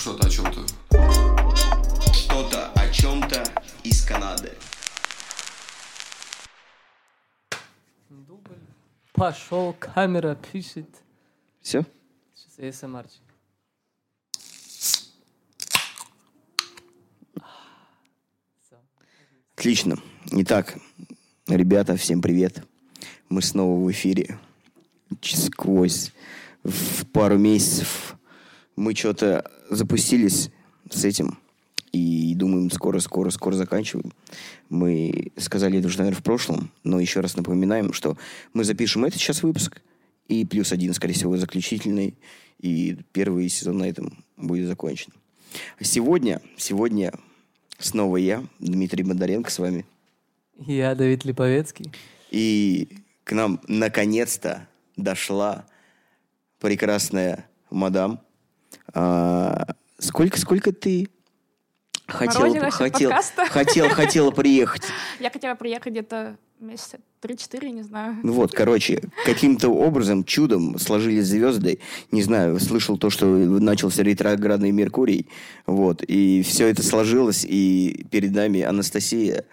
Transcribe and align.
Что-то 0.00 0.26
о 0.26 0.30
чем-то. 0.30 0.66
Что-то 2.14 2.72
о 2.72 2.88
чем-то 2.88 3.44
из 3.84 4.02
Канады. 4.02 4.56
Дубль. 8.08 8.56
Пошел, 9.12 9.74
камера 9.74 10.36
пишет. 10.36 10.88
Все? 11.60 11.84
Сейчас. 12.34 12.56
Всё. 18.62 18.76
Отлично. 19.54 19.98
Итак, 20.30 20.78
ребята, 21.46 21.98
всем 21.98 22.22
привет. 22.22 22.64
Мы 23.28 23.42
снова 23.42 23.78
в 23.78 23.90
эфире. 23.90 24.38
Сквозь 25.20 26.12
в 26.64 27.04
пару 27.04 27.36
месяцев 27.36 28.09
мы 28.80 28.94
что-то 28.94 29.44
запустились 29.68 30.50
с 30.88 31.04
этим. 31.04 31.38
И 31.92 32.34
думаем, 32.34 32.70
скоро-скоро-скоро 32.70 33.54
заканчиваем. 33.54 34.12
Мы 34.70 35.32
сказали 35.36 35.78
это 35.78 35.88
уже, 35.88 35.98
наверное, 35.98 36.18
в 36.18 36.22
прошлом, 36.22 36.70
но 36.82 36.98
еще 36.98 37.20
раз 37.20 37.36
напоминаем, 37.36 37.92
что 37.92 38.16
мы 38.54 38.64
запишем 38.64 39.04
этот 39.04 39.20
сейчас 39.20 39.42
выпуск, 39.42 39.82
и 40.28 40.46
плюс 40.46 40.72
один, 40.72 40.94
скорее 40.94 41.14
всего, 41.14 41.36
заключительный, 41.36 42.14
и 42.60 42.96
первый 43.12 43.48
сезон 43.48 43.78
на 43.78 43.84
этом 43.84 44.24
будет 44.36 44.68
закончен. 44.68 45.12
А 45.78 45.84
сегодня, 45.84 46.40
сегодня 46.56 47.12
снова 47.78 48.16
я, 48.16 48.44
Дмитрий 48.60 49.02
Бондаренко, 49.02 49.50
с 49.50 49.58
вами. 49.58 49.84
Я 50.56 50.94
Давид 50.94 51.24
Липовецкий. 51.24 51.92
И 52.30 52.88
к 53.24 53.32
нам 53.32 53.60
наконец-то 53.66 54.68
дошла 54.96 55.66
прекрасная 56.60 57.46
мадам. 57.70 58.20
А, 58.94 59.66
сколько, 59.98 60.38
сколько 60.38 60.72
ты 60.72 61.08
хотела, 62.06 62.70
хотел, 62.70 63.12
хотел, 63.48 63.88
хотела 63.88 64.30
приехать? 64.32 64.82
Я 65.18 65.30
хотела 65.30 65.54
приехать 65.54 65.92
где-то 65.92 66.36
месяца 66.60 66.98
3-4, 67.22 67.70
не 67.70 67.82
знаю. 67.82 68.18
Ну 68.22 68.32
вот, 68.32 68.52
короче, 68.52 69.02
каким-то 69.24 69.68
образом, 69.70 70.24
чудом 70.24 70.78
сложились 70.78 71.26
звезды. 71.26 71.80
Не 72.10 72.22
знаю, 72.22 72.58
слышал 72.60 72.98
то, 72.98 73.10
что 73.10 73.26
начался 73.26 74.02
ретроградный 74.02 74.70
Меркурий. 74.70 75.28
Вот, 75.66 76.02
и 76.02 76.42
все 76.42 76.68
это 76.68 76.82
сложилось, 76.82 77.44
и 77.48 78.06
перед 78.10 78.32
нами 78.32 78.62
Анастасия. 78.62 79.44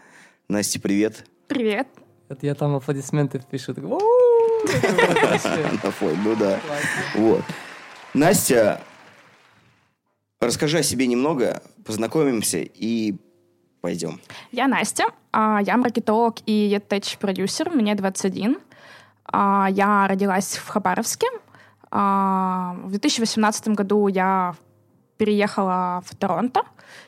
Настя, 0.49 0.79
привет. 0.79 1.25
Привет. 1.47 1.87
Это 2.29 2.45
я 2.45 2.55
там 2.55 2.75
аплодисменты. 2.75 3.41
На 5.83 5.91
фоне, 5.91 6.17
ну 6.23 6.35
да. 6.35 6.59
Вот. 7.15 7.43
Настя, 8.13 8.81
расскажи 10.39 10.79
о 10.79 10.83
себе 10.83 11.07
немного, 11.07 11.61
познакомимся 11.85 12.59
и 12.59 13.15
пойдем. 13.81 14.19
Я 14.51 14.67
Настя, 14.67 15.05
а, 15.31 15.59
я 15.61 15.77
маркетолог 15.77 16.37
и 16.45 16.73
EdTech-продюсер, 16.75 17.69
мне 17.69 17.95
21. 17.95 18.57
А, 19.25 19.67
Я 19.71 20.07
родилась 20.07 20.57
в 20.57 20.67
Хабаровске. 20.67 21.27
А, 21.91 22.75
В 22.83 22.89
2018 22.89 23.69
году 23.69 24.07
я 24.07 24.55
переехала 25.17 26.03
в 26.05 26.15
Торонто, 26.15 26.61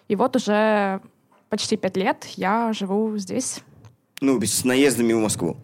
и 0.08 0.16
вот 0.16 0.36
уже 0.36 1.02
почти 1.50 1.78
пять 1.78 1.98
лет 1.98 2.26
я 2.36 2.74
живу 2.74 3.18
здесь. 3.18 3.62
Ну, 4.22 4.42
с 4.42 4.66
наездами 4.66 5.14
в 5.14 5.20
Москву. 5.20 5.58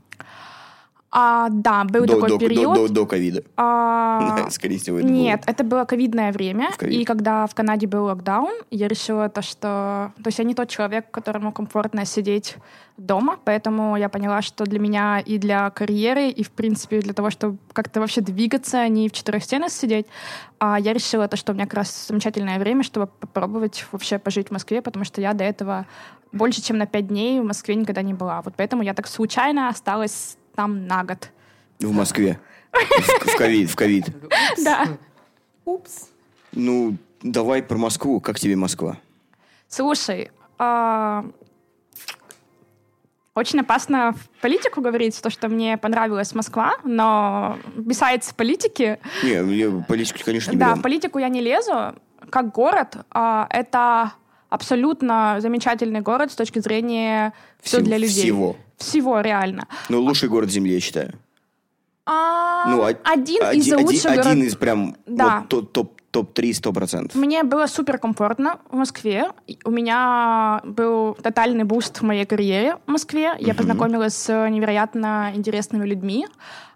А, 1.18 1.48
да, 1.50 1.86
был 1.86 2.06
До- 2.06 2.16
такой 2.16 2.30
до- 2.30 2.38
период. 2.38 2.76
До, 2.76 2.88
до- 2.90 2.94
до 2.94 3.06
ковида. 3.06 3.44
А, 3.56 4.48
Скорее 4.50 4.78
всего, 4.78 4.98
это 5.00 5.08
было. 5.08 5.16
Нет, 5.16 5.44
это 5.48 5.64
было 5.64 5.86
ковидное 5.86 6.34
время. 6.34 6.72
Ковид. 6.78 7.00
И 7.00 7.06
когда 7.06 7.48
в 7.48 7.56
Канаде 7.56 7.88
был 7.88 8.04
локдаун, 8.04 8.54
я 8.70 8.90
решила 8.90 9.30
то, 9.30 9.42
что... 9.42 10.12
То 10.22 10.28
есть 10.28 10.40
я 10.40 10.44
не 10.44 10.54
тот 10.54 10.68
человек, 10.68 11.10
которому 11.12 11.54
комфортно 11.54 12.04
сидеть 12.04 12.58
дома, 12.98 13.40
поэтому 13.46 13.96
я 13.96 14.10
поняла, 14.10 14.42
что 14.42 14.66
для 14.66 14.78
меня 14.78 15.20
и 15.20 15.38
для 15.38 15.70
карьеры, 15.70 16.28
и, 16.28 16.44
в 16.44 16.52
принципе, 16.52 17.00
для 17.00 17.14
того, 17.14 17.30
чтобы 17.30 17.60
как-то 17.72 18.02
вообще 18.02 18.20
двигаться, 18.20 18.80
а 18.82 18.88
не 18.90 19.08
в 19.08 19.14
четырех 19.14 19.42
стенах 19.46 19.72
сидеть, 19.72 20.08
а 20.60 20.78
я 20.78 20.92
решила 20.92 21.30
то, 21.30 21.38
что 21.38 21.54
у 21.54 21.56
меня 21.56 21.64
как 21.64 21.76
раз 21.76 22.08
замечательное 22.08 22.60
время, 22.60 22.84
чтобы 22.84 23.08
попробовать 23.08 23.86
вообще 23.94 24.20
пожить 24.20 24.50
в 24.50 24.52
Москве, 24.52 24.82
потому 24.82 25.06
что 25.06 25.22
я 25.22 25.34
до 25.34 25.46
этого 25.46 25.86
больше, 26.34 26.62
чем 26.62 26.78
на 26.78 26.86
пять 26.86 27.08
дней 27.08 27.40
в 27.40 27.46
Москве 27.46 27.76
никогда 27.76 28.02
не 28.02 28.14
была. 28.14 28.42
Вот 28.42 28.54
поэтому 28.58 28.84
я 28.84 28.94
так 28.94 29.08
случайно 29.08 29.70
осталась 29.70 30.38
там 30.56 30.88
на 30.88 31.04
год. 31.04 31.30
В 31.80 31.92
Москве. 31.92 32.40
В, 32.72 33.38
ковид, 33.38 33.70
в 33.70 33.76
ковид. 33.76 34.06
Да. 34.64 34.98
Упс. 35.66 36.10
Ну, 36.52 36.98
давай 37.22 37.62
про 37.64 37.78
Москву. 37.78 38.20
Как 38.20 38.40
тебе 38.40 38.56
Москва? 38.56 38.98
Слушай, 39.68 40.32
а, 40.58 41.26
очень 43.34 43.60
опасно 43.60 44.14
в 44.14 44.42
политику 44.42 44.80
говорить, 44.82 45.22
то, 45.22 45.30
что 45.30 45.50
мне 45.50 45.78
понравилась 45.78 46.34
Москва, 46.34 46.76
но 46.84 47.58
besides 47.76 48.34
политики, 48.36 49.00
Не, 49.24 49.42
мне 49.42 49.84
политику, 49.84 50.20
конечно, 50.24 50.52
не 50.52 50.58
да, 50.58 50.76
в 50.76 50.82
политику 50.82 51.20
я 51.20 51.28
не 51.28 51.42
лезу. 51.42 51.96
Как 52.30 52.52
город, 52.54 52.98
а, 53.12 53.48
это 53.50 54.14
абсолютно 54.50 55.38
замечательный 55.40 56.02
город 56.02 56.32
с 56.32 56.36
точки 56.36 56.60
зрения 56.60 57.34
все 57.62 57.78
Всего- 57.78 57.86
для 57.88 57.98
людей. 57.98 58.24
всего. 58.24 58.56
Всего, 58.78 59.22
реально. 59.22 59.68
Ну, 59.90 60.02
лучший 60.02 60.30
город 60.30 60.50
Земли, 60.52 60.74
я 60.74 60.80
считаю. 60.80 61.14
А, 62.06 62.66
Ну, 62.70 62.84
о- 62.84 62.96
один 63.04 63.42
из 63.54 63.72
один, 63.74 63.86
лучших 63.86 64.06
один 64.12 64.24
городов. 64.24 64.44
из 64.44 64.56
прям 64.56 64.96
Да. 65.08 65.40
вот 65.40 65.50
топ, 65.50 65.72
топ, 65.72 66.02
топ-3 66.12 66.54
сто 66.54 66.72
процентов. 66.72 67.16
Мне 67.16 67.44
было 67.44 67.68
супер 67.68 67.98
комфортно 67.98 68.60
в 68.70 68.76
Москве. 68.76 69.32
У 69.66 69.72
меня 69.72 70.62
был 70.64 71.16
тотальный 71.16 71.64
boost 71.64 71.98
в 71.98 72.04
моей 72.04 72.26
карьере 72.26 72.78
в 72.86 72.92
Москве. 72.92 73.36
Я 73.40 73.48
Мгм. 73.54 73.58
познакомилась 73.58 74.14
с 74.16 74.50
невероятно 74.50 75.32
интересными 75.36 75.86
людьми. 75.86 76.28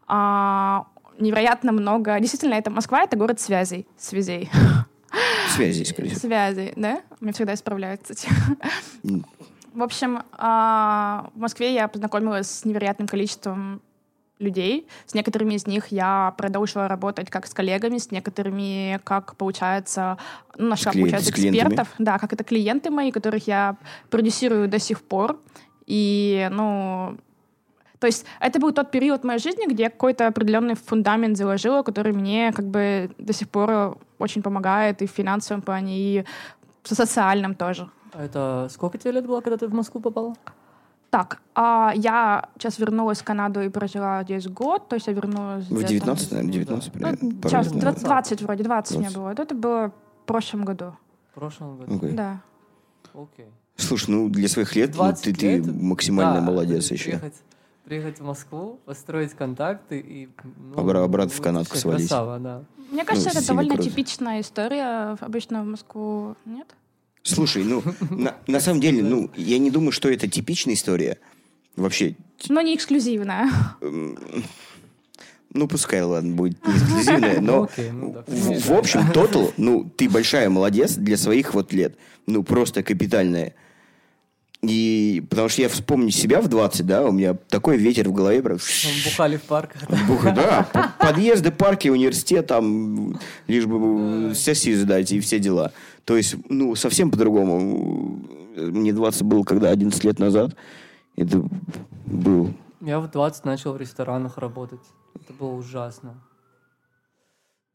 А, 0.08 0.86
невероятно 1.20 1.72
много. 1.72 2.20
Действительно, 2.20 2.56
это 2.56 2.72
Москва 2.72 3.04
это 3.04 3.16
город 3.16 3.40
связей. 3.40 3.86
Связей. 3.98 4.50
Связи, 5.56 5.84
скорее 5.84 6.10
всего. 6.10 6.20
Связей, 6.22 6.74
да? 6.76 7.02
Меня 7.20 7.34
всегда 7.34 7.54
исправляют, 7.54 8.02
кстати. 8.02 8.28
М. 9.04 9.26
В 9.74 9.84
общем, 9.84 10.24
а, 10.34 11.30
в 11.36 11.40
Москве 11.40 11.74
я 11.74 11.88
познакомилась 11.88 12.50
с 12.50 12.66
невероятным 12.66 13.08
количеством 13.08 13.82
людей. 14.40 14.88
С 15.06 15.14
некоторыми 15.14 15.56
из 15.56 15.68
них 15.68 15.88
я 15.88 16.34
продолжила 16.38 16.88
работать 16.88 17.30
как 17.30 17.46
с 17.46 17.54
коллегами, 17.54 17.98
с 17.98 18.10
некоторыми, 18.10 19.00
как 19.04 19.36
получается, 19.36 20.18
ну, 20.58 20.70
нашла, 20.70 20.92
клиент- 20.92 21.12
получается, 21.12 21.32
экспертов. 21.32 21.88
Да, 21.98 22.18
как 22.18 22.34
это 22.34 22.44
клиенты 22.44 22.90
мои, 22.90 23.12
которых 23.12 23.48
я 23.48 23.76
продюсирую 24.10 24.68
до 24.70 24.80
сих 24.80 25.02
пор. 25.02 25.40
И, 25.86 26.48
ну, 26.52 27.18
то 28.00 28.08
есть 28.08 28.26
это 28.40 28.60
был 28.60 28.72
тот 28.72 28.92
период 28.92 29.24
моей 29.24 29.40
жизни, 29.40 29.68
где 29.68 29.84
я 29.84 29.90
какой-то 29.90 30.28
определенный 30.28 30.76
фундамент 30.76 31.38
заложила, 31.38 31.84
который 31.84 32.14
мне 32.14 32.52
как 32.54 32.66
бы 32.66 33.12
до 33.18 33.34
сих 33.34 33.50
пор 33.50 33.98
очень 34.20 34.42
помогает 34.42 35.02
и 35.02 35.06
в 35.08 35.12
финансовом 35.12 35.62
плане, 35.62 35.98
и 36.00 36.26
в 36.84 36.96
социальном 36.96 37.56
тоже. 37.56 37.90
А 38.14 38.24
это 38.24 38.68
сколько 38.72 38.98
тебе 38.98 39.12
лет 39.12 39.26
было, 39.28 39.42
когда 39.42 39.58
ты 39.58 39.68
в 39.68 39.74
Москву 39.74 40.02
попала? 40.02 40.34
Так, 41.12 41.42
а 41.56 41.92
я 41.96 42.50
сейчас 42.60 42.78
вернулась 42.80 43.20
в 43.20 43.24
Канаду 43.24 43.62
и 43.62 43.70
прожила 43.70 44.24
здесь 44.24 44.48
год, 44.48 44.88
то 44.88 44.96
есть 44.96 45.08
я 45.08 45.14
вернулась... 45.14 45.66
В 45.66 45.72
где-то- 45.74 45.88
19, 45.88 46.32
наверное, 46.32 46.54
19 46.54 46.86
Ну, 46.88 46.92
примерно. 46.94 47.18
пару 47.42 47.50
сейчас, 47.50 47.66
лет 47.74 47.80
двадцать. 47.82 48.04
назад. 48.04 48.10
20 48.10 48.42
вроде, 48.44 48.64
20 48.64 48.96
у 48.96 49.00
меня 49.00 49.10
20. 49.12 49.18
было. 49.20 49.44
Это 49.44 49.56
было 49.56 49.92
в 50.24 50.26
прошлом 50.28 50.66
году, 50.66 50.94
В 51.32 51.34
прошлом 51.36 51.78
году. 51.78 51.96
Окей. 51.98 52.12
да. 52.12 52.42
Окей. 53.16 53.48
Слушай, 53.76 54.12
ну 54.12 54.30
для 54.30 54.48
своих 54.48 54.76
лет 54.76 54.90
ну, 54.92 54.96
20 54.98 55.24
ты, 55.24 55.34
ты 55.34 55.58
лет? 55.58 55.82
максимально 55.82 56.36
Да, 56.36 56.42
молодец 56.42 56.92
еще. 56.92 57.06
Приехать, 57.12 57.34
приехать 57.90 58.20
в 58.20 58.24
Москву, 58.24 58.80
построить 58.86 59.34
контакты 59.34 60.00
и... 60.00 60.30
Ну, 60.44 60.76
Обра- 60.76 61.04
обратно 61.04 61.32
в 61.32 61.34
это 61.34 61.44
Канадку 61.44 61.74
всё 61.74 61.82
свалить. 61.90 62.08
Красава, 62.08 62.38
да. 62.40 62.64
Мне 62.92 63.04
кажется, 63.04 63.30
это 63.30 63.40
Ну, 63.40 63.42
сильно 63.46 63.48
довольно 63.64 63.74
круто. 63.76 63.90
типичная 63.90 64.42
история. 64.42 65.18
Обычно 65.20 65.64
в 65.64 65.66
Москву 65.66 66.36
нет? 66.46 66.68
Слушай, 67.24 67.64
ну 67.64 67.82
на, 68.12 68.36
на 68.48 68.60
самом 68.60 68.80
деле, 68.80 69.02
ну 69.04 69.30
я 69.36 69.58
не 69.58 69.72
думаю, 69.72 69.92
что 69.92 70.08
это 70.10 70.28
типичная 70.28 70.76
история. 70.76 71.18
Вообще, 71.76 72.16
Но 72.48 72.62
не 72.62 72.76
эксклюзивная. 72.76 73.50
ну 73.82 75.68
пускай, 75.68 76.02
ладно, 76.04 76.36
будет 76.36 76.66
не 76.66 76.74
эксклюзивная, 76.74 77.40
Ну, 77.42 77.48
но 77.48 77.70
ну 77.94 78.12
да, 78.14 78.24
в, 78.28 78.60
в 78.68 78.72
общем, 78.74 79.12
тотал, 79.12 79.52
ну 79.58 79.84
ты 79.98 80.08
большая 80.10 80.50
молодец 80.50 80.94
для 80.96 81.18
своих 81.18 81.54
вот 81.56 81.74
лет. 81.74 81.98
Ну 82.28 82.44
просто 82.44 82.84
капитальная. 82.84 83.56
И 84.62 85.24
потому 85.30 85.48
что 85.48 85.62
я 85.62 85.70
вспомню 85.70 86.12
себя 86.12 86.42
в 86.42 86.50
20, 86.50 86.86
да, 86.86 87.06
у 87.06 87.14
меня 87.14 87.34
такой 87.48 87.78
ветер 87.78 88.10
в 88.10 88.14
голове, 88.14 88.42
прям 88.42 88.58
бухали 89.06 89.38
в 89.38 89.44
парках. 89.44 89.84
Бух, 90.06 90.24
да, 90.24 90.68
подъезды, 91.00 91.52
парки, 91.52 91.88
университет, 91.88 92.48
там, 92.48 93.18
лишь 93.48 93.66
бы 93.66 94.34
сессии 94.36 94.74
сдать 94.74 95.14
и 95.14 95.22
все 95.22 95.40
дела. 95.40 95.72
То 96.04 96.18
есть, 96.18 96.36
ну, 96.50 96.76
совсем 96.76 97.10
по-другому. 97.10 98.20
Мне 98.58 98.92
20 98.92 99.22
было, 99.24 99.44
когда 99.44 99.70
11 99.70 100.04
лет 100.04 100.20
назад. 100.20 100.56
Это 101.16 101.42
был... 102.06 102.54
Я 102.82 103.00
в 103.00 103.10
20 103.10 103.46
начал 103.46 103.74
в 103.74 103.78
ресторанах 103.78 104.38
работать. 104.38 104.82
Это 105.16 105.32
было 105.34 105.54
ужасно. 105.54 106.16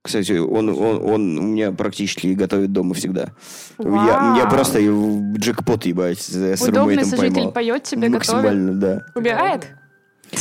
Кстати, 0.05 0.33
он, 0.33 0.69
он, 0.69 1.03
он 1.03 1.39
у 1.39 1.43
меня 1.45 1.73
практически 1.73 2.27
готовит 2.35 2.73
дома 2.73 2.93
всегда. 2.93 3.33
Я, 3.79 3.85
Вау. 3.89 4.37
я 4.37 4.45
просто 4.45 4.79
в 4.81 5.39
джекпот, 5.39 5.87
ебать, 5.87 6.21
с 6.21 6.61
Удобный 6.61 7.03
сожитель 7.07 7.33
поймал. 7.33 7.53
поет 7.53 7.85
тебе, 7.85 8.09
готовит. 8.11 8.15
Максимально, 8.15 8.73
да. 8.75 9.07
Убирает? 9.15 9.67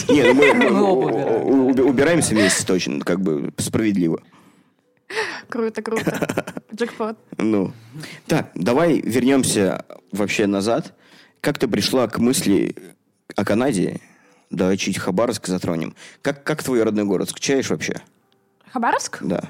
Не, 0.10 0.34
ну 0.34 1.74
мы, 1.74 1.84
убираемся 1.90 2.36
вместе 2.36 2.66
точно, 2.66 3.00
как 3.00 3.22
бы 3.22 3.54
справедливо. 3.58 4.22
Круто, 5.48 5.82
круто. 5.82 6.46
Джекпот. 6.76 7.18
Ну, 7.38 7.72
так, 8.28 8.52
давай 8.56 9.00
вернемся 9.00 9.86
вообще 10.12 10.46
назад. 10.46 10.94
Как 11.40 11.58
ты 11.58 11.70
пришла 11.70 12.10
к 12.10 12.20
мысли 12.20 12.76
о 13.38 13.46
Канаде? 13.46 14.02
Давай 14.50 14.76
чуть 14.76 14.98
Хабаровск 14.98 15.48
затронем. 15.48 15.96
Как, 16.22 16.44
как 16.44 16.64
твой 16.64 16.84
родной 16.84 17.06
город? 17.06 17.30
Скучаешь 17.30 17.70
вообще? 17.70 18.02
Хабаровск? 18.74 19.20
Да. 19.22 19.42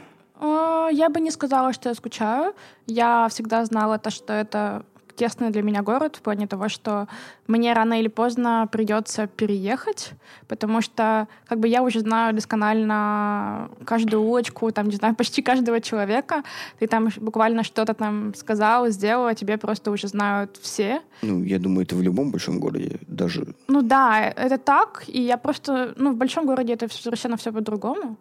Э, 0.42 0.90
Я 0.92 1.10
бы 1.10 1.22
не 1.22 1.32
сказала, 1.32 1.74
что 1.74 1.90
я 1.90 1.96
скучаю. 1.96 2.54
Я 2.88 3.28
всегда 3.30 3.64
знала 3.66 3.98
то, 3.98 4.10
что 4.10 4.34
это 4.34 4.84
тесный 5.16 5.52
для 5.52 5.62
меня 5.62 5.82
город 5.84 6.16
в 6.16 6.22
плане 6.22 6.48
того, 6.48 6.70
что 6.70 7.08
мне 7.48 7.74
рано 7.74 8.00
или 8.00 8.08
поздно 8.08 8.68
придется 8.72 9.28
переехать, 9.28 10.12
потому 10.48 10.82
что 10.82 11.28
как 11.48 11.60
бы 11.60 11.68
я 11.68 11.84
уже 11.84 12.00
знаю 12.00 12.34
досконально 12.34 13.70
каждую 13.86 14.24
улочку, 14.24 14.72
там, 14.72 14.90
не 14.90 14.96
знаю, 14.96 15.16
почти 15.18 15.42
каждого 15.42 15.80
человека. 15.82 16.44
Ты 16.80 16.88
там 16.88 17.10
буквально 17.18 17.64
что-то 17.64 17.94
там 17.94 18.34
сказал, 18.34 18.90
сделал, 18.90 19.28
а 19.28 19.36
тебе 19.36 19.58
просто 19.58 19.92
уже 19.92 20.08
знают 20.08 20.58
все. 20.62 21.02
Ну, 21.22 21.44
я 21.44 21.60
думаю, 21.60 21.86
это 21.86 21.96
в 21.96 22.02
любом 22.02 22.32
большом 22.32 22.60
городе 22.60 23.00
даже. 23.08 23.46
Ну 23.68 23.82
да, 23.82 24.20
это 24.36 24.58
так, 24.58 25.04
и 25.08 25.22
я 25.22 25.38
просто, 25.38 25.94
ну, 25.96 26.12
в 26.12 26.16
большом 26.16 26.46
городе 26.46 26.74
это 26.74 26.88
совершенно 26.90 27.38
все 27.38 27.52
по-другому. 27.52 28.18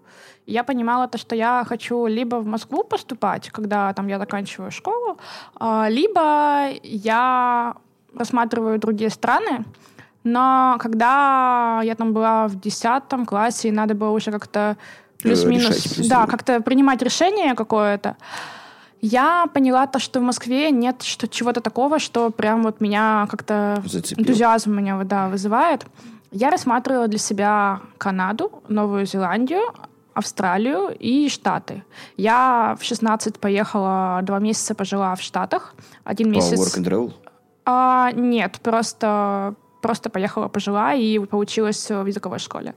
Я 0.47 0.65
понимала 0.65 1.06
то, 1.06 1.19
что 1.19 1.37
я 1.37 1.65
хочу 1.69 2.06
либо 2.06 2.37
в 2.37 2.47
Москву 2.47 2.85
поступать, 2.85 3.50
когда 3.50 3.93
там 3.93 4.09
я 4.09 4.19
заканчиваю 4.19 4.71
школу, 4.71 5.19
а, 5.55 5.89
либо 5.89 6.69
я 6.83 7.77
рассматриваю 8.15 8.79
другие 8.79 9.11
страны, 9.11 9.65
но 10.25 10.77
когда 10.81 11.81
я 11.85 11.94
там 11.94 12.12
была 12.12 12.49
в 12.49 12.61
10 12.61 13.27
классе, 13.27 13.69
и 13.69 13.73
надо 13.73 13.94
было 13.94 14.11
уже 14.11 14.31
как-то 14.31 14.77
плюс-минус, 15.23 15.69
решать, 15.69 15.83
плюс-минус. 15.83 16.09
да, 16.09 16.27
как-то 16.27 16.61
принимать 16.61 17.03
решение 17.03 17.55
какое-то, 17.55 18.17
я 19.00 19.47
поняла 19.53 19.87
то, 19.87 19.99
что 19.99 20.21
в 20.21 20.23
Москве 20.23 20.71
нет 20.71 21.03
что, 21.03 21.27
чего-то 21.27 21.61
такого, 21.61 21.99
что 21.99 22.31
прям 22.31 22.62
вот 22.62 22.81
меня 22.81 23.27
как-то 23.29 23.83
Зацепило. 23.85 24.25
энтузиазм 24.25 24.73
меня 24.73 25.03
да, 25.05 25.29
вызывает. 25.29 25.87
Я 26.31 26.50
рассматривала 26.50 27.09
для 27.09 27.19
себя 27.19 27.81
Канаду, 27.99 28.62
Новую 28.69 29.05
Зеландию, 29.06 29.62
Австралию 30.14 30.94
и 30.99 31.29
Штаты. 31.29 31.85
Я 32.17 32.76
в 32.79 32.85
16 32.85 33.38
поехала, 33.38 34.20
два 34.23 34.38
месяца 34.38 34.75
пожила 34.75 35.14
в 35.14 35.23
Штатах. 35.23 35.75
Один 36.05 36.31
По 36.31 36.37
месяц... 36.37 36.59
work 36.59 36.81
and 36.81 36.88
travel? 36.88 37.12
А, 37.64 38.11
нет, 38.12 38.59
просто, 38.62 39.55
просто 39.81 40.11
поехала, 40.11 40.49
пожила 40.49 40.94
и 40.94 41.19
получилась 41.19 41.91
в 41.91 42.06
языковой 42.06 42.38
школе. 42.38 42.75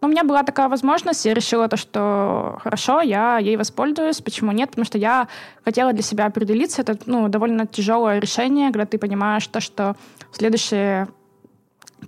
Но 0.00 0.08
у 0.08 0.10
меня 0.10 0.24
была 0.24 0.42
такая 0.42 0.68
возможность, 0.68 1.24
я 1.24 1.32
решила 1.32 1.66
то, 1.66 1.78
что 1.78 2.58
хорошо, 2.62 3.00
я 3.00 3.38
ей 3.38 3.56
воспользуюсь. 3.56 4.20
Почему 4.20 4.52
нет? 4.52 4.68
Потому 4.68 4.84
что 4.84 4.98
я 4.98 5.28
хотела 5.64 5.94
для 5.94 6.02
себя 6.02 6.26
определиться. 6.26 6.82
Это 6.82 6.98
ну, 7.06 7.28
довольно 7.28 7.66
тяжелое 7.66 8.18
решение, 8.18 8.70
когда 8.70 8.84
ты 8.84 8.98
понимаешь 8.98 9.46
то, 9.46 9.60
что 9.60 9.96
в 10.30 10.36
следующие 10.36 11.08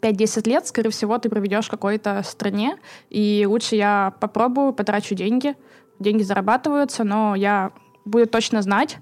5-10 0.00 0.48
лет, 0.48 0.66
скорее 0.66 0.90
всего, 0.90 1.18
ты 1.18 1.28
проведешь 1.28 1.66
в 1.66 1.70
какой-то 1.70 2.22
стране, 2.24 2.76
и 3.10 3.46
лучше 3.48 3.76
я 3.76 4.12
попробую, 4.20 4.72
потрачу 4.72 5.14
деньги. 5.14 5.54
Деньги 5.98 6.22
зарабатываются, 6.22 7.04
но 7.04 7.34
я 7.34 7.70
буду 8.04 8.26
точно 8.26 8.62
знать, 8.62 8.98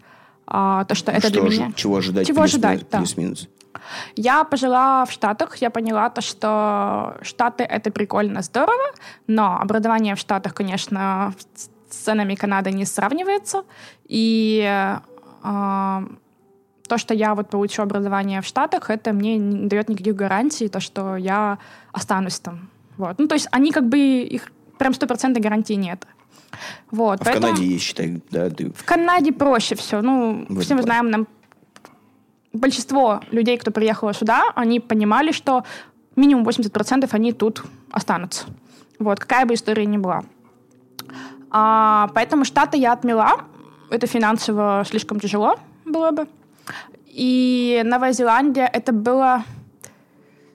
а, 0.47 0.85
то, 0.85 0.95
что 0.95 1.11
это 1.11 1.29
Что 1.29 1.41
для 1.41 1.43
ожи- 1.43 1.61
меня. 1.63 1.73
Чего 1.75 1.97
ожидать? 1.97 2.27
Чего 2.27 2.43
ожидать, 2.43 2.87
да. 2.91 2.99
Плюс-минус. 2.99 3.49
Я 4.17 4.45
пожила 4.45 5.05
в 5.05 5.11
Штатах, 5.11 5.57
я 5.57 5.71
поняла 5.71 6.09
то, 6.09 6.21
что 6.21 7.17
Штаты— 7.23 7.65
это 7.69 7.91
прикольно, 7.91 8.41
здорово, 8.43 8.85
но 9.27 9.59
образование 9.61 10.15
в 10.15 10.19
Штатах, 10.19 10.55
конечно, 10.55 11.35
с 11.55 11.69
ценами 11.97 12.35
Канады 12.35 12.71
не 12.71 12.85
сравнивается. 12.85 13.65
И 14.07 14.63
э, 14.65 16.01
то, 16.89 16.99
что 16.99 17.15
я 17.15 17.35
вот 17.35 17.49
получу 17.51 17.83
образование 17.83 18.41
в 18.41 18.47
Штатах, 18.47 18.91
это 18.91 19.13
мне 19.13 19.37
не 19.39 19.69
дает 19.69 19.89
никаких 19.89 20.15
гарантий, 20.15 20.69
то, 20.69 20.81
что 20.81 21.17
я 21.17 21.59
останусь 21.93 22.39
там. 22.41 22.69
Вот. 22.97 23.19
Ну, 23.19 23.27
то 23.27 23.35
есть 23.35 23.49
они 23.53 23.73
как 23.73 23.89
бы, 23.89 23.99
их 23.99 24.53
прям 24.79 24.95
стопроцентной 24.95 25.43
гарантии 25.43 25.75
нет. 25.75 26.07
Вот, 26.91 27.21
А 27.21 27.25
в 27.25 27.27
поэтому- 27.27 27.47
Канаде 27.49 27.67
есть, 27.67 27.85
считай, 27.85 28.23
да, 28.31 28.51
ты... 28.51 28.71
в 28.71 28.85
Канаде 28.85 29.33
проще 29.33 29.75
все. 29.75 30.03
Ну, 30.03 30.47
В 30.49 30.61
все 30.61 30.75
мы 30.75 30.83
знаем, 30.83 31.11
нам 31.11 31.27
большинство 32.53 33.21
людей, 33.33 33.59
кто 33.59 33.71
приехало 33.71 34.13
сюда, 34.15 34.45
они 34.55 34.79
понимали, 34.79 35.33
что 35.33 35.65
минимум 36.17 36.45
80% 36.47 37.09
они 37.13 37.33
тут 37.33 37.65
останутся. 37.91 38.45
Вот, 38.99 39.19
какая 39.19 39.47
бы 39.47 39.55
история 39.55 39.87
ни 39.87 39.97
была. 39.97 40.23
А, 41.51 42.09
поэтому 42.15 42.45
Штаты 42.45 42.77
я 42.79 42.93
отмела. 42.93 43.41
Это 43.91 44.07
финансово 44.07 44.85
слишком 44.89 45.19
тяжело 45.21 45.59
было 45.85 46.11
бы. 46.11 46.27
И 47.07 47.83
Новая 47.85 48.13
Зеландия, 48.13 48.69
это 48.73 48.93
было... 48.93 49.45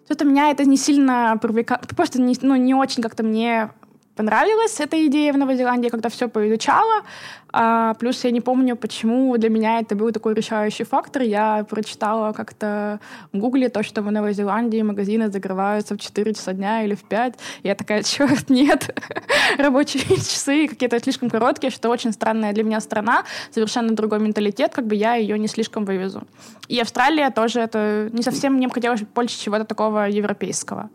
Что-то 0.06 0.26
меня 0.26 0.50
это 0.50 0.66
не 0.66 0.78
сильно 0.78 1.38
привлекало. 1.42 1.80
Просто 1.96 2.22
не, 2.22 2.36
ну, 2.42 2.56
не 2.56 2.74
очень 2.74 3.04
как-то 3.04 3.24
мне 3.24 3.70
понравилась 4.20 4.82
эта 4.82 4.98
идея 5.08 5.32
в 5.32 5.38
Новой 5.38 5.56
Зеландии, 5.56 5.88
когда 5.88 6.10
все 6.10 6.28
поизучала. 6.28 7.04
А, 7.54 7.94
плюс 7.94 8.26
я 8.26 8.32
не 8.32 8.42
помню, 8.42 8.76
почему 8.76 9.38
для 9.38 9.50
меня 9.50 9.80
это 9.80 9.96
был 9.96 10.12
такой 10.12 10.34
решающий 10.34 10.84
фактор. 10.84 11.22
Я 11.22 11.66
прочитала 11.70 12.34
как-то 12.34 13.00
в 13.32 13.38
Гугле 13.38 13.70
то, 13.70 13.82
что 13.82 14.02
в 14.02 14.12
Новой 14.12 14.34
Зеландии 14.34 14.82
магазины 14.82 15.32
закрываются 15.32 15.96
в 15.96 16.00
4 16.00 16.34
часа 16.34 16.52
дня 16.52 16.84
или 16.84 16.96
в 16.96 17.04
5. 17.04 17.40
Я 17.64 17.76
такая, 17.76 18.04
черт, 18.16 18.50
нет. 18.50 18.94
Рабочие 19.58 20.04
часы 20.04 20.68
какие-то 20.68 21.00
слишком 21.00 21.30
короткие, 21.30 21.72
что 21.72 21.90
очень 21.90 22.12
странная 22.12 22.52
для 22.52 22.64
меня 22.64 22.82
страна, 22.82 23.24
совершенно 23.52 23.96
другой 23.96 24.20
менталитет, 24.20 24.74
как 24.76 24.86
бы 24.86 24.96
я 24.96 25.16
ее 25.16 25.40
не 25.40 25.48
слишком 25.48 25.86
вывезу. 25.86 26.24
И 26.68 26.78
Австралия 26.82 27.30
тоже 27.30 27.62
это 27.62 28.10
не 28.12 28.22
совсем 28.22 28.56
мне 28.56 28.68
хотелось 28.68 29.02
больше 29.16 29.40
чего-то 29.40 29.64
такого 29.64 30.10
европейского. 30.10 30.90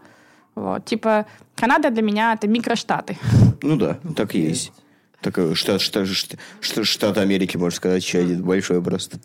Вот. 0.55 0.85
Типа, 0.85 1.27
Канада 1.57 1.91
для 1.91 2.03
меня 2.03 2.35
это 2.35 2.47
микроштаты. 2.47 3.17
Ну 3.63 3.77
да, 3.77 3.99
так 4.17 4.35
и 4.35 4.41
есть. 4.41 4.73
Такой 5.21 5.55
штат, 5.55 5.81
штат, 5.81 6.07
штат, 6.07 6.39
штат, 6.61 6.87
штат 6.87 7.19
Америки, 7.19 7.57
можно 7.57 7.77
сказать, 7.77 8.05
еще 8.05 8.19
один 8.19 8.43
большой 8.43 8.83
просто. 8.83 9.19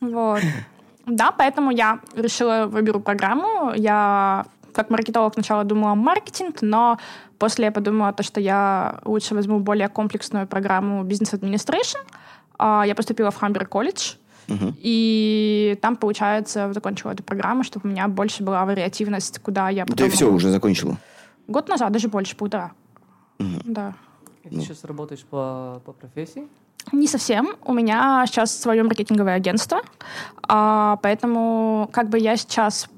Вот. 0.00 0.40
Да, 1.06 1.32
поэтому 1.32 1.70
я 1.70 2.00
решила 2.14 2.66
выберу 2.66 3.00
программу. 3.00 3.72
Я 3.74 4.46
как 4.72 4.90
маркетолог 4.90 5.34
сначала 5.34 5.64
думала 5.64 5.94
маркетинг, 5.94 6.62
но 6.62 6.98
после 7.38 7.66
я 7.66 7.72
подумала, 7.72 8.12
то, 8.12 8.22
что 8.22 8.40
я 8.40 9.00
лучше 9.04 9.34
возьму 9.34 9.58
более 9.58 9.88
комплексную 9.88 10.46
программу 10.46 11.02
бизнес 11.02 11.34
administration. 11.34 11.98
А, 12.58 12.84
Я 12.86 12.94
поступила 12.94 13.30
в 13.30 13.36
Хамбер 13.36 13.66
колледж, 13.66 14.14
и 14.78 15.78
там, 15.80 15.96
получается, 15.96 16.72
закончила 16.72 17.12
эту 17.12 17.22
программу, 17.22 17.62
чтобы 17.64 17.88
у 17.88 17.92
меня 17.92 18.08
больше 18.08 18.42
была 18.42 18.64
вариативность, 18.64 19.38
куда 19.38 19.68
я 19.68 19.84
Ты 19.84 19.92
потом... 19.92 20.10
все 20.10 20.30
уже 20.30 20.50
закончила. 20.50 20.96
Год 21.48 21.68
назад, 21.68 21.92
даже 21.92 22.08
больше, 22.08 22.36
полтора. 22.36 22.72
Да. 23.38 23.94
И 24.44 24.48
Ты 24.48 24.60
сейчас 24.60 24.84
работаешь 24.84 25.24
по, 25.24 25.80
по 25.84 25.92
профессии? 25.92 26.48
Не 26.92 27.06
совсем. 27.06 27.56
У 27.64 27.72
меня 27.72 28.24
сейчас 28.26 28.58
свое 28.58 28.82
маркетинговое 28.82 29.34
агентство, 29.34 29.80
а, 30.48 30.98
поэтому 31.02 31.88
как 31.92 32.08
бы 32.08 32.18
я 32.18 32.36
сейчас 32.36 32.88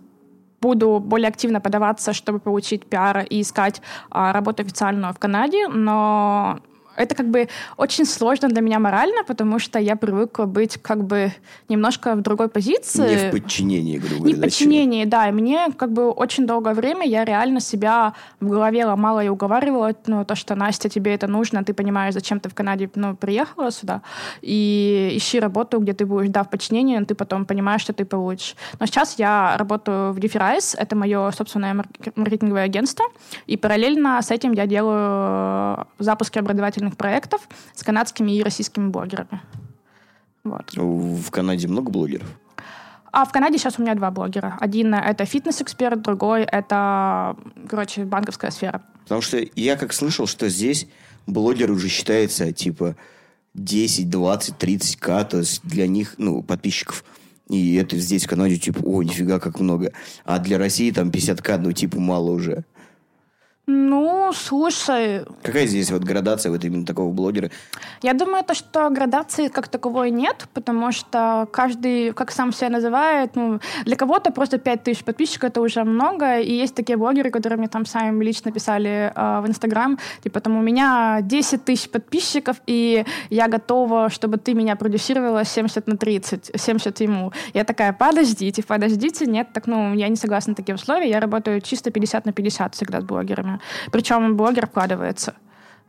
буду 0.60 1.00
более 1.00 1.28
активно 1.28 1.60
подаваться, 1.60 2.12
чтобы 2.12 2.38
получить 2.38 2.86
пиар 2.86 3.26
и 3.28 3.40
искать 3.40 3.82
а, 4.10 4.32
работу 4.32 4.62
официальную 4.62 5.12
в 5.12 5.18
Канаде, 5.18 5.68
но 5.68 6.60
это 6.96 7.14
как 7.14 7.28
бы 7.28 7.48
очень 7.76 8.04
сложно 8.04 8.48
для 8.48 8.60
меня 8.60 8.78
морально, 8.78 9.24
потому 9.24 9.58
что 9.58 9.78
я 9.78 9.96
привыкла 9.96 10.44
быть 10.44 10.76
как 10.76 11.04
бы 11.04 11.32
немножко 11.68 12.14
в 12.14 12.20
другой 12.22 12.48
позиции. 12.48 13.08
Не 13.08 13.28
в 13.28 13.32
подчинении, 13.32 13.98
грубо 13.98 14.14
Не 14.26 14.32
говоря. 14.32 14.36
в 14.36 14.40
да, 14.40 14.46
подчинении, 14.46 15.04
да. 15.04 15.28
И 15.28 15.32
мне 15.32 15.68
как 15.76 15.92
бы 15.92 16.10
очень 16.10 16.46
долгое 16.46 16.74
время 16.74 17.06
я 17.06 17.24
реально 17.24 17.60
себя 17.60 18.12
в 18.40 18.48
голове 18.48 18.84
ломала 18.84 19.24
и 19.24 19.28
уговаривала, 19.28 19.94
ну, 20.06 20.24
то, 20.24 20.34
что, 20.34 20.54
Настя, 20.54 20.88
тебе 20.88 21.14
это 21.14 21.26
нужно, 21.26 21.64
ты 21.64 21.74
понимаешь, 21.74 22.14
зачем 22.14 22.40
ты 22.40 22.48
в 22.48 22.54
Канаде, 22.54 22.90
ну, 22.94 23.16
приехала 23.16 23.70
сюда, 23.70 24.02
и 24.40 25.12
ищи 25.16 25.40
работу, 25.40 25.78
где 25.80 25.92
ты 25.92 26.06
будешь, 26.06 26.28
да, 26.30 26.42
в 26.42 26.50
подчинении, 26.50 26.98
но 26.98 27.04
ты 27.04 27.14
потом 27.14 27.44
понимаешь, 27.44 27.80
что 27.82 27.92
ты 27.92 28.04
получишь. 28.04 28.56
Но 28.80 28.86
сейчас 28.86 29.18
я 29.18 29.56
работаю 29.56 30.12
в 30.12 30.18
Differize, 30.18 30.76
это 30.76 30.96
мое 30.96 31.30
собственное 31.30 31.74
марк- 31.74 32.12
маркетинговое 32.16 32.64
агентство, 32.64 33.04
и 33.46 33.56
параллельно 33.56 34.20
с 34.22 34.30
этим 34.30 34.52
я 34.52 34.66
делаю 34.66 35.86
запуски 35.98 36.38
образовательных 36.38 36.91
проектов 36.96 37.48
с 37.74 37.82
канадскими 37.82 38.32
и 38.32 38.42
российскими 38.42 38.88
блогерами. 38.88 39.40
Вот. 40.44 40.72
В 40.74 41.30
Канаде 41.30 41.68
много 41.68 41.90
блогеров? 41.90 42.26
А 43.12 43.26
в 43.26 43.32
Канаде 43.32 43.58
сейчас 43.58 43.78
у 43.78 43.82
меня 43.82 43.94
два 43.94 44.10
блогера. 44.10 44.56
Один— 44.58 44.94
это 44.94 45.26
фитнес-эксперт, 45.26 46.00
другой— 46.00 46.42
это, 46.50 47.36
короче, 47.68 48.04
банковская 48.04 48.50
сфера. 48.50 48.82
Потому 49.02 49.20
что 49.20 49.38
я 49.54 49.76
как 49.76 49.92
слышал, 49.92 50.26
что 50.26 50.48
здесь 50.48 50.88
блогер 51.26 51.70
уже 51.70 51.88
считается, 51.88 52.52
типа, 52.52 52.96
10, 53.54 54.08
20, 54.08 54.56
30 54.56 54.96
к, 54.96 55.24
то 55.24 55.38
есть 55.38 55.60
для 55.62 55.86
них, 55.86 56.14
ну, 56.16 56.42
подписчиков. 56.42 57.04
И 57.48 57.74
это 57.74 57.98
здесь 57.98 58.24
в 58.24 58.28
Канаде, 58.28 58.56
типа, 58.56 58.80
о, 58.82 59.02
нифига, 59.02 59.38
как 59.38 59.60
много. 59.60 59.92
А 60.24 60.38
для 60.38 60.56
России 60.56 60.90
там 60.90 61.10
50 61.10 61.42
к, 61.42 61.58
ну, 61.58 61.72
типа, 61.72 62.00
мало 62.00 62.30
уже. 62.30 62.64
Ну, 63.74 64.32
слушай, 64.34 65.24
Какая 65.42 65.66
здесь 65.66 65.90
вот 65.90 66.02
градация 66.04 66.52
вот 66.52 66.62
именно 66.62 66.84
такого 66.84 67.10
блогера? 67.10 67.50
Я 68.02 68.12
думаю, 68.12 68.44
то, 68.44 68.54
что 68.54 68.90
градации 68.90 69.48
как 69.48 69.68
таковой 69.68 70.10
нет, 70.10 70.46
потому 70.52 70.92
что 70.92 71.48
каждый, 71.50 72.12
как 72.12 72.32
сам 72.32 72.52
себя 72.52 72.68
называет, 72.68 73.34
ну, 73.34 73.60
для 73.86 73.96
кого-то 73.96 74.30
просто 74.30 74.58
5000 74.58 75.04
подписчиков 75.04 75.50
это 75.50 75.62
уже 75.62 75.84
много, 75.84 76.38
и 76.38 76.52
есть 76.52 76.74
такие 76.74 76.98
блогеры, 76.98 77.30
которые 77.30 77.58
мне 77.58 77.68
там 77.68 77.86
сами 77.86 78.22
лично 78.22 78.52
писали 78.52 79.10
э, 79.14 79.40
в 79.40 79.48
Инстаграм, 79.48 79.98
типа 80.22 80.40
там 80.40 80.58
у 80.58 80.62
меня 80.62 81.20
10 81.22 81.64
тысяч 81.64 81.88
подписчиков, 81.88 82.58
и 82.66 83.06
я 83.30 83.48
готова, 83.48 84.10
чтобы 84.10 84.36
ты 84.36 84.52
меня 84.52 84.76
продюсировала 84.76 85.44
70 85.44 85.86
на 85.86 85.96
30, 85.96 86.50
70 86.54 87.00
ему. 87.00 87.32
Я 87.54 87.64
такая, 87.64 87.94
подождите, 87.94 88.62
подождите, 88.62 89.24
нет, 89.24 89.48
так, 89.54 89.66
ну, 89.66 89.94
я 89.94 90.08
не 90.08 90.16
согласна 90.16 90.50
на 90.50 90.56
такие 90.56 90.74
условия, 90.74 91.08
я 91.08 91.20
работаю 91.20 91.62
чисто 91.62 91.90
50 91.90 92.26
на 92.26 92.32
50 92.32 92.74
всегда 92.74 93.00
с 93.00 93.04
блогерами. 93.04 93.61
Причем 93.90 94.36
блогер 94.36 94.66
вкладывается. 94.66 95.34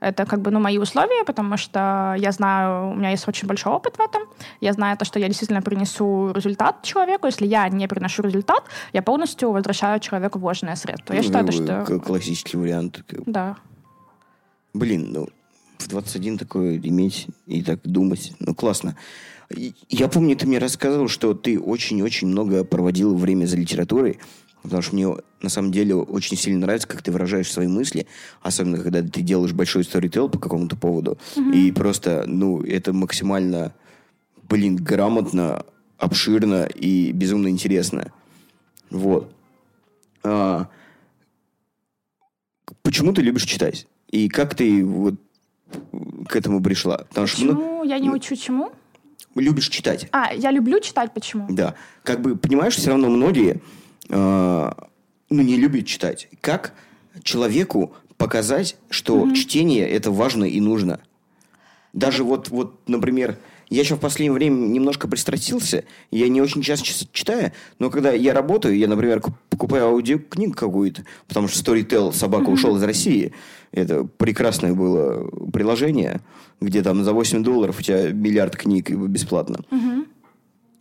Это 0.04 0.26
как 0.26 0.42
бы 0.42 0.52
ну, 0.52 0.60
мои 0.60 0.78
условия, 0.78 1.24
потому 1.24 1.56
что 1.56 2.14
я 2.18 2.34
знаю, 2.34 2.92
у 2.92 2.94
меня 2.94 3.12
есть 3.12 3.26
очень 3.26 3.48
большой 3.48 3.72
опыт 3.72 3.96
в 3.96 4.02
этом. 4.02 4.24
Я 4.60 4.74
знаю 4.74 4.98
то, 4.98 5.06
что 5.06 5.18
я 5.18 5.28
действительно 5.28 5.62
принесу 5.62 6.34
результат 6.34 6.82
человеку. 6.84 7.28
Если 7.28 7.48
я 7.48 7.70
не 7.70 7.88
приношу 7.88 8.22
результат, 8.22 8.66
я 8.92 9.02
полностью 9.02 9.52
возвращаю 9.52 10.02
человеку 10.02 10.40
вложенные 10.40 10.76
средства. 10.76 11.14
Я 11.14 11.22
Ну, 11.22 11.24
считаю, 11.24 11.46
то, 11.46 11.52
что... 11.54 12.00
Классический 12.00 12.58
вариант. 12.58 13.02
Да. 13.26 13.56
Блин, 14.74 15.08
ну, 15.14 15.28
в 15.78 15.88
21 15.88 16.38
такое 16.38 16.78
иметь 16.78 17.28
и 17.46 17.64
так 17.64 17.80
думать. 17.84 18.34
Ну, 18.40 18.54
классно. 18.54 18.98
Я 19.90 20.08
помню, 20.08 20.36
ты 20.36 20.48
мне 20.48 20.58
рассказывал, 20.58 21.08
что 21.08 21.34
ты 21.34 21.60
очень-очень 21.60 22.28
много 22.28 22.64
проводил 22.64 23.16
время 23.16 23.46
за 23.46 23.58
литературой, 23.58 24.20
потому 24.64 24.82
что 24.82 24.96
мне 24.96 25.08
на 25.42 25.50
самом 25.50 25.72
деле 25.72 25.96
очень 25.96 26.38
сильно 26.38 26.62
нравится, 26.62 26.88
как 26.88 27.02
ты 27.02 27.12
выражаешь 27.12 27.52
свои 27.52 27.68
мысли, 27.68 28.08
особенно 28.42 28.80
когда 28.80 29.02
ты 29.04 29.22
делаешь 29.22 29.54
большой 29.54 29.84
сторител 29.84 30.30
по 30.30 30.40
какому-то 30.40 30.76
поводу, 30.76 31.18
и 31.54 31.72
просто, 31.72 32.24
ну, 32.26 32.64
это 32.64 32.94
максимально, 32.94 33.74
блин, 34.50 34.78
грамотно, 34.78 35.66
обширно 35.98 36.66
и 36.66 37.12
безумно 37.12 37.50
интересно. 37.50 38.12
Вот. 38.90 39.32
А, 40.24 40.70
почему 42.82 43.14
ты 43.14 43.22
любишь 43.22 43.44
читать? 43.44 43.88
И 44.10 44.30
как 44.30 44.56
ты 44.56 44.84
вот 44.84 45.16
к 46.28 46.36
этому 46.36 46.62
пришла? 46.62 47.00
Потому 47.10 47.28
что 47.28 47.46
ну, 47.46 47.54
Почему 47.54 47.84
я 47.84 48.00
не 48.00 48.10
учу 48.10 48.36
чему? 48.36 48.72
любишь 49.36 49.68
читать. 49.70 50.08
А, 50.12 50.32
я 50.34 50.52
люблю 50.52 50.80
читать, 50.80 51.12
почему? 51.14 51.48
Да. 51.50 51.74
Как 52.04 52.22
бы, 52.22 52.36
понимаешь, 52.36 52.76
все 52.76 52.92
равно 52.92 53.10
многие 53.10 53.62
э, 54.10 54.72
ну, 55.30 55.42
не 55.42 55.58
любят 55.58 55.86
читать. 55.86 56.28
Как 56.42 56.74
человеку 57.24 57.94
показать, 58.18 58.78
что 58.90 59.32
чтение 59.34 59.88
это 59.90 60.12
важно 60.12 60.46
и 60.46 60.60
нужно? 60.60 61.00
Даже 61.94 62.24
вот, 62.24 62.50
вот, 62.50 62.80
например, 62.88 63.38
я 63.70 63.82
еще 63.82 63.96
в 63.96 64.00
последнее 64.00 64.32
время 64.34 64.56
немножко 64.56 65.08
пристрастился, 65.08 65.84
я 66.12 66.28
не 66.28 66.42
очень 66.42 66.62
часто 66.62 66.86
читаю, 67.12 67.52
но 67.80 67.90
когда 67.90 68.12
я 68.12 68.34
работаю, 68.34 68.78
я, 68.78 68.88
например, 68.88 69.20
куп- 69.20 69.36
покупаю 69.50 69.86
аудиокнигу 69.88 70.54
какую-то, 70.54 71.06
потому 71.28 71.48
что 71.48 71.60
Storytel 71.76 72.12
«Собака 72.14 72.50
ушел 72.50 72.76
из 72.78 72.84
России», 72.84 73.34
это 73.72 74.04
прекрасное 74.06 74.74
было 74.74 75.28
приложение, 75.52 76.22
где 76.62 76.82
там 76.82 77.04
за 77.04 77.14
8 77.14 77.44
долларов 77.44 77.80
у 77.80 77.82
тебя 77.82 78.12
миллиард 78.12 78.56
книг 78.56 78.90
бесплатно. 78.90 79.60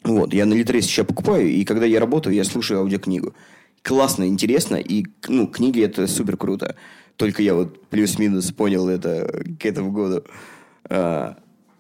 Вот, 0.04 0.35
я 0.35 0.47
на 0.47 0.54
Литресе 0.54 0.88
сейчас 0.88 1.06
покупаю, 1.06 1.49
и 1.49 1.64
когда 1.64 1.87
я 1.87 2.00
работаю, 2.00 2.35
я 2.35 2.44
слушаю 2.44 2.80
аудиокнигу. 2.80 3.35
Классно, 3.82 4.26
интересно, 4.26 4.76
и, 4.76 5.06
ну, 5.28 5.47
книги 5.47 5.82
это 5.82 6.06
супер 6.06 6.37
круто. 6.37 6.76
Только 7.16 7.42
я 7.42 7.54
вот 7.54 7.88
плюс-минус 7.88 8.50
понял 8.52 8.88
это 8.88 9.44
к 9.61 9.66
этому 9.66 9.92
году. 9.92 10.25
А, 10.88 11.37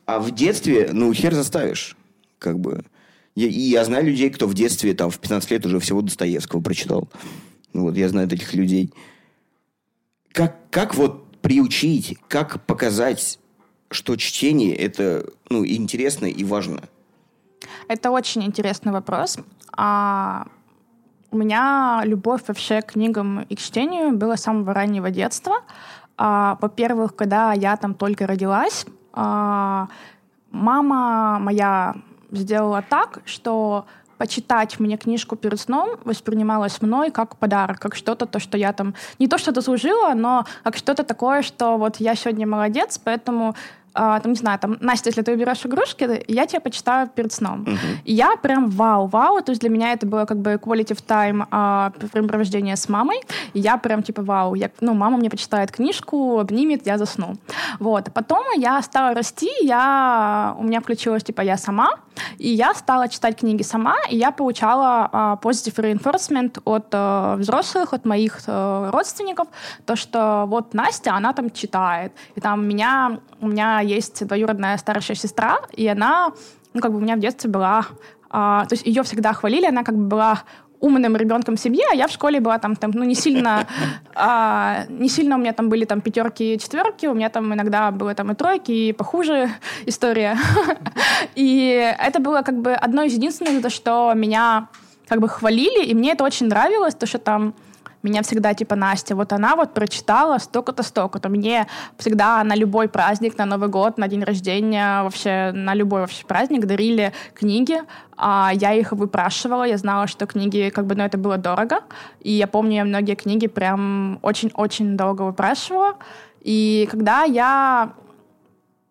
а 0.06 0.18
в 0.20 0.32
детстве, 0.32 0.90
ну, 0.92 1.12
хер 1.12 1.34
заставишь, 1.34 1.96
как 2.38 2.58
бы. 2.58 2.84
Я, 3.34 3.46
и 3.46 3.60
я 3.60 3.84
знаю 3.84 4.06
людей, 4.06 4.30
кто 4.30 4.46
в 4.46 4.54
детстве, 4.54 4.94
там, 4.94 5.10
в 5.10 5.18
15 5.18 5.50
лет 5.50 5.66
уже 5.66 5.80
всего 5.80 6.02
Достоевского 6.02 6.60
прочитал. 6.60 7.08
Ну, 7.72 7.82
Вот, 7.82 7.96
я 7.96 8.08
знаю 8.08 8.28
таких 8.28 8.54
людей. 8.54 8.92
Как, 10.32 10.56
как 10.70 10.94
вот 10.94 11.40
приучить, 11.40 12.18
как 12.28 12.64
показать, 12.66 13.38
что 13.90 14.16
чтение 14.16 14.74
это, 14.74 15.28
ну, 15.50 15.66
интересно 15.66 16.26
и 16.26 16.44
важно? 16.44 16.88
Это 17.88 18.10
очень 18.10 18.44
интересный 18.44 18.92
вопрос. 18.92 19.38
А, 19.76 20.46
у 21.30 21.36
меня 21.36 22.02
любовь 22.04 22.42
вообще 22.46 22.82
к 22.82 22.92
книгам 22.92 23.40
и 23.40 23.56
к 23.56 23.58
чтению 23.58 24.16
была 24.16 24.36
с 24.36 24.42
самого 24.42 24.74
раннего 24.74 25.10
детства. 25.10 25.56
А, 26.16 26.58
во-первых, 26.60 27.16
когда 27.16 27.52
я 27.52 27.76
там 27.76 27.94
только 27.94 28.26
родилась, 28.26 28.86
а, 29.12 29.88
мама 30.50 31.38
моя 31.38 31.94
сделала 32.30 32.82
так, 32.82 33.20
что 33.24 33.86
почитать 34.18 34.78
мне 34.78 34.96
книжку 34.96 35.34
перед 35.34 35.58
сном 35.58 35.98
воспринималось 36.04 36.80
мной 36.80 37.10
как 37.10 37.36
подарок, 37.36 37.80
как 37.80 37.96
что-то, 37.96 38.26
то, 38.26 38.38
что 38.38 38.56
я 38.56 38.72
там... 38.72 38.94
Не 39.18 39.26
то, 39.26 39.36
что 39.36 39.52
заслужила, 39.52 40.14
но 40.14 40.46
как 40.62 40.76
что-то 40.76 41.02
такое, 41.02 41.42
что 41.42 41.76
вот 41.76 41.96
я 41.96 42.14
сегодня 42.14 42.46
молодец, 42.46 43.00
поэтому 43.02 43.56
а, 43.94 44.20
там, 44.20 44.32
не 44.32 44.38
знаю, 44.38 44.58
там, 44.58 44.76
Настя, 44.80 45.10
если 45.10 45.22
ты 45.22 45.32
уберешь 45.32 45.64
игрушки, 45.66 46.24
я 46.28 46.46
тебя 46.46 46.60
почитаю 46.60 47.08
перед 47.08 47.32
сном. 47.32 47.66
И 48.04 48.12
я 48.12 48.36
прям 48.36 48.70
вау-вау, 48.70 49.42
то 49.42 49.52
есть 49.52 49.60
для 49.60 49.70
меня 49.70 49.92
это 49.92 50.06
было 50.06 50.24
как 50.24 50.38
бы 50.38 50.52
quality 50.52 50.92
of 50.92 51.04
time 51.06 51.46
а, 51.50 51.92
времяпровождение 52.12 52.76
с 52.76 52.88
мамой, 52.88 53.20
и 53.54 53.60
я 53.60 53.76
прям 53.76 54.02
типа 54.02 54.22
вау, 54.22 54.54
я, 54.54 54.70
ну, 54.80 54.94
мама 54.94 55.16
мне 55.16 55.30
почитает 55.30 55.70
книжку, 55.70 56.38
обнимет, 56.38 56.86
я 56.86 56.98
засну. 56.98 57.34
Вот. 57.78 58.12
Потом 58.12 58.44
я 58.56 58.80
стала 58.82 59.14
расти, 59.14 59.50
я, 59.62 60.54
у 60.58 60.64
меня 60.64 60.80
включилась 60.80 61.24
типа 61.24 61.42
я 61.42 61.56
сама, 61.56 61.90
и 62.38 62.48
я 62.48 62.74
стала 62.74 63.08
читать 63.08 63.38
книги 63.38 63.62
сама, 63.62 63.96
и 64.10 64.16
я 64.16 64.30
получала 64.30 65.08
а, 65.12 65.38
positive 65.42 65.74
reinforcement 65.76 66.60
от 66.64 66.86
э, 66.92 67.36
взрослых, 67.38 67.92
от 67.92 68.04
моих 68.04 68.40
э, 68.46 68.90
родственников, 68.92 69.48
то, 69.86 69.96
что 69.96 70.44
вот 70.46 70.74
Настя, 70.74 71.14
она 71.14 71.32
там 71.32 71.50
читает, 71.50 72.12
и 72.34 72.40
там 72.40 72.66
меня, 72.66 73.18
у 73.40 73.48
меня 73.48 73.80
есть 73.82 74.26
двоюродная 74.26 74.76
старшая 74.78 75.16
сестра, 75.16 75.60
и 75.72 75.86
она, 75.86 76.32
ну, 76.74 76.80
как 76.80 76.92
бы 76.92 76.98
у 76.98 77.00
меня 77.00 77.16
в 77.16 77.20
детстве 77.20 77.50
была, 77.50 77.86
а, 78.30 78.64
то 78.66 78.74
есть 78.74 78.86
ее 78.86 79.02
всегда 79.02 79.32
хвалили, 79.32 79.66
она 79.66 79.84
как 79.84 79.96
бы 79.96 80.04
была 80.06 80.42
умным 80.82 81.16
ребенком 81.16 81.56
в 81.56 81.60
семье, 81.60 81.84
а 81.90 81.94
я 81.94 82.08
в 82.08 82.10
школе 82.10 82.40
была 82.40 82.58
там, 82.58 82.74
там 82.74 82.90
ну, 82.92 83.04
не 83.04 83.14
сильно, 83.14 83.66
а, 84.14 84.84
не 84.88 85.08
сильно 85.08 85.36
у 85.36 85.38
меня 85.38 85.52
там 85.52 85.68
были 85.68 85.84
там 85.84 86.00
пятерки 86.00 86.54
и 86.54 86.58
четверки, 86.58 87.06
у 87.06 87.14
меня 87.14 87.28
там 87.28 87.54
иногда 87.54 87.90
было 87.92 88.14
там 88.14 88.32
и 88.32 88.34
тройки, 88.34 88.72
и 88.72 88.92
похуже 88.92 89.48
история. 89.86 90.36
И 91.36 91.94
это 91.98 92.20
было 92.20 92.42
как 92.42 92.60
бы 92.60 92.72
одно 92.72 93.04
из 93.04 93.14
единственных, 93.14 93.62
за 93.62 93.70
что 93.70 94.12
меня 94.14 94.68
как 95.06 95.20
бы 95.20 95.28
хвалили, 95.28 95.84
и 95.84 95.94
мне 95.94 96.12
это 96.12 96.24
очень 96.24 96.46
нравилось, 96.46 96.94
то, 96.94 97.06
что 97.06 97.18
там 97.18 97.54
меня 98.02 98.22
всегда 98.22 98.54
типа 98.54 98.76
Настя, 98.76 99.14
вот 99.14 99.32
она 99.32 99.56
вот 99.56 99.74
прочитала 99.74 100.38
столько-то, 100.38 100.82
столько-то. 100.82 101.28
Мне 101.28 101.66
всегда 101.98 102.42
на 102.44 102.54
любой 102.54 102.88
праздник, 102.88 103.38
на 103.38 103.46
Новый 103.46 103.68
год, 103.68 103.98
на 103.98 104.08
день 104.08 104.24
рождения, 104.24 105.02
вообще 105.02 105.52
на 105.52 105.74
любой 105.74 106.00
вообще 106.00 106.24
праздник 106.24 106.66
дарили 106.66 107.12
книги. 107.34 107.78
А 108.16 108.50
я 108.54 108.72
их 108.72 108.92
выпрашивала, 108.92 109.64
я 109.64 109.78
знала, 109.78 110.06
что 110.06 110.26
книги, 110.26 110.70
как 110.74 110.86
бы, 110.86 110.94
ну, 110.94 111.04
это 111.04 111.18
было 111.18 111.38
дорого. 111.38 111.80
И 112.20 112.32
я 112.32 112.46
помню, 112.46 112.76
я 112.76 112.84
многие 112.84 113.14
книги 113.14 113.46
прям 113.46 114.18
очень-очень 114.22 114.96
долго 114.96 115.22
выпрашивала. 115.22 115.96
И 116.40 116.88
когда 116.90 117.22
я 117.22 117.92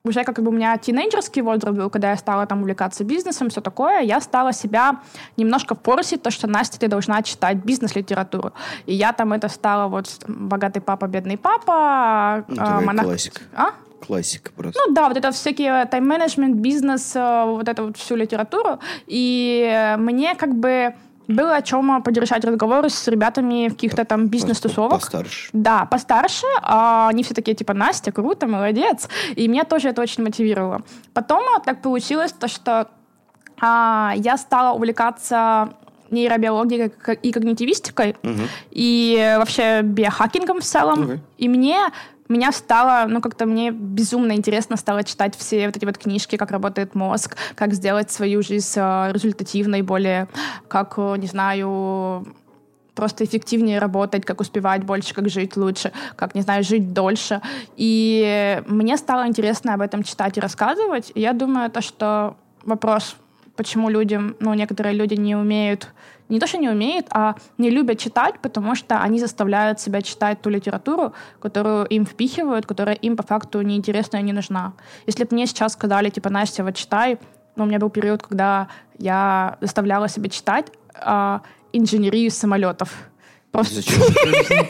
уже 0.03 0.23
как 0.23 0.41
бы 0.41 0.49
у 0.49 0.51
меня 0.51 0.77
тинейджерский 0.77 1.41
возраст 1.41 1.77
был, 1.77 1.89
когда 1.89 2.11
я 2.11 2.17
стала 2.17 2.45
там 2.45 2.61
увлекаться 2.61 3.03
бизнесом, 3.03 3.49
все 3.49 3.61
такое, 3.61 4.01
я 4.01 4.19
стала 4.21 4.53
себя 4.53 5.01
немножко 5.37 5.75
порсить, 5.75 6.21
то, 6.23 6.31
что 6.31 6.47
Настя, 6.47 6.79
ты 6.79 6.87
должна 6.87 7.21
читать 7.21 7.57
бизнес-литературу. 7.57 8.53
И 8.85 8.93
я 8.93 9.13
там 9.13 9.33
это 9.33 9.47
стала 9.49 9.87
вот 9.87 10.07
«Богатый 10.27 10.79
папа, 10.79 11.07
бедный 11.07 11.37
папа», 11.37 12.45
Ну, 12.47 12.55
а, 12.57 12.65
такая 12.65 12.85
«Монах». 12.85 13.05
классика. 13.05 13.41
А? 13.55 13.69
Классика 14.05 14.51
просто. 14.51 14.81
Ну 14.83 14.93
да, 14.93 15.07
вот 15.07 15.17
это 15.17 15.31
всякие 15.31 15.85
тайм-менеджмент, 15.85 16.55
бизнес, 16.55 17.15
э, 17.15 17.43
вот 17.45 17.67
эту 17.69 17.85
вот 17.85 17.97
всю 17.97 18.15
литературу. 18.15 18.79
И 19.05 19.95
мне 19.99 20.33
как 20.33 20.55
бы 20.55 20.95
было 21.27 21.55
о 21.55 21.61
чем 21.61 22.01
поддержать 22.03 22.43
разговоры 22.45 22.89
с 22.89 23.07
ребятами 23.07 23.69
в 23.69 23.73
каких-то 23.73 24.05
там 24.05 24.27
бизнес-тусовок. 24.27 24.99
Постарше. 25.01 25.49
Да, 25.53 25.85
постарше. 25.85 26.47
а 26.61 27.09
они 27.09 27.23
все 27.23 27.33
такие, 27.33 27.55
типа, 27.55 27.73
Настя, 27.73 28.11
круто, 28.11 28.47
молодец. 28.47 29.07
И 29.35 29.47
меня 29.47 29.63
тоже 29.63 29.89
это 29.89 30.01
очень 30.01 30.23
мотивировало. 30.23 30.81
Потом 31.13 31.43
а, 31.55 31.59
так 31.59 31.81
получилось, 31.81 32.31
то, 32.31 32.47
что 32.47 32.87
а, 33.59 34.13
я 34.15 34.37
стала 34.37 34.75
увлекаться 34.75 35.73
нейробиологией 36.09 36.91
и 37.21 37.31
когнитивистикой, 37.31 38.17
и 38.71 39.35
вообще 39.37 39.81
биохакингом 39.81 40.59
в 40.59 40.63
целом. 40.63 41.03
Окей. 41.03 41.19
И 41.37 41.47
мне 41.47 41.79
меня 42.31 42.51
стало, 42.51 43.07
ну, 43.07 43.21
как-то 43.21 43.45
мне 43.45 43.71
безумно 43.71 44.33
интересно 44.33 44.77
стало 44.77 45.03
читать 45.03 45.35
все 45.35 45.67
вот 45.67 45.77
эти 45.77 45.85
вот 45.85 45.97
книжки, 45.97 46.35
как 46.37 46.51
работает 46.51 46.95
мозг, 46.95 47.35
как 47.55 47.73
сделать 47.73 48.11
свою 48.11 48.41
жизнь 48.41 48.73
э, 48.75 49.11
результативной, 49.13 49.81
более, 49.81 50.27
как, 50.67 50.95
э, 50.97 51.15
не 51.17 51.27
знаю, 51.27 52.25
просто 52.95 53.23
эффективнее 53.23 53.79
работать, 53.79 54.25
как 54.25 54.41
успевать 54.41 54.83
больше, 54.83 55.13
как 55.13 55.29
жить 55.29 55.57
лучше, 55.57 55.91
как, 56.15 56.35
не 56.35 56.41
знаю, 56.41 56.63
жить 56.63 56.93
дольше. 56.93 57.41
И 57.77 58.61
мне 58.67 58.97
стало 58.97 59.27
интересно 59.27 59.73
об 59.73 59.81
этом 59.81 60.03
читать 60.03 60.37
и 60.37 60.41
рассказывать. 60.41 61.11
И 61.15 61.21
я 61.21 61.33
думаю, 61.33 61.69
то, 61.69 61.81
что 61.81 62.35
вопрос, 62.63 63.15
почему 63.55 63.89
людям, 63.89 64.35
ну, 64.39 64.53
некоторые 64.53 64.93
люди 64.93 65.15
не 65.15 65.35
умеют 65.35 65.87
не 66.31 66.39
то, 66.39 66.47
что 66.47 66.57
не 66.57 66.69
умеют, 66.69 67.07
а 67.11 67.35
не 67.57 67.69
любят 67.69 67.99
читать, 67.99 68.35
потому 68.41 68.75
что 68.75 68.99
они 69.01 69.19
заставляют 69.19 69.79
себя 69.79 70.01
читать 70.01 70.41
ту 70.41 70.49
литературу, 70.49 71.13
которую 71.39 71.85
им 71.85 72.05
впихивают, 72.05 72.65
которая 72.65 72.95
им 72.95 73.15
по 73.15 73.23
факту 73.23 73.61
неинтересна 73.61 74.17
и 74.17 74.23
не 74.23 74.33
нужна. 74.33 74.73
Если 75.07 75.25
бы 75.25 75.35
мне 75.35 75.45
сейчас 75.45 75.73
сказали, 75.73 76.09
типа, 76.09 76.29
Настя, 76.29 76.63
вот 76.63 76.75
читай, 76.75 77.17
ну, 77.55 77.65
у 77.65 77.67
меня 77.67 77.79
был 77.79 77.89
период, 77.89 78.23
когда 78.23 78.67
я 78.97 79.57
заставляла 79.61 80.07
себя 80.07 80.29
читать 80.29 80.67
а, 80.95 81.41
инженерию 81.73 82.31
самолетов. 82.31 83.10
Просто... 83.51 83.75
Зачем? 83.75 84.01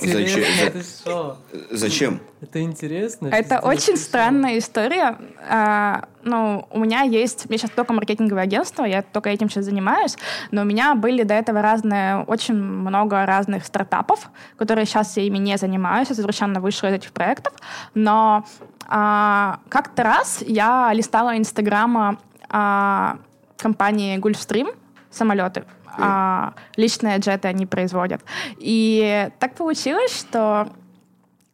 Зачем? 0.01 0.43
Это 0.63 0.81
что? 0.81 1.37
Зачем? 1.69 2.19
Это 2.41 2.61
интересно. 2.61 3.27
Это 3.27 3.59
очень 3.59 3.95
странная 3.95 4.57
история. 4.57 5.17
А, 5.47 6.05
ну, 6.23 6.67
у 6.71 6.79
меня 6.79 7.01
есть... 7.01 7.45
У 7.45 7.49
меня 7.49 7.59
сейчас 7.59 7.69
только 7.71 7.93
маркетинговое 7.93 8.43
агентство, 8.43 8.83
я 8.83 9.03
только 9.03 9.29
этим 9.29 9.49
сейчас 9.49 9.65
занимаюсь, 9.65 10.17
но 10.49 10.63
у 10.63 10.65
меня 10.65 10.95
были 10.95 11.21
до 11.21 11.35
этого 11.35 11.61
разные... 11.61 12.23
Очень 12.23 12.55
много 12.55 13.25
разных 13.27 13.65
стартапов, 13.65 14.31
которые 14.57 14.85
сейчас 14.85 15.15
я 15.15 15.23
ими 15.23 15.37
не 15.37 15.57
занимаюсь, 15.57 16.09
я 16.09 16.15
совершенно 16.15 16.59
вышла 16.59 16.87
из 16.87 16.95
этих 16.95 17.11
проектов, 17.11 17.53
но 17.93 18.45
а, 18.87 19.59
как-то 19.69 20.03
раз 20.03 20.43
я 20.45 20.91
листала 20.93 21.37
инстаграма 21.37 22.17
а, 22.49 23.19
компании 23.57 24.17
Gulfstream, 24.17 24.75
самолеты, 25.11 25.65
а, 25.97 26.53
личные 26.75 27.17
джеты 27.19 27.47
они 27.47 27.65
производят. 27.65 28.21
И 28.57 29.29
так 29.39 29.55
получилось, 29.55 30.17
что 30.17 30.67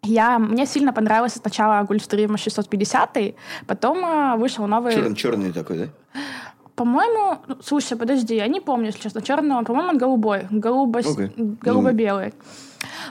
я, 0.03 0.39
мне 0.39 0.65
сильно 0.65 0.93
понравился 0.93 1.39
сначала 1.39 1.83
Gulfstream 1.83 2.37
650, 2.37 3.17
потом 3.65 4.05
а, 4.05 4.35
вышел 4.37 4.67
новый... 4.67 4.93
Черный, 4.93 5.15
черный 5.15 5.51
такой, 5.51 5.77
да? 5.77 6.21
По-моему, 6.75 7.39
ну, 7.47 7.57
слушай, 7.63 7.97
подожди, 7.97 8.35
я 8.35 8.47
не 8.47 8.59
помню, 8.59 8.87
если 8.87 9.01
честно, 9.01 9.21
черного, 9.21 9.63
по-моему, 9.63 9.89
он 9.89 9.97
голубой, 9.97 10.47
голубо, 10.51 10.99
okay. 10.99 11.57
голубо-белый. 11.61 12.33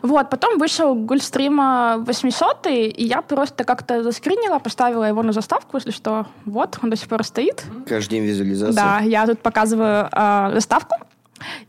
Вот, 0.03 0.31
потом 0.31 0.59
вышел 0.59 0.95
Гульстрим 0.95 1.57
800, 2.05 2.67
и 2.69 2.95
я 2.99 3.23
просто 3.23 3.65
как-то 3.65 4.03
заскринила, 4.03 4.61
поставила 4.61 5.05
его 5.05 5.23
на 5.23 5.33
заставку, 5.33 5.79
если 5.79 5.91
что. 5.91 6.27
Вот, 6.45 6.79
он 6.83 6.91
до 6.91 6.97
сих 6.97 7.09
пор 7.09 7.25
стоит. 7.25 7.65
Каждый 7.89 8.11
день 8.11 8.25
визуализация. 8.25 8.75
Да, 8.75 9.01
я 9.01 9.27
тут 9.27 9.41
показываю 9.41 10.09
э, 10.13 10.51
заставку. 10.55 10.95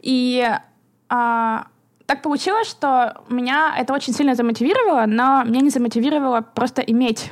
И 0.01 0.47
а, 1.09 1.67
так 2.05 2.21
получилось, 2.21 2.69
что 2.69 3.24
меня 3.29 3.75
это 3.77 3.93
очень 3.93 4.13
сильно 4.13 4.36
замотивировало, 4.36 5.05
но 5.05 5.43
меня 5.43 5.62
не 5.62 5.69
замотивировало 5.69 6.41
просто 6.41 6.81
иметь 6.81 7.31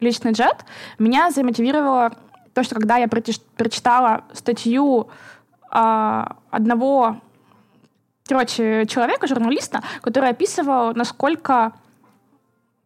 личный 0.00 0.32
джет. 0.32 0.64
Меня 0.98 1.30
замотивировало 1.30 2.12
то, 2.54 2.62
что 2.62 2.74
когда 2.74 2.96
я 2.96 3.08
прочитала 3.08 4.24
статью 4.32 5.08
а, 5.70 6.36
одного 6.50 7.20
короче, 8.28 8.84
человека, 8.86 9.26
журналиста, 9.26 9.82
который 10.02 10.30
описывал, 10.30 10.94
насколько 10.94 11.72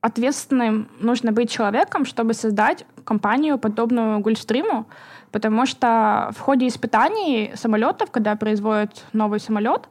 ответственным 0.00 0.88
нужно 1.00 1.32
быть 1.32 1.50
человеком, 1.50 2.04
чтобы 2.04 2.34
создать 2.34 2.84
компанию, 3.04 3.58
подобную 3.58 4.20
Гульфстриму, 4.20 4.86
потому 5.32 5.66
что 5.66 6.30
в 6.36 6.40
ходе 6.40 6.68
испытаний 6.68 7.52
самолетов, 7.54 8.10
когда 8.10 8.36
производят 8.36 9.04
новый 9.12 9.40
самолет, 9.40 9.88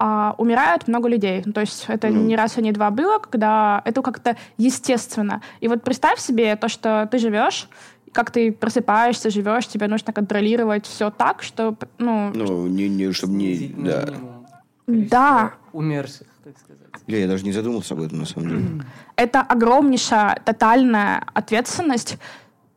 а, 0.00 0.34
умирают 0.38 0.86
много 0.86 1.08
людей. 1.08 1.42
То 1.42 1.60
есть 1.60 1.84
это 1.88 2.08
ну. 2.08 2.22
не 2.22 2.36
раз 2.36 2.56
и 2.56 2.62
не 2.62 2.72
два 2.72 2.90
было, 2.90 3.18
когда 3.18 3.82
это 3.84 4.00
как-то 4.00 4.36
естественно. 4.56 5.42
И 5.60 5.68
вот 5.68 5.82
представь 5.82 6.20
себе 6.20 6.54
то, 6.56 6.68
что 6.68 7.08
ты 7.10 7.18
живешь, 7.18 7.68
как 8.12 8.30
ты 8.30 8.52
просыпаешься, 8.52 9.30
живешь, 9.30 9.66
тебе 9.66 9.88
нужно 9.88 10.12
контролировать 10.12 10.86
все 10.86 11.10
так, 11.10 11.42
что, 11.42 11.76
ну... 11.98 12.30
Ну, 12.34 12.66
не, 12.68 12.88
не 12.88 13.12
чтобы 13.12 13.34
не... 13.34 13.74
Да. 13.76 14.06
Да. 14.86 15.52
Умерших, 15.72 16.26
так 16.44 16.54
сказать. 16.58 16.78
Я, 17.06 17.18
я 17.18 17.26
даже 17.26 17.44
не 17.44 17.52
задумался 17.52 17.94
об 17.94 18.02
этом, 18.02 18.20
на 18.20 18.26
самом 18.26 18.48
деле. 18.48 18.84
Это 19.16 19.42
огромнейшая, 19.42 20.40
тотальная 20.44 21.24
ответственность, 21.34 22.18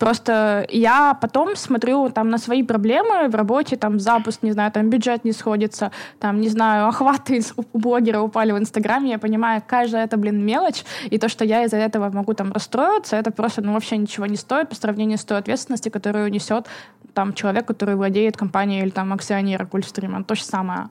Просто 0.02 0.66
я 0.72 1.14
потом 1.14 1.56
смотрю 1.56 2.10
там 2.10 2.32
на 2.32 2.40
свои 2.40 2.64
проблемы 2.64 3.30
в 3.30 3.36
работе, 3.36 3.78
там 3.78 4.00
запуск, 4.00 4.42
не 4.42 4.52
знаю, 4.52 4.72
там 4.72 4.90
бюджет 4.90 5.24
не 5.26 5.32
сходится, 5.32 5.92
там, 6.18 6.42
не 6.42 6.50
знаю, 6.50 6.88
охваты 6.90 7.44
у 7.56 7.78
блогера 7.78 8.20
упали 8.20 8.52
в 8.52 8.58
Инстаграме, 8.58 9.12
я 9.12 9.20
понимаю, 9.20 9.62
каждая 9.68 10.06
это, 10.06 10.18
блин, 10.18 10.44
мелочь, 10.44 10.84
и 11.12 11.20
то, 11.20 11.30
что 11.30 11.46
я 11.46 11.66
из-за 11.66 11.78
этого 11.78 12.10
могу 12.10 12.34
там 12.34 12.52
расстроиться, 12.52 13.16
это 13.16 13.30
просто, 13.30 13.62
ну, 13.62 13.74
вообще 13.74 13.96
ничего 13.98 14.26
не 14.26 14.38
стоит 14.38 14.70
по 14.70 14.76
сравнению 14.76 15.20
с 15.20 15.24
той 15.24 15.38
ответственностью, 15.38 15.92
которую 15.92 16.32
несет 16.32 16.66
там 17.14 17.36
человек, 17.36 17.68
который 17.68 17.94
владеет 17.94 18.36
компанией 18.36 18.82
или 18.82 18.90
там 18.90 19.14
акционер 19.14 19.68
Гульфстрима, 19.68 20.24
то 20.24 20.34
же 20.34 20.44
самое. 20.44 20.90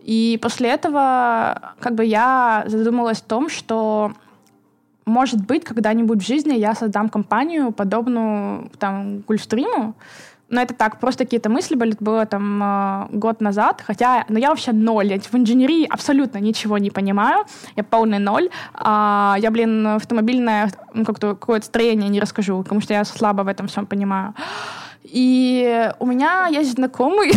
И 0.00 0.38
после 0.42 0.68
этого 0.68 1.72
как 1.80 1.94
бы 1.94 2.04
я 2.04 2.64
задумалась 2.66 3.20
о 3.20 3.24
том, 3.24 3.48
что 3.48 4.12
может 5.06 5.44
быть, 5.44 5.64
когда-нибудь 5.64 6.22
в 6.22 6.26
жизни 6.26 6.54
я 6.54 6.74
создам 6.74 7.08
компанию, 7.08 7.72
подобную 7.72 8.70
там 8.78 9.20
Гульфстриму, 9.20 9.94
но 10.50 10.60
это 10.60 10.74
так, 10.74 11.00
просто 11.00 11.24
какие-то 11.24 11.48
мысли 11.48 11.74
были, 11.74 11.94
это 11.94 12.04
было 12.04 12.26
там 12.26 12.62
э, 12.62 13.06
год 13.16 13.40
назад, 13.40 13.82
хотя, 13.84 14.24
ну 14.28 14.38
я 14.38 14.50
вообще 14.50 14.72
ноль, 14.72 15.06
я 15.08 15.18
в 15.18 15.34
инженерии 15.34 15.86
абсолютно 15.88 16.38
ничего 16.38 16.78
не 16.78 16.90
понимаю, 16.90 17.44
я 17.76 17.82
полный 17.82 18.18
ноль, 18.18 18.50
а, 18.74 19.36
я, 19.38 19.50
блин, 19.50 19.86
автомобильное 19.86 20.70
ну, 20.92 21.04
как-то 21.04 21.34
какое-то 21.34 21.66
строение 21.66 22.08
не 22.08 22.20
расскажу, 22.20 22.62
потому 22.62 22.80
что 22.80 22.94
я 22.94 23.04
слабо 23.04 23.42
в 23.42 23.48
этом 23.48 23.66
всем 23.68 23.86
понимаю. 23.86 24.34
И 25.02 25.90
у 25.98 26.06
меня 26.06 26.46
есть 26.46 26.72
знакомый... 26.72 27.32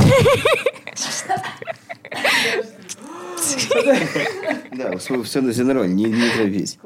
Да, 4.71 4.97
все, 4.97 5.23
все 5.23 5.41
нормально, 5.41 5.93
не, 5.93 6.05
не 6.05 6.29
торопись. 6.29 6.77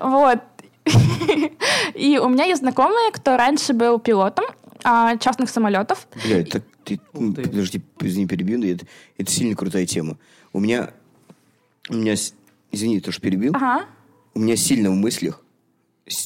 Вот. 0.00 0.40
И 1.94 2.18
у 2.18 2.28
меня 2.28 2.44
есть 2.44 2.60
знакомый, 2.60 3.10
кто 3.12 3.36
раньше 3.36 3.72
был 3.72 3.98
пилотом 3.98 4.44
а, 4.84 5.16
частных 5.16 5.50
самолетов. 5.50 6.06
Бля, 6.24 6.40
это 6.40 6.62
ты, 6.84 7.00
подожди, 7.12 7.82
извини, 8.00 8.26
перебью, 8.26 8.62
это, 8.74 8.86
это 9.18 9.30
сильно 9.30 9.56
крутая 9.56 9.86
тема. 9.86 10.16
У 10.52 10.60
меня, 10.60 10.92
у 11.88 11.94
меня, 11.94 12.14
извини, 12.70 13.00
то, 13.00 13.10
что 13.10 13.20
перебил, 13.20 13.52
ага. 13.54 13.86
у 14.34 14.38
меня 14.38 14.56
сильно 14.56 14.90
в 14.90 14.94
мыслях, 14.94 15.42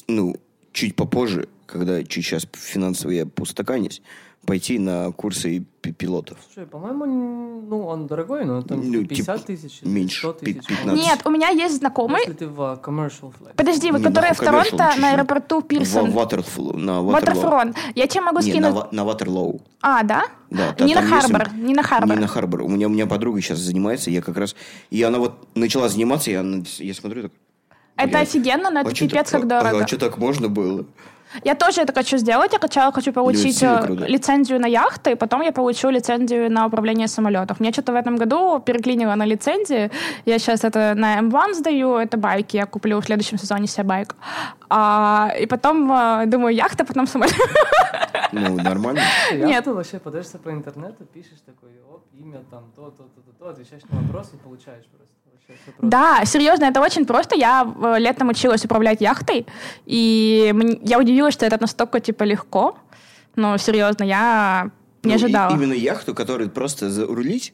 ну, 0.07 0.35
чуть 0.71 0.95
попозже, 0.95 1.49
когда 1.65 2.03
чуть 2.03 2.23
сейчас 2.23 2.47
финансово 2.53 3.11
я 3.11 3.25
поустаканюсь, 3.25 4.01
пойти 4.45 4.79
на 4.79 5.11
курсы 5.11 5.63
пилотов. 5.81 6.37
Слушай, 6.53 6.67
по-моему, 6.67 7.61
ну, 7.67 7.85
он 7.85 8.07
дорогой, 8.07 8.45
но 8.45 8.61
там 8.61 8.79
ну, 8.91 9.05
50 9.05 9.35
типа, 9.35 9.47
тысяч, 9.47 9.81
меньше, 9.83 10.19
100 10.19 10.33
тысяч. 10.33 10.67
15. 10.67 10.93
Нет, 10.93 11.21
у 11.25 11.29
меня 11.29 11.49
есть 11.49 11.77
знакомый... 11.77 12.21
Если 12.21 12.33
ты 12.33 12.47
в 12.47 12.59
commercial 12.83 13.33
flight. 13.39 13.55
Подожди, 13.55 13.91
вот 13.91 14.03
который 14.03 14.33
в 14.33 14.37
Торонто 14.37 14.93
на 14.97 15.11
аэропорту 15.11 15.61
Пирсон. 15.61 16.11
В 16.11 16.17
Waterfall, 16.17 16.77
на 16.77 16.99
Waterfront. 17.01 17.75
Я 17.95 18.07
тебе 18.07 18.21
могу 18.21 18.39
не, 18.39 18.51
скинуть... 18.51 18.73
На, 18.91 19.03
на 19.03 19.09
Waterloo. 19.09 19.61
А, 19.81 20.03
да? 20.03 20.25
Да. 20.49 20.75
Не 20.79 20.95
на 20.95 21.01
Харбор, 21.01 21.53
не 21.53 21.73
на 21.73 21.83
Харбор. 21.83 22.15
Не 22.15 22.21
на 22.21 22.27
Харбор. 22.27 22.61
У 22.63 22.67
меня, 22.67 22.87
у 22.87 22.89
меня 22.89 23.07
подруга 23.07 23.41
сейчас 23.41 23.59
занимается, 23.59 24.11
я 24.11 24.21
как 24.21 24.37
раз... 24.37 24.55
И 24.89 25.01
она 25.01 25.19
вот 25.19 25.47
начала 25.55 25.89
заниматься, 25.89 26.31
я, 26.31 26.45
я 26.79 26.93
смотрю 26.93 27.23
так... 27.23 27.31
Это 27.95 28.19
офигенно, 28.19 28.69
но 28.71 28.81
это 28.81 28.89
а 28.89 28.93
пипец 28.93 29.29
как 29.29 29.47
дорого. 29.47 29.79
А, 29.79 29.83
а 29.83 29.87
что 29.87 29.97
так 29.97 30.17
можно 30.17 30.49
было? 30.49 30.85
Я 31.43 31.55
тоже 31.55 31.81
это 31.81 31.93
хочу 31.93 32.17
сделать. 32.17 32.53
Я 32.53 32.59
сначала 32.59 32.91
хочу 32.91 33.13
получить 33.13 33.63
э, 33.63 34.07
лицензию 34.07 34.59
на 34.59 34.67
яхты, 34.67 35.15
потом 35.15 35.41
я 35.41 35.51
получу 35.51 35.89
лицензию 35.89 36.51
на 36.51 36.65
управление 36.65 37.07
самолетов. 37.07 37.59
Мне 37.59 37.71
что-то 37.71 37.93
в 37.93 37.95
этом 37.95 38.17
году 38.17 38.59
переклинило 38.59 39.15
на 39.15 39.25
лицензии. 39.25 39.89
Я 40.25 40.39
сейчас 40.39 40.63
это 40.63 40.93
на 40.95 41.19
M1 41.19 41.53
сдаю, 41.53 41.95
это 41.95 42.17
байки. 42.17 42.57
Я 42.57 42.65
куплю 42.65 42.99
в 42.99 43.05
следующем 43.05 43.37
сезоне 43.37 43.67
себе 43.67 43.83
байк. 43.83 44.15
А, 44.69 45.31
и 45.39 45.45
потом 45.45 45.91
э, 45.91 46.25
думаю, 46.27 46.55
яхта, 46.55 46.85
потом 46.85 47.07
самолет. 47.07 47.35
Ну, 48.33 48.55
нормально. 48.55 49.01
Нет. 49.33 49.65
Ты 49.65 49.73
вообще 49.73 49.99
подаешься 49.99 50.37
по 50.37 50.49
интернету, 50.49 51.05
пишешь 51.05 51.41
такой, 51.45 51.69
оп, 51.93 52.05
имя 52.13 52.39
там, 52.49 52.71
то, 52.75 52.89
то, 52.91 53.03
то, 53.03 53.21
то, 53.21 53.31
то, 53.39 53.49
отвечаешь 53.49 53.83
на 53.89 53.99
вопрос 53.99 54.31
и 54.33 54.37
получаешь 54.37 54.85
просто. 54.85 55.20
Да, 55.79 56.23
серьезно, 56.25 56.65
это 56.65 56.81
очень 56.81 57.05
просто. 57.05 57.35
Я 57.35 57.65
э, 57.83 57.99
летом 57.99 58.29
училась 58.29 58.65
управлять 58.65 59.01
яхтой, 59.01 59.45
и 59.85 60.53
я 60.83 60.99
удивилась, 60.99 61.33
что 61.33 61.45
это 61.45 61.57
настолько 61.59 61.99
типа 61.99 62.23
легко. 62.23 62.77
Но 63.35 63.57
серьезно, 63.57 64.03
я 64.03 64.71
не 65.03 65.11
ну, 65.11 65.15
ожидала. 65.15 65.55
именно 65.55 65.73
яхту, 65.73 66.13
которую 66.13 66.49
просто 66.49 66.89
зарулить? 66.89 67.53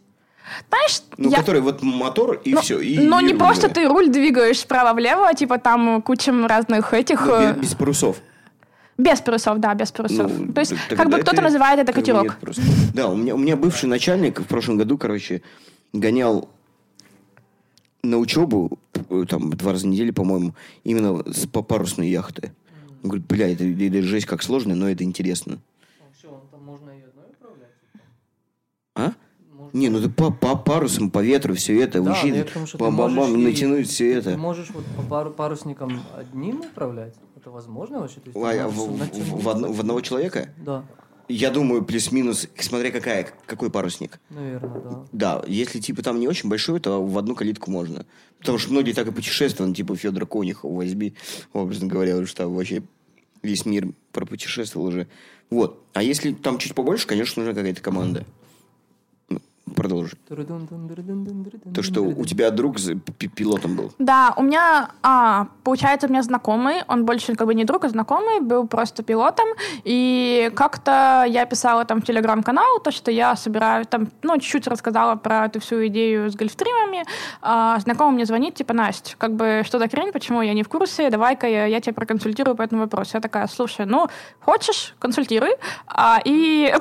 Знаешь, 0.69 1.01
Ну, 1.17 1.29
я... 1.29 1.37
который 1.37 1.61
вот 1.61 1.81
мотор 1.83 2.39
и 2.43 2.53
ну, 2.53 2.61
все. 2.61 2.79
И, 2.79 2.99
но 2.99 3.19
и 3.19 3.23
не 3.23 3.31
руль, 3.31 3.39
просто 3.39 3.67
да. 3.67 3.73
ты 3.73 3.87
руль 3.87 4.09
двигаешь 4.09 4.59
вправо-влево, 4.59 5.33
типа 5.33 5.57
там 5.57 6.01
куча 6.01 6.31
разных 6.47 6.93
этих... 6.93 7.25
Ну, 7.25 7.33
э, 7.33 7.53
без, 7.53 7.61
без 7.61 7.75
парусов. 7.75 8.17
Без 8.97 9.21
парусов, 9.21 9.59
да, 9.59 9.73
без 9.73 9.91
парусов. 9.91 10.31
Ну, 10.31 10.53
То 10.53 10.61
есть, 10.61 10.73
как 10.89 11.09
бы 11.09 11.19
кто-то 11.19 11.41
называет 11.41 11.79
это 11.79 11.93
катерок. 11.93 12.37
Да, 12.93 13.09
у 13.09 13.15
меня, 13.15 13.35
у 13.35 13.37
меня 13.37 13.55
бывший 13.55 13.85
начальник 13.85 14.39
в 14.39 14.45
прошлом 14.45 14.77
году, 14.77 14.97
короче, 14.97 15.41
гонял 15.93 16.49
на 18.03 18.17
учебу, 18.17 18.77
э, 18.93 19.25
там, 19.27 19.49
два 19.51 19.71
раза 19.73 19.85
в 19.87 19.89
неделю, 19.89 20.13
по-моему, 20.13 20.53
именно 20.83 21.23
с 21.31 21.45
по 21.47 21.61
парусной 21.61 22.09
яхты. 22.09 22.51
Он 23.03 23.09
говорит, 23.09 23.27
бля, 23.27 23.51
это, 23.51 23.63
это 23.63 24.01
жесть 24.03 24.25
как 24.25 24.43
сложно, 24.43 24.75
но 24.75 24.89
это 24.89 25.03
интересно. 25.03 25.59
Вообще, 26.01 26.27
он 26.27 26.41
там 26.51 26.63
можно 26.63 26.89
и 26.91 27.01
одной 27.03 27.25
управлять. 27.39 27.69
А? 28.95 29.11
Можно- 29.55 29.77
Не, 29.77 29.89
ну 29.89 30.01
ты 30.01 30.09
по, 30.09 30.31
по 30.31 30.55
парусам, 30.55 31.09
по 31.11 31.19
ветру, 31.23 31.53
все 31.55 31.79
это, 31.81 32.01
Да, 32.01 32.11
учить, 32.11 32.33
ты 32.47 32.77
бам-бам-бам, 32.77 33.43
натянуть 33.43 33.87
все 33.87 34.13
Ты 34.21 34.29
это. 34.31 34.37
можешь 34.37 34.69
вот 34.71 34.83
по 34.95 35.03
пару, 35.03 35.31
парусникам 35.31 36.01
одним 36.15 36.61
управлять? 36.61 37.13
Это 37.35 37.51
возможно 37.51 37.99
вообще? 37.99 38.19
То 38.19 38.29
есть 38.29 38.33
ты 38.39 38.59
А, 38.59 38.67
в, 38.67 38.73
в- 38.73 39.43
в 39.43 39.49
одно- 39.49 39.71
в 39.71 39.79
одного 39.79 40.01
человека? 40.01 40.49
Да, 40.57 40.83
Я 41.29 41.51
думаю, 41.51 41.83
плюс-минус, 41.83 42.47
смотря 42.57 42.89
какая, 42.91 43.29
какой 43.45 43.69
парусник. 43.69 44.19
наверное, 44.29 44.81
да. 44.81 45.05
Да, 45.11 45.43
если 45.47 45.79
типа 45.79 46.01
там 46.01 46.19
не 46.19 46.27
очень 46.27 46.49
большой, 46.49 46.79
то 46.79 47.05
в 47.05 47.17
одну 47.17 47.35
калитку 47.35 47.69
можно. 47.69 48.05
Потому 48.39 48.57
что 48.57 48.71
многие 48.71 48.93
так 48.93 49.07
и 49.07 49.11
путешествуют, 49.11 49.75
типа 49.75 49.95
Федор 49.95 50.25
Конюхов 50.25 50.71
возьми, 50.71 51.13
образно 51.51 51.87
говоря, 51.87 52.25
что 52.25 52.47
вообще 52.47 52.83
весь 53.43 53.65
мир 53.65 53.89
пропутешествовал 54.13 54.87
уже. 54.87 55.07
Вот. 55.49 55.83
А 55.93 56.01
если 56.01 56.33
там 56.33 56.59
чуть 56.59 56.75
побольше, 56.75 57.07
конечно, 57.07 57.43
нужна 57.43 57.55
какая-то 57.55 57.81
команда. 57.81 58.25
Ну, 58.25 58.33
Продолжи. 59.77 60.17
То, 61.75 61.83
что 61.83 62.01
у 62.01 62.25
тебя 62.25 62.49
друг 62.49 62.77
пилотом 63.35 63.75
был. 63.75 63.93
Да, 63.99 64.33
у 64.35 64.41
меня, 64.41 64.89
а, 65.03 65.49
получается, 65.63 66.07
у 66.07 66.09
меня 66.09 66.23
знакомый, 66.23 66.77
он 66.87 67.05
больше 67.05 67.35
как 67.35 67.45
бы 67.45 67.53
не 67.53 67.63
друг, 67.63 67.85
а 67.85 67.89
знакомый, 67.89 68.39
был 68.39 68.67
просто 68.67 69.03
пилотом, 69.03 69.45
и 69.83 70.51
как-то 70.55 71.25
я 71.27 71.45
писала 71.45 71.85
там 71.85 72.01
в 72.01 72.05
телеграм-канал, 72.05 72.79
то, 72.83 72.89
что 72.89 73.11
я 73.11 73.35
собираю 73.35 73.85
там, 73.85 74.07
ну, 74.23 74.39
чуть-чуть 74.39 74.65
рассказала 74.67 75.15
про 75.15 75.45
эту 75.45 75.59
всю 75.59 75.85
идею 75.87 76.31
с 76.31 76.35
гольфстримами, 76.35 77.05
а, 77.43 77.77
знакомый 77.79 78.15
мне 78.15 78.25
звонит, 78.25 78.55
типа, 78.55 78.73
Настя, 78.73 79.15
как 79.15 79.35
бы, 79.35 79.61
что 79.63 79.77
за 79.77 79.87
хрень, 79.87 80.11
почему 80.11 80.41
я 80.41 80.55
не 80.55 80.63
в 80.63 80.69
курсе, 80.69 81.11
давай-ка 81.11 81.47
я, 81.47 81.65
я 81.65 81.79
тебя 81.81 81.93
проконсультирую 81.93 82.55
по 82.55 82.63
этому 82.63 82.81
вопросу. 82.81 83.11
Я 83.13 83.21
такая, 83.21 83.45
слушай, 83.45 83.85
ну, 83.85 84.07
хочешь, 84.39 84.95
консультируй, 84.97 85.51
а, 85.85 86.19
и... 86.25 86.73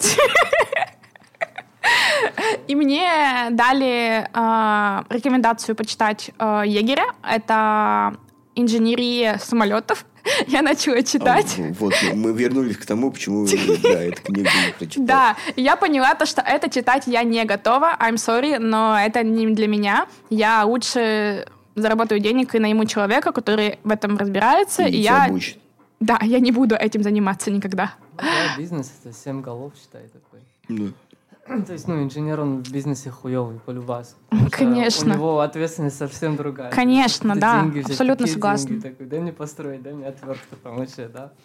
И 2.68 2.74
мне 2.74 3.08
дали 3.50 4.26
э, 4.32 5.02
рекомендацию 5.10 5.76
почитать 5.76 6.30
э, 6.38 6.62
Егеря. 6.66 7.06
Это 7.22 8.16
инженерия 8.54 9.38
самолетов. 9.38 10.04
Я 10.48 10.62
начала 10.62 11.02
читать. 11.02 11.56
А, 11.58 11.72
вот, 11.78 11.94
мы 12.14 12.32
вернулись 12.32 12.76
к 12.76 12.86
тому, 12.86 13.10
почему 13.10 13.46
да, 13.46 13.88
эту 14.02 14.22
книгу 14.22 14.48
не 14.48 14.72
прочитал. 14.78 15.06
Да, 15.06 15.36
я 15.54 15.76
поняла 15.76 16.14
то, 16.14 16.26
что 16.26 16.40
это 16.40 16.68
читать 16.68 17.04
я 17.06 17.22
не 17.22 17.44
готова. 17.44 17.96
I'm 18.00 18.14
sorry, 18.14 18.58
но 18.58 18.98
это 18.98 19.22
не 19.22 19.46
для 19.54 19.68
меня. 19.68 20.06
Я 20.30 20.64
лучше 20.64 21.46
заработаю 21.76 22.20
денег 22.20 22.54
и 22.54 22.58
найму 22.58 22.86
человека, 22.86 23.32
который 23.32 23.78
в 23.84 23.90
этом 23.90 24.16
разбирается. 24.16 24.84
И 24.84 24.96
И, 24.96 25.00
я... 25.02 25.26
обучит. 25.26 25.58
Да, 26.00 26.18
я 26.22 26.40
не 26.40 26.52
буду 26.52 26.74
этим 26.74 27.02
заниматься 27.02 27.50
никогда. 27.50 27.94
Ну 28.18 28.24
да, 28.24 28.58
бизнес 28.58 28.92
это 29.02 29.14
семь 29.14 29.40
голов, 29.40 29.72
считай, 29.80 30.02
такой. 30.08 30.40
Ну, 30.68 30.92
То 31.66 31.72
есть, 31.72 31.86
ну, 31.88 32.02
инженер, 32.02 32.40
он 32.40 32.62
в 32.62 32.72
бизнесе 32.72 33.10
хуёвый, 33.10 33.60
полюбас. 33.64 34.16
Что 34.30 34.50
Конечно. 34.50 35.12
У 35.12 35.16
него 35.16 35.40
ответственность 35.40 35.96
совсем 35.96 36.36
другая. 36.36 36.70
Конечно, 36.70 37.36
да, 37.36 37.62
деньги 37.62 37.78
взять, 37.78 37.90
абсолютно 37.92 38.26
согласна. 38.26 38.68
деньги? 38.70 38.82
Такой, 38.82 39.06
дай 39.06 39.20
мне 39.20 39.32
построить, 39.32 39.82
дай 39.82 39.92
мне 39.92 40.06
отвертку 40.06 40.56
там 40.62 40.76
вообще, 40.76 41.08
да? 41.08 41.32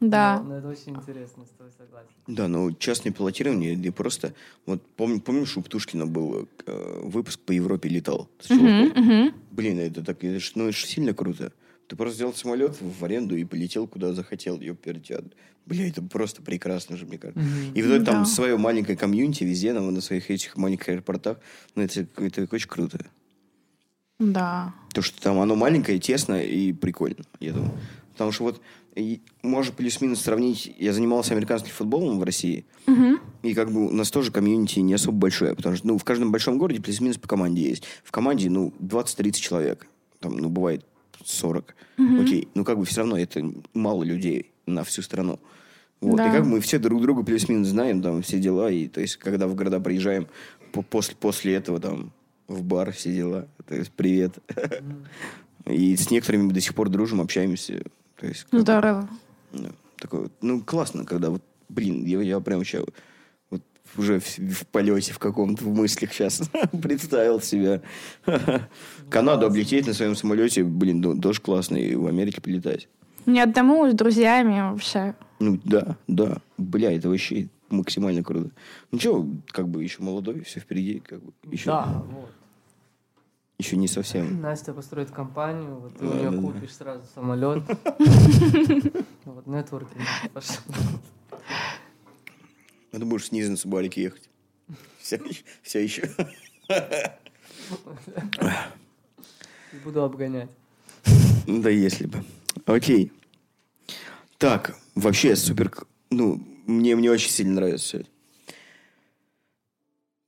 Да. 0.00 0.42
Ну, 0.42 0.50
ну, 0.50 0.54
это 0.56 0.68
очень 0.68 0.92
интересно, 0.96 1.44
с 1.46 1.48
тобой 1.56 1.72
согласен. 1.78 2.08
Да, 2.26 2.46
но 2.48 2.70
частное 2.72 3.10
пилотирование, 3.12 3.72
или 3.72 3.88
просто... 3.88 4.34
Вот 4.66 4.82
пом- 4.98 5.20
помнишь, 5.20 5.56
у 5.56 5.62
Птушкина 5.62 6.06
был 6.06 6.46
э, 6.66 7.00
выпуск 7.04 7.40
по 7.40 7.52
Европе 7.52 7.88
летал? 7.88 8.28
чуваком? 8.46 8.88
мгм. 8.88 9.34
Блин, 9.52 9.78
это 9.78 10.04
так, 10.04 10.22
это 10.22 10.40
ж, 10.40 10.52
ну, 10.56 10.64
это 10.68 10.76
ж 10.76 10.84
сильно 10.84 11.14
круто. 11.14 11.52
Ты 11.88 11.96
просто 11.96 12.16
взял 12.16 12.32
самолет 12.34 12.76
в 12.80 13.04
аренду 13.04 13.36
и 13.36 13.44
полетел 13.44 13.86
куда 13.86 14.12
захотел, 14.14 14.58
ёперти. 14.60 15.18
Бля, 15.66 15.88
это 15.88 16.02
просто 16.02 16.42
прекрасно 16.42 16.96
же, 16.96 17.06
мне 17.06 17.18
кажется. 17.18 17.42
И 17.74 17.82
вот 17.82 18.02
Да. 18.04 18.12
там 18.12 18.26
свое 18.26 18.56
маленькое 18.56 18.96
комьюнити 18.96 19.44
везде, 19.44 19.72
на, 19.72 19.80
на 19.80 20.00
своих 20.00 20.30
этих 20.30 20.56
маленьких 20.56 20.88
аэропортах. 20.88 21.38
Ну, 21.74 21.82
это, 21.82 22.06
это 22.16 22.48
очень 22.50 22.68
круто. 22.68 23.04
Да. 24.18 24.74
То, 24.92 25.02
что 25.02 25.20
там 25.20 25.38
оно 25.40 25.56
маленькое, 25.56 25.98
тесно 25.98 26.40
и 26.42 26.72
прикольно, 26.72 27.24
я 27.40 27.52
думаю. 27.52 27.72
Потому 28.12 28.30
что 28.30 28.44
вот, 28.44 28.60
и 28.94 29.20
можно 29.42 29.72
плюс-минус 29.74 30.20
сравнить, 30.20 30.72
я 30.78 30.92
занимался 30.92 31.32
американским 31.34 31.72
футболом 31.72 32.20
в 32.20 32.22
России, 32.22 32.64
и 33.42 33.54
как 33.54 33.72
бы 33.72 33.88
у 33.88 33.90
нас 33.90 34.10
тоже 34.10 34.30
комьюнити 34.30 34.78
не 34.78 34.94
особо 34.94 35.18
большое, 35.18 35.54
потому 35.56 35.74
что, 35.76 35.86
ну, 35.88 35.98
в 35.98 36.04
каждом 36.04 36.30
большом 36.30 36.58
городе 36.58 36.80
плюс-минус 36.80 37.18
по 37.18 37.26
команде 37.26 37.62
есть. 37.68 37.84
В 38.04 38.12
команде, 38.12 38.48
ну, 38.50 38.72
20-30 38.80 39.32
человек. 39.32 39.88
Там, 40.20 40.36
ну, 40.36 40.48
бывает 40.48 40.86
40. 41.26 41.74
Окей. 42.20 42.48
Ну, 42.54 42.64
как 42.64 42.78
бы 42.78 42.84
все 42.84 43.00
равно 43.00 43.18
это 43.18 43.42
мало 43.72 44.02
людей 44.02 44.50
на 44.66 44.84
всю 44.84 45.02
страну. 45.02 45.38
Вот. 46.00 46.16
Да. 46.16 46.28
И 46.28 46.32
как 46.32 46.44
мы 46.44 46.60
все 46.60 46.78
друг 46.78 47.00
друга 47.02 47.22
плюс-минус 47.22 47.68
знаем, 47.68 48.02
там, 48.02 48.22
все 48.22 48.38
дела. 48.38 48.70
И, 48.70 48.88
то 48.88 49.00
есть, 49.00 49.16
когда 49.16 49.46
в 49.46 49.54
города 49.54 49.80
приезжаем, 49.80 50.26
по- 50.72 50.82
после, 50.82 51.16
после 51.16 51.54
этого, 51.54 51.80
там, 51.80 52.12
в 52.48 52.62
бар 52.62 52.92
все 52.92 53.12
дела. 53.12 53.48
То 53.66 53.74
есть, 53.74 53.90
привет. 53.92 54.38
И 55.66 55.96
с 55.96 56.10
некоторыми 56.10 56.42
мы 56.44 56.52
до 56.52 56.60
сих 56.60 56.74
пор 56.74 56.88
дружим, 56.90 57.20
общаемся. 57.20 57.82
То 58.16 58.26
есть, 58.26 58.46
Здорово. 58.52 59.08
да, 59.52 59.70
такое 59.96 60.22
вот, 60.22 60.32
ну, 60.42 60.60
классно, 60.60 61.04
когда 61.04 61.30
вот, 61.30 61.42
блин, 61.68 62.04
я, 62.04 62.20
я 62.20 62.40
прям 62.40 62.64
сейчас 62.64 62.84
уже 63.96 64.20
в, 64.20 64.38
в 64.38 64.66
полете 64.66 65.12
в 65.12 65.18
каком-то, 65.18 65.64
в 65.64 65.68
мыслях 65.74 66.12
сейчас 66.12 66.42
представил 66.82 67.40
себя. 67.40 67.82
Канаду 69.10 69.46
облететь 69.46 69.86
на 69.86 69.92
своем 69.94 70.14
самолете, 70.16 70.64
блин, 70.64 71.00
ну, 71.00 71.20
тоже 71.20 71.40
классно, 71.40 71.76
и 71.76 71.94
в 71.94 72.06
Америке 72.06 72.40
полетать. 72.40 72.88
Не 73.26 73.40
одному, 73.40 73.88
с 73.90 73.94
друзьями 73.94 74.70
вообще. 74.70 75.14
Ну, 75.40 75.58
да, 75.64 75.96
да, 76.06 76.38
бля, 76.58 76.92
это 76.92 77.08
вообще 77.08 77.48
максимально 77.70 78.22
круто. 78.22 78.50
Ну, 78.90 78.98
что, 78.98 79.26
как 79.48 79.68
бы 79.68 79.82
еще 79.82 80.02
молодой, 80.02 80.42
все 80.42 80.60
впереди, 80.60 81.00
как 81.00 81.22
бы, 81.22 81.32
еще, 81.50 81.66
Да, 81.66 82.02
вот. 82.10 82.30
еще 83.58 83.76
не 83.76 83.88
совсем. 83.88 84.40
Настя 84.40 84.72
построит 84.74 85.10
компанию, 85.10 85.74
вот 85.80 85.96
ты 85.96 86.04
у 86.04 86.10
Да, 86.10 86.16
нее 86.18 86.30
да, 86.30 86.36
да. 86.36 86.42
купишь 86.42 86.74
сразу 86.74 87.02
самолет. 87.14 87.62
Вот 89.24 89.46
нетворкинг 89.46 90.02
пошел. 90.34 90.56
А 92.94 92.98
ты 93.00 93.04
будешь 93.04 93.26
снизу 93.26 93.50
на 93.50 93.56
Субарике 93.56 94.02
ехать. 94.02 94.30
Все, 95.00 95.20
все 95.62 95.82
еще. 95.82 96.08
Буду 99.82 100.04
обгонять. 100.04 100.48
Да 101.48 101.70
если 101.70 102.06
бы. 102.06 102.24
Окей. 102.66 103.10
Так, 104.38 104.78
вообще 104.94 105.34
супер... 105.34 105.72
Ну, 106.10 106.40
мне, 106.66 106.94
мне 106.94 107.10
очень 107.10 107.30
сильно 107.30 107.54
нравится 107.54 107.84
все 107.84 107.98
это. 107.98 108.08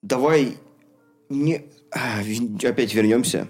Давай... 0.03 0.57
Не... 1.29 1.67
а, 1.93 2.21
опять 2.69 2.95
вернемся. 2.95 3.47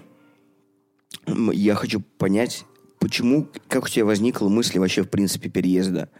Я 1.25 1.73
хочу 1.73 2.01
понять, 2.01 2.65
почему... 2.99 3.47
Как 3.67 3.85
у 3.85 3.87
тебя 3.87 4.05
возникла 4.05 4.47
мысль 4.47 4.77
вообще, 4.77 5.01
в 5.01 5.09
принципе, 5.09 5.49
переезда? 5.49 6.11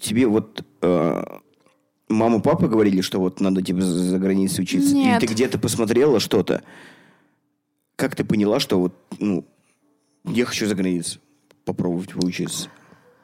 Тебе 0.00 0.26
вот... 0.26 0.64
э, 0.82 1.24
мама, 2.08 2.40
папа 2.40 2.68
говорили, 2.68 3.00
что 3.00 3.18
вот 3.20 3.40
надо 3.40 3.62
типа 3.62 3.80
за 3.80 4.18
границей 4.18 4.62
учиться? 4.62 4.94
Нет. 4.94 5.20
Или 5.20 5.26
ты 5.26 5.32
где-то 5.32 5.58
посмотрела 5.58 6.20
что-то? 6.20 6.62
Как 7.96 8.14
ты 8.14 8.24
поняла, 8.24 8.60
что 8.60 8.78
вот, 8.78 8.94
ну, 9.18 9.44
я 10.24 10.44
хочу 10.44 10.66
за 10.66 10.74
границу 10.74 11.20
попробовать 11.64 12.14
выучиться? 12.14 12.68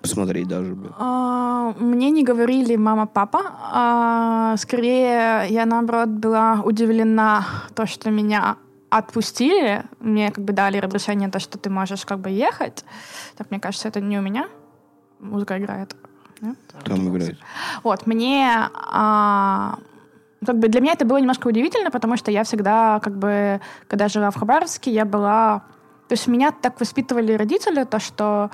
Посмотреть 0.02 0.48
даже. 0.48 0.76
А, 0.98 1.74
Мне 1.78 2.10
не 2.10 2.24
говорили 2.24 2.76
мама, 2.76 3.06
папа. 3.06 3.40
А, 3.72 4.56
Скорее, 4.58 5.46
я, 5.48 5.64
наоборот, 5.64 6.08
была 6.08 6.60
удивлена 6.62 7.46
то, 7.74 7.87
что 7.87 8.10
меня 8.10 8.56
отпустили. 8.90 9.82
Мне 10.00 10.30
как 10.30 10.44
бы 10.44 10.52
дали 10.52 10.76
разрешение, 10.76 11.30
то, 11.30 11.40
что 11.40 11.56
ты 11.58 11.70
можешь 11.70 12.04
как 12.04 12.18
бы 12.20 12.28
ехать. 12.28 12.84
Так, 13.37 13.50
мне 13.50 13.60
кажется, 13.60 13.88
это 13.88 14.00
не 14.02 14.18
у 14.18 14.20
меня. 14.22 14.46
Музыка 15.20 15.58
играет. 15.58 15.96
Там 16.85 17.09
играет. 17.09 17.38
Вот, 17.83 18.07
мне... 18.07 18.68
а, 18.74 19.78
как 20.44 20.59
бы 20.59 20.68
для 20.68 20.80
меня 20.80 20.92
это 20.92 21.04
было 21.04 21.18
немножко 21.18 21.48
удивительно, 21.48 21.90
потому 21.90 22.16
что 22.16 22.30
я 22.30 22.44
всегда, 22.44 23.00
как 23.00 23.16
бы, 23.16 23.61
когда 23.88 24.09
жила 24.09 24.30
в 24.30 24.37
Хабаровске, 24.37 24.90
я 24.90 25.04
была... 25.04 25.62
То 26.09 26.12
есть 26.12 26.26
меня 26.26 26.50
так 26.52 26.78
воспитывали 26.80 27.33
родители, 27.33 27.85
то, 27.85 27.98
что 27.98 28.50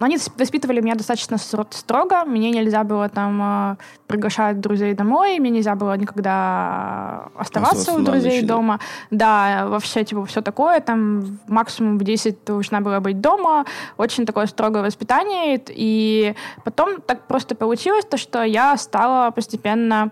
но 0.00 0.06
они 0.06 0.16
воспитывали 0.36 0.80
меня 0.80 0.94
достаточно 0.94 1.36
строго. 1.36 2.24
Мне 2.24 2.50
нельзя 2.50 2.84
было 2.84 3.10
там 3.10 3.40
э, 3.42 3.76
приглашать 4.06 4.58
друзей 4.58 4.94
домой, 4.94 5.38
мне 5.38 5.50
нельзя 5.50 5.74
было 5.74 5.94
никогда 5.94 7.28
оставаться 7.36 7.80
Оставаться 7.80 7.94
у 7.94 8.04
друзей 8.04 8.42
дома. 8.42 8.80
Да, 9.10 9.66
вообще, 9.68 10.02
типа, 10.02 10.24
все 10.24 10.40
такое. 10.40 10.80
Там 10.80 11.38
максимум 11.48 11.98
в 11.98 12.02
10 12.02 12.44
ты 12.44 12.52
должна 12.52 12.80
была 12.80 13.00
быть 13.00 13.20
дома. 13.20 13.66
Очень 13.98 14.24
такое 14.24 14.46
строгое 14.46 14.82
воспитание. 14.82 15.62
И 15.68 16.34
потом 16.64 17.02
так 17.02 17.26
просто 17.26 17.54
получилось, 17.54 18.06
то, 18.06 18.16
что 18.16 18.42
я 18.42 18.78
стала 18.78 19.30
постепенно 19.30 20.10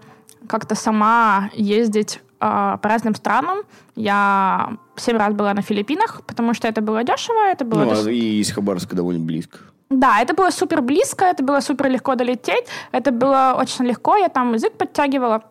как-то 0.49 0.75
сама 0.75 1.49
ездить 1.55 2.21
э, 2.41 2.77
по 2.83 2.89
разным 2.89 3.15
странам. 3.15 3.61
Я 3.97 4.77
семь 4.97 5.17
раз 5.17 5.33
была 5.33 5.55
на 5.55 5.63
Филиппинах, 5.63 6.21
потому 6.27 6.53
что 6.53 6.69
это 6.69 6.83
было 6.83 7.05
дешево, 7.05 7.51
это 7.51 7.65
было 7.65 7.85
Ну, 7.85 8.07
а 8.07 8.11
и 8.11 8.39
из 8.39 8.53
Хабаровска 8.53 8.95
довольно 8.95 9.25
близко. 9.25 9.61
Да, 9.91 10.21
это 10.21 10.35
было 10.35 10.51
супер 10.51 10.83
близко, 10.83 11.25
это 11.25 11.43
было 11.43 11.61
супер 11.61 11.89
легко 11.89 12.15
долететь, 12.15 12.67
это 12.93 13.11
было 13.11 13.57
очень 13.59 13.87
легко, 13.87 14.17
я 14.17 14.29
там 14.29 14.53
язык 14.53 14.73
подтягивала. 14.73 15.43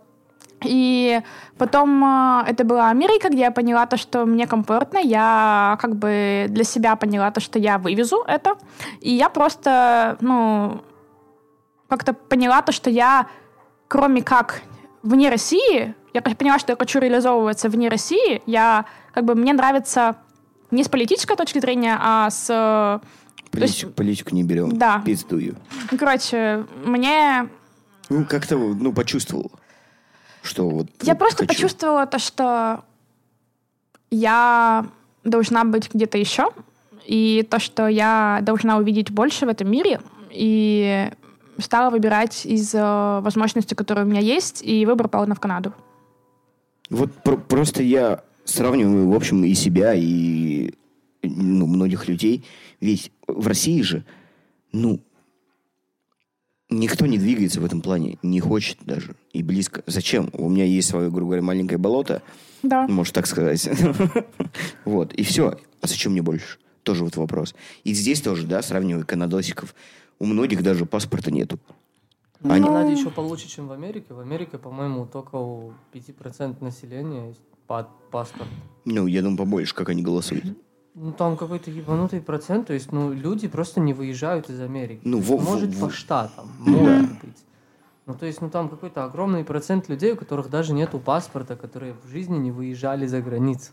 И 0.63 1.21
потом 1.57 2.03
э, 2.03 2.43
это 2.47 2.63
была 2.63 2.89
Америка, 2.89 3.29
где 3.29 3.41
я 3.41 3.51
поняла 3.51 3.85
то, 3.85 3.97
что 3.97 4.25
мне 4.25 4.47
комфортно, 4.47 4.97
я 4.97 5.77
как 5.79 5.95
бы 5.95 6.47
для 6.49 6.63
себя 6.63 6.95
поняла 6.95 7.29
то, 7.31 7.39
что 7.39 7.59
я 7.59 7.77
вывезу 7.77 8.23
это, 8.27 8.55
и 9.01 9.11
я 9.11 9.29
просто, 9.29 10.17
ну, 10.19 10.81
как-то 11.89 12.13
поняла 12.13 12.61
то, 12.61 12.71
что 12.71 12.89
я, 12.89 13.27
кроме 13.87 14.23
как 14.23 14.61
вне 15.03 15.29
России, 15.29 15.93
я 16.13 16.21
поняла, 16.21 16.57
что 16.57 16.71
я 16.71 16.77
хочу 16.77 16.99
реализовываться 16.99 17.69
вне 17.69 17.89
России, 17.89 18.41
я 18.45 18.85
как 19.13 19.25
бы 19.25 19.35
мне 19.35 19.53
нравится 19.53 20.15
не 20.71 20.83
с 20.83 20.89
политической 20.89 21.35
точки 21.35 21.59
зрения, 21.59 21.97
а 22.01 22.29
с 22.29 22.99
То 23.59 23.65
есть- 23.65 23.95
политику 23.95 24.35
не 24.35 24.43
берем. 24.43 24.77
Да. 24.77 25.01
Пиздую. 25.05 25.55
Ну, 25.91 25.97
короче, 25.97 26.65
мне... 26.85 27.49
Ну, 28.09 28.25
как-то, 28.25 28.57
ну, 28.57 28.93
почувствовал, 28.93 29.51
что 30.41 30.69
вот... 30.69 30.87
Я 31.03 31.13
вот 31.13 31.19
просто 31.19 31.37
хочу. 31.45 31.53
почувствовала 31.53 32.05
то, 32.05 32.19
что 32.19 32.83
я 34.11 34.85
должна 35.23 35.63
быть 35.63 35.93
где-то 35.93 36.17
еще, 36.17 36.49
и 37.05 37.45
то, 37.49 37.59
что 37.59 37.87
я 37.87 38.39
должна 38.41 38.77
увидеть 38.77 39.11
больше 39.11 39.45
в 39.45 39.49
этом 39.49 39.69
мире, 39.69 39.99
и 40.29 41.09
стала 41.59 41.89
выбирать 41.89 42.45
из 42.45 42.73
э, 42.73 43.19
возможностей, 43.21 43.75
которые 43.75 44.05
у 44.05 44.09
меня 44.09 44.21
есть, 44.21 44.61
и 44.63 44.85
выбор 44.85 45.07
пал 45.07 45.25
на 45.25 45.35
в 45.35 45.39
Канаду. 45.39 45.73
Вот 46.89 47.11
про- 47.23 47.37
просто 47.37 47.83
я 47.83 48.21
сравниваю, 48.45 49.09
в 49.09 49.15
общем, 49.15 49.43
и 49.43 49.53
себя, 49.53 49.93
и 49.93 50.73
ну, 51.23 51.65
многих 51.65 52.07
людей. 52.07 52.45
Ведь 52.79 53.11
в 53.27 53.47
России 53.47 53.81
же, 53.81 54.05
ну, 54.71 54.99
никто 56.69 57.05
не 57.05 57.17
двигается 57.17 57.61
в 57.61 57.65
этом 57.65 57.81
плане, 57.81 58.17
не 58.21 58.39
хочет 58.39 58.77
даже, 58.83 59.15
и 59.33 59.41
близко. 59.43 59.83
Зачем? 59.87 60.29
У 60.33 60.49
меня 60.49 60.65
есть 60.65 60.89
свое, 60.89 61.09
грубо 61.09 61.27
говоря, 61.29 61.41
маленькое 61.41 61.77
болото, 61.77 62.21
Да. 62.63 62.87
можно 62.87 63.13
так 63.13 63.27
сказать. 63.27 63.67
Вот, 64.85 65.13
и 65.13 65.23
все. 65.23 65.57
А 65.81 65.87
зачем 65.87 66.11
мне 66.13 66.21
больше? 66.21 66.57
Тоже 66.83 67.03
вот 67.03 67.15
вопрос. 67.17 67.53
И 67.83 67.93
здесь 67.93 68.21
тоже, 68.21 68.47
да, 68.47 68.61
сравниваю 68.61 69.05
канадосиков. 69.05 69.75
У 70.19 70.25
многих 70.25 70.63
даже 70.63 70.85
паспорта 70.85 71.31
нету. 71.31 71.59
Ну, 72.41 72.53
Они- 72.53 72.65
Канаде 72.65 72.93
еще 72.93 73.09
получше, 73.09 73.47
чем 73.47 73.67
в 73.67 73.71
Америке. 73.71 74.13
В 74.13 74.19
Америке, 74.19 74.57
по-моему, 74.57 75.05
только 75.05 75.35
у 75.35 75.73
5% 75.93 76.61
населения 76.63 77.29
есть 77.29 77.41
па- 77.67 77.89
паспорт. 78.11 78.47
Ну, 78.85 79.07
я 79.07 79.21
думаю, 79.21 79.37
побольше, 79.37 79.73
как 79.75 79.89
они 79.89 80.01
голосуют. 80.03 80.45
Ну, 80.99 81.11
там 81.11 81.37
какой-то 81.37 81.69
ебанутый 81.69 82.21
процент, 82.21 82.67
то 82.67 82.73
есть, 82.73 82.91
ну, 82.91 83.13
люди 83.13 83.47
просто 83.47 83.79
не 83.79 83.93
выезжают 83.93 84.49
из 84.49 84.59
Америки. 84.59 85.01
Ну, 85.03 85.19
во- 85.19 85.37
Может, 85.37 85.75
во- 85.75 85.87
по 85.87 85.93
штатам, 85.93 86.51
Ну, 86.65 86.79
может 86.79 87.01
да. 87.09 87.15
быть. 87.21 87.37
Ну, 88.07 88.13
то 88.15 88.25
есть, 88.25 88.41
ну, 88.41 88.49
там 88.49 88.67
какой-то 88.67 89.03
огромный 89.03 89.43
процент 89.43 89.89
людей, 89.89 90.13
у 90.13 90.15
которых 90.15 90.49
даже 90.49 90.73
нету 90.73 90.97
паспорта, 90.97 91.55
которые 91.55 91.93
в 92.03 92.09
жизни 92.09 92.37
не 92.37 92.51
выезжали 92.51 93.05
за 93.05 93.21
границу. 93.21 93.71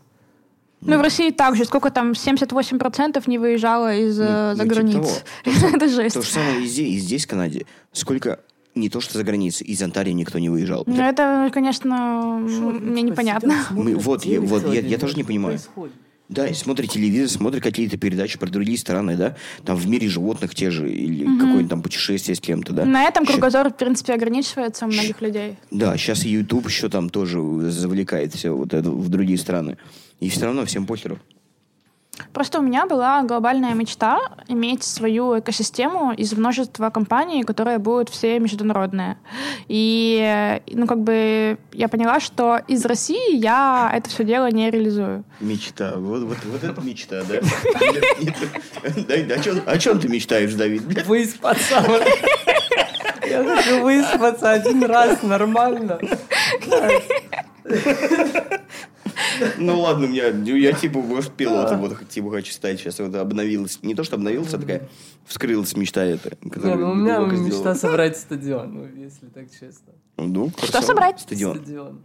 Ну, 0.81 0.99
в 0.99 1.01
России 1.01 1.31
также. 1.31 1.65
Сколько 1.65 1.89
там? 1.89 2.11
78% 2.13 3.23
не 3.27 3.39
выезжало 3.39 3.95
из 3.95 4.19
э, 4.19 4.51
Ну, 4.51 4.55
за 4.57 4.63
ну, 4.63 4.69
типа 4.69 4.73
границ. 4.75 5.23
того. 5.43 5.67
Это 5.75 5.87
жесть. 5.89 6.13
То 6.15 6.21
же 6.21 6.27
самое 6.31 6.61
и 6.63 6.67
здесь, 6.67 6.89
и 6.93 6.97
здесь, 6.99 7.25
в 7.25 7.29
Канаде. 7.29 7.65
Сколько 7.91 8.39
не 8.75 8.89
то, 8.89 8.99
что 9.01 9.13
за 9.17 9.23
границей, 9.23 9.65
из 9.65 9.81
Онтарии 9.81 10.11
никто 10.11 10.37
не 10.37 10.49
выезжал. 10.49 10.83
Ну, 10.85 11.01
это, 11.01 11.49
конечно, 11.51 12.45
Шо, 12.47 12.69
мне 12.71 13.01
типа, 13.01 13.11
непонятно. 13.13 13.55
Мы- 13.71 13.95
вот, 13.95 14.25
я- 14.25 14.41
вот, 14.41 14.67
я- 14.71 14.81
я 14.81 14.97
тоже 14.99 15.15
не 15.15 15.23
понимаю. 15.23 15.57
происходит? 15.57 15.95
Да, 16.27 16.47
и 16.47 16.53
смотрят 16.53 16.89
телевизор, 16.89 17.29
смотрят 17.29 17.61
какие-то 17.61 17.97
передачи 17.97 18.39
про 18.39 18.49
другие 18.49 18.77
страны, 18.77 19.15
да, 19.15 19.35
там 19.63 19.75
в 19.75 19.87
мире 19.87 20.07
животных 20.09 20.55
те 20.55 20.71
же, 20.71 20.91
или 20.91 21.23
какое-нибудь 21.23 21.69
там 21.69 21.83
путешествие 21.83 22.35
с 22.35 22.39
кем-то, 22.39 22.73
да. 22.73 22.85
На 22.85 23.03
этом 23.03 23.25
кругозор, 23.25 23.69
в 23.69 23.77
принципе, 23.77 24.13
ограничивается 24.13 24.85
у 24.85 24.87
многих 24.87 25.21
людей. 25.21 25.57
Да, 25.69 25.95
сейчас 25.97 26.25
YouTube 26.25 26.67
еще 26.67 26.89
там 26.89 27.09
тоже 27.09 27.39
завлекает 27.69 28.33
все 28.33 28.51
вот 28.51 28.73
это 28.73 28.89
в 28.89 29.09
другие 29.09 29.37
страны. 29.37 29.77
И 30.19 30.29
все 30.29 30.45
равно 30.45 30.65
всем 30.65 30.85
похеру. 30.85 31.19
Просто 32.33 32.59
у 32.59 32.61
меня 32.61 32.85
была 32.85 33.21
глобальная 33.23 33.73
мечта 33.73 34.19
иметь 34.47 34.83
свою 34.83 35.39
экосистему 35.39 36.13
из 36.13 36.33
множества 36.33 36.89
компаний, 36.89 37.43
которые 37.43 37.77
будут 37.77 38.09
все 38.09 38.39
международные. 38.39 39.17
И, 39.67 40.61
ну, 40.71 40.87
как 40.87 40.99
бы 40.99 41.57
я 41.73 41.87
поняла, 41.87 42.19
что 42.19 42.59
из 42.67 42.85
России 42.85 43.35
я 43.35 43.91
это 43.93 44.09
все 44.09 44.23
дело 44.23 44.49
не 44.51 44.69
реализую. 44.69 45.23
Мечта. 45.39 45.93
Вот, 45.97 46.23
вот, 46.23 46.37
вот 46.45 46.63
это 46.63 46.81
мечта, 46.81 47.21
да? 47.23 47.39
О 49.65 49.77
чем 49.77 49.99
ты 49.99 50.07
мечтаешь, 50.07 50.53
Давид? 50.53 51.05
Выспаться. 51.05 51.83
Я 53.27 53.43
хочу 53.43 53.81
выспаться 53.81 54.51
один 54.51 54.83
раз 54.83 55.23
нормально. 55.23 55.99
Ну 59.57 59.81
ладно, 59.81 60.05
у 60.05 60.09
меня, 60.09 60.27
я 60.27 60.73
типа, 60.73 60.99
может, 60.99 61.33
пилотом 61.33 61.81
вот 61.81 62.07
типа 62.07 62.31
хочу 62.31 62.51
стать. 62.51 62.79
Сейчас 62.79 62.99
вот 62.99 63.15
обновилась. 63.15 63.79
Не 63.81 63.95
то, 63.95 64.03
что 64.03 64.15
обновилась, 64.15 64.53
а 64.53 64.57
такая 64.57 64.87
вскрылась 65.25 65.75
мечта 65.75 66.03
эта. 66.03 66.37
Не, 66.41 66.49
которую 66.49 66.87
ну, 66.87 66.91
у 66.91 66.95
меня 66.95 67.19
мечта 67.19 67.43
сделала. 67.43 67.73
собрать 67.73 68.17
стадион, 68.17 68.73
ну, 68.73 68.87
если 68.95 69.27
так 69.27 69.45
честно. 69.51 69.93
Ну, 70.17 70.51
Что 70.63 70.81
собрать? 70.81 71.19
Стадион. 71.19 71.57
Стадион. 71.57 72.01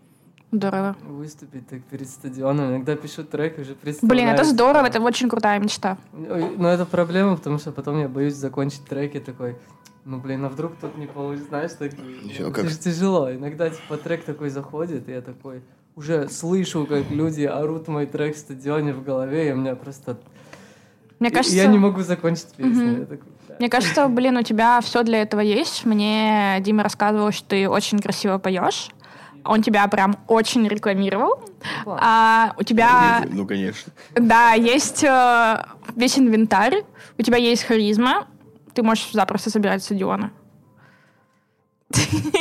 Здорово. 0.52 0.96
Выступить 1.02 1.68
так 1.68 1.82
перед 1.84 2.08
стадионом. 2.08 2.70
Иногда 2.70 2.96
пишу 2.96 3.22
трек, 3.22 3.58
уже 3.58 3.74
представляю. 3.74 4.26
Блин, 4.26 4.34
это 4.34 4.44
здорово, 4.44 4.86
это 4.86 5.00
очень 5.00 5.28
крутая 5.28 5.60
мечта. 5.60 5.96
Но 6.12 6.68
это 6.68 6.86
проблема, 6.86 7.36
потому 7.36 7.58
что 7.58 7.70
потом 7.70 8.00
я 8.00 8.08
боюсь 8.08 8.34
закончить 8.34 8.84
треки 8.84 9.20
такой. 9.20 9.56
Ну, 10.04 10.18
блин, 10.18 10.44
а 10.44 10.48
вдруг 10.48 10.72
тут 10.80 10.96
не 10.96 11.06
получится, 11.06 11.50
знаешь, 11.50 11.72
так 11.78 11.92
ну, 11.98 12.50
как- 12.50 12.64
это 12.64 12.70
же 12.70 12.78
тяжело. 12.78 13.30
Иногда, 13.30 13.68
типа, 13.68 13.98
трек 13.98 14.24
такой 14.24 14.48
заходит, 14.48 15.08
и 15.08 15.12
я 15.12 15.20
такой 15.20 15.62
уже 15.96 16.28
слышу, 16.28 16.86
как 16.86 17.10
люди 17.10 17.42
орут 17.44 17.88
мой 17.88 18.06
трек 18.06 18.34
в 18.34 18.38
стадионе 18.38 18.92
в 18.92 19.02
голове, 19.02 19.48
и 19.48 19.52
у 19.52 19.56
меня 19.56 19.74
просто... 19.74 20.18
Мне 21.18 21.30
кажется, 21.30 21.54
Я 21.56 21.66
не 21.66 21.78
могу 21.78 22.00
закончить 22.02 22.48
песню. 22.56 22.72
Мгм. 22.92 23.00
Я 23.00 23.06
такой, 23.06 23.28
да. 23.48 23.54
мне 23.58 23.68
кажется, 23.68 24.08
блин, 24.08 24.38
у 24.38 24.42
тебя 24.42 24.80
все 24.80 25.02
для 25.02 25.20
этого 25.20 25.40
есть. 25.40 25.84
Мне 25.84 26.56
Дима 26.60 26.82
рассказывал, 26.82 27.30
что 27.30 27.48
ты 27.50 27.68
очень 27.68 27.98
красиво 27.98 28.38
поешь. 28.38 28.88
Он 29.44 29.62
тебя 29.62 29.86
прям 29.88 30.16
очень 30.28 30.66
рекламировал. 30.66 31.42
А 31.86 32.54
у 32.58 32.62
тебя, 32.62 33.22
Ну, 33.30 33.46
конечно. 33.46 33.92
да, 34.14 34.52
есть 34.52 35.02
э, 35.04 35.62
весь 35.96 36.18
инвентарь, 36.18 36.84
у 37.18 37.22
тебя 37.22 37.36
есть 37.38 37.64
харизма, 37.64 38.26
ты 38.74 38.82
можешь 38.82 39.12
запросто 39.12 39.50
собирать 39.50 39.82
стадионы. 39.82 40.30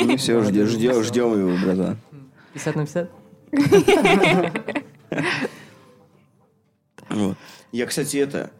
Ну 0.02 0.16
все, 0.16 0.42
ждем, 0.42 0.66
ждем, 0.66 1.02
ждем 1.02 1.38
его, 1.38 1.56
братан. 1.64 1.96
50 2.54 2.76
на 2.76 2.82
50? 2.86 3.10
Вот. 7.08 7.36
Я, 7.72 7.86
кстати, 7.86 8.16
это 8.18 8.50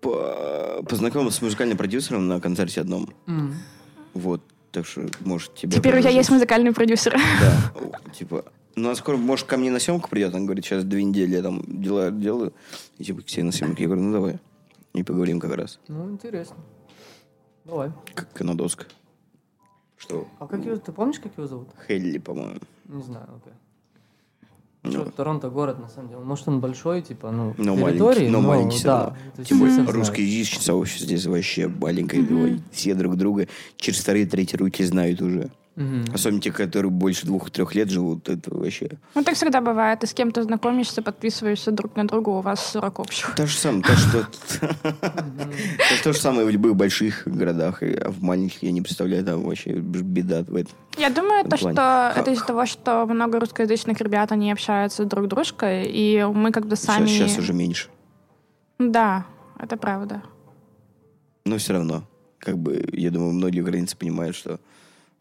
по- 0.00 0.82
познакомился 0.88 1.38
с 1.38 1.42
музыкальным 1.42 1.76
продюсером 1.78 2.26
на 2.28 2.40
концерте 2.40 2.80
одном. 2.80 3.08
Вот. 4.14 4.42
Так 4.72 4.86
что, 4.86 5.06
может, 5.20 5.54
тебе 5.54 5.72
Теперь 5.72 5.96
у 5.96 6.00
тебя 6.00 6.10
есть 6.10 6.30
музыкальный 6.30 6.72
продюсер. 6.72 7.12
Да. 7.40 7.72
Типа, 8.12 8.44
ну, 8.74 8.90
а 8.90 8.94
скоро, 8.96 9.16
может, 9.16 9.46
ко 9.46 9.56
мне 9.56 9.70
на 9.70 9.78
съемку 9.78 10.10
придет. 10.10 10.34
Он 10.34 10.44
говорит, 10.44 10.64
сейчас 10.64 10.84
две 10.84 11.02
недели 11.04 11.36
я 11.36 11.42
там 11.42 11.62
дела 11.66 12.10
делаю. 12.10 12.52
И 12.98 13.04
типа, 13.04 13.22
к 13.22 13.24
тебе 13.26 13.44
на 13.44 13.52
съемку. 13.52 13.80
Я 13.80 13.86
говорю, 13.86 14.02
ну, 14.02 14.12
давай. 14.12 14.38
И 14.92 15.02
поговорим 15.02 15.40
как 15.40 15.54
раз. 15.54 15.78
Ну, 15.88 16.10
интересно. 16.10 16.56
Давай. 17.64 17.90
Как 18.14 18.32
канадоска. 18.32 18.86
Что? 19.96 20.28
А 20.38 20.46
как 20.46 20.62
его, 20.64 20.76
ты 20.76 20.92
помнишь, 20.92 21.20
как 21.20 21.32
его 21.38 21.46
зовут? 21.46 21.68
Хелли, 21.88 22.18
по-моему. 22.18 22.60
Не 22.84 23.02
знаю, 23.02 23.26
окей. 23.36 23.54
Ну, 24.92 25.10
Торонто 25.16 25.50
город, 25.50 25.78
на 25.78 25.88
самом 25.88 26.08
деле. 26.08 26.20
Может, 26.20 26.48
он 26.48 26.60
большой, 26.60 27.02
типа, 27.02 27.30
ну, 27.30 27.54
Но 27.58 27.76
территории, 27.76 28.28
маленький, 28.28 28.28
но 28.30 28.40
маленький 28.40 28.76
всё 28.78 28.84
да. 28.88 29.16
есть 29.36 29.48
Тем 29.48 29.58
более 29.58 29.74
знают. 29.74 29.90
русскоязычное 29.92 30.62
сообщество 30.62 31.06
здесь 31.06 31.26
вообще 31.26 31.68
маленькое. 31.68 32.22
ой, 32.30 32.60
Все 32.72 32.94
друг 32.94 33.16
друга 33.16 33.48
через 33.76 33.98
вторые, 34.00 34.26
третьи 34.26 34.56
руки 34.56 34.82
знают 34.84 35.20
уже. 35.22 35.50
Мгм. 35.76 36.06
Особенно 36.14 36.40
те, 36.40 36.50
которые 36.52 36.90
больше 36.90 37.26
двух-трех 37.26 37.74
лет 37.74 37.90
живут, 37.90 38.30
это 38.30 38.54
вообще... 38.54 38.88
Ну, 39.14 39.22
так 39.22 39.34
всегда 39.34 39.60
бывает. 39.60 40.00
Ты 40.00 40.06
с 40.06 40.14
кем-то 40.14 40.42
знакомишься, 40.42 41.02
подписываешься 41.02 41.70
друг 41.70 41.96
на 41.96 42.06
друга, 42.08 42.30
у 42.30 42.40
вас 42.40 42.64
40 42.72 42.98
общих. 43.00 43.34
То 43.34 43.46
же 43.46 43.56
самое, 43.58 43.82
то, 43.82 43.94
что... 43.94 44.26
То 46.02 46.12
же 46.14 46.18
самое 46.18 46.46
в 46.46 46.50
любых 46.50 46.76
больших 46.76 47.28
городах, 47.28 47.82
и- 47.82 47.92
а 47.94 48.10
в 48.10 48.22
маленьких 48.22 48.62
я 48.62 48.72
не 48.72 48.80
представляю, 48.80 49.22
там 49.24 49.42
вообще 49.42 49.72
беда 49.74 50.44
в 50.44 50.54
этом. 50.56 50.72
Я 50.96 51.10
думаю, 51.10 51.44
то, 51.44 51.58
что 51.58 52.12
это 52.16 52.30
из-за 52.30 52.46
того, 52.46 52.64
что 52.64 53.04
много 53.06 53.38
русскоязычных 53.38 54.00
ребят, 54.00 54.32
они 54.32 54.50
общаются 54.50 55.04
друг 55.04 55.26
с 55.26 55.28
дружкой, 55.28 55.84
и 55.86 56.24
мы 56.24 56.52
как 56.52 56.66
бы 56.66 56.76
сами... 56.76 57.06
Сейчас, 57.06 57.32
сейчас 57.32 57.38
уже 57.40 57.52
меньше. 57.52 57.88
Да, 58.78 59.26
это 59.58 59.76
правда. 59.76 60.22
Но 61.44 61.58
все 61.58 61.74
равно, 61.74 62.04
как 62.38 62.56
бы, 62.56 62.82
я 62.92 63.10
думаю, 63.10 63.32
многие 63.32 63.60
украинцы 63.60 63.94
понимают, 63.96 64.34
что 64.36 64.58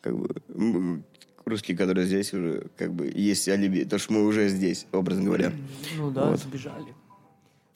как 0.06 0.15
бы 0.18 1.04
русские, 1.46 1.76
которые 1.76 2.06
здесь 2.08 2.34
уже, 2.34 2.68
как 2.78 2.94
бы, 2.94 3.12
есть 3.13 3.48
алиби, 3.50 3.84
то, 3.84 3.98
что 3.98 4.13
мы 4.13 4.24
уже 4.26 4.50
здесь, 4.50 4.86
образно 4.91 5.26
говоря. 5.26 5.52
Ну 5.98 6.12
да, 6.12 6.30
Вот. 6.30 6.39
сбежали. 6.39 6.94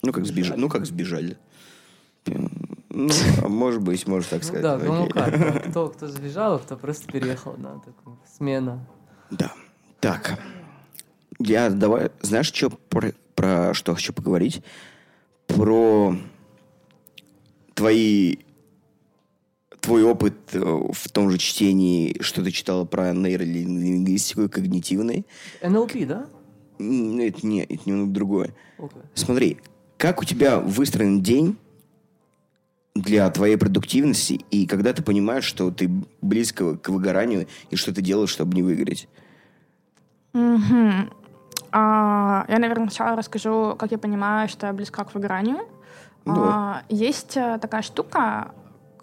Ну, 0.04 0.12
как 0.14 0.26
сбежали. 0.26 0.60
Ну, 0.60 0.70
как 0.70 0.86
сбежали. 0.86 1.38
Ну, 2.26 3.10
а 3.44 3.48
может 3.48 3.82
быть, 3.82 4.08
можно 4.08 4.30
так 4.30 4.42
Ну 4.42 4.48
сказать. 4.48 4.62
да, 4.64 4.80
кому 4.80 5.04
Окей. 5.04 5.12
как. 5.12 5.40
да. 5.40 5.60
Кто, 5.70 5.90
кто 5.90 6.08
сбежал, 6.08 6.56
а 6.56 6.60
кто 6.60 6.76
просто 6.78 7.12
переехал, 7.12 7.56
да, 7.58 7.76
такую 7.86 8.18
смена. 8.38 8.86
Да. 9.32 9.54
Так. 10.00 10.40
Я 11.40 11.70
давай, 11.70 12.12
знаешь, 12.22 12.48
что 12.48 12.70
про, 12.70 13.14
про 13.36 13.74
что 13.74 13.94
хочу 13.96 14.14
поговорить? 14.14 14.62
Про 15.48 16.16
твои 17.74 18.38
твой 19.82 20.04
опыт 20.04 20.36
э, 20.54 20.60
в 20.60 21.10
том 21.10 21.30
же 21.32 21.38
чтении, 21.38 22.22
что 22.22 22.44
ты 22.44 22.52
читала 22.52 22.86
про 22.86 23.14
нейролингвистику 23.14 24.44
и 24.44 24.48
когнитивный. 24.48 25.26
НЛП, 25.62 25.94
да? 26.08 26.28
М, 26.80 27.20
Это 27.20 27.46
не, 27.46 27.64
это 27.64 27.80
немного 27.86 28.12
другое. 28.12 28.56
Окей. 28.78 29.02
Смотри, 29.14 29.58
как 29.98 30.22
у 30.22 30.26
тебя 30.26 30.60
выстроен 30.60 31.22
день 31.22 31.58
для 32.96 33.30
твоей 33.30 33.58
продуктивности, 33.58 34.46
и 34.52 34.66
когда 34.66 34.94
ты 34.94 35.04
понимаешь, 35.04 35.44
что 35.44 35.72
ты 35.72 35.90
близко 36.22 36.78
к 36.78 36.90
выгоранию, 36.90 37.48
и 37.70 37.76
что 37.76 37.94
ты 37.94 38.02
делаешь, 38.02 38.30
чтобы 38.30 38.56
не 38.56 38.64
выгореть? 38.64 39.08
Мгм. 40.34 41.12
А, 41.72 42.46
я, 42.48 42.60
наверное, 42.60 42.88
сначала 42.88 43.16
расскажу, 43.16 43.76
как 43.78 43.92
я 43.92 43.98
понимаю, 43.98 44.50
что 44.50 44.68
я 44.68 44.74
близка 44.74 45.04
к 45.04 45.14
выгоранию. 45.14 45.60
Давай. 46.26 46.50
А, 46.52 46.84
есть 46.90 47.38
э, 47.38 47.58
такая 47.62 47.82
штука, 47.82 48.52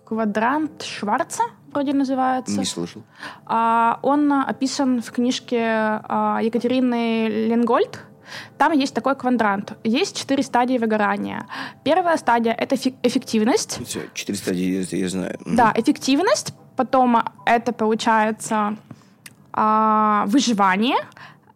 квадрант 0.07 0.83
Шварца, 0.83 1.45
вроде 1.73 1.93
называется. 1.93 2.59
Не 2.59 2.65
слышал. 2.65 3.03
А, 3.45 3.99
Он 4.03 4.33
описан 4.33 5.03
в 5.03 5.11
книжке 5.11 5.61
а, 5.61 6.39
Екатерины 6.43 7.29
Ленгольд. 7.29 8.01
Там 8.59 8.73
есть 8.73 8.95
такой 8.95 9.15
квадрант. 9.15 9.75
Есть 9.85 10.17
четыре 10.17 10.43
стадии 10.43 10.79
выгорания. 10.79 11.47
Первая 11.85 12.17
стадия— 12.17 12.53
это 12.59 12.75
эффек- 12.75 12.97
эффективность. 13.03 13.79
Все, 13.87 14.01
четыре 14.15 14.39
стадии, 14.39 14.83
это 14.83 14.97
я 14.97 15.09
знаю. 15.09 15.39
Да, 15.47 15.73
эффективность. 15.77 16.55
Потом 16.77 17.17
это 17.47 17.73
получается 17.73 18.77
а, 19.53 20.25
выживание, 20.27 20.97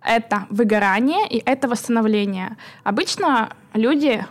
это 0.03 0.47
выгорание 0.49 1.29
и 1.29 1.43
это 1.45 1.69
восстановление. 1.69 2.57
Обычно 2.85 3.51
люди 3.75 4.25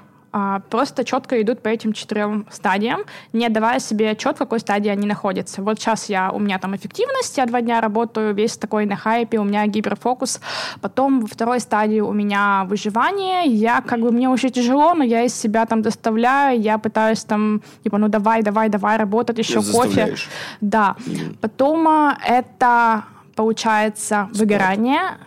просто 0.70 1.04
четко 1.04 1.42
идут 1.42 1.62
по 1.62 1.70
этим 1.70 1.94
четырем 1.94 2.46
стадиям, 2.52 3.02
не 3.34 3.46
отдавая 3.46 3.80
себе 3.80 4.12
отчет, 4.12 4.36
в 4.36 4.40
какой 4.40 4.60
стадии 4.60 4.90
они 4.90 5.08
находятся. 5.08 5.62
Вот 5.62 5.80
сейчас 5.80 6.10
я, 6.10 6.32
у 6.32 6.40
меня 6.40 6.60
там 6.60 6.76
эффективность, 6.76 7.38
я 7.38 7.46
два 7.46 7.62
дня 7.62 7.82
работаю, 7.82 8.34
весь 8.34 8.58
такой 8.58 8.86
на 8.86 8.96
хайпе, 8.96 9.40
у 9.40 9.44
меня 9.44 9.66
гиперфокус. 9.68 10.40
Потом 10.82 11.22
во 11.22 11.28
второй 11.28 11.60
стадии 11.60 12.00
у 12.00 12.14
меня 12.14 12.66
выживание, 12.68 13.46
я 13.46 13.82
как 13.82 14.00
бы, 14.00 14.12
мне 14.12 14.30
уже 14.30 14.50
тяжело, 14.50 14.94
но 14.94 15.04
я 15.04 15.24
из 15.24 15.34
себя 15.34 15.66
там 15.66 15.82
доставляю, 15.82 16.60
я 16.62 16.78
пытаюсь 16.78 17.24
там, 17.24 17.62
типа, 17.84 17.98
ну 17.98 18.08
давай, 18.08 18.44
давай, 18.44 18.70
давай 18.70 18.98
работать, 18.98 19.38
еще 19.38 19.62
кофе. 19.62 20.16
Да. 20.62 20.96
Потом 21.42 21.88
а, 21.88 22.18
это 22.26 23.04
получается 23.36 24.30
выгорание. 24.34 25.18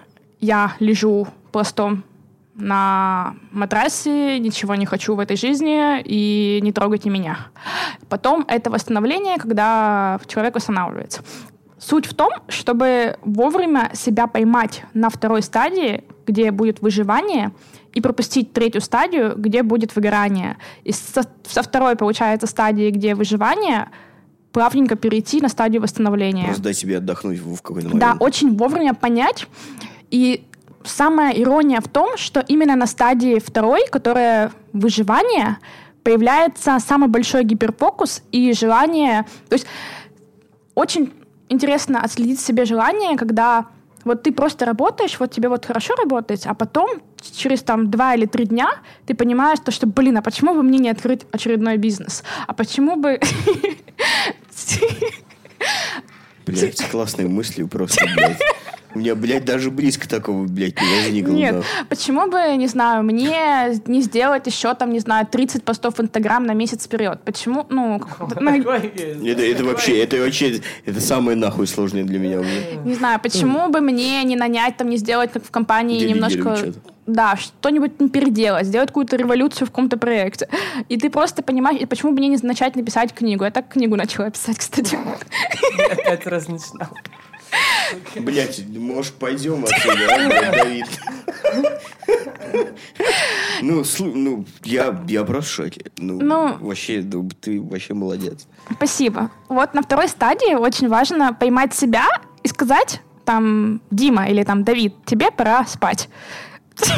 Я 0.40 0.72
лежу 0.80 1.26
пластом 1.52 2.04
на 2.54 3.34
матрасе, 3.50 4.38
ничего 4.38 4.74
не 4.74 4.86
хочу 4.86 5.14
в 5.14 5.20
этой 5.20 5.36
жизни 5.36 6.00
и 6.04 6.60
не 6.62 6.72
трогайте 6.72 7.10
меня. 7.10 7.48
Потом 8.08 8.44
это 8.48 8.70
восстановление, 8.70 9.38
когда 9.38 10.20
человек 10.26 10.54
восстанавливается. 10.54 11.22
Суть 11.78 12.06
в 12.06 12.14
том, 12.14 12.30
чтобы 12.48 13.16
вовремя 13.22 13.90
себя 13.94 14.26
поймать 14.26 14.84
на 14.94 15.10
второй 15.10 15.42
стадии, 15.42 16.04
где 16.26 16.50
будет 16.50 16.80
выживание, 16.80 17.52
и 17.92 18.00
пропустить 18.00 18.52
третью 18.52 18.80
стадию, 18.80 19.34
где 19.36 19.62
будет 19.62 19.94
выгорание. 19.94 20.56
И 20.84 20.92
со, 20.92 21.22
со 21.46 21.62
второй, 21.62 21.96
получается, 21.96 22.46
стадии, 22.46 22.90
где 22.90 23.14
выживание, 23.14 23.90
плавненько 24.52 24.96
перейти 24.96 25.40
на 25.40 25.48
стадию 25.48 25.82
восстановления. 25.82 26.44
Просто 26.44 26.62
дай 26.62 26.74
себе 26.74 26.98
отдохнуть 26.98 27.38
в, 27.38 27.60
какой-то 27.60 27.88
момент. 27.88 28.00
Да, 28.00 28.16
очень 28.18 28.56
вовремя 28.56 28.94
понять. 28.94 29.46
И 30.10 30.44
самая 30.84 31.32
ирония 31.32 31.80
в 31.80 31.88
том, 31.88 32.16
что 32.16 32.40
именно 32.40 32.76
на 32.76 32.86
стадии 32.86 33.38
второй, 33.38 33.86
которая 33.90 34.52
выживание, 34.72 35.58
появляется 36.02 36.78
самый 36.80 37.08
большой 37.08 37.44
гиперфокус 37.44 38.22
и 38.32 38.52
желание... 38.52 39.26
То 39.48 39.54
есть 39.54 39.66
очень 40.74 41.12
интересно 41.48 42.02
отследить 42.02 42.40
себе 42.40 42.64
желание, 42.64 43.16
когда 43.16 43.66
вот 44.04 44.22
ты 44.22 44.32
просто 44.32 44.64
работаешь, 44.64 45.20
вот 45.20 45.30
тебе 45.30 45.48
вот 45.48 45.64
хорошо 45.64 45.94
работать, 45.94 46.46
а 46.46 46.54
потом 46.54 47.00
через 47.20 47.62
там 47.62 47.90
два 47.90 48.14
или 48.14 48.26
три 48.26 48.46
дня 48.46 48.70
ты 49.06 49.14
понимаешь, 49.14 49.60
то, 49.64 49.70
что, 49.70 49.86
блин, 49.86 50.16
а 50.16 50.22
почему 50.22 50.54
бы 50.54 50.62
мне 50.62 50.78
не 50.78 50.90
открыть 50.90 51.26
очередной 51.30 51.76
бизнес? 51.76 52.24
А 52.46 52.52
почему 52.52 52.96
бы... 52.96 53.20
Блядь, 56.46 56.90
классные 56.90 57.28
мысли 57.28 57.62
просто, 57.62 58.04
блядь. 58.16 58.40
У 58.94 58.98
меня, 58.98 59.14
блядь, 59.14 59.44
даже 59.44 59.70
близко 59.70 60.08
такого, 60.08 60.46
блядь, 60.46 60.80
не 60.80 61.02
возникло. 61.02 61.32
Нет, 61.32 61.54
да. 61.56 61.84
почему 61.88 62.26
бы, 62.30 62.56
не 62.56 62.66
знаю, 62.66 63.02
мне 63.02 63.80
не 63.86 64.02
сделать 64.02 64.46
еще 64.46 64.74
там, 64.74 64.92
не 64.92 64.98
знаю, 64.98 65.26
30 65.26 65.64
постов 65.64 65.96
в 65.96 66.02
Инстаграм 66.02 66.44
на 66.44 66.52
месяц 66.52 66.84
вперед? 66.84 67.20
Почему, 67.24 67.66
ну. 67.68 68.02
Это, 68.52 69.42
это 69.42 69.64
вообще, 69.64 69.98
это 70.02 70.16
вообще, 70.18 70.60
это 70.84 71.00
самое 71.00 71.36
нахуй 71.36 71.66
сложное 71.66 72.04
для 72.04 72.18
меня 72.18 72.42
не 72.84 72.94
знаю, 72.94 73.20
почему 73.20 73.68
бы 73.68 73.80
мне 73.80 74.22
не 74.24 74.36
нанять, 74.36 74.76
там, 74.76 74.88
не 74.88 74.96
сделать, 74.96 75.32
как 75.32 75.44
в 75.44 75.50
компании, 75.50 76.04
немножко... 76.04 76.72
Да, 77.04 77.34
что-нибудь 77.36 78.12
переделать, 78.12 78.66
сделать 78.66 78.90
какую-то 78.90 79.16
революцию 79.16 79.66
в 79.66 79.70
каком-то 79.70 79.96
проекте. 79.96 80.48
И 80.88 80.96
ты 80.96 81.10
просто 81.10 81.42
понимаешь, 81.42 81.80
и 81.80 81.86
почему 81.86 82.12
бы 82.12 82.18
мне 82.18 82.28
не 82.28 82.38
начать 82.42 82.76
написать 82.76 83.12
книгу? 83.12 83.42
Я 83.42 83.50
так 83.50 83.68
книгу 83.68 83.96
начала 83.96 84.30
писать, 84.30 84.58
кстати. 84.60 84.96
Опять 85.90 86.26
раз 86.28 86.46
начинал. 86.46 86.90
Блядь, 88.16 88.62
может, 88.68 89.14
пойдем 89.14 89.64
отсюда, 89.64 90.14
а, 90.14 90.28
блядь, 90.28 90.52
Давид? 90.52 90.86
Ну, 93.62 93.80
слу- 93.82 94.12
ну, 94.14 94.44
я, 94.64 95.02
я 95.08 95.24
просто 95.24 95.50
в 95.50 95.54
шоке. 95.54 95.84
Ну, 95.98 96.20
Ну. 96.20 96.56
вообще, 96.60 97.02
ну, 97.02 97.28
ты 97.40 97.60
вообще 97.60 97.94
молодец. 97.94 98.46
Спасибо. 98.76 99.30
Вот 99.48 99.74
на 99.74 99.82
второй 99.82 100.08
стадии 100.08 100.54
очень 100.54 100.88
важно 100.88 101.32
поймать 101.34 101.74
себя 101.74 102.06
и 102.42 102.48
сказать, 102.48 103.00
там, 103.24 103.80
Дима 103.90 104.28
или 104.28 104.42
там, 104.42 104.64
Давид, 104.64 104.94
тебе 105.04 105.30
пора 105.30 105.64
спать. 105.66 106.08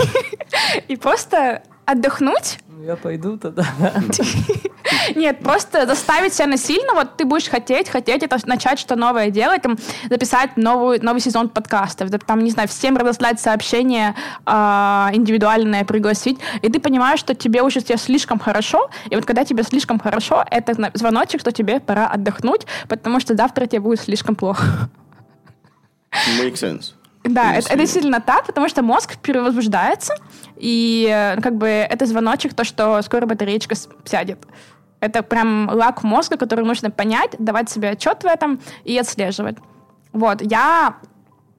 И 0.88 0.96
просто 0.96 1.62
отдохнуть. 1.84 2.58
Ну, 2.68 2.84
я 2.84 2.96
пойду 2.96 3.36
тогда. 3.36 3.66
Нет, 5.14 5.40
просто 5.40 5.86
заставить 5.86 6.34
себя 6.34 6.46
насильно. 6.46 6.94
Вот 6.94 7.16
ты 7.16 7.24
будешь 7.24 7.48
хотеть, 7.48 7.88
хотеть 7.88 8.22
это 8.22 8.38
начать 8.46 8.78
что 8.78 8.96
новое 8.96 9.30
делать, 9.30 9.62
там, 9.62 9.76
записать 10.08 10.56
новую, 10.56 11.04
новый 11.04 11.20
сезон 11.20 11.48
подкастов, 11.48 12.10
там, 12.26 12.44
не 12.44 12.50
знаю, 12.50 12.68
всем 12.68 12.96
разослать 12.96 13.40
сообщение 13.40 14.14
а, 14.46 15.10
индивидуальное, 15.12 15.84
пригласить. 15.84 16.38
И 16.62 16.68
ты 16.68 16.80
понимаешь, 16.80 17.20
что 17.20 17.34
тебе 17.34 17.62
уже 17.62 17.80
тебе 17.80 17.98
слишком 17.98 18.38
хорошо. 18.38 18.90
И 19.10 19.14
вот 19.14 19.24
когда 19.24 19.44
тебе 19.44 19.62
слишком 19.62 19.98
хорошо, 19.98 20.44
это 20.50 20.90
звоночек, 20.94 21.40
что 21.40 21.52
тебе 21.52 21.80
пора 21.80 22.06
отдохнуть, 22.06 22.66
потому 22.88 23.20
что 23.20 23.34
завтра 23.34 23.66
тебе 23.66 23.80
будет 23.80 24.00
слишком 24.00 24.34
плохо. 24.36 24.88
Make 26.40 26.54
sense. 26.54 26.92
Да, 27.24 27.54
это, 27.54 27.68
это 27.68 27.78
действительно 27.78 28.20
так, 28.20 28.44
потому 28.46 28.68
что 28.68 28.82
мозг 28.82 29.16
перевозбуждается, 29.16 30.14
и 30.56 31.08
э, 31.10 31.40
как 31.40 31.57
бы 31.57 31.66
это 31.66 32.05
звоночек, 32.05 32.52
то, 32.52 32.64
что 32.64 33.00
скоро 33.00 33.24
батареечка 33.24 33.74
сядет. 34.05 34.38
Это 35.05 35.22
прям 35.22 35.68
лак 35.70 36.02
мозга, 36.02 36.36
который 36.36 36.64
нужно 36.64 36.90
понять, 36.90 37.36
давать 37.38 37.68
себе 37.70 37.90
отчет 37.90 38.24
в 38.24 38.26
этом 38.26 38.59
и 38.84 38.98
отслеживать. 38.98 39.57
Вот, 40.12 40.40
я 40.40 40.96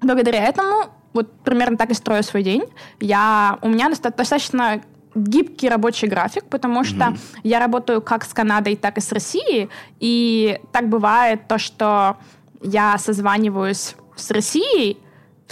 благодаря 0.01 0.43
этому 0.43 0.85
вот 1.13 1.31
примерно 1.43 1.77
так 1.77 1.91
и 1.91 1.93
строю 1.93 2.23
свой 2.23 2.43
день. 2.43 2.63
Я, 2.99 3.59
у 3.61 3.69
меня 3.69 3.89
доста- 3.89 4.11
достаточно 4.17 4.81
гибкий 5.13 5.69
рабочий 5.69 6.07
график, 6.07 6.45
потому 6.45 6.83
что 6.83 7.15
я 7.43 7.59
работаю 7.59 8.01
как 8.01 8.25
с 8.25 8.33
Канадой, 8.33 8.75
так 8.75 8.97
и 8.97 9.01
с 9.01 9.11
Россией, 9.11 9.69
и 9.99 10.59
так 10.71 10.89
бывает 10.89 11.47
то, 11.47 11.57
что 11.57 12.17
я 12.61 12.97
созваниваюсь 12.97 13.95
с 14.15 14.31
Россией 14.31 14.97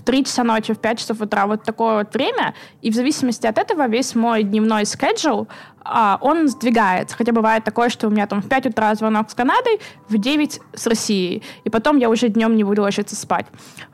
в 0.03 0.05
3 0.05 0.25
часа 0.25 0.43
ночи, 0.43 0.73
в 0.73 0.79
5 0.79 0.99
часов 0.99 1.21
утра, 1.21 1.47
вот 1.47 1.63
такое 1.63 1.99
вот 1.99 2.13
время, 2.13 2.53
и 2.81 2.91
в 2.91 2.93
зависимости 2.93 3.47
от 3.47 3.57
этого 3.57 3.87
весь 3.87 4.15
мой 4.15 4.43
дневной 4.43 4.83
schedule, 4.83 5.47
а, 5.85 6.17
он 6.21 6.49
сдвигается. 6.49 7.15
Хотя 7.15 7.31
бывает 7.31 7.63
такое, 7.63 7.87
что 7.89 8.07
у 8.07 8.09
меня 8.09 8.27
там 8.27 8.41
в 8.41 8.49
5 8.49 8.67
утра 8.67 8.93
звонок 8.95 9.29
с 9.31 9.33
Канадой, 9.33 9.79
в 10.09 10.17
9 10.17 10.59
с 10.73 10.87
Россией, 10.87 11.41
и 11.63 11.69
потом 11.69 11.97
я 11.97 12.09
уже 12.09 12.27
днем 12.27 12.55
не 12.57 12.65
буду 12.65 12.81
ложиться 12.81 13.15
спать. 13.15 13.45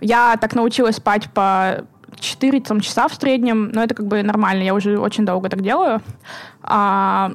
Я 0.01 0.35
так 0.37 0.55
научилась 0.55 0.95
спать 0.95 1.29
по 1.31 1.85
4 2.19 2.59
там, 2.61 2.79
часа 2.81 3.07
в 3.07 3.13
среднем, 3.13 3.69
но 3.71 3.83
это 3.83 3.93
как 3.93 4.07
бы 4.07 4.23
нормально, 4.23 4.63
я 4.63 4.73
уже 4.73 4.97
очень 4.97 5.25
долго 5.25 5.47
так 5.47 5.61
делаю. 5.61 6.01
А, 6.63 7.33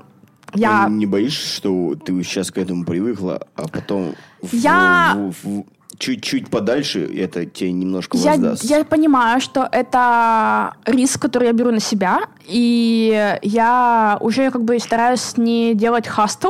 я... 0.55 0.89
Не 0.89 1.07
боишься, 1.07 1.47
что 1.49 1.95
ты 1.95 2.21
сейчас 2.25 2.51
к 2.51 2.59
этому 2.59 2.85
привыкла, 2.85 3.47
а 3.55 3.69
потом 3.69 4.15
в- 4.43 4.53
Я- 4.53 5.15
в- 5.17 5.47
в- 5.47 5.65
чуть-чуть 6.05 6.49
подальше 6.51 7.01
это 7.25 7.47
тебе 7.47 7.73
немножко 7.73 8.17
Я, 8.19 8.33
воздаст? 8.33 8.65
я 8.65 8.85
понимаю, 8.85 9.41
что 9.41 9.69
это 9.73 10.75
риск, 10.87 11.23
который 11.23 11.47
я 11.47 11.53
беру 11.53 11.71
на 11.71 11.81
себя, 11.81 12.19
и 12.47 13.39
я 13.43 14.19
уже 14.21 14.51
как 14.51 14.63
бы 14.65 14.79
стараюсь 14.79 15.37
не 15.39 15.75
делать 15.75 16.07
хастл, 16.07 16.49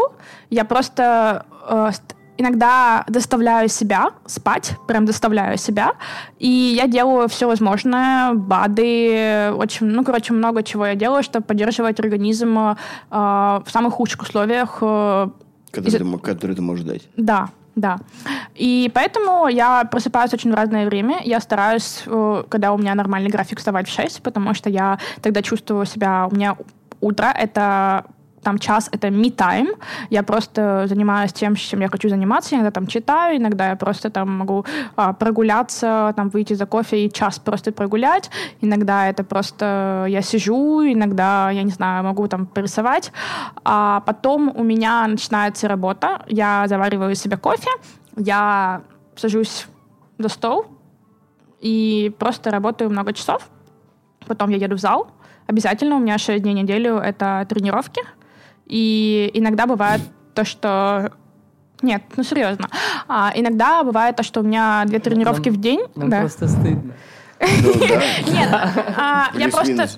я 0.51 0.65
просто 0.65 1.45
э, 1.69 1.91
иногда 2.37 3.05
доставляю 3.09 3.69
себя 3.69 4.11
спать, 4.27 4.73
прям 4.89 5.05
доставляю 5.07 5.57
себя, 5.59 5.93
и 6.41 6.49
я 6.77 6.87
делаю 6.89 7.29
все 7.29 7.47
возможное, 7.47 8.33
БАДы, 8.35 9.53
очень, 9.57 9.87
ну, 9.87 10.05
короче, 10.05 10.33
много 10.33 10.63
чего 10.65 10.87
я 10.87 10.95
делаю, 10.97 11.23
чтобы 11.23 11.45
поддерживать 11.47 12.01
организм 12.01 12.59
э, 12.59 12.75
в 13.11 13.65
самых 13.69 13.95
худших 13.95 14.23
условиях, 14.23 14.79
э, 14.83 15.29
который, 15.71 15.89
из- 15.89 16.13
ты, 16.13 16.19
который 16.19 16.57
ты 16.57 16.63
можешь 16.63 16.85
дать. 16.85 17.03
да, 17.17 17.49
да. 17.77 17.99
И 18.55 18.91
поэтому 18.95 19.49
я 19.49 19.85
просыпаюсь 19.85 20.33
очень 20.33 20.53
в 20.53 20.55
разное 20.55 20.87
время. 20.87 21.21
Я 21.25 21.41
стараюсь, 21.41 22.03
э, 22.07 22.45
когда 22.49 22.73
у 22.73 22.79
меня 22.79 22.95
нормальный 22.95 23.31
график, 23.31 23.59
вставать 23.59 23.89
в 23.89 23.93
6, 23.93 24.23
потому 24.23 24.55
что 24.55 24.71
я 24.71 24.99
тогда 25.23 25.43
чувствую 25.43 25.85
себя... 25.87 26.29
У 26.31 26.35
меня 26.35 26.57
утро— 27.01 27.27
это 27.39 28.05
там 28.45 28.59
час— 28.59 28.89
это 28.93 29.09
me-time. 29.09 29.77
Я 30.11 30.23
просто 30.23 30.87
занимаюсь 30.87 31.33
тем, 31.33 31.57
чем 31.57 31.81
я 31.81 31.89
хочу 31.89 32.09
заниматься. 32.09 32.55
Иногда 32.55 32.71
там 32.71 32.87
читаю, 32.87 33.37
иногда 33.39 33.71
я 33.71 33.77
просто 33.77 34.11
там 34.11 34.39
могу 34.39 34.65
а, 34.97 35.13
прогуляться, 35.13 36.13
там 36.17 36.29
выйти 36.29 36.55
за 36.55 36.67
кофе 36.67 37.07
и 37.07 37.13
час 37.13 37.39
просто 37.39 37.73
прогулять. 37.73 38.31
Иногда 38.61 39.09
это 39.09 39.25
просто 39.25 40.07
я 40.09 40.23
сижу, 40.23 40.83
иногда, 40.83 41.51
я 41.51 41.63
не 41.63 41.73
знаю, 41.73 42.05
могу 42.05 42.29
там 42.29 42.47
порисовать. 42.47 43.13
А 43.65 44.01
потом 44.01 44.53
у 44.55 44.63
меня 44.63 45.07
начинается 45.07 45.69
работа. 45.69 46.23
Я 46.29 46.67
завариваю 46.69 47.15
себе 47.15 47.37
кофе, 47.37 47.71
я 48.17 48.83
сажусь 49.17 49.67
за 50.19 50.29
стол 50.29 50.67
и 51.61 52.15
просто 52.19 52.51
работаю 52.51 52.91
много 52.91 53.13
часов. 53.13 53.49
Потом 54.27 54.51
я 54.51 54.57
еду 54.57 54.77
в 54.77 54.81
зал. 54.81 55.09
Обязательно 55.47 55.97
у 55.97 55.99
меня 55.99 56.19
6 56.19 56.43
дней 56.43 56.55
в 56.55 56.57
неделю 56.57 56.97
это 56.97 57.47
тренировки. 57.49 58.03
И 58.67 59.31
иногда 59.35 59.67
бывает 59.67 60.01
то, 60.35 60.45
что... 60.45 61.13
Нет, 61.83 62.03
ну 62.17 62.23
серьезно. 62.25 62.69
А, 63.09 63.33
иногда 63.35 63.83
бывает 63.83 64.17
то, 64.17 64.23
что 64.23 64.41
у 64.41 64.43
меня 64.43 64.85
две 64.87 64.99
тренировки 64.99 65.49
Нам- 65.51 65.59
в 65.59 65.61
день. 65.61 65.81
Нам 65.95 66.11
Да. 66.11 66.21
просто 66.21 66.49
стыдно. 66.49 66.95
Ну. 67.41 67.47
Нет, 68.33 68.49
а, 68.97 69.29
я 69.35 69.49
просто... 69.49 69.89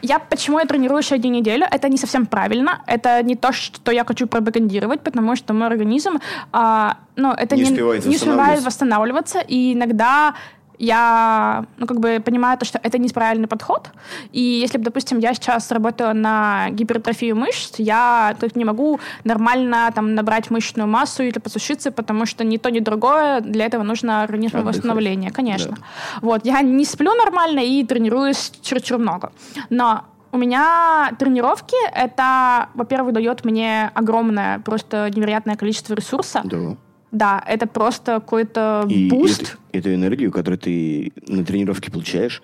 Я 0.00 0.18
почему 0.18 0.58
я 0.60 0.64
тренирую 0.64 1.02
6 1.02 1.20
дней 1.20 1.30
неделю, 1.40 1.66
это 1.70 1.88
не 1.90 1.98
совсем 1.98 2.24
правильно. 2.24 2.80
Это 2.86 3.22
не 3.22 3.36
то, 3.36 3.52
что 3.52 3.92
я 3.92 4.04
хочу 4.04 4.26
пропагандировать, 4.26 5.02
потому 5.02 5.36
что 5.36 5.52
мой 5.52 5.66
организм, 5.66 6.20
а, 6.52 6.96
ну, 7.16 7.32
это 7.32 7.54
Не 7.56 7.64
не, 7.64 7.70
успевает 7.70 8.06
не 8.06 8.16
успевает 8.16 8.64
восстанавливаться. 8.64 8.64
восстанавливаться. 8.64 9.40
И 9.40 9.74
иногда 9.74 10.34
я, 10.82 11.64
ну, 11.78 11.86
как 11.86 12.00
бы 12.00 12.20
понимаю 12.24 12.58
то, 12.58 12.64
что 12.64 12.80
это 12.82 12.98
неправильный 12.98 13.46
подход. 13.46 13.90
И 14.32 14.40
если 14.40 14.78
бы, 14.78 14.84
допустим, 14.84 15.20
я 15.20 15.32
сейчас 15.32 15.70
работала 15.70 16.12
на 16.12 16.70
гипертрофию 16.70 17.36
мышц, 17.36 17.76
я 17.78 18.34
тут 18.40 18.56
не 18.56 18.64
могу 18.64 18.98
нормально 19.22 19.90
там 19.94 20.16
набрать 20.16 20.50
мышечную 20.50 20.88
массу 20.88 21.22
или 21.22 21.38
посушиться, 21.38 21.92
потому 21.92 22.26
что 22.26 22.42
ни 22.42 22.56
то, 22.56 22.70
ни 22.70 22.80
другое, 22.80 23.40
для 23.40 23.66
этого 23.66 23.84
нужно 23.84 24.22
организму 24.22 24.58
Отдыхать. 24.58 24.78
восстановление, 24.78 25.30
конечно. 25.30 25.76
Вот, 26.20 26.44
я 26.44 26.60
не 26.62 26.84
сплю 26.84 27.14
нормально 27.14 27.60
и 27.60 27.84
тренируюсь 27.84 28.52
чересчур 28.60 28.98
много. 28.98 29.32
Но 29.70 30.02
у 30.32 30.38
меня 30.38 31.12
тренировки, 31.16 31.76
это, 31.94 32.70
во-первых, 32.74 33.12
дает 33.12 33.44
мне 33.44 33.90
огромное, 33.94 34.58
просто 34.58 35.08
невероятное 35.14 35.54
количество 35.54 35.94
ресурса. 35.94 36.40
Да. 36.42 36.76
Да, 37.12 37.42
это 37.46 37.66
просто 37.66 38.14
какой-то 38.14 38.86
И 38.88 39.08
boost. 39.10 39.42
эту, 39.42 39.50
эту 39.72 39.94
энергию, 39.94 40.32
которую 40.32 40.58
ты 40.58 41.12
на 41.28 41.44
тренировке 41.44 41.90
получаешь, 41.92 42.42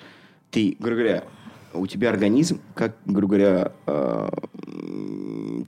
ты, 0.51 0.77
грубо 0.79 0.97
говоря, 1.01 1.25
у 1.75 1.87
тебя 1.87 2.11
организм, 2.11 2.61
как, 2.75 2.97
грубо 3.07 3.37
говоря, 3.37 3.73
э, 3.87 4.29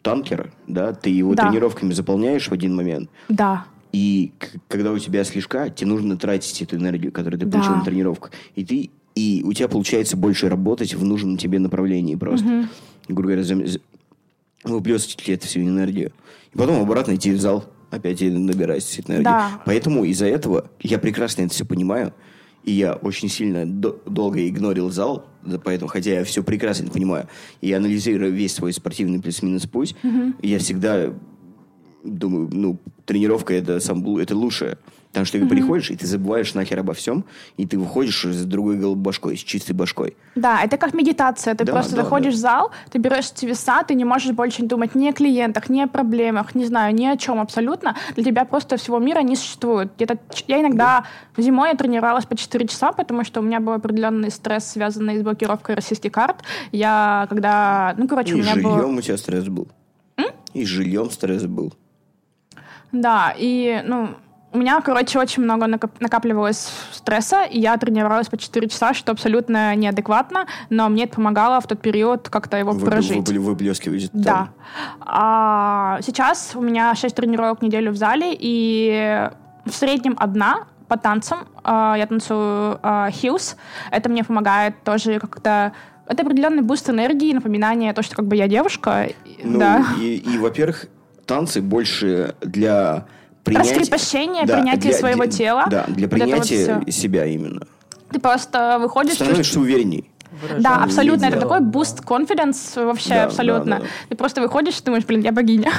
танкер, 0.03 0.53
да, 0.66 0.92
ты 0.92 1.11
его 1.11 1.34
Да. 1.34 1.48
тренировками 1.48 1.92
заполняешь 1.92 2.48
в 2.48 2.53
один 2.53 2.74
момент, 2.74 3.11
Да, 3.28 3.64
и 3.92 4.32
когда 4.68 4.92
у 4.92 4.98
тебя 4.98 5.24
слишком, 5.24 5.70
тебе 5.72 5.88
нужно 5.90 6.16
тратить 6.16 6.62
эту 6.62 6.76
энергию, 6.76 7.11
которую 7.12 7.40
ты 7.40 7.46
Да. 7.46 7.53
получил 7.59 7.76
на 7.76 7.84
тренировках. 7.84 8.32
И 8.55 8.64
ты 8.64 8.90
и 9.16 9.42
у 9.44 9.53
тебя 9.53 9.66
получается 9.68 10.16
больше 10.16 10.48
работать 10.48 10.94
в 10.94 11.05
нужном 11.05 11.36
тебе 11.36 11.59
направлении 11.59 12.14
просто. 12.14 12.68
Грубо 13.09 13.22
говоря, 13.22 13.42
з- 13.42 13.80
выплескивать 14.62 15.28
эту 15.28 15.46
всю 15.48 15.61
энергию. 15.62 16.12
И 16.55 16.59
потом 16.59 16.80
обратно 16.80 17.16
идти 17.16 17.32
в 17.32 17.40
зал, 17.40 17.64
опять 17.91 18.22
и 18.22 18.30
набирать 18.30 18.82
всю 18.82 19.03
эту 19.03 19.12
энергию. 19.12 19.24
Да. 19.24 19.62
Поэтому 19.66 20.05
из-за 20.05 20.26
этого 20.26 20.70
я 20.80 20.99
прекрасно 20.99 21.43
это 21.43 21.55
все 21.55 21.64
понимаю. 21.64 22.12
И 22.62 22.72
я 22.72 22.93
очень 22.93 23.28
сильно 23.30 23.64
до- 23.64 23.99
долго 24.05 24.47
игнорил 24.47 24.91
зал, 24.91 25.24
поэтому, 25.64 25.88
хотя 25.88 26.11
я 26.18 26.24
все 26.24 26.43
прекрасно 26.43 26.91
понимаю, 26.91 27.26
и 27.62 27.72
анализирую 27.72 28.32
весь 28.32 28.55
свой 28.55 28.74
спортивный 28.74 29.18
плюс-минус 29.20 29.66
путь, 29.66 29.97
я 30.43 30.59
всегда 30.59 31.14
думаю, 32.05 32.51
ну, 32.53 32.78
тренировка 33.07 33.55
это, 33.55 33.80
сам, 33.80 34.16
это 34.18 34.36
лучшее. 34.36 34.76
Потому 35.11 35.26
что 35.26 35.40
ты 35.40 35.46
приходишь, 35.46 35.90
и 35.90 35.96
ты 35.96 36.06
забываешь 36.06 36.54
нахер 36.54 36.78
обо 36.78 36.92
всем, 36.94 37.24
и 37.56 37.66
ты 37.66 37.76
выходишь 37.76 38.24
с 38.24 38.44
другой 38.44 38.76
башкой, 38.94 39.36
с 39.36 39.40
чистой 39.40 39.72
башкой. 39.72 40.16
да, 40.36 40.62
это 40.62 40.76
как 40.76 40.94
медитация. 40.94 41.56
Ты 41.56 41.64
Да, 41.64 41.72
просто 41.72 41.96
да, 41.96 42.02
заходишь 42.02 42.34
да. 42.34 42.38
в 42.38 42.40
зал, 42.40 42.70
ты 42.90 42.98
берешь 42.98 43.32
эти 43.32 43.44
веса, 43.46 43.82
ты 43.82 43.94
не 43.94 44.04
можешь 44.04 44.30
больше 44.32 44.62
думать 44.62 44.94
ни 44.94 45.08
о 45.08 45.12
клиентах, 45.12 45.68
ни 45.68 45.80
о 45.80 45.88
проблемах, 45.88 46.54
не 46.54 46.64
знаю, 46.64 46.94
ни 46.94 47.06
о 47.06 47.16
чем 47.16 47.40
абсолютно. 47.40 47.96
Для 48.14 48.22
тебя 48.22 48.44
просто 48.44 48.76
всего 48.76 49.00
мира 49.00 49.20
не 49.20 49.34
существует. 49.34 49.90
Где-то 49.96 50.18
я 50.46 50.61
иногда 50.61 51.04
зимой 51.36 51.70
я 51.70 51.74
тренировалась 51.74 52.26
по 52.26 52.36
4 52.36 52.68
часа, 52.68 52.92
потому 52.92 53.24
что 53.24 53.40
у 53.40 53.42
меня 53.42 53.58
был 53.58 53.72
определенный 53.72 54.30
стресс, 54.30 54.64
связанный 54.70 55.18
с 55.18 55.22
блокировкой 55.22 55.74
российских 55.74 56.12
карт. 56.12 56.36
Я 56.70 57.26
когда, 57.28 57.94
ну, 57.98 58.06
короче, 58.06 58.34
у 58.34 58.38
И 58.38 58.42
с 58.42 58.44
меня 58.44 58.62
было... 58.62 58.78
жильем 58.78 58.96
у 58.96 59.00
тебя 59.00 59.16
стресс 59.16 59.44
был. 59.48 59.66
И 60.54 60.64
с 60.64 60.68
жильем 60.68 61.11
стресс 61.11 61.44
был. 61.44 61.72
Да, 62.92 63.34
и, 63.36 63.82
ну, 63.86 64.11
у 64.53 64.59
меня, 64.59 64.80
короче, 64.80 65.18
очень 65.18 65.42
много 65.44 65.66
накапливалось 66.01 66.72
стресса, 66.92 67.44
и 67.44 67.61
я 67.61 67.76
тренировалась 67.76 68.28
по 68.28 68.36
4 68.36 68.68
часа, 68.68 68.94
что 68.94 69.12
абсолютно 69.12 69.74
неадекватно, 69.76 70.46
но 70.70 70.88
мне 70.88 71.05
это 71.05 71.16
помогало 71.16 71.61
в 71.61 71.66
тот 71.68 71.80
период 71.80 72.28
как-то 72.28 72.57
его 72.57 72.72
Вы- 72.72 72.86
прожить. 72.86 73.28
вы- 73.28 73.38
выплескиваете 73.38 74.09
там. 74.09 74.20
Да. 74.22 74.48
А 75.01 75.98
сейчас 76.03 76.53
у 76.55 76.61
меня 76.61 76.94
6 76.94 77.14
тренировок 77.14 77.61
в 77.61 77.62
неделю 77.62 77.92
в 77.92 77.96
зале, 77.96 78.36
и 78.38 79.28
в 79.66 79.72
среднем 79.72 80.16
одна 80.18 80.64
по 80.88 80.96
танцам. 80.96 81.46
А, 81.62 81.94
Я 81.96 82.07
танцую 82.07 82.78
а, 82.82 83.11
heels. 83.11 83.56
Это 83.92 84.09
мне 84.09 84.24
помогает 84.24 84.82
тоже 84.82 85.20
как-то... 85.20 85.72
Это 86.09 86.22
определенный 86.24 86.62
boost 86.62 86.90
энергии, 86.90 87.32
напоминание, 87.32 87.92
то, 87.92 88.03
что 88.03 88.16
как 88.16 88.26
бы 88.26 88.34
я 88.34 88.48
девушка. 88.48 89.07
Ну, 89.44 89.61
да. 89.61 89.84
и, 90.01 90.16
и, 90.16 90.38
во-первых, 90.38 90.86
танцы 91.24 91.62
больше 91.62 92.34
для 92.40 93.05
принятия... 93.45 93.74
Раскрепощение, 93.76 94.47
принятие 94.47 94.91
для- 94.91 94.99
своего 94.99 95.24
для- 95.24 95.32
тела. 95.32 95.66
Да, 95.70 95.84
для 95.88 96.07
Вот 96.09 96.12
вот 96.12 96.20
принятия 96.20 96.82
всё. 96.84 96.91
себя 96.91 97.26
именно. 97.26 97.66
Ты 98.12 98.18
просто 98.20 98.78
выходишь... 98.80 99.14
Становишься 99.14 99.61
уверенней. 99.61 100.11
Да, 100.61 100.76
абсолютно. 100.84 101.26
Это 101.26 101.41
такой 101.41 101.61
boost 101.61 102.00
confidence 102.01 102.84
вообще 102.84 103.11
Да, 103.11 103.24
абсолютно. 103.24 103.76
да, 103.76 103.82
да. 103.82 103.86
Ты 104.09 104.16
просто 104.16 104.41
выходишь 104.41 104.78
и 104.78 104.84
думаешь, 104.84 105.05
блин, 105.05 105.22
я 105.22 105.32
богиня. 105.32 105.70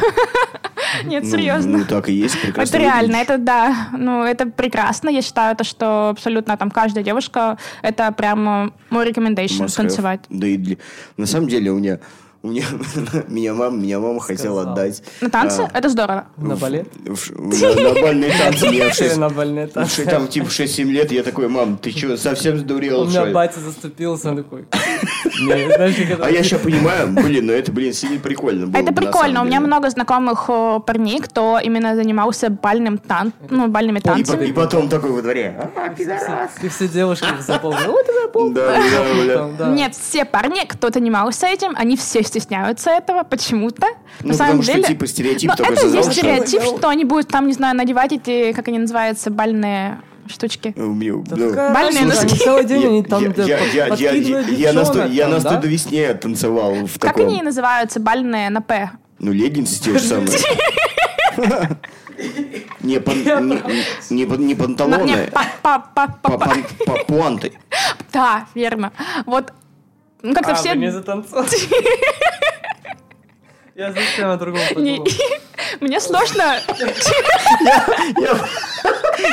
Нет, 1.06 1.24
Ну, 1.24 1.30
серьезно. 1.30 1.78
Ну, 1.80 1.86
так 1.86 2.10
и 2.10 2.14
есть. 2.14 2.40
прекрасно 2.42 2.76
Это 2.76 2.84
реально, 2.84 3.16
это 3.16 3.38
да, 3.38 3.88
ну 3.98 4.24
это 4.24 4.46
прекрасно. 4.46 5.10
Я 5.10 5.22
считаю, 5.22 5.56
то, 5.56 5.64
что 5.64 6.10
абсолютно 6.10 6.58
там 6.58 6.70
каждая 6.70 7.04
девушка, 7.04 7.58
это 7.82 8.12
прям 8.12 8.74
мой 8.90 9.10
recommendation 9.10 9.74
танцевать. 9.74 10.20
Да 10.30 10.48
и 10.48 10.58
для- 10.58 10.78
На 11.18 11.26
самом 11.26 11.48
деле 11.48 11.72
у 11.72 11.78
меня... 11.78 12.00
У 12.44 12.48
меня, 12.48 12.66
меня 13.28 13.54
мама, 13.54 13.78
меня 13.78 14.00
мама 14.00 14.20
хотела 14.20 14.64
отдать 14.64 15.04
На 15.22 15.30
танцы 15.30 15.60
а, 15.72 15.78
это 15.78 15.90
здорово. 15.90 16.26
На 16.38 16.56
балет? 16.56 16.88
в- 17.06 17.30
в- 17.30 17.62
на, 17.62 17.94
на 17.94 18.02
бальные 18.02 18.32
танцы. 18.36 18.68
Мне 18.68 18.80
в 18.80 18.86
Или 18.86 18.92
шесть- 18.94 19.18
на 19.18 19.30
больные 19.30 19.68
в 19.68 19.72
танцы. 19.74 20.06
там 20.06 20.28
типа 20.28 20.48
6-7 20.48 20.86
лет, 20.86 21.12
я 21.12 21.22
такой, 21.22 21.48
мам, 21.50 21.78
ты 21.78 21.92
что, 21.92 22.18
совсем 22.18 22.58
сдурел, 22.58 23.02
У 23.02 23.06
меня 23.06 23.26
ли?» 23.26 23.34
батя 23.34 23.60
заступился, 23.60 24.30
он 24.30 24.38
такой, 24.38 24.66
А 25.50 26.30
я 26.30 26.44
сейчас 26.44 26.62
понимаю, 26.62 27.10
блин, 27.10 27.48
ну 27.48 27.54
это, 27.54 27.72
блин, 27.72 27.94
сильно 27.94 28.20
прикольно 28.20 28.68
было 28.68 28.82
Это 28.82 28.94
прикольно. 28.94 29.30
У 29.32 29.34
самом 29.34 29.48
меня 29.48 29.60
много 29.60 29.90
знакомых 29.90 30.50
парней, 30.86 31.20
кто 31.20 31.60
именно 31.64 31.96
занимался 31.96 32.50
бальным 32.50 32.98
тан... 32.98 33.34
ну, 33.50 33.68
бальными 33.68 34.00
И, 34.00 34.02
танцами. 34.02 34.46
и 34.46 34.52
потом 34.52 34.90
такой 34.90 35.12
во 35.12 35.22
дворе. 35.22 35.70
«А, 35.76 35.90
Ты 36.60 36.70
все 36.70 36.88
девушки 36.88 37.26
их 37.26 37.42
запомнил. 37.42 37.80
Вот 37.92 38.08
это 38.08 38.32
да. 39.58 39.70
Нет, 39.70 39.96
все 39.96 40.26
парни, 40.26 40.66
кто 40.68 40.90
занимался 40.90 41.48
этим, 41.48 41.74
они 41.76 41.96
все 41.98 42.24
стесняются 42.24 42.90
этого 42.90 43.24
почему-то. 43.24 43.88
Ну, 44.22 44.30
На 44.30 44.34
самом 44.34 44.60
потому 44.60 44.64
что, 44.64 44.74
деле, 44.74 44.84
типа, 44.86 45.08
стереотип 45.08 45.52
Ну, 45.58 45.66
это 45.66 45.88
есть 45.88 46.14
стереотип, 46.14 46.62
что 46.64 46.90
они 46.90 47.06
будут 47.06 47.28
там, 47.28 47.48
не 47.48 47.54
знаю, 47.54 47.76
надевать 47.76 48.14
эти, 48.14 48.54
как 48.54 48.68
они 48.68 48.80
называются, 48.80 49.30
бальные 49.32 50.00
штучки. 50.32 50.74
Да 50.76 51.36
какая 51.50 51.74
Бальные 51.74 52.06
носки. 52.06 52.26
они 52.26 52.36
целый 52.38 52.64
день 52.66 52.86
они 52.86 53.04
там 53.04 53.24
я, 53.24 54.74
на 54.74 54.86
сто- 54.86 54.94
девчонок 54.94 55.12
я 55.12 55.24
там, 55.24 55.32
на 55.32 55.40
да? 55.40 55.50
100 55.52 55.62
до 55.62 55.68
весне 55.68 56.14
танцевал 56.14 56.74
в 56.74 56.94
Как 57.00 57.14
таком. 57.16 57.28
они 57.28 57.42
называются, 57.42 58.00
бальные 58.00 58.50
на 58.50 58.62
П? 58.62 58.92
Ну, 59.20 59.32
леггинсы 59.32 59.82
те 59.82 59.92
же 59.94 60.00
самые. 60.00 60.30
Не, 62.82 63.00
пан- 63.00 63.24
не, 64.10 64.26
не, 64.26 64.56
панталоны, 64.56 65.04
не, 65.10 65.16
па- 65.32 65.46
па- 65.64 65.80
па- 65.94 66.08
па- 66.22 66.30
по, 66.30 66.38
па- 66.38 66.46
пан- 66.46 66.66
по 66.86 66.94
пуанты. 67.06 67.54
Да, 68.14 68.46
верно. 68.54 68.92
Вот 69.26 69.54
ну, 70.22 70.34
как-то 70.34 70.52
А, 70.52 70.56
все... 70.56 70.72
вы 70.72 70.78
не. 70.78 70.88
Я 73.76 73.94
совсем 73.94 74.30
о 74.30 74.38
другом 74.38 74.62
подумал. 74.74 75.08
Мне 75.80 76.00
сложно... 76.00 76.60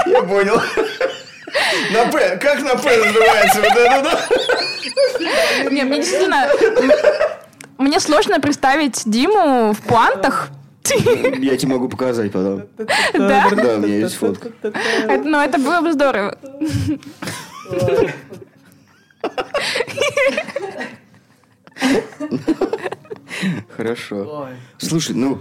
Я, 0.07 0.23
понял. 0.23 0.61
На 1.93 2.07
П, 2.11 2.37
как 2.41 2.63
на 2.63 2.77
П 2.77 2.97
называется 2.97 3.61
вот 3.61 3.77
это, 3.77 4.03
да? 4.03 5.71
Не, 5.71 5.83
мне 5.85 5.97
действительно... 5.97 6.49
Мне 7.79 8.01
сложно 8.01 8.41
представить 8.41 9.03
Диму 9.07 9.73
в 9.73 9.81
пуантах. 9.83 10.49
Я 11.39 11.57
тебе 11.57 11.73
могу 11.73 11.89
показать 11.89 12.33
потом. 12.33 12.63
Да? 12.77 13.49
Да, 13.51 13.75
у 13.75 13.79
меня 13.79 13.99
есть 13.99 14.17
фотка. 14.17 14.51
Это- 14.63 15.19
Ну, 15.25 15.39
это 15.41 15.59
было 15.59 15.81
бы 15.81 15.93
здорово. 15.93 16.37
Хорошо. 23.77 24.49
Слушай, 24.79 25.15
ну, 25.15 25.39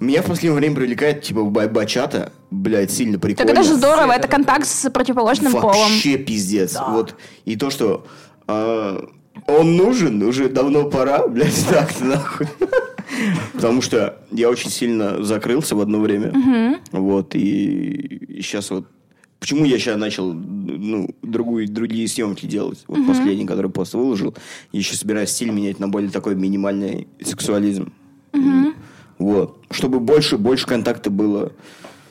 меня 0.00 0.22
в 0.22 0.26
последнее 0.26 0.58
время 0.58 0.76
привлекает, 0.76 1.22
типа, 1.22 1.42
ба- 1.44 1.68
бачата, 1.68 2.32
блядь, 2.50 2.90
сильно 2.90 3.14
Так 3.14 3.22
прикольно. 3.22 3.50
это 3.50 3.62
же 3.62 3.74
здорово, 3.74 4.12
это 4.12 4.28
контакт 4.28 4.66
с 4.66 4.90
противоположным 4.90 5.52
полом. 5.52 5.76
Вообще 5.76 6.18
пиздец. 6.18 6.76
Вот. 6.88 7.16
И 7.44 7.56
то, 7.56 7.70
что 7.70 8.06
а, 8.46 9.04
он 9.46 9.76
нужен, 9.76 10.22
уже 10.22 10.48
давно 10.48 10.88
пора, 10.88 11.26
блядь, 11.26 11.66
так-то 11.70 12.04
нахуй. 12.04 12.46
Потому 13.54 13.82
что 13.82 14.18
я 14.30 14.48
очень 14.50 14.70
сильно 14.70 15.22
закрылся 15.22 15.74
в 15.74 15.80
одно 15.80 16.00
время. 16.00 16.80
Вот, 16.92 17.34
и, 17.34 18.40
сейчас 18.40 18.70
вот... 18.70 18.86
Почему 19.40 19.64
я 19.64 19.78
сейчас 19.78 19.96
начал 19.96 20.32
ну, 20.32 21.08
другую, 21.22 21.68
другие 21.68 22.08
съемки 22.08 22.44
делать? 22.44 22.82
Вот 22.88 23.06
последний, 23.06 23.46
который 23.46 23.70
пост 23.70 23.94
выложил. 23.94 24.34
Я 24.72 24.80
еще 24.80 24.96
собираюсь 24.96 25.30
стиль 25.30 25.50
менять 25.50 25.78
на 25.78 25.86
более 25.86 26.10
такой 26.10 26.34
минимальный 26.34 27.06
сексуализм. 27.22 27.92
Вот. 29.18 29.56
Чтобы 29.70 30.00
больше, 30.00 30.38
больше 30.38 30.66
контакта 30.66 31.10
было 31.10 31.52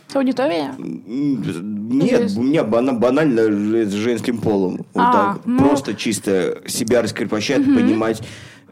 С 0.08 0.16
аудиторией? 0.16 0.70
нет, 0.78 2.32
у 2.38 2.42
меня 2.42 2.64
бана- 2.64 2.94
банально 2.94 3.44
с 3.86 3.92
женским 3.94 4.40
полом. 4.40 4.78
Вот 4.94 5.02
А, 5.06 5.12
так. 5.34 5.42
ну. 5.46 5.60
Просто 5.60 5.94
чисто 5.96 6.62
себя 6.68 7.02
раскрепощать, 7.02 7.64
понимать, 7.66 8.22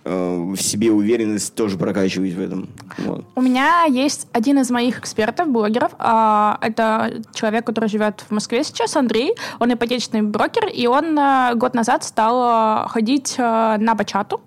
э, 0.04 0.38
в 0.54 0.58
себе 0.58 0.92
уверенность 0.92 1.56
тоже 1.56 1.78
прокачивать 1.78 2.34
в 2.34 2.40
этом. 2.42 2.70
Вот. 3.00 3.26
У 3.36 3.42
меня 3.42 3.86
есть 3.86 4.28
один 4.34 4.60
из 4.60 4.70
моих 4.70 5.00
экспертов, 5.00 5.48
блогеров. 5.50 5.92
а, 5.98 6.58
Это 6.62 7.22
человек, 7.34 7.66
который 7.66 7.90
живет 7.90 8.24
в 8.30 8.32
Москве 8.32 8.64
сейчас, 8.64 8.96
Андрей. 8.96 9.34
Он 9.60 9.74
ипотечный 9.74 10.22
брокер, 10.22 10.68
и 10.68 10.86
он 10.88 11.18
а, 11.18 11.54
год 11.56 11.74
назад 11.74 12.04
стал 12.04 12.36
а, 12.40 12.88
ходить 12.88 13.36
на 13.38 13.96
бачату. 13.96 14.42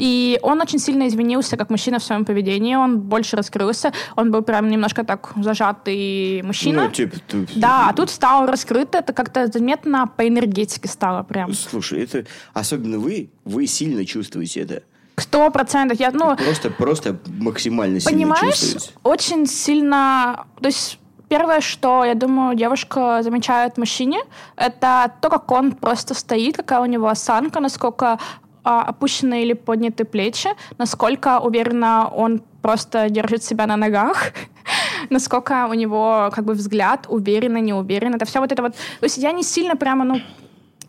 И 0.00 0.38
он 0.42 0.60
очень 0.60 0.78
сильно 0.78 1.06
изменился 1.08 1.56
как 1.56 1.70
мужчина 1.70 1.98
в 1.98 2.02
своем 2.04 2.24
поведении. 2.24 2.74
Он 2.76 2.98
больше 3.00 3.36
раскрылся. 3.36 3.92
Он 4.16 4.30
был 4.30 4.42
прям 4.42 4.68
немножко 4.68 5.04
так 5.04 5.32
зажатый 5.36 6.42
мужчина. 6.42 6.84
Ну, 6.84 6.90
типа, 6.90 7.16
ты- 7.28 7.46
Да, 7.56 7.88
а 7.88 7.92
тут 7.92 8.10
стал 8.10 8.46
раскрыт, 8.46 8.94
это 8.94 9.12
как-то 9.12 9.46
заметно 9.46 10.06
по 10.16 10.26
энергетике 10.28 10.88
стало 10.88 11.22
прям. 11.22 11.52
Слушай, 11.54 12.04
это 12.04 12.24
особенно 12.52 12.98
вы, 12.98 13.30
вы 13.44 13.66
сильно 13.66 14.04
чувствуете 14.04 14.60
это. 14.60 14.82
Сто 15.16 15.50
процентов. 15.50 16.00
Я, 16.00 16.10
ну, 16.12 16.36
Просто, 16.36 16.70
просто 16.70 17.16
максимально 17.38 18.00
сильно 18.00 18.16
Понимаешь, 18.16 18.58
чувствуете. 18.58 18.90
очень 19.04 19.46
сильно... 19.46 20.44
То 20.60 20.66
есть 20.66 20.98
первое, 21.28 21.60
что, 21.60 22.04
я 22.04 22.14
думаю, 22.14 22.56
девушка 22.56 23.22
замечает 23.22 23.74
в 23.74 23.78
мужчине, 23.78 24.18
это 24.56 25.12
то, 25.20 25.30
как 25.30 25.50
он 25.52 25.72
просто 25.72 26.14
стоит, 26.14 26.56
какая 26.56 26.80
у 26.80 26.86
него 26.86 27.06
осанка, 27.08 27.60
насколько 27.60 28.18
а, 28.64 28.82
опущены 28.82 29.42
или 29.42 29.52
подняты 29.52 30.04
плечи, 30.04 30.48
насколько 30.78 31.38
уверенно 31.38 32.08
он 32.08 32.42
просто 32.62 33.10
держит 33.10 33.42
себя 33.44 33.66
на 33.66 33.76
ногах, 33.76 34.32
насколько 35.10 35.66
у 35.68 35.74
него 35.74 36.30
как 36.32 36.44
бы 36.44 36.54
взгляд 36.54 37.06
уверенно, 37.08 37.58
неуверенно. 37.58 38.16
Это 38.16 38.24
все 38.24 38.40
вот 38.40 38.50
это 38.52 38.62
вот... 38.62 38.72
То 38.72 39.04
есть 39.04 39.18
я 39.18 39.32
не 39.32 39.42
сильно 39.42 39.76
прямо, 39.76 40.04
ну, 40.04 40.20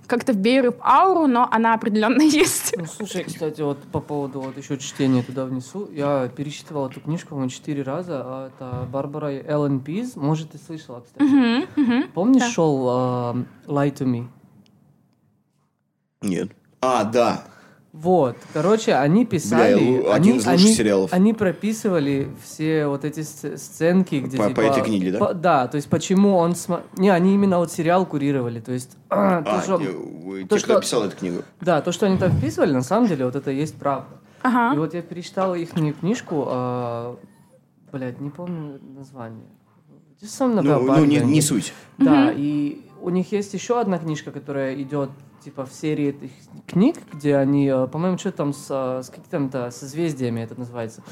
как-то 0.07 0.31
верю 0.31 0.71
в 0.73 0.81
ауру, 0.81 1.27
но 1.27 1.47
она 1.51 1.73
определенно 1.73 2.21
есть. 2.43 2.75
Ну, 2.77 2.85
слушай, 2.85 3.23
кстати, 3.23 3.61
вот 3.61 3.79
по 3.91 3.99
поводу 3.99 4.39
вот 4.41 4.57
еще 4.57 4.77
чтения 4.77 5.23
туда 5.23 5.45
внесу, 5.45 5.89
я 5.91 6.29
перечитывал 6.29 6.87
эту 6.87 7.01
книжку, 7.01 7.29
по-моему, 7.29 7.49
четыре 7.49 7.83
раза, 7.83 8.21
а 8.23 8.47
это 8.47 8.87
Барбара 8.89 9.31
Эллен 9.31 9.79
Пиз, 9.81 10.15
может, 10.15 10.51
ты 10.51 10.57
слышала, 10.59 11.01
кстати. 11.01 11.23
Мгм, 11.23 11.65
мгм. 11.75 12.03
Помнишь 12.13 12.43
Да. 12.43 12.49
шоу 12.49 12.87
а, 12.87 13.35
Lie 13.67 13.91
to 13.93 14.05
Me? 14.05 14.27
Нет. 16.21 16.51
А, 16.81 17.03
да. 17.03 17.43
Вот, 17.97 18.35
короче, 18.53 18.93
они 18.93 19.25
писали... 19.25 20.01
Бля, 20.01 20.13
они, 20.13 20.31
один 20.31 20.35
из 20.37 20.45
лучших 20.45 20.65
они- 20.65 20.73
сериалов. 20.75 21.13
Они 21.13 21.33
прописывали 21.33 22.27
все 22.43 22.87
вот 22.87 23.05
эти 23.05 23.21
сц- 23.21 23.55
сценки, 23.57 24.15
где 24.15 24.37
По- 24.37 24.49
типа... 24.49 24.61
по 24.61 24.65
этой 24.65 24.83
книге, 24.83 25.11
да? 25.13 25.19
по- 25.19 25.33
да, 25.33 25.67
то 25.69 25.77
есть 25.77 25.87
почему 25.89 26.35
он... 26.35 26.51
смо- 26.51 26.83
Не, 26.97 27.09
они 27.09 27.33
именно 27.33 27.57
вот 27.57 27.71
сериал 27.71 28.05
курировали, 28.05 28.59
то 28.59 28.73
есть... 28.73 28.91
то, 29.09 29.15
А, 29.45 29.61
что- 29.63 29.77
не, 29.79 29.87
вы- 29.87 30.43
то, 30.45 30.57
те, 30.57 30.63
кто 30.65 30.73
что- 30.73 30.81
писал 30.81 31.03
эту 31.05 31.15
книгу. 31.15 31.43
Да, 31.61 31.81
то, 31.81 31.93
что 31.93 32.05
они 32.05 32.17
там 32.17 32.31
вписывали, 32.33 32.73
на 32.73 32.83
самом 32.83 33.07
деле, 33.07 33.23
вот 33.25 33.35
это 33.37 33.49
и 33.51 33.55
есть 33.55 33.75
правда. 33.75 34.07
Ага. 34.41 34.75
И 34.75 34.77
вот 34.77 34.93
я 34.93 35.01
перечитал 35.01 35.55
их 35.55 35.71
книжку, 35.71 36.43
а, 36.47 37.17
блядь, 37.93 38.19
не 38.19 38.29
помню 38.29 38.79
название. 38.95 39.45
Ну, 40.39 40.61
ну, 40.61 41.05
не, 41.05 41.17
не 41.19 41.41
суть. 41.41 41.73
Да, 41.97 42.31
и 42.35 42.84
у 43.05 43.09
них 43.11 43.31
есть 43.31 43.53
еще 43.53 43.79
одна 43.79 43.99
книжка, 43.99 44.31
которая 44.31 44.81
идет 44.81 45.11
типа 45.43 45.65
в 45.67 45.71
серии 45.71 46.07
этих 46.07 46.31
книг, 46.65 46.97
где 47.13 47.35
они, 47.35 47.67
э, 47.67 47.87
по-моему, 47.87 48.17
что 48.17 48.31
там 48.31 48.51
с, 48.51 48.65
э, 48.67 49.03
с 49.03 49.09
какими-то 49.11 49.69
созвездиями 49.69 50.41
это 50.41 50.55
называется. 50.57 51.03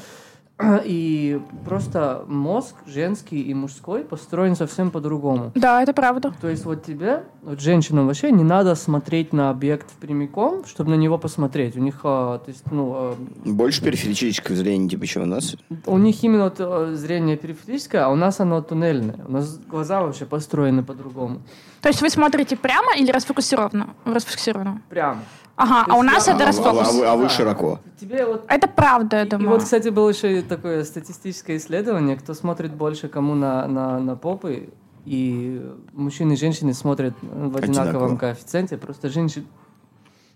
И 0.84 1.40
просто 1.64 2.24
мозг 2.28 2.76
женский 2.86 3.42
и 3.42 3.54
мужской 3.54 4.04
построен 4.04 4.54
совсем 4.54 4.90
по-другому. 4.90 5.50
Да, 5.54 5.82
это 5.82 5.92
правда. 5.92 6.32
То 6.40 6.48
есть 6.48 6.64
вот 6.64 6.84
тебе, 6.84 7.24
вот 7.42 7.60
женщинам 7.60 8.06
вообще 8.06 8.30
не 8.30 8.44
надо 8.44 8.76
смотреть 8.76 9.32
на 9.32 9.50
объект 9.50 9.90
прямиком, 9.92 10.64
чтобы 10.64 10.90
на 10.90 10.94
него 10.94 11.18
посмотреть. 11.18 11.76
У 11.76 11.80
них, 11.80 12.00
а, 12.04 12.38
то 12.38 12.50
есть, 12.50 12.70
ну, 12.70 13.16
Больше 13.44 13.82
периферическое 13.82 14.56
зрение, 14.56 14.88
типа, 14.88 15.06
чем 15.06 15.22
у 15.22 15.26
нас. 15.26 15.56
а, 15.86 15.90
у 15.90 15.98
них 15.98 16.22
именно 16.22 16.44
вот, 16.44 16.56
а, 16.60 16.94
зрение 16.94 17.36
периферическое, 17.36 18.04
а 18.04 18.08
у 18.08 18.14
нас 18.14 18.38
оно 18.38 18.62
туннельное. 18.62 19.24
У 19.26 19.32
нас 19.32 19.58
глаза 19.58 20.02
вообще 20.02 20.24
построены 20.24 20.84
по-другому. 20.84 21.42
То 21.80 21.88
есть 21.88 22.00
вы 22.00 22.10
смотрите 22.10 22.56
прямо 22.56 22.96
или 22.96 23.10
расфокусированно? 23.10 23.94
Расфокусированно. 24.04 24.80
Прямо. 24.88 25.22
Ага, 25.56 25.84
а 25.88 25.96
у 25.96 26.02
нас 26.02 26.26
это 26.26 26.42
а, 26.42 26.46
расфокус. 26.46 27.00
а 27.04 27.14
вы, 27.16 27.26
а 27.26 27.28
широко. 27.28 27.78
Тебе 28.00 28.26
вот 28.26 28.44
Это 28.48 28.66
правда, 28.66 29.18
я 29.18 29.22
И 29.22 29.28
думаю. 29.28 29.50
вот, 29.50 29.62
кстати, 29.62 29.88
было 29.88 30.08
еще 30.08 30.38
и 30.38 30.42
такое 30.42 30.82
статистическое 30.84 31.58
исследование, 31.58 32.16
кто 32.16 32.34
смотрит 32.34 32.74
больше 32.74 33.08
кому 33.08 33.34
на, 33.34 33.66
на, 33.68 34.00
на 34.00 34.16
попы, 34.16 34.70
и 35.04 35.62
мужчины 35.92 36.32
и 36.32 36.36
женщины 36.36 36.74
смотрят 36.74 37.14
в 37.22 37.56
одинаковом 37.56 38.04
Одинаково. 38.04 38.16
коэффициенте, 38.16 38.76
просто 38.78 39.08
женщины 39.10 39.46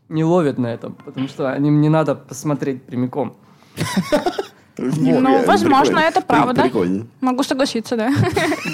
не 0.08 0.24
ловят 0.24 0.58
на 0.58 0.72
этом, 0.72 0.94
потому 0.94 1.26
что 1.28 1.52
им 1.54 1.80
не 1.80 1.88
надо 1.88 2.14
посмотреть 2.14 2.82
прямиком. 2.84 3.36
Ну, 4.80 5.44
возможно, 5.44 5.98
это 5.98 6.20
правда. 6.20 6.70
Могу 7.20 7.42
согласиться, 7.42 7.96
да. 7.96 8.12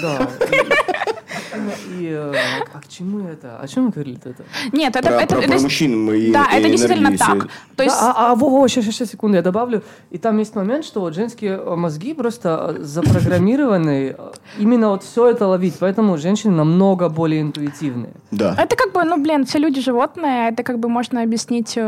Да. 0.03 0.29
мужчина 1.57 1.99
и... 2.01 2.07
э, 2.11 2.33
а 2.73 2.79
к 2.79 2.87
чему 2.87 3.27
это? 3.27 3.59
О 3.59 3.67
чем 3.67 3.89
говорили 3.89 4.19
это? 4.23 4.43
Нет, 4.71 4.95
это... 4.95 5.07
Про, 5.09 5.21
это, 5.21 5.35
про- 5.35 5.43
это 5.43 5.51
про 5.53 5.61
мужчин 5.61 6.03
мы 6.05 6.17
и- 6.17 6.31
Да, 6.31 6.45
и 6.53 6.59
это 6.59 6.69
действительно 6.69 7.17
так. 7.17 7.47
То 7.75 7.83
есть... 7.83 7.95
Да, 7.99 8.11
а, 8.15 8.31
а, 8.31 8.35
во, 8.35 8.49
во, 8.49 8.67
сейчас, 8.67 8.85
сейчас, 8.85 9.09
секунду, 9.09 9.35
я 9.37 9.41
добавлю. 9.41 9.81
И 10.11 10.17
там 10.17 10.37
есть 10.39 10.55
момент, 10.55 10.85
что 10.85 11.01
вот 11.01 11.13
женские 11.15 11.57
э, 11.57 11.75
мозги 11.75 12.13
просто 12.13 12.75
э, 12.77 12.83
запрограммированы 12.83 14.15
э, 14.17 14.31
именно 14.59 14.89
вот 14.89 15.03
все 15.03 15.29
это 15.29 15.47
ловить, 15.47 15.75
поэтому 15.79 16.17
женщины 16.17 16.53
намного 16.55 17.09
более 17.09 17.41
интуитивные. 17.41 18.13
Да. 18.31 18.55
Это 18.57 18.75
как 18.75 18.93
бы, 18.93 19.03
ну, 19.03 19.17
блин, 19.21 19.45
все 19.45 19.59
люди 19.59 19.81
животные, 19.81 20.49
это 20.51 20.63
как 20.63 20.79
бы 20.79 20.89
можно 20.89 21.21
объяснить... 21.21 21.73
э, 21.77 21.81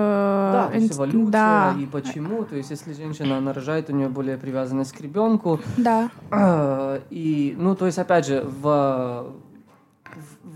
Да, 0.54 0.68
то 0.68 0.78
есть 0.78 0.92
инст- 0.92 0.98
эволюция 0.98 1.32
да, 1.32 1.76
и 1.80 1.86
почему. 1.86 2.44
То 2.44 2.56
есть 2.56 2.72
если 2.72 2.94
женщина 2.94 3.38
она 3.38 3.54
рожает, 3.54 3.90
у 3.90 3.94
нее 3.94 4.08
более 4.10 4.38
привязанность 4.38 4.92
к 4.94 5.02
ребенку. 5.02 5.60
да. 5.78 6.10
А, 6.32 7.00
И, 7.10 7.56
ну, 7.58 7.76
то 7.76 7.86
есть, 7.86 7.98
опять 7.98 8.26
же, 8.28 8.46
в, 8.62 9.26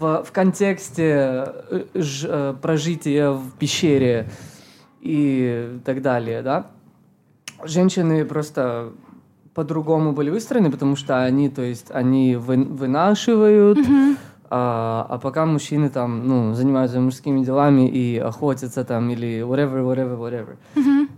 в, 0.02 0.24
в 0.24 0.32
контексте 0.32 1.46
э, 1.70 1.84
ж- 1.94 2.26
э, 2.28 2.54
прожития 2.62 3.30
в 3.32 3.52
пещере 3.60 4.28
и 5.00 5.80
так 5.86 6.02
далее, 6.02 6.42
да, 6.42 6.68
женщины 7.64 8.26
просто 8.26 8.92
по-другому 9.54 10.12
были 10.14 10.30
выстроены, 10.30 10.72
потому 10.72 10.96
что 10.96 11.24
они, 11.24 11.50
то 11.50 11.62
есть, 11.62 11.92
они 11.92 12.36
вы- 12.36 12.64
вынашивают, 12.64 13.78
а, 14.54 15.06
а 15.10 15.18
пока 15.18 15.46
мужчины 15.46 15.90
там, 15.90 16.28
ну, 16.28 16.54
занимаются 16.54 17.00
мужскими 17.00 17.42
делами 17.42 17.88
и 17.88 18.18
охотятся 18.18 18.84
там 18.84 19.10
или 19.10 19.40
whatever, 19.40 19.82
whatever, 19.82 20.18
whatever. 20.20 20.58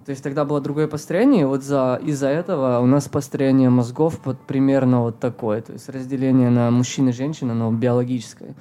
То 0.05 0.11
есть 0.11 0.21
тогда 0.21 0.45
было 0.45 0.61
другое 0.61 0.87
построение, 0.87 1.41
и 1.41 1.45
вот 1.45 1.63
за, 1.63 1.99
из-за 2.03 2.27
этого 2.27 2.79
у 2.79 2.85
нас 2.85 3.07
построение 3.07 3.69
мозгов 3.69 4.19
вот 4.25 4.37
примерно 4.39 5.01
вот 5.01 5.19
такое, 5.19 5.61
то 5.61 5.73
есть 5.73 5.89
разделение 5.89 6.51
на 6.51 6.69
мужчин 6.69 7.09
и 7.09 7.11
женщин, 7.11 7.49
оно 7.49 7.71
биологическое. 7.71 8.53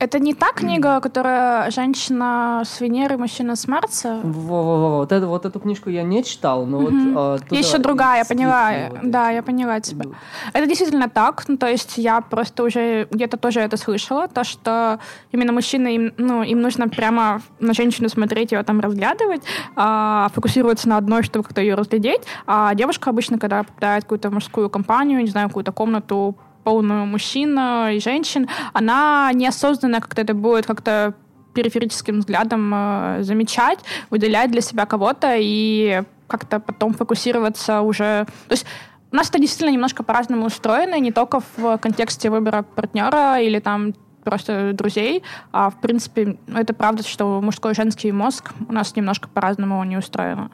Это 0.00 0.20
не 0.20 0.32
та 0.32 0.52
книга, 0.52 1.00
которая 1.00 1.72
женщина 1.72 2.62
с 2.64 2.80
Венеры, 2.80 3.16
мужчина 3.16 3.56
с 3.56 3.66
Марса? 3.66 4.20
Во-во-во, 4.22 4.98
вот, 4.98 5.10
это, 5.10 5.26
вот 5.26 5.44
эту 5.44 5.58
книжку 5.58 5.90
я 5.90 6.04
не 6.04 6.22
читал, 6.22 6.66
но 6.66 6.78
вот... 6.78 7.40
оттуда 7.40 7.56
Есть 7.56 7.70
еще 7.70 7.82
другая, 7.82 8.18
я 8.18 8.24
поняла. 8.24 8.70
вот 8.90 9.10
да, 9.10 9.30
эти 9.30 9.34
я 9.34 9.42
поняла 9.42 9.80
тебя. 9.80 10.04
идут. 10.04 10.14
Это 10.52 10.66
действительно 10.68 11.08
так. 11.08 11.42
Ну, 11.48 11.56
то 11.56 11.66
есть 11.66 11.98
я 11.98 12.20
просто 12.20 12.62
уже 12.62 13.08
где-то 13.10 13.38
тоже 13.38 13.58
это 13.58 13.76
слышала, 13.76 14.28
то, 14.28 14.44
что 14.44 15.00
именно 15.32 15.52
мужчины, 15.52 15.96
им, 15.96 16.12
ну, 16.16 16.44
им 16.44 16.60
нужно 16.60 16.88
прямо 16.88 17.42
на 17.58 17.74
женщину 17.74 18.08
смотреть, 18.08 18.52
ее 18.52 18.62
там 18.62 18.78
разглядывать, 18.78 19.42
а, 19.74 20.28
фокусироваться 20.32 20.88
на 20.88 20.98
одной, 20.98 21.24
чтобы 21.24 21.42
как-то 21.42 21.60
ее 21.60 21.74
разглядеть. 21.74 22.22
А 22.46 22.72
девушка 22.76 23.10
обычно, 23.10 23.40
когда 23.40 23.64
попадает 23.64 24.04
в 24.04 24.06
какую-то 24.06 24.30
мужскую 24.30 24.70
компанию, 24.70 25.20
не 25.22 25.30
знаю, 25.30 25.48
какую-то 25.48 25.72
комнату 25.72 26.36
полную 26.64 27.06
мужчин 27.06 27.58
э, 27.58 27.96
и 27.96 28.00
женщин, 28.00 28.48
она 28.72 29.30
неосознанно 29.32 30.00
как-то 30.00 30.20
это 30.20 30.34
будет 30.34 30.66
как-то 30.66 31.14
периферическим 31.54 32.20
взглядом 32.20 32.72
э, 32.74 33.18
замечать, 33.22 33.80
выделять 34.10 34.50
для 34.50 34.60
себя 34.60 34.86
кого-то 34.86 35.34
и 35.36 36.02
как-то 36.26 36.60
потом 36.60 36.94
фокусироваться 36.94 37.80
уже... 37.80 38.26
То 38.48 38.52
есть 38.52 38.66
у 39.10 39.16
нас 39.16 39.28
это 39.30 39.38
действительно 39.38 39.72
немножко 39.72 40.02
по-разному 40.02 40.46
устроено, 40.46 40.98
не 40.98 41.12
только 41.12 41.40
в 41.56 41.78
контексте 41.78 42.30
выбора 42.30 42.62
партнера 42.62 43.40
или 43.40 43.58
там 43.58 43.94
просто 44.22 44.72
друзей, 44.74 45.22
а 45.52 45.70
в 45.70 45.80
принципе 45.80 46.38
это 46.54 46.74
правда, 46.74 47.02
что 47.02 47.40
мужской 47.40 47.72
и 47.72 47.74
женский 47.74 48.12
мозг 48.12 48.52
у 48.68 48.72
нас 48.72 48.94
немножко 48.94 49.28
по-разному 49.28 49.82
не 49.84 49.96
устроено. 49.96 50.50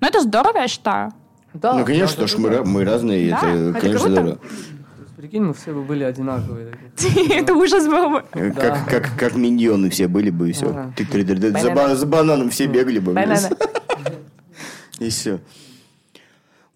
Но 0.00 0.06
это 0.06 0.20
здорово, 0.20 0.58
я 0.58 0.68
считаю. 0.68 1.12
Да, 1.54 1.74
Ну, 1.74 1.84
конечно, 1.84 2.16
да, 2.18 2.26
потому 2.26 2.28
что 2.28 2.38
мы, 2.40 2.64
мы 2.64 2.84
разные, 2.84 3.30
Да, 3.30 3.38
это, 3.38 3.48
это 3.48 3.80
конечно, 3.80 4.06
круто. 4.06 4.22
здорово. 4.22 4.38
Прикинь, 5.18 5.42
мы 5.42 5.52
все 5.52 5.72
бы 5.72 5.82
были 5.82 6.04
одинаковые. 6.04 6.74
Это 7.30 7.52
ужас 7.52 7.86
был 7.86 8.08
бы. 8.08 8.24
Э. 8.34 8.52
Как, 8.52 8.88
как, 8.88 9.16
как 9.18 9.34
миньоны 9.34 9.90
все 9.90 10.06
были 10.06 10.30
бы, 10.30 10.50
и 10.50 10.52
все. 10.52 10.92
За, 11.60 11.70
ба- 11.74 11.96
за 11.96 12.06
бананом 12.06 12.50
все 12.50 12.66
бегали 12.66 13.00
бы. 13.00 13.14
И 15.00 15.08
все. 15.08 15.40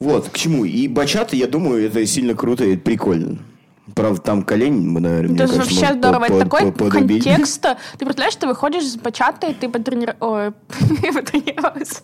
Вот, 0.01 0.28
к 0.28 0.36
чему. 0.36 0.64
И 0.64 0.88
бачата, 0.88 1.36
я 1.36 1.47
думаю, 1.47 1.86
это 1.86 2.05
сильно 2.05 2.34
круто 2.34 2.64
и 2.64 2.76
прикольно. 2.76 3.38
Правда, 3.96 4.20
там 4.20 4.42
колень, 4.44 4.88
мы, 4.88 5.00
наверное, 5.00 5.24
Это 5.24 5.32
мне 5.32 5.38
кажется, 5.38 5.60
вообще 5.60 5.80
может, 5.80 5.96
здорово. 5.98 6.24
Это 6.26 6.38
такой 6.38 6.72
подубить. 6.72 7.24
контекст. 7.24 7.62
Ты 7.62 8.04
представляешь, 8.04 8.36
ты 8.36 8.46
выходишь 8.46 8.84
с 8.84 8.96
бачатой, 8.96 9.54
ты 9.54 9.68
потренир... 9.68 10.14
Ой, 10.20 10.52
потренировался, 11.14 12.02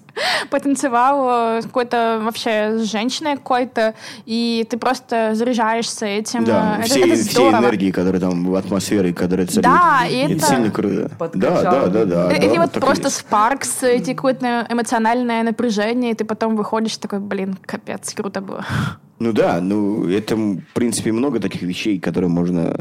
потанцевал 0.50 1.62
какой-то 1.62 2.20
вообще 2.22 2.78
с 2.78 2.90
женщиной 2.90 3.36
какой-то, 3.36 3.94
и 4.26 4.66
ты 4.68 4.76
просто 4.76 5.34
заряжаешься 5.34 6.06
этим. 6.06 6.44
Да, 6.44 6.80
все, 6.82 7.06
это, 7.06 7.14
все 7.22 7.50
энергии, 7.50 7.92
которые 7.92 8.20
там 8.20 8.44
в 8.44 8.56
атмосфере, 8.56 9.14
которые 9.14 9.46
царит. 9.46 9.62
Да, 9.62 10.04
и 10.04 10.16
это... 10.16 10.32
это- 10.32 10.46
сильно 10.46 10.70
круто. 10.72 11.10
Да, 11.34 11.62
да, 11.62 11.86
да, 11.86 12.04
да. 12.04 12.32
Или 12.32 12.56
да, 12.56 12.62
вот 12.62 12.76
и 12.76 12.80
просто 12.80 13.04
есть. 13.04 13.18
спаркс, 13.18 13.84
эти 13.84 14.14
какое-то 14.14 14.66
эмоциональное 14.68 15.44
напряжение, 15.44 16.10
и 16.10 16.14
ты 16.14 16.24
потом 16.24 16.56
выходишь 16.56 16.96
такой, 16.96 17.20
блин, 17.20 17.56
капец, 17.64 18.12
круто 18.14 18.40
было. 18.40 18.64
Ну 19.18 19.32
да, 19.32 19.60
ну 19.60 20.08
это, 20.08 20.36
в 20.36 20.60
принципе, 20.74 21.12
много 21.12 21.40
таких 21.40 21.62
вещей, 21.62 21.98
которые 21.98 22.30
можно 22.30 22.76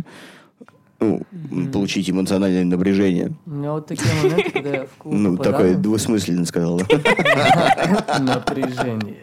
ну, 1.00 1.26
получить 1.72 2.10
эмоциональное 2.10 2.66
напряжение. 2.66 3.34
У 3.46 3.52
меня 3.52 3.72
вот 3.74 3.88
такие 3.88 4.10
моменты, 4.16 4.52
когда 4.52 4.70
я 4.70 4.86
в 4.86 4.98
клуб 4.98 5.14
Ну, 5.16 5.38
такое 5.38 5.76
двусмысленно 5.76 6.46
сказал. 6.46 6.80
Напряжение. 8.20 9.22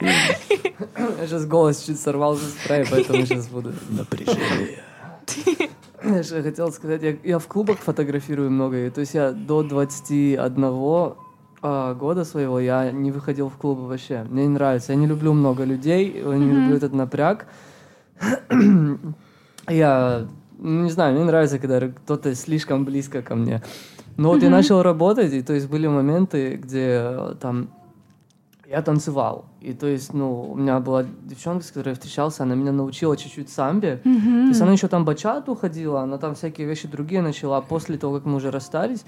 Я 0.00 1.26
сейчас 1.26 1.46
голос 1.46 1.82
чуть 1.82 2.00
сорвался 2.00 2.44
с 2.44 2.54
края, 2.66 2.86
поэтому 2.90 3.26
сейчас 3.26 3.48
буду 3.48 3.72
напряжение. 3.90 4.82
Я 6.02 6.22
же 6.22 6.42
хотел 6.42 6.72
сказать, 6.72 7.02
я, 7.02 7.16
я 7.22 7.38
в 7.38 7.46
клубах 7.46 7.78
фотографирую 7.78 8.50
много, 8.50 8.86
и 8.86 8.90
то 8.90 9.00
есть 9.00 9.14
я 9.14 9.32
до 9.32 9.62
21 9.62 11.14
а, 11.62 11.94
года 11.94 12.24
своего 12.24 12.58
я 12.60 12.90
не 12.90 13.10
выходил 13.10 13.48
в 13.48 13.56
клубы 13.56 13.86
вообще. 13.86 14.24
Мне 14.28 14.44
не 14.44 14.50
нравится, 14.50 14.92
я 14.92 14.98
не 14.98 15.06
люблю 15.06 15.32
много 15.32 15.64
людей, 15.64 16.22
я 16.24 16.36
не 16.36 16.50
люблю 16.50 16.76
этот 16.76 16.92
напряг. 16.92 17.46
Я 19.68 20.26
ну, 20.58 20.82
не 20.82 20.90
знаю, 20.90 21.14
мне 21.14 21.24
нравится, 21.24 21.58
когда 21.58 21.80
кто-то 21.88 22.34
слишком 22.34 22.84
близко 22.84 23.22
ко 23.22 23.34
мне. 23.34 23.62
Но 24.16 24.28
вот 24.30 24.42
я 24.42 24.50
начал 24.50 24.82
работать, 24.82 25.32
и 25.32 25.42
то 25.42 25.54
есть 25.54 25.68
были 25.68 25.86
моменты, 25.86 26.56
где 26.56 27.00
э, 27.02 27.34
там 27.40 27.70
я 28.68 28.82
танцевал. 28.82 29.46
И 29.60 29.72
то 29.72 29.86
есть, 29.86 30.12
ну, 30.12 30.52
у 30.52 30.56
меня 30.56 30.78
была 30.80 31.04
девчонка, 31.22 31.64
с 31.64 31.70
которой 31.70 31.90
я 31.90 31.94
встречался, 31.94 32.42
она 32.42 32.54
меня 32.54 32.72
научила 32.72 33.16
чуть-чуть 33.16 33.48
самбе. 33.48 34.00
То 34.44 34.48
есть 34.48 34.60
она 34.60 34.72
еще 34.72 34.88
там 34.88 35.04
бачату 35.04 35.54
ходила, 35.54 36.02
она 36.02 36.18
там 36.18 36.34
всякие 36.34 36.66
вещи 36.66 36.86
другие 36.86 37.22
начала 37.22 37.60
после 37.62 37.96
того, 37.96 38.16
как 38.16 38.26
мы 38.26 38.36
уже 38.36 38.50
расстались. 38.50 39.04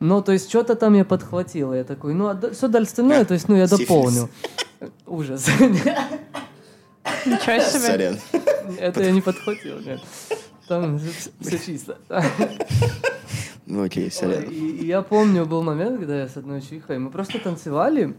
Но, 0.00 0.22
то 0.22 0.32
есть, 0.32 0.48
что-то 0.48 0.74
там 0.74 0.94
я 0.94 1.04
подхватила. 1.04 1.74
Я 1.74 1.84
такой, 1.84 2.14
ну, 2.14 2.28
а 2.28 2.40
все 2.52 2.68
остальное, 2.68 3.24
то 3.24 3.34
есть, 3.34 3.48
ну, 3.48 3.56
я 3.56 3.66
дополню. 3.66 4.28
Ужас. 5.06 5.48
Ничего 7.26 7.60
себе. 7.60 7.80
Сорян. 7.80 8.18
Это 8.78 9.02
я 9.02 9.12
не 9.12 9.20
подхватил, 9.20 9.80
нет. 9.80 10.00
Там 10.68 10.98
все 11.40 11.58
чисто. 11.58 11.98
Ну 13.66 13.82
окей, 13.82 14.10
сорян. 14.10 14.44
И, 14.44 14.54
и 14.54 14.86
я 14.86 15.00
помню, 15.02 15.46
был 15.46 15.62
момент, 15.62 15.98
когда 15.98 16.20
я 16.20 16.28
с 16.28 16.36
одной 16.36 16.60
чихой, 16.60 16.98
мы 16.98 17.10
просто 17.10 17.38
танцевали, 17.38 18.14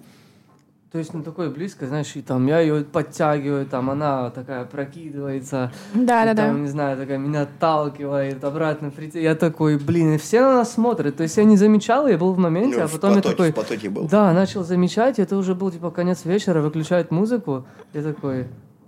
то 0.91 0.99
есть, 0.99 1.13
ну, 1.13 1.23
такой 1.23 1.49
близко, 1.49 1.87
знаешь, 1.87 2.15
и 2.15 2.21
там 2.21 2.47
я 2.47 2.59
ее 2.59 2.83
подтягиваю, 2.85 3.65
там 3.65 3.89
она 3.89 4.29
такая 4.29 4.63
прокидывается, 4.63 5.71
Да, 5.93 6.23
и 6.23 6.25
да, 6.27 6.33
да. 6.33 6.47
там, 6.47 6.61
не 6.61 6.69
знаю, 6.69 6.97
такая 6.97 7.17
меня 7.17 7.41
отталкивает, 7.41 8.41
обратно 8.43 8.91
прийти. 8.91 9.21
Я 9.21 9.35
такой, 9.35 9.77
блин, 9.77 10.13
и 10.13 10.17
все 10.17 10.41
на 10.41 10.53
нас 10.55 10.73
смотрят. 10.73 11.17
То 11.17 11.23
есть 11.23 11.35
я 11.35 11.43
не 11.43 11.57
замечал, 11.57 12.07
я 12.07 12.17
был 12.17 12.33
в 12.33 12.37
моменте, 12.37 12.77
Ну, 12.77 12.83
а 12.83 12.87
в 12.87 12.93
потом 12.93 13.09
я 13.11 13.15
потоке, 13.17 13.35
такой... 13.35 13.51
в 13.51 13.55
потоке 13.55 13.89
был. 13.89 14.07
Да, 14.07 14.31
начал 14.31 14.63
замечать, 14.63 15.19
и 15.19 15.21
это 15.21 15.35
уже 15.37 15.53
был, 15.53 15.69
типа, 15.71 15.91
конец 15.91 16.23
вечера, 16.23 16.61
выключают 16.61 17.11
музыку. 17.11 17.65
Я 17.93 18.01
такой, 18.01 18.47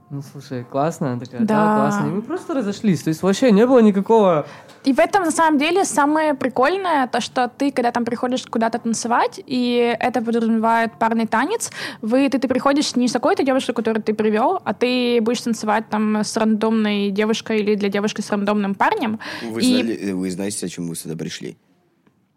ну, 0.09 0.21
слушай, 0.21 0.63
классно. 0.63 1.11
Она 1.11 1.19
такая, 1.19 1.41
да, 1.41 1.45
Да. 1.45 1.75
классно. 1.75 2.07
И 2.07 2.11
мы 2.11 2.21
просто 2.21 2.53
разошлись. 2.53 3.03
То 3.03 3.09
есть 3.09 3.21
вообще 3.23 3.51
не 3.51 3.65
было 3.65 3.79
никакого... 3.79 4.45
И 4.85 4.93
в 4.93 4.99
этом, 4.99 5.23
на 5.23 5.31
самом 5.31 5.57
деле, 5.59 5.83
самое 5.83 6.33
прикольное, 6.33 7.07
то, 7.07 7.19
что 7.19 7.51
ты, 7.57 7.71
когда 7.71 7.91
там 7.91 8.05
приходишь 8.05 8.45
куда-то 8.45 8.79
танцевать, 8.79 9.41
и 9.45 9.95
это 9.99 10.21
подразумевает 10.21 10.93
парный 10.97 11.27
танец, 11.27 11.71
вы, 12.01 12.29
ты, 12.29 12.39
ты 12.39 12.47
приходишь 12.47 12.95
не 12.95 13.09
с 13.09 13.11
какой-то 13.11 13.43
девушкой, 13.43 13.73
которую 13.73 14.01
ты 14.01 14.13
привел, 14.13 14.61
а 14.63 14.73
ты 14.73 15.19
будешь 15.21 15.41
танцевать 15.41 15.89
там 15.89 16.15
с 16.17 16.37
рандомной 16.37 17.09
девушкой 17.11 17.59
или 17.59 17.75
для 17.75 17.89
девушки 17.89 18.21
с 18.21 18.29
рандомным 18.31 18.75
парнем. 18.75 19.19
Вы, 19.43 19.61
и 19.61 19.75
знали- 19.81 20.11
вы 20.13 20.31
знаете, 20.31 20.57
зачем 20.61 20.87
вы 20.87 20.95
сюда 20.95 21.17
пришли? 21.17 21.57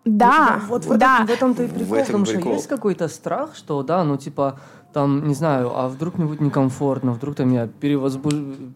да, 0.04 0.60
Вот 0.66 0.86
в, 0.86 0.96
да. 0.96 1.16
этом, 1.22 1.26
в 1.26 1.30
этом-то 1.30 1.62
и 1.62 1.66
В 1.66 1.74
прикол, 1.74 1.94
этом 1.94 2.06
потому 2.24 2.26
что 2.26 2.50
есть 2.50 2.66
какой-то 2.66 3.06
страх, 3.08 3.54
что, 3.54 3.82
да, 3.82 4.02
ну, 4.02 4.16
типа, 4.16 4.58
там, 4.92 5.28
не 5.28 5.34
знаю, 5.34 5.70
а 5.76 5.88
вдруг 5.88 6.18
мне 6.18 6.26
будет 6.26 6.40
некомфортно, 6.40 7.12
вдруг 7.12 7.36
там 7.36 7.52
я 7.52 7.66
перевозбуж... 7.66 8.32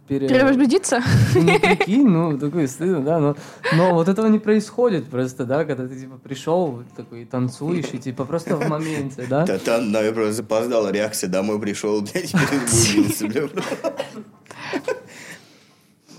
пере- 0.09 0.29
Перевозбудиться? 0.29 1.01
Ну, 1.35 1.59
прикинь, 1.61 2.09
ну, 2.09 2.39
такой 2.39 2.69
стыдно, 2.69 3.01
да, 3.01 3.19
но, 3.19 3.37
но 3.77 3.95
вот 3.95 4.09
этого 4.09 4.27
не 4.29 4.39
происходит 4.39 5.07
просто, 5.07 5.45
да, 5.45 5.65
когда 5.65 5.89
ты, 5.89 5.99
типа, 6.01 6.19
пришел, 6.19 6.83
такой, 6.97 7.25
танцуешь, 7.25 7.93
и, 7.93 7.99
типа, 7.99 8.25
просто 8.25 8.57
в 8.57 8.69
моменте, 8.69 9.27
да? 9.29 9.45
Да 9.45 9.59
там, 9.59 9.91
наверное, 9.91 10.15
просто 10.15 10.33
запоздала 10.35 10.93
реакция. 10.93 11.29
Домой 11.29 11.61
пришел, 11.61 12.01
блядь, 12.01 12.33
перезбудился, 12.33 13.27
бля. 13.27 13.49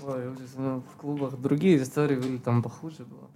Ой, 0.06 0.28
ужас. 0.28 0.50
Ну, 0.56 0.82
в 0.92 1.00
клубах 1.00 1.36
другие 1.38 1.82
истории 1.82 2.16
были, 2.16 2.36
там 2.36 2.62
похуже 2.62 2.98
было. 2.98 3.28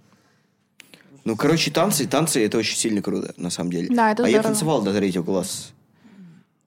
Ну, 1.23 1.35
короче, 1.35 1.69
танцы, 1.71 2.07
танцы 2.07 2.43
это 2.45 2.57
очень 2.57 2.77
сильно 2.77 3.01
круто, 3.01 3.33
на 3.37 3.49
самом 3.49 3.71
деле. 3.71 3.93
Да, 3.95 4.11
это 4.11 4.23
а 4.23 4.27
я 4.27 4.39
здорово. 4.39 4.43
танцевал 4.43 4.81
до 4.81 4.93
третьего 4.93 5.23
класса. 5.23 5.67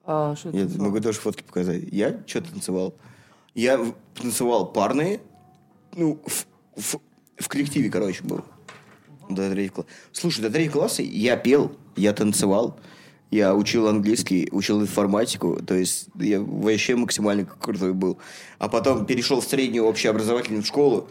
А, 0.06 0.34
что 0.36 0.50
Я 0.50 0.66
могу 0.78 1.00
тоже 1.00 1.18
фотки 1.18 1.42
показать. 1.42 1.82
Я 1.90 2.20
что 2.26 2.42
танцевал? 2.42 2.94
Я 3.54 3.80
танцевал 4.14 4.72
парные, 4.72 5.20
ну, 5.96 6.20
в, 6.26 6.46
в- 6.76 7.00
в 7.38 7.48
коллективе, 7.48 7.88
короче, 7.90 8.22
был. 8.24 8.42
До 9.30 9.50
третьего 9.50 9.74
класса. 9.76 9.88
Слушай, 10.12 10.40
до 10.42 10.50
третьего 10.50 10.72
класса 10.72 11.02
я 11.02 11.36
пел, 11.36 11.72
я 11.96 12.12
танцевал, 12.12 12.78
я 13.30 13.54
учил 13.54 13.88
английский, 13.88 14.48
учил 14.52 14.80
информатику, 14.82 15.60
то 15.64 15.74
есть 15.74 16.08
я 16.16 16.40
вообще 16.40 16.96
максимально 16.96 17.44
крутой 17.46 17.94
был. 17.94 18.18
А 18.58 18.68
потом 18.68 19.06
перешел 19.06 19.40
в 19.40 19.44
среднюю 19.44 19.84
общеобразовательную 19.86 20.62
школу, 20.64 21.08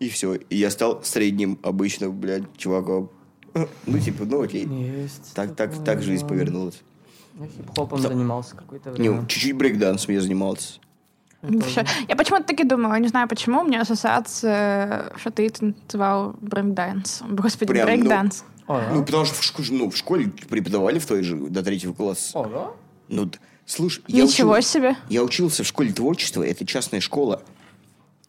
и 0.00 0.08
все. 0.08 0.34
И 0.34 0.56
я 0.56 0.70
стал 0.70 1.04
средним 1.04 1.58
обычным, 1.62 2.18
блядь, 2.18 2.44
чуваком. 2.56 3.10
Ну, 3.86 3.98
типа, 4.00 4.24
ну 4.24 4.42
окей. 4.42 4.66
Есть. 4.66 5.32
Так, 5.34 5.54
так, 5.54 5.84
так 5.84 6.02
жизнь 6.02 6.26
повернулась. 6.26 6.82
Я 7.40 7.46
хип-хопом 7.46 8.00
Да. 8.00 8.08
занимался 8.08 8.56
какое-то 8.56 8.92
время. 8.92 9.10
Ну, 9.20 9.26
чуть-чуть 9.26 9.52
брейкдансом 9.56 10.14
я 10.14 10.20
занимался. 10.20 10.74
Это- 11.42 11.52
Вообще, 11.58 11.84
Я 12.08 12.16
почему-то 12.16 12.44
таки 12.44 12.64
думала, 12.64 12.94
не 12.98 13.08
знаю 13.08 13.28
почему, 13.28 13.60
у 13.60 13.64
меня 13.64 13.82
ассоциация, 13.82 15.12
что 15.16 15.30
ты 15.30 15.48
танцевал 15.50 16.34
брейк-данс. 16.40 17.22
Господи, 17.28 17.70
Прям, 17.72 17.88
ну, 17.88 17.94
брейк-данс. 18.06 18.44
Да? 18.68 18.90
Ну, 18.94 19.04
потому 19.04 19.24
что 19.26 19.34
в, 19.62 19.70
ну, 19.70 19.90
в 19.90 19.96
школе 19.96 20.32
преподавали 20.48 20.98
в 20.98 21.06
той 21.06 21.22
же 21.22 21.36
до 21.36 21.62
третьего 21.62 21.92
класса. 21.92 22.38
О, 22.38 22.46
да? 22.48 22.70
Ну, 23.08 23.30
слушай, 23.66 24.02
я, 24.08 24.22
Ничего 24.24 24.52
учил- 24.52 24.62
себе. 24.62 24.96
я 25.10 25.22
учился 25.22 25.64
в 25.64 25.66
школе 25.66 25.92
творчества, 25.92 26.42
это 26.42 26.64
частная 26.64 27.00
школа. 27.00 27.42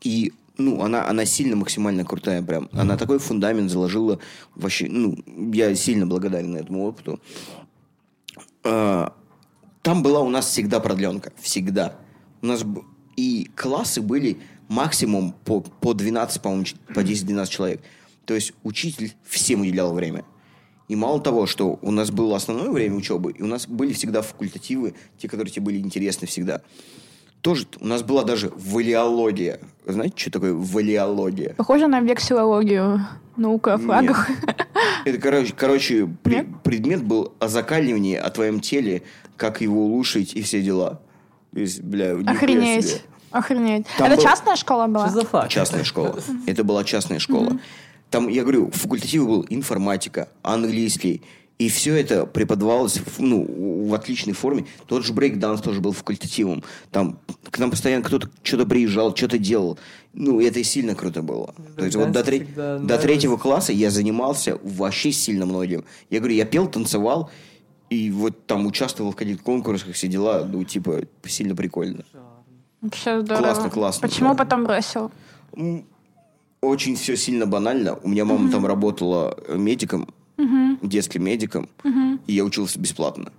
И, 0.02 0.34
ну, 0.58 0.82
она, 0.84 1.08
она 1.08 1.24
сильно 1.26 1.56
максимально 1.56 2.04
крутая 2.04 2.42
прям. 2.44 2.70
Она 2.74 2.98
такой 2.98 3.20
фундамент 3.20 3.72
заложила 3.72 4.20
вообще, 4.56 4.88
ну, 4.90 5.18
я 5.54 5.74
сильно 5.76 6.06
благодарен 6.06 6.56
этому 6.58 6.86
опыту. 6.86 7.20
А, 8.66 9.14
там 9.82 10.04
была 10.04 10.20
у 10.22 10.30
нас 10.30 10.48
всегда 10.48 10.80
продленка. 10.80 11.32
Всегда. 11.40 11.96
У 12.42 12.48
нас 12.48 12.66
и 13.16 13.50
классы 13.56 14.02
были 14.02 14.40
максимум 14.68 15.34
по, 15.46 15.62
по 15.62 15.94
12, 15.94 16.42
по-моему, 16.42 16.66
по 16.94 17.00
10-12 17.00 17.48
человек. 17.48 17.82
То 18.26 18.34
есть 18.34 18.54
учитель 18.64 19.14
всем 19.24 19.62
уделял 19.62 19.94
время. 19.94 20.26
И 20.88 20.96
мало 20.96 21.20
того, 21.20 21.46
что 21.46 21.80
у 21.82 21.92
нас 21.92 22.12
было 22.12 22.36
основное 22.36 22.70
время 22.70 22.96
учебы, 22.96 23.32
и 23.32 23.42
у 23.42 23.48
нас 23.48 23.68
были 23.68 23.94
всегда 23.94 24.22
факультативы, 24.22 24.96
те, 25.18 25.28
которые 25.28 25.52
тебе 25.52 25.66
были 25.66 25.78
интересны 25.78 26.28
всегда. 26.28 26.62
Тоже 27.42 27.68
у 27.80 27.88
нас 27.88 28.02
была 28.02 28.24
даже 28.24 28.52
валиология. 28.56 29.60
Знаете, 29.86 30.16
что 30.18 30.32
такое 30.32 30.54
валиология? 30.54 31.54
Похоже 31.58 31.88
на 31.88 32.02
вексилологию. 32.02 33.02
Наука 33.38 33.74
о 33.76 33.78
флагах. 33.78 34.30
Это, 35.06 35.18
короче, 35.20 35.54
короче 35.56 36.10
Нет? 36.26 36.48
предмет 36.64 37.04
был 37.04 37.34
о 37.40 37.48
закаливании, 37.48 38.16
о 38.16 38.30
твоем 38.30 38.60
теле, 38.60 39.04
как 39.38 39.62
его 39.62 39.86
улучшить 39.86 40.34
и 40.36 40.42
все 40.42 40.62
дела. 40.62 41.02
То 41.54 41.60
есть, 41.60 41.82
бля, 41.82 42.14
себе. 42.18 42.32
Охренеть. 42.32 43.04
Охренеть. 43.32 43.86
Там 43.98 44.08
Это 44.08 44.16
был- 44.18 44.24
частная 44.24 44.56
школа 44.56 44.88
была? 44.88 45.10
Что 45.10 45.20
за 45.22 45.26
факт? 45.26 45.50
Частная 45.50 45.84
школа. 45.84 46.18
Это 46.48 46.64
была 46.64 46.84
частная 46.84 47.20
школа. 47.20 47.60
Там, 48.10 48.30
я 48.30 48.44
говорю, 48.44 48.72
факультативы 48.72 49.26
был 49.28 49.46
информатика, 49.50 50.30
английский. 50.42 51.22
И 51.58 51.70
все 51.70 51.96
это 51.96 52.26
преподавалось 52.26 52.98
в, 52.98 53.20
ну, 53.22 53.86
в 53.88 53.94
отличной 53.94 54.34
форме. 54.34 54.66
Тот 54.88 55.06
же 55.06 55.14
брейк-данс 55.14 55.62
тоже 55.62 55.80
был 55.80 55.94
факультативом. 55.94 56.64
Там 56.92 57.18
к 57.50 57.60
нам 57.60 57.72
постоянно 57.72 58.04
кто-то 58.04 58.30
что-то 58.44 58.66
приезжал, 58.66 59.16
что-то 59.16 59.38
делал. 59.38 59.80
Ну, 60.12 60.42
это 60.42 60.60
и 60.60 60.64
сильно 60.64 60.96
круто 60.96 61.22
было. 61.22 61.56
То 61.78 61.86
есть 61.86 61.96
вот 61.96 62.12
до, 62.12 62.24
тре- 62.26 62.46
до 62.46 62.98
третьего 62.98 63.38
класса 63.38 63.72
я 63.72 63.90
занимался 63.90 64.60
вообще 64.64 65.14
сильно 65.14 65.46
многим. 65.46 65.86
Я 66.10 66.20
говорю, 66.20 66.36
я 66.36 66.46
пел, 66.46 66.68
танцевал, 66.68 67.30
и 67.90 68.12
вот 68.12 68.46
там 68.48 68.66
участвовал 68.66 69.12
в 69.12 69.16
каких-то 69.16 69.44
конкурсах, 69.44 69.94
все 69.94 70.10
дела. 70.10 70.44
Ну, 70.44 70.64
типа, 70.66 71.04
сильно 71.26 71.56
прикольно. 71.56 72.04
Вообще 72.82 73.22
здорово. 73.22 73.44
Классно, 73.44 73.70
классно, 73.70 74.08
Почему 74.08 74.30
да. 74.32 74.44
потом 74.44 74.66
бросил? 74.66 75.10
Очень 76.62 76.96
все 76.96 77.16
сильно 77.16 77.46
банально. 77.46 77.96
У 78.04 78.10
меня 78.10 78.26
мама 78.26 78.52
там 78.52 78.66
работала 78.66 79.38
э, 79.48 79.56
медиком, 80.38 80.80
детским 80.82 81.24
медиком, 81.24 81.70
и 82.28 82.34
я 82.34 82.44
учился 82.44 82.80
бесплатно. 82.80 83.32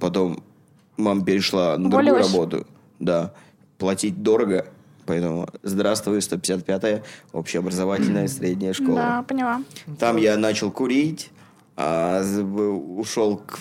Потом 0.00 0.42
мама 0.96 1.24
перешла 1.24 1.76
на 1.78 1.90
другую 1.90 2.12
Уволилась? 2.12 2.32
работу. 2.32 2.66
Да. 2.98 3.32
Платить 3.78 4.22
дорого. 4.22 4.66
Поэтому 5.06 5.48
здравствуй, 5.62 6.18
155-я 6.18 7.02
общеобразовательная 7.32 8.26
средняя 8.26 8.72
школа. 8.72 8.94
Да, 8.96 9.22
поняла. 9.22 9.62
Там 9.98 10.16
я 10.16 10.36
начал 10.38 10.70
курить, 10.70 11.30
а 11.76 12.22
ушел 12.22 13.36
к... 13.38 13.58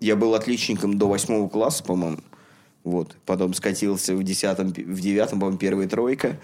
Я 0.00 0.16
был 0.16 0.34
отличником 0.34 0.96
до 0.96 1.08
восьмого 1.08 1.48
класса, 1.48 1.84
по-моему. 1.84 2.18
Вот. 2.84 3.16
Потом 3.26 3.52
скатился 3.52 4.16
в 4.16 4.22
десятом, 4.22 4.68
в 4.68 5.00
девятом, 5.00 5.40
по-моему, 5.40 5.58
первая 5.58 5.88
тройка. 5.88 6.38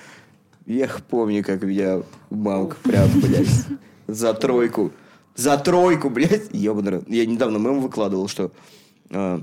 Я 0.67 0.91
помню, 1.09 1.43
как 1.45 1.63
меня 1.63 2.03
мамка 2.31 2.77
прям, 2.83 3.09
блядь, 3.21 3.65
за 4.07 4.35
тройку. 4.35 4.93
За 5.35 5.57
тройку, 5.59 6.11
блядь. 6.11 6.53
Ёбаный. 6.53 7.03
Я 7.09 7.27
недавно 7.27 7.59
мем 7.59 7.81
выкладывал, 7.81 8.29
что... 8.29 8.53
а, 9.11 9.43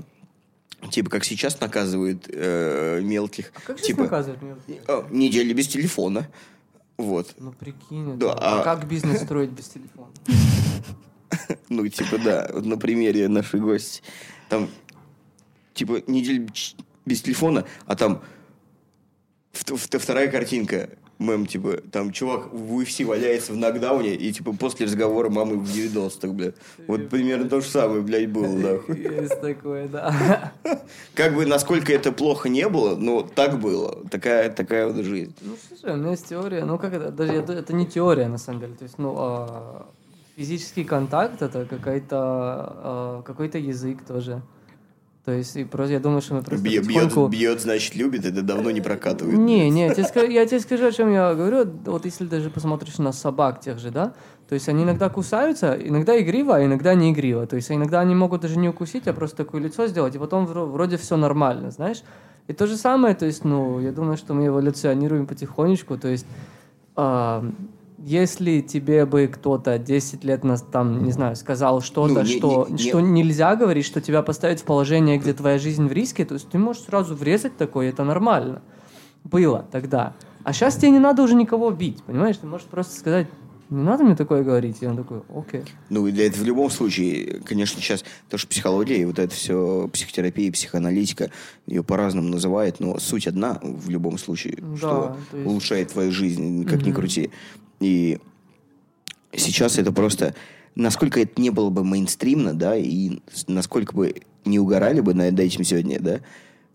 типа, 0.90 1.10
как 1.10 1.24
сейчас 1.24 1.60
наказывают 1.60 2.26
э, 2.28 3.00
мелких. 3.02 3.52
Как 3.66 3.76
сейчас 3.78 3.86
типа, 3.88 4.02
наказывают 4.04 4.40
меня? 4.42 4.56
э, 4.68 5.02
неделя 5.10 5.52
без 5.54 5.68
телефона. 5.68 6.28
Вот. 6.96 7.34
Ну, 7.38 7.52
прикинь. 7.52 8.16
Да, 8.18 8.32
а- 8.32 8.60
а 8.60 8.64
как 8.64 8.88
бизнес 8.88 9.20
строить 9.24 9.50
без 9.50 9.68
телефона? 9.68 10.08
Ну, 11.68 11.88
типа, 11.88 12.18
да, 12.18 12.48
на 12.52 12.76
примере 12.76 13.28
нашей 13.28 13.60
гости. 13.60 14.02
Там, 14.48 14.68
типа, 15.74 16.02
неделю 16.06 16.48
без 17.06 17.22
телефона, 17.22 17.64
а 17.86 17.96
там 17.96 18.22
вт- 19.52 19.74
вт- 19.74 19.98
вторая 19.98 20.30
картинка. 20.30 20.90
Мэм, 21.22 21.46
типа, 21.46 21.78
там 21.90 22.12
чувак 22.12 22.52
в 22.52 22.78
UFC 22.78 23.04
валяется 23.04 23.52
в 23.52 23.56
нокдауне, 23.56 24.14
и, 24.14 24.32
типа, 24.32 24.52
после 24.52 24.86
разговора 24.86 25.30
мамы 25.30 25.56
в 25.56 25.64
90-х, 25.64 26.28
блядь. 26.28 26.54
Вот 26.86 27.08
примерно 27.08 27.48
то 27.48 27.60
же 27.60 27.68
самое, 27.68 28.02
блядь, 28.02 28.30
было, 28.30 28.46
нахуй. 28.46 28.98
Есть 28.98 29.40
такое, 29.40 29.88
да. 29.88 30.52
Как 31.14 31.34
бы, 31.34 31.46
насколько 31.46 31.92
это 31.92 32.12
плохо 32.12 32.48
не 32.48 32.68
было, 32.68 32.96
но 32.96 33.22
так 33.22 33.60
было. 33.60 33.98
Такая, 34.10 34.50
такая 34.50 34.88
вот 34.88 35.04
жизнь. 35.04 35.34
Ну, 35.40 35.54
слушай, 35.68 35.94
у 35.94 35.96
меня 35.96 36.10
есть 36.10 36.28
теория. 36.28 36.64
Ну, 36.64 36.78
как 36.78 36.92
это? 36.92 37.10
Даже 37.10 37.32
это, 37.32 37.52
это 37.52 37.72
не 37.72 37.86
теория, 37.86 38.28
на 38.28 38.38
самом 38.38 38.60
деле. 38.60 38.74
То 38.74 38.84
есть, 38.84 38.98
ну, 38.98 39.14
а, 39.16 39.86
физический 40.36 40.84
контакт— 40.84 41.34
это 41.42 41.64
какая-то, 41.64 42.16
а, 42.18 43.22
какой-то 43.22 43.58
язык 43.58 44.04
тоже. 44.06 44.42
То 45.24 45.30
есть, 45.32 45.56
и 45.56 45.64
просто 45.64 45.92
я 45.92 46.00
думаю, 46.00 46.20
что 46.20 46.34
мы 46.34 46.42
просто 46.42 46.64
Бьет, 46.64 46.84
потихоньку- 46.84 47.28
бьет, 47.28 47.60
значит, 47.60 47.94
любит, 47.94 48.24
это 48.24 48.42
давно 48.42 48.72
не 48.72 48.80
прокатывает. 48.80 49.38
Не, 49.38 49.70
не, 49.70 49.86
я 49.86 49.94
тебе, 49.94 50.04
скажу, 50.04 50.26
я 50.26 50.46
тебе 50.46 50.58
скажу, 50.58 50.86
о 50.86 50.90
чем 50.92 51.12
я 51.12 51.34
говорю. 51.34 51.64
Вот 51.86 52.04
если 52.04 52.26
даже 52.26 52.50
посмотришь 52.50 52.98
на 52.98 53.12
собак 53.12 53.60
тех 53.60 53.78
же, 53.78 53.90
да, 53.92 54.14
то 54.48 54.54
есть 54.54 54.68
они 54.68 54.82
иногда 54.82 55.08
кусаются, 55.08 55.74
иногда 55.74 56.20
игриво, 56.20 56.56
а 56.56 56.64
иногда 56.64 56.94
не 56.94 57.12
игриво. 57.12 57.46
То 57.46 57.54
есть 57.54 57.70
иногда 57.70 58.00
они 58.00 58.16
могут 58.16 58.40
даже 58.40 58.58
не 58.58 58.68
укусить, 58.68 59.06
а 59.06 59.12
просто 59.12 59.36
такое 59.36 59.60
лицо 59.62 59.86
сделать, 59.86 60.16
и 60.16 60.18
потом 60.18 60.44
вро- 60.46 60.66
вроде 60.68 60.96
все 60.96 61.16
нормально, 61.16 61.70
знаешь. 61.70 62.02
И 62.48 62.52
то 62.52 62.66
же 62.66 62.76
самое, 62.76 63.14
то 63.14 63.24
есть, 63.24 63.44
ну, 63.44 63.78
я 63.78 63.92
думаю, 63.92 64.16
что 64.16 64.34
мы 64.34 64.46
эволюционируем 64.48 65.28
потихонечку, 65.28 65.96
то 65.98 66.08
есть 66.08 66.26
а, 66.96 67.44
если 68.04 68.60
тебе 68.60 69.06
бы 69.06 69.28
кто-то 69.32 69.78
10 69.78 70.24
лет 70.24 70.44
нас 70.44 70.62
там, 70.62 71.04
не 71.04 71.12
знаю, 71.12 71.36
сказал 71.36 71.80
что-то, 71.80 72.14
Ну, 72.14 72.22
не- 72.22 72.26
что, 72.38 72.66
не- 72.68 72.72
не- 72.74 72.78
что 72.88 73.00
нельзя 73.00 73.54
говорить, 73.56 73.84
что 73.86 74.00
тебя 74.00 74.22
поставить 74.22 74.60
в 74.60 74.64
положение, 74.64 75.18
где 75.18 75.32
твоя 75.32 75.58
жизнь 75.58 75.86
в 75.86 75.92
риске, 75.92 76.24
то 76.24 76.34
есть 76.34 76.48
ты 76.48 76.58
можешь 76.58 76.82
сразу 76.82 77.14
врезать 77.14 77.56
такое, 77.56 77.88
это 77.90 78.04
нормально. 78.04 78.62
Было 79.24 79.66
тогда. 79.70 80.14
А 80.44 80.52
сейчас 80.52 80.76
тебе 80.76 80.90
не 80.90 80.98
надо 80.98 81.22
уже 81.22 81.34
никого 81.34 81.70
бить, 81.70 82.02
понимаешь? 82.02 82.36
Ты 82.36 82.46
можешь 82.48 82.66
просто 82.66 82.98
сказать, 82.98 83.28
не 83.70 83.82
надо 83.82 84.02
мне 84.04 84.16
такое 84.16 84.42
говорить. 84.42 84.78
И 84.82 84.86
он 84.86 84.96
такой, 84.96 85.22
окей. 85.34 85.62
Ну, 85.88 86.06
и 86.06 86.12
это 86.20 86.36
в 86.38 86.42
любом 86.44 86.68
случае, 86.70 87.40
конечно, 87.44 87.80
сейчас 87.80 88.04
тоже 88.28 88.46
психология, 88.48 89.00
и 89.00 89.04
вот 89.04 89.18
это 89.20 89.32
все 89.32 89.88
психотерапия, 89.92 90.50
психоаналитика, 90.52 91.30
ее 91.66 91.82
по-разному 91.84 92.28
называют, 92.28 92.80
но 92.80 92.98
суть 92.98 93.26
одна 93.28 93.60
в 93.62 93.88
любом 93.88 94.18
случае, 94.18 94.58
Да, 94.60 94.76
что 94.76 95.16
то 95.30 95.36
есть- 95.36 95.48
улучшает 95.48 95.92
твою 95.92 96.10
жизнь, 96.12 96.66
как 96.66 96.84
ни 96.84 96.90
крути. 96.92 97.30
И 97.82 98.18
сейчас 99.34 99.78
это 99.78 99.92
просто... 99.92 100.34
Насколько 100.74 101.20
это 101.20 101.38
не 101.40 101.50
было 101.50 101.68
бы 101.68 101.84
мейнстримно, 101.84 102.54
да, 102.54 102.74
и 102.76 103.18
насколько 103.46 103.94
бы 103.94 104.14
не 104.46 104.58
угорали 104.58 105.00
бы 105.00 105.12
над 105.12 105.38
этим 105.38 105.64
сегодня, 105.64 106.00
да, 106.00 106.20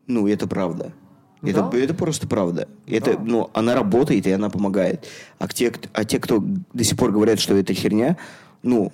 ну, 0.05 0.27
это 0.27 0.45
правда. 0.47 0.93
Это, 1.41 1.63
Да. 1.71 1.77
это 1.77 1.93
просто 1.95 2.27
правда. 2.27 2.67
Это, 2.85 3.13
Да. 3.13 3.19
ну, 3.23 3.49
она 3.53 3.73
работает, 3.73 4.27
и 4.27 4.31
она 4.31 4.51
помогает. 4.51 5.07
А 5.39 5.47
те, 5.47 5.73
а 5.93 6.05
те, 6.05 6.19
кто 6.19 6.43
до 6.73 6.83
сих 6.83 6.95
пор 6.95 7.11
говорят, 7.11 7.39
что 7.39 7.55
это 7.55 7.73
херня, 7.73 8.17
ну, 8.61 8.91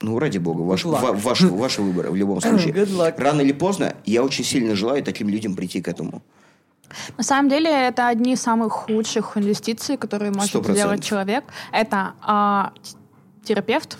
ну, 0.00 0.18
ради 0.18 0.38
бога, 0.38 0.62
ваш, 0.62 0.84
ва- 0.86 1.12
ваш, 1.12 1.42
ваши 1.42 1.82
выборы 1.82 2.10
в 2.10 2.16
любом 2.16 2.40
случае. 2.40 2.86
Рано 3.18 3.42
или 3.42 3.52
поздно 3.52 3.94
я 4.06 4.22
очень 4.24 4.44
сильно 4.44 4.74
желаю 4.74 5.02
таким 5.04 5.28
людям 5.28 5.54
прийти 5.54 5.82
к 5.82 5.88
этому. 5.88 6.22
На 7.16 7.24
самом 7.24 7.48
деле 7.48 7.70
это 7.70 8.08
одни 8.08 8.32
из 8.32 8.42
самых 8.42 8.72
худших 8.72 9.36
инвестиций, 9.36 9.96
которые 9.96 10.32
может 10.32 10.54
100%. 10.54 10.72
сделать 10.72 11.04
человек. 11.04 11.44
Это 11.72 12.12
а, 12.22 12.72
терапевт, 13.44 13.98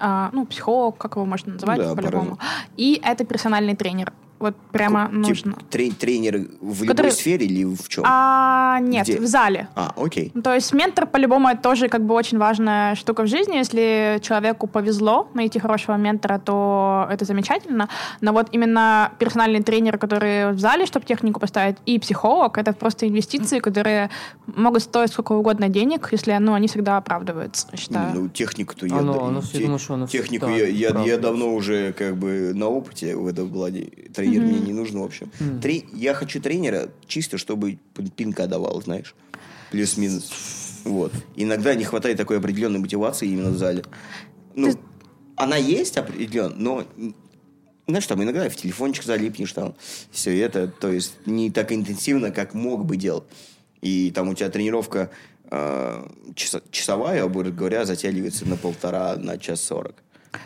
а, 0.00 0.30
ну, 0.32 0.46
психолог, 0.46 0.96
как 0.96 1.16
его 1.16 1.24
можно 1.24 1.54
называть 1.54 1.78
Да, 1.78 1.94
по-любому. 1.94 2.38
И 2.76 3.00
это 3.04 3.24
персональный 3.24 3.76
тренер. 3.76 4.12
Вот 4.38 4.54
прямо 4.72 5.06
Тип- 5.06 5.12
нужно. 5.28 5.54
трен- 5.70 5.92
тренер 5.94 6.46
в 6.60 6.86
Который- 6.86 7.06
любой 7.06 7.10
сфере 7.12 7.46
или 7.46 7.64
в 7.64 7.88
чем? 7.88 8.04
А, 8.06 8.78
нет, 8.80 9.04
Где? 9.06 9.18
в 9.20 9.26
зале. 9.26 9.66
А, 9.74 9.92
окей. 9.96 10.30
Ну, 10.34 10.42
То 10.42 10.54
есть 10.54 10.72
ментор, 10.72 11.06
по-любому, 11.06 11.48
это 11.48 11.60
тоже 11.62 11.88
как 11.88 12.02
бы 12.04 12.14
очень 12.14 12.38
важная 12.38 12.94
штука 12.94 13.22
в 13.22 13.26
жизни. 13.26 13.56
Если 13.56 14.20
человеку 14.22 14.66
повезло 14.68 15.28
найти 15.34 15.58
хорошего 15.58 15.96
ментора, 15.96 16.38
то 16.38 17.08
это 17.10 17.24
замечательно. 17.24 17.88
Но 18.20 18.32
вот 18.32 18.48
именно 18.52 19.10
персональный 19.18 19.62
тренер, 19.62 19.98
который 19.98 20.52
в 20.52 20.58
зале, 20.60 20.86
чтобы 20.86 21.04
технику 21.04 21.40
поставить, 21.40 21.76
и 21.86 21.98
психолог, 21.98 22.58
это 22.58 22.72
просто 22.72 23.08
инвестиции, 23.08 23.58
которые 23.58 24.10
могут 24.46 24.82
стоить 24.82 25.10
сколько 25.12 25.32
угодно 25.32 25.68
денег, 25.68 26.08
если 26.12 26.32
ну, 26.38 26.54
они 26.54 26.68
всегда 26.68 26.96
оправдываются, 26.98 27.66
считаю. 27.76 28.14
Ну, 28.14 28.28
технику-то 28.28 28.86
я... 28.86 28.98
Оно- 28.98 29.14
да- 29.14 29.26
оно 29.26 29.40
все- 29.40 29.58
те- 29.58 29.64
думаю, 29.64 29.78
что 29.80 29.94
оно 29.94 30.06
технику 30.06 30.46
я, 30.48 30.66
я, 30.68 30.90
я 31.04 31.18
давно 31.18 31.52
уже 31.54 31.92
как 31.92 32.16
бы 32.16 32.52
на 32.54 32.66
опыте 32.68 33.16
в 33.16 33.26
этом 33.26 33.50
плане. 33.50 33.86
Тренер 34.14 34.27
мне 34.36 34.58
не 34.60 34.72
нужен, 34.72 34.98
в 35.00 35.04
общем. 35.04 35.30
Тре- 35.62 35.84
я 35.94 36.14
хочу 36.14 36.40
тренера 36.40 36.90
чисто, 37.06 37.38
чтобы 37.38 37.78
пин- 37.94 38.10
пинка 38.10 38.46
давал, 38.46 38.82
знаешь. 38.82 39.14
Плюс-минус. 39.70 40.30
Вот. 40.84 41.12
Иногда 41.36 41.74
не 41.74 41.84
хватает 41.84 42.16
такой 42.16 42.38
определенной 42.38 42.78
мотивации 42.78 43.28
именно 43.28 43.50
в 43.50 43.58
зале. 43.58 43.84
Ну, 44.54 44.72
Ты- 44.72 44.78
она 45.36 45.56
есть 45.56 45.96
определенно, 45.96 46.54
но 46.56 46.84
знаешь, 47.86 48.06
там 48.06 48.22
иногда 48.22 48.48
в 48.50 48.56
телефончик 48.56 49.04
залипнешь, 49.04 49.52
там 49.52 49.74
все 50.10 50.38
это, 50.38 50.68
то 50.68 50.90
есть 50.92 51.14
не 51.26 51.50
так 51.50 51.72
интенсивно, 51.72 52.30
как 52.30 52.52
мог 52.54 52.84
бы 52.84 52.96
делать. 52.96 53.24
И 53.80 54.10
там 54.10 54.28
у 54.28 54.34
тебя 54.34 54.50
тренировка 54.50 55.10
э, 55.50 56.06
часа- 56.34 56.62
часовая, 56.70 57.24
образно 57.24 57.52
говоря, 57.52 57.86
затягивается 57.86 58.46
на 58.46 58.56
полтора, 58.56 59.16
на 59.16 59.38
час 59.38 59.62
сорок. 59.62 59.94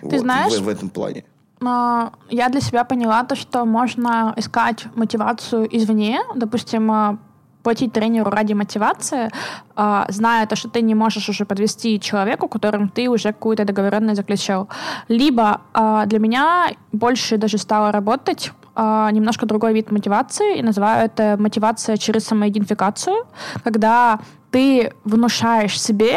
Вот, 0.01 0.21
знаешь- 0.21 0.53
в, 0.53 0.63
в 0.63 0.69
этом 0.69 0.91
плане. 0.91 1.25
Я 1.63 2.49
для 2.49 2.61
себя 2.61 2.85
поняла 2.85 3.25
то, 3.25 3.37
что 3.37 3.65
можно 3.65 4.35
искать 4.37 4.87
мотивацию 4.95 5.69
извне, 5.77 6.21
допустим, 6.35 6.91
а, 6.91 7.19
платить 7.63 7.93
тренеру 7.93 8.31
ради 8.31 8.55
мотивации, 8.55 9.31
а, 9.77 10.07
зная 10.09 10.47
то, 10.47 10.57
что 10.57 10.69
ты 10.69 10.83
не 10.83 10.95
можешь 10.95 11.29
уже 11.29 11.45
подвести 11.45 12.01
человеку, 12.01 12.49
которым 12.49 12.89
ты 12.89 13.09
уже 13.09 13.33
какую-то 13.33 13.65
договоренность 13.65 14.17
заключил. 14.17 14.69
Либо 15.09 15.61
а, 15.73 16.07
для 16.07 16.19
меня 16.19 16.71
больше 16.93 17.37
даже 17.37 17.59
стало 17.59 17.93
работать 17.93 18.53
немножко 18.75 19.45
другой 19.45 19.75
вид 19.75 19.93
мотивации, 19.93 20.59
и 20.59 20.63
называю 20.63 21.05
это 21.05 21.37
мотивация 21.39 21.99
через 21.99 22.25
самоидентификацию, 22.25 23.27
когда 23.63 24.19
ты 24.51 24.95
внушаешь 25.05 25.79
себе 25.79 26.17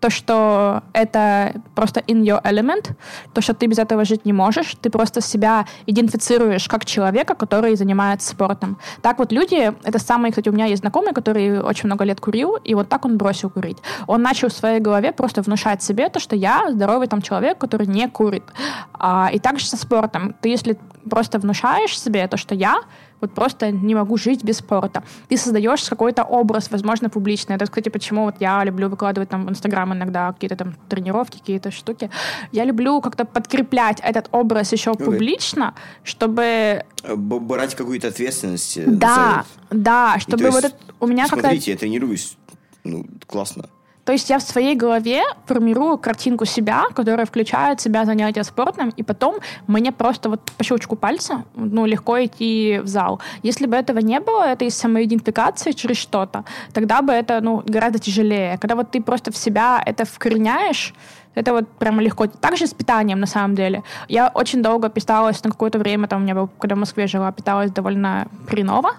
то, 0.00 0.10
что 0.10 0.82
это 0.92 1.54
просто 1.74 2.00
in 2.00 2.22
your 2.22 2.42
element, 2.42 2.96
то, 3.34 3.40
что 3.40 3.54
ты 3.54 3.66
без 3.66 3.78
этого 3.78 4.04
жить 4.04 4.24
не 4.24 4.32
можешь, 4.32 4.76
ты 4.80 4.90
просто 4.90 5.20
себя 5.20 5.66
идентифицируешь 5.86 6.68
как 6.68 6.84
человека, 6.84 7.34
который 7.34 7.74
занимается 7.76 8.30
спортом. 8.30 8.78
Так 9.02 9.18
вот 9.18 9.32
люди, 9.32 9.72
это 9.84 9.98
самый, 9.98 10.30
кстати, 10.30 10.48
у 10.48 10.52
меня 10.52 10.66
есть 10.66 10.82
знакомый, 10.82 11.12
который 11.12 11.60
очень 11.60 11.86
много 11.86 12.04
лет 12.04 12.20
курил, 12.20 12.56
и 12.56 12.74
вот 12.74 12.88
так 12.88 13.04
он 13.04 13.18
бросил 13.18 13.50
курить. 13.50 13.78
Он 14.06 14.22
начал 14.22 14.48
в 14.48 14.52
своей 14.52 14.80
голове 14.80 15.12
просто 15.12 15.42
внушать 15.42 15.82
себе 15.82 16.08
то, 16.08 16.20
что 16.20 16.36
я 16.36 16.70
здоровый 16.70 17.08
там 17.08 17.22
человек, 17.22 17.58
который 17.58 17.86
не 17.86 18.08
курит. 18.08 18.44
А, 18.92 19.30
и 19.32 19.38
также 19.38 19.66
со 19.66 19.76
спортом. 19.76 20.34
Ты 20.40 20.48
если 20.48 20.78
просто 21.08 21.38
внушаешь 21.38 21.98
себе 21.98 22.26
то, 22.28 22.36
что 22.36 22.54
я 22.54 22.80
вот 23.20 23.34
просто 23.34 23.70
не 23.70 23.94
могу 23.94 24.16
жить 24.16 24.44
без 24.44 24.58
спорта. 24.58 25.02
Ты 25.28 25.36
создаешь 25.36 25.82
какой-то 25.88 26.24
образ, 26.24 26.70
возможно, 26.70 27.08
публичный. 27.08 27.56
Это, 27.56 27.64
кстати, 27.66 27.88
почему 27.88 28.24
вот 28.24 28.36
я 28.40 28.64
люблю 28.64 28.88
выкладывать 28.88 29.28
там 29.28 29.46
в 29.46 29.50
Инстаграм 29.50 29.92
иногда 29.92 30.32
какие-то 30.32 30.56
там 30.56 30.74
тренировки, 30.88 31.38
какие-то 31.38 31.70
штуки. 31.70 32.10
Я 32.52 32.64
люблю 32.64 33.00
как-то 33.00 33.24
подкреплять 33.24 34.00
этот 34.00 34.28
образ 34.32 34.72
еще 34.72 34.92
Окей. 34.92 35.06
публично, 35.06 35.74
чтобы... 36.04 36.42
Э, 36.42 37.14
б- 37.16 37.38
Брать 37.40 37.74
какую-то 37.74 38.08
ответственность. 38.08 38.76
э, 38.78 38.84
за 38.84 38.96
Да, 38.96 39.44
да, 39.70 40.18
чтобы 40.18 40.44
то 40.44 40.50
вот 40.50 40.64
это... 40.64 40.76
У 41.00 41.06
меня 41.06 41.24
как-то... 41.24 41.40
Смотрите, 41.40 41.70
я 41.72 41.76
тренируюсь. 41.76 42.36
Ну, 42.84 43.04
классно. 43.26 43.68
То 44.08 44.12
есть 44.12 44.30
я 44.30 44.38
в 44.38 44.42
своей 44.42 44.74
голове 44.74 45.22
формирую 45.44 45.98
картинку 45.98 46.46
себя, 46.46 46.84
которая 46.94 47.26
включает 47.26 47.78
в 47.78 47.82
себя 47.82 48.06
занятия 48.06 48.42
спортом, 48.42 48.88
и 48.96 49.02
потом 49.02 49.34
мне 49.66 49.92
просто 49.92 50.30
вот 50.30 50.40
по 50.56 50.64
щелчку 50.64 50.96
пальца 50.96 51.44
ну, 51.54 51.84
легко 51.84 52.16
идти 52.24 52.80
в 52.82 52.86
зал. 52.86 53.20
Если 53.42 53.66
бы 53.66 53.76
этого 53.76 53.98
не 53.98 54.18
было, 54.20 54.44
это 54.44 54.64
из 54.64 54.74
самоидентификации 54.76 55.72
через 55.72 55.98
что-то, 55.98 56.46
тогда 56.72 57.02
бы 57.02 57.12
это 57.12 57.42
ну, 57.42 57.62
гораздо 57.66 57.98
тяжелее. 57.98 58.56
Когда 58.56 58.76
вот 58.76 58.90
ты 58.90 59.02
просто 59.02 59.30
в 59.30 59.36
себя 59.36 59.82
это 59.84 60.06
вкореняешь, 60.06 60.94
это 61.34 61.52
вот 61.52 61.68
прямо 61.78 62.02
легко. 62.02 62.26
Также 62.26 62.66
с 62.66 62.74
питанием, 62.74 63.20
на 63.20 63.26
самом 63.26 63.54
деле. 63.54 63.82
Я 64.08 64.28
очень 64.34 64.62
долго 64.62 64.88
питалась 64.88 65.42
на 65.44 65.50
какое-то 65.50 65.78
время, 65.78 66.08
там 66.08 66.20
у 66.20 66.24
меня 66.24 66.34
был, 66.34 66.48
когда 66.58 66.74
в 66.74 66.78
Москве 66.78 67.06
жила, 67.06 67.30
питалась 67.32 67.70
довольно 67.70 68.28
хреново. 68.48 68.90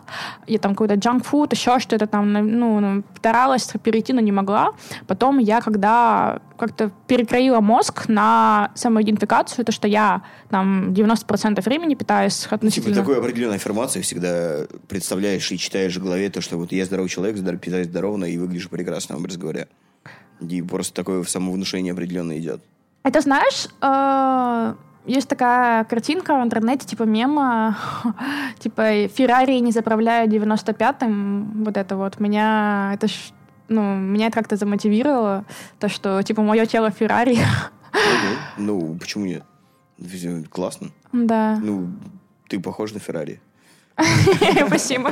Я 0.48 0.60
там 0.60 0.72
какой-то 0.72 0.96
junk 0.96 1.26
food, 1.30 1.50
еще 1.52 1.80
что-то 1.80 2.08
там, 2.08 2.32
ну, 2.32 2.80
ну, 2.80 3.04
старалась 3.18 3.72
перейти, 3.84 4.14
но 4.14 4.22
не 4.22 4.32
могла. 4.32 4.72
Потом 5.08 5.40
я, 5.40 5.62
когда 5.62 6.40
как-то 6.58 6.92
перекроила 7.08 7.62
мозг 7.62 8.08
на 8.10 8.72
самоидентификацию, 8.76 9.66
то, 9.66 9.72
что 9.72 9.88
я 9.88 10.22
там 10.50 10.92
90% 10.92 11.62
времени 11.62 11.96
питаюсь 11.96 12.42
Типа 12.44 12.56
относительно... 12.56 12.96
такой 12.96 13.18
определенной 13.18 13.56
аффирмации 13.56 14.02
всегда 14.02 14.66
представляешь 14.88 15.52
и 15.52 15.58
читаешь 15.58 15.96
в 15.96 16.04
голове 16.04 16.30
то, 16.30 16.42
что 16.42 16.58
вот 16.58 16.72
я 16.72 16.86
здоровый 16.86 17.10
человек, 17.10 17.38
питаюсь 17.60 17.88
здорово 17.88 18.26
и 18.26 18.38
выгляжу 18.38 18.70
прекрасно, 18.70 19.16
образно 19.18 19.42
говоря. 19.42 19.68
И 20.42 20.62
просто 20.62 20.94
такое 20.94 21.24
самовнушение 21.24 21.94
определенно 21.94 22.38
идет. 22.38 22.62
Это 23.04 23.22
знаешь, 23.22 23.68
э, 23.82 24.76
есть 25.06 25.28
такая 25.28 25.84
картинка 25.86 26.40
в 26.40 26.44
интернете, 26.44 26.86
типа 26.86 27.04
мема, 27.04 27.78
типа 28.60 29.08
Феррари 29.08 29.60
не 29.60 29.72
заправляю 29.72 30.30
95-м, 30.30 31.64
вот 31.64 31.78
это 31.78 31.96
вот. 31.96 32.20
Меня 32.20 32.92
это 32.94 33.08
ж, 33.08 33.32
ну, 33.68 33.96
меня 33.96 34.28
это 34.28 34.36
как-то 34.38 34.56
замотивировало, 34.56 35.46
то, 35.80 35.90
что, 35.90 36.22
типа, 36.24 36.42
мое 36.42 36.66
тело 36.66 36.92
Феррари. 36.92 37.38
Ну, 38.58 38.96
почему 39.00 39.26
нет? 39.26 39.44
Классно. 40.52 40.90
Да, 41.12 41.58
Ну, 41.62 41.90
ты 42.48 42.60
похож 42.60 42.94
на 42.94 43.00
Феррари. 43.00 43.42
спасибо. 44.68 45.12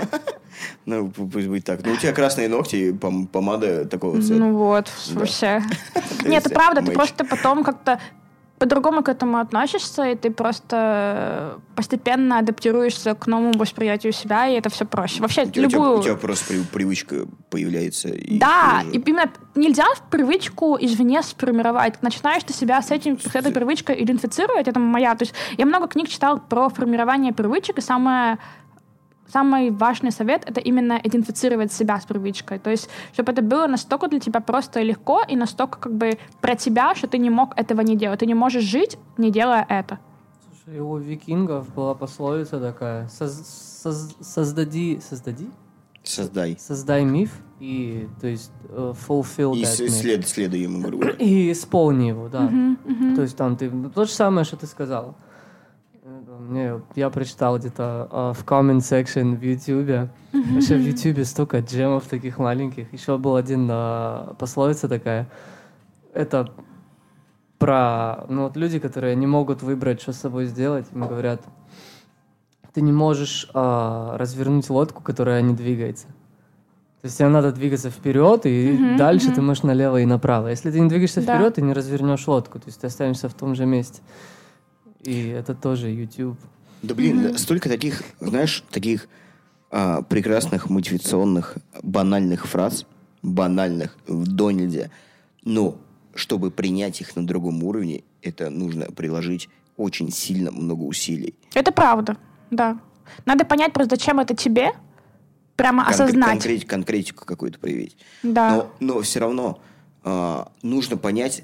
Ну, 0.85 1.09
пусть 1.09 1.47
будет 1.47 1.65
так. 1.65 1.85
Ну, 1.85 1.93
у 1.93 1.97
тебя 1.97 2.13
красные 2.13 2.47
ногти, 2.47 2.91
пом- 2.91 3.27
помада 3.27 3.85
такого 3.85 4.21
цвета. 4.21 4.41
Ну 4.41 4.53
вот, 4.57 4.89
вообще. 5.11 5.61
Нет, 6.25 6.45
это 6.45 6.53
правда, 6.55 6.81
ты 6.81 6.91
просто 6.91 7.25
потом 7.25 7.63
как-то 7.63 7.99
по-другому 8.57 9.03
к 9.03 9.09
этому 9.09 9.37
относишься, 9.37 10.03
и 10.05 10.15
ты 10.15 10.31
просто 10.31 11.59
постепенно 11.75 12.39
адаптируешься 12.39 13.13
к 13.13 13.27
новому 13.27 13.53
восприятию 13.59 14.11
себя, 14.13 14.47
и 14.47 14.53
это 14.55 14.69
все 14.69 14.83
проще. 14.85 15.21
Вообще, 15.21 15.43
У 15.43 15.51
тебя, 15.51 15.63
любую... 15.67 15.99
у 15.99 16.03
тебя 16.03 16.15
просто 16.15 16.53
при- 16.53 16.63
привычка 16.63 17.27
появляется. 17.51 18.09
и 18.09 18.39
Да, 18.39 18.83
и 18.91 18.97
именно 18.97 19.29
нельзя 19.53 19.85
привычку 20.09 20.75
извне 20.81 21.21
сформировать. 21.21 22.01
Начинаешь 22.01 22.43
ты 22.43 22.53
себя 22.53 22.81
с, 22.81 22.89
этим, 22.89 23.19
с 23.19 23.35
этой 23.35 23.51
привычкой 23.51 24.03
идентифицировать, 24.03 24.67
это 24.67 24.79
моя. 24.79 25.13
То 25.15 25.23
есть 25.23 25.35
я 25.57 25.65
много 25.67 25.87
книг 25.87 26.09
читал 26.09 26.39
про 26.39 26.69
формирование 26.69 27.33
привычек, 27.33 27.77
и 27.77 27.81
самое 27.81 28.39
Самый 29.31 29.71
важный 29.71 30.11
совет— 30.11 30.43
это 30.45 30.59
именно 30.61 30.99
идентифицировать 31.03 31.71
себя 31.73 31.99
с 31.99 32.05
привычкой. 32.05 32.59
То 32.59 32.69
есть, 32.69 32.89
чтобы 33.13 33.31
это 33.33 33.41
было 33.41 33.67
настолько 33.67 34.07
для 34.07 34.19
тебя 34.19 34.39
просто 34.39 34.79
и 34.79 34.85
легко, 34.85 35.21
и 35.27 35.35
настолько 35.35 35.79
как 35.79 35.93
бы 35.93 36.17
про 36.41 36.55
тебя, 36.55 36.95
что 36.95 37.07
ты 37.07 37.17
не 37.17 37.29
мог 37.29 37.53
этого 37.57 37.81
не 37.81 37.95
делать. 37.95 38.19
Ты 38.19 38.25
не 38.25 38.35
можешь 38.35 38.63
жить, 38.63 38.97
не 39.17 39.31
делая 39.31 39.65
это. 39.67 39.99
Слушай, 40.63 40.79
у 40.79 40.97
викингов 40.97 41.73
была 41.73 41.93
пословица 41.93 42.59
такая. 42.59 43.07
«Соз- 43.07 43.83
соз- 43.83 44.15
создади... 44.21 44.99
Создади? 45.07 45.49
Создай. 46.03 46.57
Создай 46.57 47.03
миф 47.03 47.31
и, 47.59 48.07
то 48.21 48.27
есть, 48.27 48.51
э, 48.69 48.93
fulfill 49.07 49.53
И 49.57 49.63
that 49.63 49.89
след, 49.89 50.25
следуй 50.27 50.61
ему, 50.61 50.79
грубо. 50.81 51.09
И 51.09 51.51
исполни 51.51 52.05
его, 52.07 52.29
да. 52.29 52.41
Мгм, 52.41 52.77
мгм. 52.85 53.15
То 53.15 53.23
есть 53.23 53.35
там 53.35 53.57
ты... 53.57 53.69
ну, 53.69 53.89
То 53.89 54.05
же 54.05 54.11
самое, 54.11 54.45
что 54.45 54.55
ты 54.55 54.67
сказала. 54.67 55.15
Мне, 56.39 56.81
я 56.95 57.09
прочитал 57.09 57.57
где-то 57.57 58.07
э, 58.11 58.33
в 58.39 58.45
comment 58.45 58.79
section 58.79 59.35
в 59.35 59.41
Ютубе. 59.41 60.09
Вообще 60.33 60.75
в 60.77 60.81
Ютубе 60.81 61.25
столько 61.25 61.59
джемов 61.59 62.05
таких 62.05 62.37
маленьких. 62.39 62.91
Еще 62.93 63.17
был 63.17 63.35
один 63.35 63.67
э, 63.69 64.33
пословица 64.39 64.87
такая. 64.87 65.29
Это 66.13 66.51
про 67.59 68.25
ну, 68.29 68.43
вот 68.43 68.55
люди, 68.57 68.79
которые 68.79 69.15
не 69.15 69.27
могут 69.27 69.61
выбрать, 69.63 70.01
что 70.01 70.13
с 70.13 70.17
собой 70.17 70.45
сделать. 70.45 70.85
Им 70.93 71.07
говорят, 71.07 71.41
ты 72.73 72.81
не 72.81 72.91
можешь 72.91 73.49
э, 73.53 74.09
развернуть 74.15 74.69
лодку, 74.69 75.01
которая 75.03 75.41
не 75.41 75.53
двигается. 75.53 76.07
То 77.01 77.05
есть 77.05 77.17
тебе 77.17 77.29
надо 77.29 77.51
двигаться 77.51 77.89
вперед, 77.89 78.45
и 78.45 78.71
Мгм, 78.71 78.97
дальше 78.97 79.27
мгм. 79.27 79.35
ты 79.35 79.41
можешь 79.41 79.63
налево 79.63 79.97
и 80.01 80.05
направо. 80.05 80.47
Если 80.47 80.71
ты 80.71 80.79
не 80.79 80.89
двигаешься 80.89 81.21
Да. 81.21 81.35
вперед, 81.35 81.55
ты 81.55 81.61
не 81.61 81.73
развернешь 81.73 82.27
лодку, 82.27 82.59
то 82.59 82.65
есть 82.67 82.81
ты 82.81 82.87
останешься 82.87 83.29
в 83.29 83.33
том 83.33 83.55
же 83.55 83.65
месте. 83.65 84.01
И 85.03 85.27
это 85.27 85.55
тоже 85.55 85.89
YouTube. 85.89 86.37
Да 86.81 86.93
блин, 86.95 87.23
да, 87.31 87.37
столько 87.37 87.69
таких, 87.69 88.03
знаешь, 88.19 88.63
таких 88.69 89.07
а, 89.71 90.01
прекрасных 90.03 90.69
мотивационных 90.69 91.57
банальных 91.81 92.47
фраз, 92.47 92.85
банальных 93.21 93.97
до 94.07 94.51
нельзя, 94.51 94.89
но 95.43 95.77
чтобы 96.13 96.51
принять 96.51 97.01
их 97.01 97.15
на 97.15 97.25
другом 97.25 97.63
уровне, 97.63 98.03
это 98.21 98.49
нужно 98.49 98.85
приложить 98.85 99.49
очень 99.75 100.11
сильно 100.11 100.51
много 100.51 100.83
усилий. 100.83 101.35
Это 101.53 101.71
правда, 101.71 102.17
да. 102.51 102.79
Надо 103.25 103.45
понять 103.45 103.73
просто, 103.73 103.95
зачем 103.95 104.19
это 104.19 104.35
тебе, 104.35 104.71
прямо 105.55 105.83
Конкре- 105.83 105.89
осознать. 105.89 106.43
конкрет- 106.45 106.65
конкретику 106.65 107.25
какую-то 107.25 107.59
проявить. 107.59 107.97
Да. 108.23 108.55
Но, 108.79 108.93
но 108.95 109.01
все 109.01 109.19
равно 109.19 109.61
а, 110.03 110.51
нужно 110.61 110.97
понять 110.97 111.43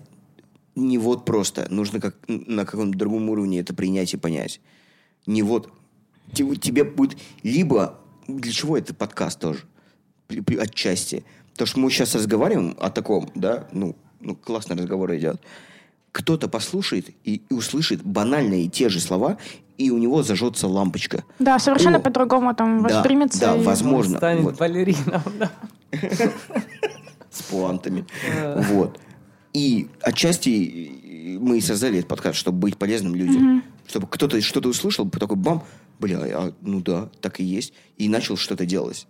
не 0.75 0.97
вот 0.97 1.25
просто, 1.25 1.67
нужно 1.69 1.99
как 1.99 2.15
на 2.27 2.65
каком-то 2.65 2.97
другом 2.97 3.29
уровне 3.29 3.59
это 3.59 3.73
принять 3.73 4.13
и 4.13 4.17
понять. 4.17 4.59
Не 5.25 5.43
вот 5.43 5.71
те- 6.33 6.55
тебе 6.55 6.83
будет 6.83 7.17
либо 7.43 7.99
для 8.27 8.51
чего 8.51 8.77
это 8.77 8.93
подкаст 8.93 9.39
тоже 9.39 9.59
отчасти, 10.59 11.23
то 11.55 11.65
что 11.65 11.79
мы 11.79 11.91
сейчас 11.91 12.15
разговариваем 12.15 12.75
о 12.79 12.89
таком, 12.89 13.29
да, 13.35 13.67
ну, 13.71 13.95
ну 14.19 14.35
классный 14.35 14.75
разговор 14.75 15.15
идет. 15.15 15.41
Кто-то 16.11 16.47
послушает 16.47 17.09
и, 17.23 17.41
и 17.47 17.53
услышит 17.53 18.03
банальные 18.03 18.67
те 18.67 18.89
же 18.89 18.99
слова, 18.99 19.37
и 19.77 19.91
у 19.91 19.97
него 19.97 20.23
зажжется 20.23 20.67
лампочка. 20.67 21.23
Да, 21.39 21.59
совершенно 21.59 21.97
О, 21.97 22.01
по-другому 22.01 22.53
там 22.55 22.83
да, 22.83 22.95
воспримется. 22.95 23.39
да, 23.39 23.55
и- 23.55 23.63
возможно. 23.63 24.13
Он 24.13 24.17
станет 24.17 24.43
вот. 24.43 24.57
балерином, 24.57 25.21
да. 25.39 25.51
с 27.31 27.41
пуантами. 27.43 28.05
Вот. 28.69 28.99
И 29.53 29.87
отчасти 30.01 31.37
мы 31.39 31.57
и 31.59 31.61
создали 31.61 31.99
этот 31.99 32.09
подкаст, 32.09 32.37
чтобы 32.37 32.57
быть 32.59 32.77
полезным 32.77 33.15
людям. 33.15 33.63
Чтобы 33.87 34.07
кто-то 34.07 34.41
что-то 34.41 34.69
услышал, 34.69 35.07
такой 35.09 35.37
бам, 35.37 35.63
бля, 35.99 36.17
а, 36.21 36.53
ну 36.61 36.81
да, 36.81 37.09
так 37.21 37.39
и 37.39 37.43
есть. 37.43 37.73
И 37.97 38.07
начал 38.09 38.37
что-то 38.37 38.65
делать. 38.65 39.07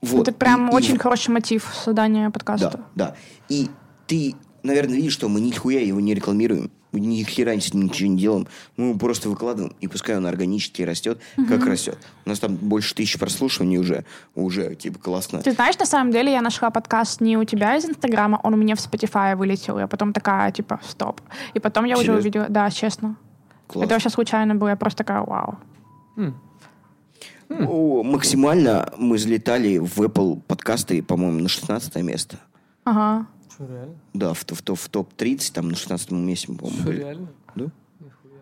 Вот. 0.00 0.28
Это 0.28 0.32
прям 0.36 0.68
И- 0.68 0.72
и 0.72 0.74
очень 0.74 0.96
в- 0.96 1.00
хороший 1.00 1.30
мотив 1.30 1.68
создания 1.84 2.30
подкаста. 2.30 2.84
Да, 2.94 3.08
да. 3.08 3.16
И 3.48 3.68
ты, 4.06 4.34
наверное, 4.62 4.96
видишь, 4.96 5.12
что 5.14 5.28
мы 5.28 5.40
нихуя 5.40 5.80
его 5.80 6.00
не 6.00 6.14
рекламируем. 6.14 6.70
Мы 6.96 7.00
ни 7.00 7.22
хера 7.24 7.54
ничего 7.54 8.08
не 8.08 8.16
делаем. 8.16 8.48
Мы 8.78 8.88
его 8.88 8.98
просто 8.98 9.28
выкладываем, 9.28 9.76
и 9.82 9.86
пускай 9.86 10.16
он 10.16 10.24
органически 10.24 10.80
растет, 10.80 11.20
как 11.46 11.66
растет. 11.66 11.98
У 12.24 12.30
нас 12.30 12.38
там 12.38 12.56
больше 12.56 12.94
тысячи 12.94 13.18
прослушиваний 13.18 13.76
уже. 13.76 14.06
Уже, 14.34 14.74
типа, 14.74 14.98
классно. 14.98 15.42
Ты 15.42 15.52
знаешь, 15.52 15.78
на 15.78 15.84
самом 15.84 16.10
деле 16.10 16.32
я 16.32 16.40
нашла 16.40 16.70
подкаст 16.70 17.20
не 17.20 17.36
у 17.36 17.44
тебя 17.44 17.76
из 17.76 17.84
Инстаграма, 17.84 18.40
он 18.42 18.54
у 18.54 18.56
меня 18.56 18.76
в 18.76 18.78
Spotify 18.78 19.36
вылетел. 19.36 19.78
Я 19.78 19.88
потом 19.88 20.14
такая, 20.14 20.50
типа, 20.52 20.80
стоп. 20.88 21.20
И 21.52 21.60
потом 21.60 21.84
я 21.84 21.96
уже 21.96 22.04
Серьезно? 22.04 22.20
увидела... 22.22 22.46
Да, 22.48 22.70
честно. 22.70 23.16
Классно. 23.66 23.84
Это 23.84 23.94
вообще 23.94 24.08
случайно 24.08 24.54
было. 24.54 24.68
Я 24.70 24.76
просто 24.76 25.04
такая, 25.04 25.20
вау. 25.20 25.58
О, 27.50 28.02
максимально 28.04 28.90
мы 28.96 29.18
залетали 29.18 29.76
в 29.76 30.00
Apple 30.00 30.40
подкасты, 30.46 31.02
по-моему, 31.02 31.40
на 31.40 31.48
16 31.50 31.94
место. 31.96 32.38
Ага. 32.84 33.26
Что, 33.56 33.66
реально? 33.66 33.94
Да, 34.12 34.34
в, 34.34 34.44
в, 34.44 34.74
в 34.74 34.88
топ-30, 34.90 35.52
там 35.52 35.70
на 35.70 35.76
16 35.76 36.10
месте, 36.10 36.48
по-моему, 36.48 36.76
Что, 36.78 36.86
были. 36.86 36.98
реально? 36.98 37.28
Да? 37.54 37.64
Нихуя. 38.00 38.40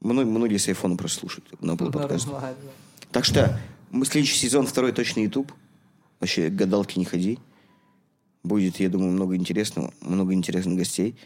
Многие, 0.00 0.30
многие 0.30 0.56
с 0.56 0.66
айфона 0.66 0.96
просто 0.96 1.20
слушают 1.20 1.62
на 1.62 1.72
Apple 1.72 1.92
подкаст. 1.92 2.26
Нормально. 2.26 2.56
Так 3.12 3.24
что 3.24 3.60
мы 3.92 4.04
следующий 4.04 4.36
сезон, 4.36 4.66
второй 4.66 4.90
точно 4.90 5.20
YouTube. 5.20 5.52
Вообще, 6.18 6.48
к 6.48 6.54
гадалке 6.56 6.98
не 6.98 7.04
ходи. 7.06 7.38
Будет, 8.42 8.80
я 8.80 8.88
думаю, 8.88 9.12
много 9.12 9.36
интересного, 9.36 9.92
много 10.00 10.34
интересных 10.34 10.76
гостей. 10.76 11.16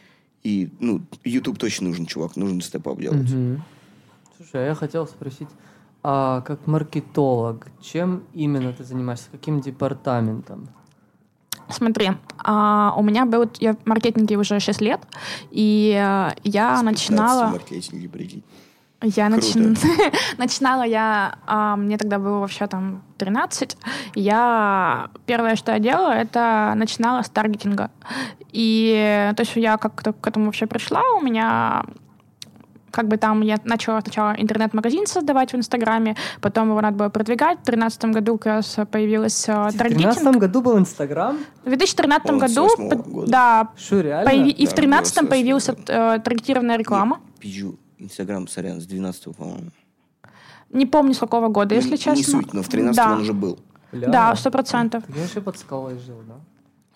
И, 0.43 0.71
ну, 0.79 1.01
YouTube 1.25 1.59
точно 1.59 1.89
нужен, 1.89 2.05
чувак, 2.05 2.37
нужно 2.37 2.61
степ-ап 2.61 3.01
делать. 3.01 3.31
Мгм. 3.31 3.65
Слушай, 4.37 4.65
а 4.65 4.67
я 4.67 4.75
хотел 4.75 5.07
спросить, 5.07 5.49
а 6.03 6.43
как 6.43 6.67
маркетолог, 6.67 7.67
чем 7.81 8.25
именно 8.35 8.75
ты 8.75 8.85
занимаешься? 8.85 9.31
Каким 9.33 9.63
департаментом? 9.63 10.69
Смотри, 11.69 12.13
а, 12.39 12.95
у 12.97 13.03
меня 13.03 13.25
был... 13.25 13.51
Я 13.59 13.75
в 13.75 13.87
маркетинге 13.87 14.37
уже 14.37 14.61
6 14.61 14.81
лет, 14.81 15.01
и 15.51 15.93
э, 15.97 16.31
я 16.45 16.83
начинала... 16.83 17.51
маркетинге, 17.51 18.09
прикинь. 18.09 18.43
Я 19.03 19.29
начин- 19.29 19.77
начинала 20.39 20.83
я, 20.83 21.37
а, 21.47 21.77
мне 21.77 21.99
тогда 21.99 22.19
было 22.19 22.39
вообще 22.39 22.67
там 22.67 23.03
13. 23.19 23.77
Я 24.15 25.11
первое, 25.27 25.57
что 25.57 25.73
я 25.73 25.79
делала, 25.79 26.13
это 26.13 26.73
начинала 26.77 27.23
с 27.23 27.29
таргетинга. 27.29 27.91
И 28.53 29.31
то 29.37 29.43
есть 29.43 29.57
я 29.57 29.77
как-то 29.77 30.13
к 30.13 30.27
этому 30.27 30.47
вообще 30.47 30.67
пришла, 30.67 31.03
у 31.19 31.21
меня 31.21 31.85
как 32.95 33.09
бы 33.09 33.17
там 33.17 33.41
я 33.43 33.57
начала 33.65 34.01
сначала 34.01 34.35
интернет-магазин 34.39 35.07
создавать 35.07 35.53
в 35.53 35.57
Инстаграме, 35.57 36.15
потом 36.41 36.69
его 36.71 36.81
надо 36.81 36.97
было 36.97 37.09
продвигать. 37.09 37.59
В 37.59 37.65
2013 37.65 38.05
году 38.07 38.39
как 38.39 38.47
раз 38.47 38.77
появилась 38.91 39.49
э, 39.49 39.53
В 39.53 39.77
таргетинг. 39.77 40.13
2013 40.15 40.37
году 40.41 40.61
был 40.63 40.79
Инстаграм? 40.79 41.37
В 41.65 41.69
2013 41.69 42.31
Он 42.31 42.39
с 42.39 42.55
году, 42.55 42.69
года. 43.09 43.31
да, 43.31 43.69
Что, 43.77 44.01
реально? 44.01 44.31
появи- 44.31 44.51
и 44.51 44.67
в 44.67 44.71
Да, 44.71 44.77
2013 44.77 45.21
было 45.23 45.31
появилась 45.31 45.69
э, 45.69 46.19
таргетированная 46.25 46.77
реклама. 46.79 47.19
Пизжу. 47.41 47.77
Инстаграм, 47.99 48.47
сорян, 48.47 48.81
с 48.81 48.87
12 48.87 49.35
по-моему. 49.37 49.71
Не 50.71 50.87
помню, 50.87 51.15
с 51.15 51.19
какого 51.19 51.49
года, 51.49 51.75
Ну, 51.75 51.81
если 51.81 51.93
не- 51.93 51.99
честно. 51.99 52.17
Не 52.19 52.23
суть, 52.43 52.55
но 52.55 52.63
в 52.63 52.69
13 52.69 52.97
Да. 52.97 53.13
он 53.15 53.21
уже 53.23 53.33
был. 53.33 53.59
Бля. 53.93 54.09
Да, 54.09 54.35
сто 54.37 54.51
процентов. 54.51 55.05
Так 55.05 55.17
я 55.17 55.23
вообще 55.23 55.41
под 55.41 55.59
скалой 55.59 55.99
жил, 55.99 56.17
да? 56.29 56.35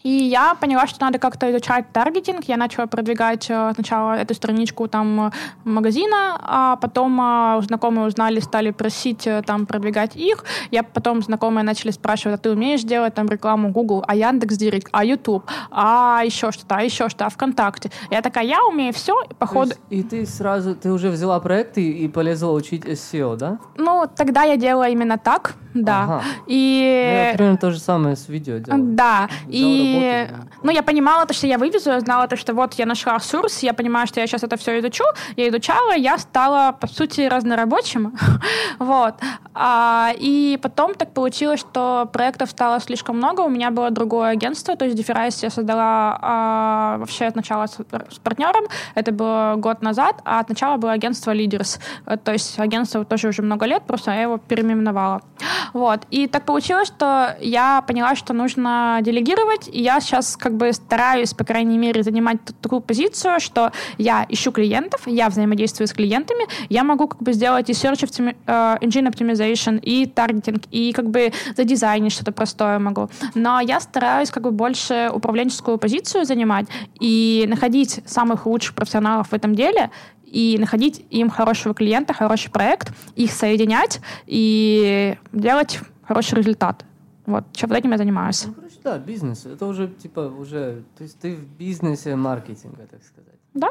И 0.05 0.11
я 0.11 0.55
поняла, 0.55 0.86
что 0.86 1.05
надо 1.05 1.18
как-то 1.18 1.51
изучать 1.51 1.92
таргетинг. 1.92 2.44
Я 2.44 2.57
начала 2.57 2.86
продвигать 2.86 3.46
э, 3.51 3.72
сначала 3.74 4.12
эту 4.14 4.32
страничку 4.34 4.86
там 4.86 5.26
э, 5.26 5.30
магазина, 5.64 6.38
а 6.40 6.76
потом 6.76 7.20
э, 7.20 7.61
знакомые 7.62 8.07
узнали, 8.07 8.38
стали 8.40 8.70
просить 8.70 9.28
там 9.44 9.66
продвигать 9.66 10.14
их. 10.14 10.44
Я 10.70 10.82
потом 10.84 11.20
знакомые 11.22 11.64
начали 11.64 11.90
спрашивать, 11.90 12.38
а 12.38 12.42
ты 12.42 12.51
умеешь 12.51 12.82
делать 12.82 13.14
там 13.14 13.28
рекламу 13.28 13.70
Google, 13.70 14.05
а 14.07 14.14
Яндекс 14.14 14.57
Директ, 14.57 14.88
а 14.92 15.05
YouTube, 15.05 15.44
а 15.70 16.22
еще 16.24 16.53
что-то, 16.53 16.76
а 16.76 16.82
еще 16.82 17.09
что, 17.09 17.26
а 17.26 17.28
ВКонтакте. 17.28 17.90
Я 18.11 18.22
такая, 18.22 18.44
я 18.44 18.64
умею 18.64 18.92
все, 18.92 19.20
и 19.28 19.34
походу... 19.34 19.70
есть- 19.70 19.80
И 19.90 20.03
ты 20.05 20.26
сразу, 20.26 20.76
ты 20.76 20.92
уже 20.92 21.11
взяла 21.11 21.40
проект 21.40 21.76
и, 21.76 22.05
и 22.05 22.09
полезла 22.09 22.53
учить 22.53 22.84
SEO, 22.84 23.36
да? 23.36 23.59
Ну, 23.76 24.07
тогда 24.16 24.44
я 24.44 24.57
делала 24.57 24.88
именно 24.88 25.18
так, 25.18 25.55
да. 25.74 26.05
Ага. 26.05 26.22
И... 26.46 27.09
Ну, 27.11 27.28
я 27.30 27.34
примерно 27.34 27.59
то 27.59 27.70
же 27.72 27.80
самое 27.80 28.14
с 28.16 28.28
видео 28.28 28.59
делал. 28.59 28.78
Да, 28.82 29.28
Взял 29.46 29.51
и 29.70 29.88
работу, 29.95 30.49
ну 30.62 30.70
я 30.72 30.82
понимала 30.82 31.26
то, 31.26 31.34
что 31.34 31.47
я 31.47 31.59
вывезу, 31.59 31.91
я 31.91 32.01
знала 32.01 32.26
то, 32.28 32.36
что 32.36 32.55
вот 32.55 32.74
я 32.74 32.86
нашла 32.86 33.18
source, 33.20 33.62
я 33.62 33.72
понимаю, 33.72 34.07
что 34.07 34.20
я 34.20 34.26
сейчас 34.26 34.43
это 34.43 34.57
все 34.57 34.78
изучу, 34.78 35.05
я 35.36 35.49
изучала, 35.49 35.95
я 35.97 36.18
стала 36.18 36.72
по 36.72 36.86
сути 36.86 37.22
разнорабочим, 37.22 38.16
вот. 38.78 39.14
А, 39.55 40.12
и 40.16 40.59
потом 40.62 40.95
так 40.95 41.12
получилось, 41.12 41.61
что 41.61 42.09
проектов 42.12 42.51
стало 42.51 42.80
слишком 42.80 43.16
много, 43.16 43.43
у 43.43 43.49
меня 43.49 43.70
было 43.70 43.91
другое 43.91 44.30
агентство, 44.30 44.76
то 44.76 44.84
есть 44.84 44.97
Диферайс 44.97 45.43
я 45.43 45.51
создала 45.51 46.18
а, 46.20 46.97
вообще 46.99 47.30
сначала 47.30 47.66
с, 47.66 47.78
с 48.11 48.18
партнером, 48.18 48.66
это 48.95 49.12
было 49.12 49.55
год 49.57 49.82
назад, 49.82 50.20
а 50.24 50.43
сначала 50.45 50.76
было 50.76 50.93
агентство 50.93 51.34
Leaders, 51.34 51.78
Э, 52.07 52.16
то 52.16 52.32
есть 52.32 52.59
агентство 52.59 53.05
тоже 53.05 53.28
уже 53.28 53.43
много 53.43 53.66
лет, 53.66 53.82
просто 53.86 54.11
я 54.12 54.22
его 54.22 54.39
переименовала. 54.39 55.22
Вот. 55.74 56.07
И 56.11 56.26
так 56.28 56.45
получилось, 56.45 56.89
что 56.89 57.36
я 57.41 57.82
поняла, 57.86 58.14
что 58.14 58.32
нужно 58.32 59.01
делегировать, 59.03 59.68
я 59.81 60.01
сейчас 60.01 60.37
как 60.37 60.57
бы 60.57 60.72
стараюсь, 60.72 61.35
по 61.35 61.45
крайней 61.45 61.79
мере, 61.79 62.03
занимать 62.03 62.39
такую 62.61 62.81
позицию, 62.81 63.41
что 63.41 63.72
я 63.97 64.26
ищу 64.29 64.51
клиентов, 64.53 65.03
я 65.07 65.29
взаимодействую 65.29 65.87
с 65.87 65.93
клиентами, 65.93 66.47
я 66.68 66.85
могу 66.85 67.07
как 67.07 67.22
бы 67.22 67.33
сделать 67.33 67.70
и 67.70 67.72
search 67.72 68.35
э, 68.47 68.53
engine 68.81 69.09
optimization, 69.09 69.81
и 69.81 70.07
таргетинг, 70.07 70.64
и 70.70 70.93
как 70.93 71.11
бы 71.11 71.33
задизайнить 71.57 72.12
что-то 72.12 72.33
простое 72.33 72.79
могу. 72.79 73.09
Но 73.35 73.61
я 73.61 73.81
стараюсь 73.81 74.31
как 74.31 74.43
бы 74.43 74.51
больше 74.51 75.11
управленческую 75.12 75.79
позицию 75.79 76.24
занимать 76.24 76.66
и 77.01 77.47
находить 77.49 78.01
самых 78.07 78.47
лучших 78.47 78.74
профессионалов 78.74 79.29
в 79.29 79.33
этом 79.33 79.55
деле, 79.55 79.91
и 80.24 80.59
находить 80.59 81.07
им 81.11 81.31
хорошего 81.31 81.74
клиента, 81.74 82.12
хороший 82.12 82.51
проект, 82.51 82.93
их 83.16 83.33
соединять 83.33 84.01
и 84.26 85.16
делать 85.33 85.81
хороший 86.07 86.35
результат. 86.35 86.85
Вот, 87.24 87.45
чем 87.53 87.68
вот 87.68 87.79
этим 87.79 87.93
я 87.93 87.99
занимаюсь. 87.99 88.47
Да, 88.89 88.99
бизнес. 88.99 89.45
Это 89.45 89.66
уже, 89.66 89.89
типа, 89.89 90.20
уже... 90.20 90.82
То 90.97 91.05
есть 91.05 91.18
ты 91.18 91.36
в 91.36 91.45
бизнесе 91.45 92.16
маркетинга, 92.16 92.86
так 92.86 93.03
сказать. 93.03 93.39
Да? 93.53 93.70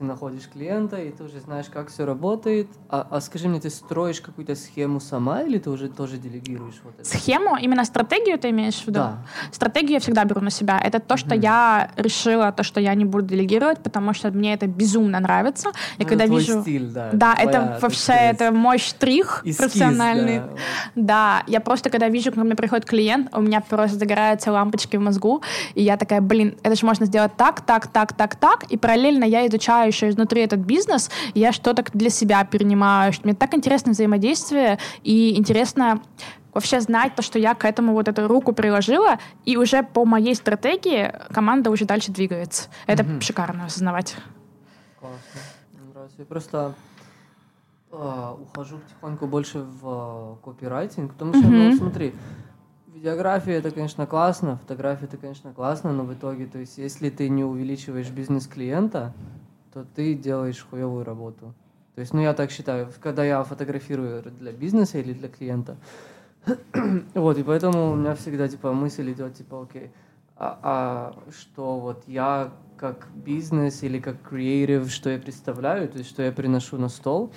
Ты 0.00 0.06
находишь 0.06 0.48
клиента, 0.50 0.96
и 0.96 1.10
ты 1.10 1.24
уже 1.24 1.40
знаешь, 1.40 1.66
как 1.70 1.90
все 1.90 2.06
работает. 2.06 2.68
А, 2.88 3.06
а 3.10 3.20
скажи 3.20 3.48
мне, 3.48 3.60
ты 3.60 3.68
строишь 3.68 4.22
какую-то 4.22 4.54
схему 4.54 4.98
сама, 4.98 5.42
или 5.42 5.58
ты 5.58 5.68
уже 5.68 5.88
тоже 5.88 6.16
делегируешь 6.16 6.80
вот 6.82 6.94
это? 6.98 7.06
Схему, 7.06 7.58
именно 7.58 7.84
стратегию 7.84 8.38
ты 8.38 8.48
имеешь 8.48 8.76
в 8.76 8.86
виду? 8.86 9.00
Да. 9.00 9.18
Стратегию 9.52 9.92
я 9.92 10.00
всегда 10.00 10.24
беру 10.24 10.40
на 10.40 10.48
себя. 10.48 10.80
Это 10.82 11.00
то, 11.00 11.18
что 11.18 11.34
я 11.34 11.90
решила, 11.96 12.50
то, 12.50 12.62
что 12.62 12.80
я 12.80 12.94
не 12.94 13.04
буду 13.04 13.26
делегировать, 13.26 13.82
потому 13.82 14.14
что 14.14 14.30
мне 14.30 14.54
это 14.54 14.66
безумно 14.66 15.20
нравится. 15.20 15.68
И 15.98 16.04
Ну, 16.04 16.08
когда 16.08 16.24
это 16.24 16.32
твой 16.32 16.40
вижу... 16.44 16.62
стиль, 16.62 16.88
да. 16.88 17.10
Да, 17.12 17.34
твоя, 17.34 17.50
это 17.50 17.78
вообще 17.82 17.98
сказать, 17.98 18.34
это 18.36 18.52
мой 18.52 18.78
штрих 18.78 19.42
эскиз, 19.44 19.56
профессиональный. 19.58 20.38
да. 20.38 20.48
Да, 20.94 21.42
я 21.46 21.60
просто, 21.60 21.90
когда 21.90 22.08
вижу, 22.08 22.32
ко 22.32 22.40
мне 22.40 22.54
приходит 22.54 22.86
клиент, 22.86 23.36
у 23.36 23.42
меня 23.42 23.60
просто 23.60 23.98
загораются 23.98 24.50
лампочки 24.50 24.96
в 24.96 25.00
мозгу, 25.00 25.42
и 25.74 25.82
я 25.82 25.98
такая, 25.98 26.22
блин, 26.22 26.56
это 26.62 26.74
же 26.74 26.86
можно 26.86 27.04
сделать 27.04 27.36
так, 27.36 27.60
так, 27.60 27.88
так, 27.88 28.14
так, 28.14 28.36
так, 28.36 28.64
и 28.70 28.78
параллельно 28.78 29.24
я 29.24 29.46
изучаю 29.46 29.89
еще 29.90 30.08
изнутри 30.08 30.42
этот 30.42 30.60
бизнес, 30.60 31.10
я 31.34 31.52
что-то 31.52 31.84
для 31.92 32.10
себя 32.10 32.44
перенимаю. 32.44 33.12
Мне 33.24 33.34
так 33.34 33.54
интересно 33.54 33.92
взаимодействие 33.92 34.78
и 35.02 35.36
интересно 35.38 36.02
вообще 36.52 36.80
знать 36.80 37.14
то, 37.14 37.22
что 37.22 37.38
я 37.38 37.54
к 37.54 37.64
этому 37.64 37.92
вот 37.92 38.08
эту 38.08 38.26
руку 38.26 38.52
приложила, 38.52 39.18
и 39.44 39.56
уже 39.56 39.82
по 39.82 40.04
моей 40.04 40.34
стратегии 40.34 41.12
команда 41.32 41.70
уже 41.70 41.84
дальше 41.84 42.10
двигается. 42.10 42.68
Это 42.86 43.02
mm-hmm. 43.02 43.20
шикарно 43.20 43.66
осознавать. 43.66 44.16
Классно. 44.98 45.18
Мне 45.72 45.92
нравится. 45.92 46.16
Я 46.18 46.24
просто 46.24 46.74
а, 47.92 48.36
ухожу 48.40 48.78
потихоньку 48.78 49.26
больше 49.26 49.60
в 49.60 49.80
а, 49.84 50.36
копирайтинг, 50.42 51.12
потому 51.12 51.34
что, 51.34 51.44
mm-hmm. 51.44 51.70
ну, 51.70 51.76
смотри, 51.76 52.14
видеография 52.94 53.58
это, 53.58 53.70
конечно, 53.70 54.06
классно, 54.06 54.58
фотография 54.58 55.06
это, 55.06 55.16
конечно, 55.16 55.52
классно, 55.52 55.92
но 55.92 56.04
в 56.04 56.12
итоге, 56.12 56.46
то 56.46 56.58
есть, 56.58 56.78
если 56.78 57.10
ты 57.10 57.28
не 57.28 57.44
увеличиваешь 57.44 58.10
бизнес 58.10 58.46
клиента, 58.46 59.12
то 59.72 59.84
ты 59.94 60.14
делаешь 60.14 60.66
хуевую 60.68 61.04
работу. 61.04 61.54
То 61.94 62.00
есть, 62.00 62.14
ну, 62.14 62.20
я 62.20 62.34
так 62.34 62.50
считаю, 62.50 62.92
когда 63.00 63.24
я 63.24 63.42
фотографирую 63.42 64.22
для 64.22 64.52
бизнеса 64.52 64.98
или 64.98 65.12
для 65.12 65.28
клиента, 65.28 65.76
вот, 67.14 67.38
и 67.38 67.42
поэтому 67.42 67.92
у 67.92 67.94
меня 67.94 68.14
всегда, 68.14 68.48
типа, 68.48 68.72
мысль 68.72 69.12
идет, 69.12 69.34
типа, 69.34 69.62
окей, 69.62 69.90
а, 70.36 70.58
а 70.62 71.32
что 71.32 71.78
вот 71.78 72.04
я 72.06 72.52
как 72.78 73.08
бизнес 73.14 73.82
или 73.82 74.00
как 74.00 74.22
креатив, 74.22 74.90
что 74.90 75.10
я 75.10 75.18
представляю, 75.18 75.88
то 75.88 75.98
есть, 75.98 76.08
что 76.08 76.22
я 76.22 76.32
приношу 76.32 76.78
на 76.78 76.88
стол, 76.88 77.32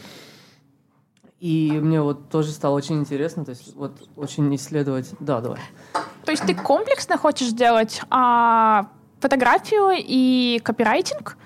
и 1.43 1.71
мне 1.81 2.01
вот 2.01 2.29
тоже 2.29 2.51
стало 2.51 2.75
очень 2.75 3.01
интересно, 3.01 3.43
то 3.43 3.49
есть 3.49 3.75
вот 3.75 4.07
очень 4.15 4.55
исследовать. 4.55 5.13
Да, 5.19 5.41
давай. 5.41 5.59
То 6.23 6.31
есть 6.31 6.45
ты 6.45 6.55
комплексно 6.55 7.17
хочешь 7.17 7.49
сделать 7.49 7.99
а, 8.09 8.87
фотографию 9.19 9.89
и 9.93 10.61
копирайтинг? 10.63 11.37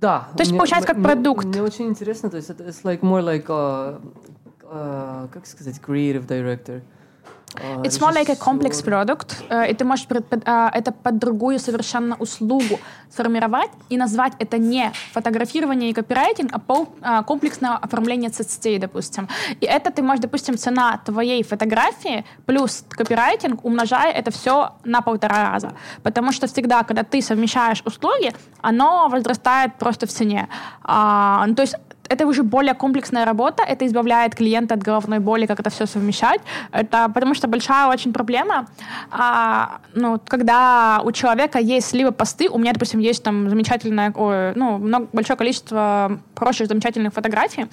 Да. 0.00 0.28
То 0.34 0.40
есть 0.40 0.50
мне, 0.50 0.58
получается 0.58 0.86
как 0.86 0.96
мне, 0.96 1.04
продукт. 1.04 1.44
Мне 1.44 1.62
очень 1.62 1.86
интересно, 1.88 2.30
то 2.30 2.36
есть 2.36 2.48
это 2.48 2.64
it's 2.64 2.82
like 2.84 3.00
more 3.00 3.22
like 3.22 3.46
uh, 3.46 4.00
uh, 4.62 5.28
как 5.28 5.46
сказать 5.46 5.78
creative 5.86 6.26
director. 6.26 6.80
А, 6.80 6.99
It's 7.84 8.00
more 8.00 8.12
like 8.12 8.28
a 8.28 8.36
complex 8.36 8.82
product. 8.82 9.36
Э, 9.48 9.70
и 9.70 9.74
ты 9.74 9.84
можешь 9.84 10.06
а, 10.44 10.70
это 10.72 10.92
под 10.92 11.18
другую 11.18 11.58
совершенно 11.58 12.16
услугу 12.16 12.78
сформировать 13.10 13.70
и 13.88 13.96
назвать 13.96 14.32
это 14.38 14.58
не 14.58 14.92
фотографирование 15.12 15.90
и 15.90 15.92
копирайтинг, 15.92 16.52
а 16.52 16.60
а, 17.02 17.22
комплексное 17.22 17.72
оформление 17.72 18.30
соцсетей, 18.30 18.78
допустим. 18.78 19.28
И 19.60 19.66
это 19.66 19.90
ты 19.90 20.02
можешь, 20.02 20.20
допустим, 20.22 20.56
цена 20.56 21.00
твоей 21.04 21.42
фотографии 21.42 22.24
плюс 22.46 22.84
копирайтинг, 22.88 23.64
умножая 23.64 24.12
это 24.12 24.30
все 24.30 24.74
на 24.84 25.00
полтора 25.00 25.52
раза. 25.52 25.72
Потому 26.02 26.32
что 26.32 26.46
всегда, 26.46 26.84
когда 26.84 27.02
ты 27.02 27.20
совмещаешь 27.20 27.82
услуги, 27.84 28.32
оно 28.60 29.08
возрастает 29.08 29.74
просто 29.78 30.06
в 30.06 30.10
цене. 30.10 30.48
А, 30.82 31.44
ну, 31.46 31.54
то 31.54 31.62
есть 31.62 31.74
это 32.10 32.26
уже 32.26 32.42
более 32.42 32.74
комплексная 32.74 33.24
работа, 33.24 33.62
это 33.62 33.86
избавляет 33.86 34.34
клиента 34.34 34.74
от 34.74 34.82
головной 34.82 35.20
боли, 35.20 35.46
как 35.46 35.60
это 35.60 35.70
все 35.70 35.86
совмещать. 35.86 36.40
Это 36.72 37.08
потому 37.14 37.34
что 37.34 37.46
большая 37.46 37.86
очень 37.86 38.12
проблема, 38.12 38.66
а, 39.12 39.78
ну, 39.94 40.20
когда 40.26 41.00
у 41.04 41.12
человека 41.12 41.60
есть 41.60 41.94
либо 41.94 42.10
посты, 42.10 42.48
у 42.48 42.58
меня, 42.58 42.72
допустим, 42.72 42.98
есть 42.98 43.22
там 43.22 43.48
замечательное, 43.48 44.12
ой, 44.16 44.54
ну, 44.56 44.78
много, 44.78 45.06
большое 45.12 45.36
количество 45.36 46.20
хороших, 46.34 46.66
замечательных 46.66 47.14
фотографий, 47.14 47.66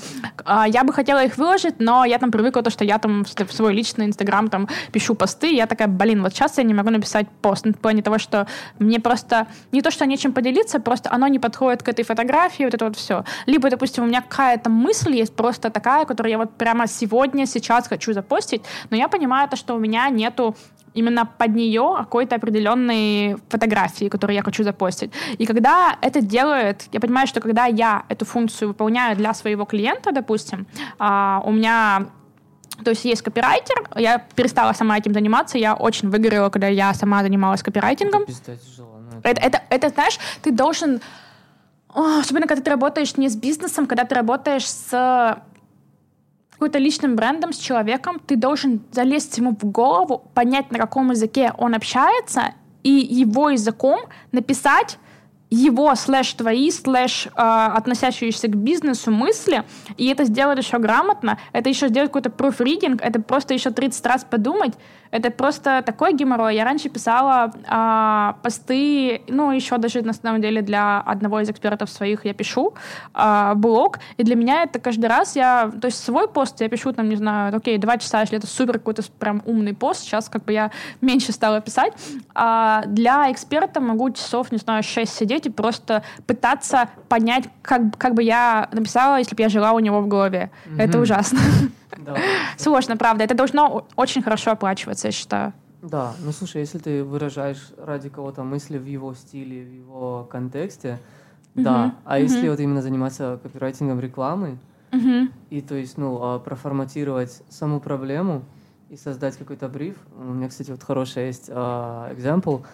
а, 0.46 0.68
я 0.68 0.84
бы 0.84 0.94
хотела 0.94 1.24
их 1.26 1.38
выложить, 1.38 1.80
но 1.80 2.06
я 2.06 2.20
там 2.20 2.32
привыкла 2.32 2.62
то, 2.62 2.70
что 2.70 2.86
я 2.86 3.00
там 3.00 3.26
в 3.26 3.54
свой 3.54 3.74
личный 3.74 4.06
инстаграм 4.06 4.50
там 4.50 4.68
пишу 4.92 5.16
посты, 5.16 5.52
я 5.52 5.66
такая, 5.66 5.88
блин, 5.88 6.22
вот 6.22 6.34
сейчас 6.34 6.60
я 6.60 6.64
не 6.64 6.76
могу 6.76 6.92
написать 6.92 7.28
пост, 7.42 7.66
в 7.66 7.74
плане 7.74 8.04
того, 8.04 8.20
что 8.20 8.46
мне 8.78 9.00
просто 9.00 9.48
не 9.72 9.82
то, 9.82 9.90
что 9.90 10.06
нечем 10.06 10.32
поделиться, 10.32 10.80
просто 10.80 11.10
оно 11.12 11.28
не 11.28 11.40
подходит 11.40 11.82
к 11.82 11.90
этой 11.90 12.06
фотографии, 12.06 12.66
вот 12.66 12.76
это 12.76 12.86
вот 12.86 12.96
все. 12.96 13.24
Либо, 13.48 13.72
допустим, 13.72 14.04
у 14.04 14.08
меня 14.08 14.22
какая-то 14.28 14.70
мысль 14.70 15.16
есть 15.16 15.36
просто 15.36 15.70
такая, 15.70 16.06
которую 16.06 16.32
я 16.32 16.38
вот 16.38 16.52
прямо 16.58 16.88
сегодня, 16.88 17.46
сейчас 17.46 17.88
хочу 17.88 18.14
запостить, 18.14 18.62
но 18.90 18.98
я 18.98 19.08
понимаю 19.08 19.50
то, 19.50 19.56
что 19.56 19.76
у 19.76 19.80
меня 19.80 20.10
нету 20.10 20.56
именно 20.98 21.26
под 21.26 21.56
нее 21.56 21.96
какой-то 21.98 22.36
определенной 22.36 23.38
фотографии, 23.50 24.10
которую 24.10 24.36
я 24.36 24.44
хочу 24.44 24.64
запостить. 24.64 25.12
И 25.38 25.46
когда 25.46 25.98
это 26.02 26.22
делает, 26.22 26.90
я 26.92 27.00
понимаю, 27.00 27.28
что 27.28 27.40
когда 27.40 27.66
я 27.66 28.04
эту 28.10 28.26
функцию 28.26 28.70
выполняю 28.70 29.16
для 29.16 29.34
своего 29.34 29.66
клиента, 29.66 30.12
допустим, 30.12 30.66
а, 30.98 31.42
у 31.46 31.52
меня 31.52 32.08
то 32.84 32.92
есть 32.92 33.06
есть 33.06 33.24
копирайтер, 33.24 33.90
я 33.96 34.20
перестала 34.36 34.74
сама 34.74 34.98
этим 34.98 35.14
заниматься, 35.14 35.58
я 35.58 35.74
очень 35.74 36.10
выгорела, 36.10 36.50
когда 36.50 36.68
я 36.68 36.94
сама 36.94 37.24
занималась 37.24 37.64
копирайтингом. 37.64 38.26
Ну, 38.28 39.20
это, 39.24 39.42
это, 39.42 39.64
это, 39.70 39.90
знаешь, 39.90 40.20
ты 40.44 40.52
должен 40.52 41.02
особенно 42.06 42.48
когда 42.48 42.64
ты 42.64 42.70
работаешь 42.70 43.18
не 43.18 43.30
с 43.30 43.36
бизнесом, 43.36 43.88
когда 43.88 44.04
ты 44.04 44.16
работаешь 44.16 44.68
с 44.68 45.42
какой-то 46.52 46.80
личным 46.80 47.16
брендом, 47.16 47.54
с 47.54 47.58
человеком, 47.58 48.20
ты 48.20 48.36
должен 48.36 48.82
залезть 48.92 49.38
ему 49.38 49.52
в 49.52 49.64
голову, 49.66 50.30
понять, 50.34 50.72
на 50.72 50.80
каком 50.80 51.12
языке 51.12 51.54
он 51.58 51.76
общается, 51.76 52.54
и 52.84 52.90
его 52.90 53.50
языком 53.50 54.00
написать 54.32 54.98
его 55.50 55.96
слэш 55.96 56.34
твои, 56.34 56.72
слэш 56.72 57.28
э, 57.28 57.30
относящиеся 57.36 58.48
к 58.48 58.56
бизнесу 58.56 59.12
мысли, 59.12 59.64
и 59.96 60.08
это 60.08 60.26
сделать 60.26 60.58
еще 60.60 60.78
грамотно, 60.78 61.38
это 61.54 61.70
еще 61.70 61.88
сделать 61.88 62.12
какой-то 62.12 62.30
proofreading, 62.30 63.00
это 63.02 63.22
просто 63.22 63.54
еще 63.54 63.72
30 63.72 64.06
раз 64.06 64.26
подумать, 64.26 64.74
это 65.12 65.32
просто 65.32 65.82
такой 65.86 66.14
геморрой. 66.14 66.56
Я 66.56 66.66
раньше 66.66 66.90
писала 66.90 67.52
э, 67.52 68.42
посты, 68.42 69.22
ну, 69.28 69.52
еще 69.52 69.78
даже 69.78 70.02
на 70.02 70.14
самом 70.14 70.42
деле 70.42 70.62
для 70.62 71.00
одного 71.00 71.42
из 71.42 71.50
экспертов 71.50 71.90
своих 71.90 72.26
я 72.26 72.34
пишу 72.34 72.74
э, 73.14 73.54
блог, 73.56 74.00
и 74.18 74.24
для 74.24 74.36
меня 74.36 74.64
это 74.64 74.80
каждый 74.80 75.06
раз 75.08 75.36
я, 75.36 75.72
то 75.82 75.88
есть 75.88 76.04
свой 76.04 76.28
пост 76.28 76.60
я 76.62 76.70
пишу 76.70 76.94
там, 76.94 77.10
не 77.10 77.16
знаю, 77.16 77.56
окей, 77.56 77.78
два 77.78 77.98
часа, 77.98 78.22
если 78.22 78.38
это 78.38 78.48
супер 78.48 78.74
какой-то 78.74 79.04
прям 79.20 79.42
умный 79.46 79.74
пост, 79.74 80.02
сейчас 80.02 80.30
как 80.30 80.44
бы 80.46 80.54
я 80.54 80.72
меньше 81.02 81.32
стала 81.32 81.62
писать. 81.62 81.94
А 82.34 82.84
для 82.86 83.32
эксперта 83.32 83.80
могу 83.80 84.12
часов, 84.12 84.52
не 84.52 84.58
знаю, 84.58 84.84
6 84.84 85.14
сидеть 85.14 85.46
и 85.46 85.50
просто 85.50 86.04
пытаться 86.26 86.90
понять, 87.10 87.46
как, 87.62 87.98
как 87.98 88.14
бы 88.14 88.24
я 88.24 88.70
написала, 88.72 89.18
если 89.18 89.36
бы 89.36 89.42
я 89.42 89.50
жила 89.50 89.74
у 89.74 89.80
него 89.80 90.02
в 90.02 90.08
голове. 90.08 90.52
Mm-hmm. 90.66 90.82
Это 90.82 91.00
ужасно. 91.00 91.40
Да. 91.98 92.16
Сложно, 92.58 92.98
правда. 92.98 93.24
Это 93.24 93.36
должно 93.36 93.86
очень 93.96 94.22
хорошо 94.22 94.52
оплачиваться, 94.52 94.97
я 95.06 95.12
считаю. 95.12 95.54
Да, 95.82 96.16
ну 96.24 96.32
слушай, 96.32 96.62
если 96.62 96.80
ты 96.80 97.04
выражаешь 97.04 97.72
ради 97.78 98.10
кого-то 98.10 98.44
мысли 98.44 98.78
в 98.78 98.86
его 98.86 99.14
стиле, 99.14 99.64
в 99.64 99.72
его 99.72 100.28
контексте, 100.30 101.00
uh-huh. 101.56 101.64
да. 101.64 101.96
А 102.04 102.18
uh-huh. 102.18 102.24
если 102.24 102.50
вот 102.50 102.60
именно 102.60 102.82
заниматься 102.82 103.40
копирайтингом 103.44 104.00
рекламы, 104.00 104.58
uh-huh. 104.92 105.30
и 105.50 105.62
то 105.62 105.76
есть, 105.76 105.98
ну, 105.98 106.20
а, 106.22 106.40
проформатировать 106.40 107.44
саму 107.50 107.80
проблему 107.80 108.44
и 108.90 108.96
создать 108.96 109.38
какой-то 109.38 109.68
бриф. 109.68 109.98
У 110.18 110.34
меня, 110.34 110.50
кстати, 110.50 110.72
вот 110.72 110.82
хороший 110.82 111.28
есть 111.28 111.50
uh, 111.50 112.16
example. 112.16 112.66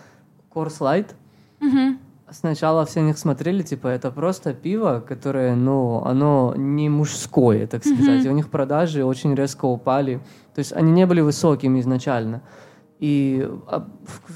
Course 0.53 0.80
Light. 0.80 1.15
Uh-huh 1.59 1.97
сначала 2.34 2.86
все 2.86 3.02
них 3.02 3.18
смотрели, 3.18 3.64
типа, 3.64 3.88
это 3.88 4.12
просто 4.12 4.54
пиво, 4.54 5.04
которое, 5.08 5.56
ну, 5.56 6.04
оно 6.06 6.54
не 6.58 6.90
мужское, 6.90 7.68
так 7.68 7.86
сказать. 7.86 8.24
Mm-hmm. 8.24 8.28
И 8.28 8.30
у 8.30 8.34
них 8.34 8.50
продажи 8.50 9.06
очень 9.06 9.36
резко 9.36 9.66
упали. 9.66 10.20
То 10.56 10.60
есть 10.60 10.74
они 10.74 10.92
не 10.92 11.06
были 11.06 11.22
высокими 11.22 11.80
изначально. 11.80 12.42
И 13.00 13.50
а, 13.68 13.86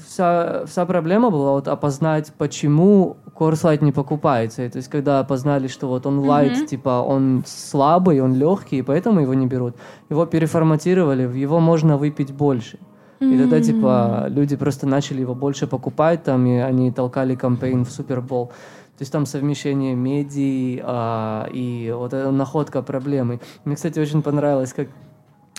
вся, 0.06 0.66
вся 0.66 0.84
проблема 0.86 1.30
была 1.30 1.52
вот 1.52 1.68
опознать, 1.68 2.32
почему 2.36 3.16
Light 3.38 3.84
не 3.84 3.92
покупается. 3.92 4.62
И, 4.62 4.68
то 4.68 4.78
есть 4.78 4.88
когда 4.88 5.20
опознали, 5.20 5.68
что 5.68 5.88
вот 5.88 6.06
он 6.06 6.20
light, 6.20 6.52
mm-hmm. 6.52 6.66
типа 6.66 7.02
он 7.06 7.44
слабый, 7.46 8.20
он 8.20 8.34
легкий, 8.34 8.78
и 8.78 8.82
поэтому 8.82 9.20
его 9.20 9.34
не 9.34 9.46
берут, 9.46 9.76
его 10.10 10.26
переформатировали, 10.26 11.24
в 11.26 11.34
его 11.34 11.60
можно 11.60 11.96
выпить 11.96 12.32
больше. 12.32 12.78
И 13.20 13.38
тогда, 13.38 13.60
типа, 13.60 14.26
люди 14.28 14.56
просто 14.56 14.86
начали 14.86 15.20
его 15.20 15.34
больше 15.34 15.66
покупать, 15.66 16.22
там, 16.22 16.46
и 16.46 16.56
они 16.58 16.92
толкали 16.92 17.34
кампейн 17.34 17.84
в 17.84 17.90
Супербол. 17.90 18.46
То 18.98 19.02
есть 19.02 19.12
там 19.12 19.26
совмещение 19.26 19.94
медий 19.94 20.80
а, 20.82 21.48
и 21.52 21.94
вот 21.96 22.12
эта 22.12 22.30
находка 22.32 22.82
проблемы. 22.82 23.40
Мне, 23.64 23.76
кстати, 23.76 24.00
очень 24.00 24.22
понравилось, 24.22 24.72
как 24.72 24.88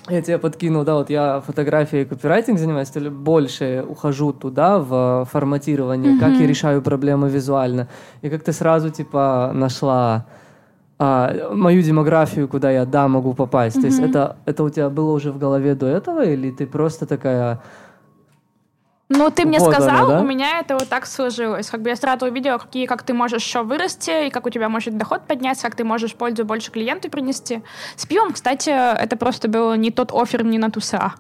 я 0.10 0.22
тебе 0.22 0.38
подкинул, 0.40 0.84
да, 0.84 0.96
вот 0.96 1.10
я 1.10 1.42
фотографией 1.42 2.04
и 2.04 2.06
копирайтинг 2.06 2.60
занимаюсь, 2.60 2.90
то 2.90 3.00
ли 3.00 3.10
больше 3.10 3.86
ухожу 3.88 4.34
туда, 4.34 4.80
в 4.80 5.28
форматирование, 5.32 6.16
mm-hmm. 6.16 6.20
как 6.20 6.40
я 6.40 6.48
решаю 6.48 6.82
проблемы 6.82 7.30
визуально. 7.30 7.88
И 8.22 8.30
как 8.30 8.44
ты 8.44 8.52
сразу, 8.52 8.90
типа, 8.90 9.52
нашла 9.54 10.26
а, 11.02 11.54
мою 11.54 11.82
демографию, 11.82 12.50
куда 12.50 12.72
я, 12.72 12.86
да, 12.86 13.08
могу 13.08 13.34
попасть. 13.34 13.78
Mm-hmm. 13.78 13.82
То 13.82 13.88
есть 13.88 14.00
это, 14.00 14.38
это 14.46 14.64
у 14.64 14.70
тебя 14.70 14.90
было 14.90 15.14
уже 15.14 15.32
в 15.32 15.38
голове 15.38 15.74
до 15.74 15.88
этого, 15.88 16.26
или 16.26 16.52
ты 16.52 16.68
просто 16.68 17.06
такая... 17.06 17.62
Ну, 19.08 19.32
ты 19.32 19.46
мне 19.46 19.60
вот 19.60 19.74
сказал, 19.74 20.06
она, 20.06 20.08
да? 20.08 20.22
у 20.22 20.26
меня 20.26 20.60
это 20.60 20.76
вот 20.76 20.90
так 20.90 21.06
сложилось. 21.06 21.70
Как 21.70 21.82
бы 21.82 21.90
я 21.90 21.96
сразу 21.96 22.26
увидела, 22.26 22.58
какие, 22.58 22.86
как 22.86 23.04
ты 23.04 23.14
можешь 23.14 23.44
еще 23.44 23.64
вырасти, 23.64 24.28
и 24.28 24.30
как 24.30 24.46
у 24.46 24.50
тебя 24.50 24.68
может 24.68 24.98
доход 24.98 25.22
подняться, 25.26 25.64
как 25.64 25.76
ты 25.76 25.84
можешь 25.84 26.14
пользу 26.14 26.44
больше 26.44 26.70
клиенту 26.70 27.10
принести. 27.10 27.64
С 27.96 28.06
пивом, 28.06 28.34
кстати, 28.34 28.70
это 28.70 29.16
просто 29.16 29.48
был 29.48 29.74
не 29.76 29.92
тот 29.92 30.12
офер, 30.14 30.44
не 30.44 30.60
на 30.60 30.70
туса. 30.70 31.14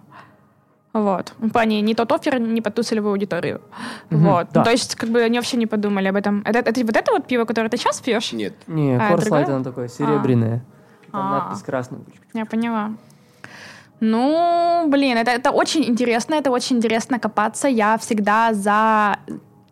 Вот. 1.03 1.33
В 1.39 1.49
плане 1.49 1.81
не 1.81 1.93
тот 1.95 2.11
офер, 2.11 2.39
не 2.39 2.61
под 2.61 2.75
ту 2.75 2.83
целевую 2.83 3.11
аудиторию. 3.11 3.61
Мгм, 4.09 4.23
Вот. 4.25 4.47
да. 4.51 4.59
Ну, 4.59 4.63
то 4.65 4.71
есть, 4.71 4.95
как 4.95 5.09
бы 5.09 5.21
они 5.21 5.37
вообще 5.37 5.57
не 5.57 5.67
подумали 5.67 6.07
об 6.09 6.15
этом. 6.15 6.41
Это, 6.45 6.59
это 6.59 6.85
вот 6.85 6.95
это 6.97 7.11
вот 7.11 7.27
пиво, 7.27 7.45
которое 7.45 7.69
ты 7.69 7.77
сейчас 7.77 8.01
пьешь? 8.01 8.33
Нет. 8.33 8.53
Не, 8.67 8.95
А? 8.97 9.15
Light, 9.15 9.49
оно 9.49 9.63
такое 9.63 9.87
серебряное. 9.87 10.63
Там 11.11 11.21
А. 11.21 11.29
надпись 11.39 11.63
красная. 11.63 12.01
Я 12.33 12.45
поняла. 12.45 12.91
Ну, 14.01 14.85
блин, 14.87 15.17
это, 15.17 15.31
это 15.31 15.51
очень 15.51 15.83
интересно, 15.83 16.35
это 16.35 16.51
очень 16.51 16.77
интересно 16.77 17.19
копаться. 17.19 17.67
Я 17.67 17.97
всегда 17.97 18.53
за 18.53 19.17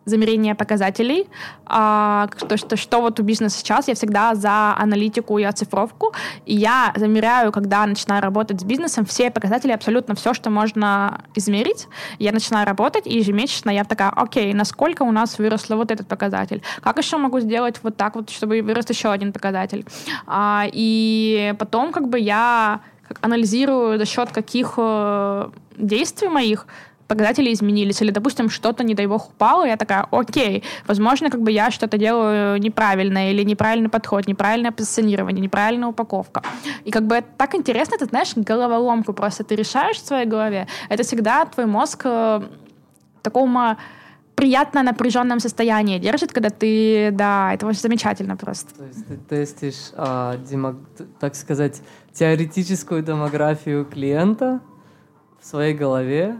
замерение 0.08 0.54
показателей. 0.54 1.26
А, 1.66 2.28
то, 2.48 2.56
что, 2.56 2.76
что 2.76 3.00
вот 3.00 3.20
у 3.20 3.22
бизнеса 3.22 3.58
сейчас, 3.58 3.88
я 3.88 3.94
всегда 3.94 4.34
за 4.34 4.74
аналитику 4.76 5.38
и 5.38 5.44
оцифровку. 5.44 6.12
И 6.46 6.54
я 6.54 6.92
замеряю, 6.96 7.52
когда 7.52 7.86
начинаю 7.86 8.22
работать 8.22 8.60
с 8.60 8.64
бизнесом, 8.64 9.04
все 9.04 9.30
показатели, 9.30 9.72
абсолютно 9.72 10.14
все, 10.14 10.34
что 10.34 10.50
можно 10.50 11.20
измерить. 11.34 11.88
Я 12.18 12.32
начинаю 12.32 12.66
работать, 12.66 13.06
и 13.06 13.18
ежемесячно 13.18 13.70
я 13.70 13.84
такая, 13.84 14.10
окей, 14.10 14.52
насколько 14.54 15.02
у 15.02 15.12
нас 15.12 15.38
выросло 15.38 15.76
вот 15.76 15.90
этот 15.90 16.08
показатель? 16.08 16.62
Как 16.82 16.98
еще 16.98 17.16
могу 17.18 17.40
сделать 17.40 17.80
вот 17.82 17.96
так 17.96 18.14
вот, 18.16 18.30
чтобы 18.30 18.62
вырос 18.62 18.88
еще 18.90 19.10
один 19.10 19.32
показатель? 19.32 19.84
А, 20.26 20.64
и 20.72 21.54
потом 21.58 21.92
как 21.92 22.08
бы 22.08 22.18
я 22.18 22.80
анализирую 23.20 23.98
за 23.98 24.04
счет 24.04 24.30
каких 24.30 24.74
э, 24.76 25.48
действий 25.76 26.28
моих 26.28 26.66
показатели 27.08 27.52
изменились, 27.52 28.02
или, 28.02 28.10
допустим, 28.10 28.50
что-то, 28.50 28.84
не 28.84 28.94
дай 28.94 29.06
бог, 29.06 29.30
упало, 29.30 29.64
я 29.66 29.76
такая, 29.76 30.06
окей, 30.10 30.62
возможно, 30.86 31.30
как 31.30 31.40
бы 31.40 31.50
я 31.50 31.70
что-то 31.70 31.96
делаю 31.98 32.60
неправильно, 32.60 33.30
или 33.30 33.42
неправильный 33.44 33.88
подход, 33.88 34.28
неправильное 34.28 34.70
позиционирование, 34.72 35.42
неправильная 35.42 35.88
упаковка. 35.88 36.42
И 36.84 36.90
как 36.90 37.06
бы 37.06 37.16
это 37.16 37.26
так 37.36 37.54
интересно, 37.54 37.96
ты 37.98 38.04
знаешь, 38.04 38.32
головоломку 38.36 39.12
просто 39.14 39.42
ты 39.42 39.56
решаешь 39.56 39.96
в 39.96 40.06
своей 40.06 40.26
голове. 40.26 40.66
Это 40.90 41.02
всегда 41.02 41.44
твой 41.46 41.66
мозг 41.66 42.02
э, 42.04 42.08
в 43.18 43.22
таком 43.22 43.56
э, 43.58 43.76
приятно 44.34 44.82
напряженном 44.82 45.40
состоянии 45.40 45.98
держит, 45.98 46.32
когда 46.32 46.50
ты, 46.50 47.10
да, 47.12 47.54
это 47.54 47.66
очень 47.66 47.80
замечательно 47.80 48.36
просто. 48.36 48.74
То 48.74 48.84
есть 48.84 49.06
ты 49.06 49.16
тестишь, 49.16 49.92
а, 49.96 50.36
демо- 50.36 50.76
т- 50.96 51.04
так 51.18 51.34
сказать, 51.34 51.80
теоретическую 52.12 53.02
демографию 53.02 53.84
клиента 53.86 54.60
в 55.40 55.46
своей 55.46 55.74
голове, 55.74 56.36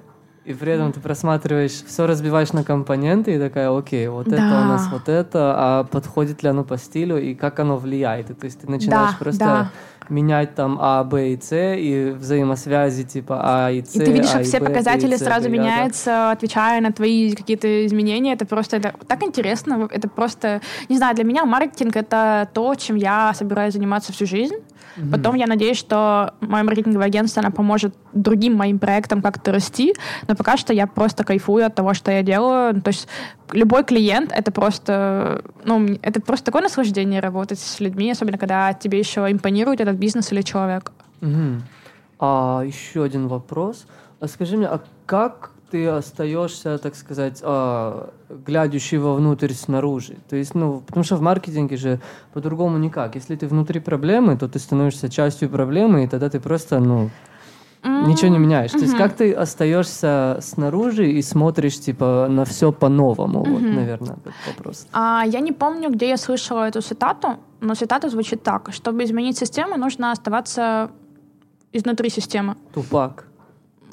и 0.48 0.54
при 0.54 0.72
этом 0.72 0.92
ты 0.92 1.00
просматриваешь, 1.00 1.84
все 1.86 2.06
разбиваешь 2.06 2.54
на 2.54 2.64
компоненты, 2.64 3.34
и 3.34 3.38
такая, 3.38 3.70
окей, 3.70 4.08
вот 4.08 4.28
это 4.28 4.36
у 4.36 4.48
Да. 4.48 4.64
нас 4.64 4.88
вот 4.90 5.08
это, 5.08 5.54
а 5.56 5.84
подходит 5.84 6.42
ли 6.42 6.48
оно 6.48 6.64
по 6.64 6.78
стилю, 6.78 7.18
и 7.22 7.34
как 7.34 7.60
оно 7.60 7.76
влияет. 7.76 8.30
И, 8.30 8.34
то 8.34 8.46
есть 8.46 8.60
ты 8.60 8.70
начинаешь 8.70 9.10
Да, 9.10 9.16
просто 9.18 9.44
да. 9.44 9.70
менять 10.08 10.54
там 10.54 10.78
А, 10.80 11.04
Б 11.04 11.32
и 11.34 11.38
С, 11.40 11.52
и 11.76 12.10
взаимосвязи 12.18 13.04
типа 13.04 13.40
А 13.42 13.70
и 13.70 13.82
С, 13.82 13.94
И 13.94 13.98
ты 13.98 14.10
видишь, 14.12 14.30
А 14.30 14.38
как 14.38 14.44
все 14.44 14.56
и 14.56 14.60
показатели 14.60 15.16
С, 15.16 15.18
сразу 15.18 15.48
А, 15.48 15.50
да. 15.50 15.56
меняются, 15.56 16.30
отвечая 16.30 16.80
на 16.80 16.92
твои 16.92 17.34
какие-то 17.34 17.84
изменения. 17.86 18.32
Это 18.32 18.46
просто 18.46 18.78
это 18.78 18.94
так 19.06 19.22
интересно. 19.22 19.86
Это 19.90 20.08
просто, 20.08 20.62
не 20.88 20.96
знаю, 20.96 21.14
для 21.14 21.24
меня 21.24 21.44
маркетинг 21.44 21.94
это 21.94 22.48
то, 22.54 22.74
чем 22.74 22.96
я 22.96 23.34
собираюсь 23.34 23.74
заниматься 23.74 24.12
всю 24.14 24.26
жизнь. 24.26 24.56
Потом 25.10 25.34
я 25.34 25.46
надеюсь, 25.46 25.78
что 25.78 26.34
мое 26.40 26.62
маркетинговое 26.62 27.06
агентство 27.06 27.40
она 27.40 27.50
поможет 27.50 27.94
другим 28.12 28.54
моим 28.54 28.78
проектам 28.78 29.22
как-то 29.22 29.52
расти. 29.52 29.94
Но 30.26 30.34
пока 30.34 30.56
что 30.56 30.72
я 30.72 30.86
просто 30.86 31.24
кайфую 31.24 31.66
от 31.66 31.74
того, 31.74 31.94
что 31.94 32.10
я 32.10 32.22
делаю. 32.22 32.74
Ну, 32.74 32.80
То 32.80 32.88
есть 32.88 33.08
любой 33.52 33.84
клиент 33.84 34.32
это 34.32 34.50
просто, 34.52 35.42
ну, 35.64 35.86
это 36.02 36.20
просто 36.20 36.46
такое 36.46 36.62
наслаждение 36.62 37.20
работать 37.20 37.58
с 37.58 37.80
людьми, 37.80 38.10
особенно 38.10 38.38
когда 38.38 38.72
тебе 38.72 38.98
еще 38.98 39.30
импонирует 39.30 39.80
этот 39.80 39.96
бизнес 39.96 40.32
или 40.32 40.42
человек. 40.42 40.92
Мгм. 41.20 41.62
А 42.18 42.62
еще 42.64 43.04
один 43.04 43.28
вопрос. 43.28 43.86
А 44.20 44.26
скажи 44.26 44.56
мне, 44.56 44.66
а 44.66 44.80
как 45.06 45.52
ты 45.70 45.86
остаешься, 45.86 46.78
так 46.78 46.94
сказать, 46.94 47.40
а, 47.42 48.10
глядящий 48.46 48.98
вовнутрь 48.98 49.52
снаружи? 49.52 50.16
То 50.28 50.36
есть, 50.36 50.54
ну, 50.54 50.80
потому 50.80 51.04
что 51.04 51.16
в 51.16 51.20
маркетинге 51.20 51.76
же 51.76 52.00
по-другому 52.32 52.78
никак. 52.78 53.14
Если 53.14 53.36
ты 53.36 53.46
внутри 53.46 53.80
проблемы, 53.80 54.36
то 54.36 54.48
ты 54.48 54.58
становишься 54.58 55.08
частью 55.08 55.48
проблемы, 55.48 56.04
и 56.04 56.06
тогда 56.06 56.28
ты 56.28 56.40
просто, 56.40 56.80
ну, 56.80 57.10
ничего 57.84 58.28
не 58.28 58.38
меняешь. 58.38 58.72
То 58.72 58.78
есть, 58.78 58.96
как 58.96 59.14
ты 59.14 59.32
остаешься 59.32 60.38
снаружи 60.40 61.10
и 61.10 61.22
смотришь, 61.22 61.80
типа, 61.80 62.26
на 62.28 62.44
все 62.44 62.72
по-новому? 62.72 63.44
Вот, 63.44 63.62
наверное, 63.62 64.16
этот 64.16 64.34
вопрос. 64.46 64.86
А, 64.92 65.24
я 65.26 65.40
не 65.40 65.52
помню, 65.52 65.90
где 65.90 66.08
я 66.08 66.16
слышала 66.16 66.68
эту 66.68 66.80
цитату, 66.80 67.36
но 67.60 67.74
цитата 67.74 68.08
звучит 68.08 68.42
так. 68.42 68.72
Чтобы 68.72 69.04
изменить 69.04 69.38
систему, 69.38 69.76
нужно 69.76 70.12
оставаться 70.12 70.90
изнутри 71.72 72.10
системы. 72.10 72.56
Тупак. 72.74 73.27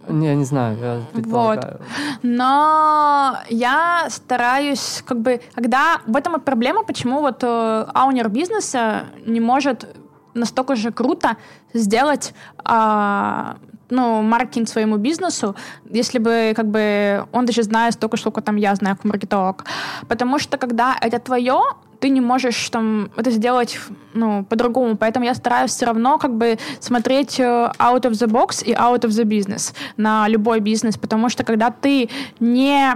Не, 0.10 0.28
я 0.28 0.36
не 0.36 0.46
знаю, 0.46 0.78
я 0.78 1.02
предполагаю. 1.14 1.80
Но 2.24 3.38
я 3.50 4.08
стараюсь, 4.10 5.04
как 5.06 5.20
бы, 5.20 5.42
когда... 5.54 6.02
В 6.06 6.16
этом 6.16 6.36
и 6.38 6.40
проблема, 6.40 6.84
почему 6.84 7.22
вот 7.22 7.44
э, 7.44 7.86
аунер 7.94 8.30
бизнеса 8.30 9.06
не 9.26 9.40
может 9.40 9.88
настолько 10.34 10.76
же 10.76 10.92
круто 10.92 11.38
сделать 11.74 12.34
а, 12.58 13.56
ну, 13.90 14.22
маркетинг 14.22 14.70
своему 14.70 14.98
бизнесу, 14.98 15.56
если 15.90 16.20
бы 16.20 16.54
как 16.56 16.68
бы 16.68 17.26
он 17.32 17.46
даже 17.46 17.64
знает 17.64 17.94
столько, 17.94 18.18
сколько 18.18 18.42
там 18.42 18.58
я 18.58 18.76
знаю 18.76 18.96
как 18.96 19.06
маркетолог. 19.06 19.66
Потому 20.08 20.40
что 20.40 20.58
когда 20.58 20.96
это 21.02 21.20
твое, 21.20 21.62
ты 22.06 22.10
не 22.10 22.22
можешь 22.22 22.70
там 22.70 23.10
это 23.18 23.32
сделать 23.32 23.80
ну, 24.14 24.44
по-другому. 24.44 24.96
Поэтому 24.96 25.26
я 25.26 25.34
стараюсь 25.34 25.72
все 25.72 25.88
равно 25.88 26.20
как 26.20 26.38
бы 26.38 26.60
смотреть 26.80 27.40
э, 27.40 27.44
out 27.80 28.04
of 28.04 28.12
the 28.12 28.28
box 28.28 28.64
и 28.64 28.74
out 28.74 29.02
of 29.02 29.10
the 29.10 29.24
business 29.24 29.74
на 29.98 30.28
любой 30.28 30.60
бизнес, 30.60 30.98
потому 30.98 31.30
что 31.30 31.44
когда 31.44 31.72
ты 31.72 32.10
не 32.40 32.94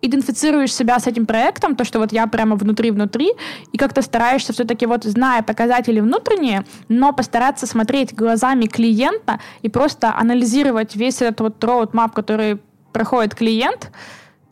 идентифицируешь 0.00 0.72
себя 0.72 1.00
с 1.00 1.08
этим 1.08 1.26
проектом, 1.26 1.74
то, 1.74 1.82
что 1.84 1.98
вот 1.98 2.12
я 2.12 2.28
прямо 2.28 2.54
внутри-внутри, 2.54 3.32
и 3.72 3.78
как-то 3.78 4.00
стараешься 4.00 4.52
все-таки 4.52 4.86
вот, 4.86 5.02
зная 5.02 5.42
показатели 5.42 5.98
внутренние, 5.98 6.64
но 6.88 7.12
постараться 7.12 7.66
смотреть 7.66 8.14
глазами 8.14 8.66
клиента 8.66 9.40
и 9.62 9.68
просто 9.68 10.14
анализировать 10.16 10.94
весь 10.94 11.20
этот 11.20 11.40
вот 11.40 11.64
roadmap, 11.64 12.12
который 12.14 12.60
проходит 12.92 13.34
клиент, 13.34 13.90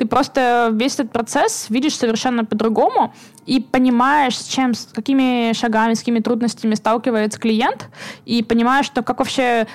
ты 0.01 0.07
просто 0.07 0.71
весь 0.73 0.95
этот 0.95 1.13
процесс 1.13 1.67
видишь 1.69 1.95
совершенно 1.95 2.47
по-другому 2.47 3.13
и 3.45 3.61
понимаешь, 3.61 4.39
с 4.39 4.47
чем, 4.47 4.73
с 4.73 4.87
какими 4.87 5.53
шагами, 5.53 5.93
с 5.93 5.99
какими 5.99 6.21
трудностями 6.21 6.75
сталкивается 6.75 7.39
клиент, 7.39 7.91
и 8.25 8.43
понимаешь, 8.43 8.87
что 8.87 9.03
как 9.03 9.19
вообще 9.19 9.67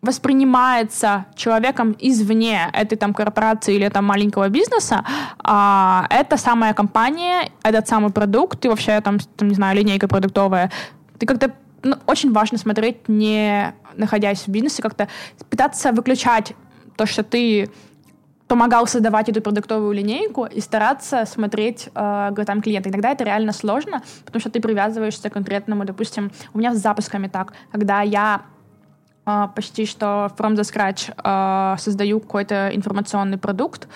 воспринимается 0.00 1.26
человеком 1.34 1.96
извне 1.98 2.70
этой 2.72 2.96
там 2.96 3.12
корпорации 3.12 3.74
или 3.74 3.88
там 3.88 4.04
маленького 4.04 4.48
бизнеса, 4.48 5.04
а 5.42 6.06
эта 6.08 6.36
самая 6.36 6.72
компания, 6.72 7.50
этот 7.64 7.88
самый 7.88 8.12
продукт 8.12 8.64
и 8.64 8.68
вообще 8.68 9.00
там, 9.00 9.18
там 9.36 9.48
не 9.48 9.56
знаю, 9.56 9.76
линейка 9.76 10.06
продуктовая, 10.06 10.70
ты 11.18 11.26
как-то 11.26 11.52
ну, 11.82 11.96
очень 12.06 12.32
важно 12.32 12.58
смотреть, 12.58 13.08
не 13.08 13.74
находясь 13.96 14.46
в 14.46 14.48
бизнесе, 14.48 14.82
как-то 14.82 15.08
пытаться 15.50 15.90
выключать 15.90 16.54
то, 16.96 17.06
что 17.06 17.24
ты 17.24 17.68
помогал 18.48 18.86
создавать 18.86 19.28
эту 19.28 19.40
продуктовую 19.40 19.92
линейку 19.92 20.46
и 20.46 20.60
стараться 20.60 21.24
смотреть 21.26 21.88
э, 21.94 22.30
глазам 22.30 22.62
клиента. 22.62 22.88
Иногда 22.90 23.10
это 23.10 23.24
реально 23.24 23.52
сложно, 23.52 24.02
потому 24.24 24.40
что 24.40 24.50
ты 24.50 24.60
привязываешься 24.60 25.30
к 25.30 25.32
конкретному, 25.32 25.84
допустим, 25.84 26.30
у 26.54 26.58
меня 26.58 26.74
с 26.74 26.78
запусками 26.78 27.28
так, 27.28 27.52
когда 27.72 28.02
я 28.02 28.42
э, 29.26 29.48
почти 29.54 29.86
что 29.86 30.30
from 30.38 30.54
the 30.54 30.62
scratch 30.62 31.12
э, 31.16 31.78
создаю 31.78 32.20
какой-то 32.20 32.70
информационный 32.72 33.38
продукт, 33.38 33.88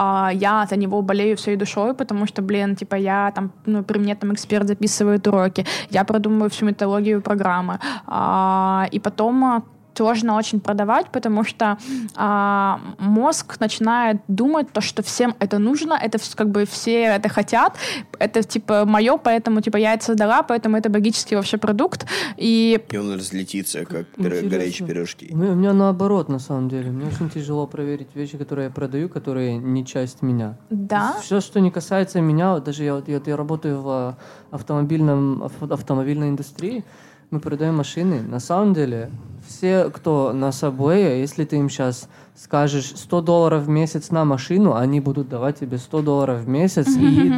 а 0.00 0.30
я 0.32 0.64
за 0.70 0.76
него 0.76 1.02
болею 1.02 1.36
всей 1.36 1.56
душой, 1.56 1.92
потому 1.92 2.26
что, 2.26 2.40
блин, 2.40 2.76
типа 2.76 2.94
я 2.94 3.32
там, 3.34 3.50
ну, 3.66 3.82
при 3.82 3.98
мне 3.98 4.14
там 4.14 4.32
эксперт 4.32 4.68
записывает 4.68 5.26
уроки, 5.26 5.66
я 5.90 6.04
продумываю 6.04 6.50
всю 6.50 6.66
методологию 6.66 7.20
программы, 7.20 7.80
а, 8.06 8.86
и 8.92 9.00
потом 9.00 9.44
а, 9.44 9.62
сложно 9.98 10.36
очень 10.36 10.60
продавать, 10.60 11.06
потому 11.12 11.44
что 11.44 11.76
а, 12.16 12.80
мозг 12.98 13.60
начинает 13.60 14.16
думать 14.28 14.72
то, 14.72 14.80
что 14.80 15.02
всем 15.02 15.34
это 15.40 15.58
нужно, 15.58 15.94
это 15.94 16.18
как 16.36 16.48
бы 16.50 16.64
все 16.64 17.02
это 17.16 17.28
хотят, 17.28 17.76
это 18.20 18.42
типа 18.42 18.84
мое, 18.86 19.16
поэтому 19.18 19.60
типа 19.60 19.76
я 19.78 19.94
это 19.94 20.04
создала, 20.04 20.42
поэтому 20.42 20.76
это 20.76 20.88
магический 20.90 21.36
вообще 21.36 21.56
продукт, 21.58 22.06
и 22.36 22.80
И 22.92 22.96
он 22.96 23.14
разлетится, 23.14 23.84
как 23.84 24.06
Интересно. 24.16 24.48
горячие 24.50 24.88
пирожки. 24.88 25.28
У 25.32 25.36
меня, 25.36 25.52
у 25.52 25.54
меня 25.56 25.72
наоборот, 25.72 26.28
на 26.28 26.38
самом 26.38 26.68
деле. 26.68 26.90
Мне 26.90 27.06
очень 27.06 27.28
тяжело 27.30 27.66
проверить 27.66 28.08
вещи, 28.14 28.38
которые 28.38 28.66
я 28.66 28.70
продаю, 28.70 29.08
которые 29.08 29.56
не 29.58 29.84
часть 29.84 30.22
меня. 30.22 30.56
да, 30.70 31.14
Все, 31.22 31.40
что 31.40 31.60
не 31.60 31.70
касается 31.70 32.20
меня, 32.20 32.54
вот 32.54 32.64
даже 32.64 32.84
я, 32.84 32.94
вот- 32.94 33.08
я, 33.08 33.20
я 33.26 33.36
работаю 33.36 33.80
в 33.82 33.88
а, 33.88 34.16
автомобильном, 34.50 35.42
ав- 35.42 35.72
автомобильной 35.72 36.28
индустрии, 36.28 36.84
мы 37.30 37.40
продаем 37.40 37.76
машины. 37.76 38.22
На 38.22 38.40
самом 38.40 38.72
деле, 38.74 39.10
все, 39.46 39.90
кто 39.90 40.32
на 40.32 40.48
Subway, 40.48 41.20
если 41.20 41.44
ты 41.44 41.56
им 41.56 41.68
сейчас 41.68 42.08
скажешь 42.34 42.92
100 42.94 43.20
долларов 43.22 43.64
в 43.64 43.68
месяц 43.68 44.10
на 44.10 44.24
машину, 44.24 44.74
они 44.74 45.00
будут 45.00 45.28
давать 45.28 45.58
тебе 45.58 45.78
100 45.78 46.02
долларов 46.02 46.40
в 46.40 46.48
месяц 46.48 46.86
и 46.88 47.28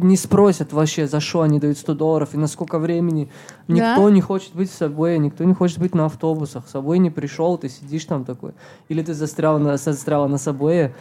не 0.00 0.16
спросят 0.16 0.72
вообще, 0.72 1.06
за 1.06 1.20
что 1.20 1.42
они 1.42 1.60
дают 1.60 1.78
100 1.78 1.94
долларов 1.94 2.34
и 2.34 2.38
на 2.38 2.46
сколько 2.46 2.78
времени. 2.78 3.30
Никто 3.68 4.08
Да? 4.08 4.10
не 4.10 4.20
хочет 4.20 4.54
быть 4.54 4.70
в 4.70 4.80
Subway, 4.80 5.18
никто 5.18 5.44
не 5.44 5.54
хочет 5.54 5.78
быть 5.78 5.94
на 5.94 6.06
автобусах. 6.06 6.64
Subway 6.72 6.98
не 6.98 7.10
пришел, 7.10 7.58
ты 7.58 7.68
сидишь 7.68 8.06
там 8.06 8.24
такой. 8.24 8.52
Или 8.88 9.02
ты 9.02 9.14
застрял 9.14 9.58
на, 9.58 9.76
застряла 9.76 10.26
на 10.26 10.36
Subway, 10.36 10.92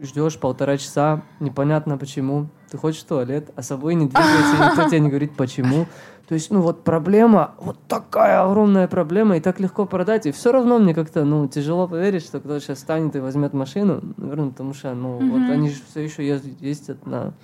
ждешь 0.00 0.38
полтора 0.38 0.76
часа, 0.76 1.22
непонятно 1.40 1.96
почему. 1.98 2.48
Ты 2.70 2.78
хочешь 2.78 3.02
в 3.02 3.06
туалет, 3.06 3.50
а 3.56 3.62
собой 3.62 3.94
не 3.94 4.06
двигается, 4.06 4.56
и 4.56 4.68
никто 4.68 4.88
тебе 4.88 5.00
не 5.00 5.08
говорит 5.08 5.36
почему. 5.36 5.86
То 6.30 6.34
есть, 6.34 6.52
ну 6.52 6.60
вот 6.60 6.84
проблема, 6.84 7.56
вот 7.58 7.76
такая 7.88 8.40
огромная 8.40 8.86
проблема, 8.86 9.36
и 9.36 9.40
так 9.40 9.58
легко 9.58 9.84
продать, 9.84 10.26
и 10.26 10.30
все 10.30 10.52
равно 10.52 10.78
мне 10.78 10.94
как-то, 10.94 11.24
ну, 11.24 11.48
тяжело 11.48 11.88
поверить, 11.88 12.22
что 12.22 12.38
кто-то 12.38 12.60
сейчас 12.60 12.78
станет 12.78 13.16
и 13.16 13.18
возьмет 13.18 13.52
машину, 13.52 14.00
наверное, 14.16 14.50
потому 14.50 14.72
что, 14.72 14.94
ну, 14.94 15.18
вот 15.18 15.50
они 15.50 15.70
же 15.70 15.80
все 15.90 16.04
еще 16.04 16.24
ездят, 16.24 16.60
ездят 16.60 17.04
на 17.04 17.34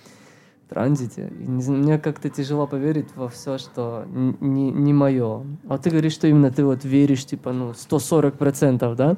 транзите, 0.69 1.33
и 1.41 1.49
не 1.49 1.69
мне 1.69 1.99
как-то 1.99 2.31
тяжело 2.31 2.69
поверить 2.69 3.09
во 3.17 3.29
все, 3.29 3.59
что 3.59 4.05
не, 4.07 4.71
не 4.71 4.93
мое. 4.93 5.45
А 5.69 5.79
ты 5.79 5.91
говоришь, 5.91 6.13
что 6.13 6.29
именно 6.29 6.53
ты 6.53 6.65
вот 6.65 6.85
веришь, 6.85 7.27
типа, 7.27 7.53
ну, 7.53 7.71
140%, 7.71 8.95
да? 8.95 9.17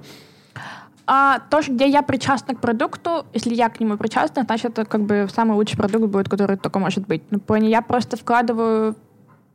А 1.06 1.40
то, 1.50 1.60
где 1.60 1.86
я 1.86 2.02
причастна 2.02 2.54
к 2.54 2.60
продукту, 2.60 3.26
если 3.34 3.54
я 3.54 3.68
к 3.68 3.80
нему 3.80 3.98
причастна, 3.98 4.44
значит, 4.44 4.78
это 4.78 4.86
как 4.86 5.02
бы 5.02 5.28
самый 5.30 5.56
лучший 5.56 5.76
продукт 5.76 6.06
будет, 6.06 6.30
который 6.30 6.56
только 6.56 6.78
может 6.78 7.06
быть. 7.06 7.22
Ну, 7.28 7.38
понял, 7.38 7.68
я 7.68 7.82
просто 7.82 8.16
вкладываю 8.16 8.94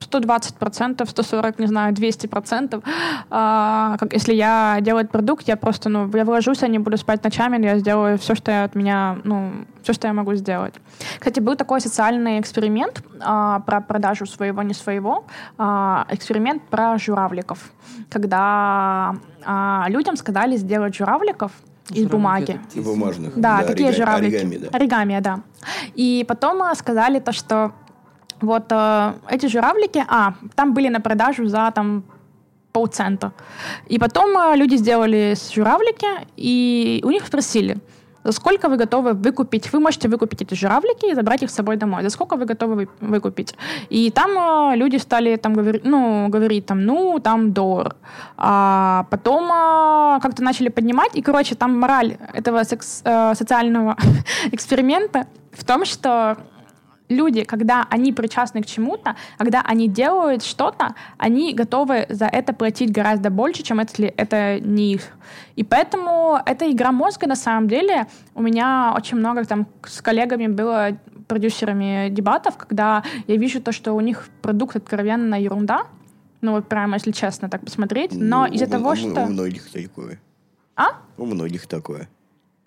120%, 0.09 1.05
140, 1.09 1.59
не 1.59 1.67
знаю, 1.67 1.93
200%. 1.93 2.83
А, 3.29 3.97
как, 3.99 4.13
если 4.13 4.33
я 4.33 4.77
делаю 4.81 5.07
продукт, 5.07 5.47
я 5.47 5.55
просто, 5.55 5.89
ну, 5.89 6.09
я 6.13 6.25
вложусь, 6.25 6.61
я 6.61 6.67
не 6.67 6.79
буду 6.79 6.97
спать 6.97 7.23
ночами, 7.23 7.57
но 7.57 7.65
я 7.65 7.79
сделаю 7.79 8.17
все, 8.17 8.35
что 8.35 8.51
я 8.51 8.63
от 8.63 8.75
меня, 8.75 9.17
ну, 9.23 9.51
все, 9.83 9.93
что 9.93 10.07
я 10.07 10.13
могу 10.13 10.35
сделать. 10.35 10.73
Кстати, 11.19 11.39
был 11.39 11.55
такой 11.55 11.81
социальный 11.81 12.39
эксперимент 12.39 13.03
а, 13.19 13.59
про 13.59 13.81
продажу 13.81 14.25
своего, 14.25 14.61
не 14.63 14.73
своего. 14.73 15.25
А, 15.57 16.05
эксперимент 16.09 16.63
про 16.69 16.97
журавликов. 16.97 17.71
Когда 18.09 19.15
а, 19.45 19.85
людям 19.89 20.15
сказали 20.15 20.57
сделать 20.57 20.95
журавликов 20.95 21.51
из 21.89 22.07
бумаги. 22.07 22.59
Бумажных. 22.75 23.33
Да, 23.39 23.63
такие 23.63 23.89
орега- 23.89 23.97
журавлики. 23.97 24.35
Оригами, 24.35 24.57
да. 24.57 24.67
Оригами, 24.71 25.19
да. 25.19 25.39
И 25.95 26.25
потом 26.27 26.63
э, 26.63 26.75
сказали 26.75 27.19
то, 27.19 27.31
что 27.31 27.73
вот 28.43 28.71
э, 28.71 29.13
эти 29.29 29.47
журавлики, 29.47 30.03
а, 30.07 30.33
там 30.55 30.73
были 30.73 30.89
на 30.89 30.99
продажу 30.99 31.47
за 31.47 31.71
там 31.71 32.03
полцента. 32.71 33.31
И 33.91 33.99
потом 33.99 34.37
э, 34.37 34.55
люди 34.57 34.77
сделали 34.77 35.35
журавлики, 35.55 36.07
и 36.37 37.01
у 37.05 37.11
них 37.11 37.25
спросили, 37.27 37.77
за 38.23 38.31
сколько 38.31 38.69
вы 38.69 38.77
готовы 38.77 39.13
выкупить, 39.13 39.73
вы 39.73 39.79
можете 39.79 40.07
выкупить 40.07 40.41
эти 40.41 40.55
журавлики 40.55 41.11
и 41.11 41.15
забрать 41.15 41.43
их 41.43 41.49
с 41.49 41.55
собой 41.55 41.75
домой, 41.75 42.03
за 42.03 42.09
сколько 42.09 42.35
вы 42.37 42.45
готовы 42.45 42.75
вы- 42.75 42.87
выкупить. 43.01 43.55
И 43.89 44.11
там 44.11 44.31
э, 44.37 44.77
люди 44.77 44.97
стали 44.97 45.35
там 45.35 45.53
говорить, 45.53 45.85
ну, 45.85 46.29
говорить 46.29 46.65
там, 46.65 46.85
ну, 46.85 47.19
там 47.19 47.51
доллар. 47.51 47.95
А 48.37 49.05
потом 49.09 49.43
э, 49.51 50.19
как-то 50.21 50.43
начали 50.43 50.69
поднимать, 50.69 51.15
и, 51.15 51.21
короче, 51.21 51.55
там 51.55 51.79
мораль 51.79 52.17
этого 52.33 52.63
секс- 52.63 53.01
э, 53.05 53.35
социального 53.35 53.95
эксперимента 54.51 55.25
в 55.51 55.63
том, 55.63 55.85
что 55.85 56.37
люди, 57.13 57.43
когда 57.43 57.87
они 57.89 58.11
причастны 58.13 58.61
к 58.61 58.65
чему-то, 58.65 59.15
когда 59.37 59.61
они 59.61 59.87
делают 59.87 60.43
что-то, 60.43 60.95
они 61.17 61.53
готовы 61.53 62.05
за 62.09 62.25
это 62.25 62.53
платить 62.53 62.91
гораздо 62.91 63.29
больше, 63.29 63.63
чем 63.63 63.79
если 63.79 64.07
это 64.07 64.59
не 64.59 64.93
их. 64.93 65.01
И 65.55 65.63
поэтому 65.63 66.39
эта 66.45 66.69
игра 66.71 66.91
мозга, 66.91 67.27
на 67.27 67.35
самом 67.35 67.67
деле, 67.67 68.07
у 68.35 68.41
меня 68.41 68.93
очень 68.95 69.17
много 69.17 69.45
там 69.45 69.67
с 69.83 70.01
коллегами 70.01 70.47
было 70.47 70.97
продюсерами 71.27 72.09
дебатов, 72.09 72.57
когда 72.57 73.03
я 73.27 73.37
вижу 73.37 73.61
то, 73.61 73.71
что 73.71 73.93
у 73.93 74.01
них 74.01 74.27
продукт 74.41 74.75
откровенно 74.75 75.41
ерунда, 75.41 75.87
ну 76.41 76.51
вот 76.51 76.67
прямо, 76.67 76.95
если 76.95 77.11
честно 77.11 77.49
так 77.49 77.61
посмотреть, 77.61 78.11
но 78.13 78.45
Ну, 78.47 78.53
из-за 78.53 78.67
того, 78.67 78.95
что... 78.95 79.23
У 79.23 79.27
многих 79.27 79.71
такое. 79.71 80.19
А? 80.75 80.97
У 81.17 81.25
многих 81.25 81.67
такое. 81.67 82.09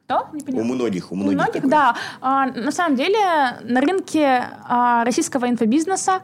Что? 0.06 0.28
Не. 0.32 0.60
У 0.60 0.64
многих, 0.64 1.10
у 1.10 1.14
У 1.14 1.18
многих, 1.18 1.34
многих, 1.36 1.54
такое. 1.54 1.70
да. 1.70 1.96
А, 2.20 2.46
на 2.46 2.70
самом 2.70 2.94
деле 2.94 3.18
на 3.62 3.80
рынке 3.80 4.44
а, 4.68 5.04
российского 5.04 5.48
инфобизнеса 5.48 6.20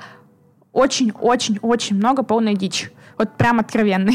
очень-очень-очень 0.73 1.97
много 1.97 2.23
полной 2.23 2.55
дичи. 2.55 2.91
Вот 3.19 3.33
прям 3.37 3.59
откровенный. 3.59 4.15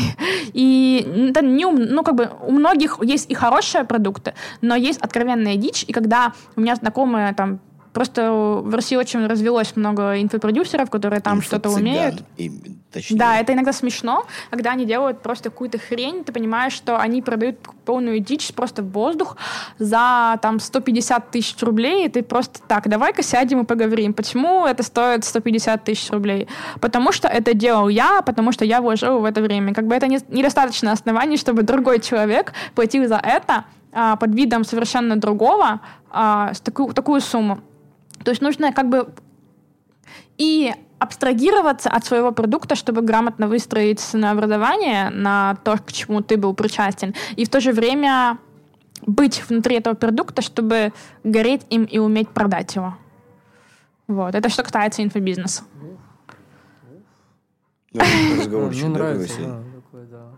И 0.53 1.05
это 1.29 1.45
не 1.45 1.65
ну, 1.65 2.03
как 2.03 2.15
бы 2.15 2.31
у 2.47 2.51
многих 2.51 2.99
есть 3.03 3.29
и 3.29 3.33
хорошие 3.33 3.83
продукты, 3.83 4.33
но 4.61 4.75
есть 4.75 4.99
откровенная 5.01 5.57
дичь. 5.57 5.83
И 5.85 5.91
когда 5.91 6.31
у 6.55 6.61
меня 6.61 6.75
знакомые 6.75 7.33
там 7.33 7.59
Просто 7.97 8.31
в 8.63 8.75
России 8.75 8.95
очень 8.95 9.25
развелось 9.25 9.75
много 9.75 10.21
инфопродюсеров, 10.21 10.91
которые 10.91 11.19
там 11.19 11.41
что-то 11.41 11.69
умеют. 11.81 12.23
им- 12.37 12.79
точнее. 12.93 13.17
Да, 13.17 13.39
это 13.39 13.53
иногда 13.53 13.73
смешно, 13.73 14.25
когда 14.51 14.71
они 14.71 14.85
делают 14.85 15.21
просто 15.23 15.49
какую-то 15.49 15.79
хрень, 15.79 16.23
ты 16.23 16.31
понимаешь, 16.31 16.73
что 16.73 16.99
они 16.99 17.23
продают 17.23 17.57
полную 17.85 18.19
дичь 18.19 18.53
просто 18.53 18.83
в 18.83 18.91
воздух 18.91 19.35
за 19.79 20.37
там 20.41 20.59
150 20.59 21.31
тысяч 21.31 21.61
рублей, 21.63 22.05
и 22.05 22.09
ты 22.09 22.21
просто 22.21 22.59
так, 22.67 22.87
давай-ка 22.87 23.23
сядем 23.23 23.61
и 23.61 23.63
поговорим, 23.65 24.13
почему 24.13 24.65
это 24.67 24.83
стоит 24.83 25.25
150 25.25 25.83
тысяч 25.83 26.11
рублей. 26.11 26.47
Потому 26.79 27.11
что 27.11 27.27
это 27.27 27.53
делал 27.55 27.89
я, 27.89 28.21
потому 28.21 28.51
что 28.51 28.63
я 28.65 28.79
вложил 28.81 29.19
в 29.19 29.25
это 29.25 29.41
время. 29.41 29.73
Как 29.73 29.85
бы 29.87 29.95
это 29.95 30.07
не- 30.07 30.19
недостаточно 30.29 30.91
оснований, 30.91 31.37
чтобы 31.37 31.63
другой 31.63 31.99
человек 31.99 32.53
платил 32.75 33.07
за 33.07 33.15
это 33.23 33.65
а, 33.91 34.15
под 34.15 34.35
видом 34.35 34.63
совершенно 34.63 35.15
другого 35.15 35.79
а, 36.11 36.53
с 36.53 36.59
такую, 36.61 36.93
такую 36.93 37.21
сумму. 37.21 37.59
То 38.27 38.31
есть 38.31 38.41
нужно 38.41 38.73
как 38.73 38.89
бы 38.89 39.07
и 40.37 40.73
абстрагироваться 40.99 41.89
от 41.89 42.03
своего 42.03 42.33
продукта, 42.33 42.75
чтобы 42.75 43.01
грамотно 43.01 43.47
выстроить 43.47 44.01
ценообразование 44.01 45.09
на 45.11 45.55
то, 45.63 45.77
к 45.77 45.93
чему 45.93 46.19
ты 46.19 46.35
был 46.35 46.53
причастен, 46.53 47.13
и 47.37 47.45
в 47.45 47.49
то 47.49 47.61
же 47.61 47.71
время 47.71 48.37
быть 49.05 49.41
внутри 49.47 49.77
этого 49.77 49.93
продукта, 49.95 50.41
чтобы 50.41 50.91
гореть 51.23 51.65
им 51.69 51.85
и 51.85 51.99
уметь 51.99 52.27
продать 52.27 52.75
его. 52.75 52.97
Вот. 54.09 54.35
Это 54.35 54.49
что 54.49 54.63
касается 54.63 55.03
инфобизнеса. 55.03 55.63
Мне 57.93 58.89
нравится, 58.89 59.39
да, 59.39 59.63
такой, 59.73 60.05
да. 60.07 60.31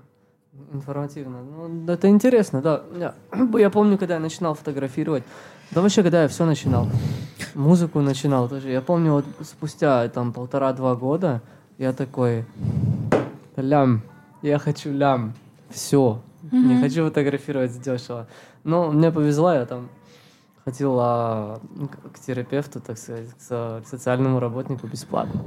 Информативно. 0.72 1.41
Ну, 1.41 1.91
это 1.91 2.07
интересно, 2.07 2.61
да. 2.61 2.84
Я, 2.95 3.16
я 3.60 3.72
помню, 3.72 3.98
когда 3.98 4.14
я 4.14 4.20
начинал 4.20 4.53
фотографировать, 4.53 5.24
да 5.72 5.82
вообще, 5.82 6.03
когда 6.03 6.22
я 6.22 6.28
все 6.28 6.45
начинал, 6.45 6.88
музыку 7.55 8.01
начинал 8.01 8.47
тоже. 8.49 8.69
Я 8.69 8.81
помню, 8.81 9.13
вот 9.13 9.26
спустя 9.41 10.07
там 10.09 10.34
полтора-два 10.34 10.95
года 10.95 11.41
я 11.77 11.93
такой, 11.93 12.45
лям, 13.55 14.01
я 14.41 14.59
хочу 14.59 14.91
лям, 14.91 15.34
все, 15.69 16.21
не 16.51 16.80
хочу 16.80 17.05
фотографировать 17.05 17.80
дешево. 17.81 18.27
Но 18.63 18.91
мне 18.91 19.11
повезло, 19.11 19.53
я 19.53 19.65
там 19.65 19.89
ходил 20.65 20.97
а, 20.99 21.59
к- 22.13 22.19
терапевту, 22.19 22.80
так 22.81 22.97
сказать, 22.97 23.30
к 23.34 23.41
со- 23.41 23.81
к 23.84 23.88
социальному 23.88 24.39
работнику 24.39 24.88
бесплатно. 24.88 25.41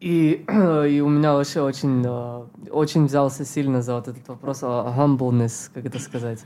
И, 0.00 0.44
и 0.88 1.00
у 1.00 1.08
меня 1.08 1.32
вообще 1.34 1.60
очень, 1.62 2.04
э, 2.06 2.44
очень 2.70 3.06
взялся 3.06 3.44
сильно 3.44 3.82
за 3.82 3.94
вот 3.96 4.08
этот 4.08 4.28
вопрос 4.28 4.62
о 4.62 4.94
humbleness, 4.96 5.70
как 5.74 5.86
это 5.86 5.98
сказать, 5.98 6.44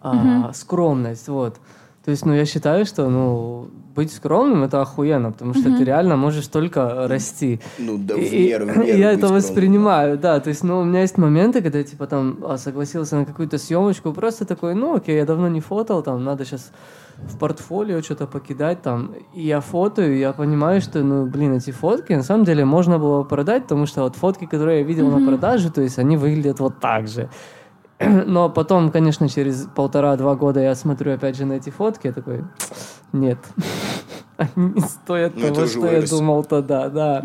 А, 0.00 0.52
скромность, 0.54 1.28
вот. 1.28 1.60
То 2.04 2.10
есть, 2.10 2.24
ну, 2.24 2.32
я 2.32 2.46
считаю, 2.46 2.86
что, 2.86 3.10
ну, 3.10 3.68
быть 3.94 4.10
скромным— 4.12 4.62
это 4.64 4.80
охуенно, 4.80 5.32
потому 5.32 5.52
что 5.52 5.64
ты 5.76 5.84
реально 5.84 6.16
можешь 6.16 6.46
только 6.46 7.06
расти. 7.08 7.60
Ну, 7.78 7.98
да, 7.98 8.14
в 8.14 8.18
И- 8.18 8.46
меру, 8.48 8.66
в 8.66 8.70
и 8.70 8.78
меру 8.86 8.98
я 8.98 9.10
это 9.10 9.18
скромным, 9.26 9.36
воспринимаю, 9.42 10.18
да. 10.18 10.40
То 10.40 10.48
есть, 10.48 10.64
ну, 10.64 10.80
у 10.80 10.84
меня 10.84 11.02
есть 11.02 11.18
моменты, 11.18 11.60
когда 11.60 11.78
я, 11.78 11.84
типа, 11.84 12.06
там, 12.06 12.38
а, 12.42 12.56
согласился 12.56 13.16
на 13.16 13.24
какую-то 13.26 13.58
съемочку, 13.58 14.12
просто 14.12 14.44
такой, 14.46 14.74
ну, 14.74 14.94
окей, 14.96 15.16
я 15.16 15.26
давно 15.26 15.48
не 15.48 15.60
фотал, 15.60 16.02
там, 16.02 16.24
надо 16.24 16.44
сейчас 16.46 16.72
в 17.18 17.36
портфолио 17.36 18.00
что-то 18.00 18.26
покидать, 18.26 18.80
там, 18.80 19.12
и 19.34 19.42
я 19.42 19.60
фотою, 19.60 20.14
и 20.16 20.20
я 20.20 20.32
понимаю, 20.32 20.80
что, 20.80 21.02
ну, 21.04 21.26
блин, 21.26 21.52
эти 21.52 21.70
фотки, 21.70 22.14
на 22.14 22.22
самом 22.22 22.44
деле, 22.46 22.64
можно 22.64 22.98
было 22.98 23.24
продать, 23.24 23.64
потому 23.64 23.84
что 23.84 24.02
вот 24.02 24.16
фотки, 24.16 24.46
которые 24.46 24.78
я 24.80 24.84
видел 24.86 25.10
на 25.10 25.26
продаже, 25.26 25.70
то 25.70 25.82
есть, 25.82 25.98
они 25.98 26.16
выглядят 26.16 26.60
вот 26.60 26.80
так 26.80 27.08
же. 27.08 27.28
Но 28.26 28.48
потом, 28.48 28.90
конечно, 28.90 29.28
через 29.28 29.66
полтора-два 29.74 30.34
года 30.34 30.60
я 30.60 30.74
смотрю 30.74 31.12
опять 31.12 31.36
же 31.36 31.44
на 31.44 31.54
эти 31.54 31.70
фотки, 31.70 32.06
я 32.06 32.12
такой, 32.12 32.44
нет, 33.12 33.38
они 34.36 34.50
не 34.56 34.80
стоят 34.80 35.36
Ну, 35.36 35.46
это 35.46 35.54
того, 35.54 35.66
что 35.66 35.86
я 35.90 36.02
думал 36.02 36.44
тогда, 36.44 36.88
да. 36.88 37.22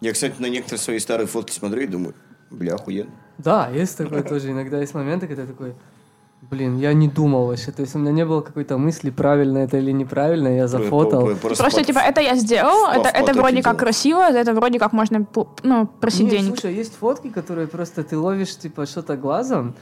Я, 0.00 0.12
кстати, 0.12 0.40
на 0.40 0.46
некоторые 0.46 0.80
свои 0.80 0.98
старые 0.98 1.26
фотки 1.26 1.52
смотрю 1.52 1.82
и 1.82 1.86
думаю, 1.86 2.14
бля, 2.50 2.74
охуенно. 2.74 3.10
Да, 3.38 3.68
есть 3.68 3.96
такое 3.98 4.22
тоже. 4.22 4.52
Иногда 4.52 4.78
есть 4.78 4.94
моменты, 4.94 5.26
когда 5.26 5.44
такой, 5.44 5.74
Блин, 6.50 6.78
я 6.78 6.92
не 6.92 7.08
думал 7.08 7.46
вообще. 7.46 7.72
То 7.72 7.82
есть 7.82 7.94
у 7.94 7.98
меня 7.98 8.12
не 8.12 8.24
было 8.24 8.40
какой-то 8.40 8.78
мысли, 8.78 9.10
правильно 9.10 9.58
это 9.58 9.78
или 9.78 9.92
неправильно. 9.92 10.48
Я 10.48 10.68
зафотал. 10.68 11.28
Просто, 11.36 11.64
под- 11.64 11.86
типа, 11.86 11.98
это 11.98 12.20
я 12.20 12.36
сделал, 12.36 12.90
это, 12.90 13.08
это 13.08 13.32
вроде 13.34 13.56
как 13.56 13.64
делал. 13.64 13.76
красиво, 13.78 14.22
это 14.22 14.54
вроде 14.54 14.78
как 14.78 14.92
можно, 14.92 15.26
ну, 15.62 15.86
просить 16.00 16.22
Нет, 16.22 16.30
денег. 16.30 16.58
слушай, 16.58 16.74
есть 16.74 16.94
фотки, 16.96 17.28
которые 17.28 17.66
просто 17.66 18.02
ты 18.02 18.18
ловишь, 18.18 18.56
типа, 18.56 18.86
что-то 18.86 19.16
глазом, 19.16 19.74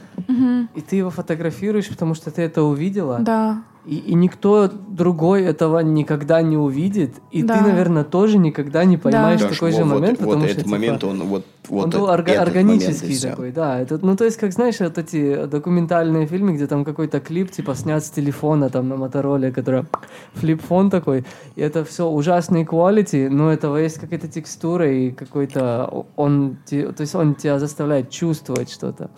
и 0.75 0.81
ты 0.81 0.95
его 0.97 1.09
фотографируешь, 1.09 1.89
потому 1.89 2.15
что 2.15 2.31
ты 2.31 2.41
это 2.41 2.63
увидела. 2.63 3.19
Да. 3.19 3.63
И, 3.85 3.95
и 3.97 4.13
никто 4.15 4.69
другой 4.87 5.43
этого 5.43 5.79
никогда 5.79 6.41
не 6.41 6.55
увидит. 6.55 7.15
И 7.31 7.43
Да. 7.43 7.57
ты, 7.57 7.63
наверное, 7.65 8.05
тоже 8.05 8.37
никогда 8.37 8.85
не 8.85 8.95
поймаешь 8.97 9.41
Даш, 9.41 9.51
такой 9.53 9.71
вот- 9.71 9.77
же 9.77 9.83
вот- 9.83 9.93
момент, 9.99 10.19
вот 10.21 10.27
потому 10.29 10.45
этот 10.45 10.59
что, 10.61 10.69
момент, 10.69 10.99
типа, 11.01 11.09
он 11.11 11.19
вот, 11.23 11.45
вот 11.67 11.83
он 11.83 11.89
был 11.89 12.07
этот 12.07 12.19
орга- 12.19 12.37
момент, 12.37 12.37
и 12.37 12.57
органический 12.59 13.15
всё. 13.15 13.29
такой, 13.31 13.51
да. 13.51 13.79
Это, 13.81 13.99
ну, 14.01 14.15
то 14.15 14.23
есть, 14.23 14.37
как 14.37 14.53
знаешь, 14.53 14.79
вот 14.79 14.97
эти 14.97 15.45
документальные 15.47 16.27
фильмы, 16.27 16.53
где 16.53 16.65
там 16.67 16.85
какой-то 16.85 17.19
клип, 17.19 17.51
типа, 17.51 17.75
снят 17.75 18.01
с 18.05 18.09
телефона, 18.09 18.69
там, 18.69 18.87
на 18.87 18.95
Мотороле, 18.95 19.51
который 19.51 19.83
флип-фон 20.35 20.89
такой, 20.89 21.25
и 21.57 21.61
это 21.61 21.83
все 21.83 22.07
ужасный 22.07 22.63
quality, 22.63 23.29
но 23.29 23.51
этого 23.51 23.75
есть 23.77 23.99
какая-то 23.99 24.29
текстура 24.29 24.89
и 24.89 25.11
какой-то... 25.11 26.05
Он, 26.15 26.57
то 26.69 26.75
есть, 27.03 27.15
он 27.15 27.35
тебя 27.35 27.59
заставляет 27.59 28.09
чувствовать 28.09 28.71
что-то. 28.71 29.09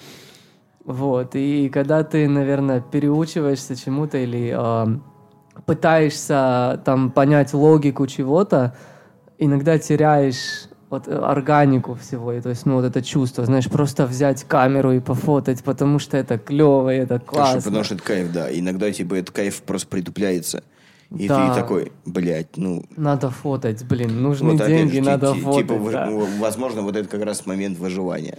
Вот, 0.85 1.35
и 1.35 1.67
когда 1.69 2.03
ты, 2.03 2.27
наверное, 2.27 2.79
переучиваешься 2.79 3.75
чему-то 3.75 4.17
или 4.19 4.53
ам, 4.55 5.03
пытаешься 5.65 6.81
там 6.85 7.11
понять 7.11 7.53
логику 7.53 8.07
чего-то, 8.07 8.75
иногда 9.37 9.77
теряешь 9.79 10.69
вот 10.89 11.07
э, 11.07 11.15
органику 11.17 11.95
всего, 11.95 12.31
и, 12.33 12.39
то 12.41 12.49
есть, 12.49 12.65
ну, 12.67 12.75
вот 12.75 12.85
это 12.85 13.01
чувство, 13.01 13.45
знаешь, 13.45 13.67
просто 13.67 14.05
взять 14.05 14.43
камеру 14.43 14.91
и 14.91 14.99
пофотать, 14.99 15.63
потому 15.63 15.97
что 15.99 16.17
это 16.17 16.37
клево, 16.37 16.93
и 16.93 16.97
это 16.99 17.19
Потому 17.19 17.25
что, 17.25 17.35
классно. 17.53 17.61
потому 17.63 17.83
что 17.83 17.95
это 17.95 18.03
кайф, 18.03 18.31
да. 18.31 18.59
Иногда, 18.59 18.91
типа, 18.91 19.15
этот 19.15 19.35
кайф 19.35 19.61
просто 19.63 19.87
притупляется. 19.87 20.63
И 21.17 21.27
Да. 21.27 21.49
ты 21.49 21.59
такой, 21.61 21.91
блядь, 22.05 22.57
ну... 22.57 22.83
Надо 22.95 23.29
фотать, 23.31 23.83
блин, 23.85 24.21
нужны 24.21 24.51
вот 24.51 24.67
деньги, 24.67 24.95
же, 24.97 25.01
надо 25.01 25.33
ти- 25.33 25.39
фотать. 25.41 25.67
Типа, 25.67 25.91
да. 25.91 26.09
возможно, 26.39 26.81
вот 26.83 26.95
это 26.95 27.07
как 27.09 27.23
раз 27.23 27.45
момент 27.45 27.77
выживания. 27.79 28.37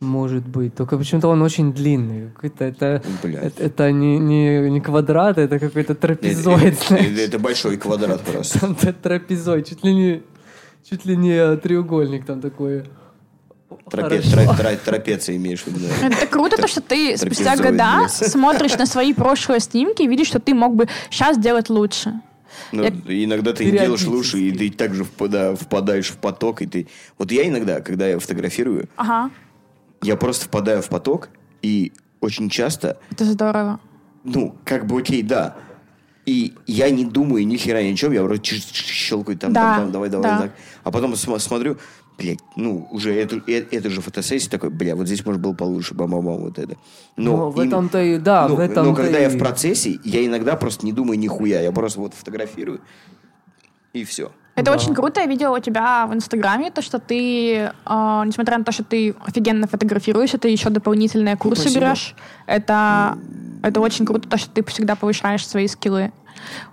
Может 0.00 0.46
быть, 0.46 0.74
только 0.74 0.98
почему-то 0.98 1.28
он 1.28 1.40
очень 1.42 1.72
длинный, 1.72 2.30
какой-то 2.32 2.64
это, 2.64 3.02
Блядь. 3.22 3.44
это, 3.44 3.62
это 3.62 3.90
не, 3.92 4.18
не, 4.18 4.68
не 4.70 4.80
квадрат, 4.80 5.38
это 5.38 5.58
какой-то 5.58 5.94
трапезоид, 5.94 6.74
Это- 6.82 6.94
это- 6.96 7.20
Это 7.22 7.38
большой 7.38 7.76
квадрат 7.78 8.20
просто. 8.22 8.58
Там 8.60 8.74
т- 8.74 8.92
трапезой, 8.92 9.62
чуть 9.62 9.84
ли 9.84 9.94
не, 9.94 10.22
чуть 10.88 11.06
ли 11.06 11.16
не 11.16 11.56
треугольник 11.56 12.26
там 12.26 12.40
такой. 12.40 12.84
Трапе- 13.90 14.20
Хорошо. 14.20 14.30
тра- 14.30 14.54
тра- 14.56 14.76
Трапеция 14.84 15.36
имеешь 15.36 15.62
в 15.62 15.68
виду. 15.68 15.86
Это 16.02 16.26
круто, 16.26 16.56
то, 16.56 16.68
что 16.68 16.80
ты 16.80 17.16
спустя 17.16 17.56
трапезоид, 17.56 17.72
года 17.72 18.08
смотришь 18.08 18.76
на 18.76 18.86
свои 18.86 19.14
прошлые 19.14 19.60
снимки 19.60 20.02
и 20.02 20.06
видишь, 20.08 20.26
что 20.28 20.38
ты 20.38 20.54
мог 20.54 20.74
бы 20.74 20.86
сейчас 21.10 21.38
делать 21.38 21.70
лучше. 21.70 22.20
Ну, 22.72 22.84
Я- 22.84 23.24
иногда 23.24 23.52
ты 23.52 23.70
делаешь 23.70 24.04
лучше, 24.06 24.38
и 24.38 24.52
ты 24.52 24.70
также 24.70 25.02
впада- 25.04 25.56
впадаешь 25.56 26.10
в 26.10 26.16
поток, 26.18 26.62
и 26.62 26.66
ты... 26.66 26.86
Вот 27.18 27.32
я 27.32 27.48
иногда, 27.48 27.80
когда 27.80 28.06
я 28.06 28.18
фотографирую, 28.18 28.88
Ага, 28.96 29.30
я 30.04 30.16
просто 30.16 30.44
впадаю 30.46 30.82
в 30.82 30.88
поток, 30.88 31.30
и 31.62 31.92
очень 32.20 32.48
часто, 32.50 32.98
это 33.10 33.24
здорово. 33.24 33.80
ну, 34.22 34.54
как 34.64 34.86
бы 34.86 34.98
окей, 34.98 35.22
да, 35.22 35.56
и 36.26 36.54
я 36.66 36.90
не 36.90 37.04
думаю 37.04 37.46
ни 37.46 37.56
хера 37.56 37.82
ни 37.82 37.92
о 37.92 37.96
чем, 37.96 38.12
я 38.12 38.22
вроде 38.22 38.42
щелкаю 38.56 39.36
там, 39.38 39.52
Да, 39.52 39.60
там, 39.74 39.82
там, 39.84 39.92
давай, 39.92 40.08
давай, 40.10 40.30
да. 40.30 40.38
так. 40.42 40.52
А 40.84 40.90
потом 40.90 41.16
см- 41.16 41.40
смотрю, 41.40 41.76
блядь, 42.18 42.38
ну, 42.56 42.86
уже 42.90 43.14
эту, 43.14 43.38
э- 43.46 43.66
эту 43.70 43.90
же 43.90 44.00
фотосессию 44.00 44.50
такой, 44.50 44.70
бля, 44.70 44.94
вот 44.96 45.06
здесь 45.06 45.24
может 45.26 45.40
было 45.42 45.52
получше, 45.54 45.94
бам-бам-бам, 45.94 46.36
вот 46.42 46.58
это. 46.58 46.76
Ну, 47.16 47.50
в 47.50 47.60
им- 47.60 47.68
этом-то 47.68 48.02
и- 48.02 48.18
да, 48.18 48.48
ну, 48.48 48.56
в 48.56 48.60
этом-то 48.60 48.82
Но 48.84 48.94
когда 48.94 49.18
я 49.18 49.28
в 49.28 49.34
и- 49.36 49.38
процессе, 49.38 49.98
я 50.04 50.24
иногда 50.24 50.56
просто 50.56 50.86
не 50.86 50.92
думаю 50.92 51.18
нихуя, 51.18 51.60
я 51.60 51.72
просто 51.72 52.00
вот 52.00 52.14
фотографирую, 52.14 52.80
и 53.92 54.04
все. 54.04 54.30
Это 54.54 54.70
Да. 54.70 54.76
очень 54.76 54.94
круто. 54.94 55.20
Я 55.20 55.26
видела 55.26 55.56
у 55.56 55.58
тебя 55.58 56.06
в 56.06 56.14
Инстаграме 56.14 56.70
то, 56.70 56.80
что 56.80 56.98
ты, 57.00 57.54
э, 57.56 58.22
несмотря 58.24 58.58
на 58.58 58.64
то, 58.64 58.70
что 58.72 58.84
ты 58.84 59.14
офигенно 59.26 59.66
фотографируешься, 59.66 60.38
ты 60.38 60.48
еще 60.48 60.70
дополнительные 60.70 61.36
курсы 61.36 61.62
Спасибо. 61.62 61.86
берешь. 61.86 62.14
Это, 62.46 63.18
это 63.62 63.80
очень 63.80 64.06
круто, 64.06 64.28
то, 64.28 64.36
что 64.38 64.50
ты 64.50 64.64
всегда 64.64 64.94
повышаешь 64.94 65.46
свои 65.46 65.66
скиллы. 65.66 66.12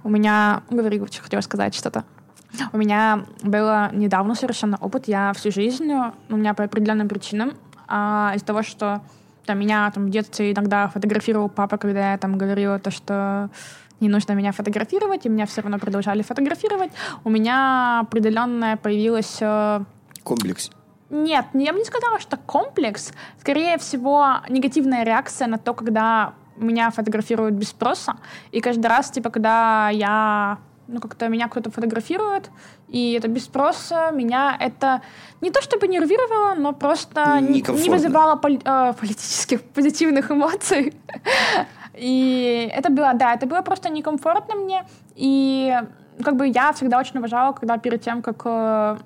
У 0.03 0.09
меня... 0.09 0.61
Говори, 0.69 0.99
хотела 0.99 1.41
сказать 1.41 1.73
что-то. 1.73 2.03
У 2.73 2.77
меня 2.77 3.23
было 3.41 3.89
недавно 3.93 4.35
совершенно 4.35 4.77
опыт. 4.77 5.07
Я 5.07 5.33
всю 5.33 5.51
жизнь, 5.51 5.85
ну, 5.85 6.13
у 6.29 6.35
меня 6.35 6.53
по 6.53 6.63
определенным 6.63 7.07
причинам, 7.07 7.53
а, 7.87 8.33
из-за 8.35 8.45
того, 8.45 8.61
что 8.61 9.01
там, 9.45 9.59
меня 9.59 9.89
там, 9.91 10.05
в 10.05 10.09
детстве 10.09 10.51
иногда 10.51 10.87
фотографировал 10.89 11.49
папа, 11.49 11.77
когда 11.77 12.11
я 12.11 12.17
там 12.17 12.37
говорила 12.37 12.77
то, 12.77 12.91
что 12.91 13.49
не 14.01 14.09
нужно 14.09 14.33
меня 14.33 14.51
фотографировать, 14.51 15.25
и 15.25 15.29
меня 15.29 15.45
все 15.45 15.61
равно 15.61 15.79
продолжали 15.79 16.21
фотографировать. 16.23 16.91
У 17.23 17.29
меня 17.29 17.99
определенная 18.01 18.75
появилась 18.77 19.37
э, 19.41 19.81
Комплекс. 20.23 20.69
нет, 21.09 21.45
не- 21.53 21.65
я 21.65 21.73
бы 21.73 21.79
не 21.79 21.85
сказала, 21.85 22.19
что 22.19 22.37
комплекс. 22.37 23.13
Скорее 23.39 23.77
всего, 23.77 24.37
негативная 24.49 25.03
реакция 25.05 25.47
на 25.47 25.57
то, 25.57 25.73
когда 25.73 26.33
меня 26.57 26.89
фотографируют 26.91 27.55
без 27.55 27.69
спроса. 27.69 28.15
И 28.51 28.59
каждый 28.61 28.87
раз, 28.87 29.09
типа, 29.11 29.29
когда 29.29 29.89
я 29.89 30.57
ну, 30.87 30.99
как-то 30.99 31.29
меня 31.29 31.47
кто-то 31.47 31.71
фотографирует, 31.71 32.49
и 32.89 33.13
это 33.13 33.27
без 33.29 33.45
спроса, 33.45 34.11
меня 34.11 34.57
это 34.59 35.01
не 35.39 35.49
то 35.49 35.61
чтобы 35.61 35.87
нервировало, 35.87 36.55
но 36.55 36.73
просто 36.73 37.39
не, 37.39 37.61
не 37.61 37.89
вызывало 37.89 38.35
пол- 38.35 38.59
э, 38.65 38.93
политических 38.99 39.61
позитивных 39.61 40.31
эмоций. 40.31 40.93
И 41.93 42.69
это 42.73 42.89
было, 42.89 43.13
да, 43.13 43.33
это 43.33 43.45
было 43.45 43.61
просто 43.61 43.89
некомфортно 43.89 44.55
мне. 44.55 44.83
И 45.15 45.73
как 46.23 46.35
бы 46.35 46.47
я 46.47 46.71
всегда 46.73 46.99
очень 46.99 47.17
уважала, 47.17 47.53
когда 47.53 47.77
перед 47.77 48.01
тем, 48.01 48.21
как 48.21 48.41
э, 48.45 48.97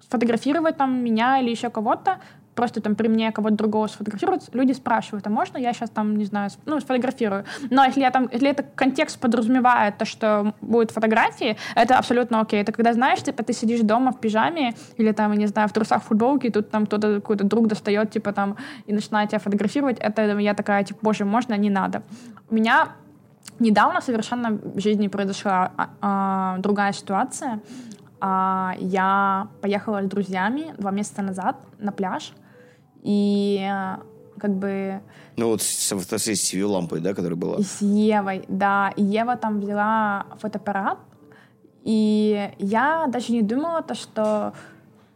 сфотографировать 0.00 0.76
там 0.76 1.02
меня 1.04 1.40
или 1.40 1.50
еще 1.50 1.70
кого-то, 1.70 2.18
просто 2.54 2.80
там 2.80 2.94
при 2.94 3.08
мне 3.08 3.32
кого-то 3.32 3.56
другого 3.56 3.86
сфотографировать, 3.86 4.48
люди 4.52 4.72
спрашивают, 4.72 5.26
а 5.26 5.30
можно 5.30 5.58
я 5.58 5.72
сейчас 5.72 5.90
там, 5.90 6.16
не 6.16 6.24
знаю, 6.24 6.50
ну, 6.66 6.80
сфотографирую. 6.80 7.44
Но 7.70 7.84
если 7.84 8.00
я 8.00 8.10
там, 8.10 8.28
если 8.32 8.50
это 8.50 8.62
контекст 8.62 9.18
подразумевает 9.20 9.98
то, 9.98 10.04
что 10.04 10.54
будет 10.60 10.90
фотографии, 10.90 11.56
это 11.74 11.98
абсолютно 11.98 12.40
окей. 12.40 12.60
Это 12.60 12.72
когда, 12.72 12.92
знаешь, 12.92 13.22
типа, 13.22 13.42
ты 13.42 13.52
сидишь 13.52 13.80
дома 13.80 14.12
в 14.12 14.20
пижаме 14.20 14.74
или 14.96 15.12
там, 15.12 15.32
не 15.32 15.46
знаю, 15.46 15.68
в 15.68 15.72
трусах, 15.72 16.02
футболке, 16.02 16.48
и 16.48 16.50
тут 16.50 16.70
там 16.70 16.86
кто-то, 16.86 17.16
какой-то 17.16 17.44
друг 17.44 17.68
достает, 17.68 18.10
типа, 18.10 18.32
там, 18.32 18.56
и 18.86 18.92
начинает 18.92 19.30
тебя 19.30 19.38
фотографировать, 19.38 19.98
это 19.98 20.38
я 20.38 20.54
такая, 20.54 20.84
типа, 20.84 21.00
боже, 21.02 21.24
можно, 21.24 21.54
не 21.54 21.70
надо. 21.70 22.02
У 22.50 22.54
меня 22.54 22.88
недавно 23.58 24.00
совершенно 24.00 24.50
в 24.50 24.80
жизни 24.80 25.08
произошла 25.08 25.72
а, 25.76 25.88
а, 26.00 26.58
другая 26.58 26.92
ситуация. 26.92 27.60
А, 28.20 28.74
я 28.78 29.48
поехала 29.60 30.02
с 30.02 30.06
друзьями 30.06 30.74
два 30.78 30.90
месяца 30.90 31.22
назад 31.22 31.56
на 31.78 31.92
пляж, 31.92 32.32
и 33.02 33.60
а, 33.68 34.00
как 34.38 34.54
бы 34.54 35.00
Ну 35.36 35.48
вот 35.48 35.62
с 35.62 35.94
фотосессией 35.94 36.64
лампой, 36.64 37.00
да, 37.00 37.14
которая 37.14 37.36
была. 37.36 37.56
и 37.56 37.62
с 37.62 37.82
Евой, 37.82 38.44
да, 38.48 38.92
и 38.96 39.02
Ева 39.02 39.36
там 39.36 39.60
взяла 39.60 40.26
фотоаппарат, 40.40 40.98
и 41.84 42.50
я 42.58 43.06
даже 43.08 43.32
не 43.32 43.42
думала 43.42 43.82
то, 43.82 43.94
что 43.94 44.52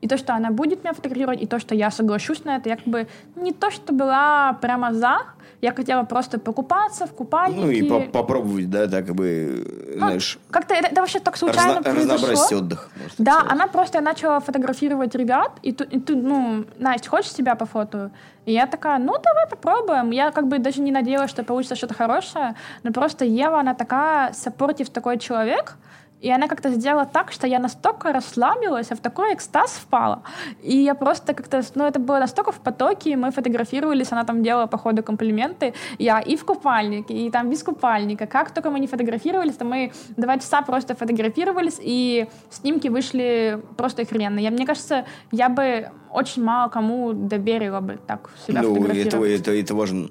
и 0.01 0.09
то, 0.09 0.17
что 0.19 0.35
она 0.35 0.51
будет 0.51 0.85
меня 0.85 0.93
фотографировать, 0.95 1.43
и 1.43 1.47
то, 1.47 1.59
что 1.59 1.75
я 1.75 1.91
соглашусь 1.91 2.45
на 2.45 2.57
это, 2.57 2.69
я 2.69 2.77
как 2.77 2.87
бы 2.87 3.07
не 3.35 3.53
то, 3.53 3.71
что 3.71 3.93
была 3.93 4.53
прямо 4.61 4.93
за, 4.93 5.19
я 5.63 5.73
хотела 5.73 6.03
просто 6.05 6.39
покупаться 6.39 7.07
в 7.07 7.13
купальнике. 7.13 7.61
Ну 7.63 7.71
и 7.71 7.83
по- 7.83 8.01
попробовать, 8.19 8.69
да, 8.69 8.87
так 8.87 9.07
как 9.07 9.15
бы, 9.15 9.65
Ну, 9.95 9.99
знаешь, 9.99 10.39
Как-то 10.51 10.75
это, 10.75 10.89
это 10.89 11.01
вообще 11.01 11.19
так 11.19 11.37
случайно 11.39 11.77
разно- 11.81 11.83
произошло. 11.83 12.13
разнообразить 12.15 12.53
отдых. 12.53 12.91
Да, 13.19 13.33
сказать. 13.33 13.53
она 13.53 13.67
просто 13.67 14.01
начала 14.03 14.41
фотографировать 14.41 15.15
ребят, 15.15 15.53
и 15.63 15.73
ты, 15.73 15.85
и 15.85 15.99
ты, 15.99 16.15
ну, 16.15 16.67
Настя, 16.79 17.09
хочешь 17.09 17.33
себя 17.33 17.55
по 17.55 17.65
фото? 17.65 18.11
И 18.45 18.53
я 18.53 18.67
такая, 18.67 18.99
ну, 18.99 19.15
давай 19.25 19.47
попробуем. 19.49 20.11
Я 20.11 20.31
как 20.31 20.47
бы 20.47 20.59
даже 20.59 20.81
не 20.83 20.93
надеялась, 20.93 21.31
что 21.31 21.43
получится 21.43 21.75
что-то 21.75 21.95
хорошее, 21.95 22.55
но 22.85 22.93
просто 22.93 23.25
Ева, 23.25 23.59
она 23.61 23.75
такая 23.75 24.33
саппортив 24.35 24.91
такой 24.91 25.19
человек, 25.19 25.77
и 26.21 26.31
она 26.31 26.49
как-то 26.49 26.71
сделала 26.71 27.07
так, 27.07 27.33
что 27.33 27.47
я 27.47 27.59
настолько 27.59 28.13
расслабилась, 28.13 28.91
а 28.91 28.95
в 28.95 29.01
такой 29.01 29.35
экстаз 29.35 29.73
впала. 29.73 30.23
И 30.63 30.77
я 30.77 30.95
просто 30.95 31.35
как-то, 31.35 31.63
ну, 31.75 31.85
это 31.85 31.99
было 31.99 32.19
настолько 32.19 32.53
в 32.53 32.61
потоке, 32.61 33.11
и 33.11 33.17
мы 33.17 33.31
фотографировались, 33.31 34.13
она 34.13 34.25
там 34.25 34.43
делала, 34.43 34.67
по 34.67 34.79
ходу, 34.79 35.03
комплименты. 35.03 35.75
Я 35.99 36.21
и 36.21 36.37
в 36.37 36.45
купальнике, 36.45 37.15
и 37.15 37.31
там 37.31 37.51
без 37.51 37.63
купальника. 37.63 38.27
Как 38.27 38.51
только 38.51 38.71
мы 38.71 38.81
не 38.81 38.87
фотографировались, 38.87 39.57
то 39.57 39.65
мы 39.65 39.93
два 40.17 40.39
часа 40.39 40.63
просто 40.63 40.95
фотографировались, 40.95 41.79
и 41.81 42.27
снимки 42.51 42.89
вышли 42.89 43.61
просто 43.77 44.03
охрененные. 44.03 44.45
Я, 44.45 44.51
мне 44.51 44.67
кажется, 44.67 45.05
я 45.33 45.49
бы 45.49 45.91
очень 46.11 46.43
мало 46.43 46.71
кому 46.71 47.13
доверила 47.13 47.81
бы 47.81 47.99
так 48.07 48.31
себя 48.47 48.63
Ну, 48.63 48.73
это, 48.73 48.81
фотографировать. 48.81 49.41
это, 49.41 49.51
это 49.53 49.75
важно. 49.75 50.09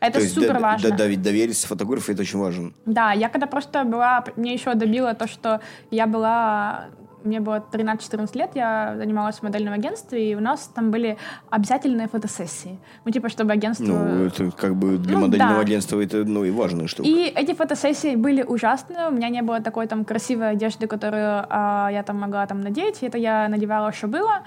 Это 0.00 0.20
То 0.20 0.26
супер 0.26 0.58
важно. 0.58 0.90
д- 0.90 0.96
д- 0.96 1.16
довериться 1.16 1.66
фотографу, 1.66 2.12
это 2.12 2.22
очень 2.22 2.38
важно. 2.38 2.72
Да, 2.84 3.12
я 3.12 3.28
когда 3.28 3.46
просто 3.46 3.84
была, 3.84 4.24
мне 4.36 4.54
еще 4.54 4.74
добило 4.74 5.14
то, 5.14 5.26
что 5.26 5.60
я 5.90 6.06
была 6.06 6.88
мне 7.26 7.40
было 7.40 7.64
13-14 7.72 8.38
лет, 8.38 8.50
я 8.54 8.94
занималась 8.96 9.36
в 9.36 9.42
модельном 9.42 9.74
агентстве, 9.74 10.30
и 10.30 10.34
у 10.34 10.40
нас 10.40 10.70
там 10.74 10.90
были 10.90 11.16
обязательные 11.50 12.08
фотосессии. 12.08 12.78
Ну, 13.04 13.10
типа, 13.10 13.28
чтобы 13.28 13.52
агентство... 13.52 13.84
Ну, 13.84 14.26
это 14.26 14.50
как 14.52 14.76
бы 14.76 14.96
для 14.96 15.14
Ну, 15.18 15.26
модельного 15.26 15.54
да. 15.56 15.60
агентства 15.60 16.00
это, 16.00 16.24
ну, 16.24 16.44
и 16.44 16.50
важная 16.50 16.86
штука. 16.86 17.08
И 17.08 17.24
эти 17.34 17.52
фотосессии 17.54 18.14
были 18.14 18.42
ужасные. 18.42 19.08
У 19.08 19.10
меня 19.10 19.28
не 19.28 19.42
было 19.42 19.60
такой 19.60 19.86
там 19.86 20.04
красивой 20.04 20.50
одежды, 20.50 20.86
которую 20.86 21.44
а, 21.48 21.88
я 21.92 22.02
там 22.02 22.20
могла 22.20 22.46
там 22.46 22.60
надеть. 22.60 23.02
Это 23.02 23.18
я 23.18 23.48
надевала, 23.48 23.92
что 23.92 24.06
было. 24.06 24.44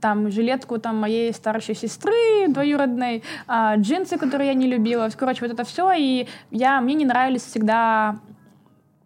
Там 0.00 0.30
жилетку 0.30 0.78
там 0.78 0.96
моей 0.96 1.32
старшей 1.32 1.74
сестры 1.74 2.48
двоюродной, 2.48 3.22
а, 3.46 3.76
джинсы, 3.76 4.18
которые 4.18 4.48
я 4.48 4.54
не 4.54 4.66
любила. 4.66 5.08
Короче, 5.16 5.40
вот 5.42 5.52
это 5.52 5.64
все. 5.64 5.92
И 5.96 6.26
я, 6.50 6.80
мне 6.80 6.94
не 6.94 7.04
нравились 7.04 7.42
всегда 7.42 8.18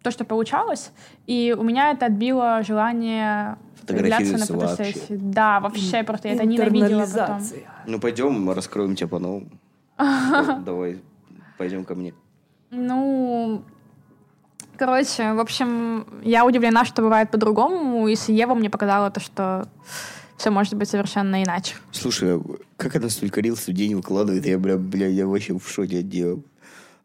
то, 0.03 0.11
что 0.11 0.25
получалось. 0.25 0.91
И 1.27 1.55
у 1.57 1.63
меня 1.63 1.91
это 1.91 2.07
отбило 2.07 2.61
желание 2.63 3.57
появляться 3.87 4.33
на 4.33 4.37
Фотографироваться 4.39 4.53
вообще. 4.53 4.83
фотосессии. 4.93 5.19
Да, 5.21 5.59
вообще 5.59 6.03
просто 6.03 6.27
я 6.27 6.35
это 6.35 6.45
ненавидела 6.45 7.05
потом. 7.05 7.41
Ну, 7.87 7.99
пойдем, 7.99 8.49
раскроем 8.51 8.95
тебя 8.95 9.07
по-новому. 9.07 9.47
Да, 9.97 10.61
Давай, 10.65 11.01
пойдем 11.57 11.85
ко 11.85 11.95
мне. 11.95 12.13
Ну, 12.71 13.63
короче, 14.77 15.33
в 15.33 15.39
общем, 15.39 16.05
я 16.23 16.45
удивлена, 16.45 16.85
что 16.85 17.01
бывает 17.01 17.29
по-другому, 17.29 18.07
и 18.07 18.15
Ева 18.27 18.55
мне 18.55 18.69
показала 18.69 19.11
то, 19.11 19.19
что 19.19 19.67
все 20.37 20.49
может 20.49 20.73
быть 20.75 20.89
совершенно 20.89 21.43
иначе. 21.43 21.75
Слушай, 21.91 22.37
а 22.37 22.41
как 22.77 22.95
она 22.95 23.09
столько 23.09 23.41
рилсов 23.41 23.67
в 23.69 23.73
день 23.73 23.95
выкладывает? 23.95 24.45
Я, 24.45 24.57
бля, 24.59 24.77
бля, 24.77 25.07
я 25.07 25.27
вообще 25.27 25.57
в 25.57 25.67
шоке 25.69 25.99
от 25.99 26.05
нее. 26.05 26.39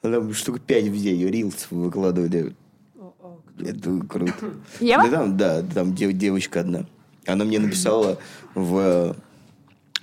Она 0.02 0.32
штук 0.32 0.60
пять 0.60 0.86
в 0.86 0.96
день 1.00 1.26
рилсов 1.26 1.70
выкладывает. 1.70 2.34
Я- 2.34 3.70
Это 3.70 3.98
круто. 4.08 4.54
Ева? 4.80 5.02
Да, 5.04 5.10
там, 5.10 5.36
да, 5.36 5.62
там 5.62 5.94
дев- 5.94 6.12
девочка 6.12 6.60
одна. 6.60 6.86
Она 7.26 7.44
мне 7.44 7.58
написала 7.58 8.18
в 8.54 8.78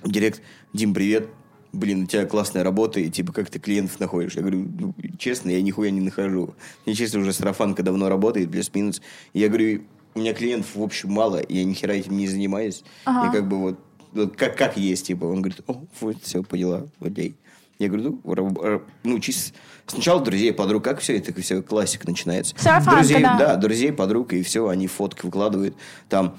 э, 0.04 0.08
директ, 0.08 0.42
Дим, 0.72 0.92
привет, 0.94 1.28
блин, 1.72 2.02
у 2.02 2.06
тебя 2.06 2.26
классная 2.26 2.62
работа, 2.62 3.00
и 3.00 3.08
типа, 3.10 3.32
как 3.32 3.48
ты 3.50 3.58
клиентов 3.58 3.98
находишь? 3.98 4.34
Я 4.34 4.42
говорю, 4.42 4.68
ну, 4.78 4.94
честно, 5.18 5.48
я 5.50 5.62
нихуя 5.62 5.90
не 5.90 6.00
нахожу. 6.02 6.54
Мне, 6.84 6.94
честно, 6.94 7.20
уже 7.20 7.32
сарафанка 7.32 7.82
давно 7.82 8.08
работает, 8.10 8.50
плюс-минус. 8.50 9.00
Я 9.32 9.48
говорю, 9.48 9.82
у 10.16 10.18
меня 10.18 10.32
клиентов, 10.32 10.74
в 10.74 10.82
общем, 10.82 11.12
мало, 11.12 11.42
я 11.48 11.64
ни 11.64 11.74
хера 11.74 11.94
этим 11.94 12.16
не 12.16 12.26
занимаюсь. 12.26 12.82
Ага. 13.04 13.28
И 13.28 13.32
как 13.32 13.48
бы 13.48 13.58
вот, 13.58 13.78
вот 14.12 14.36
как, 14.36 14.56
как 14.56 14.76
есть, 14.76 15.06
типа. 15.06 15.24
Он 15.24 15.42
говорит, 15.42 15.60
о, 15.66 15.84
вот, 16.00 16.16
все, 16.22 16.42
поняла, 16.42 16.86
окей. 17.00 17.36
Я 17.78 17.88
говорю, 17.88 18.18
ну, 18.24 18.82
ну, 19.04 19.18
чисто 19.20 19.52
сначала 19.86 20.22
друзей, 20.22 20.52
подруг, 20.54 20.82
как 20.82 21.00
все 21.00 21.18
это, 21.18 21.38
все, 21.42 21.62
классика 21.62 22.08
начинается. 22.08 22.54
Сарафанка, 22.58 23.00
друзей, 23.00 23.22
да. 23.22 23.38
да, 23.38 23.56
друзей, 23.56 23.92
подруг, 23.92 24.32
и 24.32 24.42
все, 24.42 24.68
они 24.68 24.86
фотки 24.86 25.26
выкладывают. 25.26 25.76
Там, 26.08 26.38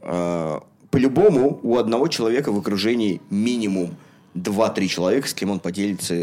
э, 0.00 0.60
по-любому, 0.90 1.60
у 1.62 1.76
одного 1.76 2.08
человека 2.08 2.50
в 2.52 2.58
окружении 2.58 3.20
минимум 3.28 3.96
2-3 4.34 4.86
человека, 4.86 5.28
с 5.28 5.34
кем 5.34 5.50
он 5.50 5.60
поделится 5.60 6.14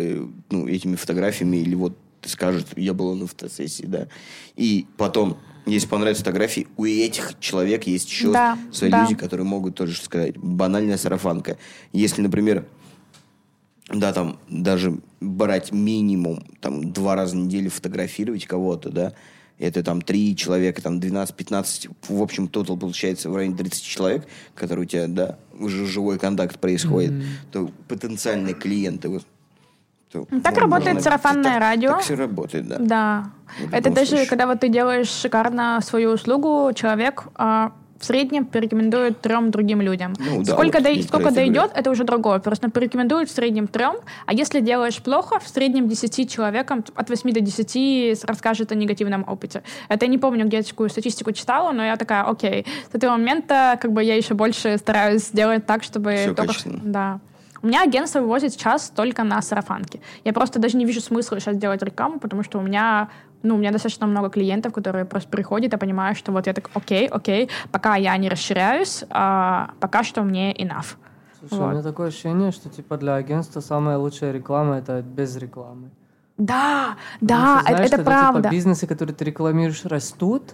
ну, 0.50 0.68
этими 0.68 0.96
фотографиями, 0.96 1.58
или 1.58 1.76
вот 1.76 1.96
скажет, 2.24 2.68
я 2.76 2.94
был 2.96 3.14
на 3.14 3.28
фотосессии, 3.28 3.86
да. 3.86 4.08
И 4.56 4.88
потом, 4.98 5.38
если 5.66 5.88
понравятся 5.88 6.24
фотографии, 6.24 6.68
у 6.78 6.86
этих 6.86 7.40
человек 7.40 7.88
есть 7.88 8.10
еще 8.10 8.32
Да, 8.32 8.58
свои 8.72 8.90
да. 8.90 9.02
люди, 9.02 9.16
которые 9.16 9.46
могут 9.46 9.76
тоже 9.76 10.00
сказать. 10.00 10.38
Банальная 10.38 10.98
сарафанка. 10.98 11.58
Если, 11.92 12.22
например, 12.22 12.66
да, 13.90 14.14
там 14.14 14.40
даже 14.50 15.00
брать 15.20 15.72
минимум 15.72 16.44
там 16.60 16.92
два 16.92 17.16
раза 17.16 17.36
в 17.36 17.40
неделю 17.40 17.70
фотографировать 17.70 18.46
кого-то, 18.46 18.90
да, 18.90 19.14
это 19.58 19.84
там 19.84 20.02
три 20.02 20.36
человека, 20.36 20.82
там 20.82 21.00
12-15, 21.00 21.90
в 22.10 22.22
общем, 22.22 22.48
тотал 22.48 22.78
получается 22.78 23.30
в 23.30 23.36
районе 23.36 23.56
30 23.56 23.84
человек, 23.84 24.28
которые 24.54 24.86
у 24.86 24.88
тебя, 24.88 25.08
да, 25.08 25.38
уже 25.58 25.86
живой 25.86 26.20
контакт 26.20 26.60
происходит, 26.60 27.14
то 27.52 27.72
потенциальные 27.88 28.54
клиенты. 28.54 29.08
Вот, 29.08 29.26
то 30.12 30.26
так 30.44 30.58
работает 30.58 31.02
сарафанное 31.02 31.54
так- 31.54 31.60
радио. 31.60 31.92
Так 31.92 32.02
все 32.02 32.16
работает, 32.16 32.68
да. 32.68 32.78
Да. 32.80 33.24
Это 33.72 33.90
даже, 33.90 34.08
случае. 34.10 34.28
когда 34.28 34.48
вот 34.48 34.60
ты 34.60 34.70
делаешь 34.70 35.08
шикарно 35.10 35.80
свою 35.82 36.12
услугу, 36.12 36.72
человек 36.74 37.24
а, 37.36 37.72
в 38.00 38.06
среднем 38.06 38.46
порекомендует 38.46 39.22
трем 39.22 39.52
другим 39.52 39.82
людям. 39.82 40.14
Ну 40.20 40.44
да, 40.44 40.54
сколько 40.54 40.80
вот 40.80 40.84
про 40.84 41.04
сколько 41.04 41.28
это 41.28 41.36
дойдет, 41.36 41.72
это 41.74 41.90
уже 41.90 42.04
другое. 42.04 42.40
Просто 42.40 42.70
порекомендует 42.70 43.30
в 43.30 43.32
среднем 43.34 43.68
трем, 43.68 43.96
а 44.26 44.34
если 44.34 44.60
делаешь 44.60 45.02
плохо, 45.02 45.40
в 45.40 45.48
среднем 45.48 45.88
10 45.88 46.30
человекам, 46.30 46.84
от 46.96 47.10
8 47.10 47.32
до 47.32 47.42
10 47.42 48.24
расскажет 48.26 48.72
о 48.72 48.76
негативном 48.76 49.26
опыте. 49.28 49.64
Это 49.90 50.06
я 50.06 50.12
не 50.12 50.18
помню, 50.18 50.46
где 50.46 50.58
я 50.58 50.64
такую 50.64 50.90
статистику 50.90 51.32
читала, 51.32 51.72
но 51.72 51.84
я 51.84 51.96
такая, 51.96 52.24
окей, 52.24 52.66
с 52.92 52.96
этого 52.96 53.12
момента 53.12 53.78
как 53.82 53.92
бы 53.92 54.04
я 54.04 54.16
еще 54.16 54.34
больше 54.34 54.78
стараюсь 54.78 55.24
сделать 55.28 55.66
так, 55.66 55.84
чтобы... 55.84 56.16
Всё 56.16 56.34
только- 56.34 56.48
качественно. 56.48 56.80
Да. 56.84 57.20
У 57.66 57.68
меня 57.68 57.82
агентство 57.82 58.20
вывозит 58.20 58.54
сейчас 58.54 58.92
только 58.92 59.24
на 59.24 59.42
сарафанке. 59.42 60.00
Я 60.24 60.34
просто 60.34 60.60
даже 60.60 60.78
не 60.78 60.86
вижу 60.86 61.02
смысла 61.02 61.40
сейчас 61.40 61.58
делать 61.58 61.82
рекламу, 61.82 62.20
потому 62.20 62.44
что 62.44 62.60
у 62.60 62.62
меня, 62.62 63.10
ну, 63.42 63.56
у 63.56 63.58
меня 63.58 63.72
достаточно 63.72 64.06
много 64.06 64.30
клиентов, 64.30 64.72
которые 64.72 65.04
просто 65.06 65.32
приходят, 65.32 65.72
я 65.72 65.80
понимаю, 65.80 66.14
что 66.14 66.32
вот 66.32 66.46
я 66.46 66.54
так, 66.54 66.70
окей, 66.76 67.08
окей, 67.08 67.50
пока 67.72 67.96
я 67.96 68.16
не 68.18 68.30
расширяюсь, 68.30 69.04
а, 69.10 69.72
пока 69.80 70.04
что 70.04 70.22
мне 70.22 70.54
enough. 70.54 70.96
Слушай, 71.40 71.58
Вот. 71.60 71.68
у 71.68 71.72
меня 71.72 71.82
такое 71.82 72.10
ощущение, 72.10 72.52
что 72.52 72.70
типа 72.70 72.98
для 72.98 73.16
агентства 73.16 73.62
самая 73.62 73.98
лучшая 73.98 74.32
реклама 74.32 74.76
это 74.76 75.02
без 75.02 75.36
рекламы. 75.36 75.90
Да, 76.38 76.98
Потому 77.20 77.42
да, 77.42 77.60
что, 77.62 77.66
это, 77.66 77.76
знаешь, 77.78 77.88
это 77.88 77.98
когда, 77.98 78.12
правда. 78.12 78.42
Типа, 78.44 78.52
бизнесы, 78.52 78.86
которые 78.86 79.16
ты 79.16 79.26
рекламируешь, 79.26 79.86
растут, 79.86 80.54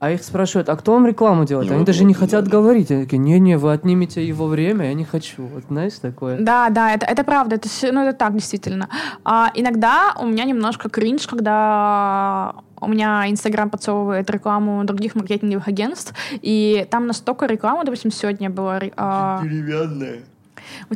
а 0.00 0.10
их 0.10 0.24
спрашивают, 0.24 0.70
а 0.70 0.76
кто 0.76 0.94
вам 0.94 1.06
рекламу 1.06 1.44
делает? 1.44 1.68
Ну, 1.68 1.76
Они 1.76 1.84
даже 1.84 2.04
не 2.04 2.14
хотят 2.14 2.44
да. 2.44 2.50
говорить. 2.50 2.90
Они 2.90 3.04
такие, 3.04 3.18
не-не, 3.18 3.58
вы 3.58 3.70
отнимете 3.74 4.26
его 4.26 4.46
время, 4.46 4.86
я 4.86 4.94
не 4.94 5.04
хочу. 5.04 5.46
Вот 5.46 5.64
знаешь 5.68 5.92
такое? 6.00 6.38
Да, 6.40 6.70
да, 6.70 6.94
это, 6.94 7.04
это 7.04 7.22
правда, 7.22 7.56
это, 7.56 7.68
ну, 7.92 8.06
это 8.06 8.16
так, 8.16 8.32
действительно. 8.32 8.88
А, 9.24 9.50
иногда 9.54 10.14
у 10.18 10.24
меня 10.24 10.44
немножко 10.44 10.88
кринж, 10.88 11.26
когда 11.26 12.54
у 12.80 12.88
меня 12.88 13.30
Инстаграм 13.30 13.68
подсовывает 13.68 14.30
рекламу 14.30 14.82
других 14.84 15.14
маркетинговых 15.14 15.68
агентств, 15.68 16.14
и 16.40 16.86
там 16.90 17.06
настолько 17.06 17.44
рекламы, 17.44 17.84
допустим, 17.84 18.10
сегодня 18.10 18.48
была... 18.48 18.80
а, 18.96 19.42
Деревянная. 19.42 20.20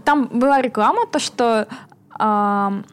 Там 0.02 0.30
была 0.32 0.62
реклама, 0.62 1.06
то, 1.12 1.18
что 1.18 1.68
ам, 2.18 2.86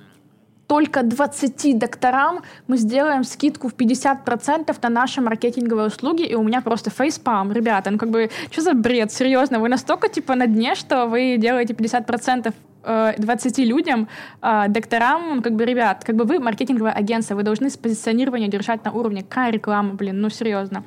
только 0.71 1.03
20 1.03 1.77
докторам 1.77 2.39
мы 2.67 2.77
сделаем 2.77 3.25
скидку 3.25 3.67
в 3.67 3.73
50% 3.73 4.73
на 4.81 4.89
наши 4.89 5.19
маркетинговые 5.19 5.87
услуги, 5.87 6.23
и 6.23 6.35
у 6.35 6.43
меня 6.43 6.61
просто 6.61 6.89
фейспам. 6.89 7.51
Ребята, 7.51 7.91
ну 7.91 7.97
как 7.97 8.09
бы, 8.09 8.29
что 8.51 8.61
за 8.61 8.73
бред? 8.73 9.11
Серьезно, 9.11 9.59
вы 9.59 9.67
настолько 9.67 10.07
типа 10.07 10.35
на 10.35 10.47
дне, 10.47 10.75
что 10.75 11.07
вы 11.07 11.35
делаете 11.37 11.73
50% 11.73 12.53
э, 12.85 13.13
20 13.17 13.57
людям, 13.57 14.07
э, 14.41 14.69
докторам, 14.69 15.35
ну, 15.35 15.41
как 15.41 15.55
бы, 15.55 15.65
ребят, 15.65 16.05
как 16.05 16.15
бы 16.15 16.23
вы 16.23 16.39
маркетинговое 16.39 16.93
агентство, 16.93 17.35
вы 17.35 17.43
должны 17.43 17.69
позиционирование 17.69 18.47
держать 18.47 18.85
на 18.85 18.93
уровне. 18.93 19.23
Какая 19.23 19.51
реклама, 19.51 19.95
блин, 19.95 20.21
ну 20.21 20.29
серьезно. 20.29 20.83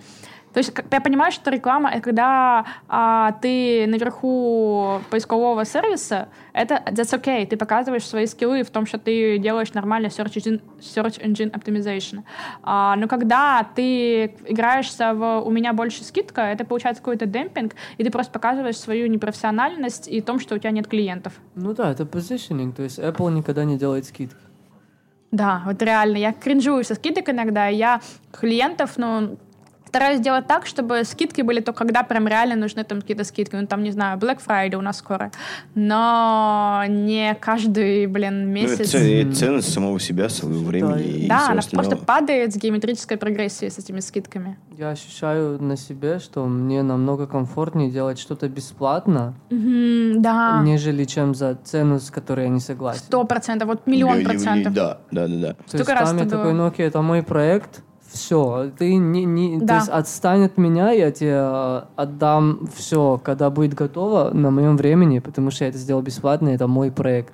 То 0.54 0.58
есть 0.58 0.72
я 0.92 1.00
понимаю, 1.00 1.32
что 1.32 1.50
реклама, 1.50 1.90
это 1.90 2.00
когда 2.00 2.64
а, 2.88 3.32
ты 3.42 3.86
наверху 3.88 5.00
поискового 5.10 5.64
сервиса, 5.64 6.28
это 6.52 6.80
that's 6.86 7.12
okay, 7.12 7.44
ты 7.44 7.56
показываешь 7.56 8.06
свои 8.06 8.26
скиллы 8.26 8.62
в 8.62 8.70
том, 8.70 8.86
что 8.86 8.98
ты 8.98 9.38
делаешь 9.38 9.74
нормальный 9.74 10.10
search 10.10 10.36
engine, 10.36 10.62
search 10.78 11.20
engine 11.20 11.50
optimization. 11.50 12.22
А, 12.62 12.94
но 12.94 13.08
когда 13.08 13.66
ты 13.74 14.26
играешься 14.46 15.12
в 15.12 15.40
«у 15.40 15.50
меня 15.50 15.72
больше 15.72 16.04
скидка», 16.04 16.42
это 16.42 16.64
получается 16.64 17.02
какой-то 17.02 17.26
демпинг, 17.26 17.74
и 17.98 18.04
ты 18.04 18.10
просто 18.12 18.32
показываешь 18.32 18.76
свою 18.76 19.08
непрофессиональность 19.08 20.06
и 20.06 20.20
том, 20.20 20.38
что 20.38 20.54
у 20.54 20.58
тебя 20.58 20.70
нет 20.70 20.86
клиентов. 20.86 21.32
Ну 21.56 21.74
да, 21.74 21.90
это 21.90 22.04
positioning, 22.04 22.72
то 22.72 22.84
есть 22.84 23.00
Apple 23.00 23.32
никогда 23.32 23.64
не 23.64 23.76
делает 23.76 24.04
скидки. 24.04 24.36
Да, 25.32 25.62
вот 25.66 25.82
реально. 25.82 26.16
Я 26.18 26.32
кринжую 26.32 26.84
со 26.84 26.94
скидок 26.94 27.28
иногда. 27.28 27.68
и 27.68 27.74
Я 27.74 28.00
клиентов, 28.30 28.92
ну, 28.96 29.36
стараюсь 29.94 30.18
делать 30.20 30.48
так, 30.48 30.66
чтобы 30.66 31.04
скидки 31.04 31.42
были 31.42 31.60
только 31.60 31.78
когда 31.78 32.02
прям 32.02 32.26
реально 32.26 32.56
нужны 32.56 32.82
там 32.82 33.00
какие-то 33.00 33.22
скидки. 33.22 33.54
Ну, 33.54 33.66
там, 33.68 33.82
не 33.84 33.92
знаю, 33.92 34.18
Black 34.18 34.38
Friday 34.44 34.74
у 34.76 34.80
нас 34.80 34.98
скоро. 34.98 35.30
Но 35.76 36.82
не 36.88 37.34
каждый, 37.40 38.06
блин, 38.06 38.46
Ну, 38.46 38.52
месяц. 38.52 38.92
это 38.94 39.30
ц- 39.30 39.32
ценность 39.32 39.72
самого 39.72 40.00
себя, 40.00 40.28
своего 40.28 40.64
времени 40.64 41.02
и 41.24 41.28
да, 41.28 41.38
всего 41.38 41.50
она 41.52 41.58
остального. 41.60 41.90
просто 41.90 42.06
падает 42.06 42.52
с 42.52 42.56
геометрической 42.56 43.16
прогрессией 43.16 43.70
с 43.70 43.78
этими 43.78 44.00
скидками. 44.00 44.58
Я 44.76 44.90
ощущаю 44.90 45.62
на 45.62 45.76
себе, 45.76 46.18
что 46.18 46.44
мне 46.46 46.82
намного 46.82 47.28
комфортнее 47.28 47.88
делать 47.90 48.18
что-то 48.18 48.48
бесплатно, 48.48 49.34
Мгм, 49.50 50.22
да, 50.22 50.60
нежели 50.64 51.04
чем 51.04 51.36
за 51.36 51.54
цену, 51.54 52.00
с 52.00 52.10
которой 52.10 52.46
я 52.46 52.48
не 52.50 52.58
согласен. 52.60 52.98
сто 53.00 53.22
процентов, 53.24 53.68
вот 53.68 53.86
миллион 53.86 54.14
Я- 54.14 54.20
я- 54.22 54.28
процентов. 54.28 54.72
Да, 54.74 54.98
да, 55.12 55.28
да, 55.28 55.34
да. 55.36 55.54
То 55.54 55.62
Столько 55.68 55.92
есть 55.92 56.04
там 56.04 56.16
я 56.18 56.22
это 56.24 56.30
такой, 56.36 56.52
ну 56.54 56.66
окей, 56.66 56.86
это 56.88 57.00
мой 57.02 57.22
проект, 57.22 57.82
все, 58.14 58.70
ты 58.78 58.94
не, 58.96 59.24
не, 59.24 59.58
то 59.60 59.66
Да. 59.66 59.76
есть 59.76 59.88
отстань 59.88 60.44
от 60.44 60.56
меня, 60.56 60.90
я 60.92 61.10
тебе 61.10 61.34
э, 61.34 61.82
отдам 61.96 62.68
все, 62.74 63.20
когда 63.22 63.50
будет 63.50 63.74
готово 63.74 64.30
на 64.32 64.50
моем 64.50 64.76
времени, 64.76 65.18
потому 65.18 65.50
что 65.50 65.64
я 65.64 65.70
это 65.70 65.78
сделал 65.78 66.02
бесплатно, 66.02 66.48
это 66.48 66.66
мой 66.66 66.90
проект. 66.90 67.32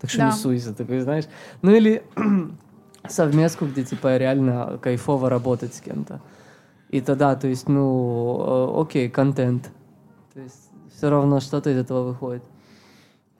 Так 0.00 0.10
что 0.10 0.18
Да. 0.20 0.26
не 0.26 0.32
суйся, 0.32 0.72
такой, 0.74 1.00
знаешь. 1.00 1.24
Ну 1.62 1.72
или 1.72 2.02
совместку, 3.08 3.66
где 3.66 3.84
типа 3.84 4.16
реально 4.16 4.78
кайфово 4.80 5.28
работать 5.28 5.74
с 5.74 5.80
кем-то. 5.80 6.20
И 6.88 7.00
тогда, 7.00 7.36
то 7.36 7.48
есть, 7.48 7.68
ну, 7.68 8.74
э, 8.78 8.80
окей, 8.82 9.08
контент. 9.10 9.70
То 10.34 10.40
есть 10.40 10.70
все 10.96 11.10
равно 11.10 11.40
что-то 11.40 11.70
из 11.70 11.76
этого 11.76 12.02
выходит. 12.08 12.42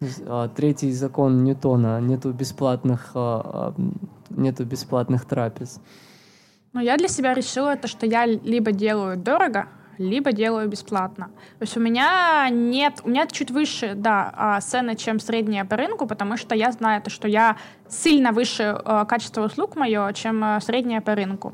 То 0.00 0.06
есть, 0.06 0.22
а, 0.26 0.48
Третий 0.48 0.92
закон 0.92 1.44
Ньютона. 1.44 2.00
Нету 2.00 2.32
бесплатных, 2.32 3.10
а, 3.14 3.74
а, 3.76 3.80
нету 4.30 4.64
бесплатных 4.64 5.24
трапез. 5.26 5.80
Но 6.72 6.80
я 6.80 6.96
для 6.96 7.08
себя 7.08 7.34
решила, 7.34 7.70
это, 7.70 7.88
что 7.88 8.06
я 8.06 8.26
либо 8.26 8.70
делаю 8.70 9.16
дорого, 9.16 9.66
либо 10.00 10.32
делаю 10.32 10.66
бесплатно. 10.68 11.26
То 11.58 11.64
есть 11.64 11.76
у 11.76 11.80
меня 11.80 12.48
нет, 12.48 13.00
у 13.04 13.10
меня 13.10 13.26
чуть 13.26 13.50
выше, 13.50 13.92
да, 13.94 14.32
а, 14.34 14.60
цены, 14.60 14.96
чем 14.96 15.20
средняя 15.20 15.64
по 15.64 15.76
рынку, 15.76 16.06
потому 16.06 16.38
что 16.38 16.54
я 16.54 16.72
знаю, 16.72 17.02
то, 17.02 17.10
что 17.10 17.28
я 17.28 17.56
сильно 17.88 18.32
выше 18.32 18.62
э, 18.62 19.04
качество 19.06 19.44
услуг 19.44 19.76
мое, 19.76 20.12
чем 20.12 20.42
э, 20.42 20.60
средняя 20.60 21.00
по 21.00 21.14
рынку. 21.14 21.52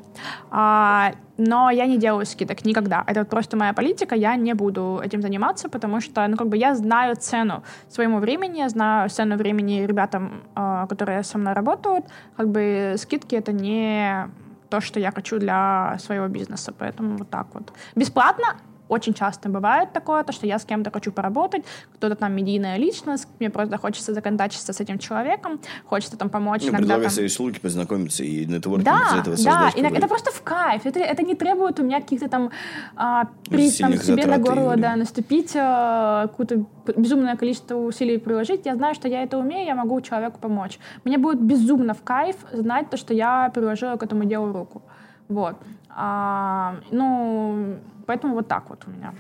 А, 0.51 1.13
но 1.39 1.71
я 1.71 1.87
не 1.87 1.99
делаю 1.99 2.25
скидок 2.25 2.65
никогда. 2.65 3.03
Это 3.07 3.25
просто 3.25 3.57
моя 3.57 3.73
политика, 3.73 4.15
я 4.15 4.37
не 4.37 4.55
буду 4.55 5.01
этим 5.03 5.23
заниматься, 5.23 5.69
потому 5.69 6.01
что, 6.01 6.25
ну, 6.29 6.37
как 6.37 6.49
бы 6.49 6.57
я 6.57 6.75
знаю 6.75 7.17
цену 7.17 7.65
своему 7.89 8.19
времени, 8.19 8.59
я 8.59 8.69
знаю 8.69 9.09
цену 9.11 9.37
времени 9.37 9.87
ребятам, 9.87 10.43
которые 10.89 11.25
со 11.25 11.39
мной 11.39 11.55
работают. 11.55 12.05
Как 12.37 12.49
бы 12.49 12.95
скидки— 12.97 13.35
это 13.37 13.53
не 13.53 14.31
то, 14.69 14.81
что 14.81 15.01
я 15.01 15.13
хочу 15.13 15.39
для 15.39 15.97
своего 15.99 16.29
бизнеса. 16.29 16.73
Поэтому 16.79 17.17
вот 17.17 17.31
так 17.31 17.47
вот. 17.55 17.73
Бесплатно 17.95 18.57
очень 18.89 19.15
часто 19.15 19.49
бывает 19.49 19.93
такое, 19.93 20.23
то, 20.25 20.33
что 20.33 20.47
я 20.47 20.59
с 20.59 20.65
кем-то 20.65 20.91
хочу 20.91 21.11
поработать, 21.13 21.63
кто-то 21.95 22.15
там 22.15 22.33
медийная 22.35 22.77
личность, 22.77 23.29
мне 23.41 23.51
просто 23.51 23.79
хочется 23.79 24.15
законтачиться 24.15 24.73
с 24.73 24.81
этим 24.81 24.99
человеком, 24.99 25.61
хочется 25.85 26.17
там 26.17 26.29
помочь 26.31 26.63
Ну, 26.63 26.69
иногда. 26.69 26.79
предлагай 26.79 27.05
там- 27.05 27.13
свои 27.13 27.27
услуги, 27.27 27.59
познакомиться 27.59 28.23
и 28.25 28.47
нетворкинг 28.47 28.85
да, 28.85 29.01
из 29.09 29.21
этого 29.21 29.37
да, 29.37 29.43
создать. 29.43 29.77
и 29.79 29.83
как 29.83 29.91
бы. 29.91 29.97
это 29.99 30.09
просто 30.09 30.31
в 30.31 30.43
кайф. 30.43 30.87
Это, 30.87 31.01
это 31.01 31.23
не 31.23 31.35
требует 31.35 31.81
у 31.81 31.83
меня 31.83 32.01
каких-то 32.01 32.29
там, 32.29 32.51
а, 32.97 33.29
при, 33.51 33.71
там 33.73 33.95
себе 33.95 34.27
на 34.27 34.35
и 34.37 34.39
горло 34.39 34.77
да, 34.77 34.97
наступить, 34.97 35.53
а, 35.57 36.29
какое-то 36.29 36.65
п- 36.85 36.95
безумное 36.97 37.37
количество 37.37 37.77
усилий 37.77 38.19
приложить. 38.19 38.67
Я 38.67 38.77
знаю, 38.77 38.95
что 38.95 39.09
я 39.09 39.23
это 39.23 39.39
умею, 39.39 39.67
я 39.67 39.75
могу 39.75 40.01
человеку 40.01 40.39
помочь. 40.41 40.79
Мне 41.05 41.19
будет 41.19 41.41
безумно 41.43 41.95
в 41.95 42.03
кайф 42.03 42.37
знать 42.53 42.91
то, 42.91 42.97
что 42.97 43.15
я 43.15 43.51
приложила 43.55 43.97
к 43.97 44.03
этому 44.03 44.25
делу 44.25 44.53
руку. 44.53 44.83
Вот. 45.29 45.57
А, 45.89 46.77
ну, 46.91 47.77
поэтому 48.07 48.35
вот 48.35 48.49
так 48.49 48.71
вот 48.71 48.85
у 48.87 48.91
меня. 48.91 49.15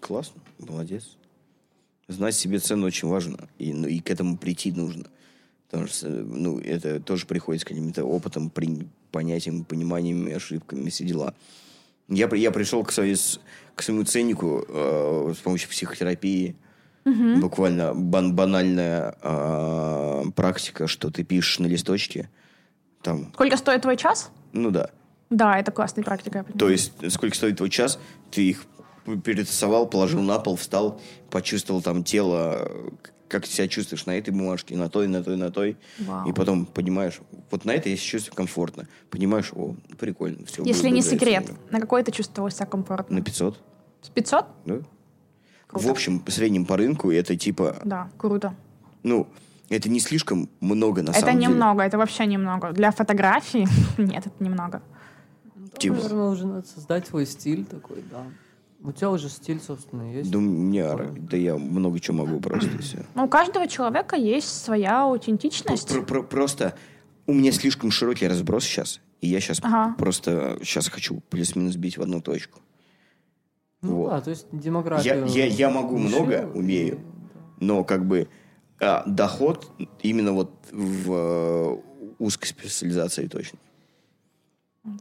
Классно, 0.00 0.40
молодец. 0.58 1.16
Знать 2.08 2.34
себе 2.34 2.58
цену 2.58 2.86
очень 2.86 3.08
важно. 3.08 3.48
И, 3.58 3.72
ну, 3.72 3.86
и 3.86 4.00
к 4.00 4.10
этому 4.10 4.36
прийти 4.36 4.72
нужно. 4.72 5.04
Потому 5.70 5.88
что 5.88 6.08
ну, 6.08 6.58
это 6.58 7.00
тоже 7.00 7.26
приходит 7.26 7.62
с 7.62 7.64
каким-то 7.64 8.04
опытом, 8.04 8.50
при, 8.50 8.86
понятием, 9.10 9.64
пониманием, 9.64 10.34
ошибками, 10.34 10.90
все 10.90 11.04
дела. 11.04 11.34
Я, 12.08 12.28
я 12.34 12.50
пришел 12.50 12.84
к, 12.84 12.92
своей, 12.92 13.16
к 13.74 13.82
своему 13.82 14.04
ценнику 14.04 14.64
э, 14.68 15.32
с 15.34 15.38
помощью 15.38 15.70
психотерапии. 15.70 16.56
Буквально 17.04 17.94
бан- 17.94 18.34
банальная 18.34 19.16
э, 19.22 20.22
практика, 20.36 20.86
что 20.86 21.10
ты 21.10 21.24
пишешь 21.24 21.58
на 21.58 21.66
листочке. 21.66 22.30
Там, 23.02 23.32
Сколько 23.34 23.56
стоит 23.56 23.82
твой 23.82 23.96
час? 23.96 24.30
ну 24.52 24.70
да. 24.70 24.90
Да, 25.32 25.58
это 25.58 25.72
классная 25.72 26.04
практика. 26.04 26.44
То 26.58 26.68
есть, 26.68 26.92
сколько 27.10 27.34
стоит 27.34 27.56
твой 27.56 27.70
час, 27.70 27.98
ты 28.30 28.50
их 28.50 28.64
перетасовал, 29.24 29.86
положил 29.88 30.20
на 30.20 30.38
пол, 30.38 30.56
встал, 30.56 31.00
почувствовал 31.30 31.82
там 31.82 32.04
тело, 32.04 32.70
как 33.28 33.44
ты 33.46 33.50
себя 33.50 33.66
чувствуешь 33.66 34.04
на 34.06 34.16
этой 34.16 34.30
бумажке, 34.30 34.76
на 34.76 34.88
той, 34.90 35.08
на 35.08 35.24
той, 35.24 35.36
на 35.36 35.50
той. 35.50 35.76
Вау. 35.98 36.28
И 36.28 36.32
потом 36.32 36.66
понимаешь, 36.66 37.20
вот 37.50 37.64
на 37.64 37.72
этой 37.72 37.92
я 37.92 37.96
себя 37.96 38.10
чувствую 38.10 38.36
комфортно. 38.36 38.88
Понимаешь, 39.10 39.50
о, 39.54 39.74
прикольно. 39.98 40.44
Все, 40.46 40.62
Если 40.64 40.90
не 40.90 41.02
секрет, 41.02 41.50
на 41.70 41.80
какой 41.80 42.04
ты 42.04 42.12
чувствовал 42.12 42.50
себя 42.50 42.66
комфортно? 42.66 43.16
На 43.16 43.22
500, 43.24 43.58
С 44.02 44.08
500? 44.10 44.46
да? 44.66 44.74
Круто. 45.66 45.86
В 45.86 45.90
общем, 45.90 46.20
по 46.20 46.30
среднем 46.30 46.66
по 46.66 46.76
рынку 46.76 47.10
это 47.10 47.34
типа, 47.34 47.76
Да, 47.84 48.10
круто. 48.18 48.54
ну, 49.02 49.26
это 49.70 49.88
не 49.88 50.00
слишком 50.00 50.50
много 50.60 51.02
на 51.02 51.10
это 51.12 51.20
самом 51.20 51.40
деле. 51.40 51.46
немного, 51.52 51.82
это 51.82 51.96
вообще 51.96 52.26
немного. 52.26 52.72
Для 52.72 52.90
фотографий 52.90 53.66
нет, 53.98 54.26
это 54.26 54.44
немного. 54.44 54.82
Типа, 55.78 55.94
Наверное, 55.94 56.28
уже 56.30 56.46
надо 56.46 56.66
создать 56.66 57.06
свой 57.06 57.26
стиль 57.26 57.64
такой, 57.64 58.02
да. 58.10 58.24
У 58.84 58.92
тебя 58.92 59.10
уже 59.10 59.28
стиль, 59.28 59.60
собственно, 59.60 60.12
есть. 60.12 60.30
да, 60.30 60.38
меня, 60.38 60.96
да 60.96 61.36
я 61.36 61.56
много 61.56 62.00
чего 62.00 62.18
могу 62.18 62.40
просто 62.40 62.68
и 62.70 62.78
всё. 62.78 62.98
Ну, 63.14 63.24
у 63.24 63.28
каждого 63.28 63.68
человека 63.68 64.16
есть 64.16 64.48
своя 64.64 65.02
аутентичность. 65.02 65.88
Про- 65.88 66.02
про- 66.02 66.22
просто 66.22 66.74
у 67.26 67.32
меня 67.32 67.52
слишком 67.52 67.90
широкий 67.92 68.26
разброс 68.26 68.64
сейчас, 68.64 69.00
и 69.20 69.28
я 69.28 69.40
сейчас 69.40 69.60
Ага. 69.62 69.94
просто 69.96 70.58
сейчас 70.62 70.88
хочу 70.88 71.20
плюс-минус 71.30 71.76
бить 71.76 71.96
в 71.96 72.02
одну 72.02 72.20
точку. 72.20 72.60
Ну 73.82 73.96
вот. 73.96 74.10
да, 74.10 74.20
то 74.20 74.30
есть 74.30 74.46
демография. 74.52 75.24
Я, 75.26 75.44
я, 75.44 75.46
я 75.46 75.70
могу 75.70 75.96
решила, 75.98 76.08
много, 76.20 76.50
умею, 76.54 77.00
но 77.60 77.84
как 77.84 78.04
бы 78.06 78.28
а, 78.80 79.04
доход 79.06 79.70
именно 80.02 80.32
вот 80.32 80.52
в 80.72 81.12
э, 81.12 81.76
узкой 82.18 82.46
специализации 82.46 83.26
точно. 83.28 83.58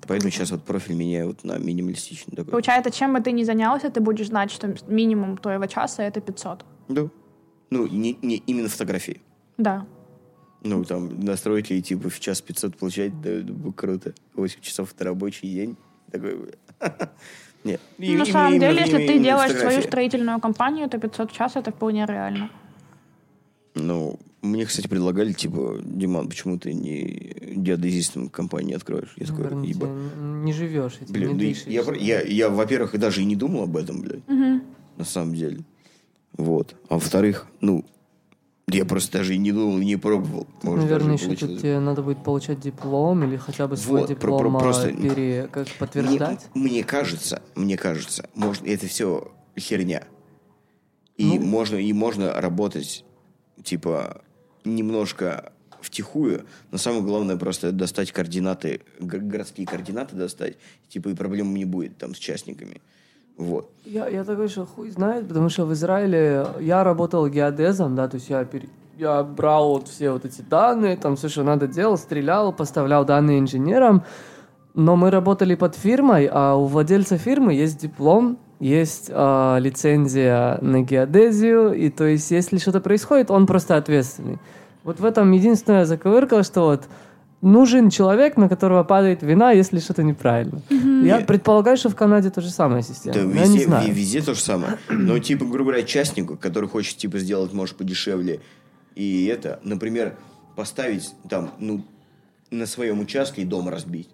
Поэтому 0.08 0.30
сейчас 0.32 0.52
вот 0.52 0.64
профиль 0.64 0.96
меняю 0.96 1.28
вот 1.28 1.44
на 1.44 1.58
минималистичный 1.58 2.36
такой. 2.36 2.52
Получается, 2.52 2.92
чем 2.92 3.14
бы 3.14 3.20
ты 3.22 3.32
ни 3.32 3.44
занялся, 3.44 3.90
ты 3.90 4.00
будешь 4.00 4.28
знать, 4.28 4.52
что 4.52 4.76
минимум 4.88 5.38
твоего 5.38 5.66
часа— 5.66 6.04
это 6.08 6.22
500. 6.22 6.66
Да. 6.90 7.10
Ну, 7.72 7.88
не, 7.88 8.18
не 8.22 8.36
именно 8.48 8.70
фотографии. 8.70 9.22
Да. 9.58 9.86
Ну, 10.64 10.84
там, 10.84 11.20
настроить 11.26 11.72
ли, 11.72 11.82
типа, 11.82 12.10
в 12.10 12.20
час 12.20 12.42
500 12.42 12.78
получать, 12.78 13.22
да, 13.22 13.42
бы 13.42 13.74
круто. 13.74 14.14
8 14.36 14.62
часов 14.62 14.94
это 14.94 15.06
рабочий 15.06 15.50
день. 15.52 15.76
Такой... 16.12 16.36
Нет. 17.64 17.80
Ну, 17.98 18.06
И- 18.06 18.10
на 18.10 18.12
именно- 18.14 18.26
самом 18.26 18.54
именно- 18.54 18.60
деле, 18.68 18.80
если 18.82 18.98
ты 18.98 19.04
именно 19.14 19.24
делаешь 19.24 19.52
свою 19.52 19.64
фотография. 19.66 19.88
строительную 19.88 20.40
компанию, 20.40 20.90
то 20.90 21.00
500 21.00 21.32
в 21.32 21.34
час— 21.34 21.54
это 21.56 21.72
вполне 21.72 22.06
реально. 22.06 22.50
Ну, 23.74 24.20
мне, 24.42 24.66
кстати, 24.66 24.88
предлагали, 24.88 25.34
типа, 25.34 25.80
Диман, 25.84 26.28
почему 26.28 26.58
ты 26.58 26.74
не 26.74 27.36
геодезистом 27.56 28.30
компании 28.30 28.74
откроешь? 28.76 29.14
Я 29.18 29.28
такой, 29.28 29.46
«Еба». 29.68 29.88
ты 29.88 30.20
не 30.22 30.52
живешь 30.54 30.98
этим, 31.02 31.14
Блин, 31.14 31.34
не 31.34 31.38
да 31.40 31.46
и- 31.46 31.50
дышишь. 31.50 31.68
я, 31.68 31.84
про- 31.84 31.98
я, 31.98 32.22
я, 32.22 32.50
во-первых, 32.50 32.96
и 32.96 32.98
даже 32.98 33.22
и 33.22 33.26
не 33.26 33.36
думал 33.36 33.64
об 33.64 33.78
этом, 33.78 34.02
блядь, 34.02 34.28
на 34.28 35.06
самом 35.06 35.36
деле. 35.36 35.60
Вот. 36.38 36.76
А 36.90 36.96
во-вторых, 36.96 37.48
ну, 37.60 37.86
я 38.68 38.86
просто 38.86 39.18
даже 39.20 39.36
и 39.36 39.38
не 39.38 39.52
думал, 39.52 39.80
и 39.80 39.86
не 39.86 39.98
пробовал. 39.98 40.48
Может, 40.64 40.86
Наверное, 40.86 41.14
еще 41.16 41.26
получилось. 41.26 41.54
тут 41.56 41.62
тебе 41.62 41.80
надо 41.80 42.02
будет 42.02 42.24
получать 42.24 42.60
диплом 42.62 43.24
или 43.24 43.36
хотя 43.38 43.68
бы 43.68 43.76
свой 43.78 44.02
Вот, 44.02 44.08
про- 44.08 44.16
диплом 44.16 44.40
про- 44.54 44.58
а, 44.58 44.60
просто- 44.60 44.94
пере- 44.94 45.50
как 45.52 45.68
Мне, 45.68 45.76
подтверждать. 45.78 46.48
мне 46.56 46.84
кажется, 46.84 47.42
мне 47.56 47.78
кажется, 47.78 48.30
можно, 48.34 48.66
это 48.68 48.88
все 48.88 49.32
херня. 49.60 50.04
И 51.18 51.38
Ну. 51.38 51.46
можно, 51.46 51.76
и 51.76 51.92
можно 51.94 52.34
работать, 52.34 53.04
типа, 53.64 54.22
немножко 54.66 55.52
втихую, 55.82 56.46
но 56.72 56.78
самое 56.78 57.04
главное 57.04 57.38
просто 57.38 57.72
достать 57.72 58.12
координаты, 58.12 58.82
городские 59.00 59.66
координаты 59.66 60.16
достать, 60.16 60.58
типа, 60.90 61.10
и 61.10 61.16
проблем 61.16 61.54
не 61.54 61.66
будет 61.66 61.98
там 61.98 62.14
с 62.14 62.18
частниками. 62.18 62.82
Вот. 63.38 63.72
Я, 63.86 64.08
я 64.08 64.24
такой, 64.24 64.48
что 64.48 64.66
хуй 64.66 64.92
знает, 64.92 65.28
потому 65.28 65.50
что 65.50 65.66
в 65.66 65.74
Израиле 65.74 66.46
я 66.60 66.84
работал 66.84 67.28
геодезом, 67.28 67.96
да, 67.96 68.08
то 68.08 68.18
есть 68.18 68.30
я, 68.30 68.46
пере- 68.46 68.70
я 68.98 69.24
брал 69.24 69.70
вот 69.70 69.88
все 69.88 70.12
вот 70.12 70.26
эти 70.26 70.42
данные, 70.42 70.98
там 70.98 71.16
все, 71.16 71.30
что 71.30 71.44
надо 71.44 71.68
делал, 71.68 71.98
стрелял, 71.98 72.54
поставлял 72.54 73.04
данные 73.04 73.40
инженерам, 73.40 74.04
но 74.76 74.96
мы 74.96 75.10
работали 75.10 75.56
под 75.56 75.76
фирмой, 75.76 76.30
а 76.32 76.56
у 76.56 76.66
владельца 76.66 77.18
фирмы 77.18 77.54
есть 77.54 77.80
диплом, 77.80 78.38
есть 78.62 79.10
а, 79.12 79.58
лицензия 79.58 80.60
на 80.62 80.82
геодезию, 80.82 81.74
и 81.74 81.90
то 81.90 82.06
есть 82.06 82.30
если 82.30 82.60
что-то 82.60 82.80
происходит, 82.80 83.32
он 83.32 83.48
просто 83.48 83.76
ответственный. 83.76 84.38
Вот 84.84 85.00
в 85.00 85.06
этом 85.06 85.32
единственная 85.32 85.86
заковырка, 85.86 86.44
что 86.44 86.62
вот 86.62 86.84
нужен 87.42 87.90
человек, 87.90 88.38
на 88.38 88.48
которого 88.48 88.84
падает 88.84 89.24
вина, 89.24 89.52
если 89.52 89.80
что-то 89.80 90.04
неправильно. 90.04 90.62
Я 90.70 91.22
предполагаю, 91.22 91.76
что 91.76 91.90
в 91.90 91.96
Канаде 91.96 92.30
то 92.30 92.40
же 92.42 92.52
самая 92.52 92.84
система. 92.84 93.16
Да, 93.16 93.24
но 93.24 93.34
я 93.34 93.42
везде, 93.42 93.58
не 93.58 93.64
знаю. 93.64 93.94
везде 93.94 94.22
то 94.22 94.36
же 94.36 94.40
самое. 94.40 94.78
Но, 94.90 95.18
типа, 95.18 95.46
грубо 95.46 95.72
говоря, 95.72 95.84
частнику, 95.84 96.38
который 96.38 96.70
хочет, 96.70 96.98
типа, 96.98 97.18
сделать, 97.18 97.54
может, 97.54 97.76
подешевле, 97.78 98.42
и 98.96 99.26
это, 99.26 99.60
например, 99.64 100.16
поставить 100.56 101.12
там, 101.30 101.52
ну, 101.58 101.84
на 102.52 102.68
своем 102.68 103.00
участке 103.00 103.42
и 103.42 103.46
дом 103.46 103.70
разбить. 103.70 104.10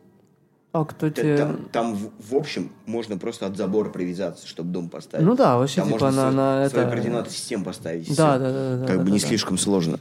А 0.82 0.86
кто 0.86 1.10
тебе... 1.10 1.38
Там, 1.38 1.70
там 1.72 1.96
в, 1.96 2.12
в 2.20 2.36
общем, 2.36 2.72
можно 2.86 3.18
просто 3.18 3.46
от 3.46 3.58
забора 3.58 3.90
привязаться, 3.90 4.48
чтобы 4.48 4.72
дом 4.72 4.90
поставить. 4.90 5.26
Ну 5.26 5.36
да, 5.36 5.58
вообще, 5.58 5.78
Там 5.78 5.88
типа, 5.88 6.06
можно 6.06 6.32
на, 6.32 6.32
на 6.32 6.70
свои 6.70 6.84
это... 6.84 6.92
координаты 6.92 7.32
систем 7.32 7.64
поставить. 7.64 8.16
Да, 8.16 8.38
да, 8.38 8.52
да, 8.52 8.78
да. 8.78 8.88
Как 8.88 8.98
да, 8.98 9.04
бы 9.04 9.10
да, 9.10 9.12
не 9.12 9.20
да. 9.20 9.28
слишком 9.28 9.58
сложно. 9.58 10.00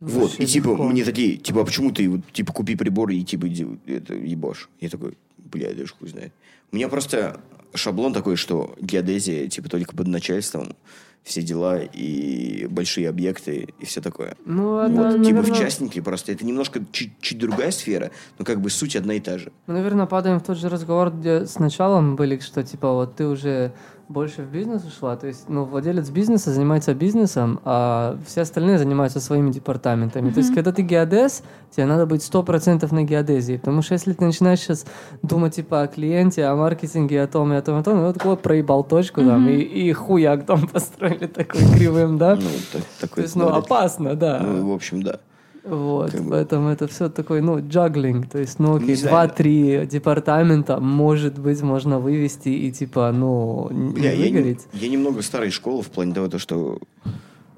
Вот, 0.00 0.22
Вообще 0.22 0.44
и 0.44 0.46
типа 0.46 0.68
легко. 0.68 0.84
мне 0.84 1.04
такие, 1.04 1.36
типа, 1.36 1.62
а 1.62 1.64
почему 1.64 1.90
ты 1.90 2.08
вот, 2.08 2.20
типа, 2.32 2.52
купи 2.52 2.76
прибор 2.76 3.10
и 3.10 3.24
типа 3.24 3.46
это 3.86 4.14
ебашь? 4.14 4.68
Я 4.80 4.90
такой, 4.90 5.18
бля, 5.38 5.74
даже 5.74 5.92
хуй 5.98 6.08
знает. 6.08 6.32
У 6.70 6.76
меня 6.76 6.88
просто 6.88 7.40
шаблон 7.74 8.12
такой, 8.12 8.36
что 8.36 8.76
геодезия, 8.80 9.48
типа, 9.48 9.68
только 9.68 9.96
под 9.96 10.06
начальством, 10.06 10.76
все 11.24 11.42
дела 11.42 11.78
и 11.78 12.66
большие 12.70 13.08
объекты 13.08 13.68
и 13.78 13.84
все 13.84 14.00
такое. 14.00 14.36
Ну, 14.44 14.74
Вот, 14.88 15.22
типа 15.22 15.42
в 15.42 15.48
наверно, 15.48 15.54
частнике 15.54 16.02
просто. 16.02 16.32
Это 16.32 16.44
немножко 16.46 16.80
чуть, 16.90 17.12
чуть 17.20 17.38
другая 17.38 17.70
сфера, 17.70 18.10
но 18.38 18.44
как 18.44 18.60
бы 18.60 18.70
суть 18.70 18.96
одна 18.96 19.14
и 19.14 19.20
та 19.20 19.38
же. 19.38 19.52
Мы, 19.66 19.74
наверное, 19.74 20.06
падаем 20.06 20.40
в 20.40 20.42
тот 20.42 20.56
же 20.56 20.68
разговор, 20.68 21.10
где 21.10 21.46
сначала 21.46 22.00
мы 22.00 22.14
были, 22.14 22.38
что 22.38 22.62
типа 22.62 22.92
вот 22.92 23.16
ты 23.16 23.26
уже 23.26 23.72
больше 24.08 24.42
в 24.42 24.46
бизнес 24.46 24.84
ушла, 24.84 25.16
то 25.16 25.26
есть, 25.26 25.48
ну, 25.48 25.64
владелец 25.64 26.08
бизнеса 26.08 26.50
занимается 26.50 26.94
бизнесом, 26.94 27.60
а 27.64 28.16
все 28.26 28.40
остальные 28.40 28.78
занимаются 28.78 29.20
своими 29.20 29.50
департаментами. 29.50 30.30
То 30.30 30.38
есть, 30.38 30.54
когда 30.54 30.72
ты 30.72 30.80
геодез, 30.82 31.42
тебе 31.70 31.84
надо 31.84 32.06
быть 32.06 32.22
100% 32.22 32.92
на 32.94 33.02
геодезии, 33.04 33.58
потому 33.58 33.82
что 33.82 33.92
если 33.94 34.14
ты 34.14 34.24
начинаешь 34.24 34.60
сейчас 34.60 34.86
думать, 35.22 35.56
типа, 35.56 35.82
о 35.82 35.86
клиенте, 35.88 36.46
о 36.46 36.56
маркетинге, 36.56 37.22
о 37.22 37.26
том 37.26 37.52
и 37.52 37.56
о 37.56 37.62
том, 37.62 37.76
и 37.76 37.80
о 37.80 37.82
том, 37.82 37.98
ну, 37.98 38.06
вот 38.06 38.24
вот 38.24 38.40
проебал 38.42 38.82
точку 38.82 39.20
там, 39.22 39.46
и, 39.48 39.56
и 39.60 39.92
хуяк 39.92 40.46
дом 40.46 40.66
построили 40.72 41.26
такой 41.26 41.60
кривым, 41.76 42.16
да? 42.16 42.36
Ну, 42.36 42.42
так- 42.72 42.82
То 42.82 43.06
такой 43.06 43.22
есть, 43.24 43.36
ну, 43.36 43.48
опасно, 43.48 44.14
да. 44.14 44.40
Ну, 44.42 44.70
в 44.70 44.74
общем, 44.74 45.02
да. 45.02 45.20
Вот, 45.68 46.12
Как 46.12 46.28
поэтому 46.28 46.68
это 46.68 46.86
все 46.88 47.08
такой, 47.10 47.40
ну, 47.42 47.60
джаглинг, 47.60 48.28
то 48.30 48.38
есть, 48.38 48.58
ну, 48.58 48.76
окей, 48.76 48.96
два-три 48.96 49.86
департамента, 49.86 50.80
может 50.80 51.38
быть, 51.38 51.60
можно 51.62 51.98
вывести 51.98 52.48
и, 52.48 52.72
типа, 52.72 53.12
ну, 53.12 53.68
не 53.70 53.92
Бля, 53.92 54.12
я, 54.12 54.16
не- 54.30 54.32
выгореть. 54.36 54.60
я 54.72 54.88
немного 54.88 55.20
старой 55.22 55.50
школы 55.50 55.82
в 55.82 55.88
плане 55.88 56.14
того, 56.14 56.28
то, 56.28 56.38
что 56.38 56.78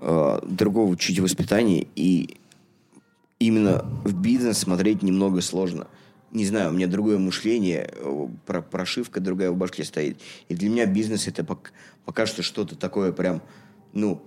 э, 0.00 0.38
другого 0.48 0.96
чуть 0.96 1.20
воспитания 1.20 1.86
и 1.94 2.36
именно 3.38 3.84
в 4.04 4.12
бизнес 4.14 4.58
смотреть 4.58 5.02
немного 5.02 5.40
сложно. 5.40 5.86
Не 6.32 6.44
знаю, 6.46 6.70
у 6.70 6.72
меня 6.72 6.86
другое 6.86 7.18
мышление, 7.18 7.90
про- 8.46 8.62
прошивка 8.62 9.20
другая 9.20 9.50
в 9.50 9.56
башке 9.56 9.84
стоит. 9.84 10.20
И 10.48 10.54
для 10.54 10.68
меня 10.68 10.86
бизнес 10.86 11.26
это 11.28 11.42
пок- 11.42 11.70
пока 12.04 12.26
что 12.26 12.42
что-то 12.42 12.76
такое 12.76 13.12
прям, 13.12 13.40
ну, 13.92 14.22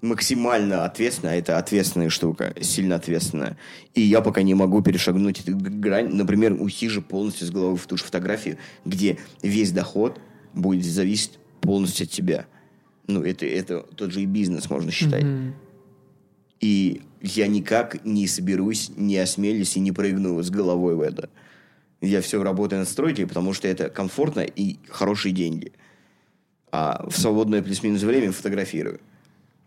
максимально 0.00 0.84
ответственно, 0.84 1.32
а 1.32 1.34
это 1.34 1.58
ответственная 1.58 2.08
штука, 2.08 2.54
сильно 2.60 2.96
ответственная. 2.96 3.56
И 3.94 4.00
я 4.00 4.20
пока 4.20 4.42
не 4.42 4.54
могу 4.54 4.82
перешагнуть 4.82 5.40
эту 5.40 5.56
грань. 5.56 6.14
Например, 6.14 6.52
уйти 6.52 6.88
же 6.88 7.02
полностью 7.02 7.46
с 7.46 7.50
головы 7.50 7.76
в 7.76 7.86
ту 7.86 7.96
же 7.96 8.04
фотографию, 8.04 8.58
где 8.84 9.18
весь 9.42 9.72
доход 9.72 10.20
будет 10.54 10.84
зависеть 10.84 11.38
полностью 11.60 12.04
от 12.04 12.10
тебя. 12.10 12.46
Ну, 13.06 13.22
это, 13.22 13.46
это 13.46 13.80
тот 13.80 14.12
же 14.12 14.22
и 14.22 14.26
бизнес, 14.26 14.70
можно 14.70 14.90
считать. 14.90 15.24
Мгм. 15.24 15.54
И 16.60 17.02
я 17.20 17.46
никак 17.46 18.04
не 18.04 18.26
соберусь, 18.26 18.90
не 18.96 19.16
осмелюсь 19.16 19.76
и 19.76 19.80
не 19.80 19.92
прыгну 19.92 20.42
с 20.42 20.50
головой 20.50 20.94
в 20.94 21.00
это. 21.00 21.30
Я 22.00 22.20
все 22.20 22.42
работаю 22.42 22.80
над 22.80 22.88
стройкой, 22.88 23.26
потому 23.26 23.52
что 23.52 23.66
это 23.66 23.88
комфортно 23.88 24.40
и 24.40 24.78
хорошие 24.88 25.32
деньги. 25.32 25.72
А 26.70 27.06
в 27.08 27.18
свободное 27.18 27.62
плюс-минус 27.62 28.02
время 28.02 28.30
фотографирую. 28.30 29.00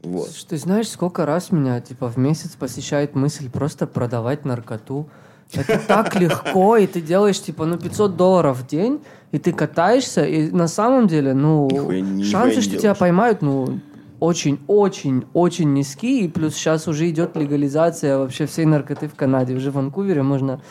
Вот. 0.04 0.30
Ты 0.50 0.58
знаешь, 0.58 0.90
сколько 0.90 1.26
раз 1.26 1.52
меня, 1.52 1.80
типа, 1.80 2.08
в 2.10 2.18
месяц 2.18 2.52
посещает 2.52 3.16
мысль 3.16 3.50
просто 3.50 3.88
продавать 3.88 4.46
наркоту? 4.46 5.08
Это 5.54 5.80
так 5.88 6.16
легко, 6.16 6.78
и 6.78 6.88
ты 6.88 7.02
делаешь, 7.02 7.42
типа, 7.42 7.66
ну, 7.66 7.78
500 7.78 8.16
долларов 8.16 8.60
в 8.60 8.68
день, 8.68 9.02
и 9.32 9.38
ты 9.38 9.52
катаешься, 9.52 10.26
и 10.26 10.50
на 10.50 10.68
самом 10.68 11.08
деле, 11.08 11.34
ну, 11.34 11.68
Нихуя- 11.70 12.02
нихуя 12.02 12.26
шансы, 12.32 12.62
что 12.62 12.78
тебя 12.78 12.96
поймают, 12.96 13.42
ну, 13.42 13.80
очень-очень-очень 14.20 15.74
низки, 15.74 16.22
и 16.22 16.28
плюс 16.28 16.54
сейчас 16.56 16.88
уже 16.88 17.10
идет 17.10 17.36
легализация 17.36 18.18
вообще 18.18 18.46
всей 18.46 18.66
наркоты 18.66 19.08
в 19.08 19.16
Канаде. 19.16 19.56
Уже 19.56 19.72
в 19.72 19.76
Ванкувере 19.76 20.22
можно 20.22 20.62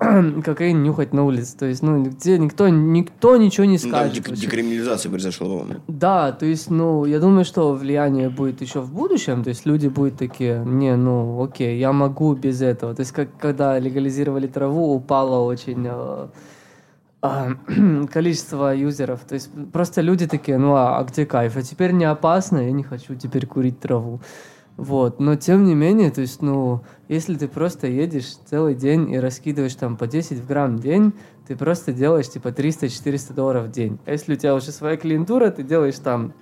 кокаин 0.44 0.82
нюхать 0.82 1.12
на 1.12 1.24
улице. 1.24 1.56
То 1.56 1.66
есть, 1.66 1.82
ну, 1.82 2.02
где 2.04 2.38
никто, 2.38 2.68
никто 2.68 3.36
ничего 3.36 3.64
не 3.66 3.78
Ну, 3.82 3.90
да, 3.90 3.98
скажет. 3.98 4.14
дек- 4.14 4.28
вообще. 4.28 4.42
декриминализация 4.46 5.10
произошла. 5.10 5.64
Да, 5.88 6.32
то 6.32 6.46
есть, 6.46 6.70
ну, 6.70 7.04
я 7.04 7.18
думаю, 7.20 7.44
что 7.44 7.72
влияние 7.74 8.28
будет 8.30 8.60
еще 8.62 8.80
в 8.80 8.92
будущем, 8.92 9.42
то 9.42 9.50
есть 9.50 9.66
люди 9.66 9.88
будут 9.88 10.16
такие, 10.16 10.62
не, 10.64 10.96
ну, 10.96 11.42
окей, 11.42 11.78
я 11.78 11.92
могу 11.92 12.34
без 12.34 12.62
этого. 12.62 12.94
То 12.94 13.00
есть, 13.00 13.12
как 13.12 13.28
когда 13.38 13.78
легализировали 13.78 14.46
траву, 14.46 14.94
упало 14.94 15.44
очень 15.44 15.86
э, 15.86 16.26
а, 17.22 17.48
количество 18.12 18.74
юзеров. 18.74 19.20
То 19.20 19.34
есть, 19.34 19.50
просто 19.72 20.00
люди 20.00 20.26
такие, 20.26 20.58
ну, 20.58 20.74
а, 20.74 20.98
а 20.98 21.04
где 21.04 21.26
кайф? 21.26 21.56
А 21.56 21.62
теперь 21.62 21.92
не 21.92 22.04
опасно, 22.04 22.58
я 22.58 22.72
не 22.72 22.82
хочу 22.82 23.14
теперь 23.14 23.46
курить 23.46 23.80
траву. 23.80 24.20
Вот, 24.76 25.20
но 25.20 25.36
тем 25.36 25.64
не 25.64 25.74
менее, 25.74 26.10
то 26.10 26.20
есть, 26.20 26.42
ну, 26.42 26.82
если 27.08 27.34
ты 27.34 27.48
просто 27.48 27.86
едешь 27.86 28.36
целый 28.44 28.74
день 28.74 29.10
и 29.10 29.18
раскидываешь 29.18 29.74
там 29.74 29.96
по 29.96 30.06
10 30.06 30.38
в 30.38 30.46
грамм 30.46 30.76
в 30.76 30.80
день, 30.80 31.14
ты 31.48 31.56
просто 31.56 31.92
делаешь 31.92 32.28
типа 32.28 32.48
300-400 32.48 33.32
долларов 33.32 33.66
в 33.66 33.70
день. 33.70 33.98
А 34.04 34.12
если 34.12 34.34
у 34.34 34.36
тебя 34.36 34.54
уже 34.54 34.72
своя 34.72 34.96
клиентура, 34.98 35.50
ты 35.50 35.62
делаешь 35.62 35.98
там 35.98 36.34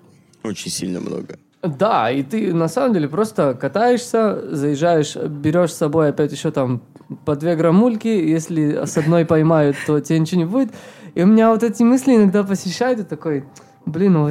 Очень 0.42 0.72
сильно 0.72 1.00
много. 1.00 1.38
да, 1.62 2.10
и 2.10 2.24
ты 2.24 2.52
на 2.52 2.66
самом 2.68 2.94
деле 2.94 3.08
просто 3.08 3.54
катаешься, 3.54 4.54
заезжаешь, 4.56 5.14
берешь 5.16 5.72
с 5.72 5.76
собой 5.76 6.08
опять 6.08 6.32
еще 6.32 6.50
там 6.50 6.82
по 7.24 7.36
две 7.36 7.54
граммульки, 7.54 8.08
если 8.08 8.84
с 8.84 8.96
одной 8.96 9.24
поймают, 9.26 9.76
то 9.86 10.00
тебе 10.00 10.18
ничего 10.18 10.40
не 10.40 10.46
будет. 10.46 10.72
И 11.14 11.22
у 11.22 11.26
меня 11.26 11.50
вот 11.50 11.62
эти 11.62 11.84
мысли 11.84 12.16
иногда 12.16 12.42
посещают, 12.42 12.98
и 12.98 13.04
такой, 13.04 13.44
блин, 13.86 14.14
ну, 14.14 14.28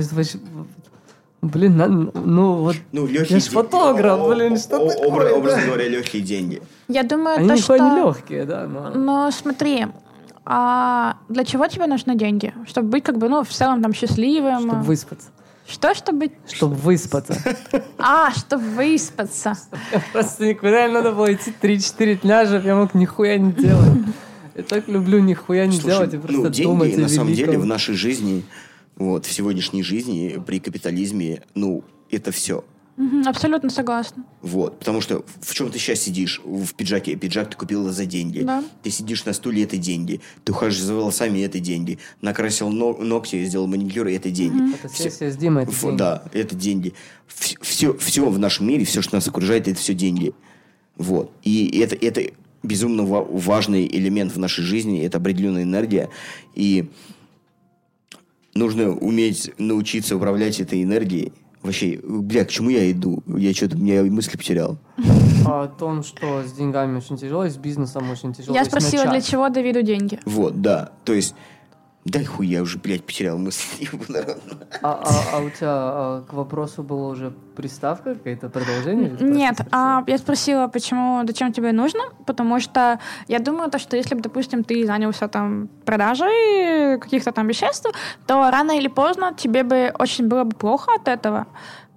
блин, 1.43 2.11
ну 2.13 2.53
вот, 2.55 2.75
Ну, 2.91 3.05
легкие 3.05 3.37
я 3.37 3.43
ж 3.43 3.49
фотограф, 3.49 4.27
блин, 4.27 4.57
что 4.57 4.89
такое? 4.89 5.33
Образно 5.33 5.65
говоря, 5.65 5.87
легкие 5.87 6.23
деньги. 6.23 6.61
Я 6.87 7.03
думаю, 7.03 7.37
Они 7.37 7.49
то, 7.49 7.57
что... 7.57 7.77
не 7.77 7.95
легкие, 7.95 8.45
да, 8.45 8.67
но... 8.67 8.89
Но 8.89 9.31
смотри, 9.31 9.87
а 10.45 11.17
для 11.29 11.45
чего 11.45 11.67
тебе 11.67 11.87
нужны 11.87 12.15
деньги? 12.15 12.53
Чтобы 12.67 12.89
быть 12.89 13.03
как 13.03 13.17
бы, 13.17 13.29
ну, 13.29 13.43
в 13.43 13.49
целом 13.49 13.81
там 13.81 13.93
счастливым. 13.93 14.61
Чтобы 14.61 14.83
выспаться. 14.83 15.29
Что, 15.67 15.93
чтобы... 15.93 16.31
Чтобы 16.51 16.75
выспаться. 16.75 17.35
А, 17.97 18.31
чтобы 18.31 18.63
выспаться. 18.63 19.57
Просто 20.13 20.45
никуда 20.47 20.87
не 20.87 20.93
надо 20.93 21.13
было 21.13 21.33
идти 21.33 21.53
3-4 21.61 22.21
дня, 22.21 22.45
чтобы 22.45 22.65
я 22.65 22.75
мог 22.75 22.93
нихуя 22.93 23.37
не 23.37 23.53
делать. 23.53 23.99
Я 24.55 24.63
так 24.63 24.87
люблю 24.87 25.19
нихуя 25.19 25.65
не 25.65 25.77
Слушай, 25.79 25.87
делать 25.87 26.13
и 26.13 26.17
просто 26.17 26.41
ну, 26.43 26.49
деньги, 26.49 26.95
о 26.95 27.01
на 27.01 27.09
самом 27.09 27.33
деле, 27.33 27.57
в 27.57 27.65
нашей 27.65 27.95
жизни, 27.95 28.43
вот, 29.03 29.25
в 29.25 29.31
сегодняшней 29.31 29.83
жизни, 29.83 30.41
при 30.45 30.59
капитализме, 30.59 31.43
ну, 31.55 31.83
это 32.11 32.31
все. 32.31 32.63
Абсолютно 33.25 33.71
согласна. 33.71 34.23
Вот, 34.43 34.77
потому 34.77 35.01
что 35.01 35.25
в 35.41 35.55
чем 35.55 35.71
ты 35.71 35.79
сейчас 35.79 35.99
сидишь? 36.01 36.39
В 36.45 36.75
пиджаке. 36.75 37.15
Пиджак 37.15 37.49
ты 37.49 37.57
купила 37.57 37.91
за 37.91 38.05
деньги. 38.05 38.41
Да. 38.41 38.63
Ты 38.83 38.91
сидишь 38.91 39.25
на 39.25 39.33
стуле, 39.33 39.63
это 39.63 39.77
деньги. 39.77 40.21
Ты 40.43 40.51
ухаживаешь 40.51 40.83
за 40.85 40.93
волосами, 40.93 41.39
это 41.39 41.59
деньги. 41.59 41.97
Накрасил 42.21 42.69
но- 42.69 42.93
ногти, 42.95 43.43
сделал 43.45 43.65
маникюр, 43.65 44.05
это 44.07 44.29
деньги. 44.29 44.75
Это 44.75 44.89
Всё- 44.93 45.05
сессия 45.05 45.31
с 45.31 45.35
Димой, 45.37 45.63
это 45.63 45.71
Ф- 45.71 45.81
деньги. 45.81 45.97
Да, 45.97 46.23
это 46.33 46.55
деньги. 46.55 46.93
Все, 47.27 47.97
все 47.97 48.29
в 48.29 48.37
нашем 48.37 48.67
мире, 48.67 48.85
все, 48.85 49.01
что 49.01 49.15
нас 49.15 49.27
окружает, 49.27 49.67
это 49.67 49.79
все 49.79 49.95
деньги. 49.95 50.33
Вот. 50.95 51.31
И 51.41 51.79
это, 51.79 51.95
это 51.95 52.21
безумно 52.61 53.03
ва- 53.05 53.23
важный 53.27 53.87
элемент 53.87 54.33
в 54.35 54.37
нашей 54.37 54.63
жизни, 54.63 55.03
это 55.03 55.17
определенная 55.17 55.63
энергия. 55.63 56.09
И 56.53 56.85
нужно 58.55 58.91
уметь 58.91 59.51
научиться 59.57 60.15
управлять 60.15 60.59
этой 60.59 60.83
энергией. 60.83 61.33
Вообще, 61.61 61.99
бля, 62.03 62.43
к 62.43 62.49
чему 62.49 62.69
я 62.69 62.91
иду? 62.91 63.23
Я 63.25 63.53
что-то, 63.53 63.77
меня 63.77 64.03
мысли 64.03 64.37
потерял. 64.37 64.77
А 65.45 65.63
О 65.63 65.67
том, 65.67 66.03
что 66.03 66.43
с 66.43 66.51
деньгами 66.51 66.97
очень 66.97 67.17
тяжело, 67.17 67.45
и 67.45 67.49
с 67.49 67.55
бизнесом 67.55 68.09
очень 68.11 68.33
тяжело. 68.33 68.55
Я 68.55 68.65
спросила, 68.65 69.05
для 69.05 69.21
чего 69.21 69.47
Давиду 69.47 69.81
деньги? 69.81 70.19
Вот, 70.25 70.61
да. 70.61 70.91
То 71.05 71.13
есть, 71.13 71.35
дай 72.05 72.25
хуй, 72.25 72.47
я 72.47 72.61
уже, 72.61 72.77
блядь, 72.79 73.03
потерял 73.05 73.37
мысли. 73.37 73.87
А, 74.81 75.01
а- 75.05 75.37
а 75.37 75.39
у 75.39 75.49
тебя 75.49 75.67
а, 75.71 76.21
к 76.29 76.33
вопросу 76.33 76.83
была 76.83 77.07
уже 77.09 77.31
приставка, 77.55 78.15
какое-то 78.15 78.49
продолжение? 78.49 79.15
Нет, 79.21 79.55
а, 79.71 80.03
я 80.07 80.17
спросила, 80.17 80.67
почему, 80.67 81.23
зачем 81.27 81.53
тебе 81.53 81.71
нужно, 81.71 82.01
потому 82.25 82.59
что 82.59 82.99
я 83.27 83.39
думаю, 83.39 83.69
то, 83.71 83.79
что 83.79 83.95
если 83.95 84.15
бы, 84.15 84.21
допустим, 84.21 84.63
ты 84.63 84.85
занялся 84.85 85.27
там 85.27 85.69
продажей 85.85 86.99
каких-то 86.99 87.31
там 87.31 87.47
веществ, 87.47 87.85
то 88.27 88.51
рано 88.51 88.77
или 88.77 88.87
поздно 88.89 89.33
тебе 89.37 89.63
бы 89.63 89.93
очень 89.99 90.27
было 90.27 90.43
бы 90.43 90.55
плохо 90.55 90.91
от 90.95 91.07
этого, 91.07 91.45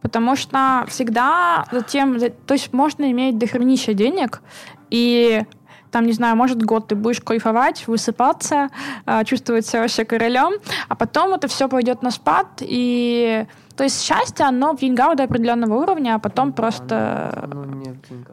потому 0.03 0.37
что 0.37 0.85
всегда 0.89 1.65
затем, 1.73 2.19
за- 2.21 2.31
то 2.31 2.55
есть 2.55 2.73
можно 2.73 3.11
иметь 3.11 3.39
дохренища 3.39 3.95
денег, 3.95 4.43
и 4.91 5.43
там, 5.91 6.07
не 6.07 6.13
знаю, 6.13 6.37
может 6.37 6.63
год 6.63 6.89
ты 6.89 6.95
будешь 6.95 7.21
кайфовать, 7.21 7.87
высыпаться, 7.87 8.71
а, 9.05 9.25
чувствовать 9.25 9.67
себя 9.67 9.83
вообще 9.83 10.05
королем, 10.05 10.55
а 10.89 10.95
потом 10.95 11.35
это 11.35 11.49
все 11.49 11.69
пойдет 11.69 12.03
на 12.03 12.11
спад, 12.11 12.47
и 12.61 13.47
то 13.77 13.85
есть 13.85 14.03
счастье, 14.03 14.47
оно 14.47 14.75
в 14.75 14.81
деньгах 14.81 15.17
до 15.17 15.25
определенного 15.25 15.75
уровня, 15.75 16.15
а 16.15 16.19
потом 16.19 16.53
просто... 16.53 17.49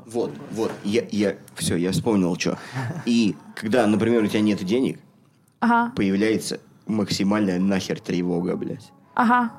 Вот, 0.05 0.31
вот, 0.51 0.71
я, 0.85 1.03
я, 1.11 1.35
все, 1.55 1.75
я 1.75 1.91
вспомнил, 1.91 2.35
что. 2.37 2.57
И 3.05 3.35
когда, 3.55 3.85
например, 3.85 4.23
у 4.23 4.27
тебя 4.27 4.39
нет 4.39 4.63
денег, 4.63 4.99
Ага, 5.59 5.91
появляется 5.95 6.59
максимальная 6.87 7.59
нахер 7.59 7.99
тревога, 7.99 8.55
блядь. 8.55 8.91
ага. 9.15 9.51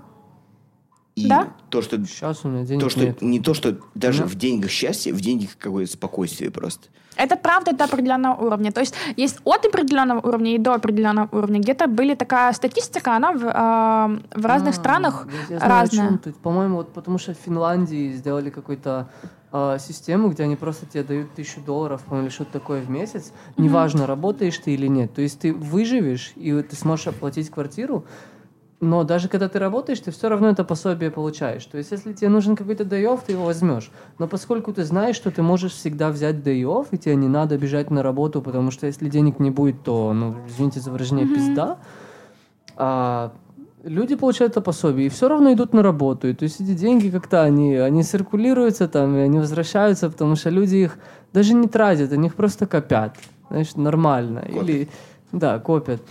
И 1.16 1.28
Да? 1.28 1.48
то, 1.70 1.80
что 1.80 1.96
Сейчас 2.04 2.44
у 2.44 2.48
меня 2.48 2.64
денег 2.64 2.82
то, 2.82 2.88
что 2.90 3.00
нет. 3.00 3.22
не 3.22 3.38
то, 3.38 3.54
что 3.54 3.76
даже 3.94 4.22
Да. 4.22 4.28
в 4.28 4.34
деньгах 4.34 4.70
счастье, 4.70 5.12
в 5.12 5.20
деньгах 5.20 5.50
какое-то 5.58 5.92
спокойствие 5.92 6.50
просто. 6.50 6.88
Это 7.16 7.36
правда 7.36 7.72
до 7.72 7.84
определенного 7.84 8.34
уровня. 8.44 8.72
То 8.72 8.80
есть 8.80 8.94
есть 9.16 9.38
от 9.44 9.64
определенного 9.64 10.18
уровня 10.26 10.56
и 10.56 10.58
до 10.58 10.74
определенного 10.74 11.28
уровня. 11.30 11.60
Где-то 11.60 11.86
были 11.86 12.16
такая 12.16 12.52
статистика, 12.52 13.14
она 13.14 13.30
в, 13.32 13.44
э, 13.44 14.40
в 14.40 14.44
разных 14.44 14.70
А, 14.70 14.78
странах 14.80 15.28
я- 15.48 15.54
я 15.54 15.58
знаю, 15.60 15.72
о 15.72 15.80
разная. 15.82 16.08
чём 16.08 16.18
ты. 16.18 16.32
По-моему, 16.32 16.76
вот 16.78 16.92
потому 16.92 17.18
что 17.18 17.32
в 17.32 17.36
Финляндии 17.36 18.12
сделали 18.12 18.50
какую-то 18.50 19.08
а, 19.56 19.78
систему, 19.78 20.30
где 20.30 20.42
они 20.42 20.56
просто 20.56 20.84
тебе 20.84 21.04
дают 21.04 21.32
тысячу 21.36 21.60
долларов, 21.60 22.02
по-моему, 22.02 22.26
или 22.26 22.34
что-то 22.34 22.50
такое 22.54 22.80
в 22.82 22.90
месяц. 22.90 23.30
Неважно, 23.56 24.04
работаешь 24.04 24.58
ты 24.58 24.74
или 24.74 24.88
нет. 24.88 25.14
То 25.14 25.22
есть 25.22 25.38
ты 25.38 25.52
выживешь, 25.52 26.32
и 26.34 26.60
ты 26.62 26.74
сможешь 26.74 27.06
оплатить 27.06 27.50
квартиру, 27.50 28.04
но 28.84 29.04
даже 29.04 29.28
когда 29.28 29.48
ты 29.48 29.58
работаешь, 29.58 30.00
ты 30.00 30.10
все 30.10 30.28
равно 30.28 30.50
это 30.50 30.64
пособие 30.64 31.10
получаешь. 31.10 31.64
То 31.64 31.78
есть, 31.78 31.90
если 31.90 32.12
тебе 32.12 32.28
нужен 32.28 32.56
какой-то 32.56 32.84
day 32.84 33.20
ты 33.26 33.32
его 33.32 33.44
возьмешь. 33.44 33.90
Но 34.18 34.28
поскольку 34.28 34.72
ты 34.72 34.84
знаешь, 34.84 35.16
что 35.16 35.30
ты 35.30 35.42
можешь 35.42 35.72
всегда 35.72 36.10
взять 36.10 36.36
day 36.36 36.86
и 36.90 36.98
тебе 36.98 37.16
не 37.16 37.28
надо 37.28 37.58
бежать 37.58 37.90
на 37.90 38.02
работу, 38.02 38.42
потому 38.42 38.70
что 38.70 38.86
если 38.86 39.08
денег 39.08 39.40
не 39.40 39.50
будет, 39.50 39.82
то, 39.82 40.12
ну, 40.12 40.36
извините 40.48 40.80
за 40.80 40.90
выражение, 40.90 41.26
пизда. 41.26 41.78
А, 42.76 43.32
люди 43.84 44.16
получают 44.16 44.52
это 44.52 44.60
пособие 44.60 45.06
и 45.06 45.10
все 45.10 45.28
равно 45.28 45.52
идут 45.52 45.72
на 45.72 45.82
работу. 45.82 46.28
И 46.28 46.32
то 46.34 46.44
есть 46.44 46.60
эти 46.60 46.74
деньги 46.74 47.08
как-то 47.10 47.42
они, 47.42 47.76
они 47.76 48.02
циркулируются 48.02 48.88
там, 48.88 49.16
и 49.16 49.20
они 49.20 49.38
возвращаются, 49.38 50.10
потому 50.10 50.36
что 50.36 50.50
люди 50.50 50.76
их 50.76 50.98
даже 51.32 51.54
не 51.54 51.68
тратят, 51.68 52.12
они 52.12 52.28
их 52.28 52.34
просто 52.34 52.66
копят. 52.66 53.16
Знаешь, 53.50 53.74
нормально. 53.76 54.44
Или, 54.48 54.88
да, 55.32 55.58
копят. 55.58 56.02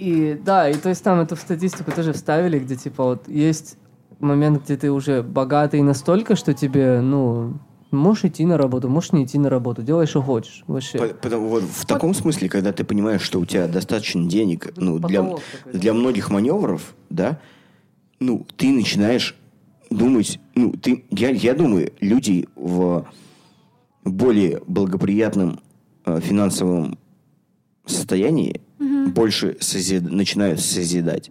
И 0.00 0.40
да, 0.42 0.70
и 0.70 0.74
то 0.74 0.88
есть 0.88 1.04
там 1.04 1.20
эту 1.20 1.36
статистику 1.36 1.92
тоже 1.92 2.14
вставили, 2.14 2.58
где 2.58 2.74
типа 2.74 3.04
вот 3.04 3.28
есть 3.28 3.76
момент, 4.18 4.64
где 4.64 4.78
ты 4.78 4.90
уже 4.90 5.22
богатый 5.22 5.82
настолько, 5.82 6.36
что 6.36 6.54
тебе, 6.54 7.02
ну, 7.02 7.58
можешь 7.90 8.24
идти 8.24 8.46
на 8.46 8.56
работу, 8.56 8.88
можешь 8.88 9.12
не 9.12 9.24
идти 9.24 9.38
на 9.38 9.50
работу, 9.50 9.82
делай, 9.82 10.06
что 10.06 10.22
хочешь. 10.22 10.64
Вообще. 10.66 10.98
По- 10.98 11.08
Потому, 11.08 11.48
вот 11.48 11.64
в 11.64 11.84
таком 11.84 12.14
смысле, 12.14 12.48
когда 12.48 12.72
ты 12.72 12.82
понимаешь, 12.82 13.20
что 13.20 13.40
у 13.40 13.44
тебя 13.44 13.68
достаточно 13.68 14.26
денег, 14.26 14.72
ну, 14.76 14.98
для, 14.98 15.34
для 15.70 15.92
многих 15.92 16.30
маневров, 16.30 16.94
да, 17.10 17.38
ну, 18.20 18.46
ты 18.56 18.70
начинаешь 18.72 19.36
думать, 19.90 20.40
ну, 20.54 20.72
ты, 20.72 21.04
я, 21.10 21.28
я 21.28 21.52
думаю, 21.52 21.92
люди 22.00 22.48
в 22.56 23.06
более 24.04 24.62
благоприятном 24.66 25.60
э, 26.06 26.20
финансовом 26.20 26.98
состоянии 27.84 28.62
больше 28.80 29.56
созид- 29.60 30.10
начинают 30.10 30.60
созидать. 30.60 31.30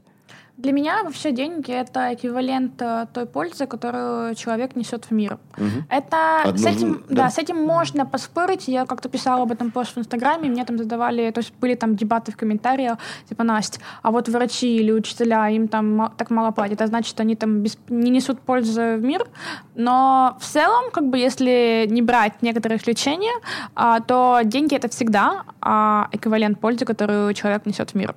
Для 0.60 0.74
меня 0.74 1.04
вообще 1.04 1.32
деньги 1.32 1.72
это 1.72 2.14
эквивалент 2.14 2.82
э, 2.82 3.06
той 3.14 3.26
пользы, 3.26 3.66
которую 3.66 4.36
человек 4.36 4.76
несет 4.76 5.06
в 5.06 5.12
мир. 5.12 5.38
Это 5.90 6.42
Одно 6.44 6.58
с 6.58 6.66
этим, 6.66 7.04
да. 7.10 7.24
да. 7.24 7.30
с 7.30 7.38
этим 7.38 7.56
можно 7.66 8.06
поспорить. 8.06 8.68
Я 8.68 8.86
как-то 8.86 9.08
писала 9.08 9.44
об 9.44 9.52
этом 9.52 9.72
пост 9.72 9.96
в 9.96 10.00
Инстаграме, 10.00 10.50
мне 10.50 10.66
там 10.66 10.78
задавали, 10.78 11.32
то 11.32 11.40
есть 11.40 11.54
были 11.62 11.76
там 11.76 11.96
дебаты 11.96 12.34
в 12.34 12.36
комментариях, 12.36 12.98
типа 13.30 13.44
Настя, 13.44 13.80
а 14.02 14.12
вот 14.12 14.28
врачи 14.28 14.76
или 14.76 14.92
учителя 14.92 15.50
им 15.50 15.68
там 15.70 16.12
так 16.18 16.30
мало 16.30 16.52
платят, 16.52 16.74
это 16.74 16.88
значит, 16.88 17.20
они 17.22 17.36
там 17.36 17.62
без- 17.62 17.78
не 17.88 18.12
несут 18.12 18.42
пользы 18.42 18.98
в 18.98 19.04
мир. 19.04 19.26
Но 19.76 20.36
в 20.42 20.46
целом, 20.46 20.92
как 20.92 21.06
бы, 21.06 21.18
если 21.18 21.88
не 21.90 22.02
брать 22.02 22.42
некоторые 22.42 22.78
исключения, 22.80 23.34
а, 23.76 24.02
то 24.02 24.42
деньги 24.44 24.76
это 24.76 24.90
всегда 24.90 25.44
а, 25.62 26.10
эквивалент 26.12 26.60
пользы, 26.60 26.84
которую 26.86 27.34
человек 27.34 27.66
несет 27.66 27.92
в 27.92 27.96
мир. 27.96 28.14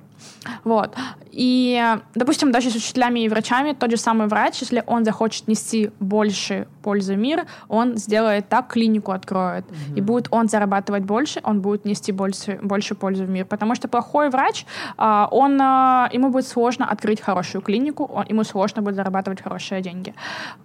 Вот. 0.63 0.93
И, 1.31 1.79
э, 1.81 1.99
допустим, 2.33 2.51
даже 2.51 2.71
с 2.71 2.75
учителями 2.75 3.19
и 3.19 3.29
врачами 3.29 3.73
тот 3.73 3.91
же 3.91 3.97
самый 3.97 4.27
врач, 4.27 4.61
если 4.61 4.83
он 4.87 5.05
захочет 5.05 5.47
нести 5.47 5.91
больше 5.99 6.65
пользы 6.81 7.13
в 7.13 7.17
мир, 7.17 7.45
он 7.67 7.97
сделает 7.97 8.49
так, 8.49 8.67
клинику 8.73 9.11
откроет. 9.11 9.65
И 9.95 10.01
будет 10.01 10.27
он 10.31 10.47
зарабатывать 10.47 11.03
больше, 11.03 11.41
он 11.43 11.61
будет 11.61 11.85
нести 11.85 12.11
больше, 12.11 12.59
больше 12.63 12.95
пользы 12.95 13.25
в 13.25 13.29
мир. 13.29 13.45
Потому 13.45 13.75
что 13.75 13.87
плохой 13.87 14.29
врач, 14.31 14.65
а, 14.97 15.27
он, 15.31 15.61
а, 15.61 16.09
ему 16.11 16.29
будет 16.29 16.47
сложно 16.47 16.85
открыть 16.89 17.21
хорошую 17.21 17.61
клинику, 17.61 18.05
он- 18.05 18.25
ему 18.29 18.43
сложно 18.43 18.81
будет 18.81 18.95
зарабатывать 18.95 19.43
хорошие 19.43 19.81
деньги. 19.81 20.15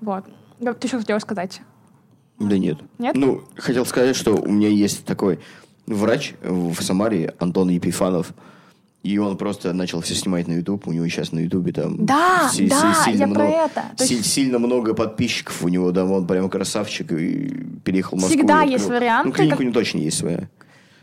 Вот. 0.01 0.25
Ты 0.81 0.89
что 0.89 0.99
хотела 0.99 1.19
сказать? 1.19 1.61
Да 2.39 2.57
нет. 2.57 2.79
Нет? 2.99 3.15
Ну, 3.15 3.43
хотел 3.57 3.85
сказать, 3.85 4.17
что 4.17 4.37
у 4.37 4.49
меня 4.51 4.69
есть 4.69 5.05
такой 5.05 5.39
врач 5.87 6.33
в 6.43 6.83
Самаре, 6.83 7.35
Антон 7.39 7.69
Епифанов, 7.69 8.33
и 9.03 9.17
он 9.19 9.37
просто 9.37 9.73
начал 9.73 10.01
все 10.01 10.15
снимать 10.15 10.49
на 10.49 10.53
YouTube. 10.55 10.87
У 10.89 10.93
него 10.93 11.07
сейчас 11.09 11.33
на 11.33 11.39
YouTube 11.41 11.73
там 11.75 12.05
Да, 12.05 12.49
си- 12.53 12.69
да, 12.69 12.95
си- 13.05 13.13
я 13.13 13.19
про 13.19 13.27
много, 13.27 13.43
это. 13.45 13.83
То 13.97 14.05
си- 14.05 14.15
есть- 14.17 14.33
сильно 14.33 14.59
много 14.59 14.95
подписчиков 14.95 15.63
у 15.63 15.69
него, 15.69 15.91
да, 15.93 16.05
он 16.05 16.27
прям 16.27 16.49
красавчик 16.51 17.13
и 17.13 17.49
переехал 17.85 18.19
в 18.19 18.21
Москву. 18.23 18.37
Всегда 18.37 18.55
открыл. 18.61 18.73
есть 18.73 18.89
варианты, 18.89 19.29
Ну, 19.29 19.35
клинику 19.35 19.57
как- 19.59 19.67
не 19.67 19.73
точно 19.73 19.99
есть 19.99 20.19
своя. 20.19 20.49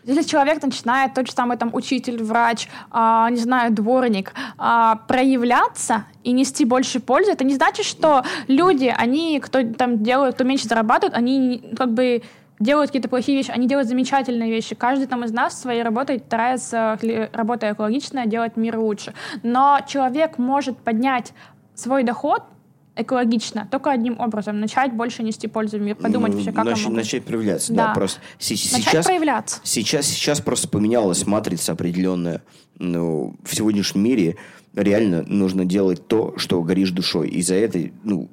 Если 0.04 0.22
человек 0.22 0.62
начинает, 0.62 1.16
тот 1.16 1.26
же 1.26 1.34
самый 1.34 1.58
там 1.58 1.72
учитель, 1.74 2.22
врач, 2.22 2.68
а, 2.92 3.28
не 3.32 3.38
знаю, 3.40 3.74
дворник, 3.74 4.34
а, 4.58 4.98
проявляться 5.08 6.06
и 6.24 6.32
нести 6.32 6.64
больше 6.64 7.00
пользы, 7.00 7.32
это 7.32 7.44
не 7.44 7.56
значит, 7.56 7.86
что 7.88 8.24
люди, 8.48 8.94
они, 8.96 9.40
кто 9.40 9.64
там 9.64 10.04
делают, 10.04 10.36
кто 10.36 10.44
меньше 10.44 10.68
зарабатывает, 10.68 11.16
они 11.18 11.64
как 11.76 11.92
бы 11.94 12.22
делают 12.60 12.90
какие-то 12.90 13.10
плохие 13.10 13.38
вещи, 13.38 13.52
они 13.52 13.68
делают 13.68 13.90
замечательные 13.90 14.50
вещи. 14.50 14.76
Каждый 14.76 15.08
там 15.08 15.24
из 15.24 15.32
нас 15.32 15.60
своей 15.60 15.84
работой 15.84 16.20
старается, 16.20 16.98
хли- 17.02 17.30
работая 17.34 17.74
экологично, 17.74 18.26
делать 18.26 18.56
мир 18.58 18.78
лучше. 18.80 19.14
Но 19.44 19.80
человек 19.88 20.38
может 20.38 20.78
поднять 20.78 21.34
свой 21.74 22.04
доход 22.04 22.44
экологично 22.98 23.68
только 23.70 23.92
одним 23.92 24.20
образом. 24.22 24.60
Начать 24.62 24.94
больше 24.94 25.22
нести 25.22 25.48
пользу 25.48 25.78
в 25.78 25.82
мир. 25.82 25.96
Подумать 25.96 26.34
вообще, 26.34 26.54
как 26.54 26.66
нач- 26.66 26.84
могу. 26.86 26.96
начать 26.96 27.26
проявляться, 27.26 27.74
да. 27.74 27.88
Да. 27.88 27.94
Просто 27.94 28.22
се- 28.40 28.54
Начать 28.54 28.84
сейчас, 28.90 29.06
проявляться. 29.06 29.60
сейчас, 29.64 30.06
сейчас 30.06 30.40
просто 30.40 30.70
поменялась 30.70 31.26
матрица 31.28 31.74
определенная. 31.74 32.42
Ну, 32.80 33.36
в 33.44 33.54
сегодняшнем 33.54 34.04
мире 34.04 34.38
реально 34.74 35.24
нужно 35.28 35.66
делать 35.66 36.08
то, 36.08 36.36
что 36.38 36.62
горишь 36.64 36.92
душой. 36.92 37.28
И 37.30 37.42
за 37.42 37.56
это, 37.56 37.80
ну, 38.04 38.30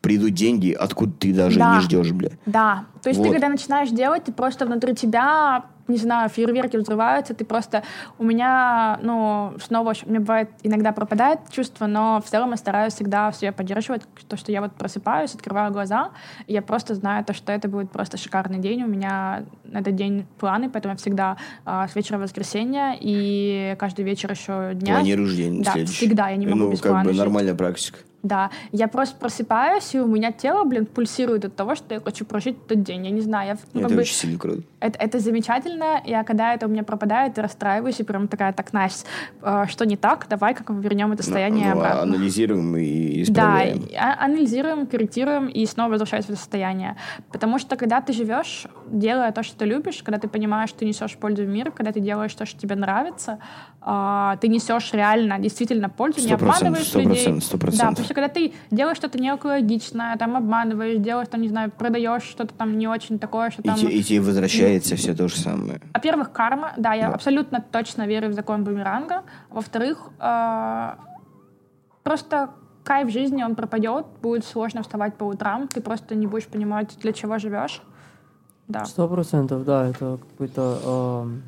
придут 0.00 0.34
деньги, 0.34 0.72
откуда 0.72 1.12
ты 1.12 1.32
даже 1.32 1.58
Да. 1.58 1.74
не 1.76 1.80
ждешь, 1.80 2.12
бля. 2.12 2.30
Да. 2.46 2.84
То 3.02 3.08
есть 3.08 3.20
ты, 3.20 3.26
Вот. 3.26 3.32
когда 3.32 3.48
начинаешь 3.48 3.90
делать, 3.90 4.24
ты 4.24 4.32
просто 4.32 4.66
внутри 4.66 4.94
тебя, 4.94 5.64
не 5.88 5.96
знаю, 5.96 6.28
фейерверки 6.28 6.76
взрываются, 6.76 7.34
ты 7.34 7.44
просто... 7.44 7.82
У 8.18 8.24
меня, 8.24 8.98
ну, 9.02 9.54
снова, 9.60 9.94
у 10.04 10.08
меня 10.10 10.20
бывает, 10.20 10.50
иногда 10.62 10.92
пропадает 10.92 11.40
чувство, 11.50 11.86
но 11.86 12.22
в 12.24 12.28
целом 12.28 12.50
я 12.50 12.56
стараюсь 12.58 12.92
всегда 12.94 13.32
себя 13.32 13.52
поддерживать, 13.52 14.02
то, 14.28 14.36
что 14.36 14.52
я 14.52 14.60
вот 14.60 14.72
просыпаюсь, 14.74 15.34
открываю 15.34 15.72
глаза, 15.72 16.10
и 16.46 16.52
я 16.52 16.62
просто 16.62 16.94
знаю 16.94 17.24
то, 17.24 17.32
что 17.32 17.52
это 17.52 17.68
будет 17.68 17.90
просто 17.90 18.18
шикарный 18.18 18.58
день, 18.58 18.82
у 18.84 18.86
меня 18.86 19.44
на 19.64 19.78
этот 19.78 19.96
день 19.96 20.26
планы, 20.38 20.68
поэтому 20.70 20.92
я 20.92 20.98
всегда 20.98 21.36
а, 21.64 21.88
с 21.88 21.96
вечера 21.96 22.18
воскресенья 22.18 22.96
и 23.00 23.74
каждый 23.78 24.04
вечер 24.04 24.30
еще 24.30 24.72
дня... 24.74 24.94
Планируешь 24.96 25.34
день 25.34 25.62
Да, 25.62 25.72
следующий. 25.72 25.96
всегда, 26.06 26.28
я 26.28 26.36
не 26.36 26.46
могу 26.46 26.58
Ну, 26.58 26.70
без 26.70 26.80
как 26.80 27.02
бы 27.02 27.10
жить. 27.10 27.18
нормальная 27.18 27.54
практика. 27.54 27.98
Да, 28.22 28.50
я 28.72 28.86
просто 28.88 29.16
просыпаюсь, 29.16 29.94
и 29.94 30.00
у 30.00 30.06
меня 30.06 30.30
тело, 30.30 30.64
блин, 30.64 30.84
пульсирует 30.84 31.44
от 31.46 31.56
того, 31.56 31.74
что 31.74 31.94
я 31.94 32.00
хочу 32.00 32.24
прожить 32.26 32.56
этот 32.66 32.82
день. 32.82 33.06
Я 33.06 33.10
не 33.10 33.20
знаю, 33.22 33.48
я 33.48 33.56
ну, 33.72 33.80
это 33.86 33.94
бы 33.94 34.00
очень 34.02 34.14
сильно 34.14 34.38
круто. 34.38 34.62
это, 34.80 34.98
это 34.98 35.18
замечательно. 35.20 36.02
Я 36.04 36.22
когда 36.24 36.52
это 36.54 36.66
у 36.66 36.68
меня 36.68 36.82
пропадает, 36.84 37.36
я 37.38 37.42
расстраиваюсь 37.42 37.98
и 38.00 38.02
прям 38.04 38.28
такая, 38.28 38.52
так, 38.52 38.72
Настя, 38.74 39.06
э, 39.42 39.64
что 39.68 39.86
не 39.86 39.96
так? 39.96 40.26
Давай 40.28 40.54
как 40.54 40.68
мы 40.68 40.82
вернем 40.82 41.12
это 41.12 41.22
состояние 41.22 41.66
Ну, 41.74 41.80
а 41.80 41.84
обратно. 41.84 42.02
анализируем 42.02 42.76
и 42.76 43.24
Да, 43.24 43.64
исправляем. 43.64 43.78
и 43.84 43.94
а- 43.94 44.24
анализируем, 44.24 44.86
корректируем 44.86 45.46
и 45.48 45.64
снова 45.64 45.90
возвращаемся 45.92 46.28
в 46.28 46.30
это 46.32 46.38
состояние. 46.40 46.96
Потому 47.32 47.58
что 47.58 47.76
когда 47.76 48.02
ты 48.02 48.12
живешь, 48.12 48.66
делая 48.90 49.32
то, 49.32 49.42
что 49.42 49.56
ты 49.56 49.64
любишь, 49.64 50.02
когда 50.02 50.18
ты 50.18 50.28
понимаешь, 50.28 50.68
что 50.68 50.80
ты 50.80 50.84
несешь 50.84 51.16
пользу 51.16 51.44
в 51.44 51.48
мир, 51.48 51.70
когда 51.70 51.90
ты 51.92 52.00
делаешь 52.00 52.34
то, 52.34 52.44
что 52.44 52.60
тебе 52.60 52.76
нравится, 52.76 53.38
ты 53.82 54.48
несешь 54.48 54.92
реально, 54.92 55.38
действительно 55.38 55.88
пользу, 55.88 56.20
не 56.20 56.26
Сто 56.26 56.36
процентов, 56.36 56.56
обманываешь 56.60 56.86
сто 56.88 56.98
людей. 57.00 57.14
процентов, 57.14 57.44
сто 57.44 57.56
Да, 57.56 57.60
процентов. 57.62 57.88
потому 57.90 58.04
что 58.04 58.14
когда 58.14 58.28
ты 58.28 58.52
делаешь 58.70 58.96
что-то 58.98 59.18
неэкологичное, 59.18 60.16
там 60.18 60.36
обманываешь, 60.36 60.98
делаешь, 60.98 61.28
там, 61.28 61.40
не 61.40 61.48
знаю, 61.48 61.70
продаешь 61.70 62.22
что-то 62.24 62.52
там 62.54 62.76
не 62.76 62.86
очень 62.88 63.18
такое, 63.18 63.50
что 63.50 63.62
И, 63.62 63.64
там... 63.64 63.76
те- 63.76 63.88
и 63.90 64.02
тебе 64.02 64.20
возвращается 64.20 64.96
все 64.96 65.14
то 65.14 65.28
же 65.28 65.36
самое. 65.36 65.80
Во-первых, 65.94 66.30
карма, 66.30 66.72
да, 66.76 66.92
я 66.92 67.08
Да. 67.08 67.14
абсолютно 67.14 67.64
точно 67.72 68.06
верю 68.06 68.28
в 68.28 68.32
закон 68.34 68.64
бумеранга. 68.64 69.22
Во-вторых, 69.48 70.10
э, 70.20 70.90
просто 72.02 72.50
кайф 72.84 73.10
жизни, 73.10 73.42
он 73.42 73.54
пропадет, 73.54 74.06
будет 74.22 74.44
сложно 74.44 74.82
вставать 74.82 75.14
по 75.16 75.24
утрам, 75.24 75.68
ты 75.68 75.80
просто 75.80 76.14
не 76.14 76.26
будешь 76.26 76.46
понимать, 76.46 76.96
для 77.00 77.12
чего 77.12 77.38
живешь. 77.38 77.80
Да. 78.68 78.84
Сто 78.84 79.08
процентов, 79.08 79.64
да, 79.64 79.88
это 79.88 80.18
какой-то 80.32 81.22
эм, 81.24 81.42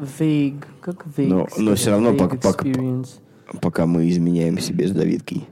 vague, 0.00 0.64
как 0.80 1.06
vague. 1.06 1.26
Но- 1.28 1.48
но 1.58 1.74
всё 1.74 1.90
равно 1.90 2.14
пока- 2.14 2.36
пока-. 2.36 2.68
Пока 3.60 3.86
мы 3.86 4.08
изменяем 4.08 4.58
себе 4.58 4.86
с 4.86 4.92
Давидкой. 4.92 5.46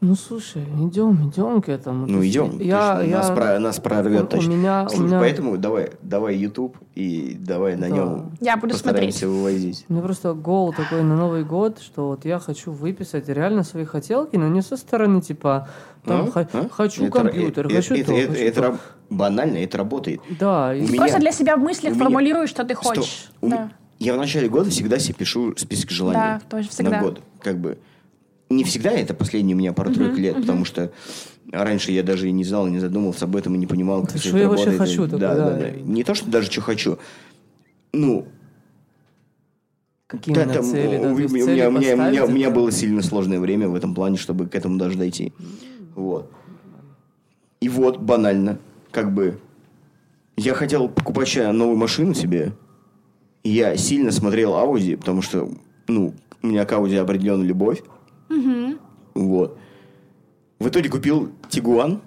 Ну, 0.00 0.14
слушай, 0.14 0.62
идем, 0.62 1.28
идем 1.28 1.60
к 1.60 1.68
этому. 1.68 2.06
То 2.06 2.12
Ну, 2.12 2.24
идем. 2.24 2.60
Я, 2.60 3.02
я... 3.02 3.16
нас, 3.18 3.30
про- 3.30 3.58
нас 3.58 3.80
прорвет 3.80 4.22
у- 4.22 4.24
у 4.24 4.28
точно. 4.28 4.50
меня- 4.52 4.84
у 4.86 4.88
Слушай, 4.90 5.06
меня- 5.06 5.18
Поэтому 5.18 5.58
давай, 5.58 5.90
давай 6.02 6.36
YouTube 6.36 6.76
и 6.94 7.36
давай 7.40 7.74
на 7.74 7.88
Да. 7.88 7.96
нем 7.96 8.30
Я 8.40 8.56
буду 8.56 8.74
постараемся 8.74 9.26
смотреть. 9.26 9.36
вывозить. 9.36 9.84
У 9.88 9.92
меня 9.94 10.02
просто 10.04 10.34
гол 10.34 10.72
такой 10.72 11.02
на 11.02 11.16
Новый 11.16 11.42
год, 11.42 11.80
что 11.80 12.06
вот 12.06 12.24
я 12.24 12.38
хочу 12.38 12.70
выписать 12.70 13.28
реально 13.28 13.64
свои 13.64 13.84
хотелки, 13.84 14.36
но 14.36 14.46
не 14.46 14.62
со 14.62 14.76
стороны 14.76 15.20
типа 15.20 15.68
там 16.04 16.30
А? 16.32 16.46
А? 16.52 16.68
хочу 16.70 17.06
Это- 17.06 17.18
компьютер, 17.18 17.66
это- 17.66 17.74
хочу 17.74 17.94
это, 17.94 18.04
то, 18.06 18.12
это- 18.12 18.30
хочу 18.32 18.44
это 18.44 18.54
то. 18.54 18.62
раб- 18.68 18.80
банально, 19.10 19.56
это 19.58 19.78
работает. 19.78 20.20
Да, 20.38 20.76
и 20.76 20.80
У 20.80 20.84
меня- 20.86 20.96
Просто 20.98 21.18
для 21.18 21.32
себя 21.32 21.56
в 21.56 21.60
мыслях 21.60 21.94
у 21.94 21.96
меня- 21.96 22.04
формулируешь, 22.04 22.50
что 22.50 22.62
ты 22.62 22.76
хочешь. 22.76 23.30
у- 23.40 23.48
Да. 23.48 23.72
Я 23.98 24.14
в 24.14 24.16
начале 24.16 24.48
года 24.48 24.70
всегда 24.70 25.00
себе 25.00 25.14
пишу 25.14 25.56
список 25.56 25.90
желаний. 25.90 26.20
Да, 26.20 26.40
тоже 26.48 26.68
всегда. 26.68 26.90
На 26.98 27.02
год. 27.02 27.20
Как 27.40 27.58
бы. 27.58 27.78
Не 28.50 28.64
всегда, 28.64 28.90
это 28.90 29.12
последние 29.14 29.54
у 29.54 29.58
меня 29.58 29.72
пару-тройку 29.72 30.16
лет, 30.16 30.36
потому 30.36 30.64
что 30.64 30.90
раньше 31.52 31.92
я 31.92 32.02
даже 32.02 32.28
и 32.28 32.32
не 32.32 32.44
знал, 32.44 32.66
и 32.66 32.70
не 32.70 32.78
задумывался 32.78 33.26
об 33.26 33.36
этом, 33.36 33.54
и 33.54 33.58
не 33.58 33.66
понимал, 33.66 34.06
как 34.06 34.18
что 34.18 34.30
это 34.30 34.38
я 34.38 34.48
вообще 34.48 34.64
работает. 34.66 34.90
хочу 34.90 35.06
да, 35.06 35.18
такой, 35.18 35.36
да, 35.36 35.50
да. 35.50 35.58
да. 35.58 35.70
Не 35.70 36.04
то, 36.04 36.14
что 36.14 36.30
даже 36.30 36.50
что 36.50 36.60
хочу. 36.62 36.98
Ну, 37.92 38.26
какие 40.06 40.34
да, 40.34 40.46
там, 40.46 40.64
цели, 40.64 40.96
да, 40.96 41.12
у, 41.12 41.16
меня, 41.16 41.28
цели 41.28 41.42
у, 41.42 41.46
меня, 41.46 41.68
у, 41.68 41.72
меня, 41.72 42.24
у 42.24 42.30
меня 42.30 42.46
это- 42.46 42.54
было 42.54 42.72
сильно 42.72 43.02
сложное 43.02 43.40
время 43.40 43.68
в 43.68 43.74
этом 43.74 43.94
плане, 43.94 44.16
чтобы 44.16 44.46
к 44.46 44.54
этому 44.54 44.78
даже 44.78 44.96
дойти. 44.96 45.32
Вот. 45.94 46.30
И 47.60 47.68
вот, 47.68 47.98
банально, 47.98 48.58
как 48.90 49.12
бы, 49.12 49.38
я 50.36 50.54
хотел 50.54 50.88
покупать 50.88 51.36
новую 51.36 51.76
машину 51.76 52.14
себе, 52.14 52.52
я 53.42 53.76
сильно 53.76 54.10
смотрел 54.10 54.52
Audi, 54.52 54.96
потому 54.96 55.22
что, 55.22 55.50
ну, 55.86 56.14
у 56.42 56.46
меня 56.46 56.64
к 56.64 56.72
Audi 56.72 56.96
определенная 56.96 57.46
любовь. 57.46 57.82
Вот. 59.14 59.58
В 60.58 60.68
итоге 60.68 60.88
купил 60.88 61.30
Тигуан, 61.48 62.00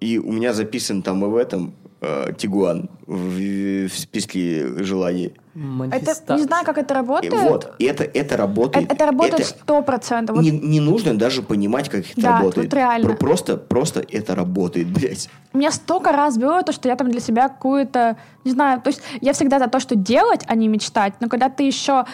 и 0.00 0.18
у 0.18 0.32
меня 0.32 0.52
записан 0.52 1.02
там 1.02 1.24
и 1.24 1.28
в 1.28 1.36
этом 1.36 1.74
э, 2.00 2.32
Тигуан 2.36 2.90
в, 3.06 3.86
в 3.88 3.92
списке 3.96 4.82
желаний. 4.82 5.32
Это, 5.92 6.34
не 6.36 6.42
знаю, 6.42 6.64
как 6.64 6.78
это 6.78 6.94
И 6.94 6.96
работает. 6.96 7.32
вот, 7.34 7.74
это, 7.78 8.02
это 8.04 8.36
работает. 8.36 8.86
Это, 8.86 8.94
это 8.94 9.06
работает 9.06 9.46
сто 9.46 9.82
процентов. 9.82 10.36
Вот 10.36 10.42
не, 10.44 10.50
не 10.50 10.80
нужно 10.80 11.16
даже 11.16 11.42
понимать, 11.42 11.88
как 11.88 12.00
это 12.00 12.20
Да, 12.20 12.38
работает. 12.38 12.66
вот 12.66 12.74
реально. 12.74 13.06
Про- 13.08 13.16
Просто, 13.16 13.56
просто 13.56 14.00
это 14.10 14.34
работает, 14.34 14.88
блядь. 14.88 15.28
Меня 15.52 15.70
столько 15.70 16.10
раз 16.12 16.36
было 16.38 16.62
то, 16.62 16.72
что 16.72 16.88
я 16.88 16.96
там 16.96 17.10
для 17.10 17.20
себя 17.20 17.48
какую-то, 17.48 18.16
не 18.44 18.50
знаю, 18.50 18.80
то 18.80 18.88
есть 18.88 19.02
я 19.20 19.32
всегда 19.34 19.58
за 19.60 19.68
то, 19.68 19.78
что 19.78 19.94
делать, 19.94 20.40
а 20.48 20.54
не 20.56 20.66
мечтать, 20.68 21.14
но 21.20 21.28
когда 21.28 21.48
ты 21.48 21.62
еще 21.64 22.06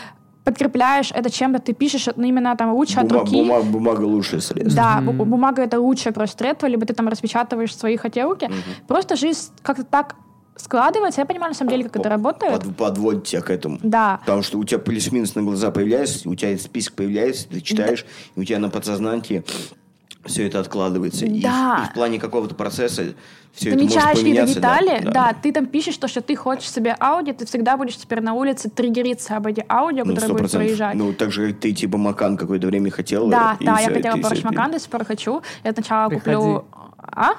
подкрепляешь 0.53 1.11
это 1.15 1.31
чем-то, 1.31 1.59
ты 1.59 1.73
пишешь 1.75 2.09
ну, 2.17 2.25
именно 2.25 2.57
там 2.57 2.73
лучше 2.75 3.01
от 3.01 3.07
Бума- 3.09 3.21
руки. 3.21 3.37
бума- 3.37 3.63
бумага 3.63 4.03
лучшее 4.03 4.41
средство. 4.41 4.75
Да, 4.75 5.01
бу- 5.03 5.25
бумага 5.25 5.63
это 5.63 5.79
лучшее 5.81 6.13
просто 6.13 6.39
средство, 6.39 6.67
либо 6.69 6.87
ты 6.87 6.95
там 6.95 7.09
распечатываешь 7.09 7.77
свои 7.77 7.97
хотелки. 7.97 8.51
Просто 8.87 9.17
жизнь 9.17 9.51
как-то 9.63 9.85
так 9.85 10.17
складывается. 10.57 11.21
Я 11.21 11.27
понимаю, 11.27 11.51
на 11.53 11.55
самом 11.57 11.71
деле, 11.71 11.85
как 11.85 11.97
это 11.97 12.09
работает. 12.09 12.53
Под- 12.63 12.77
подводит 12.77 13.25
тебя 13.25 13.43
к 13.43 13.51
этому. 13.51 13.79
Да. 13.83 14.19
Потому 14.21 14.43
что 14.43 14.59
у 14.59 14.65
тебя 14.65 14.79
плюс-минус 14.81 15.35
на 15.35 15.43
глаза 15.43 15.71
появляется, 15.71 16.29
у 16.29 16.35
тебя 16.35 16.51
этот 16.53 16.63
список 16.65 16.95
появляется, 16.95 17.49
ты 17.49 17.61
читаешь, 17.61 18.05
и 18.35 18.41
у 18.41 18.45
тебя 18.45 18.59
на 18.59 18.69
подсознании 18.71 19.45
все 20.29 20.47
это 20.47 20.61
откладывается. 20.61 21.27
И 21.27 21.41
в- 21.41 21.43
Да. 21.43 21.85
И, 21.87 21.91
в 21.91 21.95
плане 21.95 22.21
какого-то 22.21 22.55
процесса 22.55 23.15
все 23.53 23.71
это 23.71 23.79
может 23.79 23.93
Замечаешь 23.93 24.19
поменяться. 24.21 24.61
да, 24.61 24.79
детали, 24.79 25.05
да. 25.05 25.11
да, 25.11 25.33
ты 25.43 25.53
там 25.53 25.67
пишешь 25.67 25.97
то, 25.97 26.07
что 26.07 26.21
ты 26.21 26.37
хочешь 26.37 26.71
себе 26.71 26.95
аудио, 27.01 27.33
ты 27.35 27.45
всегда 27.47 27.77
будешь 27.77 27.97
теперь 27.97 28.21
на 28.21 28.35
улице 28.35 28.71
триггериться 28.71 29.37
об 29.37 29.47
эти 29.49 29.65
аудио, 29.69 30.05
Ну, 30.05 30.15
которые 30.15 30.33
будут 30.35 30.51
100%. 30.53 30.57
проезжать. 30.59 30.95
Ну, 30.95 31.13
так 31.13 31.33
же, 31.33 31.53
как 31.53 31.61
ты, 31.61 31.73
типа, 31.73 31.99
Макан 31.99 32.37
какое-то 32.37 32.67
время 32.69 32.91
хотела. 32.91 33.29
да, 33.31 33.57
да, 33.61 33.81
я 33.81 33.89
хотела 33.89 34.17
это- 34.17 34.35
Macan, 34.37 34.71
до 34.73 34.79
сих 34.79 34.91
пор 34.91 35.05
хочу. 35.05 35.43
Я 35.65 35.73
сначала 35.73 36.09
Приходи. 36.09 36.37
куплю... 36.37 36.65
А? 36.99 37.31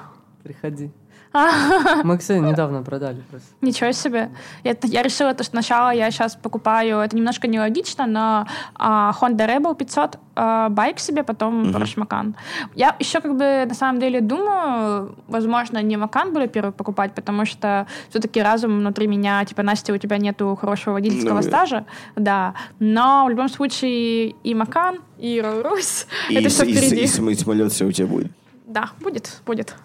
Приходи. 0.42 0.90
Мы, 2.04 2.18
кстати, 2.18 2.38
недавно 2.38 2.82
продали 2.82 3.22
просто. 3.30 3.48
Ничего 3.60 3.92
себе. 3.92 4.30
Это, 4.64 4.86
я 4.88 5.02
решила, 5.02 5.32
то, 5.32 5.44
что 5.44 5.52
сначала 5.52 5.90
я 5.90 6.10
сейчас 6.10 6.34
покупаю, 6.34 6.98
это 6.98 7.16
немножко 7.16 7.46
нелогично, 7.46 8.06
но 8.06 8.46
а, 8.74 9.12
Honda 9.20 9.46
Rebel 9.46 9.76
500 9.76 10.18
а, 10.34 10.68
байк 10.70 10.98
себе, 10.98 11.22
потом 11.22 11.70
Porsche 11.70 11.96
Macan. 12.04 12.34
Я 12.74 12.96
еще 12.98 13.20
как 13.20 13.36
бы 13.36 13.64
на 13.68 13.74
самом 13.74 14.00
деле 14.00 14.20
думаю, 14.20 15.14
возможно, 15.28 15.80
не 15.82 15.94
Macan 15.96 16.32
буду 16.32 16.48
первый 16.48 16.72
покупать, 16.72 17.14
потому 17.14 17.44
что 17.46 17.86
все-таки 18.08 18.42
разум 18.42 18.78
внутри 18.78 19.06
меня, 19.06 19.44
типа, 19.44 19.62
Настя, 19.62 19.92
у 19.92 19.98
тебя 19.98 20.18
нету 20.18 20.58
хорошего 20.60 20.94
водительского 20.94 21.36
Ну, 21.36 21.42
стажа, 21.42 21.84
да, 22.16 22.54
но 22.80 23.24
в 23.26 23.30
любом 23.30 23.48
случае 23.48 24.30
и 24.42 24.54
Macan, 24.54 25.00
и 25.18 25.38
Rolls-Royce, 25.38 26.06
И, 26.30 26.34
это 26.34 26.48
все 26.48 26.64
и, 26.64 26.72
впереди. 26.74 27.02
и 27.02 27.06
сам- 27.06 27.34
самолет 27.36 27.72
все 27.72 27.86
у 27.86 27.92
тебя 27.92 28.08
будет. 28.08 28.32
Да, 28.66 28.90
будет, 29.00 29.40
будет. 29.46 29.76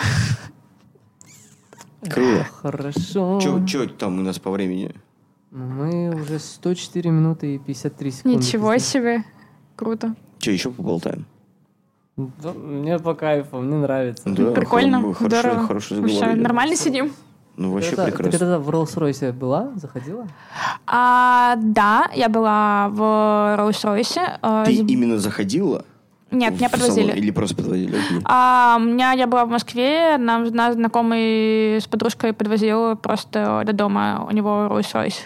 Круто. 2.10 2.46
Хорошо. 2.62 3.40
Че 3.66 3.86
там 3.88 4.18
у 4.18 4.22
нас 4.22 4.38
по 4.38 4.50
времени? 4.50 4.94
Ну, 5.50 5.64
Мы 5.64 6.14
уже 6.14 6.38
104 6.38 7.10
минуты 7.10 7.54
и 7.54 7.58
53 7.58 8.10
секунды. 8.10 8.38
Ничего 8.38 8.78
себе. 8.78 9.24
Круто. 9.76 10.14
Че, 10.38 10.52
еще 10.52 10.70
поболтаем? 10.70 11.26
Да, 12.16 12.52
Мне 12.52 12.98
по 12.98 13.14
кайфу, 13.14 13.58
мне 13.60 13.76
нравится. 13.76 14.22
Да, 14.26 14.52
Прикольно, 14.52 15.02
хор- 15.14 15.28
здорово. 15.28 15.66
Хороший 15.66 15.98
разговор. 15.98 16.24
Вообще, 16.24 16.40
нормально 16.40 16.76
сидим? 16.76 17.12
Ну, 17.56 17.72
вообще 17.72 17.90
Ты 17.90 17.96
когда- 17.96 18.10
прекрасно. 18.12 18.32
Ты 18.32 18.38
когда 18.38 18.58
в 18.58 18.70
Роллс-Ройсе 18.70 19.32
была? 19.32 19.70
Заходила? 19.76 20.26
А, 20.86 21.56
да, 21.56 22.08
я 22.14 22.28
была 22.28 22.88
в 22.88 23.00
Rolls-Royce. 23.58 24.38
а, 24.42 24.64
Ты 24.64 24.74
именно 24.74 25.18
заходила? 25.18 25.84
Нет, 26.30 26.54
меня 26.54 26.68
в 26.68 26.72
салон 26.72 26.88
подвозили. 26.88 27.18
Или 27.18 27.30
просто 27.30 27.56
подвозили? 27.56 27.96
Окей. 27.96 28.20
А, 28.24 28.76
у 28.78 28.82
меня 28.82 29.12
я 29.12 29.26
была 29.26 29.44
в 29.44 29.48
Москве, 29.48 30.16
нам 30.18 30.44
нас 30.44 30.74
знакомый 30.74 31.80
с 31.80 31.86
подружкой 31.86 32.32
подвозил 32.32 32.96
просто 32.96 33.62
до 33.66 33.72
дома, 33.72 34.26
у 34.28 34.32
него 34.32 34.68
Rolls-Royce. 34.70 35.16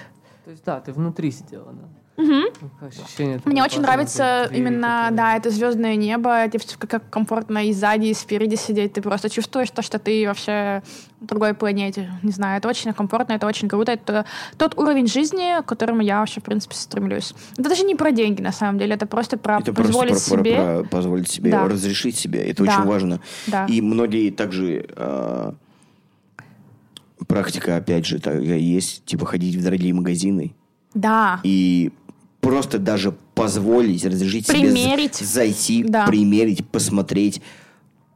То 0.45 0.51
есть, 0.51 0.65
да, 0.65 0.81
ты 0.81 0.93
внутри 0.93 1.31
сидела, 1.31 1.73
да? 1.73 1.89
Мгм. 2.17 2.45
Ощущение 2.81 3.41
Мне 3.45 3.57
такое 3.57 3.65
очень 3.65 3.81
нравится 3.83 4.49
именно, 4.53 5.03
такие. 5.07 5.17
да, 5.17 5.37
это 5.37 5.51
звездное 5.51 5.97
небо, 5.97 6.47
тебе 6.49 6.63
как 6.87 7.11
комфортно 7.11 7.67
и 7.67 7.73
сзади, 7.73 8.07
и 8.07 8.15
спереди 8.15 8.55
сидеть, 8.55 8.93
ты 8.93 9.03
просто 9.03 9.29
чувствуешь 9.29 9.71
то, 9.71 9.83
что 9.83 9.99
ты 9.99 10.25
вообще 10.29 10.83
на 11.21 11.27
другой 11.27 11.55
планете. 11.55 12.13
Не 12.23 12.31
знаю, 12.31 12.59
это 12.59 12.69
очень 12.69 12.93
комфортно, 12.93 13.33
это 13.33 13.49
очень 13.49 13.69
круто, 13.69 13.91
это 13.93 14.27
тот 14.59 14.79
уровень 14.79 15.09
жизни, 15.09 15.61
к 15.63 15.67
которому 15.67 16.03
я 16.03 16.21
вообще, 16.21 16.41
в 16.41 16.45
принципе, 16.45 16.77
стремлюсь. 16.77 17.35
Это 17.55 17.69
даже 17.71 17.83
не 17.83 17.97
про 17.97 18.13
деньги, 18.13 18.41
на 18.41 18.53
самом 18.53 18.79
деле, 18.79 18.95
это 18.95 19.07
просто 19.07 19.37
про 19.37 19.59
Это 19.59 19.73
просто 19.73 19.93
позволить 19.93 20.29
про, 20.29 20.37
про- 20.37 20.39
себе. 20.45 20.55
про 20.55 20.85
позволить 20.89 21.29
себе, 21.29 21.51
Да. 21.51 21.69
разрешить 21.69 22.17
себе. 22.17 22.45
Это 22.49 22.65
Да. 22.65 22.75
очень 22.79 22.85
важно. 22.89 23.21
Да. 23.49 23.67
И 23.67 23.81
многие 23.81 24.31
также 24.31 24.87
э, 24.97 25.53
практика, 27.27 27.77
опять 27.77 28.07
же, 28.07 28.21
так, 28.21 28.41
есть, 28.41 29.05
типа 29.05 29.27
ходить 29.27 29.57
в 29.57 29.63
дорогие 29.65 29.93
магазины 29.95 30.55
Да. 30.95 31.41
и 31.43 31.91
просто 32.45 32.79
даже 32.79 33.13
позволить, 33.35 34.05
разрешить 34.05 34.47
Примерить. 34.47 35.15
себе 35.17 35.27
за- 35.27 35.33
зайти, 35.35 35.83
Да. 35.85 36.07
примерить, 36.07 36.67
посмотреть, 36.69 37.41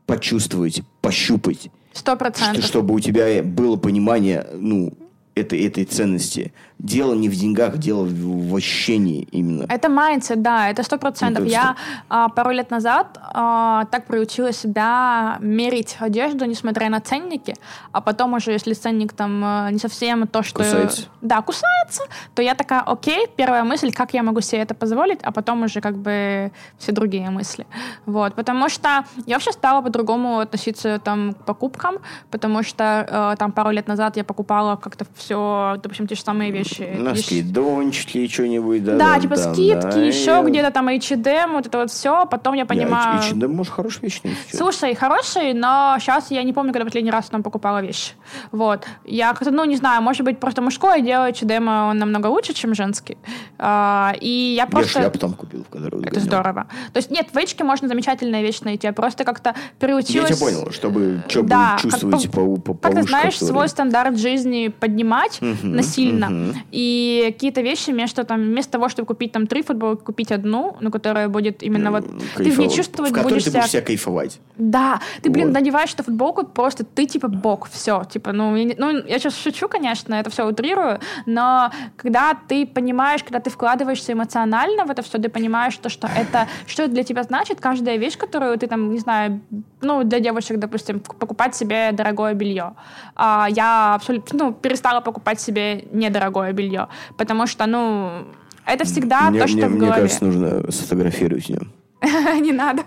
почувствовать, 0.06 0.82
пощупать, 1.00 1.70
Сто 1.92 2.16
процентов. 2.16 2.64
чтобы 2.64 2.94
у 2.94 3.00
тебя 3.00 3.42
было 3.42 3.76
понимание, 3.76 4.46
ну, 4.55 4.92
этой, 5.34 5.60
этой 5.64 5.84
ценности. 5.84 6.52
Дело 6.78 7.14
не 7.14 7.28
в 7.28 7.34
деньгах, 7.34 7.78
дело 7.78 8.05
в, 8.05 8.55
ощущении 8.55 9.28
именно. 9.32 9.66
Это 9.68 9.88
mindset, 9.89 10.43
да, 10.42 10.70
это 10.70 10.84
сто 10.84 10.96
процентов. 10.96 11.42
Это 11.42 11.52
Я 11.52 11.76
а, 12.09 12.28
пару 12.28 12.50
лет 12.50 12.70
назад 12.70 13.18
а, 13.20 13.84
так 13.86 14.06
приучила 14.06 14.52
себя 14.52 15.38
мерить 15.40 15.96
одежду, 15.98 16.44
несмотря 16.44 16.88
на 16.88 17.00
ценники, 17.00 17.55
а 17.92 18.00
потом 18.00 18.34
уже, 18.34 18.52
если 18.52 18.74
ценник 18.74 19.12
там 19.12 19.42
а, 19.44 19.70
не 19.70 19.78
совсем 19.78 20.26
то, 20.28 20.42
что... 20.42 20.59
Кусается. 20.59 21.02
Да, 21.20 21.42
кусается, 21.42 22.02
то 22.34 22.42
я 22.42 22.55
такая, 22.55 22.80
окей, 22.80 23.26
первая 23.36 23.64
мысль, 23.64 23.92
как 23.92 24.14
я 24.14 24.22
могу 24.22 24.40
себе 24.40 24.60
это 24.60 24.74
позволить, 24.74 25.18
а 25.22 25.32
потом 25.32 25.62
уже 25.62 25.80
как 25.80 25.96
бы 25.96 26.52
все 26.78 26.92
другие 26.92 27.30
мысли. 27.30 27.66
Вот, 28.06 28.34
потому 28.34 28.68
что 28.68 29.05
я 29.26 29.34
вообще 29.34 29.52
стала 29.52 29.82
по-другому 29.82 30.38
относиться 30.38 31.00
там 31.00 31.34
к 31.34 31.44
покупкам, 31.44 31.96
потому 32.30 32.62
что 32.62 33.06
э, 33.09 33.36
там 33.36 33.52
пару 33.52 33.70
лет 33.70 33.88
назад 33.88 34.16
я 34.16 34.24
покупала 34.24 34.76
как-то 34.76 35.06
все, 35.16 35.78
допустим, 35.82 36.06
те 36.06 36.14
же 36.14 36.22
самые 36.22 36.52
вещи. 36.52 36.68
Носки, 36.99 37.43
дончики, 37.43 38.27
что-нибудь. 38.28 38.85
Да, 38.85 38.97
Да, 38.97 39.15
да, 39.15 39.20
типа 39.20 39.36
да, 39.36 39.53
скидки, 39.55 39.81
да, 39.90 40.01
еще 40.03 40.31
я- 40.31 40.43
где-то 40.43 40.70
там 40.70 40.89
H&M, 40.89 41.53
вот 41.53 41.66
это 41.66 41.78
вот 41.78 41.90
все. 41.90 42.27
Потом 42.27 42.55
я 42.55 42.66
понимаю... 42.66 43.20
Я, 43.23 43.28
H&M, 43.28 43.55
может, 43.55 43.73
хорошая 43.73 44.03
вещь. 44.03 44.20
не 44.24 44.31
чё. 44.51 44.57
Слушай, 44.59 44.95
хороший, 44.95 45.55
но 45.55 45.97
сейчас 46.01 46.31
я 46.31 46.43
не 46.43 46.53
помню, 46.53 46.73
когда 46.73 46.85
последний 46.85 47.11
раз 47.11 47.27
там 47.28 47.43
покупала 47.43 47.81
вещи. 47.82 48.12
Вот. 48.53 48.86
Я 49.05 49.32
как-то, 49.35 49.51
ну, 49.51 49.65
не 49.65 49.77
знаю, 49.77 50.03
может 50.03 50.24
быть, 50.24 50.39
просто 50.40 50.62
мужское 50.62 51.01
дело 51.01 51.32
ЧДМ, 51.32 51.69
он 51.69 51.99
намного 51.99 52.27
лучше, 52.28 52.53
чем 52.55 52.74
женский. 52.74 53.16
А, 53.59 54.15
и 54.20 54.55
я 54.57 54.62
Я 54.62 54.66
просто... 54.66 55.01
шляпу 55.01 55.19
там 55.19 55.32
купил, 55.35 55.65
в 55.65 55.69
которую 55.69 56.03
Это 56.03 56.11
гонял. 56.15 56.27
здорово. 56.27 56.66
То 56.93 56.99
есть 56.99 57.11
нет, 57.11 57.28
в 57.32 57.36
Эчке 57.36 57.65
можно 57.65 57.89
замечательная 57.89 58.43
вещь 58.43 58.61
найти. 58.61 58.86
Я 58.86 58.93
просто 58.93 59.24
как-то 59.24 59.51
Я 59.51 59.55
приучилась... 59.78 60.28
тебя 60.36 60.47
понял, 60.47 60.70
чтобы 60.73 61.23
что 61.28 61.43
Да, 61.43 61.77
чувствовать 61.81 62.23
как 62.24 62.32
по, 62.32 62.57
по, 62.57 62.74
Как 62.74 62.95
ты 62.95 63.03
знаешь, 63.03 63.35
который. 63.35 63.49
свой 63.49 63.69
стандарт 63.69 64.19
жизни 64.19 64.69
поднимать 64.69 65.40
Мгм, 65.40 65.73
насильно. 65.77 66.28
мгм. 66.31 66.57
И 66.70 67.30
какие-то 67.32 67.60
вещи 67.60 67.90
вместо, 67.90 68.24
там, 68.24 68.40
вместо 68.40 68.72
того, 68.72 68.89
чтобы 68.89 69.06
купить 69.06 69.32
там 69.32 69.47
три 69.47 69.62
футболки, 69.62 70.02
купить 70.05 70.32
одну, 70.32 70.76
ну, 70.80 70.90
которая 70.90 71.28
будет 71.28 71.62
именно 71.62 71.90
вот... 71.90 72.05
Ты 72.36 72.44
в 72.44 72.59
ней 72.59 72.68
Кайфово. 72.68 72.70
чувствовать 72.70 73.12
В 73.12 73.22
будешь 73.22 73.44
ты 73.44 73.51
будешь 73.51 73.70
себя 73.70 73.82
кайфовать. 73.82 74.40
да, 74.56 75.01
ты, 75.22 75.30
блин, 75.30 75.48
Вот. 75.48 75.55
надеваешь 75.55 75.94
эту 75.94 76.02
футболку, 76.02 76.44
просто 76.47 76.85
ты 76.85 77.06
типа 77.06 77.28
бог, 77.28 77.68
все, 77.70 78.05
типа, 78.05 78.32
ну, 78.32 78.56
я, 78.56 78.74
ну, 78.78 78.90
я 79.06 79.18
сейчас 79.18 79.36
шучу, 79.36 79.68
конечно, 79.68 80.14
это 80.14 80.30
все 80.30 80.47
утрирую, 80.47 81.01
но 81.26 81.70
когда 81.97 82.35
ты 82.48 82.66
понимаешь, 82.66 83.22
когда 83.22 83.40
ты 83.40 83.51
вкладываешься 83.51 84.12
эмоционально 84.12 84.85
в 84.85 84.90
это 84.90 85.02
все, 85.02 85.18
ты 85.18 85.28
понимаешь, 85.28 85.76
то, 85.76 85.89
что 85.89 86.09
это, 86.09 86.48
что 86.66 86.82
это 86.85 86.93
для 86.93 87.02
тебя 87.05 87.22
значит, 87.22 87.60
каждая 87.60 87.97
вещь, 87.97 88.16
которую 88.18 88.59
ты 88.59 88.66
там, 88.66 88.90
не 88.93 88.98
знаю, 88.98 89.40
ну, 89.80 90.05
для 90.05 90.20
девушек, 90.20 90.59
допустим, 90.59 91.01
покупать 91.01 91.55
себе 91.55 91.93
дорогое 91.93 92.35
белье. 92.35 92.74
А 93.14 93.47
я 93.51 93.94
абсолютно, 93.94 94.39
ну, 94.39 94.52
перестала 94.52 95.01
покупать 95.01 95.40
себе 95.40 95.85
недорогое 95.93 96.48
белье, 96.53 96.89
потому 97.16 97.47
что, 97.47 97.66
ну, 97.66 98.25
это 98.66 98.85
всегда 98.85 99.31
мне, 99.31 99.41
то, 99.41 99.47
что 99.49 99.57
мне, 99.57 99.66
в 99.66 99.70
мне 99.70 99.81
голове. 99.81 100.01
кажется, 100.03 100.25
нужно 100.25 100.70
сфотографировать 100.70 101.47
в 101.47 101.49
нем. 101.51 101.73
Не 102.43 102.53
надо. 102.53 102.83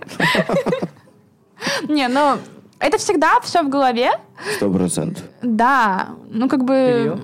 Не, 1.88 2.08
ну, 2.08 2.38
это 2.80 2.98
всегда 2.98 3.40
все 3.42 3.62
в 3.64 3.70
голове. 3.70 4.12
Сто 4.56 4.72
процентов. 4.72 5.24
Да, 5.42 6.10
ну 6.30 6.48
как 6.50 6.64
бы... 6.64 7.20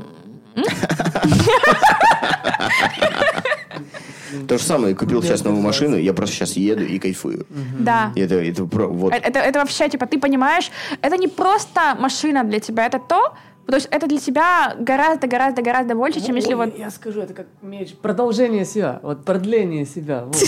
То 4.47 4.57
же 4.57 4.63
самое, 4.63 4.93
купил 4.95 5.23
сейчас 5.23 5.43
новую 5.43 5.61
машину, 5.63 5.95
я 5.97 6.13
просто 6.13 6.35
сейчас 6.35 6.57
еду 6.57 6.83
и 6.83 6.99
кайфую. 6.99 7.45
Да. 7.79 8.11
Это, 8.15 8.35
это 8.35 8.63
вот. 8.65 9.13
Э- 9.13 9.17
Это, 9.17 9.39
это 9.39 9.59
вообще, 9.59 9.89
типа, 9.89 10.05
ты 10.05 10.19
понимаешь, 10.19 10.69
это 11.01 11.17
не 11.17 11.27
просто 11.27 11.95
машина 11.99 12.43
для 12.43 12.59
тебя, 12.59 12.85
это 12.87 12.99
то, 12.99 13.33
то 13.67 13.75
есть 13.75 13.87
это 13.91 14.07
для 14.07 14.19
тебя 14.19 14.75
гораздо-гораздо-гораздо 14.79 15.95
больше, 15.95 16.25
чем 16.25 16.35
если 16.35 16.53
Ой, 16.53 16.67
вот... 16.67 16.77
Я 16.79 16.89
скажу, 16.89 17.21
это 17.21 17.33
как 17.33 17.47
меч. 17.61 17.95
Продолжение 17.95 18.65
себя. 18.65 18.99
Вот 19.03 19.25
продление 19.25 19.85
себя. 19.85 20.25
вот. 20.25 20.37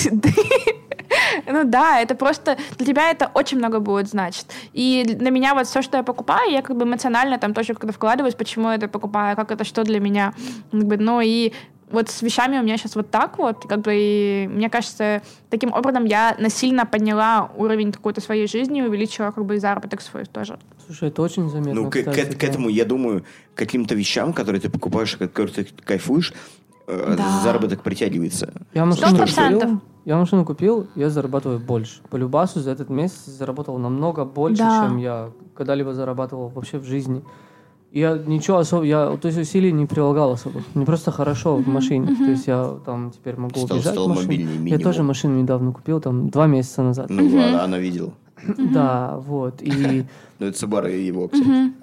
Ну 1.45 1.63
да, 1.63 1.99
это 2.01 2.15
просто 2.15 2.57
для 2.77 2.85
тебя 2.85 3.11
это 3.11 3.31
очень 3.33 3.57
много 3.57 3.79
будет 3.79 4.09
значить. 4.09 4.45
И 4.73 5.03
для 5.03 5.31
меня 5.31 5.55
вот 5.55 5.67
все, 5.67 5.81
что 5.81 5.97
я 5.97 6.03
покупаю, 6.03 6.51
я 6.51 6.61
как 6.61 6.77
бы 6.77 6.85
эмоционально 6.85 7.37
там 7.39 7.53
тоже 7.53 7.73
когда 7.73 7.91
вкладываюсь, 7.91 8.35
почему 8.35 8.69
я 8.69 8.75
это 8.75 8.87
покупаю, 8.87 9.35
как 9.35 9.51
это 9.51 9.63
что 9.63 9.83
для 9.83 9.99
меня. 9.99 10.33
Как 10.71 10.83
бы, 10.83 10.97
ну 10.97 11.21
и 11.21 11.53
вот 11.91 12.09
с 12.09 12.21
вещами 12.21 12.57
у 12.59 12.63
меня 12.63 12.77
сейчас 12.77 12.95
вот 12.95 13.09
так 13.09 13.37
вот, 13.37 13.65
как 13.67 13.81
бы, 13.81 13.91
и 13.95 14.47
мне 14.51 14.69
кажется, 14.69 15.21
таким 15.49 15.73
образом 15.73 16.05
я 16.05 16.35
насильно 16.39 16.85
подняла 16.85 17.49
уровень 17.57 17.91
какой-то 17.91 18.21
своей 18.21 18.47
жизни, 18.47 18.81
увеличила 18.81 19.31
как 19.31 19.45
бы 19.45 19.55
и 19.55 19.59
заработок 19.59 20.01
свой 20.01 20.25
тоже. 20.25 20.59
Слушай, 20.85 21.09
это 21.09 21.21
очень 21.21 21.49
заметно. 21.49 21.73
Ну, 21.81 21.89
к, 21.89 21.93
к- 21.93 22.09
кстати, 22.09 22.35
к 22.35 22.39
да. 22.39 22.47
этому, 22.47 22.69
я 22.69 22.85
думаю, 22.85 23.23
к 23.53 23.57
каким-то 23.57 23.95
вещам, 23.95 24.33
которые 24.33 24.61
ты 24.61 24.69
покупаешь, 24.69 25.13
от 25.15 25.19
которых 25.19 25.53
ты 25.53 25.67
кайфуешь, 25.85 26.33
э, 26.87 27.15
Да. 27.17 27.41
заработок 27.43 27.81
притягивается. 27.83 28.53
Я 28.73 28.85
машину 28.85 29.17
процентов. 29.17 29.61
купил, 29.69 29.81
я 30.05 30.17
машину 30.17 30.45
купил, 30.45 30.87
я 30.95 31.09
зарабатываю 31.09 31.59
больше. 31.59 32.01
По 32.09 32.15
Любасу 32.17 32.59
за 32.61 32.71
этот 32.71 32.89
месяц 32.89 33.25
заработал 33.25 33.77
намного 33.77 34.25
больше, 34.25 34.63
Да. 34.63 34.85
чем 34.87 34.97
я 34.97 35.29
когда-либо 35.55 35.93
зарабатывал 35.93 36.49
вообще 36.49 36.77
в 36.79 36.85
жизни. 36.85 37.23
Я 37.91 38.17
ничего 38.17 38.57
особо, 38.57 38.83
я 38.83 39.17
то 39.17 39.27
есть 39.27 39.39
усилий 39.39 39.71
не 39.71 39.85
прилагал 39.87 40.31
особо. 40.31 40.61
Мне 40.75 40.85
просто 40.85 41.11
хорошо 41.11 41.55
в 41.55 41.67
машине. 41.67 42.15
То 42.15 42.31
есть 42.31 42.47
я 42.47 42.75
там 42.85 43.11
теперь 43.11 43.35
могу 43.35 43.59
Стал- 43.59 43.77
убежать 43.77 43.93
стал 43.93 44.05
в 44.05 44.15
машине. 44.15 44.47
Я 44.69 44.77
тоже 44.79 45.03
машину 45.03 45.41
недавно 45.41 45.71
купил, 45.71 45.99
там 45.99 46.29
два 46.29 46.45
месяца 46.47 46.83
назад. 46.83 47.09
Ну, 47.09 47.27
она, 47.27 47.63
она 47.63 47.79
видела. 47.79 48.13
Да, 48.57 49.17
вот. 49.17 49.61
И, 49.61 50.05
Ну, 50.39 50.45
это 50.45 50.57
Subaru 50.65 50.89
его, 50.89 51.27
кстати. 51.27 51.73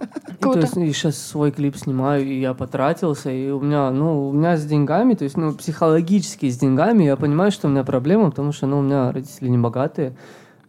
то 0.40 0.58
есть, 0.58 0.76
и 0.78 0.90
сейчас 0.92 1.18
свой 1.18 1.50
клип 1.52 1.76
снимаю, 1.76 2.24
и 2.26 2.40
я 2.40 2.54
потратился, 2.54 3.30
и 3.30 3.50
у 3.50 3.60
меня, 3.60 3.90
ну, 3.90 4.30
у 4.30 4.32
меня 4.32 4.56
с 4.56 4.64
деньгами, 4.64 5.12
то 5.12 5.24
есть, 5.24 5.36
ну, 5.36 5.52
психологически 5.52 6.48
с 6.48 6.56
деньгами, 6.56 7.04
я 7.04 7.16
понимаю, 7.16 7.52
что 7.52 7.68
у 7.68 7.70
меня 7.70 7.84
проблема, 7.84 8.30
потому 8.30 8.52
что, 8.52 8.66
ну, 8.66 8.78
у 8.78 8.82
меня 8.82 9.12
родители 9.12 9.48
не 9.50 9.58
богатые. 9.58 10.16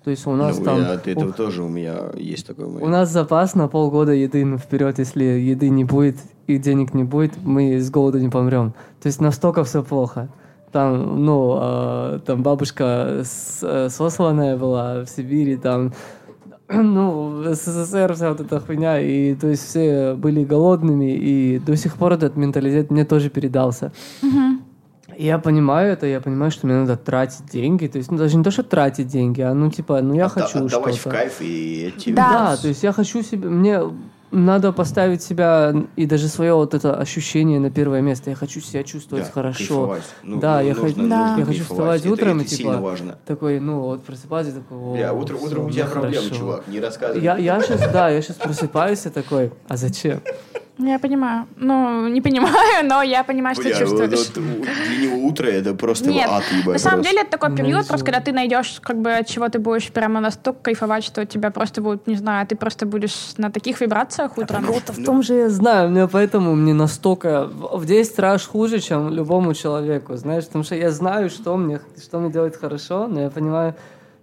То 0.08 0.12
есть 0.12 0.26
у 0.26 0.32
нас 0.36 0.58
ну, 0.60 0.64
там... 0.64 0.80
я 0.80 0.94
от 0.94 1.06
этого 1.06 1.32
у- 1.32 1.34
тоже 1.34 1.64
у 1.64 1.68
меня 1.68 1.96
есть 2.16 2.48
такой 2.48 2.66
момент. 2.66 2.82
У 2.84 2.88
нас 2.88 3.12
запас 3.12 3.56
на 3.56 3.68
полгода 3.68 4.14
еды 4.14 4.46
ну, 4.46 4.58
вперед, 4.58 5.00
если 5.00 5.26
еды 5.26 5.68
не 5.68 5.84
будет 5.84 6.16
и 6.48 6.58
денег 6.58 6.94
не 6.94 7.04
будет, 7.04 7.34
мы 7.44 7.78
с 7.78 7.90
голода 7.92 8.18
не 8.18 8.30
помрем. 8.30 8.72
То 9.02 9.08
есть 9.08 9.20
настолько 9.20 9.66
все 9.66 9.84
плохо. 9.84 10.30
Там, 10.72 11.26
ну, 11.26 11.60
э, 11.62 12.20
там 12.26 12.42
бабушка 12.42 13.22
с- 13.26 13.60
э, 13.64 13.90
сосланная 13.90 14.56
была 14.56 15.04
в 15.04 15.08
Сибири, 15.10 15.58
там, 15.58 15.92
ну, 16.70 17.42
в 17.44 17.54
СССР 17.54 18.14
вся 18.14 18.30
вот 18.30 18.40
эта 18.40 18.62
хуйня, 18.62 19.02
и 19.02 19.36
то 19.36 19.48
есть 19.48 19.68
все 19.68 20.14
были 20.14 20.46
голодными, 20.46 21.18
и 21.18 21.60
до 21.60 21.76
сих 21.76 21.96
пор 21.98 22.14
этот 22.14 22.38
менталитет 22.38 22.92
мне 22.92 23.04
тоже 23.04 23.30
передался. 23.30 23.92
И 24.24 24.57
Я 25.18 25.40
понимаю 25.40 25.94
это, 25.94 26.06
я 26.06 26.22
понимаю, 26.22 26.52
что 26.52 26.68
мне 26.68 26.76
надо 26.76 26.96
тратить 26.96 27.46
деньги, 27.52 27.88
то 27.88 27.98
есть, 27.98 28.12
ну, 28.12 28.18
даже 28.18 28.38
не 28.38 28.44
то, 28.44 28.52
что 28.52 28.62
тратить 28.64 29.08
деньги, 29.08 29.42
а, 29.42 29.54
ну, 29.54 29.72
типа, 29.72 30.02
ну, 30.02 30.14
я 30.14 30.28
Отда- 30.28 30.42
хочу 30.42 30.66
Отдавать 30.66 30.96
в 30.96 31.00
что-то. 31.00 31.16
кайф 31.16 31.38
и. 31.42 31.94
Да. 32.08 32.14
Да, 32.54 32.58
то 32.58 32.68
есть 32.68 32.84
я 32.84 32.92
хочу 32.92 33.24
себе, 33.24 33.50
мне 33.50 33.82
надо 34.30 34.72
поставить 34.74 35.24
себя 35.24 35.74
и 35.96 36.06
даже 36.06 36.28
свое 36.28 36.54
вот 36.54 36.74
это 36.76 36.94
ощущение 36.96 37.60
на 37.60 37.72
первое 37.72 38.02
место. 38.02 38.30
Я 38.30 38.36
хочу 38.36 38.60
себя 38.60 38.84
чувствовать 38.84 39.26
Да, 39.26 39.32
хорошо. 39.32 39.98
Ну, 40.22 40.40
да, 40.40 40.60
ну, 40.60 40.68
я, 40.68 40.74
нужно- 40.76 40.88
хочу, 40.90 41.10
Да. 41.10 41.28
нужно 41.30 41.40
я 41.40 41.46
хочу 41.46 41.64
вставать 41.64 42.02
Это- 42.02 42.12
утром 42.12 42.40
это 42.40 42.54
и 42.54 42.58
типа 42.58 42.78
важно. 42.78 43.18
такой, 43.26 43.60
ну 43.60 43.80
вот 43.80 44.04
просыпаюсь 44.04 44.50
и 44.50 44.52
такой. 44.52 44.78
«О, 44.78 44.94
Бля, 44.94 45.14
утро, 45.14 45.36
утром 45.38 45.66
у 45.68 45.72
тебя 45.72 45.86
проблемы, 45.86 46.26
хорошо». 46.26 46.36
чувак, 46.36 46.68
не 46.68 46.80
рассказывай. 46.80 47.24
Я, 47.24 47.38
я 47.38 47.60
сейчас, 47.62 47.92
да, 47.92 48.10
я 48.10 48.22
сейчас 48.22 48.36
просыпаюсь 48.36 49.06
и 49.06 49.10
такой, 49.10 49.52
а 49.70 49.78
зачем? 49.78 50.20
Я 50.80 51.00
понимаю. 51.00 51.48
Ну, 51.56 52.08
не 52.08 52.22
понимаю, 52.22 52.86
но 52.88 53.02
я 53.02 53.24
понимаю, 53.24 53.56
что 53.56 53.64
Бля, 53.64 53.74
ты 53.74 53.80
чувствуешь. 53.80 54.12
вот- 54.36 54.38
вот 54.38 54.68
для 54.90 55.08
него 55.08 55.28
утро 55.28 55.48
это 55.48 55.74
просто 55.74 56.10
Нет, 56.10 56.28
ад 56.30 56.44
ебать 56.52 56.74
на 56.74 56.80
самом 56.80 56.98
просто. 57.00 57.10
деле 57.10 57.22
это 57.22 57.32
такой 57.32 57.50
Ну, 57.50 57.56
период, 57.58 57.88
просто 57.88 58.06
когда 58.06 58.20
ты 58.22 58.32
найдешь, 58.32 58.80
как 58.82 58.98
бы, 59.02 59.12
от 59.14 59.28
чего 59.28 59.50
ты 59.50 59.58
будешь 59.60 59.90
прямо 59.92 60.20
настолько 60.20 60.60
кайфовать, 60.62 61.04
что 61.04 61.22
у 61.22 61.26
тебя 61.26 61.50
просто 61.50 61.82
будет, 61.82 62.06
не 62.08 62.16
знаю, 62.16 62.46
ты 62.46 62.56
просто 62.56 62.86
будешь 62.86 63.16
на 63.38 63.50
таких 63.50 63.82
вибрациях 63.82 64.38
утром. 64.38 64.66
Вот 64.66 64.84
в 64.90 65.04
том 65.04 65.24
же 65.24 65.34
я 65.34 65.50
знаю, 65.50 65.90
мне 65.90 66.08
поэтому 66.08 66.54
мне 66.56 66.74
настолько 66.74 67.46
в 67.48 67.78
в 67.80 67.86
10 67.86 68.20
раз 68.20 68.46
хуже, 68.46 68.80
чем 68.80 69.10
любому 69.10 69.54
человеку, 69.54 70.16
знаешь, 70.18 70.46
потому 70.46 70.64
что 70.64 70.76
я 70.76 70.92
знаю, 70.92 71.30
что 71.30 71.58
мне, 71.58 71.80
что 72.02 72.20
мне 72.20 72.32
делает 72.32 72.56
хорошо, 72.56 73.08
но 73.08 73.22
я 73.22 73.30
понимаю, 73.30 73.74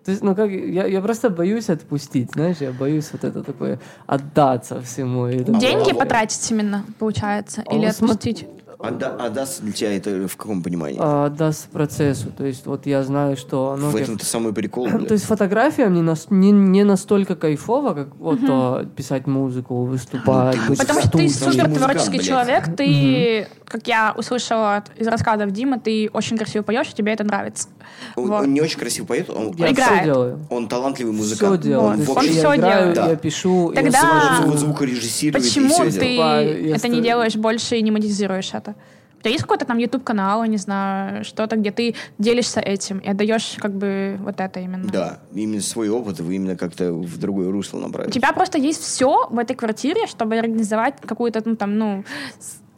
то 0.05 0.11
есть, 0.11 0.23
ну 0.23 0.35
как, 0.35 0.51
я, 0.51 0.87
я 0.87 1.01
просто 1.01 1.31
боюсь 1.31 1.71
отпустить, 1.71 2.31
знаешь, 2.35 2.59
я 2.61 2.73
боюсь 2.73 3.09
вот 3.13 3.25
это 3.25 3.43
такое, 3.43 3.79
отдаться 4.07 4.81
всему. 4.83 5.29
и 5.29 5.39
Деньги 5.39 5.93
А, 5.93 5.95
потратить 5.95 6.51
именно, 6.51 6.85
получается, 6.99 7.63
А 7.67 7.75
или 7.75 7.89
смо- 7.89 8.05
отпустить. 8.11 8.47
А, 8.64 8.64
да- 8.91 9.17
а 9.19 9.29
даст 9.31 9.63
для 9.63 9.73
тебя 9.73 9.97
это 9.97 10.27
в 10.29 10.37
каком 10.37 10.63
понимании? 10.63 10.99
а, 11.01 11.27
отдаться 11.27 11.67
процессу, 11.73 12.31
то 12.37 12.45
есть 12.45 12.67
вот 12.67 12.87
я 12.87 13.03
знаю, 13.03 13.37
что... 13.37 13.77
Ну, 13.79 13.91
в 13.91 13.97
я- 13.97 14.03
этом-то 14.03 14.25
самый 14.25 14.53
прикол, 14.53 14.89
блядь. 14.93 15.09
То 15.09 15.15
есть 15.15 15.25
фотография 15.25 15.89
мне 15.89 16.03
нас- 16.03 16.27
не, 16.31 16.51
не 16.51 16.85
настолько 16.85 17.37
кайфово, 17.37 17.95
как 17.95 18.17
вот 18.17 18.39
а, 18.49 18.85
писать 18.85 19.27
музыку, 19.27 19.85
выступать, 19.85 20.59
быть 20.69 20.79
Потому 20.79 21.01
в 21.01 21.03
что 21.05 21.19
ты 21.19 21.29
супер 21.29 21.73
творческий 21.75 22.21
человек, 22.21 22.65
ты, 22.77 23.49
как 23.67 23.87
я 23.87 24.15
услышала 24.17 24.83
из 24.97 25.07
рассказов 25.07 25.51
Димы, 25.53 25.79
ты 25.79 26.11
очень 26.13 26.37
красиво 26.39 26.63
поешь, 26.63 26.89
и 26.91 26.95
тебе 26.95 27.13
это 27.13 27.25
нравится. 27.25 27.69
Он, 28.17 28.29
Вот. 28.29 28.43
он 28.45 28.55
не 28.55 28.61
очень 28.61 28.79
красиво 28.79 29.07
поет, 29.07 29.31
он, 29.31 29.53
Я 29.57 29.71
Играет. 29.71 29.93
все 30.03 30.05
делаю. 30.05 30.39
он 30.51 30.69
талантливый 30.69 31.13
Все 31.15 31.23
музыкант. 31.23 31.61
делаю. 31.61 31.97
Вот. 32.05 32.17
Он 32.19 32.25
я 32.25 32.31
всё 32.33 32.55
играю, 32.57 32.61
делает. 32.93 32.95
Да. 32.95 33.09
я 33.11 33.17
пишу. 33.17 33.73
я 33.73 33.83
Тогда- 33.83 34.01
сажу. 34.01 34.51
Он 34.53 34.59
звукорежиссирует 34.59 35.45
и 35.45 35.49
Почему 35.49 35.69
все 35.75 35.91
ты 36.01 36.15
я 36.17 36.77
это 36.77 36.89
не 36.89 37.01
делаешь 37.03 37.37
больше 37.37 37.77
и 37.77 37.83
не 37.83 37.91
монетизируешь 37.91 38.51
это? 38.53 38.64
У 38.73 39.21
тебя 39.25 39.31
есть 39.31 39.43
какой-то 39.45 39.65
там 39.65 39.79
YouTube-канал, 39.79 40.45
не 40.45 40.59
знаю, 40.59 41.25
что-то, 41.25 41.57
где 41.57 41.71
ты 41.71 41.95
делишься 42.19 42.61
этим 42.61 42.99
и 42.99 43.09
отдаешь 43.09 43.57
как 43.59 43.73
бы 43.73 44.19
вот 44.21 44.39
это 44.39 44.61
именно? 44.61 44.87
Да, 44.91 45.21
именно 45.33 45.63
свой 45.63 45.89
опыт 45.89 46.21
вы 46.21 46.35
именно 46.37 46.57
как-то 46.57 46.93
в 46.93 47.19
другое 47.19 47.51
русло 47.51 47.79
У 47.79 47.81
направить. 47.81 48.13
тебя 48.13 48.33
просто 48.33 48.59
есть 48.59 48.83
все 48.83 49.27
в 49.31 49.39
этой 49.39 49.57
квартире, 49.57 50.07
чтобы 50.07 50.37
организовать 50.37 51.01
какую-то, 51.01 51.41
ну, 51.47 51.57
там, 51.57 51.79
ну, 51.79 52.05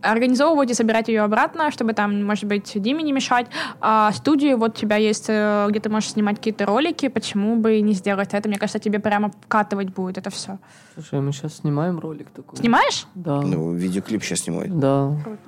организовывать 0.03 0.71
и 0.71 0.75
собирать 0.75 1.09
ее 1.09 1.23
обратно, 1.23 1.71
чтобы 1.73 1.93
там, 1.95 2.25
может 2.25 2.45
быть, 2.45 2.71
Диме 2.81 3.03
не 3.03 3.13
мешать. 3.13 3.47
А 3.81 4.13
студию, 4.13 4.57
вот 4.57 4.77
у 4.77 4.81
тебя 4.81 4.97
есть, 4.97 5.27
э, 5.29 5.67
где 5.71 5.81
ты 5.81 5.89
можешь 5.89 6.11
снимать 6.11 6.37
какие-то 6.37 6.65
ролики, 6.67 7.09
почему 7.09 7.57
бы 7.57 7.79
и 7.79 7.83
не 7.83 7.93
сделать 7.93 8.35
это? 8.35 8.49
Мне 8.49 8.59
кажется, 8.59 8.79
тебе 8.79 9.01
прямо 9.01 9.33
вкатывать 9.43 9.89
будет 9.89 10.19
это 10.19 10.31
все. 10.31 10.59
Слушай, 10.95 11.21
мы 11.21 11.33
сейчас 11.33 11.57
снимаем 11.57 11.99
ролик 11.99 12.31
такой. 12.31 12.57
Снимаешь? 12.57 13.07
Да. 13.17 13.41
Ну, 13.43 13.73
видеоклип 13.73 14.23
сейчас 14.23 14.41
снимает. 14.41 14.79
Да. 14.79 15.17
Круто. 15.25 15.41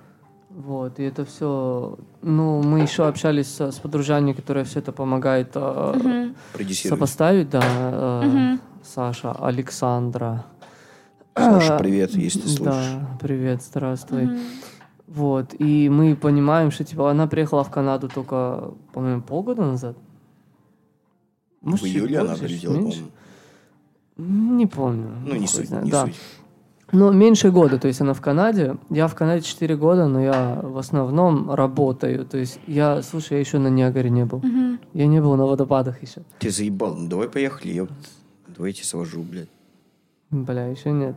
Вот, 0.58 0.98
и 0.98 1.04
это 1.04 1.24
все... 1.24 1.96
Ну, 2.20 2.60
мы 2.64 2.80
еще 2.80 3.06
общались 3.06 3.46
с, 3.46 3.70
с 3.70 3.78
подружаней, 3.78 4.34
которая 4.34 4.64
все 4.64 4.80
это 4.80 4.90
помогает 4.90 5.52
э, 5.54 6.32
сопоставить, 6.72 7.48
да. 7.48 7.62
э. 7.62 8.56
Саша, 8.82 9.30
Александра. 9.30 10.46
Саша, 11.36 11.78
привет, 11.78 12.10
если 12.10 12.40
ты 12.40 12.48
слушаешь. 12.48 12.92
Да, 12.92 13.18
привет, 13.20 13.62
здравствуй. 13.62 14.30
Вот, 15.06 15.54
и 15.60 15.88
мы 15.88 16.16
понимаем, 16.16 16.72
что, 16.72 16.82
типа, 16.82 17.08
она 17.08 17.28
приехала 17.28 17.62
в 17.62 17.70
Канаду 17.70 18.08
только, 18.08 18.72
по-моему, 18.92 19.22
полгода 19.22 19.62
назад. 19.62 19.96
В 21.60 21.70
Может, 21.70 21.86
чуть 21.86 21.94
июле 21.94 22.18
она 22.18 22.34
прилетела, 22.34 22.74
по-моему. 22.74 23.06
Не 24.16 24.66
помню. 24.66 25.10
Ну, 25.24 25.36
не 25.36 25.46
суть, 25.46 25.70
не 25.70 25.88
да. 25.88 26.06
суть. 26.06 26.16
Ну, 26.92 27.12
меньше 27.12 27.50
года, 27.50 27.78
то 27.78 27.86
есть 27.88 28.00
она 28.00 28.14
в 28.14 28.20
Канаде. 28.20 28.76
Я 28.88 29.08
в 29.08 29.14
Канаде 29.14 29.42
4 29.42 29.76
года, 29.76 30.08
но 30.08 30.22
я 30.22 30.60
в 30.62 30.78
основном 30.78 31.52
работаю. 31.52 32.24
То 32.24 32.38
есть 32.38 32.60
я, 32.66 33.02
слушай, 33.02 33.34
я 33.34 33.40
еще 33.40 33.58
на 33.58 33.68
Ниагаре 33.68 34.10
не 34.10 34.24
был. 34.24 34.42
Я 34.94 35.06
не 35.06 35.20
был 35.20 35.36
на 35.36 35.44
водопадах 35.44 36.02
еще. 36.02 36.22
Ты 36.38 36.50
заебал, 36.50 36.94
ну 36.94 37.08
давай 37.08 37.28
поехали, 37.28 37.72
я 37.72 37.86
тебя 38.56 38.84
свожу, 38.84 39.22
блядь. 39.22 39.48
Бля, 40.30 40.66
еще 40.66 40.90
нет. 40.90 41.14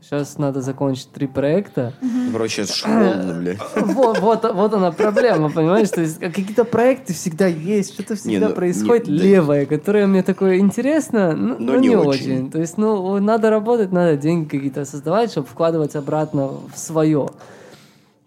Сейчас 0.00 0.38
надо 0.38 0.60
закончить 0.60 1.10
три 1.10 1.26
проекта. 1.26 1.94
Короче, 2.30 2.62
это 2.62 2.72
ж 2.72 2.82
холодно, 2.82 3.34
блядь. 3.40 3.58
Вот, 3.74 4.20
вот, 4.20 4.54
вот 4.54 4.74
она 4.74 4.92
проблема, 4.92 5.50
понимаешь? 5.50 5.88
То 5.90 6.00
есть 6.00 6.20
какие-то 6.20 6.64
проекты 6.64 7.12
всегда 7.12 7.48
есть, 7.48 7.94
что-то 7.94 8.14
всегда 8.14 8.50
ну, 8.50 8.54
происходит 8.54 9.08
не- 9.08 9.18
да. 9.18 9.24
левое, 9.24 9.66
которое 9.66 10.06
мне 10.06 10.22
такое 10.22 10.58
интересно, 10.58 11.32
но, 11.32 11.56
Но 11.58 11.72
но 11.72 11.76
не 11.76 11.88
не, 11.88 11.96
очень. 11.96 12.08
очень. 12.08 12.50
То 12.52 12.60
есть, 12.60 12.78
ну, 12.78 13.18
надо 13.18 13.50
работать, 13.50 13.90
надо 13.90 14.16
деньги 14.16 14.48
какие-то 14.48 14.84
создавать, 14.84 15.32
чтобы 15.32 15.48
вкладывать 15.48 15.96
обратно 15.96 16.50
в 16.72 16.78
свое. 16.78 17.30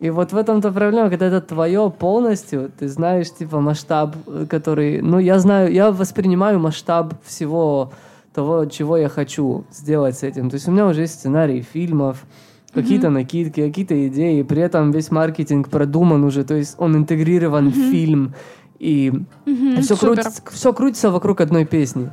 И 0.01 0.09
вот 0.09 0.33
в 0.33 0.37
этом-то 0.37 0.73
проблема, 0.73 1.09
когда 1.09 1.27
это 1.27 1.39
твое 1.39 1.89
полностью, 1.89 2.69
ты 2.77 2.89
знаешь, 2.89 3.33
типа, 3.33 3.61
масштаб, 3.61 4.17
э, 4.27 4.45
который... 4.49 5.01
Ну, 5.01 5.17
я 5.17 5.39
знаю, 5.39 5.71
я 5.71 5.91
воспринимаю 5.91 6.59
масштаб 6.59 7.13
всего 7.23 7.93
того, 8.35 8.65
чего 8.65 8.97
я 8.97 9.09
хочу 9.09 9.65
сделать 9.71 10.17
с 10.17 10.23
этим. 10.23 10.49
То 10.49 10.55
есть 10.55 10.67
у 10.67 10.71
меня 10.71 10.85
уже 10.87 11.01
есть 11.01 11.13
сценарии 11.15 11.61
фильмов, 11.61 12.25
какие-то 12.73 13.09
накидки, 13.09 13.65
какие-то 13.65 14.07
идеи, 14.07 14.41
при 14.43 14.61
этом 14.61 14.91
весь 14.91 15.09
маркетинг 15.09 15.69
продуман 15.69 16.23
уже, 16.25 16.43
то 16.43 16.55
есть 16.55 16.75
он 16.77 16.95
интегрирован 16.97 17.69
в 17.69 17.73
фильм, 17.73 18.35
и 18.79 19.13
все, 19.45 19.95
супер. 19.95 20.15
крутится, 20.15 20.43
все 20.51 20.73
крутится 20.73 21.09
вокруг 21.09 21.39
одной 21.39 21.65
песни. 21.65 22.11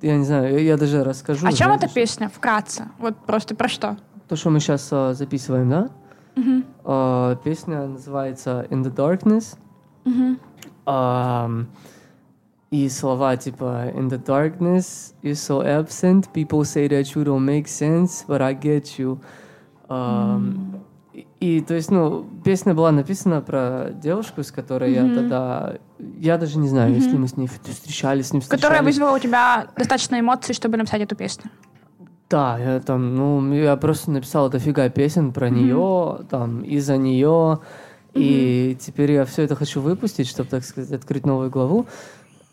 Я 0.00 0.16
не 0.16 0.24
знаю, 0.24 0.62
я, 0.62 0.76
даже 0.76 1.04
расскажу. 1.04 1.46
О 1.46 1.52
чем 1.52 1.68
знаете, 1.68 1.86
эта 1.86 1.94
песня? 1.94 2.30
Вкратце. 2.34 2.88
Вот 2.98 3.16
просто 3.24 3.54
про 3.54 3.68
что? 3.68 3.96
то, 4.32 4.36
что 4.36 4.48
мы 4.48 4.60
сейчас 4.60 4.88
записываем, 4.88 5.68
да? 5.68 5.90
А, 6.84 7.36
песня 7.44 7.86
называется 7.86 8.66
In 8.70 8.82
the 8.82 8.90
Darkness. 8.90 9.58
Ам, 10.86 11.68
и 12.72 12.88
слова 12.88 13.36
типа 13.36 13.92
In 13.94 14.08
the 14.08 14.18
darkness, 14.18 15.14
you're 15.22 15.34
so 15.34 15.62
absent. 15.62 16.32
People 16.32 16.64
say 16.64 16.88
that 16.88 17.14
you 17.14 17.22
don't 17.22 17.44
make 17.44 17.68
sense, 17.68 18.24
but 18.26 18.40
I 18.40 18.54
get 18.54 18.98
you. 18.98 19.20
Ам, 19.88 20.82
и, 21.12 21.26
и, 21.40 21.60
то 21.60 21.74
есть, 21.74 21.90
ну, 21.90 22.24
песня 22.42 22.72
была 22.72 22.90
написана 22.90 23.42
про 23.42 23.90
девушку, 23.92 24.42
с 24.42 24.50
которой 24.50 24.94
я 24.94 25.02
тогда... 25.14 25.74
Я 25.98 26.38
даже 26.38 26.58
не 26.58 26.68
знаю, 26.68 26.94
если 26.94 27.18
мы 27.18 27.28
с 27.28 27.36
ней 27.36 27.46
встречались, 27.46 28.32
не 28.32 28.40
встречались. 28.40 28.62
Которая 28.62 28.82
вызвала 28.82 29.16
у 29.16 29.18
тебя 29.18 29.66
достаточно 29.76 30.18
эмоций, 30.18 30.54
чтобы 30.54 30.78
написать 30.78 31.02
эту 31.02 31.14
песню. 31.14 31.50
Да, 32.30 32.58
я 32.58 32.80
там, 32.80 33.14
ну, 33.14 33.52
я 33.52 33.76
просто 33.76 34.10
написал 34.10 34.48
дофига 34.48 34.88
песен 34.88 35.32
про 35.32 35.50
нее, 35.50 36.20
там, 36.30 36.62
из-за 36.62 36.96
нее, 36.96 37.58
и 38.14 38.74
теперь 38.80 39.12
я 39.12 39.26
все 39.26 39.42
это 39.42 39.54
хочу 39.54 39.82
выпустить, 39.82 40.28
чтобы, 40.28 40.48
так 40.48 40.64
сказать, 40.64 40.92
открыть 40.92 41.26
новую 41.26 41.50
главу. 41.50 41.86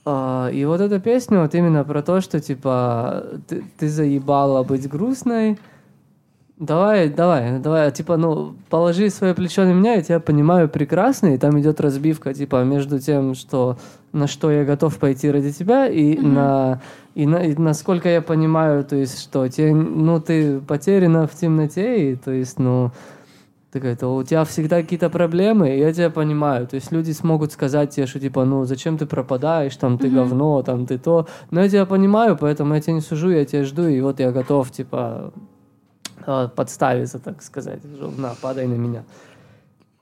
А, 0.06 0.50
и 0.50 0.66
вот 0.66 0.82
эта 0.82 1.00
песня 1.00 1.42
вот 1.42 1.56
именно 1.56 1.84
про 1.84 2.02
то, 2.02 2.22
что, 2.22 2.40
типа, 2.40 3.26
ты, 3.48 3.64
ты 3.78 3.90
заебала 3.90 4.64
быть 4.64 4.88
грустной, 4.88 5.58
Давай, 6.60 7.08
давай, 7.08 7.58
давай, 7.60 7.90
типа, 7.90 8.18
ну, 8.18 8.54
положи 8.70 9.10
свое 9.10 9.34
плечо 9.34 9.64
на 9.64 9.72
меня, 9.72 9.94
я 9.94 10.02
тебя 10.02 10.20
понимаю 10.20 10.68
прекрасно, 10.68 11.28
и 11.28 11.38
там 11.38 11.58
идет 11.58 11.80
разбивка, 11.80 12.34
типа, 12.34 12.66
между 12.66 13.00
тем, 13.00 13.34
что 13.34 13.78
на 14.12 14.28
что 14.28 14.52
я 14.52 14.66
готов 14.66 14.98
пойти 14.98 15.32
ради 15.32 15.54
тебя, 15.54 15.88
и 15.88 16.18
на 16.18 16.82
и, 17.16 17.26
на, 17.26 17.38
и 17.38 17.56
насколько 17.56 18.10
я 18.10 18.22
понимаю, 18.22 18.84
то 18.84 18.98
есть, 18.98 19.22
что 19.22 19.48
тебе, 19.48 19.74
ну, 19.74 20.20
ты 20.20 20.60
потеряна 20.60 21.28
в 21.28 21.34
темноте, 21.34 22.12
и, 22.12 22.16
то 22.18 22.32
есть, 22.32 22.60
ну, 22.60 22.92
такая, 23.72 23.96
то 23.96 24.16
у 24.16 24.24
тебя 24.24 24.44
всегда 24.44 24.82
какие-то 24.82 25.10
проблемы, 25.10 25.76
и 25.76 25.80
я 25.80 25.94
тебя 25.94 26.10
понимаю. 26.10 26.68
То 26.68 26.76
есть 26.76 26.92
люди 26.92 27.12
смогут 27.12 27.52
сказать 27.52 27.92
тебе, 27.92 28.08
что 28.08 28.20
типа, 28.20 28.46
ну, 28.46 28.66
зачем 28.66 28.98
ты 28.98 29.06
пропадаешь, 29.06 29.76
там, 29.76 29.98
ты 29.98 30.10
говно, 30.10 30.64
там, 30.64 30.86
ты 30.86 30.98
то. 30.98 31.28
Но 31.52 31.62
я 31.62 31.70
тебя 31.70 31.86
понимаю, 31.86 32.38
поэтому 32.38 32.74
я 32.74 32.82
тебя 32.82 32.94
не 32.94 33.02
сужу, 33.02 33.30
я 33.30 33.46
тебя 33.46 33.64
жду, 33.64 33.88
и 33.88 34.02
вот 34.02 34.20
я 34.20 34.32
готов, 34.32 34.72
типа, 34.72 35.34
э, 36.26 36.50
подставиться, 36.56 37.20
так 37.20 37.42
сказать. 37.42 37.80
На, 38.18 38.36
падай 38.42 38.68
на 38.68 38.76
меня. 38.76 39.04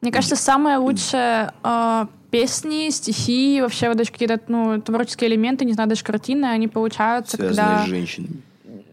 Мне 0.01 0.11
кажется, 0.11 0.35
самое 0.35 0.77
лучшее 0.77 1.51
э, 1.63 2.05
песни, 2.29 2.89
стихи, 2.91 3.61
вообще 3.61 3.87
вот 3.89 3.97
даже 3.97 4.11
какие-то 4.11 4.39
ну, 4.47 4.81
творческие 4.81 5.29
элементы, 5.29 5.65
не 5.65 5.73
знаю, 5.73 5.89
даже 5.89 6.03
картины, 6.03 6.45
они 6.45 6.67
получаются, 6.67 7.37
Связанные 7.37 7.65
когда... 7.65 7.83
с 7.83 7.87
женщинами. 7.87 8.41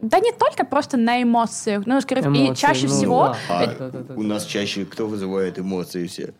Да 0.01 0.19
не 0.19 0.31
только 0.31 0.65
просто 0.65 0.97
на 0.97 1.21
эмоциях, 1.23 1.83
ну, 1.85 1.99
скорее, 2.01 2.21
и 2.21 2.25
Эмоции, 2.25 2.53
чаще 2.61 2.87
ну, 2.87 2.93
всего, 2.93 3.23
да. 3.27 3.37
А 3.49 3.65
Да, 3.67 3.89
да, 3.89 3.99
да, 4.01 4.13
у 4.15 4.21
да. 4.21 4.27
нас 4.27 4.45
чаще 4.45 4.85
кто 4.85 5.07
вызывает 5.07 5.57
эмоции 5.59 6.05
все? 6.07 6.33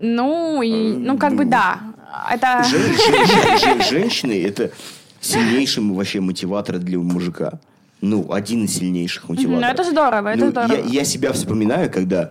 ну, 0.00 0.62
и, 0.62 0.92
ну, 0.96 1.18
как 1.18 1.34
бы 1.34 1.44
ну. 1.44 1.50
да. 1.50 1.80
Это... 2.30 2.62
Жен- 2.64 2.94
жен- 2.96 3.58
жен- 3.58 3.82
Женщины 3.82 4.42
это 4.42 4.70
сильнейший 5.20 5.82
вообще 5.82 6.20
мотиватор 6.20 6.78
для 6.78 6.98
мужика. 6.98 7.58
Ну, 8.00 8.32
один 8.32 8.64
из 8.66 8.76
сильнейших 8.76 9.28
мотиваторов. 9.28 9.60
Ну, 9.60 9.66
это 9.66 9.84
здорово, 9.84 10.28
это 10.28 10.44
Ну, 10.44 10.50
здорово. 10.50 10.72
Я, 10.72 11.00
я 11.00 11.04
себя 11.04 11.32
вспоминаю, 11.32 11.90
когда 11.90 12.30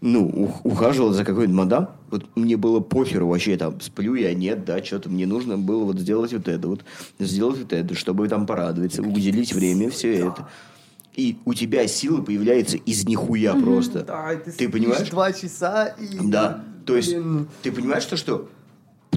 ну, 0.00 0.26
ух- 0.28 0.64
ухаживал 0.64 1.12
за 1.12 1.24
какой-то 1.24 1.52
мадам, 1.52 1.90
вот 2.10 2.24
мне 2.36 2.56
было 2.56 2.80
похеру 2.80 3.28
вообще, 3.28 3.56
там, 3.56 3.80
сплю 3.80 4.14
я, 4.14 4.34
нет, 4.34 4.64
да, 4.64 4.82
что-то 4.82 5.10
мне 5.10 5.26
нужно 5.26 5.58
было 5.58 5.84
вот 5.84 5.98
сделать 5.98 6.32
вот 6.32 6.48
это, 6.48 6.68
вот 6.68 6.84
сделать 7.18 7.58
вот 7.58 7.72
это, 7.72 7.94
чтобы 7.94 8.28
там 8.28 8.46
порадоваться, 8.46 9.02
уделить 9.02 9.52
время, 9.52 9.90
все 9.90 10.28
это. 10.28 10.48
И 11.16 11.36
у 11.44 11.54
тебя 11.54 11.86
сила 11.86 12.22
появляется 12.22 12.76
из 12.76 13.04
нихуя 13.06 13.54
просто. 13.54 14.06
ты, 14.56 14.68
понимаешь? 14.68 15.08
Два 15.10 15.32
часа 15.32 15.88
и... 15.98 16.28
Да, 16.28 16.64
то 16.86 16.96
есть 16.96 17.10
Блин. 17.10 17.48
ты 17.62 17.72
понимаешь 17.72 18.04
то, 18.04 18.16
что 18.16 18.48